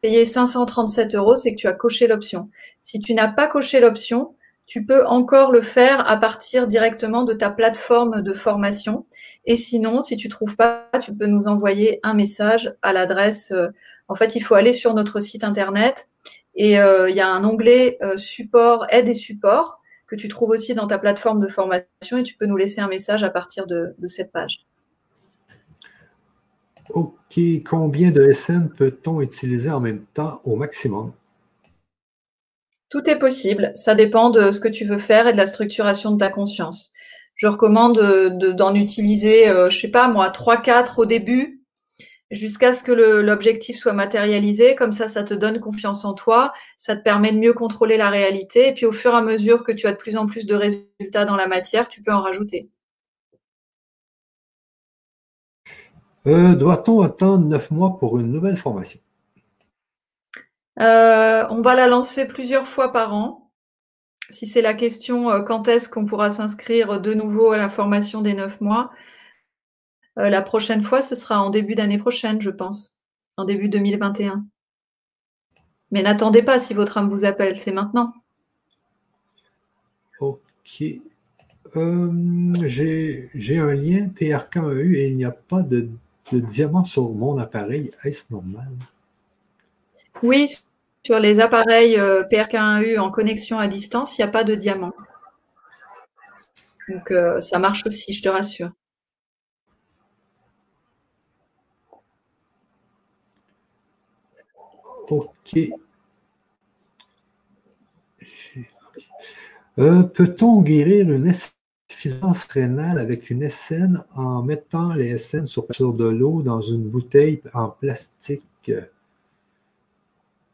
payé 0.00 0.24
537 0.24 1.14
euros, 1.14 1.36
c'est 1.36 1.52
que 1.52 1.60
tu 1.60 1.68
as 1.68 1.72
coché 1.74 2.06
l'option. 2.06 2.48
Si 2.80 3.00
tu 3.00 3.14
n'as 3.14 3.28
pas 3.28 3.48
coché 3.48 3.80
l'option, 3.80 4.34
tu 4.66 4.84
peux 4.84 5.06
encore 5.06 5.52
le 5.52 5.60
faire 5.60 6.08
à 6.10 6.16
partir 6.16 6.66
directement 6.66 7.22
de 7.22 7.32
ta 7.32 7.50
plateforme 7.50 8.22
de 8.22 8.32
formation. 8.32 9.06
Et 9.46 9.54
sinon, 9.54 10.02
si 10.02 10.16
tu 10.16 10.28
trouves 10.28 10.56
pas, 10.56 10.88
tu 11.00 11.14
peux 11.14 11.26
nous 11.26 11.46
envoyer 11.46 12.00
un 12.02 12.14
message 12.14 12.74
à 12.82 12.92
l'adresse. 12.92 13.52
Euh, 13.52 13.68
en 14.08 14.16
fait, 14.16 14.34
il 14.34 14.40
faut 14.40 14.54
aller 14.54 14.72
sur 14.72 14.92
notre 14.92 15.20
site 15.20 15.44
internet 15.44 16.08
et 16.56 16.80
euh, 16.80 17.08
il 17.08 17.16
y 17.16 17.20
a 17.20 17.28
un 17.28 17.44
onglet 17.44 17.96
euh, 18.02 18.18
support, 18.18 18.86
aide 18.90 19.08
et 19.08 19.14
support 19.14 19.80
que 20.08 20.16
tu 20.16 20.28
trouves 20.28 20.50
aussi 20.50 20.74
dans 20.74 20.86
ta 20.86 20.98
plateforme 20.98 21.40
de 21.40 21.48
formation 21.48 22.18
et 22.18 22.22
tu 22.24 22.34
peux 22.34 22.46
nous 22.46 22.56
laisser 22.56 22.80
un 22.80 22.88
message 22.88 23.22
à 23.22 23.30
partir 23.30 23.66
de, 23.66 23.94
de 23.98 24.06
cette 24.08 24.32
page. 24.32 24.66
OK. 26.90 27.40
Combien 27.64 28.10
de 28.10 28.30
SN 28.32 28.68
peut-on 28.68 29.20
utiliser 29.20 29.70
en 29.70 29.80
même 29.80 30.04
temps 30.14 30.40
au 30.44 30.56
maximum? 30.56 31.12
Tout 32.88 33.08
est 33.10 33.18
possible. 33.18 33.72
Ça 33.74 33.94
dépend 33.94 34.30
de 34.30 34.52
ce 34.52 34.60
que 34.60 34.68
tu 34.68 34.84
veux 34.84 34.98
faire 34.98 35.26
et 35.26 35.32
de 35.32 35.36
la 35.36 35.46
structuration 35.46 36.12
de 36.12 36.18
ta 36.18 36.28
conscience. 36.28 36.92
Je 37.36 37.46
recommande 37.46 37.98
d'en 38.56 38.74
utiliser, 38.74 39.48
euh, 39.48 39.70
je 39.70 39.78
sais 39.78 39.88
pas 39.88 40.08
moi, 40.08 40.30
3-4 40.30 40.98
au 41.00 41.06
début, 41.06 41.62
jusqu'à 42.30 42.72
ce 42.72 42.82
que 42.82 42.92
l'objectif 42.92 43.78
soit 43.78 43.92
matérialisé. 43.92 44.74
Comme 44.74 44.92
ça, 44.92 45.06
ça 45.08 45.22
te 45.22 45.34
donne 45.34 45.60
confiance 45.60 46.04
en 46.04 46.14
toi, 46.14 46.52
ça 46.78 46.96
te 46.96 47.02
permet 47.02 47.32
de 47.32 47.38
mieux 47.38 47.52
contrôler 47.52 47.98
la 47.98 48.08
réalité. 48.08 48.68
Et 48.68 48.72
puis 48.72 48.86
au 48.86 48.92
fur 48.92 49.12
et 49.12 49.18
à 49.18 49.22
mesure 49.22 49.64
que 49.64 49.72
tu 49.72 49.86
as 49.86 49.92
de 49.92 49.98
plus 49.98 50.16
en 50.16 50.26
plus 50.26 50.46
de 50.46 50.54
résultats 50.54 51.26
dans 51.26 51.36
la 51.36 51.46
matière, 51.46 51.88
tu 51.88 52.02
peux 52.02 52.12
en 52.12 52.22
rajouter. 52.22 52.70
Euh, 56.26 56.54
doit-on 56.56 57.02
attendre 57.02 57.46
9 57.46 57.70
mois 57.70 57.98
pour 57.98 58.18
une 58.18 58.32
nouvelle 58.32 58.56
formation? 58.56 58.98
Euh, 60.80 61.46
on 61.50 61.62
va 61.62 61.74
la 61.74 61.86
lancer 61.86 62.26
plusieurs 62.26 62.66
fois 62.66 62.92
par 62.92 63.14
an. 63.14 63.45
Si 64.30 64.46
c'est 64.46 64.62
la 64.62 64.74
question, 64.74 65.30
euh, 65.30 65.40
quand 65.42 65.68
est-ce 65.68 65.88
qu'on 65.88 66.04
pourra 66.04 66.30
s'inscrire 66.30 67.00
de 67.00 67.14
nouveau 67.14 67.52
à 67.52 67.56
la 67.56 67.68
formation 67.68 68.22
des 68.22 68.34
neuf 68.34 68.60
mois 68.60 68.90
euh, 70.18 70.30
La 70.30 70.42
prochaine 70.42 70.82
fois, 70.82 71.00
ce 71.02 71.14
sera 71.14 71.40
en 71.40 71.50
début 71.50 71.74
d'année 71.74 71.98
prochaine, 71.98 72.40
je 72.40 72.50
pense, 72.50 73.00
en 73.36 73.44
début 73.44 73.68
2021. 73.68 74.44
Mais 75.92 76.02
n'attendez 76.02 76.42
pas 76.42 76.58
si 76.58 76.74
votre 76.74 76.98
âme 76.98 77.08
vous 77.08 77.24
appelle, 77.24 77.60
c'est 77.60 77.72
maintenant. 77.72 78.12
Ok. 80.18 80.82
j'ai 81.74 83.58
un 83.58 83.74
lien 83.74 84.08
PRKEU 84.08 84.96
et 84.96 85.08
il 85.08 85.16
n'y 85.16 85.24
a 85.24 85.30
pas 85.30 85.62
de, 85.62 85.88
de 86.32 86.40
diamant 86.40 86.84
sur 86.84 87.10
mon 87.10 87.38
appareil. 87.38 87.92
Est-ce 88.02 88.24
normal? 88.30 88.72
Oui, 90.22 90.46
sur 91.06 91.20
les 91.20 91.38
appareils 91.38 91.96
euh, 92.00 92.24
PRK1U 92.24 92.98
en 92.98 93.12
connexion 93.12 93.60
à 93.60 93.68
distance, 93.68 94.18
il 94.18 94.22
n'y 94.22 94.28
a 94.28 94.32
pas 94.32 94.42
de 94.42 94.56
diamant. 94.56 94.92
Donc 96.88 97.12
euh, 97.12 97.40
ça 97.40 97.60
marche 97.60 97.84
aussi, 97.86 98.12
je 98.12 98.22
te 98.24 98.28
rassure. 98.28 98.72
Ok. 105.08 105.56
Euh, 109.78 110.02
peut-on 110.02 110.62
guérir 110.62 111.08
une 111.08 111.28
insuffisance 111.28 112.44
rénale 112.46 112.98
avec 112.98 113.30
une 113.30 113.48
SN 113.48 114.02
en 114.16 114.42
mettant 114.42 114.92
les 114.94 115.18
SN 115.18 115.46
sur 115.46 115.92
de 115.92 116.06
l'eau 116.06 116.42
dans 116.42 116.62
une 116.62 116.82
bouteille 116.82 117.42
en 117.54 117.68
plastique? 117.68 118.72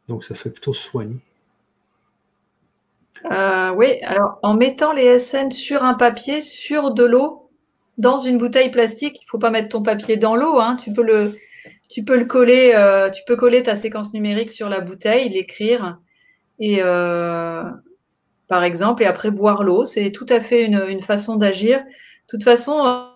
Donc, 0.07 0.23
ça 0.23 0.35
serait 0.35 0.51
plutôt 0.51 0.73
soigné. 0.73 1.19
Euh, 3.31 3.71
oui, 3.71 3.99
alors 4.03 4.39
en 4.43 4.53
mettant 4.53 4.91
les 4.91 5.17
SN 5.17 5.51
sur 5.51 5.83
un 5.83 5.93
papier, 5.93 6.41
sur 6.41 6.91
de 6.91 7.03
l'eau, 7.03 7.49
dans 7.97 8.17
une 8.17 8.37
bouteille 8.37 8.71
plastique, 8.71 9.17
il 9.21 9.25
ne 9.25 9.29
faut 9.29 9.39
pas 9.39 9.51
mettre 9.51 9.69
ton 9.69 9.81
papier 9.81 10.17
dans 10.17 10.35
l'eau, 10.35 10.59
hein. 10.59 10.75
tu 10.75 10.91
peux 10.91 11.03
le, 11.03 11.37
tu 11.89 12.03
peux 12.03 12.17
le 12.17 12.25
coller, 12.25 12.73
euh, 12.75 13.09
tu 13.09 13.21
peux 13.25 13.35
coller 13.35 13.63
ta 13.63 13.75
séquence 13.75 14.13
numérique 14.13 14.51
sur 14.51 14.67
la 14.67 14.81
bouteille, 14.81 15.29
l'écrire, 15.29 15.99
et 16.59 16.77
euh, 16.81 17.63
par 18.47 18.63
exemple, 18.63 19.03
et 19.03 19.05
après 19.05 19.31
boire 19.31 19.63
l'eau, 19.63 19.85
c'est 19.85 20.11
tout 20.11 20.25
à 20.29 20.41
fait 20.41 20.65
une, 20.65 20.83
une 20.89 21.01
façon 21.01 21.35
d'agir. 21.35 21.79
De 21.79 21.85
toute 22.27 22.43
façon, 22.43 23.07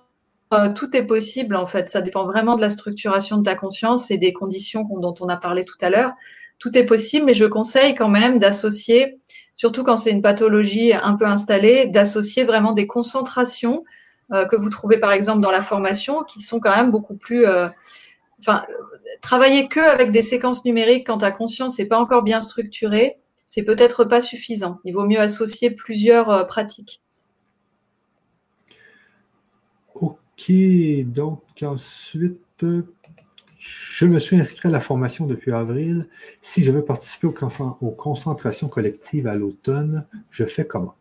tout 0.75 0.95
est 0.95 1.03
possible 1.05 1.55
en 1.55 1.67
fait, 1.67 1.89
ça 1.89 2.01
dépend 2.01 2.25
vraiment 2.25 2.55
de 2.55 2.61
la 2.61 2.69
structuration 2.69 3.37
de 3.37 3.43
ta 3.43 3.55
conscience 3.55 4.09
et 4.11 4.17
des 4.17 4.31
conditions 4.31 4.83
dont 4.83 5.15
on 5.19 5.27
a 5.27 5.35
parlé 5.35 5.65
tout 5.65 5.77
à 5.81 5.89
l'heure 5.89 6.13
tout 6.59 6.77
est 6.77 6.85
possible, 6.85 7.25
mais 7.25 7.33
je 7.33 7.45
conseille 7.45 7.95
quand 7.95 8.09
même 8.09 8.39
d'associer, 8.39 9.19
surtout 9.55 9.83
quand 9.83 9.97
c'est 9.97 10.11
une 10.11 10.21
pathologie 10.21 10.93
un 10.93 11.15
peu 11.15 11.25
installée, 11.25 11.85
d'associer 11.85 12.43
vraiment 12.43 12.73
des 12.73 12.87
concentrations 12.87 13.83
euh, 14.33 14.45
que 14.45 14.55
vous 14.55 14.69
trouvez 14.69 14.97
par 14.97 15.11
exemple 15.11 15.39
dans 15.39 15.51
la 15.51 15.61
formation, 15.61 16.23
qui 16.23 16.39
sont 16.41 16.59
quand 16.59 16.75
même 16.75 16.91
beaucoup 16.91 17.15
plus. 17.15 17.45
Euh, 17.45 17.69
enfin, 18.39 18.65
travailler 19.21 19.67
que 19.67 19.79
avec 19.79 20.11
des 20.11 20.21
séquences 20.21 20.65
numériques 20.65 21.07
quand 21.07 21.19
ta 21.19 21.31
conscience 21.31 21.77
n'est 21.79 21.85
pas 21.85 21.99
encore 21.99 22.23
bien 22.23 22.41
structurée, 22.41 23.17
c'est 23.45 23.63
peut-être 23.63 24.03
pas 24.03 24.21
suffisant. 24.21 24.79
Il 24.83 24.93
vaut 24.93 25.05
mieux 25.05 25.19
associer 25.19 25.71
plusieurs 25.71 26.29
euh, 26.29 26.43
pratiques. 26.43 27.01
Ok, 29.95 30.51
donc 31.05 31.41
ensuite, 31.63 32.65
je 33.67 34.05
me 34.05 34.19
suis 34.19 34.39
inscrit 34.39 34.69
à 34.69 34.71
la 34.71 34.79
formation 34.79 35.25
depuis 35.25 35.51
avril. 35.51 36.07
Si 36.39 36.63
je 36.63 36.71
veux 36.71 36.85
participer 36.85 37.27
aux, 37.27 37.91
concentrations 37.91 38.69
collectives 38.69 39.27
à 39.27 39.35
l'automne, 39.35 40.05
je 40.29 40.45
fais 40.45 40.65
comment? 40.65 40.95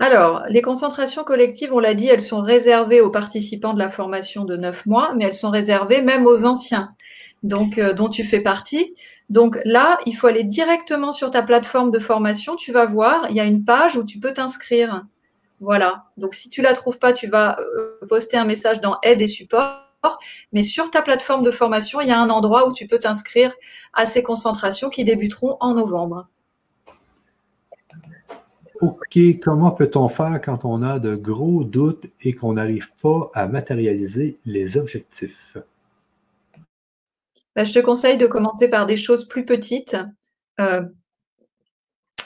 Alors, 0.00 0.42
les 0.48 0.60
concentrations 0.60 1.22
collectives, 1.22 1.72
on 1.72 1.78
l'a 1.78 1.94
dit, 1.94 2.08
elles 2.08 2.20
sont 2.20 2.40
réservées 2.40 3.00
aux 3.00 3.10
participants 3.10 3.74
de 3.74 3.78
la 3.78 3.90
formation 3.90 4.44
de 4.44 4.56
neuf 4.56 4.86
mois, 4.86 5.14
mais 5.14 5.24
elles 5.24 5.34
sont 5.34 5.50
réservées 5.50 6.02
même 6.02 6.26
aux 6.26 6.44
anciens, 6.44 6.94
donc 7.44 7.78
euh, 7.78 7.92
dont 7.92 8.08
tu 8.08 8.24
fais 8.24 8.40
partie. 8.40 8.94
Donc 9.30 9.58
là, 9.64 9.98
il 10.06 10.14
faut 10.14 10.26
aller 10.26 10.44
directement 10.44 11.12
sur 11.12 11.30
ta 11.30 11.42
plateforme 11.42 11.92
de 11.92 12.00
formation. 12.00 12.56
Tu 12.56 12.72
vas 12.72 12.86
voir, 12.86 13.26
il 13.30 13.36
y 13.36 13.40
a 13.40 13.44
une 13.44 13.64
page 13.64 13.96
où 13.96 14.04
tu 14.04 14.18
peux 14.18 14.32
t'inscrire. 14.32 15.04
Voilà. 15.60 16.06
Donc 16.16 16.34
si 16.34 16.50
tu 16.50 16.60
la 16.60 16.72
trouves 16.72 16.98
pas, 16.98 17.12
tu 17.12 17.28
vas 17.28 17.56
euh, 17.60 17.98
poster 18.08 18.36
un 18.36 18.44
message 18.44 18.80
dans 18.80 18.98
aide 19.02 19.20
et 19.20 19.28
support 19.28 19.83
mais 20.52 20.62
sur 20.62 20.90
ta 20.90 21.02
plateforme 21.02 21.44
de 21.44 21.50
formation, 21.50 22.00
il 22.00 22.08
y 22.08 22.12
a 22.12 22.20
un 22.20 22.30
endroit 22.30 22.68
où 22.68 22.72
tu 22.72 22.86
peux 22.86 22.98
t'inscrire 22.98 23.52
à 23.92 24.06
ces 24.06 24.22
concentrations 24.22 24.88
qui 24.88 25.04
débuteront 25.04 25.56
en 25.60 25.74
novembre. 25.74 26.28
OK, 28.80 29.18
comment 29.42 29.70
peut-on 29.70 30.08
faire 30.08 30.40
quand 30.44 30.64
on 30.64 30.82
a 30.82 30.98
de 30.98 31.14
gros 31.14 31.64
doutes 31.64 32.06
et 32.20 32.34
qu'on 32.34 32.54
n'arrive 32.54 32.90
pas 33.00 33.30
à 33.32 33.46
matérialiser 33.46 34.38
les 34.44 34.76
objectifs? 34.76 35.56
Ben, 37.56 37.64
je 37.64 37.72
te 37.72 37.78
conseille 37.78 38.18
de 38.18 38.26
commencer 38.26 38.68
par 38.68 38.86
des 38.86 38.96
choses 38.96 39.28
plus 39.28 39.44
petites 39.44 39.96
euh, 40.60 40.82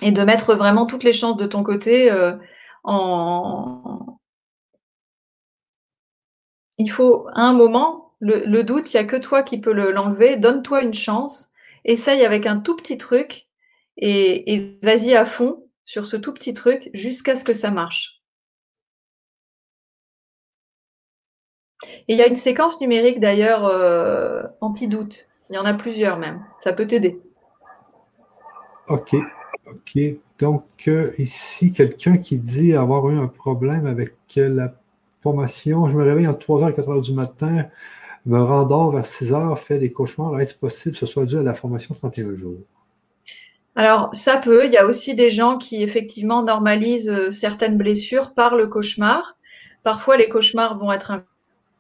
et 0.00 0.10
de 0.10 0.22
mettre 0.22 0.54
vraiment 0.54 0.86
toutes 0.86 1.04
les 1.04 1.12
chances 1.12 1.36
de 1.36 1.46
ton 1.46 1.62
côté 1.62 2.10
euh, 2.10 2.32
en, 2.84 4.17
il 6.78 6.90
faut, 6.90 7.26
à 7.34 7.42
un 7.42 7.52
moment, 7.52 8.14
le, 8.20 8.62
doute, 8.62 8.92
il 8.92 8.96
n'y 8.96 9.00
a 9.00 9.04
que 9.04 9.16
toi 9.16 9.42
qui 9.42 9.60
peux 9.60 9.72
l'enlever. 9.72 10.36
Donne-toi 10.36 10.82
une 10.82 10.94
chance. 10.94 11.50
Essaye 11.84 12.24
avec 12.24 12.46
un 12.46 12.58
tout 12.58 12.76
petit 12.76 12.96
truc 12.96 13.46
et, 13.96 14.78
vas-y 14.82 15.14
à 15.14 15.24
fond 15.24 15.64
sur 15.84 16.06
ce 16.06 16.16
tout 16.16 16.32
petit 16.32 16.54
truc 16.54 16.90
jusqu'à 16.94 17.34
ce 17.34 17.44
que 17.44 17.54
ça 17.54 17.70
marche. 17.70 18.22
Il 22.08 22.16
y 22.16 22.22
a 22.22 22.26
une 22.26 22.36
séquence 22.36 22.80
numérique 22.80 23.20
d'ailleurs 23.20 23.64
euh, 23.66 24.42
anti-doute. 24.60 25.28
Il 25.50 25.56
y 25.56 25.58
en 25.58 25.64
a 25.64 25.74
plusieurs 25.74 26.18
même. 26.18 26.44
Ça 26.60 26.72
peut 26.72 26.86
t'aider. 26.86 27.20
OK. 28.88 29.14
OK. 29.66 29.98
Donc, 30.38 30.64
euh, 30.88 31.12
ici, 31.18 31.72
quelqu'un 31.72 32.18
qui 32.18 32.38
dit 32.38 32.74
avoir 32.74 33.08
eu 33.10 33.18
un 33.18 33.28
problème 33.28 33.86
avec 33.86 34.16
la 34.36 34.74
Je 35.32 35.96
me 35.96 36.02
réveille 36.02 36.26
entre 36.26 36.46
3h 36.46 36.70
et 36.70 36.72
4h 36.72 37.00
du 37.02 37.12
matin, 37.12 37.66
me 38.26 38.40
rendors 38.42 38.92
vers 38.92 39.04
6h, 39.04 39.56
fais 39.56 39.78
des 39.78 39.92
cauchemars. 39.92 40.38
Est-ce 40.40 40.54
possible 40.54 40.92
que 40.92 40.98
ce 40.98 41.06
soit 41.06 41.24
dû 41.24 41.38
à 41.38 41.42
la 41.42 41.54
formation 41.54 41.94
31 41.94 42.34
jours? 42.34 42.58
Alors, 43.76 44.10
ça 44.12 44.38
peut. 44.38 44.66
Il 44.66 44.72
y 44.72 44.76
a 44.76 44.86
aussi 44.86 45.14
des 45.14 45.30
gens 45.30 45.56
qui, 45.56 45.82
effectivement, 45.82 46.42
normalisent 46.42 47.10
euh, 47.10 47.30
certaines 47.30 47.76
blessures 47.76 48.34
par 48.34 48.56
le 48.56 48.66
cauchemar. 48.66 49.36
Parfois, 49.84 50.16
les 50.16 50.28
cauchemars 50.28 50.76
vont 50.76 50.90
être 50.90 51.12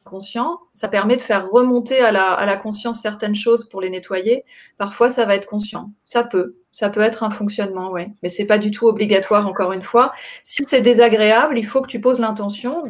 inconscients. 0.06 0.60
Ça 0.72 0.88
permet 0.88 1.16
de 1.16 1.22
faire 1.22 1.50
remonter 1.50 1.98
à 2.00 2.12
la 2.12 2.56
conscience 2.56 3.02
certaines 3.02 3.34
choses 3.34 3.68
pour 3.68 3.80
les 3.80 3.90
nettoyer. 3.90 4.44
Parfois, 4.78 5.10
ça 5.10 5.26
va 5.26 5.34
être 5.34 5.46
conscient. 5.46 5.90
Ça 6.04 6.22
peut. 6.22 6.54
Ça 6.78 6.90
peut 6.90 7.00
être 7.00 7.24
un 7.24 7.30
fonctionnement, 7.30 7.90
oui. 7.90 8.02
Mais 8.22 8.28
c'est 8.28 8.44
pas 8.44 8.56
du 8.56 8.70
tout 8.70 8.86
obligatoire, 8.86 9.48
encore 9.48 9.72
une 9.72 9.82
fois. 9.82 10.12
Si 10.44 10.62
c'est 10.64 10.80
désagréable, 10.80 11.58
il 11.58 11.66
faut 11.66 11.82
que 11.82 11.88
tu 11.88 12.00
poses 12.00 12.20
l'intention 12.20 12.84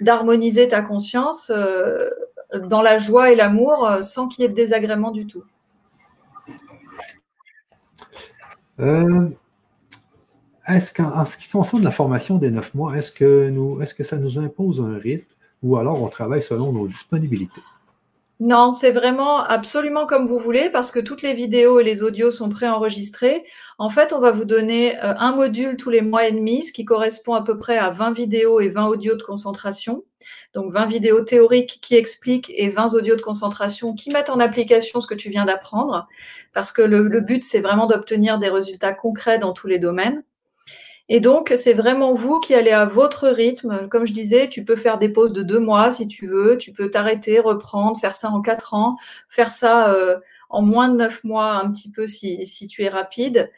d'harmoniser 0.00 0.68
ta 0.68 0.80
conscience 0.80 1.52
euh, 1.54 2.08
dans 2.70 2.80
la 2.80 2.98
joie 2.98 3.30
et 3.30 3.34
l'amour 3.34 3.86
euh, 3.86 4.00
sans 4.00 4.28
qu'il 4.28 4.40
y 4.40 4.46
ait 4.46 4.48
de 4.48 4.54
désagrément 4.54 5.10
du 5.10 5.26
tout. 5.26 5.44
Euh, 8.80 9.28
est-ce 10.66 10.94
qu'en 10.94 11.26
ce 11.26 11.36
qui 11.36 11.50
concerne 11.50 11.82
la 11.82 11.90
formation 11.90 12.38
des 12.38 12.50
neuf 12.50 12.72
mois, 12.72 12.96
est-ce 12.96 13.12
que, 13.12 13.50
nous, 13.50 13.82
est-ce 13.82 13.92
que 13.92 14.04
ça 14.04 14.16
nous 14.16 14.38
impose 14.38 14.80
un 14.80 14.96
rythme 14.96 15.26
ou 15.62 15.76
alors 15.76 16.02
on 16.02 16.08
travaille 16.08 16.40
selon 16.40 16.72
nos 16.72 16.88
disponibilités? 16.88 17.60
Non, 18.44 18.72
c'est 18.72 18.90
vraiment 18.90 19.38
absolument 19.44 20.04
comme 20.04 20.26
vous 20.26 20.40
voulez 20.40 20.68
parce 20.68 20.90
que 20.90 20.98
toutes 20.98 21.22
les 21.22 21.32
vidéos 21.32 21.78
et 21.78 21.84
les 21.84 22.02
audios 22.02 22.32
sont 22.32 22.48
préenregistrés. 22.48 23.44
En 23.78 23.88
fait, 23.88 24.12
on 24.12 24.18
va 24.18 24.32
vous 24.32 24.44
donner 24.44 24.96
euh, 24.96 25.14
un 25.16 25.30
module 25.32 25.76
tous 25.76 25.90
les 25.90 26.02
mois 26.02 26.26
et 26.26 26.32
demi, 26.32 26.64
ce 26.64 26.72
qui 26.72 26.84
correspond 26.84 27.34
à 27.34 27.44
peu 27.44 27.56
près 27.56 27.78
à 27.78 27.90
20 27.90 28.10
vidéos 28.10 28.58
et 28.58 28.68
20 28.68 28.86
audios 28.88 29.14
de 29.14 29.22
concentration. 29.22 30.02
Donc 30.54 30.72
20 30.72 30.86
vidéos 30.86 31.20
théoriques 31.20 31.78
qui 31.80 31.94
expliquent 31.94 32.50
et 32.56 32.68
20 32.68 32.94
audios 32.94 33.14
de 33.14 33.22
concentration 33.22 33.94
qui 33.94 34.10
mettent 34.10 34.30
en 34.30 34.40
application 34.40 34.98
ce 34.98 35.06
que 35.06 35.14
tu 35.14 35.30
viens 35.30 35.44
d'apprendre. 35.44 36.08
Parce 36.52 36.72
que 36.72 36.82
le, 36.82 37.06
le 37.06 37.20
but, 37.20 37.44
c'est 37.44 37.60
vraiment 37.60 37.86
d'obtenir 37.86 38.40
des 38.40 38.48
résultats 38.48 38.92
concrets 38.92 39.38
dans 39.38 39.52
tous 39.52 39.68
les 39.68 39.78
domaines. 39.78 40.24
Et 41.08 41.20
donc, 41.20 41.52
c'est 41.56 41.74
vraiment 41.74 42.14
vous 42.14 42.40
qui 42.40 42.54
allez 42.54 42.70
à 42.70 42.84
votre 42.84 43.28
rythme. 43.28 43.88
Comme 43.88 44.06
je 44.06 44.12
disais, 44.12 44.48
tu 44.48 44.64
peux 44.64 44.76
faire 44.76 44.98
des 44.98 45.08
pauses 45.08 45.32
de 45.32 45.42
deux 45.42 45.58
mois 45.58 45.90
si 45.90 46.06
tu 46.08 46.26
veux. 46.26 46.56
Tu 46.56 46.72
peux 46.72 46.90
t'arrêter, 46.90 47.40
reprendre, 47.40 47.98
faire 48.00 48.14
ça 48.14 48.30
en 48.30 48.40
quatre 48.40 48.74
ans, 48.74 48.96
faire 49.28 49.50
ça 49.50 49.92
euh, 49.94 50.18
en 50.50 50.62
moins 50.62 50.88
de 50.88 50.96
neuf 50.96 51.24
mois 51.24 51.52
un 51.52 51.70
petit 51.70 51.90
peu 51.90 52.06
si, 52.06 52.46
si 52.46 52.66
tu 52.66 52.82
es 52.82 52.88
rapide. 52.88 53.50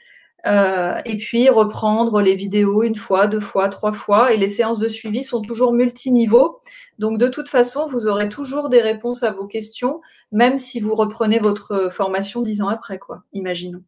Euh, 0.46 1.00
et 1.06 1.16
puis 1.16 1.48
reprendre 1.48 2.20
les 2.20 2.34
vidéos 2.34 2.82
une 2.82 2.96
fois, 2.96 3.26
deux 3.26 3.40
fois, 3.40 3.68
trois 3.68 3.92
fois. 3.92 4.32
Et 4.32 4.36
les 4.36 4.48
séances 4.48 4.78
de 4.78 4.88
suivi 4.88 5.22
sont 5.22 5.40
toujours 5.42 5.72
multiniveaux. 5.72 6.60
Donc 6.98 7.18
de 7.18 7.28
toute 7.28 7.48
façon, 7.48 7.86
vous 7.86 8.06
aurez 8.06 8.28
toujours 8.28 8.68
des 8.68 8.80
réponses 8.80 9.22
à 9.22 9.30
vos 9.30 9.46
questions, 9.46 10.00
même 10.32 10.58
si 10.58 10.80
vous 10.80 10.94
reprenez 10.94 11.38
votre 11.38 11.90
formation 11.90 12.42
dix 12.42 12.62
ans 12.62 12.68
après, 12.68 12.98
quoi. 12.98 13.22
Imaginons. 13.32 13.82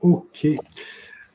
OK. 0.00 0.46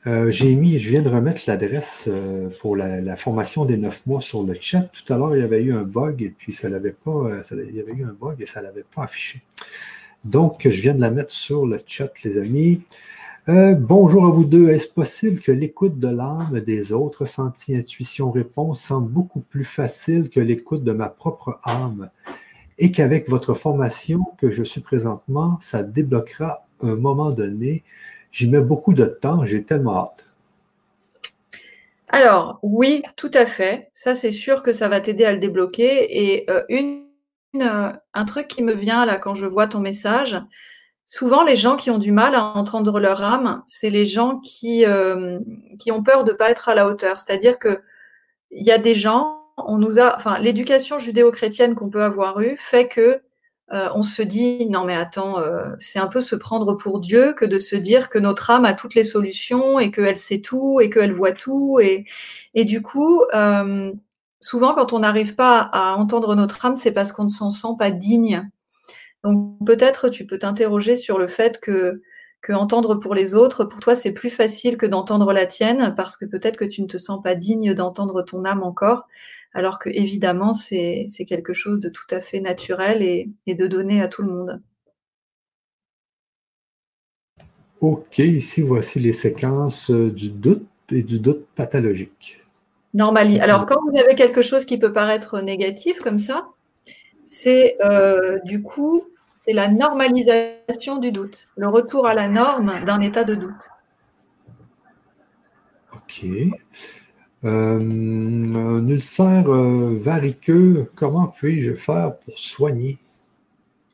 Euh, 0.06 0.30
j'ai 0.30 0.54
mis, 0.54 0.78
je 0.78 0.88
viens 0.88 1.02
de 1.02 1.08
remettre 1.08 1.42
l'adresse 1.48 2.04
euh, 2.06 2.48
pour 2.60 2.76
la, 2.76 3.16
formation 3.16 3.64
des 3.64 3.76
neuf 3.76 4.06
mois 4.06 4.20
sur 4.20 4.44
le 4.44 4.54
chat. 4.54 4.82
Tout 4.82 5.12
à 5.12 5.16
l'heure, 5.16 5.34
il 5.34 5.40
y 5.40 5.44
avait 5.44 5.62
eu 5.62 5.72
un 5.72 5.82
bug 5.82 6.22
et 6.22 6.30
puis 6.30 6.52
ça 6.52 6.68
l'avait 6.68 6.92
pas, 6.92 7.10
euh, 7.10 7.42
il 7.68 7.74
y 7.74 7.80
avait 7.80 7.92
eu 7.92 8.04
un 8.04 8.12
bug 8.12 8.40
et 8.40 8.46
ça 8.46 8.60
ne 8.60 8.66
l'avait 8.66 8.84
pas 8.94 9.04
affiché. 9.04 9.42
Donc, 10.24 10.62
je 10.68 10.80
viens 10.80 10.94
de 10.94 11.00
la 11.00 11.10
mettre 11.10 11.32
sur 11.32 11.66
le 11.66 11.78
chat, 11.84 12.10
les 12.22 12.38
amis. 12.38 12.82
bonjour 13.48 14.26
à 14.26 14.30
vous 14.30 14.44
deux. 14.44 14.68
Est-ce 14.68 14.88
possible 14.88 15.40
que 15.40 15.52
l'écoute 15.52 15.98
de 15.98 16.08
l'âme 16.08 16.60
des 16.60 16.92
autres, 16.92 17.26
senti, 17.26 17.76
intuition, 17.76 18.30
réponse, 18.30 18.80
semble 18.80 19.10
beaucoup 19.10 19.40
plus 19.40 19.64
facile 19.64 20.30
que 20.30 20.40
l'écoute 20.40 20.84
de 20.84 20.92
ma 20.92 21.08
propre 21.08 21.58
âme 21.64 22.10
et 22.78 22.92
qu'avec 22.92 23.28
votre 23.28 23.54
formation 23.54 24.24
que 24.38 24.50
je 24.50 24.62
suis 24.62 24.80
présentement, 24.80 25.58
ça 25.60 25.82
débloquera 25.82 26.66
un 26.80 26.94
moment 26.94 27.30
donné 27.30 27.84
J'y 28.36 28.48
mets 28.48 28.60
beaucoup 28.60 28.92
de 28.92 29.06
temps, 29.06 29.46
j'ai 29.46 29.64
tellement 29.64 29.96
hâte. 29.96 30.26
Alors, 32.08 32.58
oui, 32.60 33.00
tout 33.16 33.30
à 33.32 33.46
fait. 33.46 33.88
Ça, 33.94 34.14
c'est 34.14 34.30
sûr 34.30 34.62
que 34.62 34.74
ça 34.74 34.88
va 34.88 35.00
t'aider 35.00 35.24
à 35.24 35.32
le 35.32 35.38
débloquer. 35.38 36.26
Et 36.26 36.50
euh, 36.50 36.62
une, 36.68 37.06
euh, 37.54 37.90
un 38.12 38.24
truc 38.26 38.46
qui 38.48 38.62
me 38.62 38.74
vient 38.74 39.06
là 39.06 39.16
quand 39.16 39.34
je 39.34 39.46
vois 39.46 39.68
ton 39.68 39.80
message, 39.80 40.38
souvent 41.06 41.44
les 41.44 41.56
gens 41.56 41.76
qui 41.76 41.90
ont 41.90 41.96
du 41.96 42.12
mal 42.12 42.34
à 42.34 42.42
entendre 42.58 43.00
leur 43.00 43.22
âme, 43.22 43.62
c'est 43.66 43.88
les 43.88 44.04
gens 44.04 44.38
qui, 44.40 44.84
euh, 44.84 45.38
ont 45.90 46.02
peur 46.02 46.24
de 46.24 46.32
ne 46.32 46.36
pas 46.36 46.50
être 46.50 46.68
à 46.68 46.74
la 46.74 46.86
hauteur. 46.88 47.18
C'est-à-dire 47.18 47.58
qu'il 47.58 47.80
y 48.50 48.70
a 48.70 48.76
des 48.76 48.96
gens, 48.96 49.46
on 49.56 49.78
nous 49.78 49.98
a, 49.98 50.14
enfin, 50.14 50.38
l'éducation 50.40 50.98
judéo-chrétienne 50.98 51.74
qu'on 51.74 51.88
peut 51.88 52.04
avoir 52.04 52.38
eue 52.42 52.58
fait 52.58 52.86
que 52.86 53.22
euh, 53.72 53.88
on 53.94 54.02
se 54.02 54.22
dit 54.22 54.66
non 54.66 54.84
mais 54.84 54.94
attends, 54.94 55.40
euh, 55.40 55.74
c'est 55.80 55.98
un 55.98 56.06
peu 56.06 56.20
se 56.20 56.36
prendre 56.36 56.74
pour 56.74 57.00
Dieu 57.00 57.32
que 57.32 57.44
de 57.44 57.58
se 57.58 57.74
dire 57.74 58.08
que 58.10 58.18
notre 58.18 58.50
âme 58.50 58.64
a 58.64 58.74
toutes 58.74 58.94
les 58.94 59.02
solutions 59.02 59.80
et 59.80 59.90
qu'elle 59.90 60.16
sait 60.16 60.40
tout 60.40 60.80
et 60.80 60.88
qu'elle 60.88 61.12
voit 61.12 61.32
tout 61.32 61.80
et, 61.80 62.06
du 62.64 62.80
coup 62.80 63.22
euh, 63.34 63.92
souvent 64.40 64.74
quand 64.74 64.92
on 64.92 65.00
n'arrive 65.00 65.34
pas 65.34 65.58
à 65.72 65.94
entendre 65.96 66.36
notre 66.36 66.64
âme, 66.64 66.76
c'est 66.76 66.92
parce 66.92 67.10
qu'on 67.10 67.24
ne 67.24 67.28
s'en 67.28 67.50
sent 67.50 67.74
pas 67.78 67.90
digne. 67.90 68.48
Donc 69.24 69.56
peut-être 69.66 70.08
tu 70.10 70.26
peux 70.26 70.38
t'interroger 70.38 70.96
sur 70.96 71.18
le 71.18 71.26
fait 71.26 71.60
que 71.60 72.02
que 72.42 72.52
entendre 72.52 72.94
pour 72.94 73.14
les 73.14 73.34
autres, 73.34 73.64
pour 73.64 73.80
toi, 73.80 73.96
c'est 73.96 74.12
plus 74.12 74.30
facile 74.30 74.76
que 74.76 74.86
d'entendre 74.86 75.32
la 75.32 75.46
tienne 75.46 75.94
parce 75.96 76.16
que 76.16 76.24
peut-être 76.26 76.56
que 76.56 76.64
tu 76.64 76.82
ne 76.82 76.86
te 76.86 76.98
sens 76.98 77.20
pas 77.22 77.34
digne 77.34 77.74
d'entendre 77.74 78.22
ton 78.22 78.44
âme 78.44 78.62
encore 78.62 79.08
alors 79.56 79.78
que 79.78 79.88
évidemment 79.88 80.52
c'est 80.52 81.06
quelque 81.26 81.54
chose 81.54 81.80
de 81.80 81.88
tout 81.88 82.06
à 82.10 82.20
fait 82.20 82.40
naturel 82.40 83.02
et, 83.02 83.54
de 83.54 83.66
donné 83.66 84.02
à 84.02 84.08
tout 84.08 84.22
le 84.22 84.28
monde. 84.28 84.62
Ok, 87.80 88.18
ici 88.18 88.60
voici 88.60 89.00
les 89.00 89.14
séquences 89.14 89.90
du 89.90 90.30
doute 90.30 90.66
et 90.92 91.02
du 91.02 91.18
doute 91.18 91.46
pathologique. 91.54 92.44
Normali. 92.92 93.40
Alors 93.40 93.64
quand 93.64 93.80
vous 93.82 93.98
avez 93.98 94.14
quelque 94.14 94.42
chose 94.42 94.66
qui 94.66 94.78
peut 94.78 94.92
paraître 94.92 95.40
négatif 95.40 96.00
comme 96.00 96.18
ça, 96.18 96.48
c'est 97.24 97.76
euh, 97.82 98.38
du 98.44 98.62
coup 98.62 99.04
c'est 99.32 99.54
la 99.54 99.68
normalisation 99.68 100.98
du 100.98 101.12
doute, 101.12 101.48
le 101.56 101.68
retour 101.68 102.06
à 102.06 102.12
la 102.12 102.28
norme 102.28 102.72
d'un 102.84 103.00
état 103.00 103.24
de 103.24 103.34
doute. 103.34 103.70
Ok. 105.94 106.26
Euh, 107.44 107.78
un 107.78 108.88
ulcère 108.88 109.48
euh, 109.48 109.96
variqueux, 110.00 110.90
comment 110.96 111.26
puis-je 111.26 111.74
faire 111.74 112.16
pour 112.18 112.38
soigner? 112.38 112.98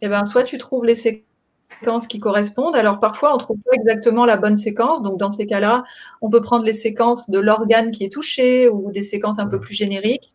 Eh 0.01 0.09
bien, 0.09 0.25
soit 0.25 0.45
tu 0.45 0.59
trouves 0.59 0.85
les 0.85 0.95
séquences 0.95 2.07
qui 2.07 2.21
correspondent. 2.21 2.77
Alors, 2.77 3.01
parfois, 3.01 3.33
on 3.33 3.35
ne 3.35 3.41
trouve 3.41 3.59
pas 3.59 3.75
exactement 3.75 4.25
la 4.25 4.37
bonne 4.37 4.57
séquence. 4.57 5.03
Donc, 5.03 5.19
dans 5.19 5.31
ces 5.31 5.47
cas-là, 5.47 5.83
on 6.21 6.31
peut 6.31 6.41
prendre 6.41 6.65
les 6.65 6.73
séquences 6.73 7.29
de 7.29 7.39
l'organe 7.41 7.91
qui 7.91 8.05
est 8.05 8.13
touché 8.13 8.69
ou 8.69 8.93
des 8.93 9.03
séquences 9.03 9.39
un 9.39 9.47
peu 9.47 9.61
plus 9.61 9.75
génériques. 9.75 10.33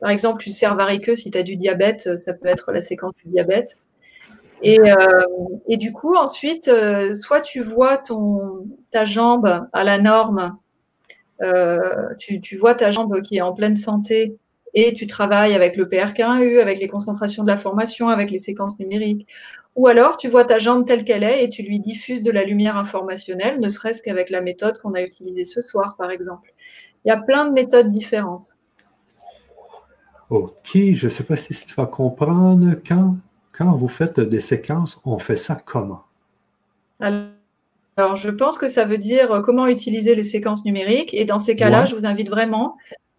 Par 0.00 0.10
exemple, 0.10 0.42
ulcère 0.46 0.76
variqueux, 0.76 1.14
si 1.14 1.30
tu 1.30 1.36
as 1.36 1.42
du 1.42 1.56
diabète, 1.56 2.16
ça 2.16 2.32
peut 2.32 2.48
être 2.48 2.72
la 2.72 2.80
séquence 2.80 3.12
du 3.22 3.30
diabète. 3.30 3.76
Et, 4.62 4.80
euh, 4.80 4.96
et 5.68 5.76
du 5.76 5.92
coup, 5.92 6.16
ensuite, 6.16 6.70
soit 7.20 7.42
tu 7.42 7.60
vois 7.60 7.98
ton, 7.98 8.66
ta 8.90 9.04
jambe 9.04 9.62
à 9.72 9.84
la 9.84 9.98
norme 9.98 10.56
euh, 11.42 12.14
tu, 12.18 12.56
vois 12.56 12.74
ta 12.74 12.90
jambe 12.90 13.20
qui 13.22 13.38
est 13.38 13.40
en 13.40 13.52
pleine 13.52 13.76
santé 13.76 14.36
et 14.74 14.94
tu 14.94 15.06
travailles 15.06 15.54
avec 15.54 15.76
le 15.76 15.86
PRK1U, 15.86 16.60
avec 16.60 16.78
les 16.78 16.88
concentrations 16.88 17.42
de 17.42 17.48
la 17.48 17.56
formation, 17.56 18.08
avec 18.08 18.30
les 18.30 18.38
séquences 18.38 18.78
numériques. 18.78 19.26
Ou 19.76 19.86
alors 19.86 20.16
tu 20.16 20.28
vois 20.28 20.44
ta 20.44 20.58
jambe 20.58 20.86
telle 20.86 21.02
qu'elle 21.02 21.24
est 21.24 21.44
et 21.44 21.48
tu 21.48 21.62
lui 21.62 21.80
diffuses 21.80 22.22
de 22.22 22.30
la 22.30 22.44
lumière 22.44 22.76
informationnelle, 22.76 23.60
ne 23.60 23.68
serait-ce 23.68 24.02
qu'avec 24.02 24.30
la 24.30 24.40
méthode 24.40 24.78
qu'on 24.78 24.94
a 24.94 25.02
utilisée 25.02 25.44
ce 25.44 25.62
soir, 25.62 25.96
par 25.96 26.10
exemple. 26.10 26.52
Il 27.04 27.08
y 27.08 27.12
a 27.12 27.16
plein 27.16 27.46
de 27.46 27.52
méthodes 27.52 27.90
différentes. 27.90 28.56
OK, 30.28 30.70
je 30.74 31.06
ne 31.06 31.10
sais 31.10 31.24
pas 31.24 31.36
si 31.36 31.54
tu 31.54 31.74
vas 31.74 31.86
comprendre. 31.86 32.76
Quand, 32.86 33.16
quand 33.52 33.74
vous 33.74 33.88
faites 33.88 34.20
des 34.20 34.40
séquences, 34.40 35.00
on 35.04 35.18
fait 35.18 35.36
ça 35.36 35.56
comment? 35.56 36.04
Alors, 37.00 37.30
je 38.14 38.28
pense 38.28 38.58
que 38.58 38.68
ça 38.68 38.84
veut 38.84 38.98
dire 38.98 39.32
euh, 39.32 39.40
comment 39.40 39.66
utiliser 39.66 40.14
les 40.14 40.22
séquences 40.22 40.64
numériques. 40.64 41.14
Et 41.14 41.24
dans 41.24 41.38
ces 41.38 41.56
cas-là, 41.56 41.84
je 41.84 41.94
vous 41.94 42.06
invite 42.06 42.28
vraiment 42.28 42.76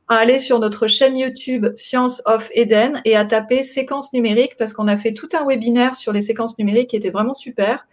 à 0.08 0.16
aller 0.16 0.40
sur 0.40 0.60
notre 0.60 0.88
chaîne 0.88 1.18
YouTube 1.18 1.68
Science 1.76 2.22
of 2.26 2.50
Eden 2.53 3.01
et 3.06 3.16
à 3.16 3.26
taper 3.26 3.64
séquences 3.64 4.11
numériques 4.14 4.58
parce 4.58 4.74
qu'on 4.74 4.88
a 4.88 4.98
fait 4.98 5.14
tout 5.14 5.30
un 5.34 5.45
webinaire 5.45 5.95
sur 5.95 6.11
les 6.11 6.22
séquences 6.22 6.58
numériques 6.58 6.90
qui 6.90 6.95
était 6.95 7.11
vraiment 7.11 7.34
super. 7.34 7.88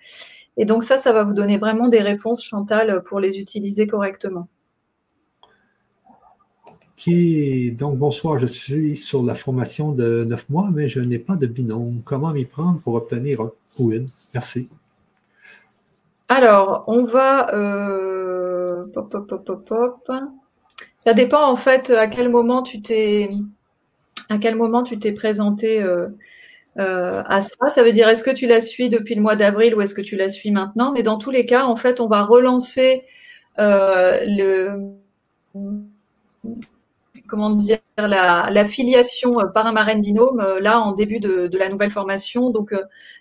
Et 0.57 0.65
donc 0.65 0.83
ça, 0.83 0.97
ça 0.97 1.13
va 1.13 1.23
vous 1.23 1.35
donner 1.35 1.59
vraiment 1.59 1.89
des 1.89 2.01
réponses, 2.01 2.43
Chantal, 2.43 3.03
pour 3.05 3.21
les 3.21 3.39
utiliser 3.39 3.87
correctement. 3.87 4.49
OK. 6.99 7.15
Donc, 7.77 7.97
bonsoir. 7.97 8.39
Je 8.39 8.47
suis 8.47 8.97
sur 8.97 9.23
la 9.23 9.37
formation 9.37 9.93
de 9.93 10.25
neuf 10.25 10.49
mois, 10.49 10.71
mais 10.73 10.89
je 10.89 10.99
n'ai 10.99 11.21
pas 11.21 11.37
de 11.37 11.47
binôme. 11.47 12.03
Comment 12.05 12.33
m'y 12.33 12.45
prendre 12.45 12.81
pour 12.81 12.95
obtenir 12.95 13.41
un 13.41 13.53
ou 13.79 13.93
Merci. 14.35 14.69
Alors, 16.29 16.85
on 16.87 17.05
va. 17.05 17.55
Euh, 17.55 18.85
pop, 18.93 19.11
pop, 19.11 19.67
pop, 19.67 20.11
Ça 20.99 21.15
dépend 21.15 21.47
en 21.49 21.57
fait 21.57 21.91
à 21.91 22.07
quel 22.07 22.29
moment 22.29 22.63
tu 22.63 22.83
t'es 22.83 23.31
à 24.29 24.39
quel 24.39 24.57
moment 24.57 24.83
tu 24.83 24.99
t'es 24.99 25.13
présenté 25.13 25.83
euh, 25.83 26.09
euh, 26.79 27.23
à 27.27 27.41
ça. 27.41 27.69
Ça 27.69 27.83
veut 27.83 27.93
dire 27.93 28.09
est-ce 28.09 28.25
que 28.25 28.31
tu 28.31 28.47
la 28.47 28.61
suis 28.61 28.89
depuis 28.91 29.15
le 29.15 29.23
mois 29.23 29.37
d'avril 29.37 29.75
ou 29.75 29.81
est-ce 29.81 29.95
que 29.95 30.03
tu 30.03 30.17
la 30.17 30.29
suis 30.29 30.51
maintenant? 30.51 30.93
Mais 30.93 31.03
dans 31.03 31.19
tous 31.19 31.31
les 31.31 31.47
cas, 31.47 31.65
en 31.65 31.77
fait, 31.77 32.01
on 32.01 32.09
va 32.09 32.23
relancer 32.25 33.05
le 33.57 34.95
comment 37.29 37.51
dire 37.51 37.79
la, 37.97 38.65
filiation 38.65 39.37
par 39.55 39.67
un 39.67 39.73
marraine 39.73 40.03
binôme 40.03 40.45
là 40.61 40.81
en 40.81 40.93
début 40.93 41.21
de, 41.21 41.57
la 41.57 41.69
nouvelle 41.69 41.91
formation, 41.91 42.51
donc 42.51 42.75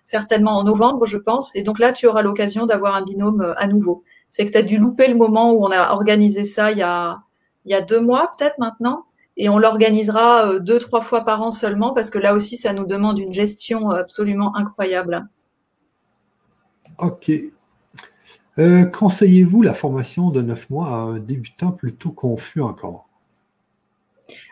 certainement 0.04 0.58
en 0.58 0.64
novembre, 0.64 1.06
je 1.06 1.18
pense. 1.18 1.56
Et 1.56 1.64
donc 1.64 1.80
là, 1.80 1.92
tu 1.92 2.08
auras 2.08 2.22
l'occasion 2.22 2.66
d'avoir 2.66 2.96
un 2.96 3.04
binôme 3.04 3.54
à 3.58 3.68
nouveau. 3.68 4.04
C'est 4.30 4.46
que 4.46 4.52
tu 4.52 4.58
as 4.58 4.64
dû 4.64 4.78
louper 4.78 5.08
le 5.08 5.16
moment 5.16 5.52
où 5.52 5.64
on 5.64 5.72
a 5.72 5.92
organisé 5.94 6.44
ça 6.44 6.72
il 6.72 6.80
y 6.80 6.84
a, 6.84 7.22
il 7.66 7.72
y 7.72 7.76
a 7.76 7.82
deux 7.82 8.02
mois 8.02 8.34
peut-être 8.38 8.58
maintenant. 8.60 9.06
Et 9.40 9.50
on 9.50 9.60
l'organisera 9.60 10.58
deux, 10.60 10.80
trois 10.80 11.02
fois 11.02 11.24
par 11.24 11.42
an 11.44 11.52
seulement 11.52 11.94
parce 11.94 12.10
que 12.10 12.18
là 12.18 12.34
aussi, 12.34 12.58
ça 12.58 12.74
nous 12.74 12.86
demande 12.86 13.20
une 13.20 13.34
gestion 13.34 13.92
absolument 13.92 14.56
incroyable. 14.56 15.28
OK. 17.00 17.32
Euh, 18.60 18.86
conseillez-vous 18.86 19.62
la 19.62 19.74
formation 19.74 20.32
de 20.32 20.42
neuf 20.42 20.70
mois 20.70 20.88
à 20.88 20.96
un 20.96 21.20
débutant 21.20 21.72
plutôt 21.72 22.12
confus 22.12 22.62
encore? 22.62 23.07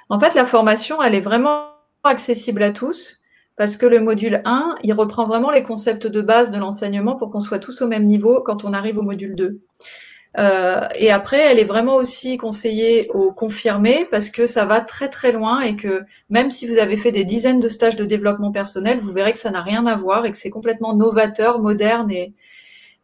En 0.09 0.19
fait, 0.19 0.35
la 0.35 0.45
formation, 0.45 1.01
elle 1.01 1.15
est 1.15 1.21
vraiment 1.21 1.69
accessible 2.03 2.63
à 2.63 2.71
tous 2.71 3.21
parce 3.57 3.77
que 3.77 3.85
le 3.85 3.99
module 3.99 4.41
1, 4.45 4.75
il 4.83 4.93
reprend 4.93 5.25
vraiment 5.25 5.49
les 5.49 5.63
concepts 5.63 6.07
de 6.07 6.21
base 6.21 6.51
de 6.51 6.59
l'enseignement 6.59 7.15
pour 7.15 7.31
qu'on 7.31 7.41
soit 7.41 7.59
tous 7.59 7.81
au 7.81 7.87
même 7.87 8.05
niveau 8.05 8.41
quand 8.41 8.65
on 8.65 8.73
arrive 8.73 8.97
au 8.97 9.01
module 9.01 9.35
2. 9.35 9.61
Euh, 10.37 10.87
et 10.95 11.11
après, 11.11 11.39
elle 11.39 11.59
est 11.59 11.65
vraiment 11.65 11.95
aussi 11.95 12.37
conseillée 12.37 13.09
aux 13.13 13.31
confirmés 13.31 14.05
parce 14.11 14.29
que 14.29 14.45
ça 14.47 14.65
va 14.65 14.81
très 14.81 15.07
très 15.07 15.31
loin 15.31 15.61
et 15.61 15.77
que 15.77 16.03
même 16.29 16.51
si 16.51 16.67
vous 16.67 16.77
avez 16.77 16.97
fait 16.97 17.13
des 17.13 17.23
dizaines 17.23 17.61
de 17.61 17.69
stages 17.69 17.95
de 17.95 18.03
développement 18.03 18.51
personnel, 18.51 18.99
vous 18.99 19.13
verrez 19.13 19.31
que 19.31 19.39
ça 19.39 19.51
n'a 19.51 19.61
rien 19.61 19.85
à 19.85 19.95
voir 19.95 20.25
et 20.25 20.31
que 20.31 20.37
c'est 20.37 20.49
complètement 20.49 20.93
novateur, 20.93 21.59
moderne 21.59 22.11
et, 22.11 22.33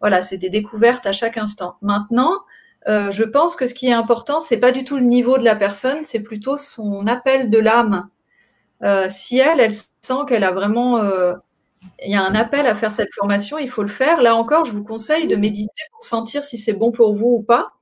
voilà, 0.01 0.23
c'est 0.23 0.38
des 0.38 0.49
découvertes 0.49 1.05
à 1.05 1.13
chaque 1.13 1.38
instant. 1.38 1.75
Maintenant, 1.81 2.39
euh, 2.88 3.11
je 3.11 3.24
pense 3.24 3.56
que 3.56 3.68
ce 3.68 3.74
qui 3.74 3.88
est 3.88 3.93
important, 3.93 4.40
c'est 4.40 4.58
pas 4.58 4.72
du 4.72 4.84
tout 4.84 4.98
le 4.98 5.03
niveau 5.03 5.38
de 5.38 5.43
la 5.43 5.56
personne, 5.56 6.00
c'est 6.03 6.22
plutôt 6.22 6.58
son 6.58 7.06
appel 7.08 7.50
de 7.50 7.60
l'âme. 7.60 8.10
Euh, 8.84 9.08
si 9.10 9.38
elle, 9.38 9.60
elle 9.60 9.72
sent 9.72 10.14
qu'elle 10.27 10.43
a 10.43 10.51
vraiment, 10.51 10.98
euh, 10.98 11.34
il 12.03 12.11
y 12.11 12.16
a 12.16 12.24
un 12.24 12.35
appel 12.35 12.66
à 12.66 12.76
faire 12.76 12.92
cette 12.92 13.14
formation, 13.14 13.60
il 13.60 13.69
faut 13.69 13.84
le 13.84 13.90
faire. 13.90 14.22
Là 14.22 14.35
encore, 14.35 14.66
je 14.66 14.72
vous 14.72 14.84
conseille 14.84 15.27
de 15.27 15.35
méditer 15.35 15.84
pour 15.92 16.03
sentir 16.03 16.43
si 16.43 16.58
c'est 16.58 16.74
bon 16.74 16.92
pour 16.92 17.14
vous 17.14 17.38
ou 17.40 17.43
pas. 17.43 17.74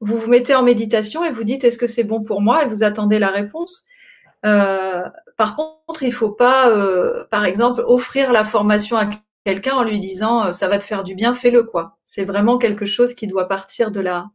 Vous 0.00 0.18
vous 0.18 0.28
mettez 0.28 0.54
en 0.54 0.62
méditation 0.62 1.24
et 1.24 1.30
vous 1.30 1.44
dites 1.44 1.64
est-ce 1.64 1.78
que 1.78 1.86
c'est 1.86 2.04
bon 2.04 2.22
pour 2.22 2.42
moi? 2.42 2.64
Et 2.64 2.66
vous 2.68 2.82
attendez 2.82 3.18
la 3.18 3.30
réponse. 3.30 3.86
par 4.42 5.56
contre, 5.56 6.02
il 6.02 6.12
faut 6.12 6.32
pas, 6.32 6.70
par 7.30 7.44
exemple, 7.46 7.82
offrir 7.86 8.32
la 8.32 8.44
formation 8.44 8.96
à 8.96 9.06
quelqu'un 9.44 9.74
en 9.74 9.84
lui 9.84 10.00
disant 10.00 10.46
euh, 10.46 10.52
ça 10.52 10.68
va 10.68 10.78
te 10.78 10.84
faire 10.84 11.04
du 11.04 11.14
bien, 11.14 11.34
fais-le 11.34 11.62
quoi. 11.64 11.98
C'est 12.04 12.24
vraiment 12.24 12.58
quelque 12.58 12.86
chose 12.86 13.14
qui 13.14 13.26
doit 13.26 13.48
partir 13.48 13.90
de 13.90 14.00
la 14.00 14.30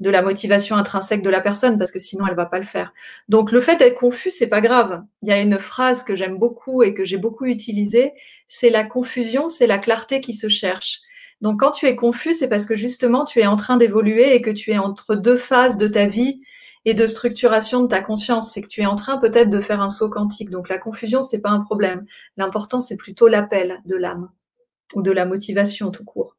de 0.00 0.08
la 0.08 0.22
motivation 0.22 0.76
intrinsèque 0.76 1.22
de 1.22 1.28
la 1.28 1.42
personne 1.42 1.76
parce 1.76 1.92
que 1.92 1.98
sinon 1.98 2.26
elle 2.26 2.34
va 2.34 2.46
pas 2.46 2.58
le 2.58 2.64
faire. 2.64 2.92
Donc 3.28 3.52
le 3.52 3.60
fait 3.60 3.76
d'être 3.76 3.98
confus, 3.98 4.30
c'est 4.30 4.46
pas 4.46 4.62
grave. 4.62 5.02
Il 5.22 5.28
y 5.28 5.32
a 5.32 5.40
une 5.40 5.58
phrase 5.58 6.02
que 6.02 6.14
j'aime 6.14 6.38
beaucoup 6.38 6.82
et 6.82 6.94
que 6.94 7.04
j'ai 7.04 7.18
beaucoup 7.18 7.44
utilisée, 7.44 8.14
c'est 8.48 8.70
la 8.70 8.84
confusion, 8.84 9.50
c'est 9.50 9.66
la 9.66 9.76
clarté 9.76 10.22
qui 10.22 10.32
se 10.32 10.48
cherche. 10.48 11.00
Donc 11.42 11.60
quand 11.60 11.70
tu 11.70 11.86
es 11.86 11.96
confus, 11.96 12.32
c'est 12.32 12.48
parce 12.48 12.64
que 12.64 12.74
justement 12.74 13.26
tu 13.26 13.40
es 13.40 13.46
en 13.46 13.56
train 13.56 13.76
d'évoluer 13.76 14.34
et 14.34 14.40
que 14.40 14.50
tu 14.50 14.70
es 14.70 14.78
entre 14.78 15.16
deux 15.16 15.36
phases 15.36 15.76
de 15.76 15.86
ta 15.86 16.06
vie 16.06 16.40
et 16.84 16.94
de 16.94 17.06
structuration 17.06 17.82
de 17.82 17.88
ta 17.88 18.00
conscience. 18.00 18.52
C'est 18.52 18.62
que 18.62 18.68
tu 18.68 18.82
es 18.82 18.86
en 18.86 18.96
train 18.96 19.18
peut-être 19.18 19.50
de 19.50 19.60
faire 19.60 19.80
un 19.80 19.90
saut 19.90 20.08
quantique. 20.08 20.50
Donc 20.50 20.68
la 20.68 20.78
confusion, 20.78 21.22
c'est 21.22 21.40
pas 21.40 21.50
un 21.50 21.60
problème. 21.60 22.06
L'important, 22.36 22.80
c'est 22.80 22.96
plutôt 22.96 23.28
l'appel 23.28 23.80
de 23.84 23.96
l'âme 23.96 24.30
ou 24.94 25.02
de 25.02 25.10
la 25.10 25.26
motivation 25.26 25.90
tout 25.90 26.04
court. 26.04 26.36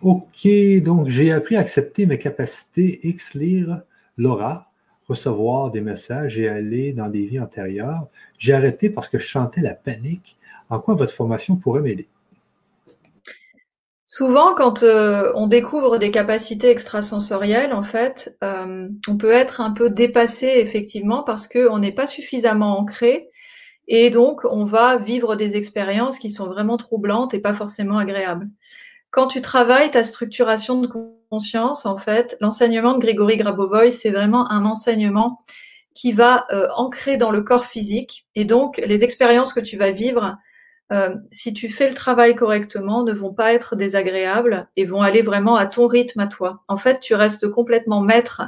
OK, 0.00 0.48
donc 0.82 1.08
j'ai 1.08 1.32
appris 1.32 1.56
à 1.56 1.60
accepter 1.60 2.06
mes 2.06 2.18
capacités 2.18 3.00
X 3.02 3.34
lire 3.34 3.82
l'aura, 4.16 4.70
recevoir 5.08 5.72
des 5.72 5.80
messages 5.80 6.38
et 6.38 6.48
aller 6.48 6.92
dans 6.92 7.08
des 7.08 7.26
vies 7.26 7.40
antérieures. 7.40 8.08
J'ai 8.38 8.52
arrêté 8.52 8.90
parce 8.90 9.08
que 9.08 9.18
je 9.18 9.26
sentais 9.26 9.60
la 9.60 9.74
panique. 9.74 10.36
En 10.70 10.78
quoi 10.78 10.94
votre 10.94 11.12
formation 11.12 11.56
pourrait 11.56 11.80
m'aider? 11.80 12.08
Souvent, 14.18 14.52
quand 14.52 14.82
euh, 14.82 15.30
on 15.36 15.46
découvre 15.46 15.96
des 15.96 16.10
capacités 16.10 16.70
extrasensorielles, 16.70 17.72
en 17.72 17.84
fait, 17.84 18.36
euh, 18.42 18.88
on 19.06 19.16
peut 19.16 19.30
être 19.30 19.60
un 19.60 19.70
peu 19.70 19.90
dépassé 19.90 20.54
effectivement 20.56 21.22
parce 21.22 21.46
qu'on 21.46 21.78
n'est 21.78 21.92
pas 21.92 22.08
suffisamment 22.08 22.80
ancré 22.80 23.30
et 23.86 24.10
donc 24.10 24.40
on 24.44 24.64
va 24.64 24.96
vivre 24.96 25.36
des 25.36 25.54
expériences 25.54 26.18
qui 26.18 26.30
sont 26.30 26.48
vraiment 26.48 26.76
troublantes 26.76 27.32
et 27.32 27.38
pas 27.38 27.54
forcément 27.54 27.96
agréables. 27.96 28.48
Quand 29.12 29.28
tu 29.28 29.40
travailles 29.40 29.92
ta 29.92 30.02
structuration 30.02 30.80
de 30.80 30.88
conscience, 31.30 31.86
en 31.86 31.96
fait, 31.96 32.36
l'enseignement 32.40 32.94
de 32.94 32.98
Grégory 32.98 33.36
Grabovoy, 33.36 33.92
c'est 33.92 34.10
vraiment 34.10 34.50
un 34.50 34.64
enseignement 34.64 35.44
qui 35.94 36.10
va 36.10 36.44
euh, 36.50 36.66
ancrer 36.74 37.18
dans 37.18 37.30
le 37.30 37.42
corps 37.42 37.66
physique 37.66 38.26
et 38.34 38.44
donc 38.44 38.82
les 38.84 39.04
expériences 39.04 39.52
que 39.52 39.60
tu 39.60 39.76
vas 39.76 39.92
vivre 39.92 40.38
euh, 40.90 41.14
si 41.30 41.52
tu 41.52 41.68
fais 41.68 41.88
le 41.88 41.94
travail 41.94 42.34
correctement, 42.34 43.04
ne 43.04 43.12
vont 43.12 43.32
pas 43.32 43.52
être 43.52 43.76
désagréables 43.76 44.68
et 44.76 44.86
vont 44.86 45.02
aller 45.02 45.22
vraiment 45.22 45.56
à 45.56 45.66
ton 45.66 45.86
rythme 45.86 46.20
à 46.20 46.26
toi. 46.26 46.62
En 46.68 46.76
fait, 46.76 47.00
tu 47.00 47.14
restes 47.14 47.48
complètement 47.48 48.00
maître 48.00 48.42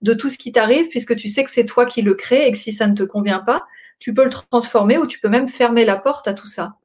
de 0.00 0.14
tout 0.14 0.30
ce 0.30 0.38
qui 0.38 0.52
t'arrive 0.52 0.88
puisque 0.88 1.16
tu 1.16 1.28
sais 1.28 1.44
que 1.44 1.50
c'est 1.50 1.66
toi 1.66 1.84
qui 1.84 2.02
le 2.02 2.14
crée 2.14 2.46
et 2.46 2.50
que 2.50 2.58
si 2.58 2.72
ça 2.72 2.86
ne 2.86 2.94
te 2.94 3.02
convient 3.02 3.40
pas, 3.40 3.64
tu 3.98 4.14
peux 4.14 4.24
le 4.24 4.30
transformer 4.30 4.98
ou 4.98 5.06
tu 5.06 5.20
peux 5.20 5.28
même 5.28 5.48
fermer 5.48 5.84
la 5.84 5.96
porte 5.96 6.26
à 6.26 6.34
tout 6.34 6.46
ça. 6.46 6.76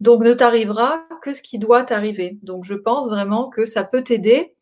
Donc, 0.00 0.22
ne 0.22 0.32
t'arrivera 0.32 1.06
que 1.22 1.34
ce 1.34 1.42
qui 1.42 1.58
doit 1.58 1.82
t'arriver. 1.82 2.38
Donc, 2.42 2.64
je 2.64 2.74
pense 2.74 3.08
vraiment 3.08 3.48
que 3.48 3.66
ça 3.66 3.84
peut 3.84 4.02
t'aider 4.02 4.54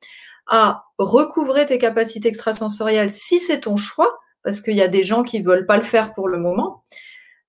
à 0.46 0.84
recouvrer 0.98 1.66
tes 1.66 1.78
capacités 1.78 2.28
extrasensorielles 2.28 3.10
si 3.10 3.38
c'est 3.38 3.60
ton 3.60 3.76
choix, 3.76 4.18
parce 4.42 4.60
qu'il 4.60 4.76
y 4.76 4.82
a 4.82 4.88
des 4.88 5.04
gens 5.04 5.22
qui 5.22 5.40
ne 5.40 5.44
veulent 5.44 5.66
pas 5.66 5.76
le 5.76 5.82
faire 5.82 6.14
pour 6.14 6.28
le 6.28 6.38
moment. 6.38 6.82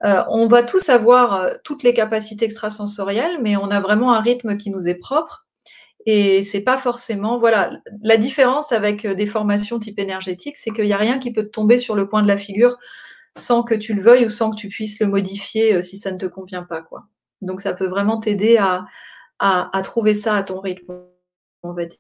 Euh, 0.03 0.24
on 0.30 0.48
va 0.48 0.64
tous 0.64 0.90
avoir 0.90 1.34
euh, 1.34 1.53
toutes 1.64 1.84
les 1.84 1.93
capacités 1.93 2.45
extrasensorielles, 2.45 3.40
mais 3.42 3.58
on 3.58 3.69
a 3.72 3.80
vraiment 3.80 4.14
un 4.14 4.22
rythme 4.22 4.58
qui 4.58 4.69
nous 4.69 4.88
est 4.88 4.95
propre. 4.95 5.45
Et 6.06 6.43
c'est 6.43 6.61
pas 6.61 6.77
forcément, 6.77 7.38
voilà, 7.40 7.72
la 8.03 8.17
différence 8.17 8.72
avec 8.72 9.06
euh, 9.06 9.16
des 9.16 9.27
formations 9.27 9.80
type 9.80 10.00
énergétique, 10.00 10.58
c'est 10.58 10.72
qu'il 10.72 10.85
n'y 10.85 10.93
a 10.93 10.98
rien 10.98 11.19
qui 11.19 11.34
peut 11.34 11.43
te 11.43 11.50
tomber 11.50 11.80
sur 11.80 11.95
le 11.95 12.06
coin 12.06 12.24
de 12.24 12.27
la 12.27 12.38
figure 12.38 12.77
sans 13.38 13.64
que 13.64 13.76
tu 13.76 13.93
le 13.93 14.01
veuilles 14.01 14.26
ou 14.26 14.30
sans 14.30 14.51
que 14.51 14.58
tu 14.58 14.67
puisses 14.69 15.00
le 15.00 15.08
modifier 15.08 15.82
si 15.84 15.98
ça 15.98 16.11
ne 16.11 16.17
te 16.17 16.26
convient 16.27 16.64
pas, 16.64 16.82
quoi. 16.82 17.06
Donc 17.42 17.61
ça 17.61 17.74
peut 17.74 17.88
vraiment 17.88 18.19
t'aider 18.19 18.58
à, 18.58 18.85
à 19.40 19.82
trouver 19.84 20.14
ça 20.16 20.35
à 20.35 20.43
ton 20.43 20.59
rythme, 20.61 20.95
on 21.64 21.74
va 21.74 21.85
dire. 21.85 22.00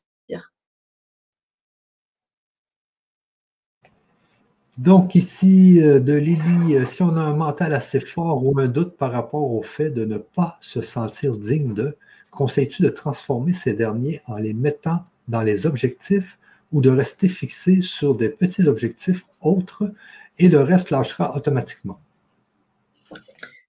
Donc 4.77 5.15
ici, 5.15 5.81
euh, 5.81 5.99
de 5.99 6.13
Lily, 6.13 6.75
euh, 6.75 6.83
si 6.83 7.01
on 7.01 7.15
a 7.15 7.21
un 7.21 7.33
mental 7.33 7.73
assez 7.73 7.99
fort 7.99 8.45
ou 8.45 8.59
un 8.59 8.67
doute 8.67 8.95
par 8.95 9.11
rapport 9.11 9.51
au 9.51 9.63
fait 9.63 9.89
de 9.89 10.05
ne 10.05 10.17
pas 10.17 10.57
se 10.61 10.81
sentir 10.81 11.35
digne 11.35 11.73
de, 11.73 11.97
conseilles-tu 12.29 12.83
de 12.83 12.89
transformer 12.89 13.53
ces 13.53 13.73
derniers 13.73 14.21
en 14.27 14.37
les 14.37 14.53
mettant 14.53 15.05
dans 15.27 15.41
les 15.41 15.65
objectifs 15.65 16.37
ou 16.71 16.81
de 16.81 16.91
rester 16.91 17.27
fixé 17.27 17.81
sur 17.81 18.13
des 18.13 18.29
petits 18.29 18.67
objectifs 18.67 19.25
autres 19.41 19.91
et 20.37 20.47
le 20.47 20.61
reste 20.61 20.91
lâchera 20.91 21.35
automatiquement? 21.35 21.99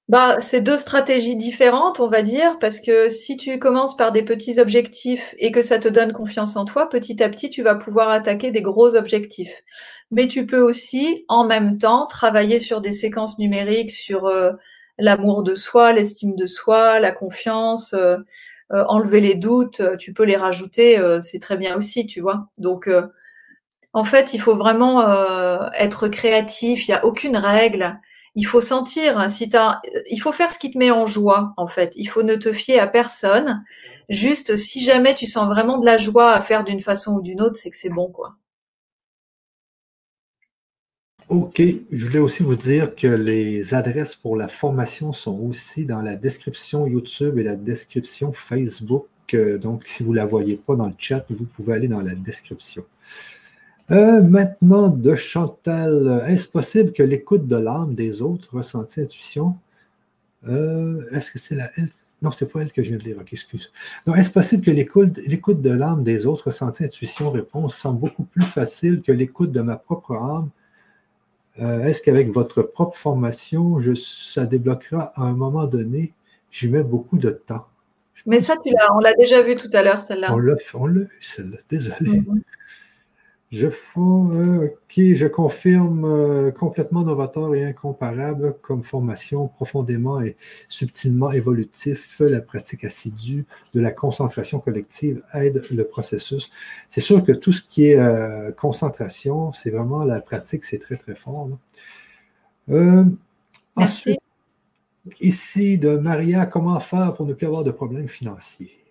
Bah, 0.08 0.38
c'est 0.40 0.62
deux 0.62 0.78
stratégies 0.78 1.36
différentes, 1.36 2.00
on 2.00 2.08
va 2.08 2.22
dire, 2.22 2.58
parce 2.60 2.80
que 2.80 3.10
si 3.10 3.36
tu 3.36 3.58
commences 3.58 3.94
par 3.94 4.10
des 4.10 4.22
petits 4.22 4.58
objectifs 4.58 5.34
et 5.38 5.52
que 5.52 5.60
ça 5.60 5.78
te 5.78 5.86
donne 5.88 6.14
confiance 6.14 6.56
en 6.56 6.64
toi, 6.64 6.88
petit 6.88 7.22
à 7.22 7.28
petit, 7.28 7.50
tu 7.50 7.62
vas 7.62 7.74
pouvoir 7.74 8.08
attaquer 8.08 8.50
des 8.50 8.62
gros 8.62 8.96
objectifs. 8.96 9.52
Mais 10.10 10.26
tu 10.26 10.46
peux 10.46 10.62
aussi, 10.62 11.26
en 11.28 11.44
même 11.44 11.76
temps, 11.76 12.06
travailler 12.06 12.58
sur 12.58 12.80
des 12.80 12.92
séquences 12.92 13.38
numériques, 13.38 13.90
sur 13.90 14.26
euh, 14.28 14.52
l'amour 14.98 15.42
de 15.42 15.54
soi, 15.54 15.92
l'estime 15.92 16.34
de 16.36 16.46
soi, 16.46 17.00
la 17.00 17.12
confiance, 17.12 17.92
euh, 17.92 18.16
euh, 18.72 18.84
enlever 18.88 19.20
les 19.20 19.34
doutes. 19.34 19.82
Tu 19.98 20.14
peux 20.14 20.24
les 20.24 20.36
rajouter, 20.36 20.98
c'est 21.22 21.40
très 21.40 21.58
bien 21.58 21.76
aussi, 21.76 22.06
tu 22.06 22.20
vois. 22.20 22.48
Donc, 22.58 22.88
en 23.92 24.04
fait, 24.04 24.34
il 24.34 24.40
faut 24.40 24.56
vraiment 24.56 25.02
être 25.74 26.08
créatif. 26.08 26.88
Il 26.88 26.92
n'y 26.92 26.96
a 26.96 27.04
aucune 27.04 27.36
règle 27.36 27.98
il 28.34 28.44
faut 28.44 28.60
sentir, 28.60 29.18
hein, 29.18 29.28
si 29.28 29.48
il 30.10 30.18
faut 30.18 30.32
faire 30.32 30.52
ce 30.54 30.58
qui 30.58 30.70
te 30.70 30.78
met 30.78 30.90
en 30.90 31.06
joie, 31.06 31.54
en 31.56 31.66
fait. 31.66 31.92
Il 31.96 32.06
faut 32.06 32.22
ne 32.22 32.34
te 32.34 32.52
fier 32.52 32.78
à 32.78 32.86
personne. 32.86 33.64
Juste, 34.08 34.56
si 34.56 34.82
jamais 34.82 35.14
tu 35.14 35.26
sens 35.26 35.46
vraiment 35.48 35.78
de 35.78 35.86
la 35.86 35.98
joie 35.98 36.32
à 36.32 36.40
faire 36.40 36.64
d'une 36.64 36.80
façon 36.80 37.14
ou 37.14 37.20
d'une 37.20 37.42
autre, 37.42 37.56
c'est 37.56 37.70
que 37.70 37.76
c'est 37.76 37.90
bon, 37.90 38.10
quoi. 38.10 38.36
OK. 41.28 41.60
Je 41.90 42.04
voulais 42.06 42.18
aussi 42.18 42.42
vous 42.42 42.56
dire 42.56 42.96
que 42.96 43.06
les 43.06 43.74
adresses 43.74 44.16
pour 44.16 44.34
la 44.34 44.48
formation 44.48 45.12
sont 45.12 45.38
aussi 45.40 45.84
dans 45.84 46.00
la 46.00 46.16
description 46.16 46.86
YouTube 46.86 47.38
et 47.38 47.42
la 47.42 47.54
description 47.54 48.32
Facebook. 48.32 49.06
Euh, 49.34 49.58
donc, 49.58 49.86
si 49.86 50.02
vous 50.02 50.12
ne 50.12 50.16
la 50.16 50.24
voyez 50.24 50.56
pas 50.56 50.74
dans 50.74 50.86
le 50.86 50.94
chat, 50.96 51.26
vous 51.28 51.44
pouvez 51.44 51.74
aller 51.74 51.88
dans 51.88 52.00
la 52.00 52.14
description. 52.14 52.84
Euh, 53.90 54.22
maintenant, 54.22 54.88
de 54.88 55.14
Chantal, 55.14 56.22
est-ce 56.28 56.46
possible 56.46 56.92
que 56.92 57.02
l'écoute 57.02 57.46
de 57.46 57.56
l'âme 57.56 57.94
des 57.94 58.20
autres, 58.20 58.54
ressenti 58.56 59.00
intuition, 59.00 59.56
euh, 60.46 61.06
est-ce 61.12 61.30
que 61.30 61.38
c'est 61.38 61.54
la 61.54 61.70
Non, 62.20 62.30
c'est 62.30 62.50
pas 62.52 62.60
elle 62.60 62.72
que 62.72 62.82
je 62.82 62.90
viens 62.90 62.98
de 62.98 63.04
lire, 63.04 63.16
ok, 63.18 63.32
excuse. 63.32 63.72
Donc, 64.06 64.18
est-ce 64.18 64.30
possible 64.30 64.62
que 64.62 64.70
l'écoute 64.70 65.62
de 65.62 65.70
l'âme 65.70 66.02
des 66.04 66.26
autres, 66.26 66.46
ressenti 66.46 66.84
intuition, 66.84 67.30
réponse, 67.30 67.76
semble 67.76 68.00
beaucoup 68.00 68.24
plus 68.24 68.44
facile 68.44 69.00
que 69.02 69.12
l'écoute 69.12 69.52
de 69.52 69.62
ma 69.62 69.76
propre 69.76 70.16
âme? 70.16 70.50
Euh, 71.60 71.84
est-ce 71.84 72.02
qu'avec 72.02 72.30
votre 72.30 72.62
propre 72.62 72.96
formation, 72.96 73.78
ça 73.96 74.44
débloquera 74.44 75.12
à 75.16 75.22
un 75.22 75.34
moment 75.34 75.66
donné? 75.66 76.12
J'y 76.50 76.68
mets 76.68 76.82
beaucoup 76.82 77.18
de 77.18 77.30
temps? 77.30 77.66
Mais 78.26 78.40
ça, 78.40 78.54
tu 78.64 78.72
on 78.94 79.00
l'a 79.00 79.14
déjà 79.14 79.42
vu 79.42 79.56
tout 79.56 79.70
à 79.72 79.82
l'heure, 79.82 80.00
celle-là. 80.00 80.34
On 80.34 80.38
l'a 80.38 80.54
vu, 80.54 81.08
celle-là. 81.20 81.58
Désolé. 81.68 82.20
Mhm. 82.20 82.42
Je, 83.50 83.66
euh, 83.66 84.66
ok, 84.66 85.14
je 85.14 85.26
confirme 85.26 86.04
euh, 86.04 86.50
complètement 86.50 87.02
novateur 87.02 87.54
et 87.54 87.64
incomparable 87.64 88.54
comme 88.60 88.82
formation 88.82 89.48
profondément 89.48 90.20
et 90.20 90.36
subtilement 90.68 91.30
évolutif. 91.32 92.20
La 92.20 92.42
pratique 92.42 92.84
assidue 92.84 93.46
de 93.72 93.80
la 93.80 93.90
concentration 93.90 94.58
collective 94.58 95.22
aide 95.32 95.62
le 95.70 95.84
processus. 95.84 96.50
C'est 96.90 97.00
sûr 97.00 97.24
que 97.24 97.32
tout 97.32 97.52
ce 97.52 97.62
qui 97.62 97.86
est 97.86 97.98
euh, 97.98 98.52
concentration, 98.52 99.52
c'est 99.52 99.70
vraiment 99.70 100.04
la 100.04 100.20
pratique, 100.20 100.62
c'est 100.64 100.78
très 100.78 100.96
très 100.96 101.14
fort. 101.14 101.48
ensuite, 103.76 104.20
ici 105.20 105.78
de 105.78 105.96
Maria, 105.96 106.44
comment 106.44 106.78
faire 106.80 107.14
pour 107.14 107.24
ne 107.26 107.32
plus 107.32 107.46
avoir 107.46 107.64
de 107.64 107.70
problèmes 107.70 108.08
financiers? 108.08 108.87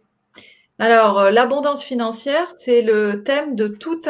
Alors, 0.80 1.20
euh, 1.20 1.32
l'abondance 1.32 1.84
financière, 1.84 2.48
c'est 2.58 2.82
le 2.82 3.24
thème 3.24 3.56
de 3.56 3.68
toute 3.68 4.08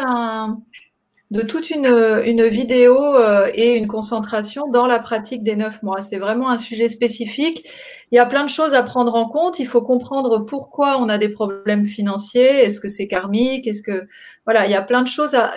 une, 1.70 1.86
une 2.26 2.44
vidéo 2.44 3.16
euh, 3.16 3.50
et 3.54 3.76
une 3.76 3.88
concentration 3.88 4.68
dans 4.70 4.86
la 4.86 5.00
pratique 5.00 5.44
des 5.44 5.56
neuf 5.56 5.82
mois. 5.82 6.02
C'est 6.02 6.18
vraiment 6.18 6.50
un 6.50 6.58
sujet 6.58 6.90
spécifique. 6.90 7.70
Il 8.12 8.16
y 8.16 8.20
a 8.20 8.26
plein 8.26 8.44
de 8.44 8.50
choses 8.50 8.74
à 8.74 8.84
prendre 8.84 9.16
en 9.16 9.30
compte. 9.30 9.60
Il 9.60 9.68
faut 9.68 9.82
comprendre 9.82 10.40
pourquoi 10.40 10.98
on 11.00 11.08
a 11.08 11.18
des 11.18 11.30
problèmes 11.30 11.86
financiers. 11.86 12.66
Est-ce 12.66 12.82
que 12.82 12.90
c'est 12.90 13.08
karmique? 13.08 13.66
Est-ce 13.66 13.82
que 13.82 14.08
voilà, 14.46 14.66
il 14.66 14.72
y 14.72 14.76
a 14.76 14.82
plein 14.82 15.04
de 15.04 15.08
choses 15.08 15.36
à. 15.36 15.54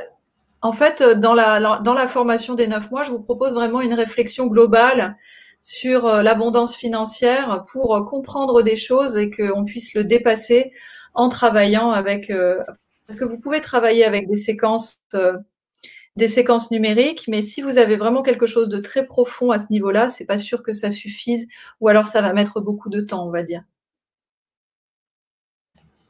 En 0.62 0.72
fait, 0.72 1.02
dans 1.02 1.34
la 1.34 1.78
dans 1.80 1.94
la 1.94 2.06
formation 2.06 2.54
des 2.54 2.66
neuf 2.66 2.90
mois, 2.90 3.02
je 3.02 3.10
vous 3.10 3.22
propose 3.22 3.54
vraiment 3.54 3.80
une 3.80 3.94
réflexion 3.94 4.46
globale 4.46 5.16
sur 5.62 6.06
euh, 6.06 6.22
l'abondance 6.22 6.76
financière 6.76 7.64
pour 7.72 8.06
comprendre 8.08 8.62
des 8.62 8.76
choses 8.76 9.16
et 9.16 9.30
qu'on 9.30 9.64
puisse 9.64 9.94
le 9.94 10.04
dépasser 10.04 10.72
en 11.14 11.28
travaillant 11.28 11.90
avec 11.90 12.30
euh, 12.30 12.62
parce 13.06 13.18
que 13.18 13.24
vous 13.24 13.38
pouvez 13.38 13.60
travailler 13.60 14.04
avec 14.04 14.28
des 14.28 14.36
séquences 14.36 15.02
euh, 15.14 15.36
des 16.16 16.28
séquences 16.28 16.70
numériques, 16.70 17.26
mais 17.28 17.40
si 17.40 17.62
vous 17.62 17.78
avez 17.78 17.96
vraiment 17.96 18.22
quelque 18.22 18.46
chose 18.46 18.68
de 18.68 18.78
très 18.78 19.06
profond 19.06 19.50
à 19.52 19.58
ce 19.58 19.66
niveau-là, 19.70 20.08
c'est 20.08 20.24
pas 20.24 20.38
sûr 20.38 20.62
que 20.62 20.72
ça 20.72 20.90
suffise, 20.90 21.46
ou 21.80 21.88
alors 21.88 22.06
ça 22.06 22.20
va 22.20 22.32
mettre 22.32 22.60
beaucoup 22.60 22.90
de 22.90 23.00
temps, 23.00 23.26
on 23.26 23.30
va 23.30 23.42
dire. 23.42 23.62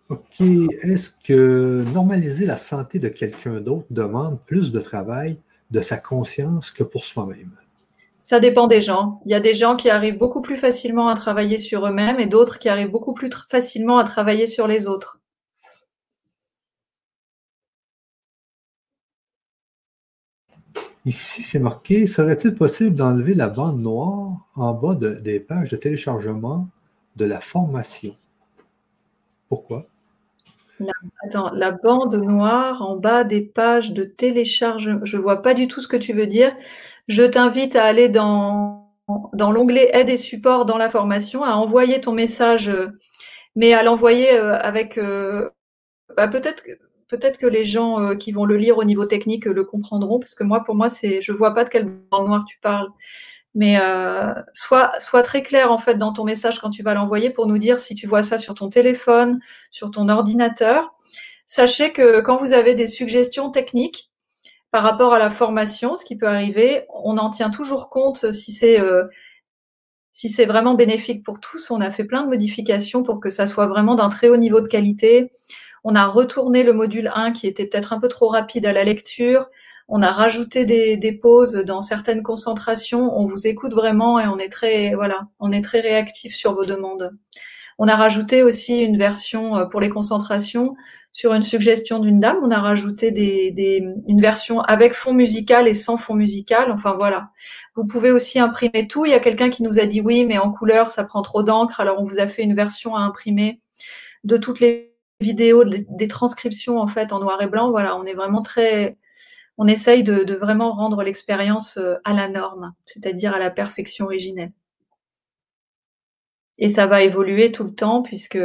OK. 0.09 0.41
Est-ce 0.41 1.11
que 1.23 1.85
normaliser 1.93 2.45
la 2.45 2.57
santé 2.57 2.99
de 2.99 3.09
quelqu'un 3.09 3.61
d'autre 3.61 3.87
demande 3.91 4.41
plus 4.45 4.73
de 4.73 4.81
travail 4.81 5.39
de 5.71 5.81
sa 5.81 5.99
conscience 5.99 6.73
que 6.73 6.83
pour 6.83 7.05
soi-même? 7.05 7.53
Ça 8.21 8.39
dépend 8.39 8.67
des 8.67 8.83
gens. 8.83 9.21
Il 9.25 9.33
y 9.33 9.35
a 9.35 9.41
des 9.41 9.55
gens 9.55 9.77
qui 9.77 9.89
arrivent 9.89 10.19
beaucoup 10.19 10.43
plus 10.43 10.59
facilement 10.59 11.09
à 11.09 11.15
travailler 11.15 11.59
sur 11.59 11.87
eux-mêmes 11.87 12.21
et 12.21 12.27
d'autres 12.27 12.59
qui 12.59 12.69
arrivent 12.69 12.91
beaucoup 12.91 13.15
plus 13.15 13.31
facilement 13.49 13.99
à 13.99 14.05
travailler 14.05 14.47
sur 14.47 14.67
les 14.67 14.87
autres. 14.87 15.21
Ici, 21.07 21.43
c'est 21.43 21.59
marqué, 21.59 22.07
serait-il 22.07 22.55
possible 22.55 22.95
d'enlever 22.95 23.33
la 23.33 23.49
bande 23.49 23.81
noire 23.81 24.47
en 24.55 24.75
bas 24.75 24.95
des 24.95 25.41
pages 25.41 25.71
de 25.71 25.77
téléchargement 25.79 26.69
de 27.17 27.25
la 27.25 27.41
formation? 27.41 28.15
Pourquoi? 29.49 29.87
La, 30.79 30.93
attends, 31.25 31.51
la 31.55 31.73
bande 31.73 32.15
noire 32.17 32.83
en 32.83 32.97
bas 32.97 33.25
des 33.25 33.41
pages 33.41 33.93
de 33.93 34.05
téléchargement. 34.05 35.01
Je 35.05 35.17
ne 35.17 35.23
vois 35.23 35.43
pas 35.43 35.55
du 35.55 35.69
tout 35.69 35.81
ce 35.81 35.89
que 35.89 35.97
tu 35.97 36.13
veux 36.13 36.27
dire. 36.27 36.55
Je 37.11 37.25
t'invite 37.25 37.75
à 37.75 37.83
aller 37.87 38.09
dans, 38.09 38.95
dans 39.33 39.51
l'onglet 39.51 39.91
aide 39.95 40.09
et 40.09 40.17
support 40.17 40.65
dans 40.65 40.79
la 40.79 40.89
formation, 40.89 41.43
à 41.43 41.55
envoyer 41.55 42.01
ton 42.01 42.13
message, 42.13 42.73
mais 43.57 43.75
à 43.75 43.83
l'envoyer 43.83 44.35
euh, 44.35 44.57
avec 44.61 44.97
euh, 44.97 45.51
bah, 46.17 46.29
peut-être 46.29 46.63
peut-être 47.09 47.37
que 47.39 47.49
les 47.49 47.65
gens 47.67 48.01
euh, 48.01 48.15
qui 48.15 48.31
vont 48.31 48.45
le 48.45 48.57
lire 48.57 48.79
au 48.79 48.85
niveau 48.85 49.07
technique 49.07 49.47
le 49.47 49.65
comprendront, 49.65 50.21
parce 50.21 50.37
que 50.37 50.45
moi, 50.45 50.63
pour 50.63 50.77
moi, 50.77 50.89
c'est, 50.89 51.21
je 51.21 51.33
vois 51.33 51.53
pas 51.53 51.65
de 51.65 51.69
quelle 51.69 51.87
bande 51.87 52.29
noire 52.29 52.45
tu 52.47 52.61
parles. 52.61 52.89
Mais 53.57 53.79
euh, 53.83 54.33
sois, 54.55 54.93
sois, 55.01 55.23
très 55.23 55.43
clair 55.43 55.73
en 55.73 55.79
fait 55.79 55.97
dans 55.97 56.13
ton 56.13 56.23
message 56.23 56.61
quand 56.61 56.71
tu 56.71 56.85
vas 56.85 56.95
l'envoyer 56.95 57.31
pour 57.31 57.49
nous 57.49 57.59
dire 57.59 57.81
si 57.81 57.97
tu 57.97 58.07
vois 58.07 58.23
ça 58.23 58.39
sur 58.39 58.55
ton 58.55 58.69
téléphone, 58.69 59.41
sur 59.73 59.91
ton 59.91 60.09
ordinateur. 60.09 60.95
Sachez 61.47 61.93
que 61.93 62.21
quand 62.21 62.37
vous 62.37 62.53
avez 62.53 62.77
des 62.77 62.87
suggestions 62.87 63.51
techniques, 63.51 64.10
par 64.71 64.83
rapport 64.83 65.15
à 65.15 65.19
la 65.19 65.31
formation, 65.31 65.97
ce 65.97 66.05
qui 66.05 66.17
peut 66.17 66.29
arriver, 66.29 66.87
on 67.03 67.19
en 67.19 67.31
tient 67.31 67.51
toujours 67.51 67.91
compte 67.91 68.33
si 68.33 68.53
c'est 68.53 68.81
euh, 68.81 69.05
si 70.13 70.29
c'est 70.29 70.47
vraiment 70.47 70.75
bénéfique 70.75 71.25
pour 71.25 71.41
tous. 71.41 71.71
On 71.71 71.81
a 71.81 71.91
fait 71.91 72.05
plein 72.05 72.23
de 72.23 72.29
modifications 72.29 73.03
pour 73.03 73.21
que 73.21 73.31
ça 73.31 73.47
soit 73.47 73.67
vraiment 73.67 73.95
d'un 73.95 74.09
très 74.09 74.29
haut 74.29 74.37
niveau 74.37 74.61
de 74.61 74.69
qualité. 74.69 75.31
On 75.85 75.95
a 75.95 76.07
retourné 76.07 76.63
le 76.63 76.73
module 76.73 77.11
1 77.15 77.33
qui 77.33 77.47
était 77.47 77.67
peut-être 77.67 77.93
un 77.93 78.01
peu 78.01 78.09
trop 78.09 78.29
rapide 78.29 78.67
à 78.67 78.73
la 78.73 78.85
lecture. 78.85 79.47
On 79.89 80.03
a 80.03 80.13
rajouté 80.13 80.65
des, 80.65 80.97
des, 80.97 81.13
pauses 81.13 81.55
dans 81.55 81.83
certaines 81.83 82.23
concentrations. 82.23 83.19
On 83.19 83.25
vous 83.25 83.47
écoute 83.47 83.73
vraiment 83.73 84.21
et 84.21 84.27
on 84.29 84.39
est 84.39 84.51
très 84.51 84.95
voilà, 84.95 85.29
on 85.41 85.51
est 85.53 85.63
très 85.63 85.81
réactif 85.81 86.35
sur 86.35 86.55
vos 86.55 86.65
demandes. 86.65 87.13
On 87.79 87.89
a 87.89 87.97
rajouté 87.97 88.43
aussi 88.43 88.83
une 88.83 88.99
version 88.99 89.57
euh, 89.57 89.65
pour 89.65 89.81
les 89.81 89.89
concentrations 89.89 90.77
sur 91.13 91.35
une 91.35 91.43
suggestion 91.43 91.99
d'une 91.99 92.21
dame, 92.21 92.39
on 92.43 92.51
a 92.51 92.61
rajouté 92.61 93.11
des, 93.11 93.85
une 94.07 94.21
version 94.21 94.61
avec 94.61 94.95
fond 94.95 95.13
musical 95.13 95.67
et 95.67 95.75
sans 95.75 95.97
fond 95.97 96.15
musical. 96.15 96.71
Enfin 96.71 96.95
voilà. 96.95 97.31
Vous 97.75 97.87
pouvez 97.87 98.13
aussi 98.13 98.39
imprimer 98.39 98.87
tout. 98.89 99.07
Il 99.07 99.11
y 99.11 99.15
a 99.15 99.21
quelqu'un 99.21 99.51
qui 99.51 99.63
nous 99.63 99.81
a 99.81 99.87
dit 99.87 100.01
oui, 100.01 100.25
mais 100.25 100.39
en 100.39 100.53
couleur, 100.53 100.91
ça 100.91 101.05
prend 101.05 101.23
trop 101.23 101.43
d'encre. 101.43 101.81
Alors 101.81 102.01
on 102.01 102.05
vous 102.05 102.21
a 102.21 102.27
fait 102.29 102.43
une 102.43 102.55
version 102.55 102.95
à 102.95 103.01
imprimer 103.01 103.61
de 104.23 104.37
toutes 104.37 104.61
les 104.61 104.95
vidéos, 105.21 105.65
des 105.65 106.09
transcriptions 106.09 106.79
en 106.79 106.87
fait 106.87 107.13
en 107.13 107.19
noir 107.19 107.43
et 107.43 107.49
blanc. 107.49 107.71
Voilà, 107.71 107.97
on 107.97 108.05
est 108.05 108.15
vraiment 108.15 108.43
très, 108.43 108.97
on 109.59 109.67
essaye 109.67 110.05
de, 110.05 110.23
de 110.23 110.35
vraiment 110.35 110.73
rendre 110.73 111.03
l'expérience 111.03 111.77
euh, 111.77 111.97
à 112.05 112.13
la 112.15 112.29
norme, 112.29 112.73
c'est-à-dire 112.87 113.35
à 113.35 113.39
la 113.39 113.51
perfection 113.51 114.07
originelle. 114.07 114.53
Et 116.59 116.69
ça 116.69 116.87
va 116.87 117.03
évoluer 117.03 117.51
tout 117.53 117.65
le 117.65 117.75
temps 117.75 118.03
puisque 118.03 118.39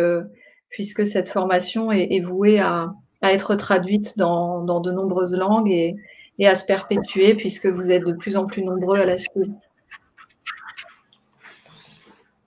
puisque 0.69 1.06
cette 1.06 1.30
formation 1.30 1.92
est, 1.92 2.19
vouée 2.19 2.60
à, 2.60 2.94
être 3.22 3.56
traduite 3.56 4.18
dans, 4.18 4.64
de 4.80 4.92
nombreuses 4.92 5.35
langues 5.35 5.72
et, 5.72 5.95
à 6.45 6.56
se 6.56 6.66
perpétuer, 6.66 7.34
puisque 7.35 7.66
vous 7.66 7.92
êtes 7.92 8.03
de 8.03 8.14
plus 8.14 8.35
en 8.35 8.45
plus 8.45 8.64
nombreux 8.64 9.00
à 9.00 9.06
la 9.06 9.18
suivre. 9.18 9.53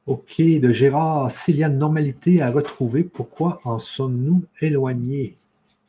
OK, 0.06 0.40
de 0.40 0.72
Gérard, 0.72 1.30
s'il 1.30 1.56
y 1.56 1.64
a 1.64 1.68
une 1.68 1.78
normalité 1.78 2.40
à 2.40 2.50
retrouver, 2.50 3.04
pourquoi 3.04 3.60
en 3.64 3.78
sommes-nous 3.78 4.42
éloignés? 4.60 5.36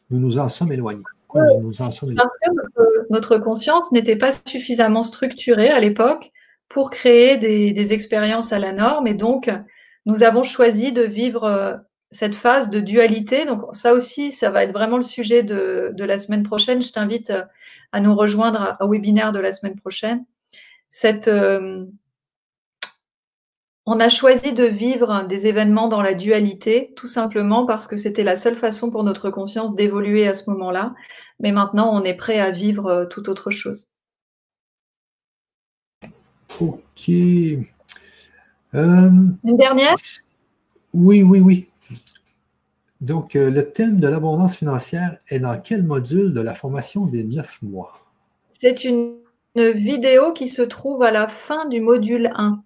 Nous 0.10 0.20
nous 0.20 0.40
en 0.40 0.50
sommes 0.50 0.72
éloignés. 0.72 1.04
nous 1.62 1.82
en 1.82 1.92
sommes 1.92 2.16
Parce 2.16 2.38
que 2.46 2.52
notre, 3.10 3.38
conscience 3.38 3.92
n'était 3.92 4.18
pas 4.18 4.32
suffisamment 4.46 5.04
structurée 5.04 5.70
à 5.70 5.80
l'époque 5.80 6.32
pour 6.68 6.90
créer 6.90 7.38
des, 7.38 7.72
des, 7.72 7.94
expériences 7.94 8.52
à 8.52 8.60
la 8.60 8.74
norme 8.74 9.08
et 9.08 9.14
donc 9.14 9.50
nous 10.06 10.24
avons 10.24 10.44
choisi 10.44 10.92
de 10.92 11.04
vivre 11.04 11.44
euh, 11.44 11.76
cette 12.12 12.36
phase 12.36 12.70
de 12.70 12.80
dualité. 12.80 13.46
Donc 13.46 13.64
ça 13.74 13.94
aussi, 13.94 14.32
ça 14.32 14.50
va 14.50 14.64
être 14.64 14.74
vraiment 14.74 14.98
le 14.98 15.04
sujet 15.04 15.44
de, 15.44 15.94
la 15.98 16.18
semaine 16.18 16.44
prochaine. 16.44 16.82
Je 16.82 16.92
t'invite 16.92 17.30
euh, 17.30 17.44
à 17.92 18.00
nous 18.00 18.16
rejoindre 18.16 18.78
au 18.82 18.90
webinaire 18.90 19.32
de 19.32 19.40
la 19.40 19.52
semaine 19.52 19.76
prochaine. 19.76 20.26
Cette, 20.92 21.28
euh, 21.28 21.86
on 23.86 24.00
a 24.00 24.10
choisi 24.10 24.54
de 24.54 24.64
vivre 24.64 25.26
des 25.28 25.48
événements 25.48 25.88
dans 25.88 26.02
la 26.02 26.14
dualité, 26.14 26.94
tout 26.96 27.08
simplement 27.08 27.66
parce 27.66 27.88
que 27.88 27.98
c'était 27.98 28.24
la 28.24 28.36
seule 28.36 28.56
façon 28.56 28.92
pour 28.92 29.04
notre 29.04 29.30
conscience 29.30 29.76
d'évoluer 29.76 30.28
à 30.28 30.34
ce 30.34 30.50
moment-là. 30.50 30.94
Mais 31.40 31.52
maintenant, 31.52 31.92
on 31.94 32.04
est 32.04 32.16
prêt 32.16 32.40
à 32.40 32.52
vivre 32.52 32.88
euh, 32.88 33.06
tout 33.06 33.30
autre 33.30 33.52
chose. 33.52 33.92
Ok. 36.60 37.08
Une 37.08 37.64
dernière? 39.44 39.96
Oui, 40.94 41.24
oui, 41.24 41.40
oui. 41.40 41.69
Donc, 43.02 43.36
euh, 43.36 43.50
le 43.50 43.72
thème 43.72 44.00
de 44.00 44.08
l'abondance 44.08 44.58
financière 44.58 45.18
est 45.30 45.40
dans 45.40 45.58
quel 45.58 45.84
module 45.84 46.34
de 46.34 46.42
la 46.42 46.54
formation 46.54 47.06
des 47.06 47.24
neuf 47.24 47.62
mois? 47.62 48.06
C'est 48.50 48.84
une, 48.84 49.18
vidéo 49.56 50.32
qui 50.32 50.48
se 50.48 50.62
trouve 50.62 51.04
à 51.04 51.12
la 51.12 51.28
fin 51.28 51.66
du 51.66 51.82
module 51.82 52.32
1. 52.34 52.64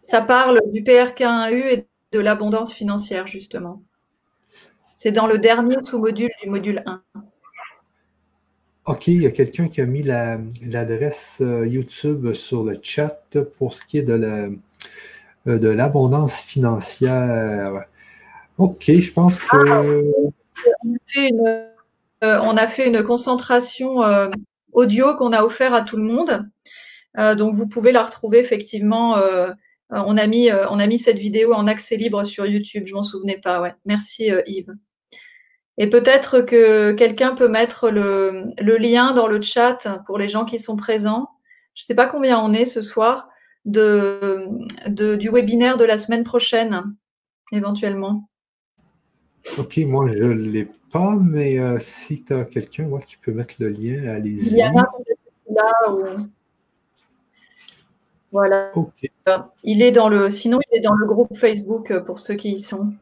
Ça 0.00 0.20
parle 0.20 0.60
du 0.70 0.82
PRK1U 0.82 1.66
et 1.66 1.86
de 2.12 2.20
l'abondance 2.20 2.72
financière, 2.72 3.26
justement. 3.26 3.82
C'est 4.94 5.10
dans 5.10 5.26
le 5.26 5.38
dernier 5.38 5.76
sous-module 5.82 6.30
du 6.40 6.48
module 6.48 6.84
1. 6.86 7.02
OK, 8.84 9.08
il 9.08 9.22
y 9.22 9.26
a 9.26 9.32
quelqu'un 9.32 9.68
qui 9.68 9.80
a 9.80 9.86
mis 9.86 10.02
l'adresse 10.02 11.38
euh, 11.40 11.66
YouTube 11.66 12.32
sur 12.32 12.62
le 12.62 12.78
chat 12.80 13.36
pour 13.58 13.74
ce 13.74 13.84
qui 13.84 13.98
est 13.98 14.02
de 14.02 14.14
la, 14.14 14.48
euh, 15.48 15.58
de 15.58 15.68
l'abondance 15.68 16.36
financière. 16.36 17.86
OK, 18.58 18.84
je 18.86 19.12
pense 19.12 19.38
que. 19.40 19.56
Ah, 19.68 19.82
euh, 22.24 22.40
on, 22.42 22.56
a 22.56 22.66
fait 22.66 22.88
une, 22.88 23.02
concentration 23.04 24.00
audio 24.72 25.14
qu'on 25.16 25.32
a 25.32 25.44
offert 25.44 25.72
à 25.72 25.82
tout 25.82 25.96
le 25.96 26.02
monde. 26.02 26.48
donc, 27.16 27.54
vous 27.54 27.68
pouvez 27.68 27.92
la 27.92 28.04
retrouver 28.04 28.38
effectivement. 28.38 29.16
on, 29.90 30.16
a 30.16 30.26
mis, 30.26 30.50
on 30.70 30.78
a 30.80 30.86
mis 30.86 30.98
cette 30.98 31.18
vidéo 31.18 31.54
en 31.54 31.66
accès 31.68 31.96
libre 31.96 32.24
sur 32.24 32.44
YouTube. 32.46 32.84
Je 32.86 32.94
m'en 32.94 33.04
souvenais 33.04 33.38
pas. 33.38 33.60
Ouais. 33.60 33.74
Merci 33.84 34.30
Yves. 34.46 34.74
Et 35.78 35.88
peut-être 35.88 36.40
que 36.40 36.90
quelqu'un 36.90 37.34
peut 37.36 37.48
mettre 37.48 37.88
le, 37.88 38.52
lien 38.78 39.12
dans 39.12 39.28
le 39.28 39.40
chat 39.40 40.02
pour 40.06 40.18
les 40.18 40.28
gens 40.28 40.44
qui 40.44 40.58
sont 40.58 40.74
présents. 40.74 41.28
Je 41.74 41.84
ne 41.84 41.86
sais 41.86 41.94
pas 41.94 42.06
combien 42.06 42.40
on 42.40 42.52
est 42.52 42.64
ce 42.64 42.82
soir 42.82 43.28
de, 43.64 44.48
du 44.88 45.30
webinaire 45.30 45.76
de 45.76 45.84
la 45.84 45.96
semaine 45.96 46.24
prochaine, 46.24 46.96
éventuellement. 47.52 48.28
Ok, 49.56 49.78
moi 49.78 50.08
je 50.08 50.24
ne 50.24 50.34
l'ai 50.34 50.68
pas, 50.92 51.16
mais 51.16 51.58
euh, 51.58 51.78
si 51.80 52.22
tu 52.22 52.34
as 52.34 52.44
quelqu'un 52.44 52.88
qui 53.00 53.16
peut 53.16 53.32
mettre 53.32 53.54
le 53.58 53.68
lien, 53.68 54.08
allez-y. 54.08 54.48
Il 54.48 54.56
y 54.56 54.62
a 54.62 54.72
là 54.72 54.84
Voilà. 58.30 58.70
Il 59.64 59.82
est 59.82 59.92
dans 59.92 60.08
le, 60.08 60.30
sinon, 60.30 60.58
il 60.70 60.78
est 60.78 60.80
dans 60.80 60.94
le 60.94 61.06
groupe 61.06 61.36
Facebook 61.36 61.98
pour 62.00 62.20
ceux 62.20 62.34
qui 62.34 62.52
y 62.52 62.62
sont. 62.62 62.92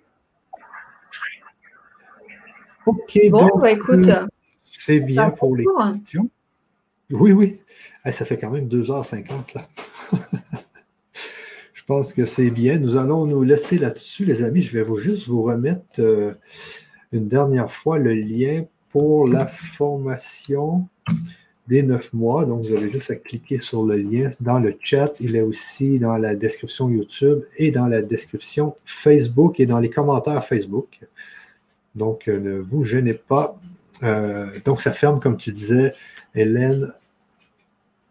Ok, 2.86 3.18
bon, 3.30 3.48
bah, 3.58 3.72
écoute. 3.72 4.08
Euh, 4.08 4.26
c'est 4.60 5.00
bien 5.00 5.30
pour 5.30 5.56
les 5.56 5.64
questions. 5.86 6.30
Oui, 7.10 7.32
oui. 7.32 7.60
ça 8.04 8.24
fait 8.24 8.38
quand 8.38 8.50
même 8.50 8.68
2h50 8.68 9.54
là. 9.54 9.66
Je 11.86 11.94
pense 11.94 12.12
que 12.12 12.24
c'est 12.24 12.50
bien. 12.50 12.80
Nous 12.80 12.96
allons 12.96 13.26
nous 13.26 13.44
laisser 13.44 13.78
là-dessus, 13.78 14.24
les 14.24 14.42
amis. 14.42 14.60
Je 14.60 14.76
vais 14.76 14.82
vous 14.82 14.98
juste 14.98 15.28
vous 15.28 15.44
remettre 15.44 16.00
euh, 16.00 16.34
une 17.12 17.28
dernière 17.28 17.70
fois 17.70 17.96
le 17.96 18.12
lien 18.12 18.64
pour 18.88 19.28
la 19.28 19.46
formation 19.46 20.88
des 21.68 21.84
neuf 21.84 22.12
mois. 22.12 22.44
Donc, 22.44 22.64
vous 22.64 22.72
avez 22.72 22.90
juste 22.90 23.12
à 23.12 23.14
cliquer 23.14 23.60
sur 23.60 23.84
le 23.84 23.98
lien 23.98 24.32
dans 24.40 24.58
le 24.58 24.76
chat. 24.80 25.12
Il 25.20 25.36
est 25.36 25.42
aussi 25.42 26.00
dans 26.00 26.16
la 26.16 26.34
description 26.34 26.90
YouTube 26.90 27.44
et 27.56 27.70
dans 27.70 27.86
la 27.86 28.02
description 28.02 28.74
Facebook 28.84 29.60
et 29.60 29.66
dans 29.66 29.78
les 29.78 29.88
commentaires 29.88 30.44
Facebook. 30.44 30.98
Donc, 31.94 32.26
euh, 32.26 32.40
ne 32.40 32.58
vous 32.58 32.82
gênez 32.82 33.14
pas. 33.14 33.60
Euh, 34.02 34.58
donc, 34.64 34.80
ça 34.80 34.90
ferme, 34.90 35.20
comme 35.20 35.36
tu 35.36 35.52
disais, 35.52 35.94
Hélène, 36.34 36.92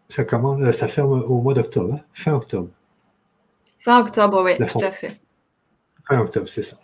ça, 0.08 0.24
ferme 0.24 1.22
au 1.28 1.42
mois 1.42 1.52
d'octobre, 1.52 1.96
hein? 1.96 2.00
fin 2.14 2.32
octobre. 2.32 2.70
Fin 3.86 4.00
octobre, 4.00 4.42
oui, 4.42 4.56
tout 4.66 4.84
à 4.84 4.90
fait. 4.90 5.16
Fin 6.08 6.18
octobre, 6.18 6.48
c'est 6.48 6.64
ça. 6.64 6.76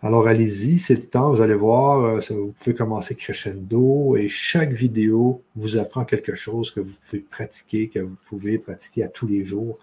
Alors, 0.00 0.28
allez-y, 0.28 0.78
c'est 0.78 0.94
le 0.94 1.02
temps, 1.02 1.32
vous 1.32 1.40
allez 1.40 1.56
voir, 1.56 2.20
vous 2.30 2.54
pouvez 2.56 2.76
commencer 2.76 3.16
crescendo 3.16 4.16
et 4.16 4.28
chaque 4.28 4.70
vidéo 4.70 5.42
vous 5.56 5.76
apprend 5.76 6.04
quelque 6.04 6.36
chose 6.36 6.70
que 6.70 6.78
vous 6.78 6.94
pouvez 7.04 7.22
pratiquer, 7.28 7.88
que 7.88 7.98
vous 7.98 8.14
pouvez 8.28 8.58
pratiquer 8.58 9.02
à 9.02 9.08
tous 9.08 9.26
les 9.26 9.44
jours. 9.44 9.80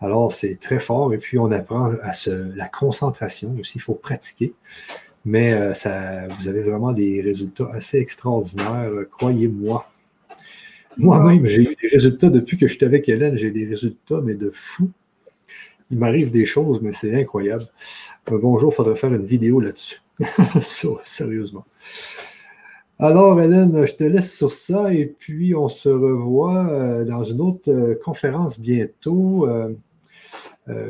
Alors, 0.00 0.32
c'est 0.32 0.58
très 0.58 0.78
fort 0.78 1.12
et 1.12 1.18
puis 1.18 1.38
on 1.38 1.52
apprend 1.52 1.92
à 2.02 2.12
la 2.26 2.68
concentration 2.68 3.54
aussi, 3.60 3.72
il 3.74 3.82
faut 3.82 3.92
pratiquer. 3.92 4.54
Mais 5.26 5.52
euh, 5.52 5.74
ça, 5.74 6.26
vous 6.26 6.48
avez 6.48 6.62
vraiment 6.62 6.92
des 6.92 7.20
résultats 7.20 7.68
assez 7.70 7.98
extraordinaires, 7.98 8.88
euh, 8.90 9.06
croyez-moi. 9.12 9.86
Moi-même, 10.96 11.44
j'ai 11.44 11.60
eu 11.60 11.76
des 11.82 11.88
résultats 11.88 12.30
depuis 12.30 12.56
que 12.56 12.66
j'étais 12.66 12.86
avec 12.86 13.10
Hélène, 13.10 13.36
j'ai 13.36 13.50
des 13.50 13.66
résultats, 13.66 14.22
mais 14.22 14.34
de 14.34 14.50
fou. 14.50 14.90
Il 15.92 15.98
m'arrive 15.98 16.30
des 16.30 16.44
choses, 16.44 16.80
mais 16.82 16.92
c'est 16.92 17.14
incroyable. 17.14 17.64
bonjour, 18.26 18.72
il 18.72 18.74
faudrait 18.74 18.96
faire 18.96 19.12
une 19.12 19.26
vidéo 19.26 19.60
là-dessus. 19.60 20.02
Sérieusement. 21.04 21.64
Alors, 22.98 23.40
Hélène, 23.40 23.86
je 23.86 23.94
te 23.94 24.04
laisse 24.04 24.36
sur 24.36 24.50
ça 24.50 24.92
et 24.92 25.06
puis 25.06 25.54
on 25.54 25.68
se 25.68 25.88
revoit 25.88 26.66
euh, 26.66 27.04
dans 27.04 27.22
une 27.22 27.40
autre 27.40 27.94
conférence 28.04 28.58
bientôt. 28.58 29.46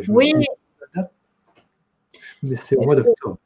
oui. 0.09 0.35
mais 2.43 2.57
c'est 2.57 2.77
au 2.77 2.83
mois 2.83 2.97
d'octobre. 2.97 3.39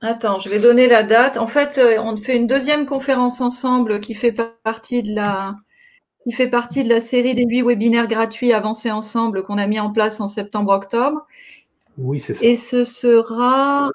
Attends, 0.00 0.38
je 0.38 0.48
vais 0.48 0.60
donner 0.60 0.86
la 0.86 1.02
date. 1.02 1.36
En 1.38 1.48
fait, 1.48 1.78
euh, 1.78 2.00
on 2.00 2.16
fait 2.16 2.36
une 2.36 2.46
deuxième 2.46 2.86
conférence 2.86 3.40
ensemble 3.40 4.00
qui 4.00 4.14
fait 4.14 4.32
partie 4.62 5.02
de 5.02 5.12
la, 5.12 5.56
qui 6.28 6.34
fait 6.34 6.50
partie 6.50 6.84
de 6.84 6.90
la 6.90 7.00
série 7.00 7.34
des 7.34 7.44
huit 7.44 7.62
webinaires 7.62 8.06
gratuits 8.06 8.52
Avancer 8.52 8.90
ensemble 8.90 9.42
qu'on 9.44 9.56
a 9.56 9.66
mis 9.66 9.80
en 9.80 9.90
place 9.90 10.20
en 10.20 10.28
septembre-octobre. 10.28 11.26
Oui, 11.96 12.20
c'est 12.20 12.34
ça. 12.34 12.44
Et 12.44 12.56
ce 12.56 12.84
sera, 12.84 13.90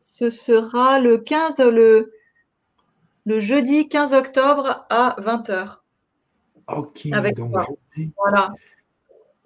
ce 0.00 0.28
sera 0.28 1.00
le 1.00 1.16
15, 1.16 1.58
le, 1.58 2.12
le 3.24 3.40
jeudi 3.40 3.88
15 3.88 4.12
octobre 4.12 4.84
à 4.90 5.16
20h. 5.20 5.78
Ok, 6.68 7.06
avec 7.12 7.36
donc 7.36 7.54
jeudi. 7.58 8.12
Voilà. 8.18 8.50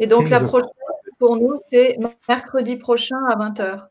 Et 0.00 0.08
donc 0.08 0.28
la 0.28 0.40
prochaine 0.40 0.70
pour 1.18 1.36
nous, 1.36 1.58
c'est 1.70 1.98
mercredi 2.28 2.76
prochain 2.76 3.18
à 3.28 3.36
20h. 3.36 3.86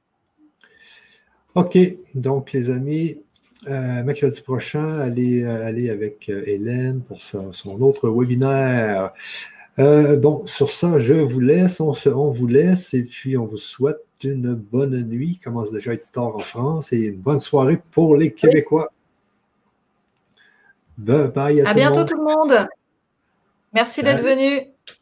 OK. 1.55 1.77
Donc, 2.13 2.51
les 2.51 2.69
amis, 2.69 3.19
euh, 3.65 4.03
mercredi 4.03 4.41
prochain, 4.41 4.99
allez, 4.99 5.43
euh, 5.43 5.65
aller 5.65 5.89
avec 5.89 6.29
euh, 6.29 6.43
Hélène 6.45 7.01
pour 7.01 7.21
son, 7.21 7.51
autre 7.81 8.09
webinaire. 8.09 9.13
bon, 9.77 10.45
sur 10.45 10.69
ça, 10.69 10.99
je 10.99 11.13
vous 11.13 11.39
laisse, 11.39 11.79
on, 11.79 11.93
on, 12.05 12.29
vous 12.29 12.47
laisse 12.47 12.93
et 12.93 13.03
puis 13.03 13.35
on 13.35 13.45
vous 13.45 13.57
souhaite 13.57 13.97
une 14.23 14.53
bonne 14.53 15.01
nuit. 15.01 15.37
Il 15.39 15.43
commence 15.43 15.71
déjà 15.71 15.91
à 15.91 15.93
être 15.95 16.11
tard 16.11 16.35
en 16.35 16.39
France 16.39 16.93
et 16.93 16.97
une 16.97 17.17
bonne 17.17 17.39
soirée 17.39 17.81
pour 17.91 18.15
les 18.15 18.31
Québécois. 18.31 18.89
Bye 20.97 21.27
bye 21.27 21.61
à, 21.61 21.69
à 21.69 21.73
bientôt 21.73 22.03
tout 22.03 22.17
le 22.17 22.23
monde. 22.23 22.67
Merci 23.73 24.01
d'être 24.01 24.23
venu. 24.23 24.76